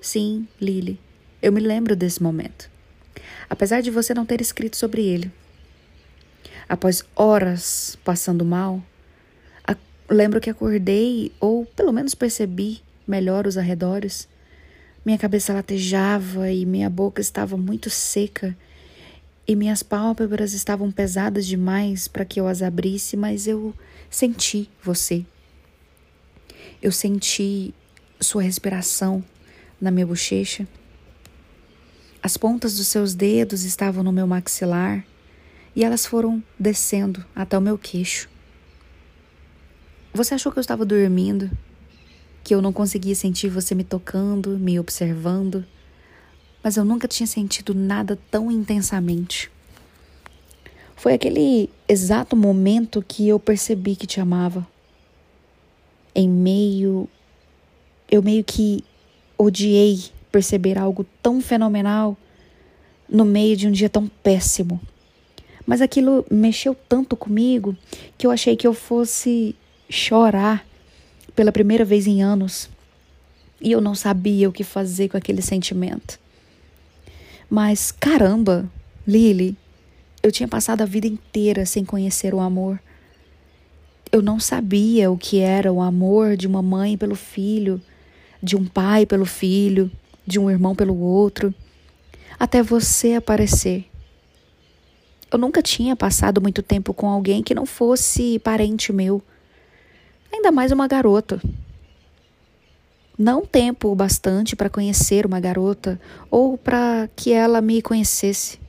Sim, 0.00 0.46
Lily, 0.60 1.00
eu 1.42 1.50
me 1.50 1.60
lembro 1.60 1.96
desse 1.96 2.22
momento. 2.22 2.70
Apesar 3.48 3.80
de 3.80 3.90
você 3.90 4.14
não 4.14 4.24
ter 4.24 4.40
escrito 4.40 4.76
sobre 4.76 5.02
ele. 5.02 5.32
Após 6.68 7.04
horas 7.14 7.96
passando 8.04 8.44
mal, 8.44 8.82
lembro 10.08 10.40
que 10.40 10.50
acordei, 10.50 11.32
ou 11.40 11.64
pelo 11.64 11.92
menos 11.92 12.14
percebi 12.14 12.80
melhor 13.06 13.46
os 13.46 13.56
arredores. 13.56 14.28
Minha 15.04 15.18
cabeça 15.18 15.52
latejava 15.52 16.50
e 16.50 16.64
minha 16.64 16.88
boca 16.88 17.20
estava 17.20 17.56
muito 17.56 17.90
seca 17.90 18.56
e 19.46 19.54
minhas 19.54 19.82
pálpebras 19.82 20.54
estavam 20.54 20.90
pesadas 20.90 21.46
demais 21.46 22.08
para 22.08 22.24
que 22.24 22.40
eu 22.40 22.48
as 22.48 22.62
abrisse, 22.62 23.16
mas 23.16 23.46
eu 23.46 23.74
senti 24.10 24.70
você. 24.82 25.24
Eu 26.80 26.90
senti 26.90 27.74
sua 28.20 28.42
respiração 28.42 29.22
na 29.78 29.90
minha 29.90 30.06
bochecha. 30.06 30.66
As 32.22 32.38
pontas 32.38 32.76
dos 32.76 32.88
seus 32.88 33.14
dedos 33.14 33.64
estavam 33.64 34.02
no 34.02 34.12
meu 34.12 34.26
maxilar 34.26 35.04
e 35.74 35.84
elas 35.84 36.06
foram 36.06 36.42
descendo 36.58 37.24
até 37.34 37.58
o 37.58 37.60
meu 37.60 37.76
queixo. 37.76 38.28
Você 40.12 40.34
achou 40.34 40.52
que 40.52 40.58
eu 40.58 40.62
estava 40.62 40.84
dormindo? 40.84 41.50
Que 42.44 42.54
eu 42.54 42.62
não 42.62 42.72
conseguia 42.72 43.14
sentir 43.14 43.48
você 43.48 43.74
me 43.74 43.82
tocando, 43.82 44.58
me 44.58 44.78
observando? 44.78 45.64
Mas 46.62 46.76
eu 46.76 46.84
nunca 46.84 47.08
tinha 47.08 47.26
sentido 47.26 47.74
nada 47.74 48.18
tão 48.30 48.50
intensamente. 48.50 49.50
Foi 50.94 51.14
aquele 51.14 51.68
exato 51.88 52.36
momento 52.36 53.04
que 53.06 53.28
eu 53.28 53.40
percebi 53.40 53.96
que 53.96 54.06
te 54.06 54.20
amava. 54.20 54.66
Em 56.14 56.28
meio. 56.28 57.08
Eu 58.08 58.22
meio 58.22 58.44
que 58.44 58.84
odiei 59.36 60.04
perceber 60.30 60.78
algo 60.78 61.04
tão 61.20 61.40
fenomenal 61.40 62.16
no 63.08 63.24
meio 63.24 63.56
de 63.56 63.66
um 63.66 63.72
dia 63.72 63.88
tão 63.90 64.06
péssimo. 64.06 64.80
Mas 65.66 65.80
aquilo 65.80 66.26
mexeu 66.30 66.74
tanto 66.88 67.16
comigo 67.16 67.76
que 68.18 68.26
eu 68.26 68.30
achei 68.30 68.56
que 68.56 68.66
eu 68.66 68.74
fosse 68.74 69.56
chorar 69.88 70.66
pela 71.34 71.52
primeira 71.52 71.84
vez 71.84 72.06
em 72.06 72.22
anos. 72.22 72.68
E 73.60 73.72
eu 73.72 73.80
não 73.80 73.94
sabia 73.94 74.48
o 74.48 74.52
que 74.52 74.62
fazer 74.62 75.08
com 75.08 75.16
aquele 75.16 75.40
sentimento. 75.40 76.18
Mas 77.48 77.90
caramba, 77.90 78.68
Lily, 79.06 79.56
eu 80.22 80.32
tinha 80.32 80.48
passado 80.48 80.82
a 80.82 80.86
vida 80.86 81.06
inteira 81.06 81.64
sem 81.64 81.84
conhecer 81.84 82.34
o 82.34 82.40
amor. 82.40 82.80
Eu 84.10 84.22
não 84.22 84.38
sabia 84.38 85.10
o 85.10 85.18
que 85.18 85.40
era 85.40 85.72
o 85.72 85.80
amor 85.80 86.36
de 86.36 86.46
uma 86.46 86.62
mãe 86.62 86.96
pelo 86.96 87.14
filho, 87.14 87.80
de 88.42 88.56
um 88.56 88.64
pai 88.64 89.06
pelo 89.06 89.24
filho, 89.24 89.90
de 90.26 90.38
um 90.38 90.50
irmão 90.50 90.74
pelo 90.74 90.98
outro, 90.98 91.54
até 92.38 92.62
você 92.62 93.14
aparecer. 93.14 93.86
Eu 95.34 95.38
nunca 95.38 95.60
tinha 95.60 95.96
passado 95.96 96.40
muito 96.40 96.62
tempo 96.62 96.94
com 96.94 97.08
alguém 97.08 97.42
que 97.42 97.56
não 97.56 97.66
fosse 97.66 98.38
parente 98.38 98.92
meu, 98.92 99.20
ainda 100.32 100.52
mais 100.52 100.70
uma 100.70 100.86
garota. 100.86 101.42
Não 103.18 103.44
tempo 103.44 103.92
bastante 103.96 104.54
para 104.54 104.70
conhecer 104.70 105.26
uma 105.26 105.40
garota 105.40 106.00
ou 106.30 106.56
para 106.56 107.10
que 107.16 107.32
ela 107.32 107.60
me 107.60 107.82
conhecesse, 107.82 108.60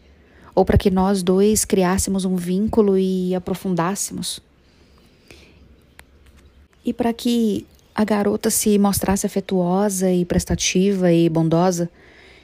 ou 0.56 0.66
para 0.66 0.76
que 0.76 0.90
nós 0.90 1.22
dois 1.22 1.66
criássemos 1.66 2.26
um 2.26 2.36
vínculo 2.36 2.98
e 2.98 3.36
aprofundássemos. 3.36 4.40
E 6.84 6.92
para 6.92 7.14
que 7.14 7.68
a 7.94 8.04
garota 8.04 8.50
se 8.50 8.80
mostrasse 8.80 9.28
afetuosa 9.28 10.12
e 10.12 10.26
prestativa 10.26 11.14
e 11.14 11.30
bondosa 11.30 11.88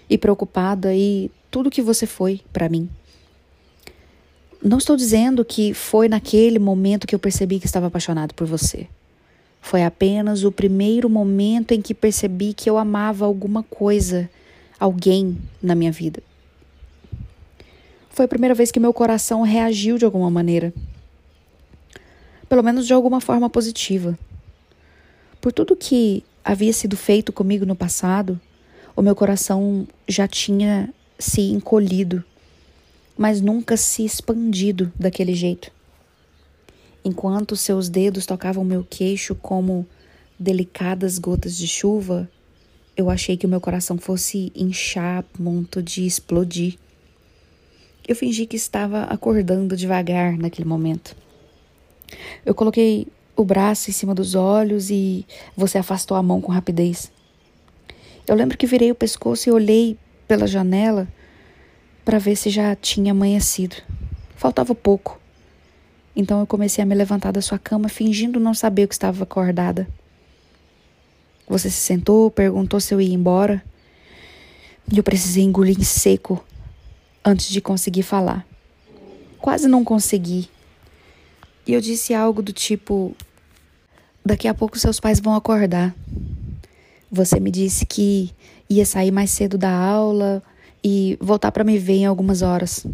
e 0.08 0.16
preocupada 0.16 0.93
e 0.93 1.32
tudo 1.50 1.72
que 1.72 1.82
você 1.82 2.06
foi 2.06 2.41
para 2.53 2.69
mim. 2.69 2.88
Não 4.64 4.77
estou 4.77 4.95
dizendo 4.95 5.43
que 5.43 5.73
foi 5.73 6.07
naquele 6.07 6.59
momento 6.59 7.07
que 7.07 7.15
eu 7.15 7.19
percebi 7.19 7.59
que 7.59 7.65
estava 7.65 7.88
apaixonado 7.88 8.35
por 8.35 8.45
você. 8.45 8.88
Foi 9.59 9.83
apenas 9.83 10.43
o 10.43 10.51
primeiro 10.51 11.09
momento 11.09 11.72
em 11.72 11.81
que 11.81 11.95
percebi 11.95 12.53
que 12.53 12.69
eu 12.69 12.77
amava 12.77 13.25
alguma 13.25 13.64
coisa, 13.64 14.30
alguém 14.80 15.38
na 15.61 15.73
minha 15.73 15.91
vida. 15.91 16.22
Foi 18.11 18.25
a 18.25 18.27
primeira 18.27 18.53
vez 18.53 18.72
que 18.72 18.80
meu 18.80 18.93
coração 18.93 19.41
reagiu 19.41 19.98
de 19.98 20.06
alguma 20.06 20.30
maneira. 20.30 20.72
Pelo 22.48 22.61
menos 22.61 22.85
de 22.85 22.93
alguma 22.93 23.19
forma 23.19 23.49
positiva. 23.49 24.17
Por 25.40 25.51
tudo 25.51 25.75
que 25.75 26.23
havia 26.45 26.72
sido 26.72 26.95
feito 26.95 27.33
comigo 27.33 27.65
no 27.65 27.75
passado, 27.75 28.40
o 28.95 29.01
meu 29.01 29.15
coração 29.15 29.88
já 30.07 30.27
tinha 30.27 30.93
se 31.17 31.41
encolhido, 31.51 32.23
mas 33.17 33.41
nunca 33.41 33.77
se 33.77 34.03
expandido 34.06 34.91
daquele 34.99 35.33
jeito. 35.33 35.72
Enquanto 37.03 37.56
seus 37.56 37.90
dedos 37.90 38.25
tocavam 38.25 38.64
meu 38.64 38.85
queixo 38.88 39.33
como 39.35 39.88
delicadas 40.40 41.17
gotas 41.17 41.57
de 41.57 41.67
chuva, 41.67 42.30
eu 42.95 43.09
achei 43.09 43.38
que 43.38 43.45
o 43.45 43.49
meu 43.49 43.61
coração 43.61 43.98
fosse 43.98 44.51
inchar 44.56 45.19
a 45.19 45.23
ponto 45.23 45.81
de 45.81 46.06
explodir. 46.06 46.77
Eu 48.07 48.15
fingi 48.15 48.45
que 48.45 48.56
estava 48.56 49.03
acordando 49.03 49.75
devagar 49.75 50.38
naquele 50.38 50.67
momento. 50.67 51.15
Eu 52.45 52.53
coloquei 52.53 53.07
o 53.35 53.43
braço 53.43 53.90
em 53.90 53.93
cima 53.93 54.14
dos 54.14 54.35
olhos 54.35 54.90
e 54.90 55.25
você 55.56 55.77
afastou 55.77 56.17
a 56.17 56.23
mão 56.23 56.41
com 56.41 56.51
rapidez. 56.51 57.11
Eu 58.27 58.35
lembro 58.35 58.57
que 58.57 58.67
virei 58.67 58.91
o 58.91 58.95
pescoço 58.95 59.49
e 59.49 59.51
olhei 59.51 59.98
pela 60.27 60.45
janela 60.45 61.07
para 62.03 62.17
ver 62.17 62.35
se 62.35 62.49
já 62.49 62.75
tinha 62.75 63.11
amanhecido. 63.11 63.75
Faltava 64.35 64.73
pouco. 64.73 65.19
Então 66.15 66.39
eu 66.39 66.47
comecei 66.47 66.81
a 66.81 66.85
me 66.85 66.95
levantar 66.95 67.31
da 67.31 67.41
sua 67.41 67.59
cama, 67.59 67.88
fingindo 67.88 68.39
não 68.39 68.53
saber 68.53 68.88
que 68.88 68.93
estava 68.93 69.23
acordada. 69.23 69.88
Você 71.47 71.69
se 71.69 71.77
sentou, 71.77 72.31
perguntou 72.31 72.80
se 72.80 72.93
eu 72.93 72.99
ia 72.99 73.13
embora. 73.13 73.63
E 74.91 74.97
eu 74.97 75.03
precisei 75.03 75.43
engolir 75.43 75.80
em 75.80 75.83
seco 75.83 76.43
antes 77.23 77.49
de 77.49 77.61
conseguir 77.61 78.03
falar. 78.03 78.45
Quase 79.38 79.67
não 79.67 79.83
consegui. 79.83 80.49
E 81.65 81.73
eu 81.73 81.81
disse 81.81 82.13
algo 82.13 82.41
do 82.41 82.51
tipo: 82.51 83.15
Daqui 84.25 84.47
a 84.47 84.53
pouco 84.53 84.77
seus 84.77 84.99
pais 84.99 85.19
vão 85.19 85.35
acordar. 85.35 85.95
Você 87.11 87.39
me 87.39 87.51
disse 87.51 87.85
que 87.85 88.31
ia 88.69 88.85
sair 88.85 89.11
mais 89.11 89.31
cedo 89.31 89.57
da 89.57 89.71
aula 89.71 90.43
e 90.83 91.17
voltar 91.19 91.51
para 91.51 91.63
me 91.63 91.77
ver 91.77 91.97
em 91.97 92.05
algumas 92.05 92.41
horas. 92.41 92.85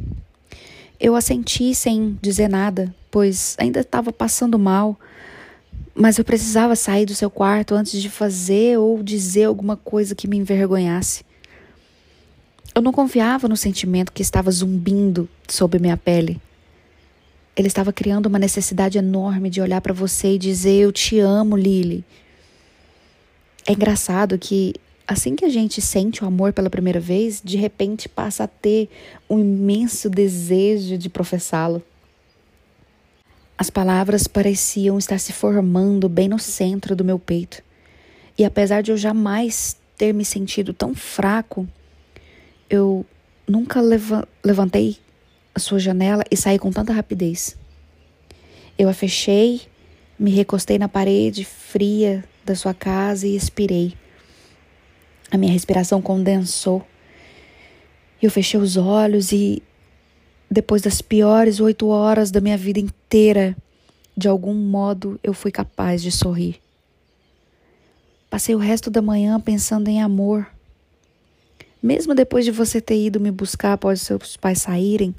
Eu 0.99 1.15
assenti 1.15 1.75
sem 1.75 2.17
dizer 2.21 2.49
nada, 2.49 2.93
pois 3.11 3.55
ainda 3.59 3.81
estava 3.81 4.11
passando 4.11 4.57
mal, 4.57 4.99
mas 5.93 6.17
eu 6.17 6.25
precisava 6.25 6.75
sair 6.75 7.05
do 7.05 7.15
seu 7.15 7.29
quarto 7.29 7.75
antes 7.75 8.01
de 8.01 8.09
fazer 8.09 8.77
ou 8.77 9.01
dizer 9.01 9.45
alguma 9.45 9.75
coisa 9.75 10.15
que 10.15 10.27
me 10.27 10.37
envergonhasse. 10.37 11.23
Eu 12.73 12.81
não 12.81 12.91
confiava 12.91 13.47
no 13.47 13.57
sentimento 13.57 14.11
que 14.11 14.21
estava 14.21 14.51
zumbindo 14.51 15.27
sob 15.47 15.79
minha 15.79 15.97
pele. 15.97 16.39
Ele 17.55 17.67
estava 17.67 17.91
criando 17.91 18.27
uma 18.27 18.37
necessidade 18.37 18.99
enorme 18.99 19.49
de 19.49 19.59
olhar 19.59 19.81
para 19.81 19.93
você 19.93 20.35
e 20.35 20.37
dizer: 20.37 20.83
Eu 20.83 20.91
te 20.91 21.19
amo, 21.19 21.57
Lily. 21.57 22.05
É 23.65 23.73
engraçado 23.73 24.37
que 24.37 24.75
assim 25.07 25.35
que 25.35 25.45
a 25.45 25.49
gente 25.49 25.81
sente 25.81 26.23
o 26.23 26.27
amor 26.27 26.51
pela 26.51 26.69
primeira 26.69 26.99
vez, 26.99 27.41
de 27.41 27.55
repente 27.55 28.09
passa 28.09 28.43
a 28.43 28.47
ter 28.47 28.89
um 29.29 29.39
imenso 29.39 30.09
desejo 30.09 30.97
de 30.97 31.09
professá-lo. 31.09 31.81
As 33.57 33.69
palavras 33.69 34.27
pareciam 34.27 34.97
estar 34.97 35.19
se 35.19 35.31
formando 35.31 36.09
bem 36.09 36.27
no 36.27 36.37
centro 36.37 36.95
do 36.95 37.05
meu 37.05 37.17
peito. 37.17 37.63
E 38.37 38.45
apesar 38.45 38.83
de 38.83 38.91
eu 38.91 38.97
jamais 38.97 39.77
ter 39.97 40.13
me 40.13 40.23
sentido 40.23 40.73
tão 40.73 40.93
fraco, 40.93 41.67
eu 42.69 43.05
nunca 43.47 43.81
leva 43.81 44.27
levantei 44.43 44.97
a 45.55 45.59
sua 45.59 45.79
janela 45.79 46.23
e 46.29 46.37
saí 46.37 46.59
com 46.59 46.71
tanta 46.71 46.93
rapidez. 46.93 47.57
Eu 48.77 48.89
a 48.89 48.93
fechei, 48.93 49.61
me 50.19 50.29
recostei 50.29 50.77
na 50.77 50.87
parede 50.87 51.43
fria 51.43 52.23
da 52.45 52.53
sua 52.53 52.75
casa 52.75 53.25
e 53.25 53.35
expirei. 53.35 53.95
A 55.29 55.37
minha 55.37 55.51
respiração 55.51 56.01
condensou. 56.01 56.85
Eu 58.21 58.31
fechei 58.31 58.59
os 58.59 58.77
olhos 58.77 59.31
e, 59.31 59.61
depois 60.49 60.81
das 60.81 61.01
piores 61.01 61.59
oito 61.59 61.87
horas 61.87 62.31
da 62.31 62.41
minha 62.41 62.57
vida 62.57 62.79
inteira, 62.79 63.55
de 64.15 64.27
algum 64.27 64.53
modo 64.53 65.19
eu 65.23 65.33
fui 65.33 65.51
capaz 65.51 66.01
de 66.01 66.11
sorrir. 66.11 66.59
Passei 68.29 68.55
o 68.55 68.59
resto 68.59 68.89
da 68.89 69.01
manhã 69.01 69.39
pensando 69.39 69.87
em 69.87 70.01
amor. 70.01 70.47
Mesmo 71.81 72.15
depois 72.15 72.43
de 72.43 72.51
você 72.51 72.81
ter 72.81 72.97
ido 73.05 73.19
me 73.19 73.31
buscar 73.31 73.73
após 73.73 74.01
seus 74.01 74.35
pais 74.35 74.61
saírem 74.61 75.13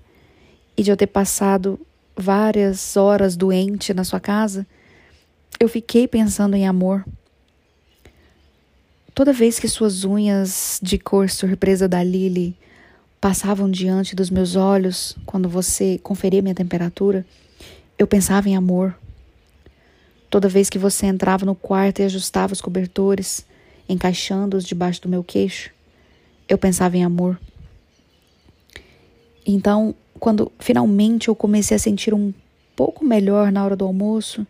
e 0.76 0.82
de 0.82 0.90
eu 0.90 0.96
ter 0.96 1.06
passado 1.06 1.78
várias 2.16 2.96
horas 2.96 3.36
doente 3.36 3.94
na 3.94 4.02
sua 4.02 4.18
casa, 4.18 4.66
eu 5.60 5.68
fiquei 5.68 6.08
pensando 6.08 6.56
em 6.56 6.66
amor. 6.66 7.04
Toda 9.18 9.32
vez 9.32 9.58
que 9.58 9.66
suas 9.66 10.04
unhas 10.04 10.78
de 10.80 10.96
cor 10.96 11.28
surpresa 11.28 11.88
da 11.88 12.04
Lily 12.04 12.56
passavam 13.20 13.68
diante 13.68 14.14
dos 14.14 14.30
meus 14.30 14.54
olhos 14.54 15.16
quando 15.26 15.48
você 15.48 15.98
conferia 16.04 16.40
minha 16.40 16.54
temperatura, 16.54 17.26
eu 17.98 18.06
pensava 18.06 18.48
em 18.48 18.54
amor. 18.54 18.96
Toda 20.30 20.48
vez 20.48 20.70
que 20.70 20.78
você 20.78 21.06
entrava 21.06 21.44
no 21.44 21.56
quarto 21.56 21.98
e 21.98 22.04
ajustava 22.04 22.52
os 22.52 22.60
cobertores, 22.60 23.44
encaixando-os 23.88 24.62
debaixo 24.62 25.02
do 25.02 25.08
meu 25.08 25.24
queixo, 25.24 25.72
eu 26.48 26.56
pensava 26.56 26.96
em 26.96 27.02
amor. 27.02 27.40
Então, 29.44 29.96
quando 30.20 30.52
finalmente 30.60 31.26
eu 31.26 31.34
comecei 31.34 31.74
a 31.76 31.80
sentir 31.80 32.14
um 32.14 32.32
pouco 32.76 33.04
melhor 33.04 33.50
na 33.50 33.64
hora 33.64 33.74
do 33.74 33.84
almoço, 33.84 34.46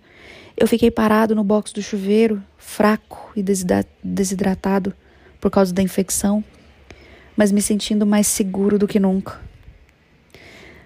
eu 0.60 0.66
fiquei 0.66 0.90
parado 0.90 1.36
no 1.36 1.44
box 1.44 1.72
do 1.72 1.80
chuveiro, 1.80 2.42
fraco 2.56 3.30
e 3.36 3.44
desidratado 4.02 4.92
por 5.40 5.52
causa 5.52 5.72
da 5.72 5.80
infecção, 5.80 6.42
mas 7.36 7.52
me 7.52 7.62
sentindo 7.62 8.04
mais 8.04 8.26
seguro 8.26 8.76
do 8.76 8.88
que 8.88 8.98
nunca. 8.98 9.40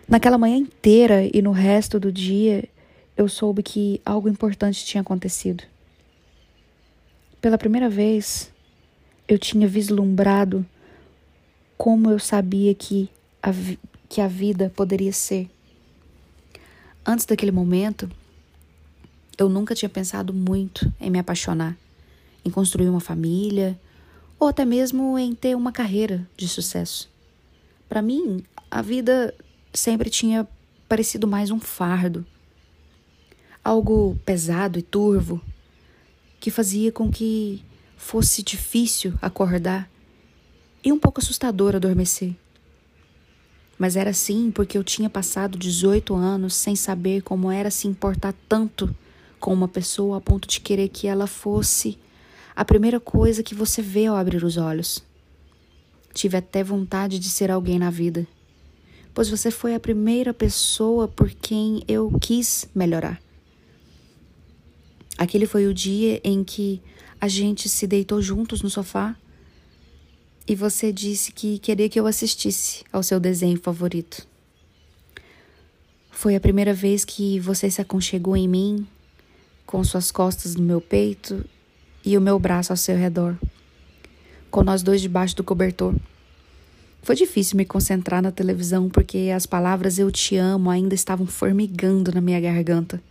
Naquela 0.06 0.36
manhã 0.36 0.58
inteira 0.58 1.22
e 1.32 1.40
no 1.40 1.52
resto 1.52 1.98
do 1.98 2.12
dia, 2.12 2.68
eu 3.16 3.30
soube 3.30 3.62
que 3.62 3.98
algo 4.04 4.28
importante 4.28 4.84
tinha 4.84 5.00
acontecido. 5.00 5.64
Pela 7.40 7.56
primeira 7.56 7.88
vez, 7.88 8.52
eu 9.26 9.38
tinha 9.38 9.66
vislumbrado 9.66 10.66
como 11.78 12.10
eu 12.10 12.18
sabia 12.18 12.74
que 12.74 13.08
a, 13.42 13.50
que 14.06 14.20
a 14.20 14.28
vida 14.28 14.70
poderia 14.76 15.14
ser. 15.14 15.48
Antes 17.06 17.24
daquele 17.24 17.50
momento, 17.50 18.10
eu 19.42 19.48
nunca 19.48 19.74
tinha 19.74 19.88
pensado 19.88 20.32
muito 20.32 20.92
em 21.00 21.10
me 21.10 21.18
apaixonar, 21.18 21.76
em 22.44 22.50
construir 22.50 22.88
uma 22.88 23.00
família 23.00 23.78
ou 24.38 24.48
até 24.48 24.64
mesmo 24.64 25.18
em 25.18 25.34
ter 25.34 25.56
uma 25.56 25.72
carreira 25.72 26.28
de 26.36 26.48
sucesso. 26.48 27.10
Para 27.88 28.00
mim, 28.00 28.42
a 28.70 28.80
vida 28.80 29.34
sempre 29.72 30.08
tinha 30.08 30.46
parecido 30.88 31.26
mais 31.26 31.50
um 31.50 31.58
fardo, 31.58 32.24
algo 33.64 34.18
pesado 34.24 34.78
e 34.78 34.82
turvo, 34.82 35.40
que 36.40 36.50
fazia 36.50 36.90
com 36.90 37.10
que 37.10 37.62
fosse 37.96 38.42
difícil 38.42 39.14
acordar 39.20 39.88
e 40.84 40.92
um 40.92 40.98
pouco 40.98 41.20
assustador 41.20 41.76
adormecer. 41.76 42.34
Mas 43.78 43.96
era 43.96 44.10
assim 44.10 44.50
porque 44.50 44.78
eu 44.78 44.84
tinha 44.84 45.10
passado 45.10 45.58
18 45.58 46.14
anos 46.14 46.54
sem 46.54 46.76
saber 46.76 47.22
como 47.22 47.50
era 47.50 47.70
se 47.70 47.88
importar 47.88 48.34
tanto 48.48 48.94
com 49.42 49.52
uma 49.52 49.66
pessoa 49.66 50.18
a 50.18 50.20
ponto 50.20 50.46
de 50.46 50.60
querer 50.60 50.88
que 50.88 51.08
ela 51.08 51.26
fosse 51.26 51.98
a 52.54 52.64
primeira 52.64 53.00
coisa 53.00 53.42
que 53.42 53.56
você 53.56 53.82
vê 53.82 54.06
ao 54.06 54.14
abrir 54.14 54.44
os 54.44 54.56
olhos. 54.56 55.02
Tive 56.14 56.36
até 56.36 56.62
vontade 56.62 57.18
de 57.18 57.28
ser 57.28 57.50
alguém 57.50 57.76
na 57.76 57.90
vida, 57.90 58.24
pois 59.12 59.28
você 59.28 59.50
foi 59.50 59.74
a 59.74 59.80
primeira 59.80 60.32
pessoa 60.32 61.08
por 61.08 61.28
quem 61.28 61.82
eu 61.88 62.16
quis 62.20 62.68
melhorar. 62.72 63.20
Aquele 65.18 65.44
foi 65.44 65.66
o 65.66 65.74
dia 65.74 66.20
em 66.22 66.44
que 66.44 66.80
a 67.20 67.26
gente 67.26 67.68
se 67.68 67.84
deitou 67.84 68.22
juntos 68.22 68.62
no 68.62 68.70
sofá 68.70 69.16
e 70.46 70.54
você 70.54 70.92
disse 70.92 71.32
que 71.32 71.58
queria 71.58 71.88
que 71.88 71.98
eu 71.98 72.06
assistisse 72.06 72.84
ao 72.92 73.02
seu 73.02 73.18
desenho 73.18 73.58
favorito. 73.58 74.24
Foi 76.12 76.36
a 76.36 76.40
primeira 76.40 76.72
vez 76.72 77.04
que 77.04 77.40
você 77.40 77.68
se 77.68 77.80
aconchegou 77.80 78.36
em 78.36 78.46
mim 78.46 78.86
com 79.72 79.82
suas 79.82 80.10
costas 80.10 80.54
no 80.54 80.62
meu 80.62 80.82
peito 80.82 81.46
e 82.04 82.18
o 82.18 82.20
meu 82.20 82.38
braço 82.38 82.74
ao 82.74 82.76
seu 82.76 82.94
redor, 82.94 83.38
com 84.50 84.62
nós 84.62 84.82
dois 84.82 85.00
debaixo 85.00 85.34
do 85.34 85.42
cobertor. 85.42 85.94
Foi 87.00 87.16
difícil 87.16 87.56
me 87.56 87.64
concentrar 87.64 88.20
na 88.20 88.30
televisão 88.30 88.90
porque 88.90 89.32
as 89.34 89.46
palavras 89.46 89.98
eu 89.98 90.12
te 90.12 90.36
amo 90.36 90.68
ainda 90.68 90.94
estavam 90.94 91.24
formigando 91.24 92.12
na 92.12 92.20
minha 92.20 92.38
garganta. 92.38 93.02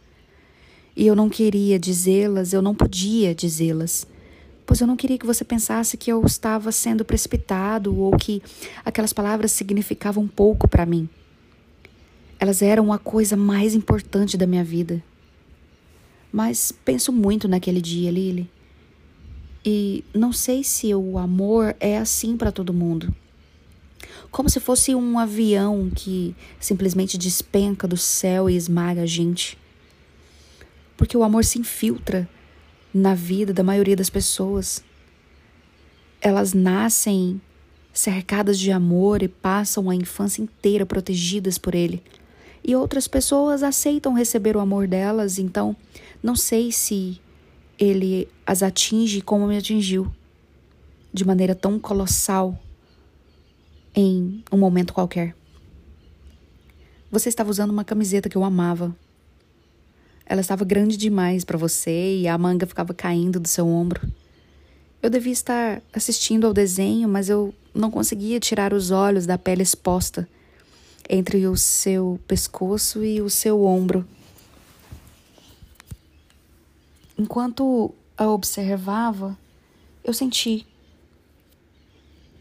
E 0.95 1.07
eu 1.07 1.15
não 1.15 1.29
queria 1.29 1.79
dizê-las, 1.79 2.53
eu 2.53 2.61
não 2.61 2.75
podia 2.75 3.33
dizê-las, 3.33 4.05
pois 4.63 4.79
eu 4.79 4.85
não 4.85 4.95
queria 4.95 5.17
que 5.17 5.25
você 5.25 5.43
pensasse 5.43 5.97
que 5.97 6.11
eu 6.11 6.23
estava 6.23 6.71
sendo 6.71 7.03
precipitado 7.03 7.97
ou 7.97 8.15
que 8.15 8.39
aquelas 8.85 9.11
palavras 9.11 9.51
significavam 9.51 10.27
pouco 10.27 10.67
para 10.67 10.85
mim. 10.85 11.09
Elas 12.39 12.61
eram 12.61 12.93
a 12.93 12.99
coisa 12.99 13.35
mais 13.35 13.73
importante 13.73 14.37
da 14.37 14.45
minha 14.45 14.63
vida. 14.63 15.01
Mas 16.31 16.71
penso 16.71 17.11
muito 17.11 17.47
naquele 17.47 17.81
dia, 17.81 18.09
Lily. 18.09 18.49
E 19.63 20.03
não 20.13 20.31
sei 20.31 20.63
se 20.63 20.93
o 20.95 21.17
amor 21.17 21.75
é 21.79 21.97
assim 21.97 22.37
para 22.37 22.51
todo 22.51 22.73
mundo. 22.73 23.13
Como 24.31 24.49
se 24.49 24.59
fosse 24.59 24.95
um 24.95 25.19
avião 25.19 25.91
que 25.93 26.35
simplesmente 26.59 27.17
despenca 27.17 27.87
do 27.87 27.97
céu 27.97 28.49
e 28.49 28.55
esmaga 28.55 29.01
a 29.03 29.05
gente. 29.05 29.57
Porque 30.95 31.17
o 31.17 31.23
amor 31.23 31.43
se 31.43 31.59
infiltra 31.59 32.27
na 32.93 33.13
vida 33.13 33.53
da 33.53 33.63
maioria 33.63 33.95
das 33.95 34.09
pessoas. 34.09 34.83
Elas 36.21 36.53
nascem 36.53 37.41
cercadas 37.93 38.57
de 38.57 38.71
amor 38.71 39.21
e 39.21 39.27
passam 39.27 39.89
a 39.89 39.95
infância 39.95 40.41
inteira 40.41 40.85
protegidas 40.85 41.57
por 41.57 41.75
ele. 41.75 42.01
E 42.63 42.75
outras 42.75 43.07
pessoas 43.07 43.63
aceitam 43.63 44.13
receber 44.13 44.55
o 44.55 44.59
amor 44.59 44.87
delas, 44.87 45.39
então 45.39 45.75
não 46.21 46.35
sei 46.35 46.71
se 46.71 47.19
ele 47.77 48.27
as 48.45 48.61
atinge 48.61 49.21
como 49.21 49.47
me 49.47 49.57
atingiu, 49.57 50.11
de 51.11 51.25
maneira 51.25 51.55
tão 51.55 51.79
colossal 51.79 52.57
em 53.95 54.43
um 54.51 54.57
momento 54.57 54.93
qualquer. 54.93 55.35
Você 57.09 57.27
estava 57.27 57.49
usando 57.49 57.71
uma 57.71 57.83
camiseta 57.83 58.29
que 58.29 58.37
eu 58.37 58.43
amava. 58.43 58.95
Ela 60.25 60.39
estava 60.39 60.63
grande 60.63 60.95
demais 60.95 61.43
para 61.43 61.57
você 61.57 62.19
e 62.19 62.27
a 62.27 62.37
manga 62.37 62.65
ficava 62.65 62.93
caindo 62.93 63.39
do 63.39 63.47
seu 63.47 63.67
ombro. 63.67 64.07
Eu 65.01 65.09
devia 65.09 65.33
estar 65.33 65.81
assistindo 65.91 66.45
ao 66.45 66.53
desenho, 66.53 67.09
mas 67.09 67.27
eu 67.27 67.53
não 67.73 67.89
conseguia 67.89 68.39
tirar 68.39 68.71
os 68.73 68.91
olhos 68.91 69.25
da 69.25 69.37
pele 69.37 69.63
exposta 69.63 70.27
entre 71.13 71.45
o 71.45 71.57
seu 71.57 72.17
pescoço 72.25 73.03
e 73.03 73.21
o 73.21 73.29
seu 73.29 73.65
ombro. 73.65 74.07
Enquanto 77.19 77.93
a 78.17 78.29
observava, 78.29 79.37
eu 80.05 80.13
senti 80.13 80.65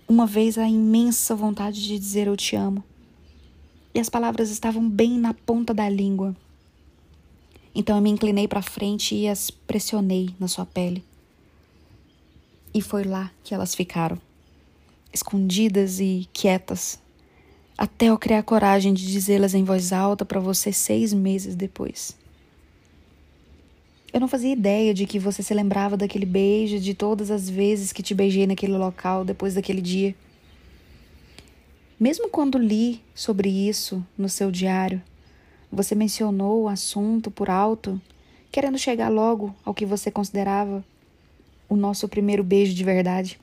uma 0.09 0.25
vez 0.25 0.57
a 0.57 0.69
imensa 0.69 1.35
vontade 1.35 1.83
de 1.83 1.99
dizer 1.99 2.29
eu 2.29 2.37
te 2.37 2.55
amo. 2.55 2.85
E 3.93 3.99
as 3.99 4.09
palavras 4.09 4.51
estavam 4.51 4.89
bem 4.89 5.19
na 5.19 5.35
ponta 5.35 5.75
da 5.75 5.89
língua. 5.89 6.37
Então 7.75 7.97
eu 7.97 8.03
me 8.03 8.11
inclinei 8.11 8.47
para 8.47 8.63
frente 8.63 9.17
e 9.17 9.27
as 9.27 9.51
pressionei 9.51 10.33
na 10.39 10.47
sua 10.47 10.65
pele. 10.65 11.05
E 12.73 12.81
foi 12.81 13.03
lá 13.03 13.33
que 13.43 13.53
elas 13.53 13.75
ficaram, 13.75 14.17
escondidas 15.13 15.99
e 15.99 16.29
quietas, 16.33 17.00
até 17.81 18.11
eu 18.11 18.19
criar 18.19 18.43
coragem 18.43 18.93
de 18.93 19.11
dizê-las 19.11 19.55
em 19.55 19.65
voz 19.65 19.91
alta 19.91 20.23
para 20.23 20.39
você 20.39 20.71
seis 20.71 21.15
meses 21.15 21.55
depois. 21.55 22.15
Eu 24.13 24.21
não 24.21 24.29
fazia 24.29 24.53
ideia 24.53 24.93
de 24.93 25.07
que 25.07 25.19
você 25.19 25.43
se 25.43 25.55
lembrava 25.55 25.97
daquele 25.97 26.27
beijo, 26.27 26.79
de 26.79 26.93
todas 26.93 27.31
as 27.31 27.49
vezes 27.49 27.91
que 27.91 28.03
te 28.03 28.13
beijei 28.13 28.47
naquele 28.47 28.77
local 28.77 29.25
depois 29.25 29.55
daquele 29.55 29.81
dia. 29.81 30.15
Mesmo 31.99 32.29
quando 32.29 32.59
li 32.59 33.01
sobre 33.15 33.49
isso 33.49 34.05
no 34.19 34.29
seu 34.29 34.51
diário, 34.51 35.01
você 35.73 35.95
mencionou 35.95 36.65
o 36.65 36.69
assunto 36.69 37.31
por 37.31 37.49
alto, 37.49 37.99
querendo 38.53 38.77
chegar 38.77 39.09
logo 39.09 39.55
ao 39.65 39.73
que 39.73 39.87
você 39.87 40.11
considerava 40.11 40.85
o 41.67 41.77
nosso 41.77 42.07
primeiro 42.11 42.45
beijo 42.45 42.75
de 42.75 42.85
verdade. 42.85 43.41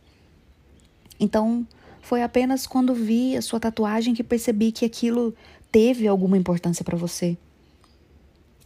Então, 1.20 1.66
foi 2.08 2.24
apenas 2.24 2.66
quando 2.66 2.94
vi 2.94 3.36
a 3.36 3.42
sua 3.42 3.60
tatuagem 3.60 4.14
que 4.14 4.24
percebi 4.24 4.72
que 4.72 4.86
aquilo 4.86 5.36
teve 5.70 6.08
alguma 6.08 6.38
importância 6.38 6.82
para 6.82 6.96
você. 6.96 7.38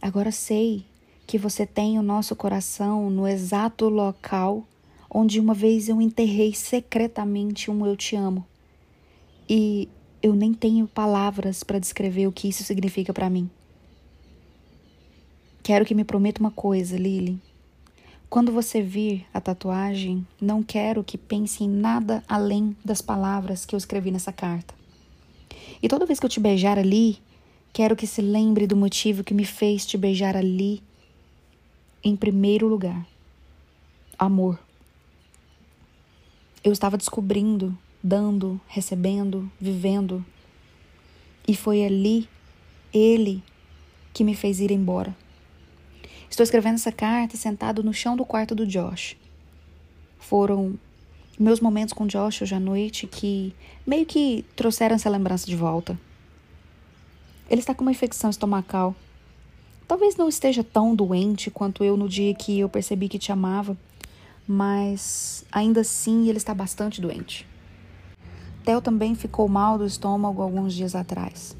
Agora 0.00 0.30
sei 0.30 0.86
que 1.26 1.36
você 1.36 1.66
tem 1.66 1.98
o 1.98 2.04
nosso 2.04 2.36
coração 2.36 3.10
no 3.10 3.26
exato 3.26 3.88
local 3.88 4.64
onde 5.10 5.40
uma 5.40 5.54
vez 5.54 5.88
eu 5.88 6.00
enterrei 6.00 6.54
secretamente 6.54 7.68
um 7.68 7.84
eu 7.84 7.96
te 7.96 8.14
amo. 8.14 8.46
E 9.50 9.88
eu 10.22 10.36
nem 10.36 10.54
tenho 10.54 10.86
palavras 10.86 11.64
para 11.64 11.80
descrever 11.80 12.28
o 12.28 12.32
que 12.32 12.48
isso 12.48 12.62
significa 12.62 13.12
para 13.12 13.28
mim. 13.28 13.50
Quero 15.64 15.84
que 15.84 15.96
me 15.96 16.04
prometa 16.04 16.38
uma 16.38 16.52
coisa, 16.52 16.96
Lily. 16.96 17.40
Quando 18.32 18.50
você 18.50 18.80
vir 18.80 19.26
a 19.34 19.42
tatuagem, 19.42 20.26
não 20.40 20.62
quero 20.62 21.04
que 21.04 21.18
pense 21.18 21.64
em 21.64 21.68
nada 21.68 22.24
além 22.26 22.74
das 22.82 23.02
palavras 23.02 23.66
que 23.66 23.74
eu 23.74 23.76
escrevi 23.76 24.10
nessa 24.10 24.32
carta. 24.32 24.74
E 25.82 25.86
toda 25.86 26.06
vez 26.06 26.18
que 26.18 26.24
eu 26.24 26.30
te 26.30 26.40
beijar 26.40 26.78
ali, 26.78 27.18
quero 27.74 27.94
que 27.94 28.06
se 28.06 28.22
lembre 28.22 28.66
do 28.66 28.74
motivo 28.74 29.22
que 29.22 29.34
me 29.34 29.44
fez 29.44 29.84
te 29.84 29.98
beijar 29.98 30.34
ali 30.34 30.82
em 32.02 32.16
primeiro 32.16 32.66
lugar. 32.66 33.06
Amor. 34.18 34.58
Eu 36.64 36.72
estava 36.72 36.96
descobrindo, 36.96 37.76
dando, 38.02 38.58
recebendo, 38.66 39.52
vivendo. 39.60 40.24
E 41.46 41.54
foi 41.54 41.84
ali, 41.84 42.26
ele, 42.94 43.42
que 44.14 44.24
me 44.24 44.34
fez 44.34 44.58
ir 44.58 44.70
embora. 44.70 45.14
Estou 46.32 46.44
escrevendo 46.44 46.76
essa 46.76 46.90
carta 46.90 47.36
sentado 47.36 47.82
no 47.82 47.92
chão 47.92 48.16
do 48.16 48.24
quarto 48.24 48.54
do 48.54 48.66
Josh. 48.66 49.18
Foram 50.18 50.78
meus 51.38 51.60
momentos 51.60 51.92
com 51.92 52.06
Josh 52.06 52.40
hoje 52.40 52.54
à 52.54 52.58
noite 52.58 53.06
que 53.06 53.54
meio 53.86 54.06
que 54.06 54.42
trouxeram 54.56 54.94
essa 54.94 55.10
lembrança 55.10 55.44
de 55.44 55.54
volta. 55.54 56.00
Ele 57.50 57.60
está 57.60 57.74
com 57.74 57.82
uma 57.82 57.90
infecção 57.90 58.30
estomacal. 58.30 58.96
Talvez 59.86 60.16
não 60.16 60.26
esteja 60.26 60.64
tão 60.64 60.94
doente 60.94 61.50
quanto 61.50 61.84
eu 61.84 61.98
no 61.98 62.08
dia 62.08 62.34
que 62.34 62.58
eu 62.58 62.66
percebi 62.66 63.10
que 63.10 63.18
te 63.18 63.30
amava, 63.30 63.76
mas 64.48 65.44
ainda 65.52 65.82
assim 65.82 66.30
ele 66.30 66.38
está 66.38 66.54
bastante 66.54 66.98
doente. 66.98 67.46
Theo 68.64 68.80
também 68.80 69.14
ficou 69.14 69.46
mal 69.48 69.76
do 69.76 69.84
estômago 69.84 70.40
alguns 70.40 70.72
dias 70.72 70.94
atrás. 70.94 71.54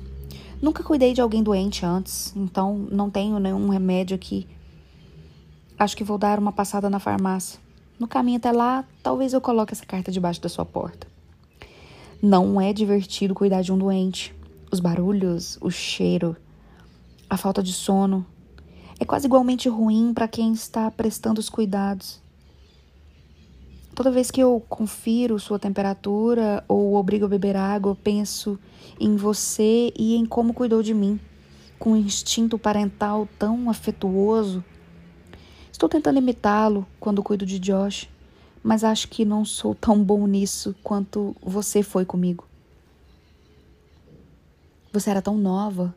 Nunca 0.62 0.82
cuidei 0.82 1.12
de 1.12 1.20
alguém 1.20 1.42
doente 1.42 1.84
antes, 1.84 2.32
então 2.34 2.74
não 2.90 3.10
tenho 3.10 3.38
nenhum 3.38 3.68
remédio 3.68 4.14
aqui. 4.14 4.46
Acho 5.82 5.96
que 5.96 6.04
vou 6.04 6.16
dar 6.16 6.38
uma 6.38 6.52
passada 6.52 6.88
na 6.88 7.00
farmácia. 7.00 7.58
No 7.98 8.06
caminho 8.06 8.36
até 8.36 8.52
lá, 8.52 8.84
talvez 9.02 9.32
eu 9.32 9.40
coloque 9.40 9.72
essa 9.72 9.84
carta 9.84 10.12
debaixo 10.12 10.40
da 10.40 10.48
sua 10.48 10.64
porta. 10.64 11.08
Não 12.22 12.60
é 12.60 12.72
divertido 12.72 13.34
cuidar 13.34 13.62
de 13.62 13.72
um 13.72 13.78
doente. 13.78 14.32
Os 14.70 14.78
barulhos, 14.78 15.58
o 15.60 15.72
cheiro, 15.72 16.36
a 17.28 17.36
falta 17.36 17.60
de 17.64 17.72
sono. 17.72 18.24
É 19.00 19.04
quase 19.04 19.26
igualmente 19.26 19.68
ruim 19.68 20.14
para 20.14 20.28
quem 20.28 20.52
está 20.52 20.88
prestando 20.88 21.40
os 21.40 21.48
cuidados. 21.48 22.22
Toda 23.92 24.12
vez 24.12 24.30
que 24.30 24.40
eu 24.40 24.64
confiro 24.68 25.36
sua 25.40 25.58
temperatura 25.58 26.64
ou 26.68 26.94
obrigo 26.94 27.24
a 27.24 27.28
beber 27.28 27.56
água, 27.56 27.98
penso 28.04 28.56
em 29.00 29.16
você 29.16 29.92
e 29.98 30.14
em 30.14 30.26
como 30.26 30.54
cuidou 30.54 30.80
de 30.80 30.94
mim, 30.94 31.18
com 31.76 31.90
um 31.90 31.96
instinto 31.96 32.56
parental 32.56 33.28
tão 33.36 33.68
afetuoso. 33.68 34.62
Estou 35.72 35.88
tentando 35.88 36.18
imitá-lo 36.18 36.86
quando 37.00 37.22
cuido 37.22 37.46
de 37.46 37.58
Josh, 37.58 38.08
mas 38.62 38.84
acho 38.84 39.08
que 39.08 39.24
não 39.24 39.44
sou 39.44 39.74
tão 39.74 40.04
bom 40.04 40.26
nisso 40.26 40.76
quanto 40.84 41.34
você 41.42 41.82
foi 41.82 42.04
comigo. 42.04 42.46
Você 44.92 45.10
era 45.10 45.22
tão 45.22 45.38
nova, 45.38 45.92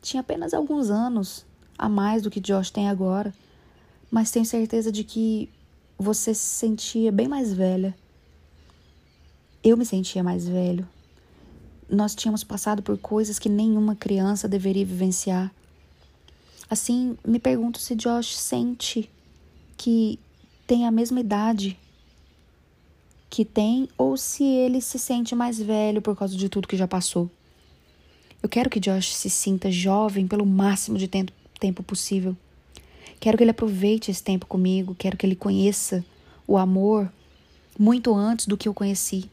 tinha 0.00 0.22
apenas 0.22 0.54
alguns 0.54 0.90
anos 0.90 1.44
a 1.76 1.88
mais 1.88 2.22
do 2.22 2.30
que 2.30 2.40
Josh 2.40 2.70
tem 2.70 2.88
agora, 2.88 3.32
mas 4.10 4.30
tenho 4.30 4.46
certeza 4.46 4.90
de 4.90 5.04
que 5.04 5.50
você 5.98 6.32
se 6.32 6.40
sentia 6.40 7.12
bem 7.12 7.28
mais 7.28 7.52
velha. 7.52 7.94
Eu 9.62 9.76
me 9.76 9.84
sentia 9.84 10.22
mais 10.22 10.48
velho. 10.48 10.88
Nós 11.88 12.14
tínhamos 12.14 12.42
passado 12.42 12.82
por 12.82 12.96
coisas 12.96 13.38
que 13.38 13.48
nenhuma 13.48 13.94
criança 13.94 14.48
deveria 14.48 14.86
vivenciar. 14.86 15.52
Assim, 16.70 17.16
me 17.26 17.38
pergunto 17.38 17.78
se 17.78 17.94
Josh 17.94 18.36
sente 18.36 19.10
que 19.78 20.18
tem 20.66 20.84
a 20.86 20.90
mesma 20.90 21.20
idade 21.20 21.78
que 23.30 23.44
tem 23.44 23.88
ou 23.96 24.16
se 24.16 24.42
ele 24.42 24.80
se 24.80 24.98
sente 24.98 25.34
mais 25.34 25.58
velho 25.60 26.02
por 26.02 26.16
causa 26.16 26.36
de 26.36 26.48
tudo 26.48 26.68
que 26.68 26.76
já 26.76 26.88
passou. 26.88 27.30
Eu 28.42 28.48
quero 28.48 28.68
que 28.68 28.80
Josh 28.80 29.14
se 29.14 29.30
sinta 29.30 29.70
jovem 29.70 30.26
pelo 30.26 30.44
máximo 30.44 30.98
de 30.98 31.08
tempo, 31.08 31.82
possível. 31.82 32.36
Quero 33.20 33.36
que 33.36 33.44
ele 33.44 33.50
aproveite 33.50 34.10
esse 34.10 34.22
tempo 34.22 34.46
comigo, 34.46 34.94
quero 34.94 35.16
que 35.16 35.26
ele 35.26 35.36
conheça 35.36 36.04
o 36.46 36.56
amor 36.56 37.10
muito 37.78 38.14
antes 38.14 38.46
do 38.46 38.56
que 38.56 38.68
eu 38.68 38.74
conheci. 38.74 39.30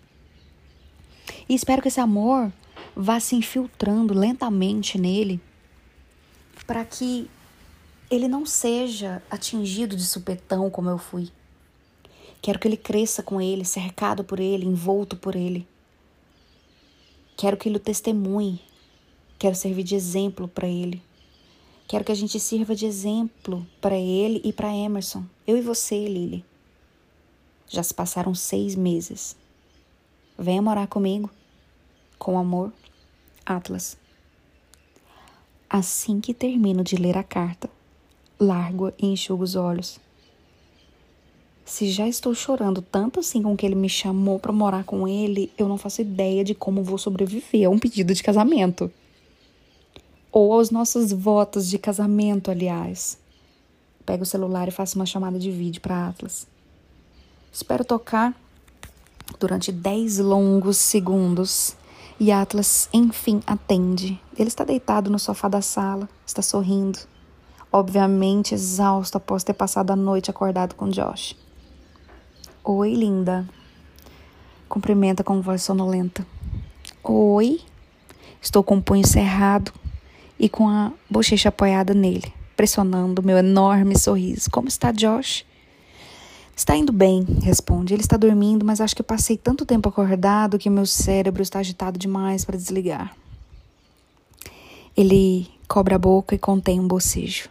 E 1.48 1.56
espero 1.56 1.82
que 1.82 1.88
esse 1.88 2.00
amor 2.00 2.52
vá 2.96 3.20
se 3.20 3.36
infiltrando 3.36 4.14
lentamente 4.14 4.98
nele 4.98 5.40
para 6.66 6.84
que 6.84 7.30
ele 8.10 8.28
não 8.28 8.46
seja 8.46 9.22
atingido 9.30 9.96
de 9.96 10.06
supetão 10.06 10.70
como 10.70 10.90
eu 10.90 10.98
fui. 10.98 11.30
Quero 12.42 12.60
que 12.60 12.68
ele 12.68 12.78
cresça 12.78 13.24
com 13.24 13.42
ele, 13.42 13.66
cercado 13.66 14.24
por 14.24 14.40
ele, 14.40 14.66
envolto 14.66 15.18
por 15.18 15.36
ele. 15.36 15.68
Quero 17.36 17.58
que 17.58 17.68
ele 17.68 17.78
o 17.78 17.80
testemunhe. 17.80 18.62
Quero 19.40 19.56
servir 19.56 19.84
de 19.84 19.96
exemplo 19.96 20.48
para 20.48 20.68
ele. 20.68 21.02
Quero 21.88 22.04
que 22.04 22.12
a 22.12 22.16
gente 22.16 22.40
sirva 22.40 22.76
de 22.76 22.86
exemplo 22.86 23.66
para 23.82 23.98
ele 23.98 24.42
e 24.44 24.54
para 24.54 24.76
Emerson. 24.76 25.26
Eu 25.46 25.58
e 25.58 25.62
você, 25.62 26.08
Lily. 26.08 26.46
Já 27.68 27.84
se 27.84 27.94
passaram 27.94 28.34
seis 28.34 28.76
meses. 28.76 29.36
Venha 30.38 30.62
morar 30.62 30.88
comigo. 30.88 31.30
Com 32.18 32.38
amor, 32.38 32.72
Atlas. 33.46 33.98
Assim 35.70 36.22
que 36.22 36.34
termino 36.34 36.84
de 36.84 36.96
ler 36.96 37.18
a 37.18 37.24
carta, 37.24 37.70
largo 38.40 38.92
e 38.98 39.08
enxugo 39.08 39.44
os 39.44 39.56
olhos. 39.56 40.00
Se 41.66 41.90
já 41.90 42.08
estou 42.08 42.36
chorando 42.36 42.82
tanto 42.82 43.20
assim 43.20 43.42
com 43.42 43.58
que 43.58 43.66
ele 43.66 43.76
me 43.76 43.90
chamou 43.90 44.38
para 44.38 44.52
morar 44.52 44.84
com 44.84 45.08
ele, 45.08 45.52
eu 45.58 45.68
não 45.68 45.78
faço 45.78 46.02
ideia 46.02 46.44
de 46.44 46.54
como 46.54 46.84
vou 46.84 46.98
sobreviver 46.98 47.68
a 47.68 47.72
um 47.72 47.80
pedido 47.80 48.14
de 48.14 48.22
casamento 48.22 48.92
ou 50.36 50.52
aos 50.52 50.70
nossos 50.70 51.14
votos 51.14 51.70
de 51.70 51.80
casamento, 51.80 52.52
aliás. 52.52 53.18
Pego 54.06 54.24
o 54.24 54.26
celular 54.26 54.68
e 54.68 54.72
faço 54.72 55.00
uma 55.00 55.06
chamada 55.06 55.40
de 55.40 55.50
vídeo 55.50 55.82
para 55.82 56.10
Atlas. 56.10 56.46
Espero 57.54 57.86
tocar 57.86 58.36
durante 59.40 59.72
10 59.72 60.20
longos 60.20 60.76
segundos 60.76 61.78
e 62.20 62.34
Atlas, 62.34 62.90
enfim, 62.92 63.42
atende. 63.48 64.20
Ele 64.38 64.50
está 64.50 64.66
deitado 64.66 65.10
no 65.10 65.18
sofá 65.18 65.48
da 65.48 65.62
sala, 65.62 66.10
está 66.28 66.42
sorrindo, 66.42 67.00
obviamente 67.76 68.56
exausto 68.56 69.18
após 69.18 69.44
ter 69.44 69.54
passado 69.54 69.92
a 69.92 69.98
noite 69.98 70.30
acordado 70.30 70.76
com 70.76 70.88
Josh. 70.88 71.36
Oi, 72.64 72.94
linda. 72.94 73.46
Cumprimenta 74.70 75.26
com 75.26 75.42
voz 75.42 75.64
sonolenta. 75.64 76.26
Oi. 77.04 77.60
Estou 78.42 78.64
com 78.64 78.78
o 78.78 78.82
punho 78.82 79.06
cerrado 79.06 79.74
e 80.40 80.48
com 80.48 80.70
a 80.70 80.94
bochecha 81.10 81.50
apoiada 81.50 81.94
nele, 81.94 82.32
pressionando 82.56 83.22
meu 83.22 83.38
enorme 83.38 84.00
sorriso. 84.00 84.50
Como 84.50 84.70
está 84.70 84.94
Josh? 84.94 85.46
Está 86.56 86.78
indo 86.78 86.94
bem, 86.94 87.26
responde. 87.44 87.94
Ele 87.94 88.04
está 88.04 88.16
dormindo, 88.16 88.66
mas 88.66 88.80
acho 88.80 88.96
que 88.96 89.04
passei 89.04 89.36
tanto 89.36 89.66
tempo 89.66 89.90
acordado 89.90 90.58
que 90.58 90.70
meu 90.70 90.86
cérebro 90.86 91.42
está 91.44 91.60
agitado 91.60 92.00
demais 92.00 92.46
para 92.46 92.56
desligar. 92.56 93.14
Ele 94.96 95.55
cobre 95.68 95.94
a 95.94 96.00
boca 96.00 96.36
e 96.36 96.40
contém 96.40 96.80
um 96.80 96.88
bocejo. 96.88 97.50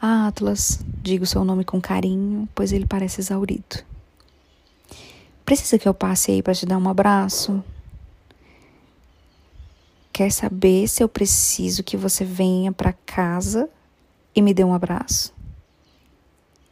Ah, 0.00 0.26
Atlas, 0.26 0.80
digo 1.02 1.24
seu 1.26 1.44
nome 1.44 1.64
com 1.64 1.80
carinho, 1.80 2.48
pois 2.54 2.72
ele 2.72 2.86
parece 2.86 3.20
exaurido. 3.20 3.84
Precisa 5.44 5.78
que 5.78 5.88
eu 5.88 5.94
passe 5.94 6.32
aí 6.32 6.42
para 6.42 6.54
te 6.54 6.66
dar 6.66 6.76
um 6.76 6.88
abraço? 6.88 7.62
Quer 10.12 10.30
saber 10.30 10.88
se 10.88 11.02
eu 11.02 11.08
preciso 11.08 11.84
que 11.84 11.96
você 11.96 12.24
venha 12.24 12.72
para 12.72 12.92
casa 12.92 13.68
e 14.34 14.42
me 14.42 14.52
dê 14.52 14.64
um 14.64 14.74
abraço? 14.74 15.32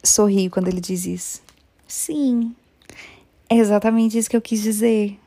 Sorrio 0.03 0.51
quando 0.51 0.67
ele 0.67 0.81
diz 0.81 1.05
isso. 1.05 1.41
Sim, 1.87 2.55
é 3.49 3.55
exatamente 3.55 4.17
isso 4.17 4.29
que 4.29 4.35
eu 4.35 4.41
quis 4.41 4.61
dizer. 4.61 5.19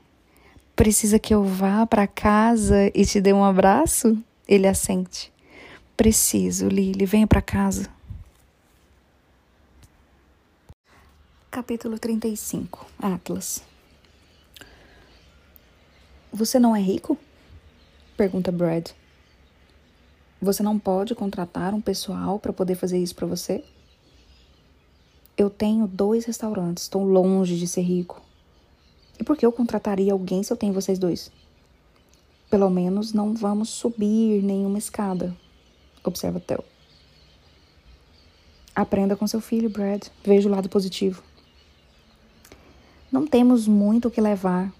Precisa 0.74 1.18
que 1.18 1.34
eu 1.34 1.42
vá 1.42 1.86
para 1.86 2.06
casa 2.06 2.90
e 2.94 3.04
te 3.04 3.20
dê 3.20 3.32
um 3.32 3.44
abraço? 3.44 4.16
Ele 4.48 4.66
assente. 4.66 5.30
Preciso, 5.94 6.68
Lily, 6.68 7.04
venha 7.04 7.26
para 7.26 7.42
casa. 7.42 7.90
Capítulo 11.50 11.98
35 11.98 12.86
Atlas 12.98 13.62
Você 16.32 16.58
não 16.58 16.74
é 16.74 16.80
rico? 16.80 17.18
Pergunta 18.16 18.50
Brad. 18.50 18.88
Você 20.40 20.62
não 20.62 20.78
pode 20.78 21.14
contratar 21.14 21.74
um 21.74 21.80
pessoal 21.80 22.38
para 22.38 22.52
poder 22.52 22.74
fazer 22.74 22.96
isso 22.96 23.14
para 23.14 23.26
você? 23.26 23.62
Eu 25.36 25.50
tenho 25.50 25.86
dois 25.86 26.24
restaurantes, 26.24 26.84
estou 26.84 27.04
longe 27.04 27.58
de 27.58 27.68
ser 27.68 27.82
rico. 27.82 28.22
E 29.20 29.24
por 29.24 29.36
que 29.36 29.44
eu 29.44 29.52
contrataria 29.52 30.12
alguém 30.12 30.42
se 30.42 30.50
eu 30.50 30.56
tenho 30.56 30.72
vocês 30.72 30.98
dois? 30.98 31.30
Pelo 32.50 32.70
menos 32.70 33.12
não 33.12 33.34
vamos 33.34 33.68
subir 33.68 34.42
nenhuma 34.42 34.78
escada, 34.78 35.36
observa 36.02 36.40
Theo. 36.40 36.64
Aprenda 38.74 39.16
com 39.16 39.26
seu 39.26 39.40
filho, 39.40 39.68
Brad. 39.68 40.04
Veja 40.24 40.48
o 40.48 40.52
lado 40.52 40.68
positivo. 40.68 41.22
Não 43.10 43.26
temos 43.26 43.66
muito 43.66 44.08
o 44.08 44.10
que 44.10 44.20
levar. 44.20 44.72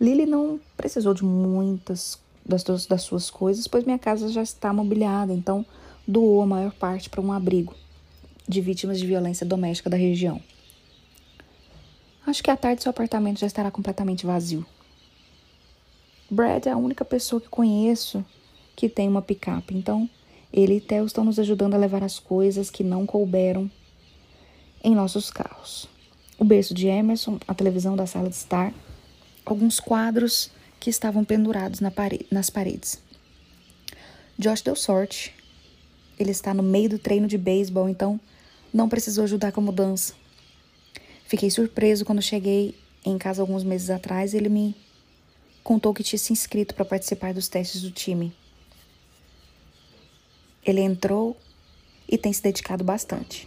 Lily 0.00 0.24
não 0.24 0.60
precisou 0.76 1.12
de 1.12 1.24
muitas 1.24 2.18
das, 2.46 2.86
das 2.86 3.02
suas 3.02 3.28
coisas, 3.28 3.66
pois 3.66 3.84
minha 3.84 3.98
casa 3.98 4.28
já 4.28 4.42
está 4.42 4.72
mobiliada, 4.72 5.32
então 5.32 5.66
doou 6.06 6.40
a 6.40 6.46
maior 6.46 6.72
parte 6.72 7.10
para 7.10 7.20
um 7.20 7.32
abrigo. 7.32 7.74
de 8.48 8.62
vítimas 8.62 8.98
de 8.98 9.06
violência 9.06 9.44
doméstica 9.44 9.90
da 9.90 9.96
região. 9.96 10.40
Acho 12.26 12.42
que 12.42 12.50
à 12.50 12.56
tarde 12.56 12.82
seu 12.82 12.90
apartamento 12.90 13.40
já 13.40 13.46
estará 13.46 13.70
completamente 13.70 14.24
vazio. 14.24 14.64
Brad 16.30 16.66
é 16.66 16.70
a 16.70 16.76
única 16.76 17.04
pessoa 17.04 17.40
que 17.40 17.48
conheço 17.48 18.24
que 18.76 18.88
tem 18.88 19.08
uma 19.08 19.22
picape, 19.22 19.74
então 19.74 20.08
ele 20.52 20.76
e 20.76 20.80
Theo 20.80 21.06
estão 21.06 21.24
nos 21.24 21.38
ajudando 21.38 21.74
a 21.74 21.78
levar 21.78 22.04
as 22.04 22.18
coisas 22.18 22.70
que 22.70 22.84
não 22.84 23.06
couberam 23.06 23.70
em 24.84 24.94
nossos 24.94 25.30
carros. 25.30 25.88
O 26.38 26.44
berço 26.44 26.74
de 26.74 26.86
Emerson, 26.86 27.38
a 27.48 27.54
televisão 27.54 27.96
da 27.96 28.06
sala 28.06 28.28
de 28.28 28.34
estar, 28.34 28.72
alguns 29.44 29.80
quadros 29.80 30.50
que 30.78 30.90
estavam 30.90 31.24
pendurados 31.24 31.80
na 31.80 31.90
parede, 31.90 32.26
nas 32.30 32.50
paredes. 32.50 33.02
Josh 34.38 34.62
deu 34.62 34.76
sorte. 34.76 35.34
Ele 36.18 36.30
está 36.30 36.54
no 36.54 36.62
meio 36.62 36.90
do 36.90 36.98
treino 36.98 37.26
de 37.26 37.36
beisebol, 37.36 37.88
então 37.88 38.20
não 38.72 38.88
precisou 38.88 39.24
ajudar 39.24 39.50
com 39.50 39.60
a 39.60 39.64
mudança. 39.64 40.14
Fiquei 41.26 41.50
surpreso 41.50 42.04
quando 42.04 42.22
cheguei 42.22 42.74
em 43.04 43.18
casa 43.18 43.42
alguns 43.42 43.64
meses 43.64 43.90
atrás 43.90 44.32
e 44.32 44.36
ele 44.36 44.48
me 44.48 44.76
contou 45.68 45.92
que 45.92 46.02
tinha 46.02 46.18
se 46.18 46.32
inscrito 46.32 46.74
para 46.74 46.82
participar 46.82 47.34
dos 47.34 47.46
testes 47.46 47.82
do 47.82 47.90
time. 47.90 48.32
Ele 50.64 50.80
entrou 50.80 51.36
e 52.08 52.16
tem 52.16 52.32
se 52.32 52.42
dedicado 52.42 52.82
bastante. 52.82 53.46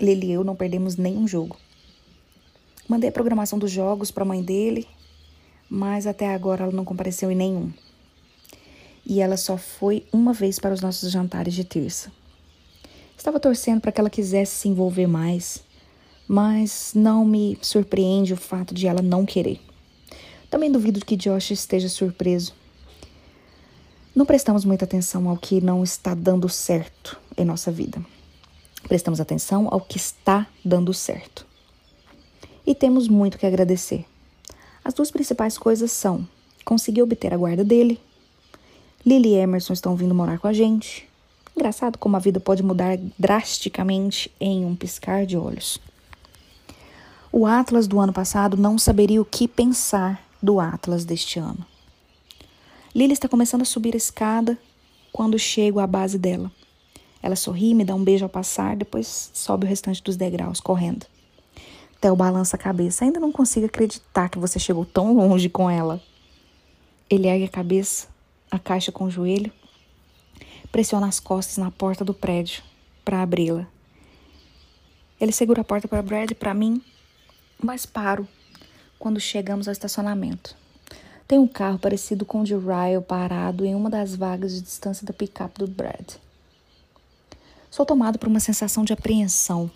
Lili 0.00 0.28
e 0.28 0.32
eu 0.34 0.44
não 0.44 0.54
perdemos 0.54 0.96
nenhum 0.96 1.26
jogo. 1.26 1.56
Mandei 2.88 3.08
a 3.08 3.12
programação 3.12 3.58
dos 3.58 3.72
jogos 3.72 4.12
para 4.12 4.22
a 4.22 4.26
mãe 4.26 4.44
dele, 4.44 4.86
mas 5.68 6.06
até 6.06 6.32
agora 6.32 6.62
ela 6.62 6.72
não 6.72 6.84
compareceu 6.84 7.32
em 7.32 7.34
nenhum. 7.34 7.72
E 9.04 9.20
ela 9.20 9.36
só 9.36 9.56
foi 9.56 10.06
uma 10.12 10.32
vez 10.32 10.60
para 10.60 10.72
os 10.72 10.80
nossos 10.80 11.10
jantares 11.10 11.52
de 11.52 11.64
terça. 11.64 12.12
Estava 13.18 13.40
torcendo 13.40 13.80
para 13.80 13.90
que 13.90 14.00
ela 14.00 14.08
quisesse 14.08 14.54
se 14.54 14.68
envolver 14.68 15.08
mais, 15.08 15.64
mas 16.28 16.92
não 16.94 17.24
me 17.24 17.58
surpreende 17.60 18.32
o 18.32 18.36
fato 18.36 18.72
de 18.72 18.86
ela 18.86 19.02
não 19.02 19.26
querer. 19.26 19.65
Também 20.50 20.70
duvido 20.70 21.04
que 21.04 21.16
Josh 21.16 21.50
esteja 21.50 21.88
surpreso. 21.88 22.54
Não 24.14 24.24
prestamos 24.24 24.64
muita 24.64 24.84
atenção 24.84 25.28
ao 25.28 25.36
que 25.36 25.60
não 25.60 25.84
está 25.84 26.14
dando 26.14 26.48
certo 26.48 27.18
em 27.36 27.44
nossa 27.44 27.70
vida. 27.70 28.00
Prestamos 28.88 29.20
atenção 29.20 29.68
ao 29.70 29.80
que 29.80 29.96
está 29.96 30.46
dando 30.64 30.94
certo. 30.94 31.44
E 32.66 32.74
temos 32.74 33.08
muito 33.08 33.36
que 33.36 33.46
agradecer. 33.46 34.04
As 34.84 34.94
duas 34.94 35.10
principais 35.10 35.58
coisas 35.58 35.90
são 35.90 36.26
conseguir 36.64 37.02
obter 37.02 37.34
a 37.34 37.36
guarda 37.36 37.64
dele. 37.64 38.00
Lily 39.04 39.30
e 39.30 39.34
Emerson 39.34 39.72
estão 39.72 39.94
vindo 39.94 40.14
morar 40.14 40.38
com 40.38 40.48
a 40.48 40.52
gente. 40.52 41.08
Engraçado 41.56 41.98
como 41.98 42.16
a 42.16 42.20
vida 42.20 42.40
pode 42.40 42.62
mudar 42.62 42.98
drasticamente 43.18 44.30
em 44.40 44.64
um 44.64 44.74
piscar 44.74 45.26
de 45.26 45.36
olhos. 45.36 45.80
O 47.30 47.46
Atlas 47.46 47.86
do 47.86 48.00
ano 48.00 48.12
passado 48.12 48.56
não 48.56 48.78
saberia 48.78 49.20
o 49.20 49.24
que 49.24 49.46
pensar 49.46 50.25
do 50.46 50.60
Atlas 50.60 51.04
deste 51.04 51.40
ano. 51.40 51.66
Lily 52.94 53.12
está 53.12 53.28
começando 53.28 53.62
a 53.62 53.66
subir 53.66 53.94
a 53.94 53.96
escada 53.96 54.56
quando 55.12 55.36
chego 55.38 55.80
à 55.80 55.86
base 55.88 56.18
dela. 56.18 56.52
Ela 57.20 57.34
sorri, 57.34 57.74
me 57.74 57.84
dá 57.84 57.96
um 57.96 58.04
beijo 58.04 58.24
ao 58.24 58.28
passar, 58.28 58.76
depois 58.76 59.30
sobe 59.34 59.66
o 59.66 59.68
restante 59.68 60.00
dos 60.00 60.16
degraus, 60.16 60.60
correndo. 60.60 61.04
Theo 62.00 62.14
balança 62.14 62.54
a 62.54 62.58
cabeça. 62.58 63.04
Ainda 63.04 63.18
não 63.18 63.32
consigo 63.32 63.66
acreditar 63.66 64.28
que 64.28 64.38
você 64.38 64.60
chegou 64.60 64.84
tão 64.84 65.14
longe 65.14 65.48
com 65.48 65.68
ela. 65.68 66.00
Ele 67.10 67.26
ergue 67.26 67.44
a 67.44 67.48
cabeça, 67.48 68.06
a 68.48 68.58
caixa 68.58 68.92
com 68.92 69.04
o 69.04 69.10
joelho, 69.10 69.52
pressiona 70.70 71.08
as 71.08 71.18
costas 71.18 71.56
na 71.56 71.72
porta 71.72 72.04
do 72.04 72.14
prédio 72.14 72.62
para 73.04 73.20
abri-la. 73.20 73.66
Ele 75.20 75.32
segura 75.32 75.62
a 75.62 75.64
porta 75.64 75.88
para 75.88 76.02
Brad 76.02 76.30
e 76.30 76.34
para 76.34 76.54
mim, 76.54 76.80
mas 77.60 77.84
paro 77.84 78.28
quando 78.98 79.20
chegamos 79.20 79.68
ao 79.68 79.72
estacionamento. 79.72 80.56
Tem 81.26 81.38
um 81.38 81.48
carro 81.48 81.78
parecido 81.78 82.24
com 82.24 82.40
o 82.40 82.44
de 82.44 82.54
Ryle 82.54 83.02
parado 83.06 83.64
em 83.64 83.74
uma 83.74 83.90
das 83.90 84.14
vagas 84.14 84.54
de 84.54 84.60
distância 84.60 85.04
da 85.06 85.12
picape 85.12 85.58
do 85.58 85.66
Brad. 85.66 86.14
Sou 87.70 87.84
tomado 87.84 88.18
por 88.18 88.28
uma 88.28 88.40
sensação 88.40 88.84
de 88.84 88.92
apreensão. 88.92 89.70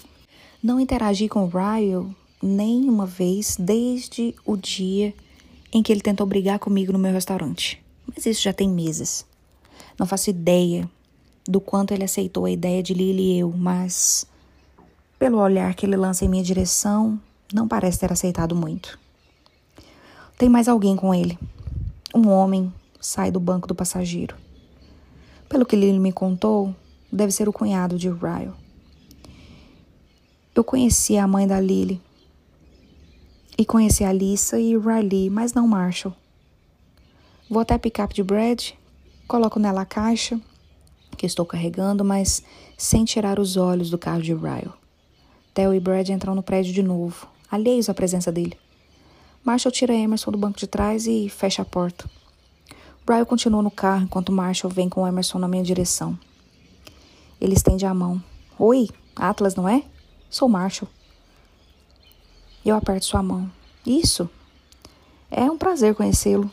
Não 0.63 0.79
interagi 0.79 1.29
com 1.29 1.47
Ryle 1.47 2.15
nem 2.43 2.89
uma 2.89 3.05
vez 3.05 3.57
desde 3.59 4.35
o 4.45 4.57
dia 4.57 5.13
em 5.73 5.83
que 5.83 5.93
ele 5.93 6.01
tentou 6.01 6.27
brigar 6.27 6.59
comigo 6.59 6.93
no 6.93 6.99
meu 6.99 7.13
restaurante. 7.13 7.83
Mas 8.07 8.27
isso 8.27 8.43
já 8.43 8.53
tem 8.53 8.69
meses. 8.69 9.27
Não 9.99 10.07
faço 10.07 10.31
ideia 10.31 10.89
do 11.47 11.61
quanto 11.61 11.93
ele 11.93 12.05
aceitou 12.05 12.45
a 12.45 12.51
ideia 12.51 12.83
de 12.83 12.95
Lily 12.95 13.23
e 13.23 13.39
eu, 13.41 13.53
mas 13.53 14.25
pelo 15.19 15.39
olhar 15.39 15.75
que 15.75 15.85
ele 15.85 15.97
lança 15.97 16.25
em 16.25 16.29
minha 16.29 16.43
direção, 16.43 17.21
não 17.53 17.69
parece 17.69 17.99
ter 17.99 18.13
aceitado 18.13 18.55
muito. 18.55 18.99
Tem 20.41 20.49
mais 20.49 20.69
alguém 20.69 20.97
com 20.97 21.15
ele. 21.15 21.39
Um 22.15 22.31
homem 22.31 22.73
sai 22.99 23.31
do 23.31 23.39
banco 23.39 23.69
do 23.69 23.75
passageiro. 23.75 24.35
Pelo 25.51 25.67
que 25.67 25.77
Lily 25.77 25.99
me 25.99 26.13
contou, 26.13 26.75
deve 27.13 27.31
ser 27.31 27.47
o 27.47 27.53
cunhado 27.53 27.99
de 27.99 28.09
Ryle. 28.09 28.55
Eu 30.55 30.65
conheci 30.65 31.19
a 31.19 31.27
mãe 31.27 31.47
da 31.47 31.61
Lily 31.61 32.01
e 33.59 33.67
conheci 33.67 34.03
a 34.03 34.15
Lisa 34.15 34.59
e 34.59 34.79
Riley, 34.79 35.29
mas 35.29 35.53
não 35.53 35.69
Marshall. 35.69 36.17
Vou 37.51 37.61
até 37.61 37.75
a 37.75 37.79
picape 37.79 38.15
de 38.15 38.23
Brad, 38.23 38.71
coloco 39.29 39.61
nela 39.61 39.83
a 39.83 39.85
caixa 39.85 40.41
que 41.19 41.27
estou 41.27 41.45
carregando, 41.45 42.03
mas 42.03 42.43
sem 42.79 43.05
tirar 43.05 43.39
os 43.39 43.59
olhos 43.59 43.91
do 43.91 43.99
carro 43.99 44.23
de 44.23 44.33
Ryle. 44.33 44.73
Theo 45.53 45.75
e 45.75 45.81
Brad 45.81 46.09
entram 46.09 46.35
no 46.35 46.43
prédio 46.43 46.73
de 46.73 46.83
novo, 46.83 47.29
alheios 47.51 47.91
à 47.91 47.93
presença 47.93 48.33
dele. 48.33 48.57
Marshall 49.43 49.73
tira 49.73 49.95
Emerson 49.95 50.31
do 50.31 50.39
banco 50.39 50.59
de 50.59 50.67
trás 50.67 51.07
e 51.07 51.29
fecha 51.29 51.63
a 51.63 51.65
porta. 51.65 52.09
Ryle 53.09 53.25
continua 53.25 53.63
no 53.63 53.71
carro 53.71 54.05
enquanto 54.05 54.31
Marshall 54.31 54.73
vem 54.73 54.89
com 54.89 55.07
Emerson 55.07 55.39
na 55.39 55.49
minha 55.49 55.63
direção. 55.63 56.17
Ele 57.41 57.55
estende 57.55 57.87
a 57.87 57.95
mão. 57.95 58.23
Oi, 58.59 58.89
Atlas, 59.17 59.55
não 59.55 59.67
é? 59.67 59.83
Sou 60.29 60.49
Marshall. 60.49 60.91
Eu 62.65 62.77
aperto 62.77 63.07
sua 63.07 63.23
mão. 63.23 63.51
Isso. 63.87 64.29
É 65.31 65.51
um 65.51 65.57
prazer 65.57 65.95
conhecê-lo. 65.95 66.51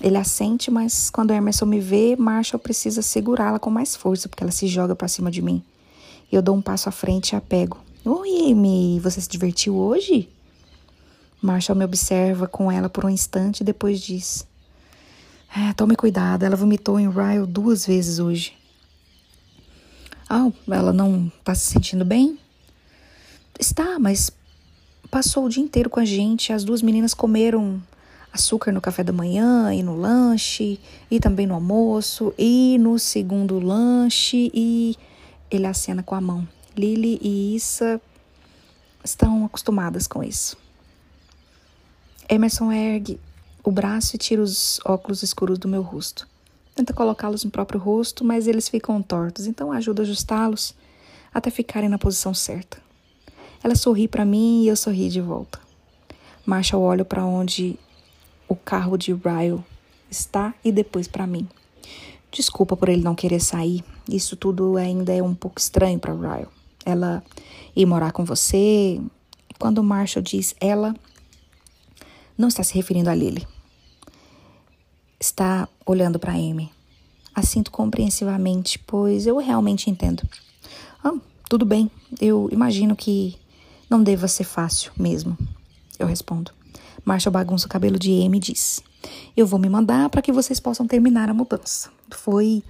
Ele 0.00 0.16
assente, 0.16 0.70
mas 0.70 1.10
quando 1.10 1.32
Emerson 1.32 1.66
me 1.66 1.80
vê, 1.80 2.14
Marshall 2.16 2.60
precisa 2.60 3.02
segurá-la 3.02 3.58
com 3.58 3.70
mais 3.70 3.96
força, 3.96 4.28
porque 4.28 4.44
ela 4.44 4.52
se 4.52 4.68
joga 4.68 4.94
para 4.94 5.08
cima 5.08 5.30
de 5.30 5.42
mim. 5.42 5.62
Eu 6.30 6.40
dou 6.40 6.54
um 6.54 6.62
passo 6.62 6.88
à 6.88 6.92
frente 6.92 7.32
e 7.32 7.36
a 7.36 7.40
pego. 7.40 7.78
Oi, 8.04 8.52
Amy, 8.52 9.00
você 9.00 9.20
se 9.20 9.28
divertiu 9.28 9.76
hoje? 9.76 10.28
Marshall 11.40 11.76
me 11.78 11.84
observa 11.84 12.46
com 12.48 12.70
ela 12.70 12.88
por 12.88 13.04
um 13.04 13.08
instante 13.08 13.60
e 13.60 13.64
depois 13.64 14.00
diz: 14.00 14.46
é, 15.56 15.72
Tome 15.72 15.96
cuidado, 15.96 16.44
ela 16.44 16.56
vomitou 16.56 16.98
em 16.98 17.08
Ryle 17.08 17.46
duas 17.46 17.86
vezes 17.86 18.18
hoje. 18.18 18.56
Ah, 20.28 20.50
ela 20.70 20.92
não 20.92 21.32
está 21.38 21.54
se 21.54 21.72
sentindo 21.72 22.04
bem? 22.04 22.38
Está, 23.58 23.98
mas 23.98 24.30
passou 25.10 25.46
o 25.46 25.48
dia 25.48 25.62
inteiro 25.62 25.88
com 25.88 26.00
a 26.00 26.04
gente. 26.04 26.52
As 26.52 26.64
duas 26.64 26.82
meninas 26.82 27.14
comeram 27.14 27.82
açúcar 28.32 28.70
no 28.72 28.80
café 28.80 29.02
da 29.02 29.12
manhã 29.12 29.72
e 29.72 29.82
no 29.82 29.96
lanche, 29.96 30.78
e 31.10 31.18
também 31.18 31.46
no 31.46 31.54
almoço, 31.54 32.34
e 32.36 32.76
no 32.78 32.98
segundo 32.98 33.58
lanche, 33.58 34.50
e 34.52 34.96
ele 35.50 35.66
acena 35.66 36.02
com 36.02 36.14
a 36.14 36.20
mão. 36.20 36.46
Lily 36.76 37.18
e 37.22 37.56
Issa 37.56 38.00
estão 39.02 39.46
acostumadas 39.46 40.06
com 40.06 40.22
isso. 40.22 40.56
Emerson 42.28 42.70
ergue 42.70 43.18
o 43.64 43.70
braço 43.70 44.14
e 44.14 44.18
tira 44.18 44.42
os 44.42 44.80
óculos 44.84 45.22
escuros 45.22 45.58
do 45.58 45.66
meu 45.66 45.82
rosto. 45.82 46.28
Tenta 46.74 46.92
colocá-los 46.92 47.42
no 47.42 47.50
próprio 47.50 47.80
rosto, 47.80 48.24
mas 48.24 48.46
eles 48.46 48.68
ficam 48.68 49.00
tortos, 49.02 49.46
então 49.46 49.72
ajuda 49.72 50.02
a 50.02 50.04
ajustá-los 50.04 50.74
até 51.32 51.50
ficarem 51.50 51.88
na 51.88 51.98
posição 51.98 52.34
certa. 52.34 52.78
Ela 53.62 53.74
sorri 53.74 54.06
para 54.06 54.24
mim 54.24 54.62
e 54.62 54.68
eu 54.68 54.76
sorri 54.76 55.08
de 55.08 55.20
volta. 55.20 55.58
Marshall 56.44 56.82
olha 56.82 57.04
para 57.04 57.24
onde 57.24 57.78
o 58.48 58.54
carro 58.54 58.96
de 58.96 59.12
Ryle 59.12 59.64
está 60.10 60.54
e 60.64 60.70
depois 60.70 61.08
para 61.08 61.26
mim. 61.26 61.48
Desculpa 62.30 62.76
por 62.76 62.88
ele 62.88 63.02
não 63.02 63.14
querer 63.14 63.40
sair. 63.40 63.82
Isso 64.08 64.36
tudo 64.36 64.76
ainda 64.76 65.12
é 65.12 65.22
um 65.22 65.34
pouco 65.34 65.58
estranho 65.58 65.98
para 65.98 66.12
Ryle. 66.12 66.48
Ela 66.84 67.22
ir 67.74 67.86
morar 67.86 68.12
com 68.12 68.24
você. 68.24 69.00
Quando 69.58 69.82
Marshall 69.82 70.22
diz 70.22 70.54
ela, 70.60 70.94
não 72.38 72.46
está 72.48 72.62
se 72.62 72.72
referindo 72.74 73.10
a 73.10 73.14
Lily. 73.14 73.46
Está 75.18 75.68
olhando 75.84 76.18
para 76.20 76.32
Amy. 76.32 76.70
Assinto 77.34 77.72
compreensivamente, 77.72 78.78
pois 78.78 79.26
eu 79.26 79.36
realmente 79.38 79.90
entendo. 79.90 80.22
Ah, 81.02 81.14
tudo 81.48 81.66
bem. 81.66 81.90
Eu 82.20 82.48
imagino 82.52 82.94
que 82.94 83.36
não 83.90 84.02
deva 84.02 84.28
ser 84.28 84.44
fácil 84.44 84.92
mesmo, 84.96 85.36
eu 85.98 86.06
respondo. 86.06 86.52
Marshall 87.04 87.32
bagunça 87.32 87.66
o 87.66 87.70
cabelo 87.70 87.98
de 87.98 88.10
Amy 88.24 88.38
e 88.38 88.40
diz: 88.40 88.82
Eu 89.36 89.46
vou 89.46 89.58
me 89.58 89.68
mandar 89.68 90.08
para 90.08 90.22
que 90.22 90.32
vocês 90.32 90.60
possam 90.60 90.86
terminar 90.86 91.28
a 91.28 91.34
mudança. 91.34 91.90
Foi 92.10 92.62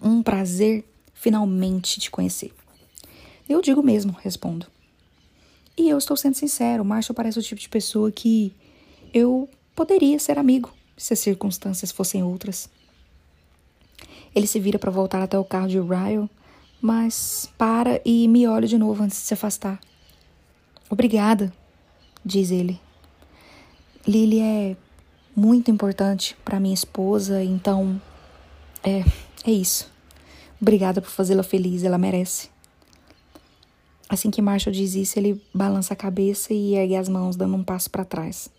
um 0.00 0.22
prazer 0.22 0.84
finalmente 1.14 1.98
te 2.00 2.10
conhecer. 2.10 2.52
Eu 3.48 3.60
digo 3.60 3.82
mesmo, 3.82 4.16
respondo. 4.20 4.66
E 5.76 5.88
eu 5.88 5.98
estou 5.98 6.16
sendo 6.16 6.34
sincero, 6.34 6.84
Marshall 6.84 7.14
parece 7.14 7.38
o 7.38 7.42
tipo 7.42 7.60
de 7.60 7.68
pessoa 7.68 8.12
que 8.12 8.54
eu 9.12 9.48
poderia 9.74 10.18
ser 10.18 10.38
amigo 10.38 10.72
se 10.96 11.12
as 11.12 11.20
circunstâncias 11.20 11.90
fossem 11.90 12.22
outras. 12.22 12.68
Ele 14.34 14.46
se 14.46 14.60
vira 14.60 14.78
para 14.78 14.90
voltar 14.90 15.22
até 15.22 15.38
o 15.38 15.44
carro 15.44 15.68
de 15.68 15.80
Ryle, 15.80 16.28
mas 16.80 17.50
para 17.58 18.00
e 18.04 18.28
me 18.28 18.46
olha 18.46 18.66
de 18.66 18.78
novo 18.78 19.02
antes 19.02 19.18
de 19.18 19.24
se 19.24 19.34
afastar. 19.34 19.80
Obrigada, 20.88 21.52
diz 22.24 22.50
ele. 22.50 22.80
Lily 24.06 24.40
é 24.40 24.76
muito 25.34 25.70
importante 25.70 26.36
para 26.44 26.60
minha 26.60 26.74
esposa, 26.74 27.42
então 27.42 28.00
é, 28.82 29.04
é 29.44 29.50
isso. 29.50 29.90
Obrigada 30.60 31.00
por 31.00 31.10
fazê-la 31.10 31.42
feliz, 31.42 31.82
ela 31.84 31.98
merece. 31.98 32.50
Assim 34.08 34.30
que 34.30 34.42
Marshall 34.42 34.74
diz 34.74 34.94
isso, 34.94 35.18
ele 35.18 35.40
balança 35.54 35.94
a 35.94 35.96
cabeça 35.96 36.52
e 36.52 36.74
ergue 36.74 36.96
as 36.96 37.08
mãos, 37.08 37.36
dando 37.36 37.56
um 37.56 37.62
passo 37.62 37.90
para 37.90 38.04
trás. 38.04 38.50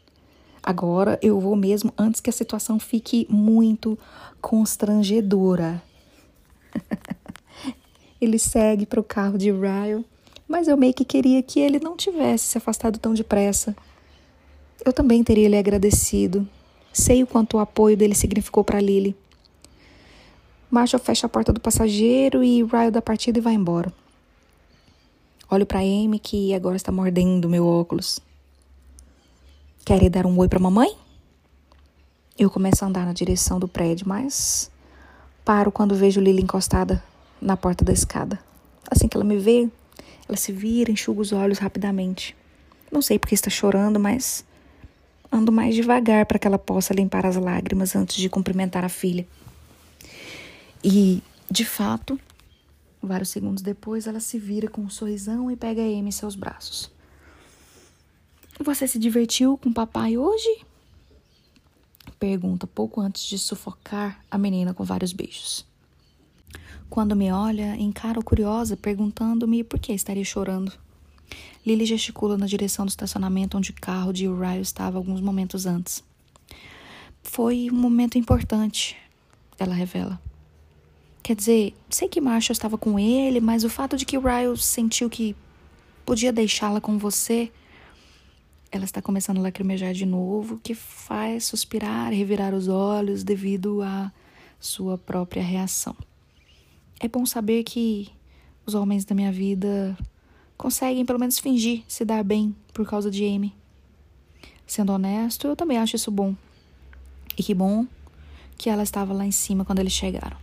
Agora 0.64 1.18
eu 1.22 1.40
vou 1.40 1.56
mesmo 1.56 1.92
antes 1.98 2.22
que 2.22 2.30
a 2.30 2.34
situação 2.34 2.80
fique 2.80 3.26
muito 3.30 3.98
constrangedora. 4.40 5.82
ele 8.22 8.38
segue 8.38 8.86
para 8.86 9.00
o 9.00 9.04
carro 9.04 9.38
de 9.38 9.52
Ryle, 9.52 10.06
mas 10.48 10.68
eu 10.68 10.78
meio 10.78 10.94
que 10.94 11.04
queria 11.04 11.42
que 11.42 11.60
ele 11.60 11.80
não 11.80 11.98
tivesse 11.98 12.46
se 12.46 12.58
afastado 12.58 13.00
tão 13.00 13.14
depressa. 13.14 13.76
Eu 14.86 14.94
também 14.94 15.24
teria 15.24 15.50
lhe 15.50 15.58
agradecido. 15.58 16.48
Sei 16.94 17.24
o 17.24 17.28
quanto 17.28 17.58
o 17.58 17.60
apoio 17.60 17.98
dele 17.98 18.14
significou 18.14 18.64
para 18.64 18.80
Lily. 18.80 19.16
Marshall 20.70 21.02
fecha 21.02 21.26
a 21.26 21.30
porta 21.30 21.52
do 21.52 21.60
passageiro 21.60 22.44
e 22.44 22.64
Ryle 22.64 22.92
dá 22.92 23.02
partida 23.02 23.40
e 23.40 23.42
vai 23.42 23.54
embora. 23.54 23.92
Olho 25.50 25.66
para 25.66 25.80
Amy, 25.80 26.18
que 26.18 26.54
agora 26.54 26.78
está 26.78 26.92
mordendo 26.92 27.50
meu 27.50 27.66
óculos. 27.66 28.22
Quer 29.84 30.04
ir 30.04 30.10
dar 30.10 30.28
um 30.28 30.38
oi 30.38 30.48
para 30.48 30.60
mamãe? 30.60 30.96
Eu 32.38 32.52
começo 32.52 32.86
a 32.86 32.88
andar 32.88 33.04
na 33.04 33.14
direção 33.14 33.60
do 33.60 33.68
prédio, 33.68 34.08
mas 34.08 34.70
paro 35.44 35.72
quando 35.72 35.96
vejo 35.96 36.22
Lily 36.22 36.44
encostada 36.44 37.04
na 37.42 37.58
porta 37.58 37.84
da 37.84 37.92
escada. 37.92 38.40
Assim 38.90 39.08
que 39.08 39.18
ela 39.18 39.26
me 39.26 39.38
vê, 39.38 39.68
ela 40.30 40.38
se 40.38 40.52
vira, 40.52 40.92
enxuga 40.92 41.20
os 41.20 41.32
olhos 41.32 41.58
rapidamente. 41.58 42.36
Não 42.92 43.02
sei 43.02 43.18
porque 43.18 43.34
está 43.34 43.50
chorando, 43.50 44.00
mas 44.00 44.46
ando 45.32 45.52
mais 45.52 45.74
devagar 45.74 46.28
para 46.28 46.38
que 46.38 46.46
ela 46.46 46.60
possa 46.60 46.94
limpar 46.94 47.26
as 47.26 47.36
lágrimas 47.36 47.96
antes 47.96 48.18
de 48.18 48.30
cumprimentar 48.30 48.86
a 48.86 48.90
filha. 48.90 49.26
E, 50.84 51.24
de 51.50 51.66
fato, 51.66 52.20
vários 53.02 53.30
segundos 53.30 53.64
depois, 53.64 54.06
ela 54.06 54.20
se 54.20 54.38
vira 54.38 54.68
com 54.68 54.82
um 54.82 54.90
sorrisão 54.92 55.50
e 55.50 55.56
pega 55.56 55.82
a 55.82 55.86
Amy 55.86 56.10
em 56.10 56.12
seus 56.12 56.36
braços. 56.36 56.92
Você 58.64 58.88
se 58.88 59.00
divertiu 59.00 59.58
com 59.58 59.70
o 59.70 59.74
papai 59.74 60.18
hoje? 60.18 60.64
Pergunta 62.20 62.68
pouco 62.68 63.02
antes 63.02 63.24
de 63.24 63.40
sufocar 63.40 64.24
a 64.30 64.38
menina 64.38 64.72
com 64.72 64.84
vários 64.84 65.12
beijos. 65.12 65.66
Quando 66.88 67.16
me 67.16 67.32
olha, 67.32 67.76
encaro 67.76 68.24
curiosa, 68.24 68.78
perguntando-me 68.78 69.64
por 69.64 69.80
que 69.80 69.92
estaria 69.94 70.24
chorando. 70.24 70.72
Lily 71.66 71.86
gesticula 71.86 72.38
na 72.38 72.46
direção 72.46 72.86
do 72.86 72.90
estacionamento 72.90 73.58
onde 73.58 73.72
o 73.72 73.76
carro 73.82 74.14
de 74.14 74.28
Uriah 74.28 74.60
estava 74.60 75.00
alguns 75.00 75.22
momentos 75.22 75.66
antes. 75.66 76.04
Foi 77.24 77.68
um 77.72 77.76
momento 77.76 78.20
importante, 78.20 78.96
ela 79.58 79.74
revela. 79.74 80.22
Quer 81.24 81.36
dizer, 81.36 81.76
sei 81.90 82.08
que 82.08 82.22
Marshall 82.22 82.54
estava 82.54 82.78
com 82.78 83.00
ele, 83.00 83.40
mas 83.40 83.64
o 83.64 83.70
fato 83.70 83.98
de 83.98 84.06
que 84.06 84.20
Ryle 84.20 84.56
sentiu 84.56 85.10
que 85.10 85.36
podia 86.06 86.32
deixá-la 86.32 86.80
com 86.80 87.00
você 87.00 87.52
ela 88.72 88.86
está 88.86 89.02
começando 89.02 89.40
a 89.40 89.42
lacrimejar 89.42 89.94
de 89.94 90.06
novo, 90.06 90.60
que 90.64 90.74
faz 90.74 91.46
suspirar 91.46 92.14
revirar 92.14 92.54
os 92.54 92.68
olhos 92.68 93.24
devido 93.24 93.82
à 93.82 94.12
sua 94.60 94.98
própria 94.98 95.44
reação. 95.44 95.96
É 97.00 97.08
bom 97.08 97.26
saber 97.26 97.64
que 97.64 98.10
os 98.66 98.74
homens 98.74 99.04
da 99.04 99.14
minha 99.14 99.32
vida 99.32 99.98
conseguem 100.58 101.06
pelo 101.06 101.20
menos 101.20 101.40
fingir 101.40 101.84
se 101.88 102.06
dar 102.06 102.24
bem 102.24 102.56
por 102.74 102.88
causa 102.88 103.12
de 103.12 103.26
Amy. 103.26 103.54
Sendo 104.66 104.94
honesto, 104.94 105.48
eu 105.48 105.56
também 105.56 105.78
acho 105.78 105.96
isso 105.96 106.10
bom. 106.10 106.34
E 107.38 107.44
que 107.44 107.54
bom 107.54 107.86
que 108.58 108.70
ela 108.70 108.84
estava 108.84 109.14
lá 109.14 109.26
em 109.26 109.32
cima 109.32 109.66
quando 109.66 109.80
eles 109.80 109.92
chegaram. 109.92 110.38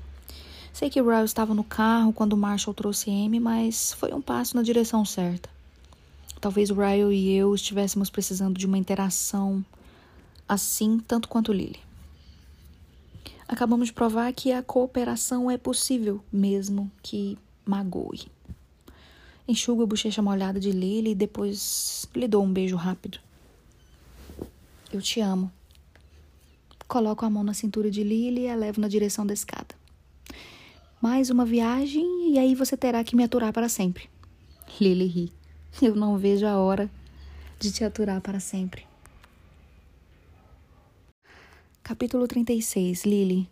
Sei 0.73 0.91
que 0.91 1.01
Ryle 1.01 1.25
estava 1.25 1.55
no 1.55 1.65
carro 1.65 2.13
quando 2.13 2.37
Marshall 2.37 2.75
trouxe 2.75 3.11
Amy, 3.11 3.41
mas 3.41 3.93
foi 3.95 4.13
um 4.13 4.21
passo 4.21 4.57
na 4.57 4.63
direção 4.63 5.05
certa. 5.05 5.49
Talvez 6.41 6.71
o 6.71 6.75
Ryle 6.75 7.13
e 7.13 7.33
eu 7.33 7.55
estivéssemos 7.55 8.11
precisando 8.11 8.57
de 8.57 8.67
uma 8.67 8.79
interação 8.79 9.65
assim 10.49 10.99
tanto 11.01 11.29
quanto 11.29 11.53
Lily. 11.53 11.81
Acabamos 13.49 13.89
de 13.89 13.93
provar 13.93 14.33
que 14.33 14.53
a 14.53 14.63
cooperação 14.63 15.51
é 15.51 15.57
possível, 15.57 16.23
mesmo 16.31 16.91
que 17.03 17.37
magoe. 17.65 18.27
Enxugo 19.49 19.83
a 19.83 19.87
bochecha 19.87 20.21
molhada 20.21 20.61
de 20.61 20.71
Lily 20.71 21.13
e 21.13 21.15
depois 21.15 22.07
lhe 22.15 22.29
dou 22.29 22.45
um 22.45 22.53
beijo 22.53 22.77
rápido. 22.77 23.19
Eu 24.93 25.01
te 25.01 25.21
amo. 25.21 25.51
Coloco 26.87 27.25
a 27.25 27.31
mão 27.31 27.43
na 27.43 27.55
cintura 27.55 27.91
de 27.91 28.03
Lily 28.03 28.43
e 28.43 28.49
a 28.49 28.55
levo 28.55 28.81
na 28.81 28.89
direção 28.89 29.27
da 29.27 29.35
escada. 29.35 29.75
Mais 31.01 31.31
uma 31.31 31.45
viagem 31.45 32.33
e 32.33 32.39
aí 32.39 32.55
você 32.55 32.77
terá 32.77 33.03
que 33.03 33.17
me 33.17 33.25
aturar 33.25 33.53
para 33.53 33.69
sempre. 33.69 34.09
Lily 34.81 35.07
ri. 35.07 35.38
Eu 35.81 35.95
não 35.95 36.19
vejo 36.19 36.45
a 36.45 36.57
hora 36.59 36.91
de 37.59 37.71
te 37.71 37.85
aturar 37.85 38.21
para 38.21 38.41
sempre. 38.41 38.85
Capítulo 41.85 42.27
36 42.27 43.05
Lily 43.05 43.49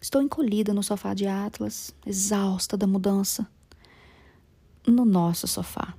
Estou 0.00 0.22
encolhida 0.22 0.74
no 0.74 0.82
sofá 0.82 1.14
de 1.14 1.26
Atlas, 1.26 1.94
exausta 2.06 2.76
da 2.76 2.86
mudança. 2.86 3.46
No 4.86 5.06
nosso 5.06 5.46
sofá. 5.46 5.94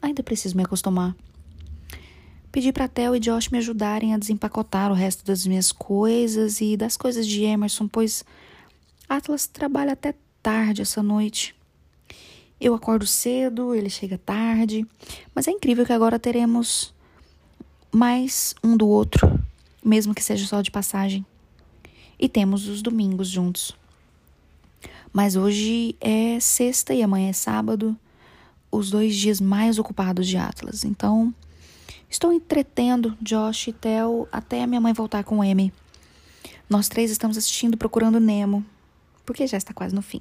Ainda 0.00 0.22
preciso 0.22 0.56
me 0.56 0.62
acostumar. 0.62 1.16
Pedi 2.52 2.70
para 2.72 2.88
Theo 2.88 3.16
e 3.16 3.20
Josh 3.20 3.48
me 3.48 3.58
ajudarem 3.58 4.14
a 4.14 4.18
desempacotar 4.18 4.90
o 4.90 4.94
resto 4.94 5.24
das 5.24 5.46
minhas 5.46 5.72
coisas 5.72 6.60
e 6.60 6.76
das 6.76 6.96
coisas 6.96 7.26
de 7.26 7.44
Emerson, 7.44 7.88
pois 7.88 8.24
Atlas 9.08 9.46
trabalha 9.46 9.92
até 9.92 10.14
tarde 10.42 10.82
essa 10.82 11.02
noite. 11.02 11.57
Eu 12.60 12.74
acordo 12.74 13.06
cedo, 13.06 13.72
ele 13.72 13.88
chega 13.88 14.18
tarde, 14.18 14.84
mas 15.32 15.46
é 15.46 15.52
incrível 15.52 15.86
que 15.86 15.92
agora 15.92 16.18
teremos 16.18 16.92
mais 17.92 18.52
um 18.64 18.76
do 18.76 18.88
outro, 18.88 19.40
mesmo 19.84 20.12
que 20.12 20.22
seja 20.22 20.44
só 20.44 20.60
de 20.60 20.70
passagem. 20.70 21.24
E 22.18 22.28
temos 22.28 22.66
os 22.66 22.82
domingos 22.82 23.28
juntos. 23.28 23.76
Mas 25.12 25.36
hoje 25.36 25.94
é 26.00 26.40
sexta 26.40 26.92
e 26.92 27.00
amanhã 27.00 27.30
é 27.30 27.32
sábado, 27.32 27.96
os 28.72 28.90
dois 28.90 29.14
dias 29.14 29.40
mais 29.40 29.78
ocupados 29.78 30.26
de 30.26 30.36
Atlas. 30.36 30.84
Então, 30.84 31.32
estou 32.10 32.32
entretendo 32.32 33.16
Josh 33.22 33.68
e 33.68 33.72
Theo 33.72 34.26
até 34.32 34.64
a 34.64 34.66
minha 34.66 34.80
mãe 34.80 34.92
voltar 34.92 35.22
com 35.22 35.40
Amy. 35.40 35.72
Nós 36.68 36.88
três 36.88 37.12
estamos 37.12 37.38
assistindo 37.38 37.76
Procurando 37.76 38.18
Nemo, 38.18 38.66
porque 39.24 39.46
já 39.46 39.56
está 39.56 39.72
quase 39.72 39.94
no 39.94 40.02
fim. 40.02 40.20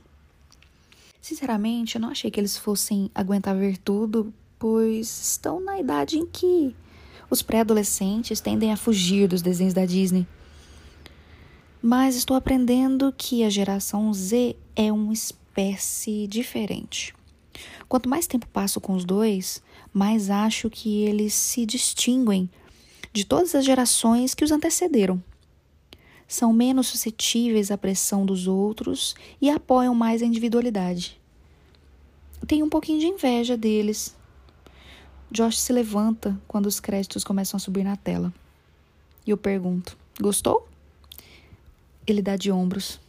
Sinceramente, 1.21 1.95
eu 1.95 2.01
não 2.01 2.09
achei 2.09 2.31
que 2.31 2.39
eles 2.39 2.57
fossem 2.57 3.11
aguentar 3.13 3.55
ver 3.55 3.77
tudo, 3.77 4.33
pois 4.57 5.07
estão 5.31 5.59
na 5.59 5.79
idade 5.79 6.17
em 6.17 6.25
que 6.25 6.75
os 7.29 7.41
pré-adolescentes 7.41 8.39
tendem 8.39 8.71
a 8.71 8.77
fugir 8.77 9.27
dos 9.27 9.41
desenhos 9.41 9.73
da 9.73 9.85
Disney. 9.85 10.25
Mas 11.81 12.15
estou 12.15 12.35
aprendendo 12.35 13.13
que 13.17 13.43
a 13.43 13.49
geração 13.49 14.13
Z 14.13 14.55
é 14.75 14.91
uma 14.91 15.13
espécie 15.13 16.27
diferente. 16.27 17.13
Quanto 17.87 18.09
mais 18.09 18.27
tempo 18.27 18.47
passo 18.47 18.79
com 18.79 18.93
os 18.93 19.05
dois, 19.05 19.61
mais 19.93 20.29
acho 20.29 20.69
que 20.69 21.03
eles 21.03 21.33
se 21.33 21.65
distinguem 21.65 22.49
de 23.13 23.25
todas 23.25 23.55
as 23.55 23.65
gerações 23.65 24.33
que 24.33 24.43
os 24.43 24.51
antecederam. 24.51 25.21
São 26.27 26.51
menos 26.51 26.87
suscetíveis 26.87 27.71
à 27.71 27.77
pressão 27.77 28.25
dos 28.25 28.47
outros 28.47 29.15
e 29.41 29.49
apoiam 29.49 29.95
mais 29.95 30.21
a 30.21 30.25
individualidade 30.25 31.17
tenho 32.45 32.65
um 32.65 32.69
pouquinho 32.69 32.99
de 32.99 33.07
inveja 33.07 33.57
deles. 33.57 34.15
Josh 35.31 35.59
se 35.59 35.73
levanta 35.73 36.39
quando 36.47 36.65
os 36.65 36.79
créditos 36.79 37.23
começam 37.23 37.57
a 37.57 37.59
subir 37.59 37.83
na 37.83 37.95
tela. 37.95 38.33
E 39.25 39.31
eu 39.31 39.37
pergunto: 39.37 39.97
Gostou? 40.19 40.67
Ele 42.05 42.21
dá 42.21 42.37
de 42.37 42.51
ombros. 42.51 42.99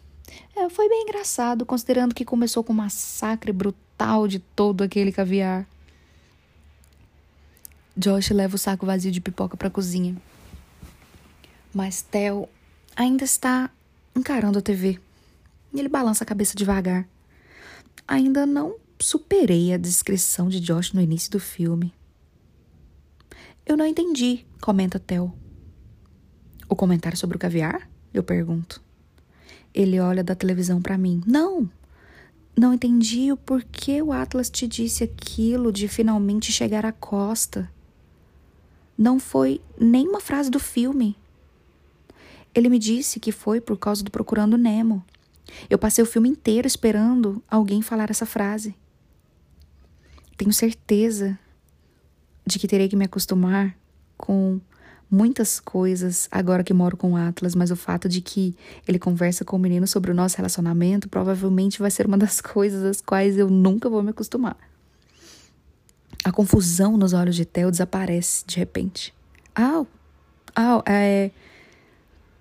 É, 0.55 0.69
foi 0.69 0.89
bem 0.89 1.03
engraçado, 1.03 1.65
considerando 1.65 2.15
que 2.15 2.25
começou 2.25 2.65
com 2.65 2.73
um 2.73 2.77
massacre 2.77 3.53
brutal 3.53 4.27
de 4.27 4.41
todo 4.41 4.83
aquele 4.83 5.13
caviar. 5.13 5.67
Josh 7.97 8.31
leva 8.31 8.57
o 8.57 8.59
saco 8.59 8.85
vazio 8.85 9.11
de 9.11 9.21
pipoca 9.21 9.57
para 9.57 9.69
a 9.69 9.71
cozinha. 9.71 10.17
Mas 11.73 12.03
Theo 12.03 12.49
ainda 12.99 13.25
está 13.25 13.71
encarando 14.15 14.59
a 14.59 14.63
TV. 14.63 14.99
Ele 15.73 15.89
balança 15.89 16.25
a 16.25 16.27
cabeça 16.27 16.57
devagar. 16.57 17.09
Ainda 18.09 18.45
não 18.45 18.75
superei 18.99 19.73
a 19.73 19.77
descrição 19.77 20.49
de 20.49 20.59
Josh 20.59 20.93
no 20.93 21.01
início 21.01 21.31
do 21.31 21.39
filme. 21.39 21.95
Eu 23.65 23.77
não 23.77 23.87
entendi, 23.87 24.45
comenta 24.61 24.99
Theo. 24.99 25.33
O 26.69 26.75
comentário 26.75 27.17
sobre 27.17 27.37
o 27.37 27.41
caviar? 27.41 27.89
Eu 28.13 28.25
pergunto. 28.25 28.83
Ele 29.73 30.01
olha 30.01 30.25
da 30.25 30.35
televisão 30.35 30.83
para 30.83 30.99
mim. 30.99 31.23
Não! 31.25 31.71
Não 32.59 32.75
entendi 32.75 33.31
o 33.31 33.37
porquê 33.37 34.03
o 34.03 34.11
Atlas 34.11 34.51
te 34.51 34.67
disse 34.67 35.05
aquilo 35.05 35.71
de 35.71 35.87
finalmente 35.87 36.51
chegar 36.51 36.85
à 36.85 36.91
costa. 36.91 37.71
Não 38.97 39.21
foi 39.21 39.61
nem 39.79 40.09
uma 40.09 40.21
frase 40.21 40.51
do 40.51 40.59
filme. 40.59 41.17
Ele 42.59 42.69
me 42.69 42.79
disse 42.79 43.21
que 43.21 43.31
foi 43.31 43.61
por 43.61 43.79
causa 43.79 44.03
do 44.03 44.11
Procurando 44.11 44.59
Nemo. 44.59 45.05
Eu 45.71 45.79
passei 45.79 46.03
o 46.03 46.07
filme 46.07 46.29
inteiro 46.29 46.67
esperando 46.67 47.41
alguém 47.49 47.81
falar 47.81 48.11
essa 48.11 48.27
frase. 48.27 48.75
Tenho 50.37 50.53
certeza 50.53 51.39
de 52.45 52.59
que 52.59 52.67
terei 52.67 52.89
que 52.89 52.97
me 52.97 53.05
acostumar 53.05 53.77
com 54.17 54.61
muitas 55.09 55.61
coisas 55.61 56.27
agora 56.33 56.65
que 56.65 56.75
moro 56.75 56.97
com 56.97 57.13
o 57.13 57.17
Atlas, 57.17 57.55
mas 57.55 57.71
o 57.71 57.77
fato 57.77 58.09
de 58.09 58.21
que 58.21 58.57
ele 58.89 58.99
conversa 58.99 59.45
com 59.45 59.55
o 59.55 59.61
menino 59.61 59.87
sobre 59.87 60.11
o 60.11 60.15
nosso 60.15 60.37
relacionamento 60.37 61.09
provavelmente 61.09 61.79
vai 61.79 61.93
ser 61.93 62.07
uma 62.07 62.19
das 62.19 62.41
coisas 62.43 62.83
às 62.83 63.01
quais 63.01 63.39
eu 63.39 63.49
nunca 63.49 63.89
vou 63.89 64.03
me 64.03 64.11
acostumar. 64.11 64.57
A 66.25 66.33
confusão 66.33 66.97
nos 66.97 67.13
olhos 67.13 67.37
de 67.37 67.45
Theo 67.45 67.71
desaparece 67.71 68.45
de 68.45 68.57
repente. 68.57 69.15
Ah, 69.55 69.87
ah, 70.57 70.83
é. 70.85 71.31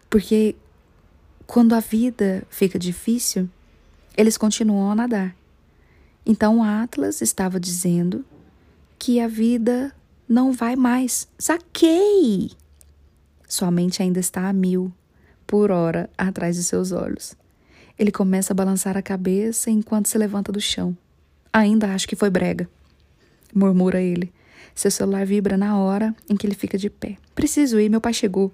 Porque 0.09 0.55
quando 1.45 1.73
a 1.73 1.79
vida 1.79 2.43
fica 2.49 2.77
difícil, 2.77 3.49
eles 4.15 4.37
continuam 4.37 4.91
a 4.91 4.95
nadar. 4.95 5.35
Então 6.25 6.63
Atlas 6.63 7.21
estava 7.21 7.59
dizendo 7.59 8.25
que 8.99 9.19
a 9.19 9.27
vida 9.27 9.93
não 10.27 10.51
vai 10.51 10.75
mais. 10.75 11.27
Saquei! 11.37 12.51
Sua 13.47 13.71
mente 13.71 14.01
ainda 14.01 14.19
está 14.19 14.49
a 14.49 14.53
mil 14.53 14.91
por 15.45 15.71
hora 15.71 16.09
atrás 16.17 16.57
de 16.57 16.63
seus 16.63 16.91
olhos. 16.91 17.35
Ele 17.97 18.11
começa 18.11 18.51
a 18.51 18.55
balançar 18.55 18.97
a 18.97 19.01
cabeça 19.01 19.71
enquanto 19.71 20.07
se 20.07 20.17
levanta 20.17 20.51
do 20.51 20.59
chão. 20.59 20.95
Ainda 21.53 21.93
acho 21.93 22.07
que 22.07 22.15
foi 22.15 22.29
brega, 22.29 22.69
murmura 23.53 24.01
ele. 24.01 24.33
Seu 24.75 24.91
celular 24.91 25.25
vibra 25.25 25.57
na 25.57 25.77
hora 25.79 26.13
em 26.29 26.35
que 26.35 26.45
ele 26.45 26.53
fica 26.53 26.77
de 26.77 26.89
pé. 26.89 27.17
Preciso 27.33 27.79
ir, 27.79 27.89
meu 27.89 28.01
pai 28.01 28.13
chegou. 28.13 28.53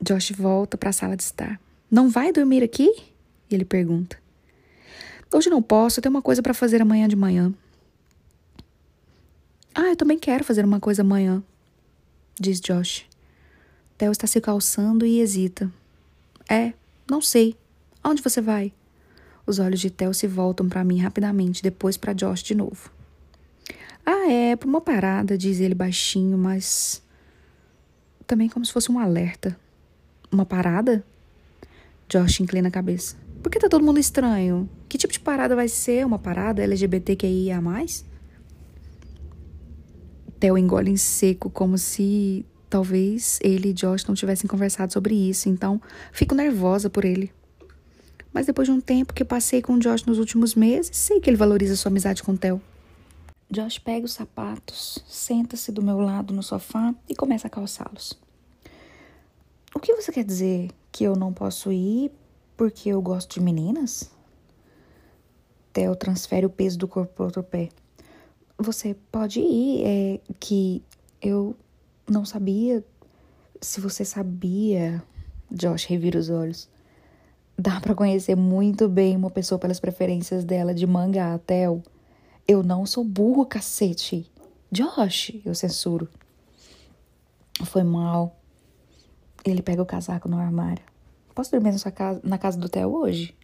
Josh 0.00 0.32
volta 0.32 0.76
para 0.76 0.90
a 0.90 0.92
sala 0.92 1.16
de 1.16 1.22
estar. 1.22 1.60
Não 1.90 2.08
vai 2.08 2.32
dormir 2.32 2.62
aqui? 2.62 2.90
Ele 3.50 3.64
pergunta. 3.64 4.18
Hoje 5.32 5.50
não 5.50 5.62
posso, 5.62 5.98
eu 5.98 6.02
tenho 6.02 6.14
uma 6.14 6.22
coisa 6.22 6.42
para 6.42 6.54
fazer 6.54 6.80
amanhã 6.80 7.08
de 7.08 7.16
manhã. 7.16 7.52
Ah, 9.74 9.88
eu 9.88 9.96
também 9.96 10.18
quero 10.18 10.44
fazer 10.44 10.64
uma 10.64 10.80
coisa 10.80 11.02
amanhã, 11.02 11.42
diz 12.38 12.60
Josh. 12.60 13.04
Theo 13.98 14.12
está 14.12 14.26
se 14.26 14.40
calçando 14.40 15.04
e 15.04 15.20
hesita. 15.20 15.70
É, 16.48 16.72
não 17.10 17.20
sei. 17.20 17.56
Aonde 18.02 18.22
você 18.22 18.40
vai? 18.40 18.72
Os 19.46 19.58
olhos 19.58 19.80
de 19.80 19.90
Theo 19.90 20.14
se 20.14 20.26
voltam 20.26 20.68
para 20.68 20.84
mim 20.84 20.98
rapidamente, 20.98 21.62
depois 21.62 21.96
para 21.96 22.12
Josh 22.12 22.42
de 22.42 22.54
novo. 22.54 22.90
Ah, 24.04 24.30
é, 24.30 24.56
para 24.56 24.68
uma 24.68 24.80
parada, 24.80 25.36
diz 25.36 25.60
ele 25.60 25.74
baixinho, 25.74 26.38
mas 26.38 27.02
também 28.26 28.48
como 28.48 28.64
se 28.64 28.72
fosse 28.72 28.90
um 28.90 28.98
alerta. 28.98 29.58
Uma 30.36 30.44
parada? 30.44 31.02
Josh 32.10 32.40
inclina 32.40 32.68
a 32.68 32.70
cabeça. 32.70 33.16
Por 33.42 33.50
que 33.50 33.58
tá 33.58 33.70
todo 33.70 33.82
mundo 33.82 33.98
estranho? 33.98 34.68
Que 34.86 34.98
tipo 34.98 35.10
de 35.10 35.18
parada 35.18 35.56
vai 35.56 35.66
ser? 35.66 36.04
Uma 36.04 36.18
parada 36.18 36.62
LGBTQIA+. 36.62 37.58
Theo 40.38 40.58
engole 40.58 40.90
em 40.90 40.96
seco, 40.98 41.48
como 41.48 41.78
se 41.78 42.44
talvez 42.68 43.38
ele 43.42 43.70
e 43.70 43.72
Josh 43.72 44.04
não 44.04 44.14
tivessem 44.14 44.46
conversado 44.46 44.92
sobre 44.92 45.14
isso, 45.14 45.48
então 45.48 45.80
fico 46.12 46.34
nervosa 46.34 46.90
por 46.90 47.06
ele. 47.06 47.32
Mas 48.30 48.44
depois 48.44 48.68
de 48.68 48.72
um 48.72 48.80
tempo 48.80 49.14
que 49.14 49.24
passei 49.24 49.62
com 49.62 49.78
Josh 49.78 50.04
nos 50.04 50.18
últimos 50.18 50.54
meses, 50.54 50.94
sei 50.94 51.18
que 51.18 51.30
ele 51.30 51.38
valoriza 51.38 51.76
sua 51.76 51.88
amizade 51.88 52.22
com 52.22 52.36
Theo. 52.36 52.60
Josh 53.50 53.78
pega 53.78 54.04
os 54.04 54.12
sapatos, 54.12 55.02
senta-se 55.08 55.72
do 55.72 55.82
meu 55.82 55.98
lado 55.98 56.34
no 56.34 56.42
sofá 56.42 56.94
e 57.08 57.14
começa 57.14 57.46
a 57.46 57.50
calçá-los. 57.50 58.25
O 59.76 59.78
que 59.78 59.94
você 59.94 60.10
quer 60.10 60.24
dizer? 60.24 60.70
Que 60.90 61.04
eu 61.04 61.14
não 61.14 61.34
posso 61.34 61.70
ir 61.70 62.10
porque 62.56 62.88
eu 62.88 63.02
gosto 63.02 63.34
de 63.34 63.40
meninas? 63.40 64.10
Theo 65.70 65.94
transfere 65.94 66.46
o 66.46 66.50
peso 66.50 66.78
do 66.78 66.88
corpo 66.88 67.12
para 67.12 67.26
outro 67.26 67.42
pé. 67.42 67.68
Você 68.56 68.96
pode 69.12 69.38
ir, 69.38 69.84
é 69.84 70.20
que 70.40 70.82
eu 71.20 71.54
não 72.08 72.24
sabia 72.24 72.82
se 73.60 73.78
você 73.78 74.02
sabia. 74.02 75.02
Josh 75.52 75.84
revira 75.84 76.18
os 76.18 76.30
olhos. 76.30 76.70
Dá 77.54 77.78
para 77.78 77.94
conhecer 77.94 78.34
muito 78.34 78.88
bem 78.88 79.14
uma 79.14 79.30
pessoa 79.30 79.58
pelas 79.58 79.78
preferências 79.78 80.42
dela 80.42 80.72
de 80.72 80.86
manga 80.86 81.34
a 81.34 81.38
Theo. 81.38 81.82
Eu 82.48 82.62
não 82.62 82.86
sou 82.86 83.04
burro, 83.04 83.44
cacete. 83.44 84.32
Josh, 84.72 85.38
eu 85.44 85.54
censuro. 85.54 86.08
Foi 87.66 87.82
mal. 87.82 88.40
Ele 89.50 89.62
pega 89.62 89.82
o 89.82 89.86
casaco 89.86 90.28
no 90.28 90.38
armário. 90.38 90.82
Posso 91.34 91.50
dormir 91.50 91.72
na, 91.72 91.78
sua 91.78 91.92
casa, 91.92 92.20
na 92.24 92.38
casa 92.38 92.58
do 92.58 92.68
Theo 92.68 92.94
hoje? 92.94 93.34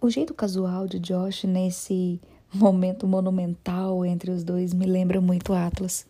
O 0.00 0.10
jeito 0.10 0.34
casual 0.34 0.86
de 0.86 0.98
Josh 0.98 1.44
nesse 1.44 2.20
momento 2.52 3.06
monumental 3.06 4.04
entre 4.04 4.30
os 4.30 4.42
dois 4.42 4.74
me 4.74 4.84
lembra 4.84 5.20
muito 5.20 5.52
Atlas. 5.52 6.04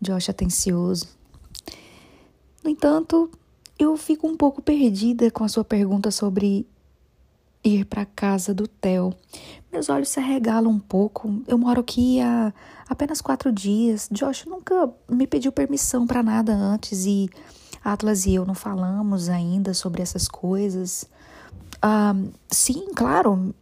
Josh 0.00 0.28
atencioso. 0.28 1.08
No 2.62 2.70
entanto, 2.70 3.30
eu 3.78 3.96
fico 3.96 4.26
um 4.26 4.36
pouco 4.36 4.60
perdida 4.60 5.30
com 5.30 5.42
a 5.42 5.48
sua 5.48 5.64
pergunta 5.64 6.10
sobre 6.10 6.66
ir 7.64 7.84
para 7.86 8.04
casa 8.04 8.54
do 8.54 8.68
Theo. 8.68 9.14
Meus 9.72 9.88
olhos 9.88 10.10
se 10.10 10.20
arregalam 10.20 10.70
um 10.70 10.78
pouco. 10.78 11.42
Eu 11.46 11.58
moro 11.58 11.80
aqui 11.80 12.20
há 12.20 12.52
apenas 12.88 13.20
quatro 13.20 13.52
dias. 13.52 14.08
Josh 14.10 14.44
nunca 14.46 14.90
me 15.08 15.26
pediu 15.26 15.52
permissão 15.52 16.06
para 16.06 16.22
nada 16.22 16.54
antes 16.54 17.06
e 17.06 17.28
Atlas 17.84 18.26
e 18.26 18.34
eu 18.34 18.44
não 18.44 18.54
falamos 18.54 19.28
ainda 19.28 19.72
sobre 19.72 20.02
essas 20.02 20.28
coisas. 20.28 21.08
Ah, 21.80 22.14
sim, 22.50 22.92
claro, 22.94 23.54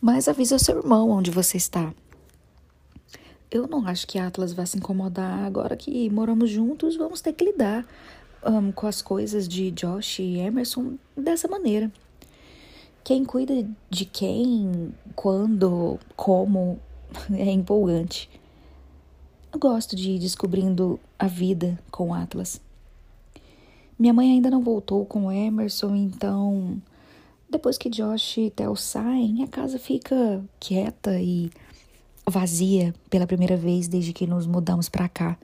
mas 0.00 0.28
avisa 0.28 0.58
seu 0.58 0.78
irmão 0.78 1.10
onde 1.10 1.30
você 1.30 1.56
está. 1.56 1.92
Eu 3.50 3.66
não 3.66 3.86
acho 3.86 4.06
que 4.06 4.18
Atlas 4.18 4.52
vai 4.52 4.66
se 4.66 4.76
incomodar 4.76 5.44
agora 5.44 5.76
que 5.76 6.10
moramos 6.10 6.50
juntos, 6.50 6.96
vamos 6.96 7.22
ter 7.22 7.32
que 7.32 7.44
lidar 7.44 7.86
um, 8.44 8.70
com 8.70 8.86
as 8.86 9.00
coisas 9.00 9.48
de 9.48 9.70
Josh 9.70 10.18
e 10.18 10.38
Emerson 10.38 10.98
dessa 11.16 11.48
maneira. 11.48 11.90
Quem 13.02 13.24
cuida 13.24 13.66
de 13.88 14.04
quem, 14.04 14.94
quando, 15.16 15.98
como, 16.14 16.78
é 17.32 17.50
empolgante. 17.50 18.28
Eu 19.50 19.58
gosto 19.58 19.96
de 19.96 20.10
ir 20.10 20.18
descobrindo 20.18 21.00
a 21.18 21.26
vida 21.26 21.78
com 21.90 22.12
Atlas. 22.12 22.60
Minha 23.98 24.12
mãe 24.12 24.30
ainda 24.30 24.50
não 24.50 24.62
voltou 24.62 25.06
com 25.06 25.32
Emerson, 25.32 25.94
então 25.96 26.80
depois 27.48 27.78
que 27.78 27.88
Josh 27.88 28.36
e 28.36 28.50
Theo 28.50 28.76
saem, 28.76 29.42
a 29.42 29.48
casa 29.48 29.78
fica 29.78 30.44
quieta 30.60 31.18
e 31.18 31.50
vazia 32.26 32.94
pela 33.08 33.26
primeira 33.26 33.56
vez 33.56 33.88
desde 33.88 34.12
que 34.12 34.26
nos 34.26 34.46
mudamos 34.46 34.88
para 34.90 35.08
cá. 35.08 35.38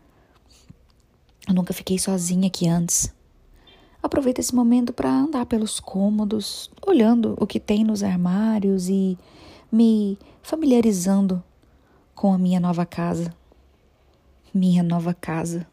Eu 1.48 1.54
nunca 1.54 1.72
fiquei 1.72 1.98
sozinha 1.98 2.48
aqui 2.48 2.68
antes. 2.68 3.12
Aproveito 4.02 4.38
esse 4.38 4.54
momento 4.54 4.92
para 4.92 5.10
andar 5.10 5.46
pelos 5.46 5.80
cômodos, 5.80 6.70
olhando 6.86 7.34
o 7.40 7.46
que 7.46 7.58
tem 7.58 7.82
nos 7.82 8.02
armários 8.02 8.86
e 8.90 9.18
me 9.72 10.18
familiarizando 10.42 11.42
com 12.14 12.34
a 12.34 12.38
minha 12.38 12.60
nova 12.60 12.84
casa. 12.84 13.34
Minha 14.56 14.84
nova 14.84 15.12
casa. 15.12 15.66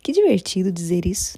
Que 0.00 0.12
divertido 0.12 0.70
dizer 0.70 1.04
isso. 1.04 1.36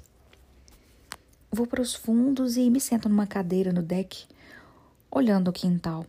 Vou 1.51 1.65
para 1.65 1.81
os 1.81 1.95
fundos 1.95 2.55
e 2.55 2.69
me 2.69 2.79
sento 2.79 3.09
numa 3.09 3.25
cadeira 3.25 3.73
no 3.73 3.81
deck, 3.81 4.27
olhando 5.09 5.47
o 5.47 5.51
quintal. 5.51 6.05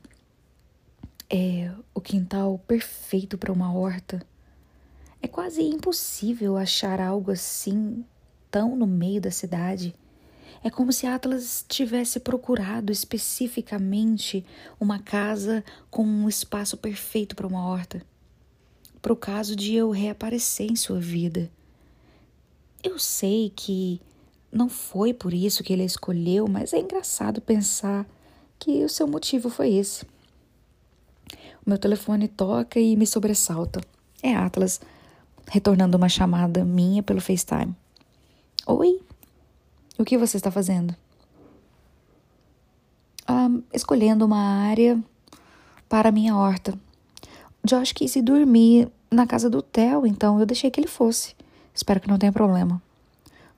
É 1.30 1.72
o 1.94 2.02
quintal 2.02 2.58
perfeito 2.68 3.38
para 3.38 3.50
uma 3.50 3.72
horta. 3.72 4.20
É 5.22 5.26
quase 5.26 5.62
impossível 5.62 6.58
achar 6.58 7.00
algo 7.00 7.30
assim 7.30 8.04
tão 8.50 8.76
no 8.76 8.86
meio 8.86 9.22
da 9.22 9.30
cidade. 9.30 9.94
É 10.62 10.68
como 10.68 10.92
se 10.92 11.06
Atlas 11.06 11.64
tivesse 11.66 12.20
procurado 12.20 12.92
especificamente 12.92 14.44
uma 14.78 14.98
casa 14.98 15.64
com 15.90 16.04
um 16.04 16.28
espaço 16.28 16.76
perfeito 16.76 17.34
para 17.34 17.46
uma 17.46 17.66
horta, 17.66 18.02
para 19.00 19.12
o 19.12 19.16
caso 19.16 19.54
de 19.54 19.74
eu 19.74 19.90
reaparecer 19.90 20.70
em 20.70 20.76
sua 20.76 20.98
vida. 20.98 21.50
Eu 22.82 22.98
sei 22.98 23.52
que 23.54 24.00
não 24.50 24.68
foi 24.68 25.12
por 25.12 25.34
isso 25.34 25.62
que 25.62 25.72
ele 25.72 25.82
a 25.82 25.86
escolheu, 25.86 26.46
mas 26.48 26.72
é 26.72 26.78
engraçado 26.78 27.40
pensar 27.40 28.06
que 28.58 28.84
o 28.84 28.88
seu 28.88 29.06
motivo 29.06 29.50
foi 29.50 29.74
esse. 29.74 30.04
O 31.64 31.68
meu 31.68 31.78
telefone 31.78 32.28
toca 32.28 32.80
e 32.80 32.96
me 32.96 33.06
sobressalta. 33.06 33.80
É 34.22 34.34
Atlas, 34.34 34.80
retornando 35.46 35.96
uma 35.96 36.08
chamada 36.08 36.64
minha 36.64 37.02
pelo 37.02 37.20
FaceTime. 37.20 37.74
Oi? 38.66 39.00
O 39.98 40.04
que 40.04 40.16
você 40.16 40.36
está 40.36 40.50
fazendo? 40.50 40.94
Ah, 43.26 43.48
escolhendo 43.72 44.24
uma 44.24 44.40
área 44.40 45.02
para 45.88 46.10
minha 46.10 46.36
horta. 46.36 46.78
Josh 47.68 47.92
quis 47.92 48.16
ir 48.16 48.22
dormir 48.22 48.88
na 49.10 49.26
casa 49.26 49.50
do 49.50 49.60
Theo, 49.60 50.06
então 50.06 50.40
eu 50.40 50.46
deixei 50.46 50.70
que 50.70 50.80
ele 50.80 50.88
fosse. 50.88 51.36
Espero 51.74 52.00
que 52.00 52.08
não 52.08 52.18
tenha 52.18 52.32
problema. 52.32 52.82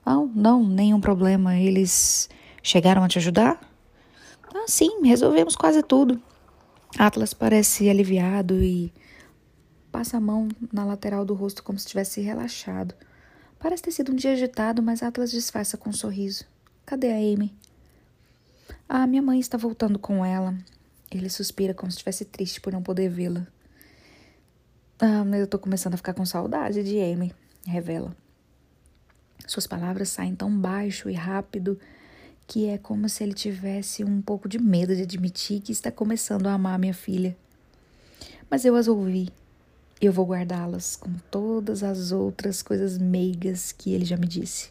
Não, 0.05 0.27
não, 0.27 0.67
nenhum 0.67 0.99
problema. 0.99 1.55
Eles 1.55 2.29
chegaram 2.61 3.03
a 3.03 3.07
te 3.07 3.19
ajudar? 3.19 3.57
Ah, 4.53 4.65
sim, 4.67 5.01
resolvemos 5.05 5.55
quase 5.55 5.81
tudo. 5.81 6.21
Atlas 6.99 7.33
parece 7.33 7.89
aliviado 7.89 8.61
e 8.61 8.91
passa 9.89 10.17
a 10.17 10.21
mão 10.21 10.49
na 10.73 10.83
lateral 10.83 11.23
do 11.23 11.33
rosto 11.33 11.63
como 11.63 11.79
se 11.79 11.87
tivesse 11.87 12.19
relaxado. 12.19 12.93
Parece 13.57 13.83
ter 13.83 13.91
sido 13.91 14.11
um 14.11 14.15
dia 14.15 14.33
agitado, 14.33 14.83
mas 14.83 15.01
Atlas 15.01 15.31
disfarça 15.31 15.77
com 15.77 15.89
um 15.89 15.93
sorriso. 15.93 16.43
Cadê 16.85 17.11
a 17.11 17.15
Amy? 17.15 17.55
Ah, 18.89 19.07
minha 19.07 19.21
mãe 19.21 19.39
está 19.39 19.57
voltando 19.57 19.97
com 19.97 20.25
ela. 20.25 20.53
Ele 21.09 21.29
suspira 21.29 21.73
como 21.73 21.89
se 21.89 21.95
estivesse 21.95 22.25
triste 22.25 22.59
por 22.59 22.73
não 22.73 22.83
poder 22.83 23.09
vê-la. 23.09 23.47
Ah, 25.03 25.25
eu 25.35 25.47
tô 25.47 25.57
começando 25.57 25.95
a 25.95 25.97
ficar 25.97 26.13
com 26.13 26.23
saudade 26.23 26.83
de 26.83 26.99
Amy, 26.99 27.33
revela. 27.65 28.15
Suas 29.47 29.65
palavras 29.65 30.09
saem 30.09 30.35
tão 30.35 30.55
baixo 30.55 31.09
e 31.09 31.13
rápido 31.15 31.79
que 32.45 32.67
é 32.67 32.77
como 32.77 33.09
se 33.09 33.23
ele 33.23 33.33
tivesse 33.33 34.03
um 34.03 34.21
pouco 34.21 34.47
de 34.47 34.59
medo 34.59 34.95
de 34.95 35.01
admitir 35.01 35.59
que 35.59 35.71
está 35.71 35.91
começando 35.91 36.45
a 36.45 36.53
amar 36.53 36.77
minha 36.77 36.93
filha. 36.93 37.35
Mas 38.47 38.63
eu 38.63 38.75
as 38.75 38.87
ouvi 38.87 39.29
e 39.99 40.05
eu 40.05 40.13
vou 40.13 40.27
guardá-las 40.27 40.95
com 40.95 41.11
todas 41.31 41.81
as 41.81 42.11
outras 42.11 42.61
coisas 42.61 42.99
meigas 42.99 43.71
que 43.71 43.95
ele 43.95 44.05
já 44.05 44.17
me 44.17 44.27
disse. 44.27 44.69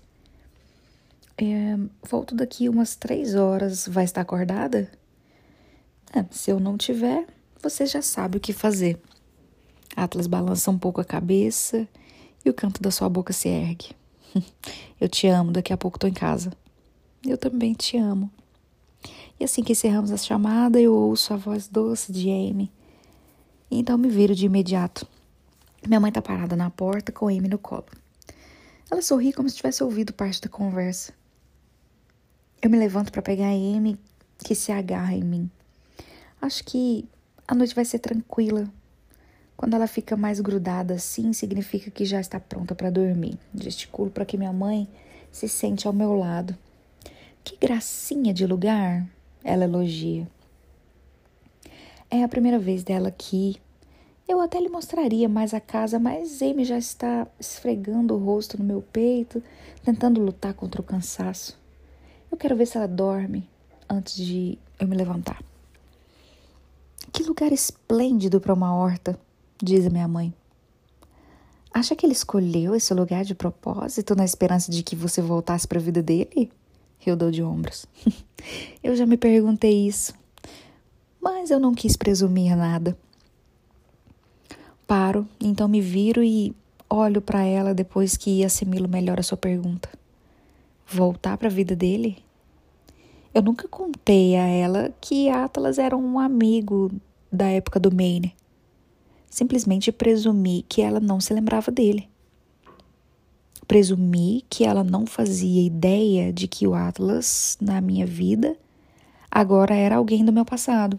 É, 1.37 1.77
volto 2.09 2.37
daqui 2.37 2.69
umas 2.69 2.95
três 2.95 3.35
horas. 3.35 3.89
Vai 3.89 4.05
estar 4.05 4.21
acordada? 4.21 4.89
É, 6.15 6.25
se 6.31 6.53
eu 6.53 6.61
não 6.61 6.79
tiver, 6.79 7.27
você 7.61 7.85
já 7.85 8.01
sabe 8.01 8.37
o 8.37 8.41
que 8.41 8.53
fazer. 8.53 8.97
Atlas 9.97 10.27
balança 10.27 10.71
um 10.71 10.79
pouco 10.79 11.01
a 11.01 11.05
cabeça 11.05 11.87
e 12.45 12.51
o 12.51 12.55
canto 12.55 12.83
da 12.83 12.91
sua 12.91 13.09
boca 13.09 13.33
se 13.33 13.49
ergue. 13.49 13.91
Eu 15.01 15.09
te 15.09 15.27
amo, 15.27 15.51
daqui 15.51 15.73
a 15.73 15.77
pouco 15.77 15.99
tô 15.99 16.07
em 16.07 16.13
casa. 16.13 16.53
Eu 17.27 17.37
também 17.37 17.75
te 17.75 17.97
amo. 17.97 18.31
E 19.39 19.45
assim 19.45 19.63
que 19.63 19.73
encerramos 19.73 20.13
a 20.13 20.17
chamada, 20.19 20.79
eu 20.79 20.95
ouço 20.95 21.33
a 21.33 21.37
voz 21.37 21.67
doce 21.67 22.13
de 22.13 22.29
Amy. 22.29 22.71
Então 23.71 23.97
me 23.97 24.09
viro 24.09 24.35
de 24.35 24.45
imediato. 24.45 25.07
Minha 25.87 25.99
mãe 25.99 26.13
tá 26.13 26.21
parada 26.21 26.55
na 26.55 26.69
porta 26.69 27.11
com 27.11 27.29
Amy 27.29 27.49
no 27.49 27.59
colo. 27.59 27.87
Ela 28.91 29.01
sorri 29.01 29.33
como 29.33 29.49
se 29.49 29.57
tivesse 29.57 29.83
ouvido 29.83 30.13
parte 30.13 30.43
da 30.43 30.49
conversa. 30.49 31.15
Eu 32.61 32.69
me 32.69 32.77
levanto 32.77 33.11
para 33.11 33.23
pegar 33.23 33.47
a 33.47 33.53
Amy, 33.53 33.99
que 34.45 34.55
se 34.55 34.73
agarra 34.73 35.15
em 35.15 35.25
mim. 35.25 35.51
Acho 36.43 36.63
que 36.65 37.09
a 37.49 37.55
noite 37.55 37.75
vai 37.75 37.85
ser 37.87 38.01
tranquila. 38.01 38.71
Quando 39.61 39.75
ela 39.75 39.87
fica 39.87 40.17
mais 40.17 40.41
grudada 40.41 40.95
assim, 40.95 41.35
significa 41.35 41.91
que 41.91 42.07
já 42.07 42.19
está 42.19 42.41
pronta 42.41 42.75
para 42.75 42.89
dormir. 42.89 43.39
Gesticulo 43.55 44.11
para 44.11 44.25
que 44.25 44.39
minha 44.39 44.55
mãe 44.55 44.89
se 45.31 45.47
sente 45.51 45.87
ao 45.87 45.93
meu 45.93 46.15
lado. 46.15 46.57
Que 47.45 47.59
gracinha 47.59 48.33
de 48.33 48.47
lugar, 48.47 49.07
ela 49.45 49.65
elogia. 49.65 50.27
É 52.11 52.25
a 52.25 52.29
primeira 52.29 52.59
vez 52.59 52.83
dela 52.83 53.09
aqui. 53.09 53.61
Eu 54.27 54.41
até 54.41 54.59
lhe 54.59 54.71
mostraria 54.71 55.29
mais 55.29 55.53
a 55.53 55.61
casa, 55.61 55.99
mas 55.99 56.41
Amy 56.41 56.65
já 56.65 56.79
está 56.79 57.27
esfregando 57.39 58.15
o 58.15 58.19
rosto 58.19 58.57
no 58.57 58.65
meu 58.65 58.81
peito, 58.81 59.43
tentando 59.85 60.23
lutar 60.23 60.55
contra 60.55 60.81
o 60.81 60.85
cansaço. 60.85 61.55
Eu 62.33 62.39
quero 62.39 62.57
ver 62.57 62.65
se 62.65 62.79
ela 62.79 62.89
dorme 62.89 63.47
antes 63.87 64.17
de 64.17 64.59
eu 64.79 64.89
me 64.89 64.97
levantar. 64.97 65.45
Que 67.13 67.23
lugar 67.23 67.53
esplêndido 67.53 68.41
para 68.41 68.55
uma 68.55 68.75
horta, 68.75 69.21
diz 69.63 69.87
a 69.87 69.91
minha 69.91 70.09
mãe. 70.09 70.33
Acha 71.73 71.95
que 71.95 72.05
ele 72.05 72.13
escolheu 72.13 72.75
esse 72.75 72.93
lugar 72.93 73.25
de 73.25 73.35
propósito 73.35 74.17
na 74.17 74.25
esperança 74.25 74.73
de 74.73 74.83
que 74.83 74.97
você 74.97 75.23
voltasse 75.23 75.69
para 75.69 75.79
a 75.79 75.83
vida 75.83 76.03
dele? 76.03 76.51
Eu 77.05 77.17
dou 77.17 77.31
de 77.31 77.43
ombros. 77.43 77.87
eu 78.83 78.97
já 78.97 79.07
me 79.07 79.17
perguntei 79.17 79.87
isso, 79.87 80.13
mas 81.21 81.51
eu 81.51 81.61
não 81.61 81.75
quis 81.75 81.97
presumir 81.97 82.57
nada. 82.57 82.97
Paro, 84.87 85.27
então 85.41 85.69
me 85.69 85.81
viro 85.81 86.23
e 86.23 86.55
olho 86.89 87.23
para 87.23 87.45
ela 87.45 87.73
depois 87.73 88.17
que 88.17 88.45
assimilo 88.45 88.89
melhor 88.89 89.21
a 89.21 89.23
sua 89.23 89.39
pergunta. 89.39 89.89
Voltar 90.87 91.39
para 91.39 91.47
a 91.47 91.53
vida 91.53 91.77
dele? 91.77 92.19
Eu 93.33 93.43
nunca 93.43 93.69
contei 93.69 94.35
a 94.35 94.45
ela 94.45 94.93
que 95.01 95.31
Atlas 95.31 95.79
era 95.79 95.97
um 95.97 96.19
amigo 96.19 96.91
da 97.31 97.47
época 97.47 97.79
do 97.79 97.95
Maine. 97.95 98.35
Simplesmente 99.31 99.91
presumi 99.91 100.67
que 100.69 100.83
ela 100.83 101.01
não 101.01 101.21
se 101.21 101.33
lembrava 101.33 101.71
dele 101.71 102.11
presumi 103.71 104.45
que 104.51 104.65
ela 104.65 104.83
não 104.83 105.07
fazia 105.07 105.65
ideia 105.65 106.33
de 106.33 106.49
que 106.49 106.67
o 106.67 106.75
Atlas, 106.75 107.57
na 107.61 107.81
minha 107.81 108.05
vida, 108.05 108.57
agora 109.31 109.77
era 109.77 109.95
alguém 109.95 110.25
do 110.25 110.33
meu 110.33 110.45
passado. 110.45 110.99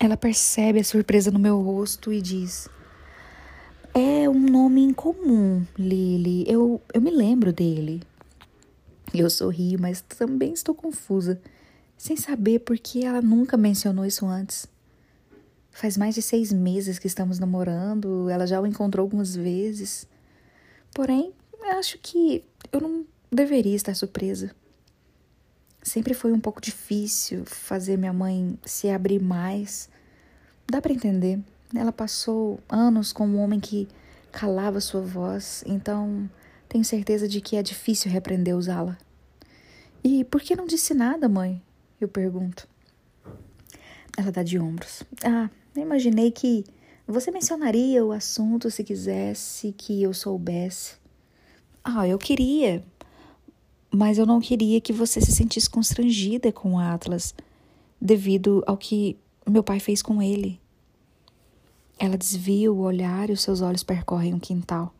Ela 0.00 0.16
percebe 0.16 0.80
a 0.80 0.84
surpresa 0.84 1.30
no 1.30 1.38
meu 1.38 1.62
rosto 1.62 2.12
e 2.12 2.20
diz: 2.20 2.68
É 3.94 4.28
um 4.28 4.40
nome 4.40 4.82
incomum, 4.82 5.64
Lily. 5.78 6.46
Eu, 6.48 6.82
eu 6.92 7.00
me 7.00 7.12
lembro 7.12 7.52
dele. 7.52 8.02
Eu 9.14 9.30
sorrio, 9.30 9.80
mas 9.80 10.00
também 10.00 10.52
estou 10.52 10.74
confusa, 10.74 11.40
sem 11.96 12.16
saber 12.16 12.58
por 12.58 12.76
que 12.76 13.04
ela 13.04 13.22
nunca 13.22 13.56
mencionou 13.56 14.04
isso 14.04 14.26
antes. 14.26 14.66
Faz 15.72 15.96
mais 15.96 16.14
de 16.14 16.22
seis 16.22 16.52
meses 16.52 16.98
que 16.98 17.06
estamos 17.06 17.38
namorando, 17.38 18.28
ela 18.28 18.46
já 18.46 18.60
o 18.60 18.66
encontrou 18.66 19.04
algumas 19.04 19.34
vezes. 19.34 20.06
Porém, 20.94 21.32
acho 21.78 21.98
que 21.98 22.44
eu 22.70 22.80
não 22.80 23.06
deveria 23.30 23.74
estar 23.74 23.94
surpresa. 23.94 24.54
Sempre 25.82 26.14
foi 26.14 26.30
um 26.32 26.38
pouco 26.38 26.60
difícil 26.60 27.44
fazer 27.46 27.96
minha 27.96 28.12
mãe 28.12 28.58
se 28.64 28.88
abrir 28.90 29.20
mais. 29.20 29.88
Dá 30.70 30.80
para 30.80 30.92
entender. 30.92 31.40
Ela 31.74 31.90
passou 31.90 32.60
anos 32.68 33.12
com 33.12 33.26
um 33.26 33.40
homem 33.40 33.58
que 33.58 33.88
calava 34.30 34.80
sua 34.80 35.00
voz, 35.00 35.64
então 35.66 36.30
tenho 36.68 36.84
certeza 36.84 37.26
de 37.26 37.40
que 37.40 37.56
é 37.56 37.62
difícil 37.62 38.12
repreender 38.12 38.56
usá-la. 38.56 38.96
E 40.04 40.22
por 40.24 40.40
que 40.40 40.54
não 40.54 40.66
disse 40.66 40.92
nada, 40.94 41.28
mãe? 41.28 41.62
Eu 42.00 42.08
pergunto. 42.08 42.68
Ela 44.16 44.30
dá 44.30 44.42
de 44.42 44.58
ombros. 44.58 45.02
Ah, 45.24 45.48
imaginei 45.80 46.30
que 46.30 46.64
você 47.06 47.30
mencionaria 47.30 48.04
o 48.04 48.12
assunto 48.12 48.70
se 48.70 48.84
quisesse 48.84 49.72
que 49.72 50.02
eu 50.02 50.12
soubesse. 50.12 50.96
Ah, 51.82 52.06
eu 52.06 52.18
queria. 52.18 52.84
Mas 53.90 54.18
eu 54.18 54.26
não 54.26 54.40
queria 54.40 54.80
que 54.80 54.92
você 54.92 55.20
se 55.20 55.32
sentisse 55.32 55.68
constrangida 55.68 56.52
com 56.52 56.74
o 56.74 56.78
Atlas 56.78 57.34
devido 58.00 58.62
ao 58.66 58.76
que 58.76 59.16
meu 59.46 59.62
pai 59.62 59.80
fez 59.80 60.02
com 60.02 60.22
ele. 60.22 60.60
Ela 61.98 62.16
desvia 62.16 62.72
o 62.72 62.80
olhar 62.80 63.30
e 63.30 63.32
os 63.32 63.42
seus 63.42 63.60
olhos 63.60 63.82
percorrem 63.82 64.34
o 64.34 64.40
quintal. 64.40 64.94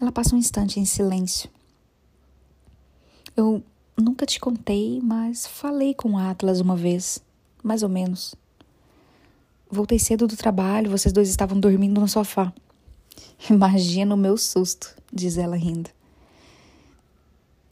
Ela 0.00 0.12
passa 0.12 0.34
um 0.34 0.38
instante 0.38 0.78
em 0.78 0.84
silêncio. 0.84 1.50
Eu 3.36 3.62
nunca 3.96 4.26
te 4.26 4.40
contei, 4.40 5.00
mas 5.02 5.46
falei 5.46 5.94
com 5.94 6.12
o 6.12 6.18
Atlas 6.18 6.60
uma 6.60 6.76
vez, 6.76 7.22
mais 7.62 7.82
ou 7.82 7.88
menos. 7.88 8.34
Voltei 9.70 9.98
cedo 9.98 10.26
do 10.26 10.36
trabalho, 10.36 10.90
vocês 10.90 11.12
dois 11.12 11.28
estavam 11.28 11.58
dormindo 11.60 12.00
no 12.00 12.08
sofá. 12.08 12.52
Imagina 13.50 14.14
o 14.14 14.18
meu 14.18 14.36
susto, 14.36 14.94
diz 15.12 15.36
ela 15.36 15.56
rindo. 15.56 15.90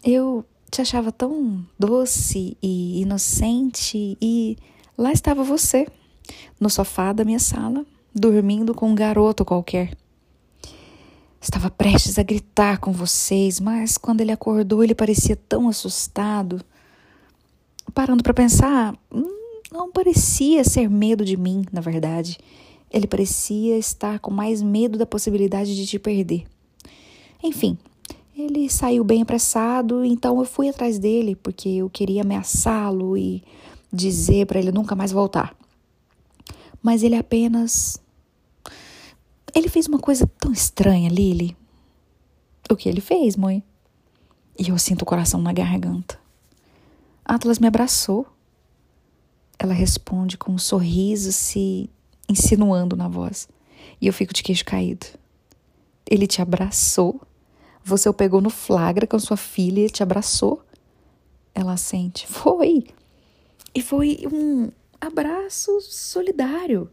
Eu 0.04 0.44
te 0.70 0.82
achava 0.82 1.10
tão 1.10 1.64
doce 1.78 2.56
e 2.62 3.00
inocente 3.00 4.16
e 4.20 4.56
lá 4.96 5.10
estava 5.10 5.42
você, 5.42 5.86
no 6.60 6.68
sofá 6.68 7.12
da 7.12 7.24
minha 7.24 7.38
sala, 7.38 7.84
dormindo 8.14 8.74
com 8.74 8.90
um 8.90 8.94
garoto 8.94 9.44
qualquer. 9.44 9.96
Estava 11.40 11.70
prestes 11.70 12.18
a 12.18 12.22
gritar 12.22 12.78
com 12.78 12.92
vocês, 12.92 13.60
mas 13.60 13.96
quando 13.96 14.20
ele 14.20 14.32
acordou, 14.32 14.82
ele 14.82 14.94
parecia 14.94 15.36
tão 15.36 15.68
assustado. 15.68 16.60
Parando 17.94 18.22
para 18.22 18.34
pensar, 18.34 18.94
hum, 19.12 19.45
não 19.72 19.90
parecia 19.90 20.64
ser 20.64 20.88
medo 20.88 21.24
de 21.24 21.36
mim, 21.36 21.64
na 21.72 21.80
verdade. 21.80 22.38
Ele 22.90 23.06
parecia 23.06 23.76
estar 23.76 24.18
com 24.20 24.30
mais 24.30 24.62
medo 24.62 24.96
da 24.96 25.06
possibilidade 25.06 25.74
de 25.74 25.86
te 25.86 25.98
perder. 25.98 26.46
Enfim, 27.42 27.76
Ele 28.36 28.68
saiu 28.68 29.02
bem 29.02 29.22
apressado, 29.22 30.04
então 30.04 30.38
eu 30.38 30.44
fui 30.44 30.68
atrás 30.68 30.98
dele 30.98 31.34
porque 31.34 31.70
eu 31.70 31.88
queria 31.88 32.20
ameaçá-lo 32.20 33.16
e 33.16 33.42
dizer 33.90 34.46
para 34.46 34.58
ele 34.58 34.70
nunca 34.70 34.94
mais 34.94 35.10
voltar. 35.10 35.56
Mas 36.82 37.02
ele 37.02 37.16
apenas. 37.16 37.98
Ele 39.54 39.70
fez 39.70 39.86
uma 39.86 39.98
coisa 39.98 40.26
tão 40.38 40.52
estranha, 40.52 41.08
Lily. 41.08 41.56
O 42.68 42.76
que 42.76 42.90
ele 42.90 43.00
fez, 43.00 43.36
mãe? 43.36 43.62
E 44.58 44.68
eu 44.68 44.78
sinto 44.78 45.02
o 45.02 45.06
coração 45.06 45.40
na 45.40 45.52
garganta. 45.52 46.18
Atlas 47.24 47.58
me 47.58 47.66
abraçou. 47.66 48.26
Ela 49.58 49.72
responde 49.72 50.36
com 50.36 50.52
um 50.52 50.58
sorriso 50.58 51.32
se 51.32 51.88
insinuando 52.28 52.96
na 52.96 53.08
voz. 53.08 53.48
E 54.00 54.06
eu 54.06 54.12
fico 54.12 54.34
de 54.34 54.42
queixo 54.42 54.64
caído. 54.64 55.06
Ele 56.08 56.26
te 56.26 56.42
abraçou? 56.42 57.20
Você 57.84 58.08
o 58.08 58.14
pegou 58.14 58.40
no 58.40 58.50
flagra 58.50 59.06
com 59.06 59.18
sua 59.18 59.36
filha 59.36 59.86
e 59.86 59.90
te 59.90 60.02
abraçou? 60.02 60.62
Ela 61.54 61.76
sente. 61.76 62.26
Foi. 62.26 62.86
E 63.74 63.80
foi 63.80 64.20
um 64.32 64.70
abraço 65.00 65.80
solidário. 65.80 66.90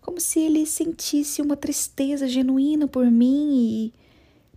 Como 0.00 0.20
se 0.20 0.40
ele 0.40 0.66
sentisse 0.66 1.42
uma 1.42 1.56
tristeza 1.56 2.26
genuína 2.26 2.88
por 2.88 3.10
mim 3.10 3.54
e 3.54 3.94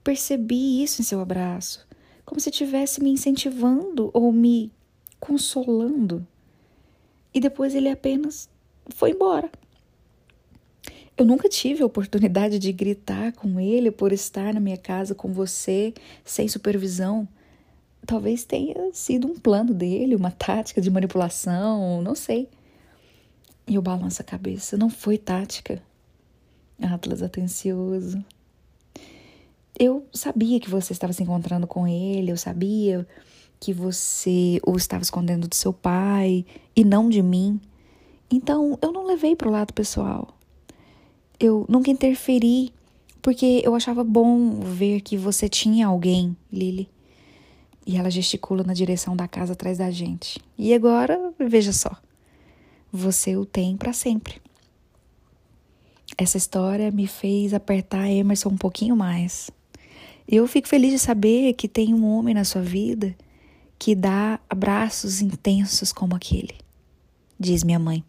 percebi 0.03 0.83
isso 0.83 1.01
em 1.01 1.05
seu 1.05 1.19
abraço. 1.19 1.85
Como 2.25 2.39
se 2.39 2.49
estivesse 2.49 3.01
me 3.01 3.09
incentivando 3.09 4.09
ou 4.13 4.31
me 4.31 4.71
consolando. 5.19 6.25
E 7.33 7.39
depois 7.39 7.73
ele 7.73 7.89
apenas 7.89 8.49
foi 8.89 9.11
embora. 9.11 9.49
Eu 11.15 11.25
nunca 11.25 11.47
tive 11.47 11.83
a 11.83 11.85
oportunidade 11.85 12.57
de 12.57 12.71
gritar 12.71 13.33
com 13.33 13.59
ele 13.59 13.91
por 13.91 14.11
estar 14.11 14.53
na 14.53 14.59
minha 14.59 14.77
casa 14.77 15.13
com 15.13 15.31
você 15.31 15.93
sem 16.25 16.47
supervisão. 16.47 17.27
Talvez 18.05 18.43
tenha 18.43 18.91
sido 18.91 19.27
um 19.27 19.37
plano 19.37 19.73
dele, 19.73 20.15
uma 20.15 20.31
tática 20.31 20.81
de 20.81 20.89
manipulação, 20.89 22.01
não 22.01 22.15
sei. 22.15 22.49
E 23.67 23.75
eu 23.75 23.81
balanço 23.81 24.21
a 24.21 24.25
cabeça. 24.25 24.75
Não 24.75 24.89
foi 24.89 25.17
tática. 25.17 25.81
Atlas 26.81 27.21
atencioso. 27.21 28.23
Eu 29.79 30.05
sabia 30.13 30.59
que 30.59 30.69
você 30.69 30.93
estava 30.93 31.13
se 31.13 31.23
encontrando 31.23 31.65
com 31.65 31.87
ele, 31.87 32.31
eu 32.31 32.37
sabia 32.37 33.07
que 33.63 33.73
você 33.73 34.59
o 34.65 34.75
estava 34.75 35.03
escondendo 35.03 35.47
de 35.47 35.55
seu 35.55 35.71
pai 35.71 36.45
e 36.75 36.83
não 36.83 37.09
de 37.09 37.21
mim. 37.21 37.59
Então 38.29 38.77
eu 38.81 38.91
não 38.91 39.05
levei 39.05 39.35
para 39.35 39.47
o 39.47 39.51
lado 39.51 39.73
pessoal 39.73 40.33
eu 41.43 41.65
nunca 41.67 41.91
interferi, 41.91 42.73
porque 43.21 43.61
eu 43.63 43.75
achava 43.75 44.03
bom 44.03 44.61
ver 44.61 45.01
que 45.01 45.17
você 45.17 45.49
tinha 45.49 45.87
alguém, 45.87 46.35
Lily. 46.51 46.89
E 47.85 47.97
ela 47.97 48.09
gesticula 48.09 48.63
na 48.63 48.73
direção 48.73 49.13
da 49.15 49.27
casa 49.27 49.51
atrás 49.51 49.77
da 49.77 49.91
gente. 49.91 50.39
E 50.57 50.73
agora, 50.73 51.33
veja 51.37 51.73
só, 51.73 51.91
você 52.91 53.35
o 53.35 53.45
tem 53.45 53.75
para 53.75 53.91
sempre. 53.91 54.41
Essa 56.17 56.37
história 56.37 56.91
me 56.91 57.07
fez 57.07 57.53
apertar 57.53 58.09
Emerson 58.09 58.49
um 58.49 58.57
pouquinho 58.57 58.95
mais. 58.95 59.51
Eu 60.25 60.47
fico 60.47 60.69
feliz 60.69 60.91
de 60.91 60.99
saber 60.99 61.53
que 61.53 61.67
tem 61.67 61.93
um 61.93 62.05
homem 62.05 62.33
na 62.33 62.45
sua 62.45 62.61
vida 62.61 63.13
que 63.83 63.95
dá 63.95 64.39
abraços 64.49 65.19
intensos 65.19 65.91
como 65.91 66.15
aquele, 66.15 66.55
diz 67.37 67.65
minha 67.65 67.77
mãe. 67.77 68.01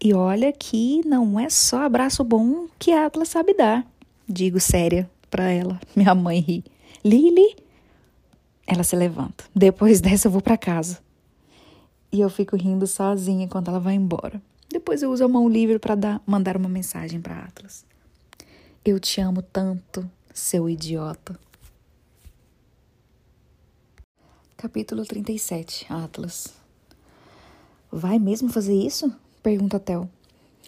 E 0.00 0.14
olha 0.14 0.52
que 0.52 1.00
não 1.04 1.40
é 1.40 1.50
só 1.50 1.82
abraço 1.82 2.22
bom 2.22 2.68
que 2.78 2.92
a 2.92 3.06
Atlas 3.06 3.30
sabe 3.30 3.52
dar. 3.52 3.84
Digo 4.28 4.60
séria 4.60 5.10
para 5.28 5.50
ela. 5.50 5.80
Minha 5.96 6.14
mãe 6.14 6.38
ri. 6.38 6.64
Lili? 7.04 7.56
Ela 8.64 8.84
se 8.84 8.94
levanta. 8.94 9.42
Depois 9.52 9.98
dessa 10.02 10.28
eu 10.28 10.32
vou 10.32 10.40
para 10.40 10.56
casa. 10.56 11.00
E 12.12 12.20
eu 12.20 12.30
fico 12.30 12.54
rindo 12.54 12.86
sozinha 12.86 13.44
enquanto 13.44 13.70
ela 13.70 13.80
vai 13.80 13.94
embora. 13.94 14.40
Depois 14.70 15.02
eu 15.02 15.10
uso 15.10 15.24
a 15.24 15.28
mão 15.28 15.48
livre 15.48 15.80
para 15.80 15.96
mandar 16.24 16.56
uma 16.56 16.68
mensagem 16.68 17.20
para 17.20 17.40
Atlas. 17.40 17.84
Eu 18.84 19.00
te 19.00 19.20
amo 19.20 19.42
tanto, 19.42 20.08
seu 20.32 20.70
idiota. 20.70 21.36
Capítulo 24.62 25.04
37 25.04 25.92
Atlas 25.92 26.54
Vai 27.90 28.20
mesmo 28.20 28.48
fazer 28.48 28.76
isso? 28.76 29.12
Pergunta 29.42 29.80
Theo. 29.80 30.08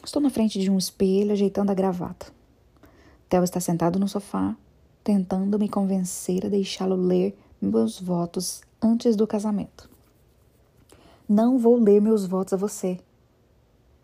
Estou 0.04 0.20
na 0.20 0.30
frente 0.30 0.58
de 0.58 0.68
um 0.68 0.76
espelho 0.76 1.30
ajeitando 1.30 1.70
a 1.70 1.74
gravata. 1.76 2.26
Theo 3.28 3.44
está 3.44 3.60
sentado 3.60 3.96
no 3.96 4.08
sofá, 4.08 4.56
tentando 5.04 5.60
me 5.60 5.68
convencer 5.68 6.44
a 6.44 6.48
deixá-lo 6.48 6.96
ler 6.96 7.38
meus 7.62 8.00
votos 8.00 8.62
antes 8.82 9.14
do 9.14 9.28
casamento. 9.28 9.88
Não 11.28 11.56
vou 11.56 11.76
ler 11.76 12.00
meus 12.00 12.26
votos 12.26 12.52
a 12.52 12.56
você. 12.56 12.98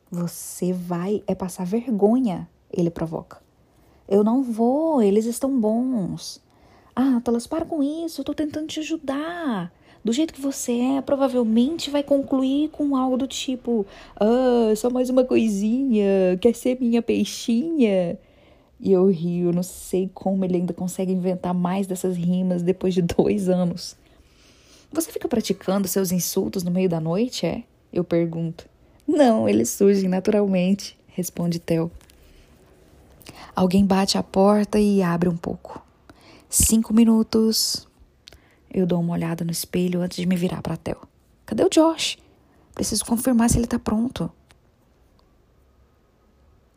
Você 0.08 0.72
vai 0.72 1.24
é 1.26 1.34
passar 1.34 1.66
vergonha, 1.66 2.48
ele 2.72 2.90
provoca. 2.90 3.42
Eu 4.06 4.22
não 4.22 4.40
vou, 4.40 5.02
eles 5.02 5.24
estão 5.24 5.60
bons. 5.60 6.40
Ah, 6.94 7.20
Talas, 7.24 7.48
para 7.48 7.64
com 7.64 7.82
isso, 7.82 8.22
tô 8.22 8.32
tentando 8.32 8.68
te 8.68 8.78
ajudar 8.78 9.72
do 10.04 10.12
jeito 10.12 10.32
que 10.32 10.40
você 10.40 10.72
é, 10.72 11.02
provavelmente 11.02 11.90
vai 11.90 12.02
concluir 12.02 12.70
com 12.70 12.96
algo 12.96 13.16
do 13.16 13.26
tipo: 13.26 13.86
Ah, 14.16 14.72
só 14.76 14.88
mais 14.90 15.10
uma 15.10 15.24
coisinha, 15.24 16.38
quer 16.40 16.54
ser 16.54 16.78
minha 16.80 17.02
peixinha? 17.02 18.18
E 18.80 18.92
eu 18.92 19.06
rio, 19.08 19.52
não 19.52 19.62
sei 19.62 20.10
como 20.14 20.42
ele 20.42 20.56
ainda 20.56 20.72
consegue 20.72 21.12
inventar 21.12 21.52
mais 21.52 21.86
dessas 21.86 22.16
rimas 22.16 22.62
depois 22.62 22.94
de 22.94 23.02
dois 23.16 23.48
anos. 23.48 23.94
Você 24.90 25.12
fica 25.12 25.28
praticando 25.28 25.86
seus 25.86 26.10
insultos 26.10 26.62
no 26.62 26.70
meio 26.70 26.88
da 26.88 26.98
noite, 26.98 27.46
é? 27.46 27.62
Eu 27.92 28.02
pergunto. 28.02 28.66
Não, 29.06 29.48
eles 29.48 29.68
surgem 29.68 30.08
naturalmente, 30.08 30.96
responde 31.08 31.58
Theo. 31.58 31.90
Alguém 33.54 33.84
bate 33.84 34.16
a 34.16 34.22
porta 34.22 34.78
e 34.78 35.02
abre 35.02 35.28
um 35.28 35.36
pouco. 35.36 35.84
Cinco 36.48 36.94
minutos, 36.94 37.86
eu 38.72 38.86
dou 38.86 39.00
uma 39.00 39.14
olhada 39.14 39.44
no 39.44 39.50
espelho 39.50 40.00
antes 40.00 40.16
de 40.16 40.26
me 40.26 40.36
virar 40.36 40.62
para 40.62 40.76
Theo. 40.76 41.00
Cadê 41.44 41.64
o 41.64 41.68
Josh? 41.68 42.18
Preciso 42.74 43.04
confirmar 43.04 43.50
se 43.50 43.58
ele 43.58 43.66
tá 43.66 43.78
pronto. 43.78 44.30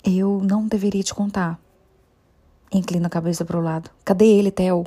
Eu 0.04 0.42
não 0.44 0.68
deveria 0.68 1.04
te 1.04 1.14
contar. 1.14 1.60
Inclina 2.72 3.08
a 3.08 3.10
cabeça 3.10 3.46
para 3.46 3.58
o 3.58 3.62
lado. 3.62 3.90
Cadê 4.04 4.26
ele, 4.26 4.52
Theo? 4.52 4.86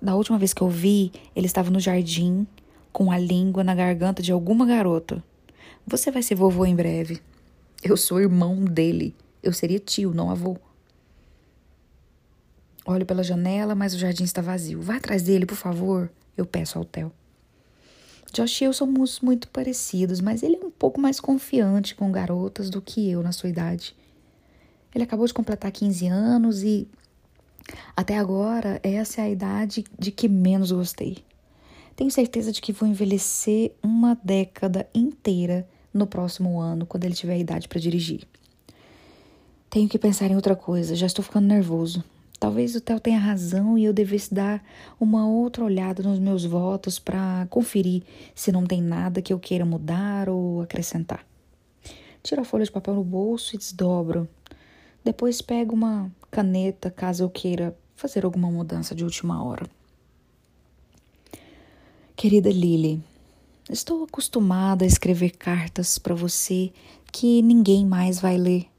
Da 0.00 0.14
última 0.14 0.38
vez 0.38 0.54
que 0.54 0.62
eu 0.62 0.68
vi, 0.68 1.12
ele 1.34 1.46
estava 1.46 1.70
no 1.70 1.78
jardim, 1.78 2.46
com 2.92 3.10
a 3.10 3.18
língua 3.18 3.64
na 3.64 3.74
garganta 3.74 4.22
de 4.22 4.32
alguma 4.32 4.64
garota. 4.64 5.22
Você 5.86 6.10
vai 6.10 6.22
ser 6.22 6.36
vovô 6.36 6.64
em 6.64 6.74
breve. 6.74 7.20
Eu 7.82 7.96
sou 7.96 8.20
irmão 8.20 8.64
dele. 8.64 9.14
Eu 9.42 9.52
seria 9.52 9.78
tio, 9.78 10.14
não 10.14 10.30
avô. 10.30 10.56
Olho 12.84 13.06
pela 13.06 13.22
janela, 13.22 13.74
mas 13.74 13.94
o 13.94 13.98
jardim 13.98 14.24
está 14.24 14.42
vazio. 14.42 14.80
Vá 14.80 14.96
atrás 14.96 15.22
dele, 15.22 15.46
por 15.46 15.56
favor. 15.56 16.10
Eu 16.36 16.44
peço 16.44 16.78
ao 16.78 16.84
Theo. 16.84 17.12
Josh 18.32 18.62
e 18.62 18.64
eu 18.64 18.72
somos 18.72 19.20
muito 19.20 19.48
parecidos, 19.48 20.20
mas 20.20 20.42
ele 20.42 20.56
é 20.56 20.64
um 20.64 20.70
pouco 20.70 21.00
mais 21.00 21.20
confiante 21.20 21.94
com 21.94 22.10
garotas 22.10 22.70
do 22.70 22.80
que 22.80 23.10
eu 23.10 23.22
na 23.22 23.30
sua 23.30 23.50
idade. 23.50 23.94
Ele 24.94 25.04
acabou 25.04 25.26
de 25.26 25.34
completar 25.34 25.70
15 25.70 26.06
anos 26.06 26.62
e 26.62 26.88
até 27.94 28.18
agora 28.18 28.80
essa 28.82 29.20
é 29.20 29.24
a 29.24 29.30
idade 29.30 29.84
de 29.98 30.10
que 30.10 30.28
menos 30.28 30.72
gostei. 30.72 31.18
Tenho 31.94 32.10
certeza 32.10 32.50
de 32.50 32.60
que 32.60 32.72
vou 32.72 32.88
envelhecer 32.88 33.72
uma 33.82 34.18
década 34.24 34.88
inteira 34.94 35.68
no 35.92 36.06
próximo 36.06 36.58
ano, 36.58 36.86
quando 36.86 37.04
ele 37.04 37.14
tiver 37.14 37.34
a 37.34 37.38
idade 37.38 37.68
para 37.68 37.78
dirigir. 37.78 38.26
Tenho 39.68 39.88
que 39.88 39.98
pensar 39.98 40.30
em 40.30 40.36
outra 40.36 40.56
coisa, 40.56 40.96
já 40.96 41.06
estou 41.06 41.22
ficando 41.22 41.46
nervoso. 41.46 42.02
Talvez 42.42 42.74
o 42.74 42.80
Theo 42.80 42.98
tenha 42.98 43.20
razão 43.20 43.78
e 43.78 43.84
eu 43.84 43.92
devesse 43.92 44.34
dar 44.34 44.64
uma 44.98 45.28
outra 45.28 45.62
olhada 45.62 46.02
nos 46.02 46.18
meus 46.18 46.44
votos 46.44 46.98
para 46.98 47.46
conferir 47.48 48.02
se 48.34 48.50
não 48.50 48.66
tem 48.66 48.82
nada 48.82 49.22
que 49.22 49.32
eu 49.32 49.38
queira 49.38 49.64
mudar 49.64 50.28
ou 50.28 50.60
acrescentar. 50.60 51.24
Tiro 52.20 52.40
a 52.40 52.44
folha 52.44 52.64
de 52.64 52.72
papel 52.72 52.94
no 52.94 53.04
bolso 53.04 53.54
e 53.54 53.58
desdobro. 53.58 54.28
Depois 55.04 55.40
pego 55.40 55.72
uma 55.72 56.10
caneta 56.32 56.90
caso 56.90 57.22
eu 57.22 57.30
queira 57.30 57.78
fazer 57.94 58.24
alguma 58.24 58.50
mudança 58.50 58.92
de 58.92 59.04
última 59.04 59.44
hora. 59.44 59.64
Querida 62.16 62.50
Lily, 62.50 63.00
estou 63.70 64.02
acostumada 64.02 64.84
a 64.84 64.88
escrever 64.88 65.30
cartas 65.36 65.96
para 65.96 66.12
você 66.12 66.72
que 67.12 67.40
ninguém 67.40 67.86
mais 67.86 68.18
vai 68.18 68.36
ler. 68.36 68.71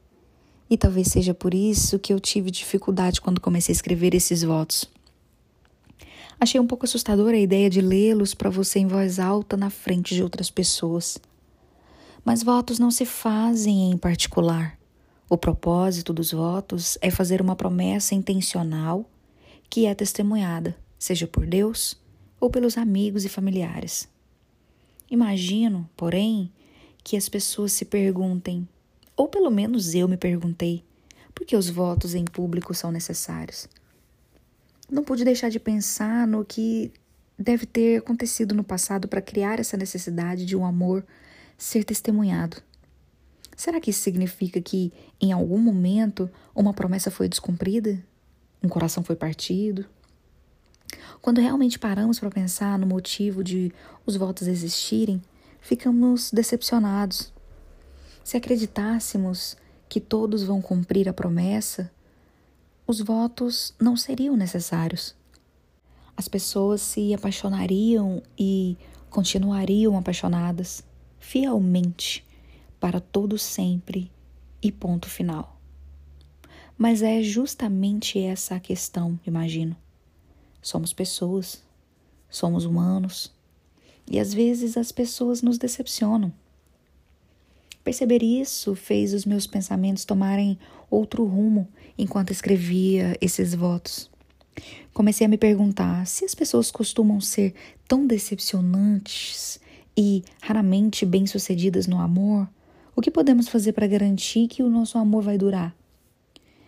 E 0.73 0.77
talvez 0.77 1.09
seja 1.09 1.35
por 1.35 1.53
isso 1.53 1.99
que 1.99 2.11
eu 2.11 2.19
tive 2.19 2.49
dificuldade 2.49 3.21
quando 3.21 3.39
comecei 3.39 3.71
a 3.71 3.75
escrever 3.75 4.15
esses 4.15 4.41
votos. 4.41 4.89
Achei 6.39 6.59
um 6.59 6.65
pouco 6.65 6.83
assustadora 6.83 7.37
a 7.37 7.39
ideia 7.39 7.69
de 7.69 7.79
lê-los 7.79 8.33
para 8.33 8.49
você 8.49 8.79
em 8.79 8.87
voz 8.87 9.19
alta 9.19 9.55
na 9.55 9.69
frente 9.69 10.15
de 10.15 10.23
outras 10.23 10.49
pessoas. 10.49 11.19
Mas 12.25 12.41
votos 12.41 12.79
não 12.79 12.89
se 12.89 13.05
fazem 13.05 13.91
em 13.91 13.95
particular. 13.95 14.75
O 15.29 15.37
propósito 15.37 16.11
dos 16.11 16.31
votos 16.31 16.97
é 17.01 17.11
fazer 17.11 17.39
uma 17.39 17.55
promessa 17.55 18.15
intencional 18.15 19.07
que 19.69 19.85
é 19.85 19.93
testemunhada, 19.93 20.75
seja 20.97 21.27
por 21.27 21.45
Deus 21.45 21.95
ou 22.39 22.49
pelos 22.49 22.79
amigos 22.79 23.23
e 23.25 23.29
familiares. 23.29 24.09
Imagino, 25.07 25.87
porém, 25.95 26.51
que 27.03 27.15
as 27.15 27.29
pessoas 27.29 27.73
se 27.73 27.85
perguntem, 27.85 28.67
ou 29.15 29.27
pelo 29.27 29.49
menos 29.49 29.93
eu 29.93 30.07
me 30.07 30.17
perguntei, 30.17 30.83
por 31.33 31.45
que 31.45 31.55
os 31.55 31.69
votos 31.69 32.13
em 32.15 32.25
público 32.25 32.73
são 32.73 32.91
necessários? 32.91 33.67
Não 34.89 35.03
pude 35.03 35.23
deixar 35.23 35.49
de 35.49 35.59
pensar 35.59 36.27
no 36.27 36.45
que 36.45 36.91
deve 37.37 37.65
ter 37.65 37.97
acontecido 37.99 38.53
no 38.53 38.63
passado 38.63 39.07
para 39.07 39.21
criar 39.21 39.59
essa 39.59 39.75
necessidade 39.75 40.45
de 40.45 40.55
um 40.55 40.65
amor 40.65 41.05
ser 41.57 41.83
testemunhado. 41.83 42.57
Será 43.55 43.79
que 43.79 43.89
isso 43.89 44.01
significa 44.01 44.61
que, 44.61 44.91
em 45.19 45.31
algum 45.31 45.57
momento, 45.57 46.29
uma 46.55 46.73
promessa 46.73 47.11
foi 47.11 47.27
descumprida? 47.27 48.03
Um 48.61 48.69
coração 48.69 49.03
foi 49.03 49.15
partido? 49.15 49.85
Quando 51.21 51.41
realmente 51.41 51.79
paramos 51.79 52.19
para 52.19 52.29
pensar 52.29 52.77
no 52.77 52.85
motivo 52.85 53.43
de 53.43 53.71
os 54.05 54.15
votos 54.15 54.47
existirem, 54.47 55.21
ficamos 55.59 56.31
decepcionados. 56.31 57.32
Se 58.23 58.37
acreditássemos 58.37 59.57
que 59.89 59.99
todos 59.99 60.43
vão 60.43 60.61
cumprir 60.61 61.09
a 61.09 61.13
promessa, 61.13 61.91
os 62.87 63.01
votos 63.01 63.73
não 63.79 63.97
seriam 63.97 64.37
necessários. 64.37 65.15
As 66.15 66.27
pessoas 66.27 66.81
se 66.81 67.13
apaixonariam 67.13 68.23
e 68.37 68.77
continuariam 69.09 69.97
apaixonadas 69.97 70.83
fielmente 71.19 72.25
para 72.79 72.99
todo 72.99 73.37
sempre 73.37 74.11
e 74.61 74.71
ponto 74.71 75.09
final. 75.09 75.59
Mas 76.77 77.01
é 77.01 77.21
justamente 77.21 78.19
essa 78.19 78.55
a 78.55 78.59
questão, 78.59 79.19
imagino. 79.25 79.75
Somos 80.61 80.93
pessoas, 80.93 81.63
somos 82.29 82.65
humanos, 82.65 83.33
e 84.09 84.19
às 84.19 84.33
vezes 84.33 84.75
as 84.75 84.91
pessoas 84.91 85.41
nos 85.41 85.57
decepcionam. 85.57 86.33
Perceber 87.83 88.23
isso 88.23 88.75
fez 88.75 89.13
os 89.13 89.25
meus 89.25 89.45
pensamentos 89.45 90.05
tomarem 90.05 90.57
outro 90.89 91.25
rumo 91.25 91.67
enquanto 91.97 92.31
escrevia 92.31 93.17
esses 93.19 93.53
votos. 93.53 94.09
Comecei 94.93 95.25
a 95.25 95.29
me 95.29 95.37
perguntar 95.37 96.05
se 96.07 96.23
as 96.23 96.35
pessoas 96.35 96.71
costumam 96.71 97.19
ser 97.19 97.53
tão 97.87 98.05
decepcionantes 98.05 99.59
e 99.97 100.23
raramente 100.41 101.05
bem-sucedidas 101.05 101.87
no 101.87 101.99
amor 101.99 102.47
o 102.95 103.01
que 103.01 103.09
podemos 103.09 103.47
fazer 103.47 103.73
para 103.73 103.87
garantir 103.87 104.47
que 104.47 104.61
o 104.61 104.69
nosso 104.69 104.97
amor 104.99 105.23
vai 105.23 105.37
durar? 105.37 105.75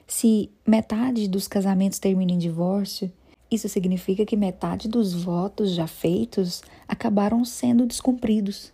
Se 0.08 0.50
metade 0.66 1.28
dos 1.28 1.48
casamentos 1.48 2.00
termina 2.00 2.32
em 2.32 2.38
divórcio, 2.38 3.12
isso 3.50 3.70
significa 3.70 4.26
que 4.26 4.36
metade 4.36 4.88
dos 4.88 5.14
votos 5.14 5.72
já 5.72 5.86
feitos 5.86 6.64
acabaram 6.88 7.46
sendo 7.46 7.86
descumpridos. 7.86 8.74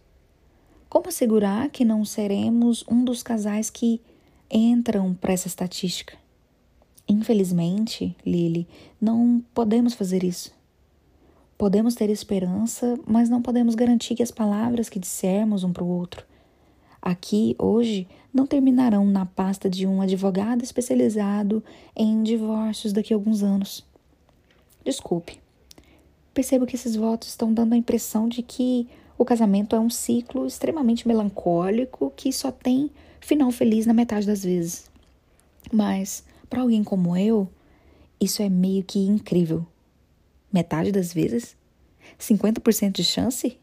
Como 0.92 1.08
assegurar 1.08 1.70
que 1.70 1.86
não 1.86 2.04
seremos 2.04 2.84
um 2.86 3.02
dos 3.06 3.24
casais 3.24 3.70
que 3.70 4.02
entram 4.52 5.14
para 5.14 5.32
essa 5.32 5.48
estatística? 5.48 6.18
Infelizmente, 7.08 8.14
Lily, 8.26 8.68
não 9.00 9.42
podemos 9.54 9.94
fazer 9.94 10.22
isso. 10.22 10.52
Podemos 11.58 11.96
ter 11.96 12.10
esperança, 12.10 13.00
mas 13.08 13.30
não 13.30 13.42
podemos 13.42 13.74
garantir 13.74 14.16
que 14.16 14.22
as 14.22 14.32
palavras 14.32 14.90
que 14.90 15.00
dissermos 15.00 15.64
um 15.64 15.72
para 15.72 15.82
o 15.82 15.88
outro 15.88 16.26
aqui 17.02 17.56
hoje 17.58 18.06
não 18.34 18.46
terminarão 18.46 19.06
na 19.06 19.26
pasta 19.26 19.70
de 19.70 19.88
um 19.88 20.02
advogado 20.02 20.62
especializado 20.62 21.64
em 21.96 22.22
divórcios 22.22 22.92
daqui 22.92 23.14
a 23.14 23.16
alguns 23.16 23.44
anos. 23.44 23.86
Desculpe. 24.84 25.40
Percebo 26.34 26.66
que 26.66 26.76
esses 26.76 26.98
votos 26.98 27.30
estão 27.30 27.54
dando 27.54 27.72
a 27.72 27.78
impressão 27.78 28.28
de 28.28 28.44
que 28.44 28.90
o 29.22 29.26
casamento 29.26 29.76
é 29.76 29.80
um 29.80 29.88
ciclo 29.88 30.48
extremamente 30.48 31.08
melancólico 31.08 32.12
que 32.16 32.34
só 32.34 32.52
tem 32.52 32.90
final 33.20 33.52
feliz 33.52 33.86
na 33.86 33.94
metade 33.94 34.26
das 34.26 34.44
vezes. 34.44 34.90
Mas, 35.72 36.24
para 36.50 36.62
alguém 36.62 36.84
como 36.84 37.16
eu, 37.16 37.48
isso 38.20 38.42
é 38.42 38.50
meio 38.50 38.84
que 38.84 38.98
incrível. 38.98 39.64
Metade 40.52 40.92
das 40.92 41.14
vezes? 41.14 41.56
50% 42.20 42.94
de 42.94 43.04
chance? 43.04 43.60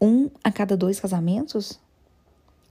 Um 0.00 0.28
a 0.42 0.50
cada 0.50 0.76
dois 0.76 0.98
casamentos? 0.98 1.78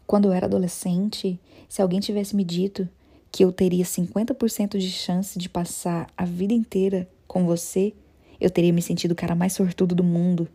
Quando 0.06 0.26
eu 0.26 0.34
era 0.34 0.46
adolescente, 0.46 1.40
se 1.70 1.82
alguém 1.82 2.02
tivesse 2.02 2.36
me 2.36 2.44
dito 2.44 2.86
que 3.32 3.46
eu 3.46 3.52
teria 3.54 3.86
50% 3.86 4.78
de 4.78 4.92
chance 4.92 5.40
de 5.40 5.48
passar 5.48 6.10
a 6.18 6.26
vida 6.26 6.54
inteira 6.54 7.08
com 7.26 7.46
você, 7.46 7.94
eu 8.42 8.50
teria 8.50 8.74
me 8.74 8.82
sentido 8.82 9.14
o 9.14 9.16
cara 9.16 9.36
mais 9.36 9.54
sortudo 9.54 9.96
do 9.96 10.04
mundo. 10.04 10.50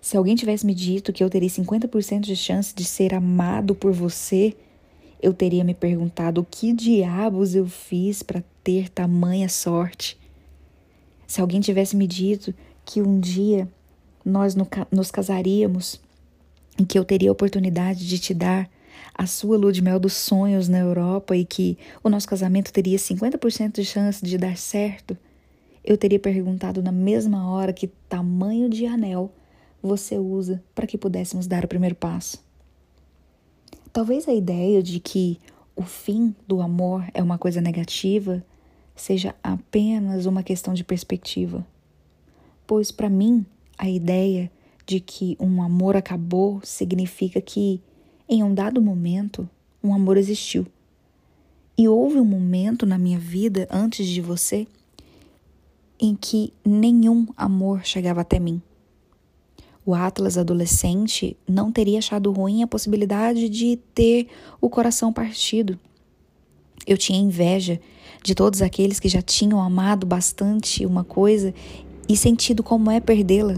Se 0.00 0.16
alguém 0.16 0.34
tivesse 0.34 0.64
me 0.64 0.74
dito 0.74 1.12
que 1.12 1.22
eu 1.22 1.30
teria 1.30 1.48
50% 1.48 2.20
de 2.20 2.36
chance 2.36 2.74
de 2.74 2.84
ser 2.84 3.14
amado 3.14 3.74
por 3.74 3.92
você, 3.92 4.56
eu 5.20 5.34
teria 5.34 5.64
me 5.64 5.74
perguntado 5.74 6.40
o 6.40 6.44
que 6.44 6.72
diabos 6.72 7.54
eu 7.54 7.66
fiz 7.66 8.22
para 8.22 8.42
ter 8.62 8.88
tamanha 8.88 9.48
sorte. 9.48 10.18
Se 11.26 11.40
alguém 11.40 11.60
tivesse 11.60 11.96
me 11.96 12.06
dito 12.06 12.54
que 12.84 13.02
um 13.02 13.18
dia 13.20 13.68
nós 14.24 14.54
nos 14.90 15.10
casaríamos, 15.10 16.00
em 16.78 16.84
que 16.84 16.98
eu 16.98 17.04
teria 17.04 17.30
a 17.30 17.32
oportunidade 17.32 18.06
de 18.06 18.18
te 18.18 18.32
dar 18.32 18.70
a 19.14 19.26
sua 19.26 19.56
lua 19.56 19.72
de 19.72 19.82
mel 19.82 19.98
dos 19.98 20.12
sonhos 20.12 20.68
na 20.68 20.78
Europa 20.78 21.36
e 21.36 21.44
que 21.44 21.76
o 22.02 22.08
nosso 22.08 22.28
casamento 22.28 22.72
teria 22.72 22.96
50% 22.96 23.72
de 23.72 23.84
chance 23.84 24.24
de 24.24 24.38
dar 24.38 24.56
certo, 24.56 25.16
eu 25.84 25.96
teria 25.96 26.18
perguntado 26.18 26.82
na 26.82 26.92
mesma 26.92 27.50
hora 27.50 27.72
que 27.72 27.88
tamanho 28.08 28.68
de 28.68 28.86
anel 28.86 29.32
você 29.82 30.18
usa 30.18 30.62
para 30.74 30.86
que 30.86 30.98
pudéssemos 30.98 31.46
dar 31.46 31.64
o 31.64 31.68
primeiro 31.68 31.94
passo. 31.94 32.42
Talvez 33.92 34.28
a 34.28 34.34
ideia 34.34 34.82
de 34.82 35.00
que 35.00 35.38
o 35.74 35.82
fim 35.82 36.34
do 36.46 36.60
amor 36.60 37.04
é 37.14 37.22
uma 37.22 37.38
coisa 37.38 37.60
negativa 37.60 38.44
seja 38.94 39.34
apenas 39.42 40.26
uma 40.26 40.42
questão 40.42 40.74
de 40.74 40.84
perspectiva. 40.84 41.66
Pois 42.66 42.90
para 42.90 43.08
mim, 43.08 43.46
a 43.76 43.88
ideia 43.88 44.50
de 44.84 45.00
que 45.00 45.36
um 45.38 45.62
amor 45.62 45.96
acabou 45.96 46.60
significa 46.64 47.40
que, 47.40 47.80
em 48.28 48.42
um 48.42 48.52
dado 48.52 48.80
momento, 48.80 49.48
um 49.82 49.94
amor 49.94 50.16
existiu. 50.16 50.66
E 51.76 51.86
houve 51.88 52.18
um 52.18 52.24
momento 52.24 52.84
na 52.84 52.98
minha 52.98 53.18
vida 53.18 53.68
antes 53.70 54.06
de 54.06 54.20
você 54.20 54.66
em 56.00 56.14
que 56.14 56.52
nenhum 56.64 57.26
amor 57.36 57.84
chegava 57.84 58.20
até 58.20 58.38
mim. 58.38 58.60
O 59.88 59.94
Atlas 59.94 60.36
adolescente 60.36 61.34
não 61.48 61.72
teria 61.72 61.96
achado 61.96 62.30
ruim 62.30 62.62
a 62.62 62.66
possibilidade 62.66 63.48
de 63.48 63.78
ter 63.94 64.26
o 64.60 64.68
coração 64.68 65.10
partido. 65.14 65.80
Eu 66.86 66.98
tinha 66.98 67.18
inveja 67.18 67.80
de 68.22 68.34
todos 68.34 68.60
aqueles 68.60 69.00
que 69.00 69.08
já 69.08 69.22
tinham 69.22 69.58
amado 69.58 70.06
bastante 70.06 70.84
uma 70.84 71.04
coisa 71.04 71.54
e 72.06 72.14
sentido 72.18 72.62
como 72.62 72.90
é 72.90 73.00
perdê-la 73.00 73.54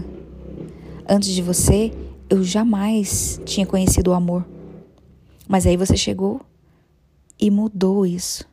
Antes 1.05 1.31
de 1.31 1.41
você, 1.41 1.91
eu 2.29 2.41
jamais 2.45 3.41
tinha 3.43 3.65
conhecido 3.65 4.11
o 4.11 4.13
amor. 4.13 4.47
Mas 5.49 5.67
aí 5.67 5.75
você 5.75 5.97
chegou 5.97 6.39
e 7.37 7.51
mudou 7.51 8.05
isso. 8.05 8.47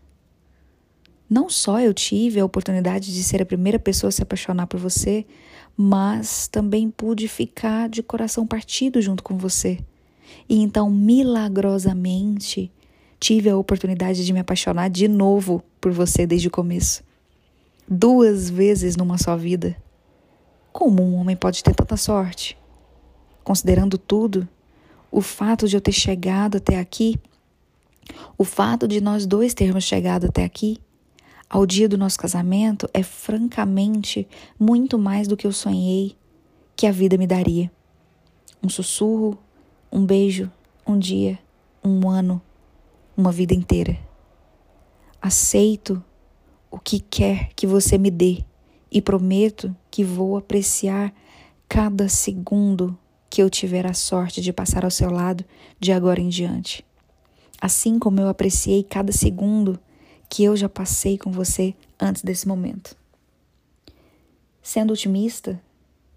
Não 1.31 1.49
só 1.49 1.79
eu 1.79 1.95
tive 1.95 2.41
a 2.41 2.45
oportunidade 2.45 3.15
de 3.15 3.23
ser 3.23 3.41
a 3.41 3.47
primeira 3.47 3.79
pessoa 3.79 4.09
a 4.09 4.13
se 4.13 4.21
apaixonar 4.21 4.67
por 4.67 4.81
você, 4.81 5.25
mas 5.81 6.49
também 6.49 6.91
pude 6.91 7.29
ficar 7.29 7.89
de 7.89 8.03
coração 8.03 8.45
partido 8.45 9.01
junto 9.01 9.23
com 9.23 9.39
você. 9.39 9.79
E 10.49 10.61
então, 10.61 10.91
milagrosamente, 10.91 12.69
tive 13.21 13.49
a 13.49 13.57
oportunidade 13.57 14.27
de 14.27 14.33
me 14.33 14.41
apaixonar 14.41 14.91
de 14.91 15.07
novo 15.07 15.63
por 15.81 15.93
você 15.93 16.27
desde 16.27 16.49
o 16.49 16.51
começo. 16.51 17.05
Duas 17.89 18.51
vezes 18.51 18.97
numa 18.97 19.19
só 19.19 19.37
vida. 19.37 19.77
Como 20.73 21.01
um 21.01 21.15
homem 21.15 21.37
pode 21.37 21.63
ter 21.63 21.77
tanta 21.77 21.97
sorte? 21.97 22.59
Considerando 23.45 23.97
tudo, 23.97 24.49
o 25.13 25.21
fato 25.21 25.69
de 25.69 25.77
eu 25.77 25.81
ter 25.81 25.93
chegado 25.93 26.57
até 26.57 26.77
aqui, 26.81 27.21
o 28.37 28.43
fato 28.43 28.89
de 28.89 29.01
nós 29.01 29.27
dois 29.27 29.55
termos 29.55 29.85
chegado 29.85 30.27
até 30.27 30.43
aqui, 30.43 30.81
ao 31.49 31.65
dia 31.65 31.89
do 31.89 31.97
nosso 31.97 32.19
casamento, 32.19 32.89
é 32.93 33.03
francamente 33.03 34.29
muito 34.59 34.99
mais 34.99 35.27
do 35.27 35.37
que 35.37 35.47
eu 35.47 35.53
sonhei 35.53 36.17
que 36.77 36.87
a 36.87 36.93
vida 36.93 37.17
me 37.17 37.27
daria. 37.27 37.71
Um 38.63 38.69
sussurro, 38.69 39.39
um 39.91 40.05
beijo, 40.05 40.51
um 40.87 40.99
dia, 40.99 41.39
um 41.83 42.09
ano, 42.09 42.41
uma 43.17 43.33
vida 43.33 43.55
inteira. 43.55 43.99
Aceito 45.21 46.03
o 46.71 46.79
que 46.79 47.01
quer 47.01 47.51
que 47.57 47.67
você 47.67 47.97
me 47.97 48.11
dê 48.11 48.45
e 48.91 49.01
prometo 49.01 49.75
que 49.91 50.05
vou 50.05 50.37
apreciar 50.37 51.13
cada 51.69 52.09
segundo 52.09 52.97
que 53.31 53.43
eu 53.43 53.51
tiver 53.51 53.87
a 53.87 53.95
sorte 53.95 54.41
de 54.41 54.53
passar 54.53 54.85
ao 54.85 54.91
seu 54.91 55.11
lado 55.11 55.45
de 55.79 55.93
agora 55.93 56.21
em 56.21 56.29
diante. 56.29 56.85
Assim 57.61 57.99
como 57.99 58.21
eu 58.21 58.29
apreciei 58.29 58.83
cada 58.83 59.13
segundo 59.13 59.79
que 60.29 60.45
eu 60.45 60.57
já 60.57 60.69
passei 60.69 61.17
com 61.17 61.31
você 61.31 61.75
antes 61.99 62.23
desse 62.23 62.47
momento. 62.47 62.97
Sendo 64.63 64.93
otimista, 64.93 65.61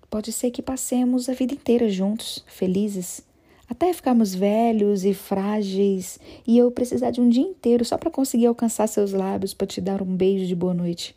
pode 0.09 0.31
ser 0.31 0.51
que 0.51 0.61
passemos 0.61 1.29
a 1.29 1.33
vida 1.33 1.53
inteira 1.53 1.89
juntos, 1.89 2.43
felizes, 2.47 3.23
até 3.69 3.93
ficarmos 3.93 4.35
velhos 4.35 5.05
e 5.05 5.13
frágeis 5.13 6.19
e 6.45 6.57
eu 6.57 6.69
precisar 6.69 7.11
de 7.11 7.21
um 7.21 7.29
dia 7.29 7.43
inteiro 7.43 7.85
só 7.85 7.97
para 7.97 8.11
conseguir 8.11 8.47
alcançar 8.47 8.87
seus 8.87 9.13
lábios 9.13 9.53
para 9.53 9.65
te 9.65 9.79
dar 9.79 10.01
um 10.01 10.15
beijo 10.15 10.45
de 10.45 10.53
boa 10.53 10.73
noite. 10.73 11.15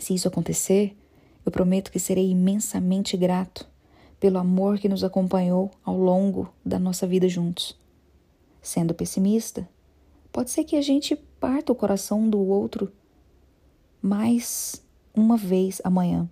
Se 0.00 0.14
isso 0.14 0.26
acontecer, 0.26 0.96
eu 1.44 1.52
prometo 1.52 1.92
que 1.92 1.98
serei 1.98 2.30
imensamente 2.30 3.14
grato 3.16 3.68
pelo 4.18 4.38
amor 4.38 4.78
que 4.78 4.88
nos 4.88 5.04
acompanhou 5.04 5.70
ao 5.84 5.98
longo 5.98 6.50
da 6.64 6.78
nossa 6.78 7.06
vida 7.06 7.28
juntos. 7.28 7.76
Sendo 8.62 8.94
pessimista, 8.94 9.68
pode 10.32 10.50
ser 10.50 10.64
que 10.64 10.76
a 10.76 10.80
gente 10.80 11.18
parta 11.42 11.72
o 11.72 11.74
coração 11.74 12.30
do 12.30 12.38
outro 12.38 12.92
mais 14.00 14.80
uma 15.12 15.36
vez 15.36 15.80
amanhã. 15.82 16.30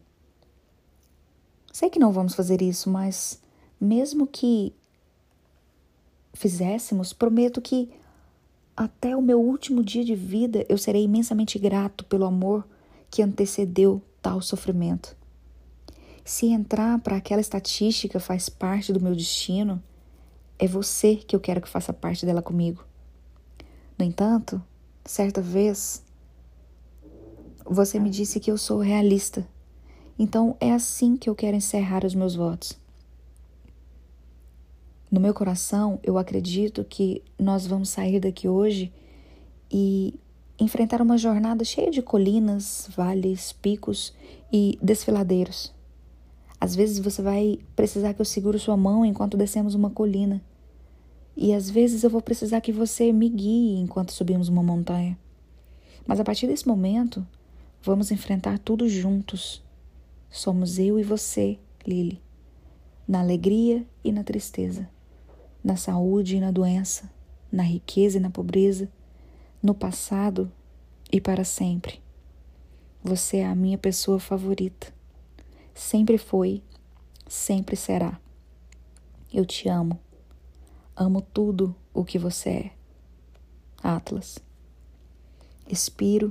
Sei 1.72 1.90
que 1.90 1.98
não 1.98 2.12
vamos 2.12 2.36
fazer 2.36 2.62
isso, 2.62 2.88
mas 2.88 3.42
mesmo 3.80 4.24
que 4.24 4.72
fizéssemos, 6.32 7.12
prometo 7.12 7.60
que 7.60 7.90
até 8.76 9.16
o 9.16 9.20
meu 9.20 9.40
último 9.40 9.82
dia 9.82 10.04
de 10.04 10.14
vida 10.14 10.64
eu 10.68 10.78
serei 10.78 11.02
imensamente 11.02 11.58
grato 11.58 12.04
pelo 12.04 12.24
amor 12.24 12.64
que 13.10 13.20
antecedeu 13.20 14.00
tal 14.22 14.40
sofrimento. 14.40 15.16
Se 16.24 16.46
entrar 16.46 17.00
para 17.00 17.16
aquela 17.16 17.40
estatística 17.40 18.20
faz 18.20 18.48
parte 18.48 18.92
do 18.92 19.00
meu 19.00 19.16
destino, 19.16 19.82
é 20.56 20.68
você 20.68 21.16
que 21.16 21.34
eu 21.34 21.40
quero 21.40 21.60
que 21.60 21.68
faça 21.68 21.92
parte 21.92 22.24
dela 22.24 22.40
comigo. 22.40 22.84
No 23.98 24.04
entanto, 24.04 24.62
certa 25.04 25.40
vez, 25.40 26.02
você 27.64 27.98
me 27.98 28.10
disse 28.10 28.40
que 28.40 28.50
eu 28.50 28.58
sou 28.58 28.78
realista. 28.78 29.46
Então 30.18 30.56
é 30.60 30.72
assim 30.72 31.16
que 31.16 31.30
eu 31.30 31.34
quero 31.34 31.56
encerrar 31.56 32.04
os 32.04 32.14
meus 32.14 32.34
votos. 32.34 32.78
No 35.10 35.18
meu 35.18 35.34
coração, 35.34 35.98
eu 36.02 36.18
acredito 36.18 36.84
que 36.84 37.22
nós 37.38 37.66
vamos 37.66 37.88
sair 37.88 38.20
daqui 38.20 38.48
hoje 38.48 38.92
e 39.70 40.14
enfrentar 40.58 41.00
uma 41.00 41.16
jornada 41.16 41.64
cheia 41.64 41.90
de 41.90 42.02
colinas, 42.02 42.88
vales, 42.94 43.52
picos 43.52 44.14
e 44.52 44.78
desfiladeiros. 44.82 45.72
Às 46.60 46.76
vezes 46.76 46.98
você 46.98 47.22
vai 47.22 47.58
precisar 47.74 48.12
que 48.12 48.20
eu 48.20 48.24
segure 48.24 48.58
sua 48.58 48.76
mão 48.76 49.04
enquanto 49.04 49.36
descemos 49.36 49.74
uma 49.74 49.90
colina. 49.90 50.42
E 51.36 51.54
às 51.54 51.70
vezes 51.70 52.02
eu 52.02 52.10
vou 52.10 52.20
precisar 52.20 52.60
que 52.60 52.72
você 52.72 53.12
me 53.12 53.28
guie 53.28 53.78
enquanto 53.78 54.12
subimos 54.12 54.48
uma 54.48 54.62
montanha. 54.62 55.18
Mas 56.06 56.20
a 56.20 56.24
partir 56.24 56.46
desse 56.46 56.66
momento, 56.66 57.26
vamos 57.82 58.10
enfrentar 58.10 58.58
tudo 58.58 58.88
juntos. 58.88 59.62
Somos 60.30 60.78
eu 60.78 60.98
e 60.98 61.02
você, 61.02 61.58
Lily, 61.86 62.20
na 63.06 63.20
alegria 63.20 63.86
e 64.04 64.12
na 64.12 64.22
tristeza 64.22 64.88
na 65.62 65.76
saúde 65.76 66.36
e 66.36 66.40
na 66.40 66.50
doença, 66.50 67.10
na 67.52 67.62
riqueza 67.62 68.16
e 68.16 68.20
na 68.20 68.30
pobreza, 68.30 68.90
no 69.62 69.74
passado 69.74 70.50
e 71.12 71.20
para 71.20 71.44
sempre. 71.44 72.00
Você 73.02 73.38
é 73.38 73.46
a 73.46 73.54
minha 73.54 73.78
pessoa 73.78 74.18
favorita. 74.18 74.92
Sempre 75.74 76.18
foi, 76.18 76.62
sempre 77.28 77.76
será. 77.76 78.18
Eu 79.32 79.44
te 79.44 79.68
amo. 79.68 79.98
Amo 81.02 81.22
tudo 81.22 81.74
o 81.94 82.04
que 82.04 82.18
você 82.18 82.50
é. 82.50 82.70
Atlas. 83.82 84.38
Expiro. 85.66 86.30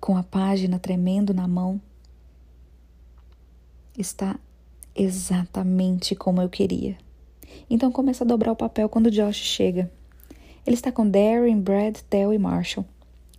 Com 0.00 0.16
a 0.16 0.22
página 0.22 0.78
tremendo 0.78 1.34
na 1.34 1.46
mão, 1.46 1.78
está 3.98 4.40
exatamente 4.96 6.16
como 6.16 6.40
eu 6.40 6.48
queria. 6.48 6.96
Então 7.68 7.92
começa 7.92 8.24
a 8.24 8.26
dobrar 8.26 8.52
o 8.52 8.56
papel 8.56 8.88
quando 8.88 9.10
Josh 9.10 9.36
chega. 9.36 9.92
Ele 10.66 10.74
está 10.74 10.90
com 10.90 11.06
Darren, 11.06 11.60
Brad, 11.60 11.98
Theo 12.08 12.32
e 12.32 12.38
Marshall. 12.38 12.86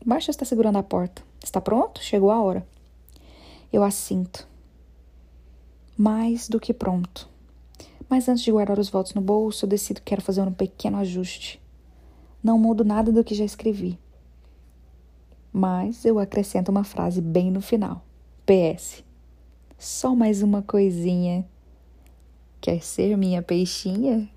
Marshall 0.05 0.29
está 0.29 0.45
segurando 0.45 0.77
a 0.77 0.83
porta. 0.83 1.23
Está 1.43 1.59
pronto? 1.59 1.99
Chegou 1.99 2.29
a 2.29 2.39
hora. 2.39 2.63
Eu 3.73 3.83
assinto. 3.83 4.47
Mais 5.97 6.47
do 6.47 6.59
que 6.59 6.75
pronto. 6.75 7.27
Mas 8.09 8.27
antes 8.27 8.43
de 8.43 8.51
guardar 8.51 8.79
os 8.79 8.89
votos 8.89 9.13
no 9.13 9.21
bolso, 9.21 9.65
eu 9.65 9.69
decido 9.69 10.01
que 10.01 10.07
quero 10.07 10.21
fazer 10.21 10.41
um 10.41 10.51
pequeno 10.51 10.97
ajuste. 10.97 11.61
Não 12.43 12.57
mudo 12.57 12.83
nada 12.83 13.11
do 13.11 13.23
que 13.23 13.35
já 13.35 13.45
escrevi. 13.45 13.99
Mas 15.53 16.03
eu 16.05 16.17
acrescento 16.17 16.69
uma 16.69 16.83
frase 16.83 17.21
bem 17.21 17.51
no 17.51 17.61
final. 17.61 18.03
PS. 18.45 19.03
Só 19.77 20.15
mais 20.15 20.41
uma 20.41 20.63
coisinha. 20.63 21.45
Quer 22.59 22.81
ser 22.81 23.15
minha 23.15 23.43
peixinha? 23.43 24.27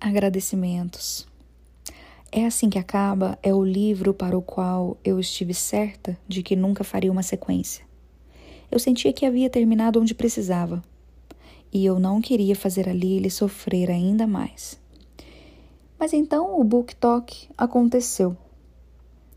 Agradecimentos. 0.00 1.26
É 2.30 2.46
assim 2.46 2.70
que 2.70 2.78
acaba 2.78 3.38
é 3.42 3.52
o 3.52 3.64
livro 3.64 4.14
para 4.14 4.36
o 4.36 4.42
qual 4.42 4.96
eu 5.02 5.18
estive 5.18 5.54
certa 5.54 6.16
de 6.28 6.42
que 6.42 6.54
nunca 6.54 6.84
faria 6.84 7.10
uma 7.10 7.22
sequência. 7.22 7.87
Eu 8.70 8.78
sentia 8.78 9.12
que 9.12 9.24
havia 9.24 9.48
terminado 9.48 10.00
onde 10.00 10.14
precisava, 10.14 10.82
e 11.72 11.84
eu 11.84 11.98
não 11.98 12.20
queria 12.20 12.56
fazer 12.56 12.88
a 12.88 12.92
Lily 12.92 13.30
sofrer 13.30 13.90
ainda 13.90 14.26
mais. 14.26 14.78
Mas 15.98 16.12
então 16.12 16.60
o 16.60 16.64
Book 16.64 16.94
Talk 16.96 17.48
aconteceu. 17.56 18.36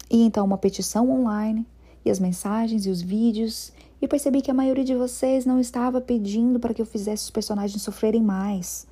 E 0.09 0.21
então 0.21 0.45
uma 0.45 0.57
petição 0.57 1.09
online 1.09 1.65
e 2.05 2.11
as 2.11 2.19
mensagens 2.19 2.85
e 2.85 2.89
os 2.89 3.01
vídeos 3.01 3.71
e 4.01 4.07
percebi 4.07 4.41
que 4.41 4.51
a 4.51 4.53
maioria 4.53 4.83
de 4.83 4.95
vocês 4.95 5.45
não 5.45 5.59
estava 5.59 6.01
pedindo 6.01 6.59
para 6.59 6.73
que 6.73 6.81
eu 6.81 6.85
fizesse 6.85 7.23
os 7.25 7.29
personagens 7.29 7.81
sofrerem 7.81 8.21
mais. 8.21 8.87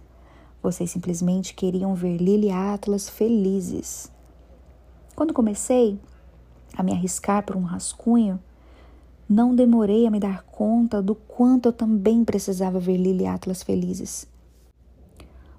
Vocês 0.61 0.91
simplesmente 0.91 1.53
queriam 1.53 1.95
ver 1.95 2.17
Lily 2.17 2.47
e 2.47 2.51
Atlas 2.51 3.09
felizes. 3.09 4.11
Quando 5.15 5.33
comecei 5.33 5.99
a 6.75 6.83
me 6.83 6.91
arriscar 6.91 7.43
por 7.45 7.55
um 7.55 7.63
rascunho, 7.63 8.39
não 9.29 9.53
demorei 9.53 10.07
a 10.07 10.11
me 10.11 10.19
dar 10.19 10.41
conta 10.43 11.03
do 11.03 11.13
quanto 11.13 11.67
eu 11.67 11.73
também 11.73 12.25
precisava 12.25 12.79
ver 12.79 12.97
Lily 12.97 13.27
Atlas 13.27 13.61
felizes. 13.61 14.27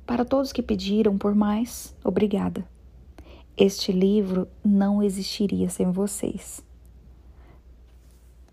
Para 0.05 0.25
todos 0.25 0.53
que 0.53 0.61
pediram 0.61 1.17
por 1.17 1.37
mais, 1.37 1.95
obrigada. 2.03 2.67
Este 3.57 3.93
livro 3.93 4.49
não 4.65 5.01
existiria 5.01 5.71
sem 5.71 5.93
vocês. 5.93 6.65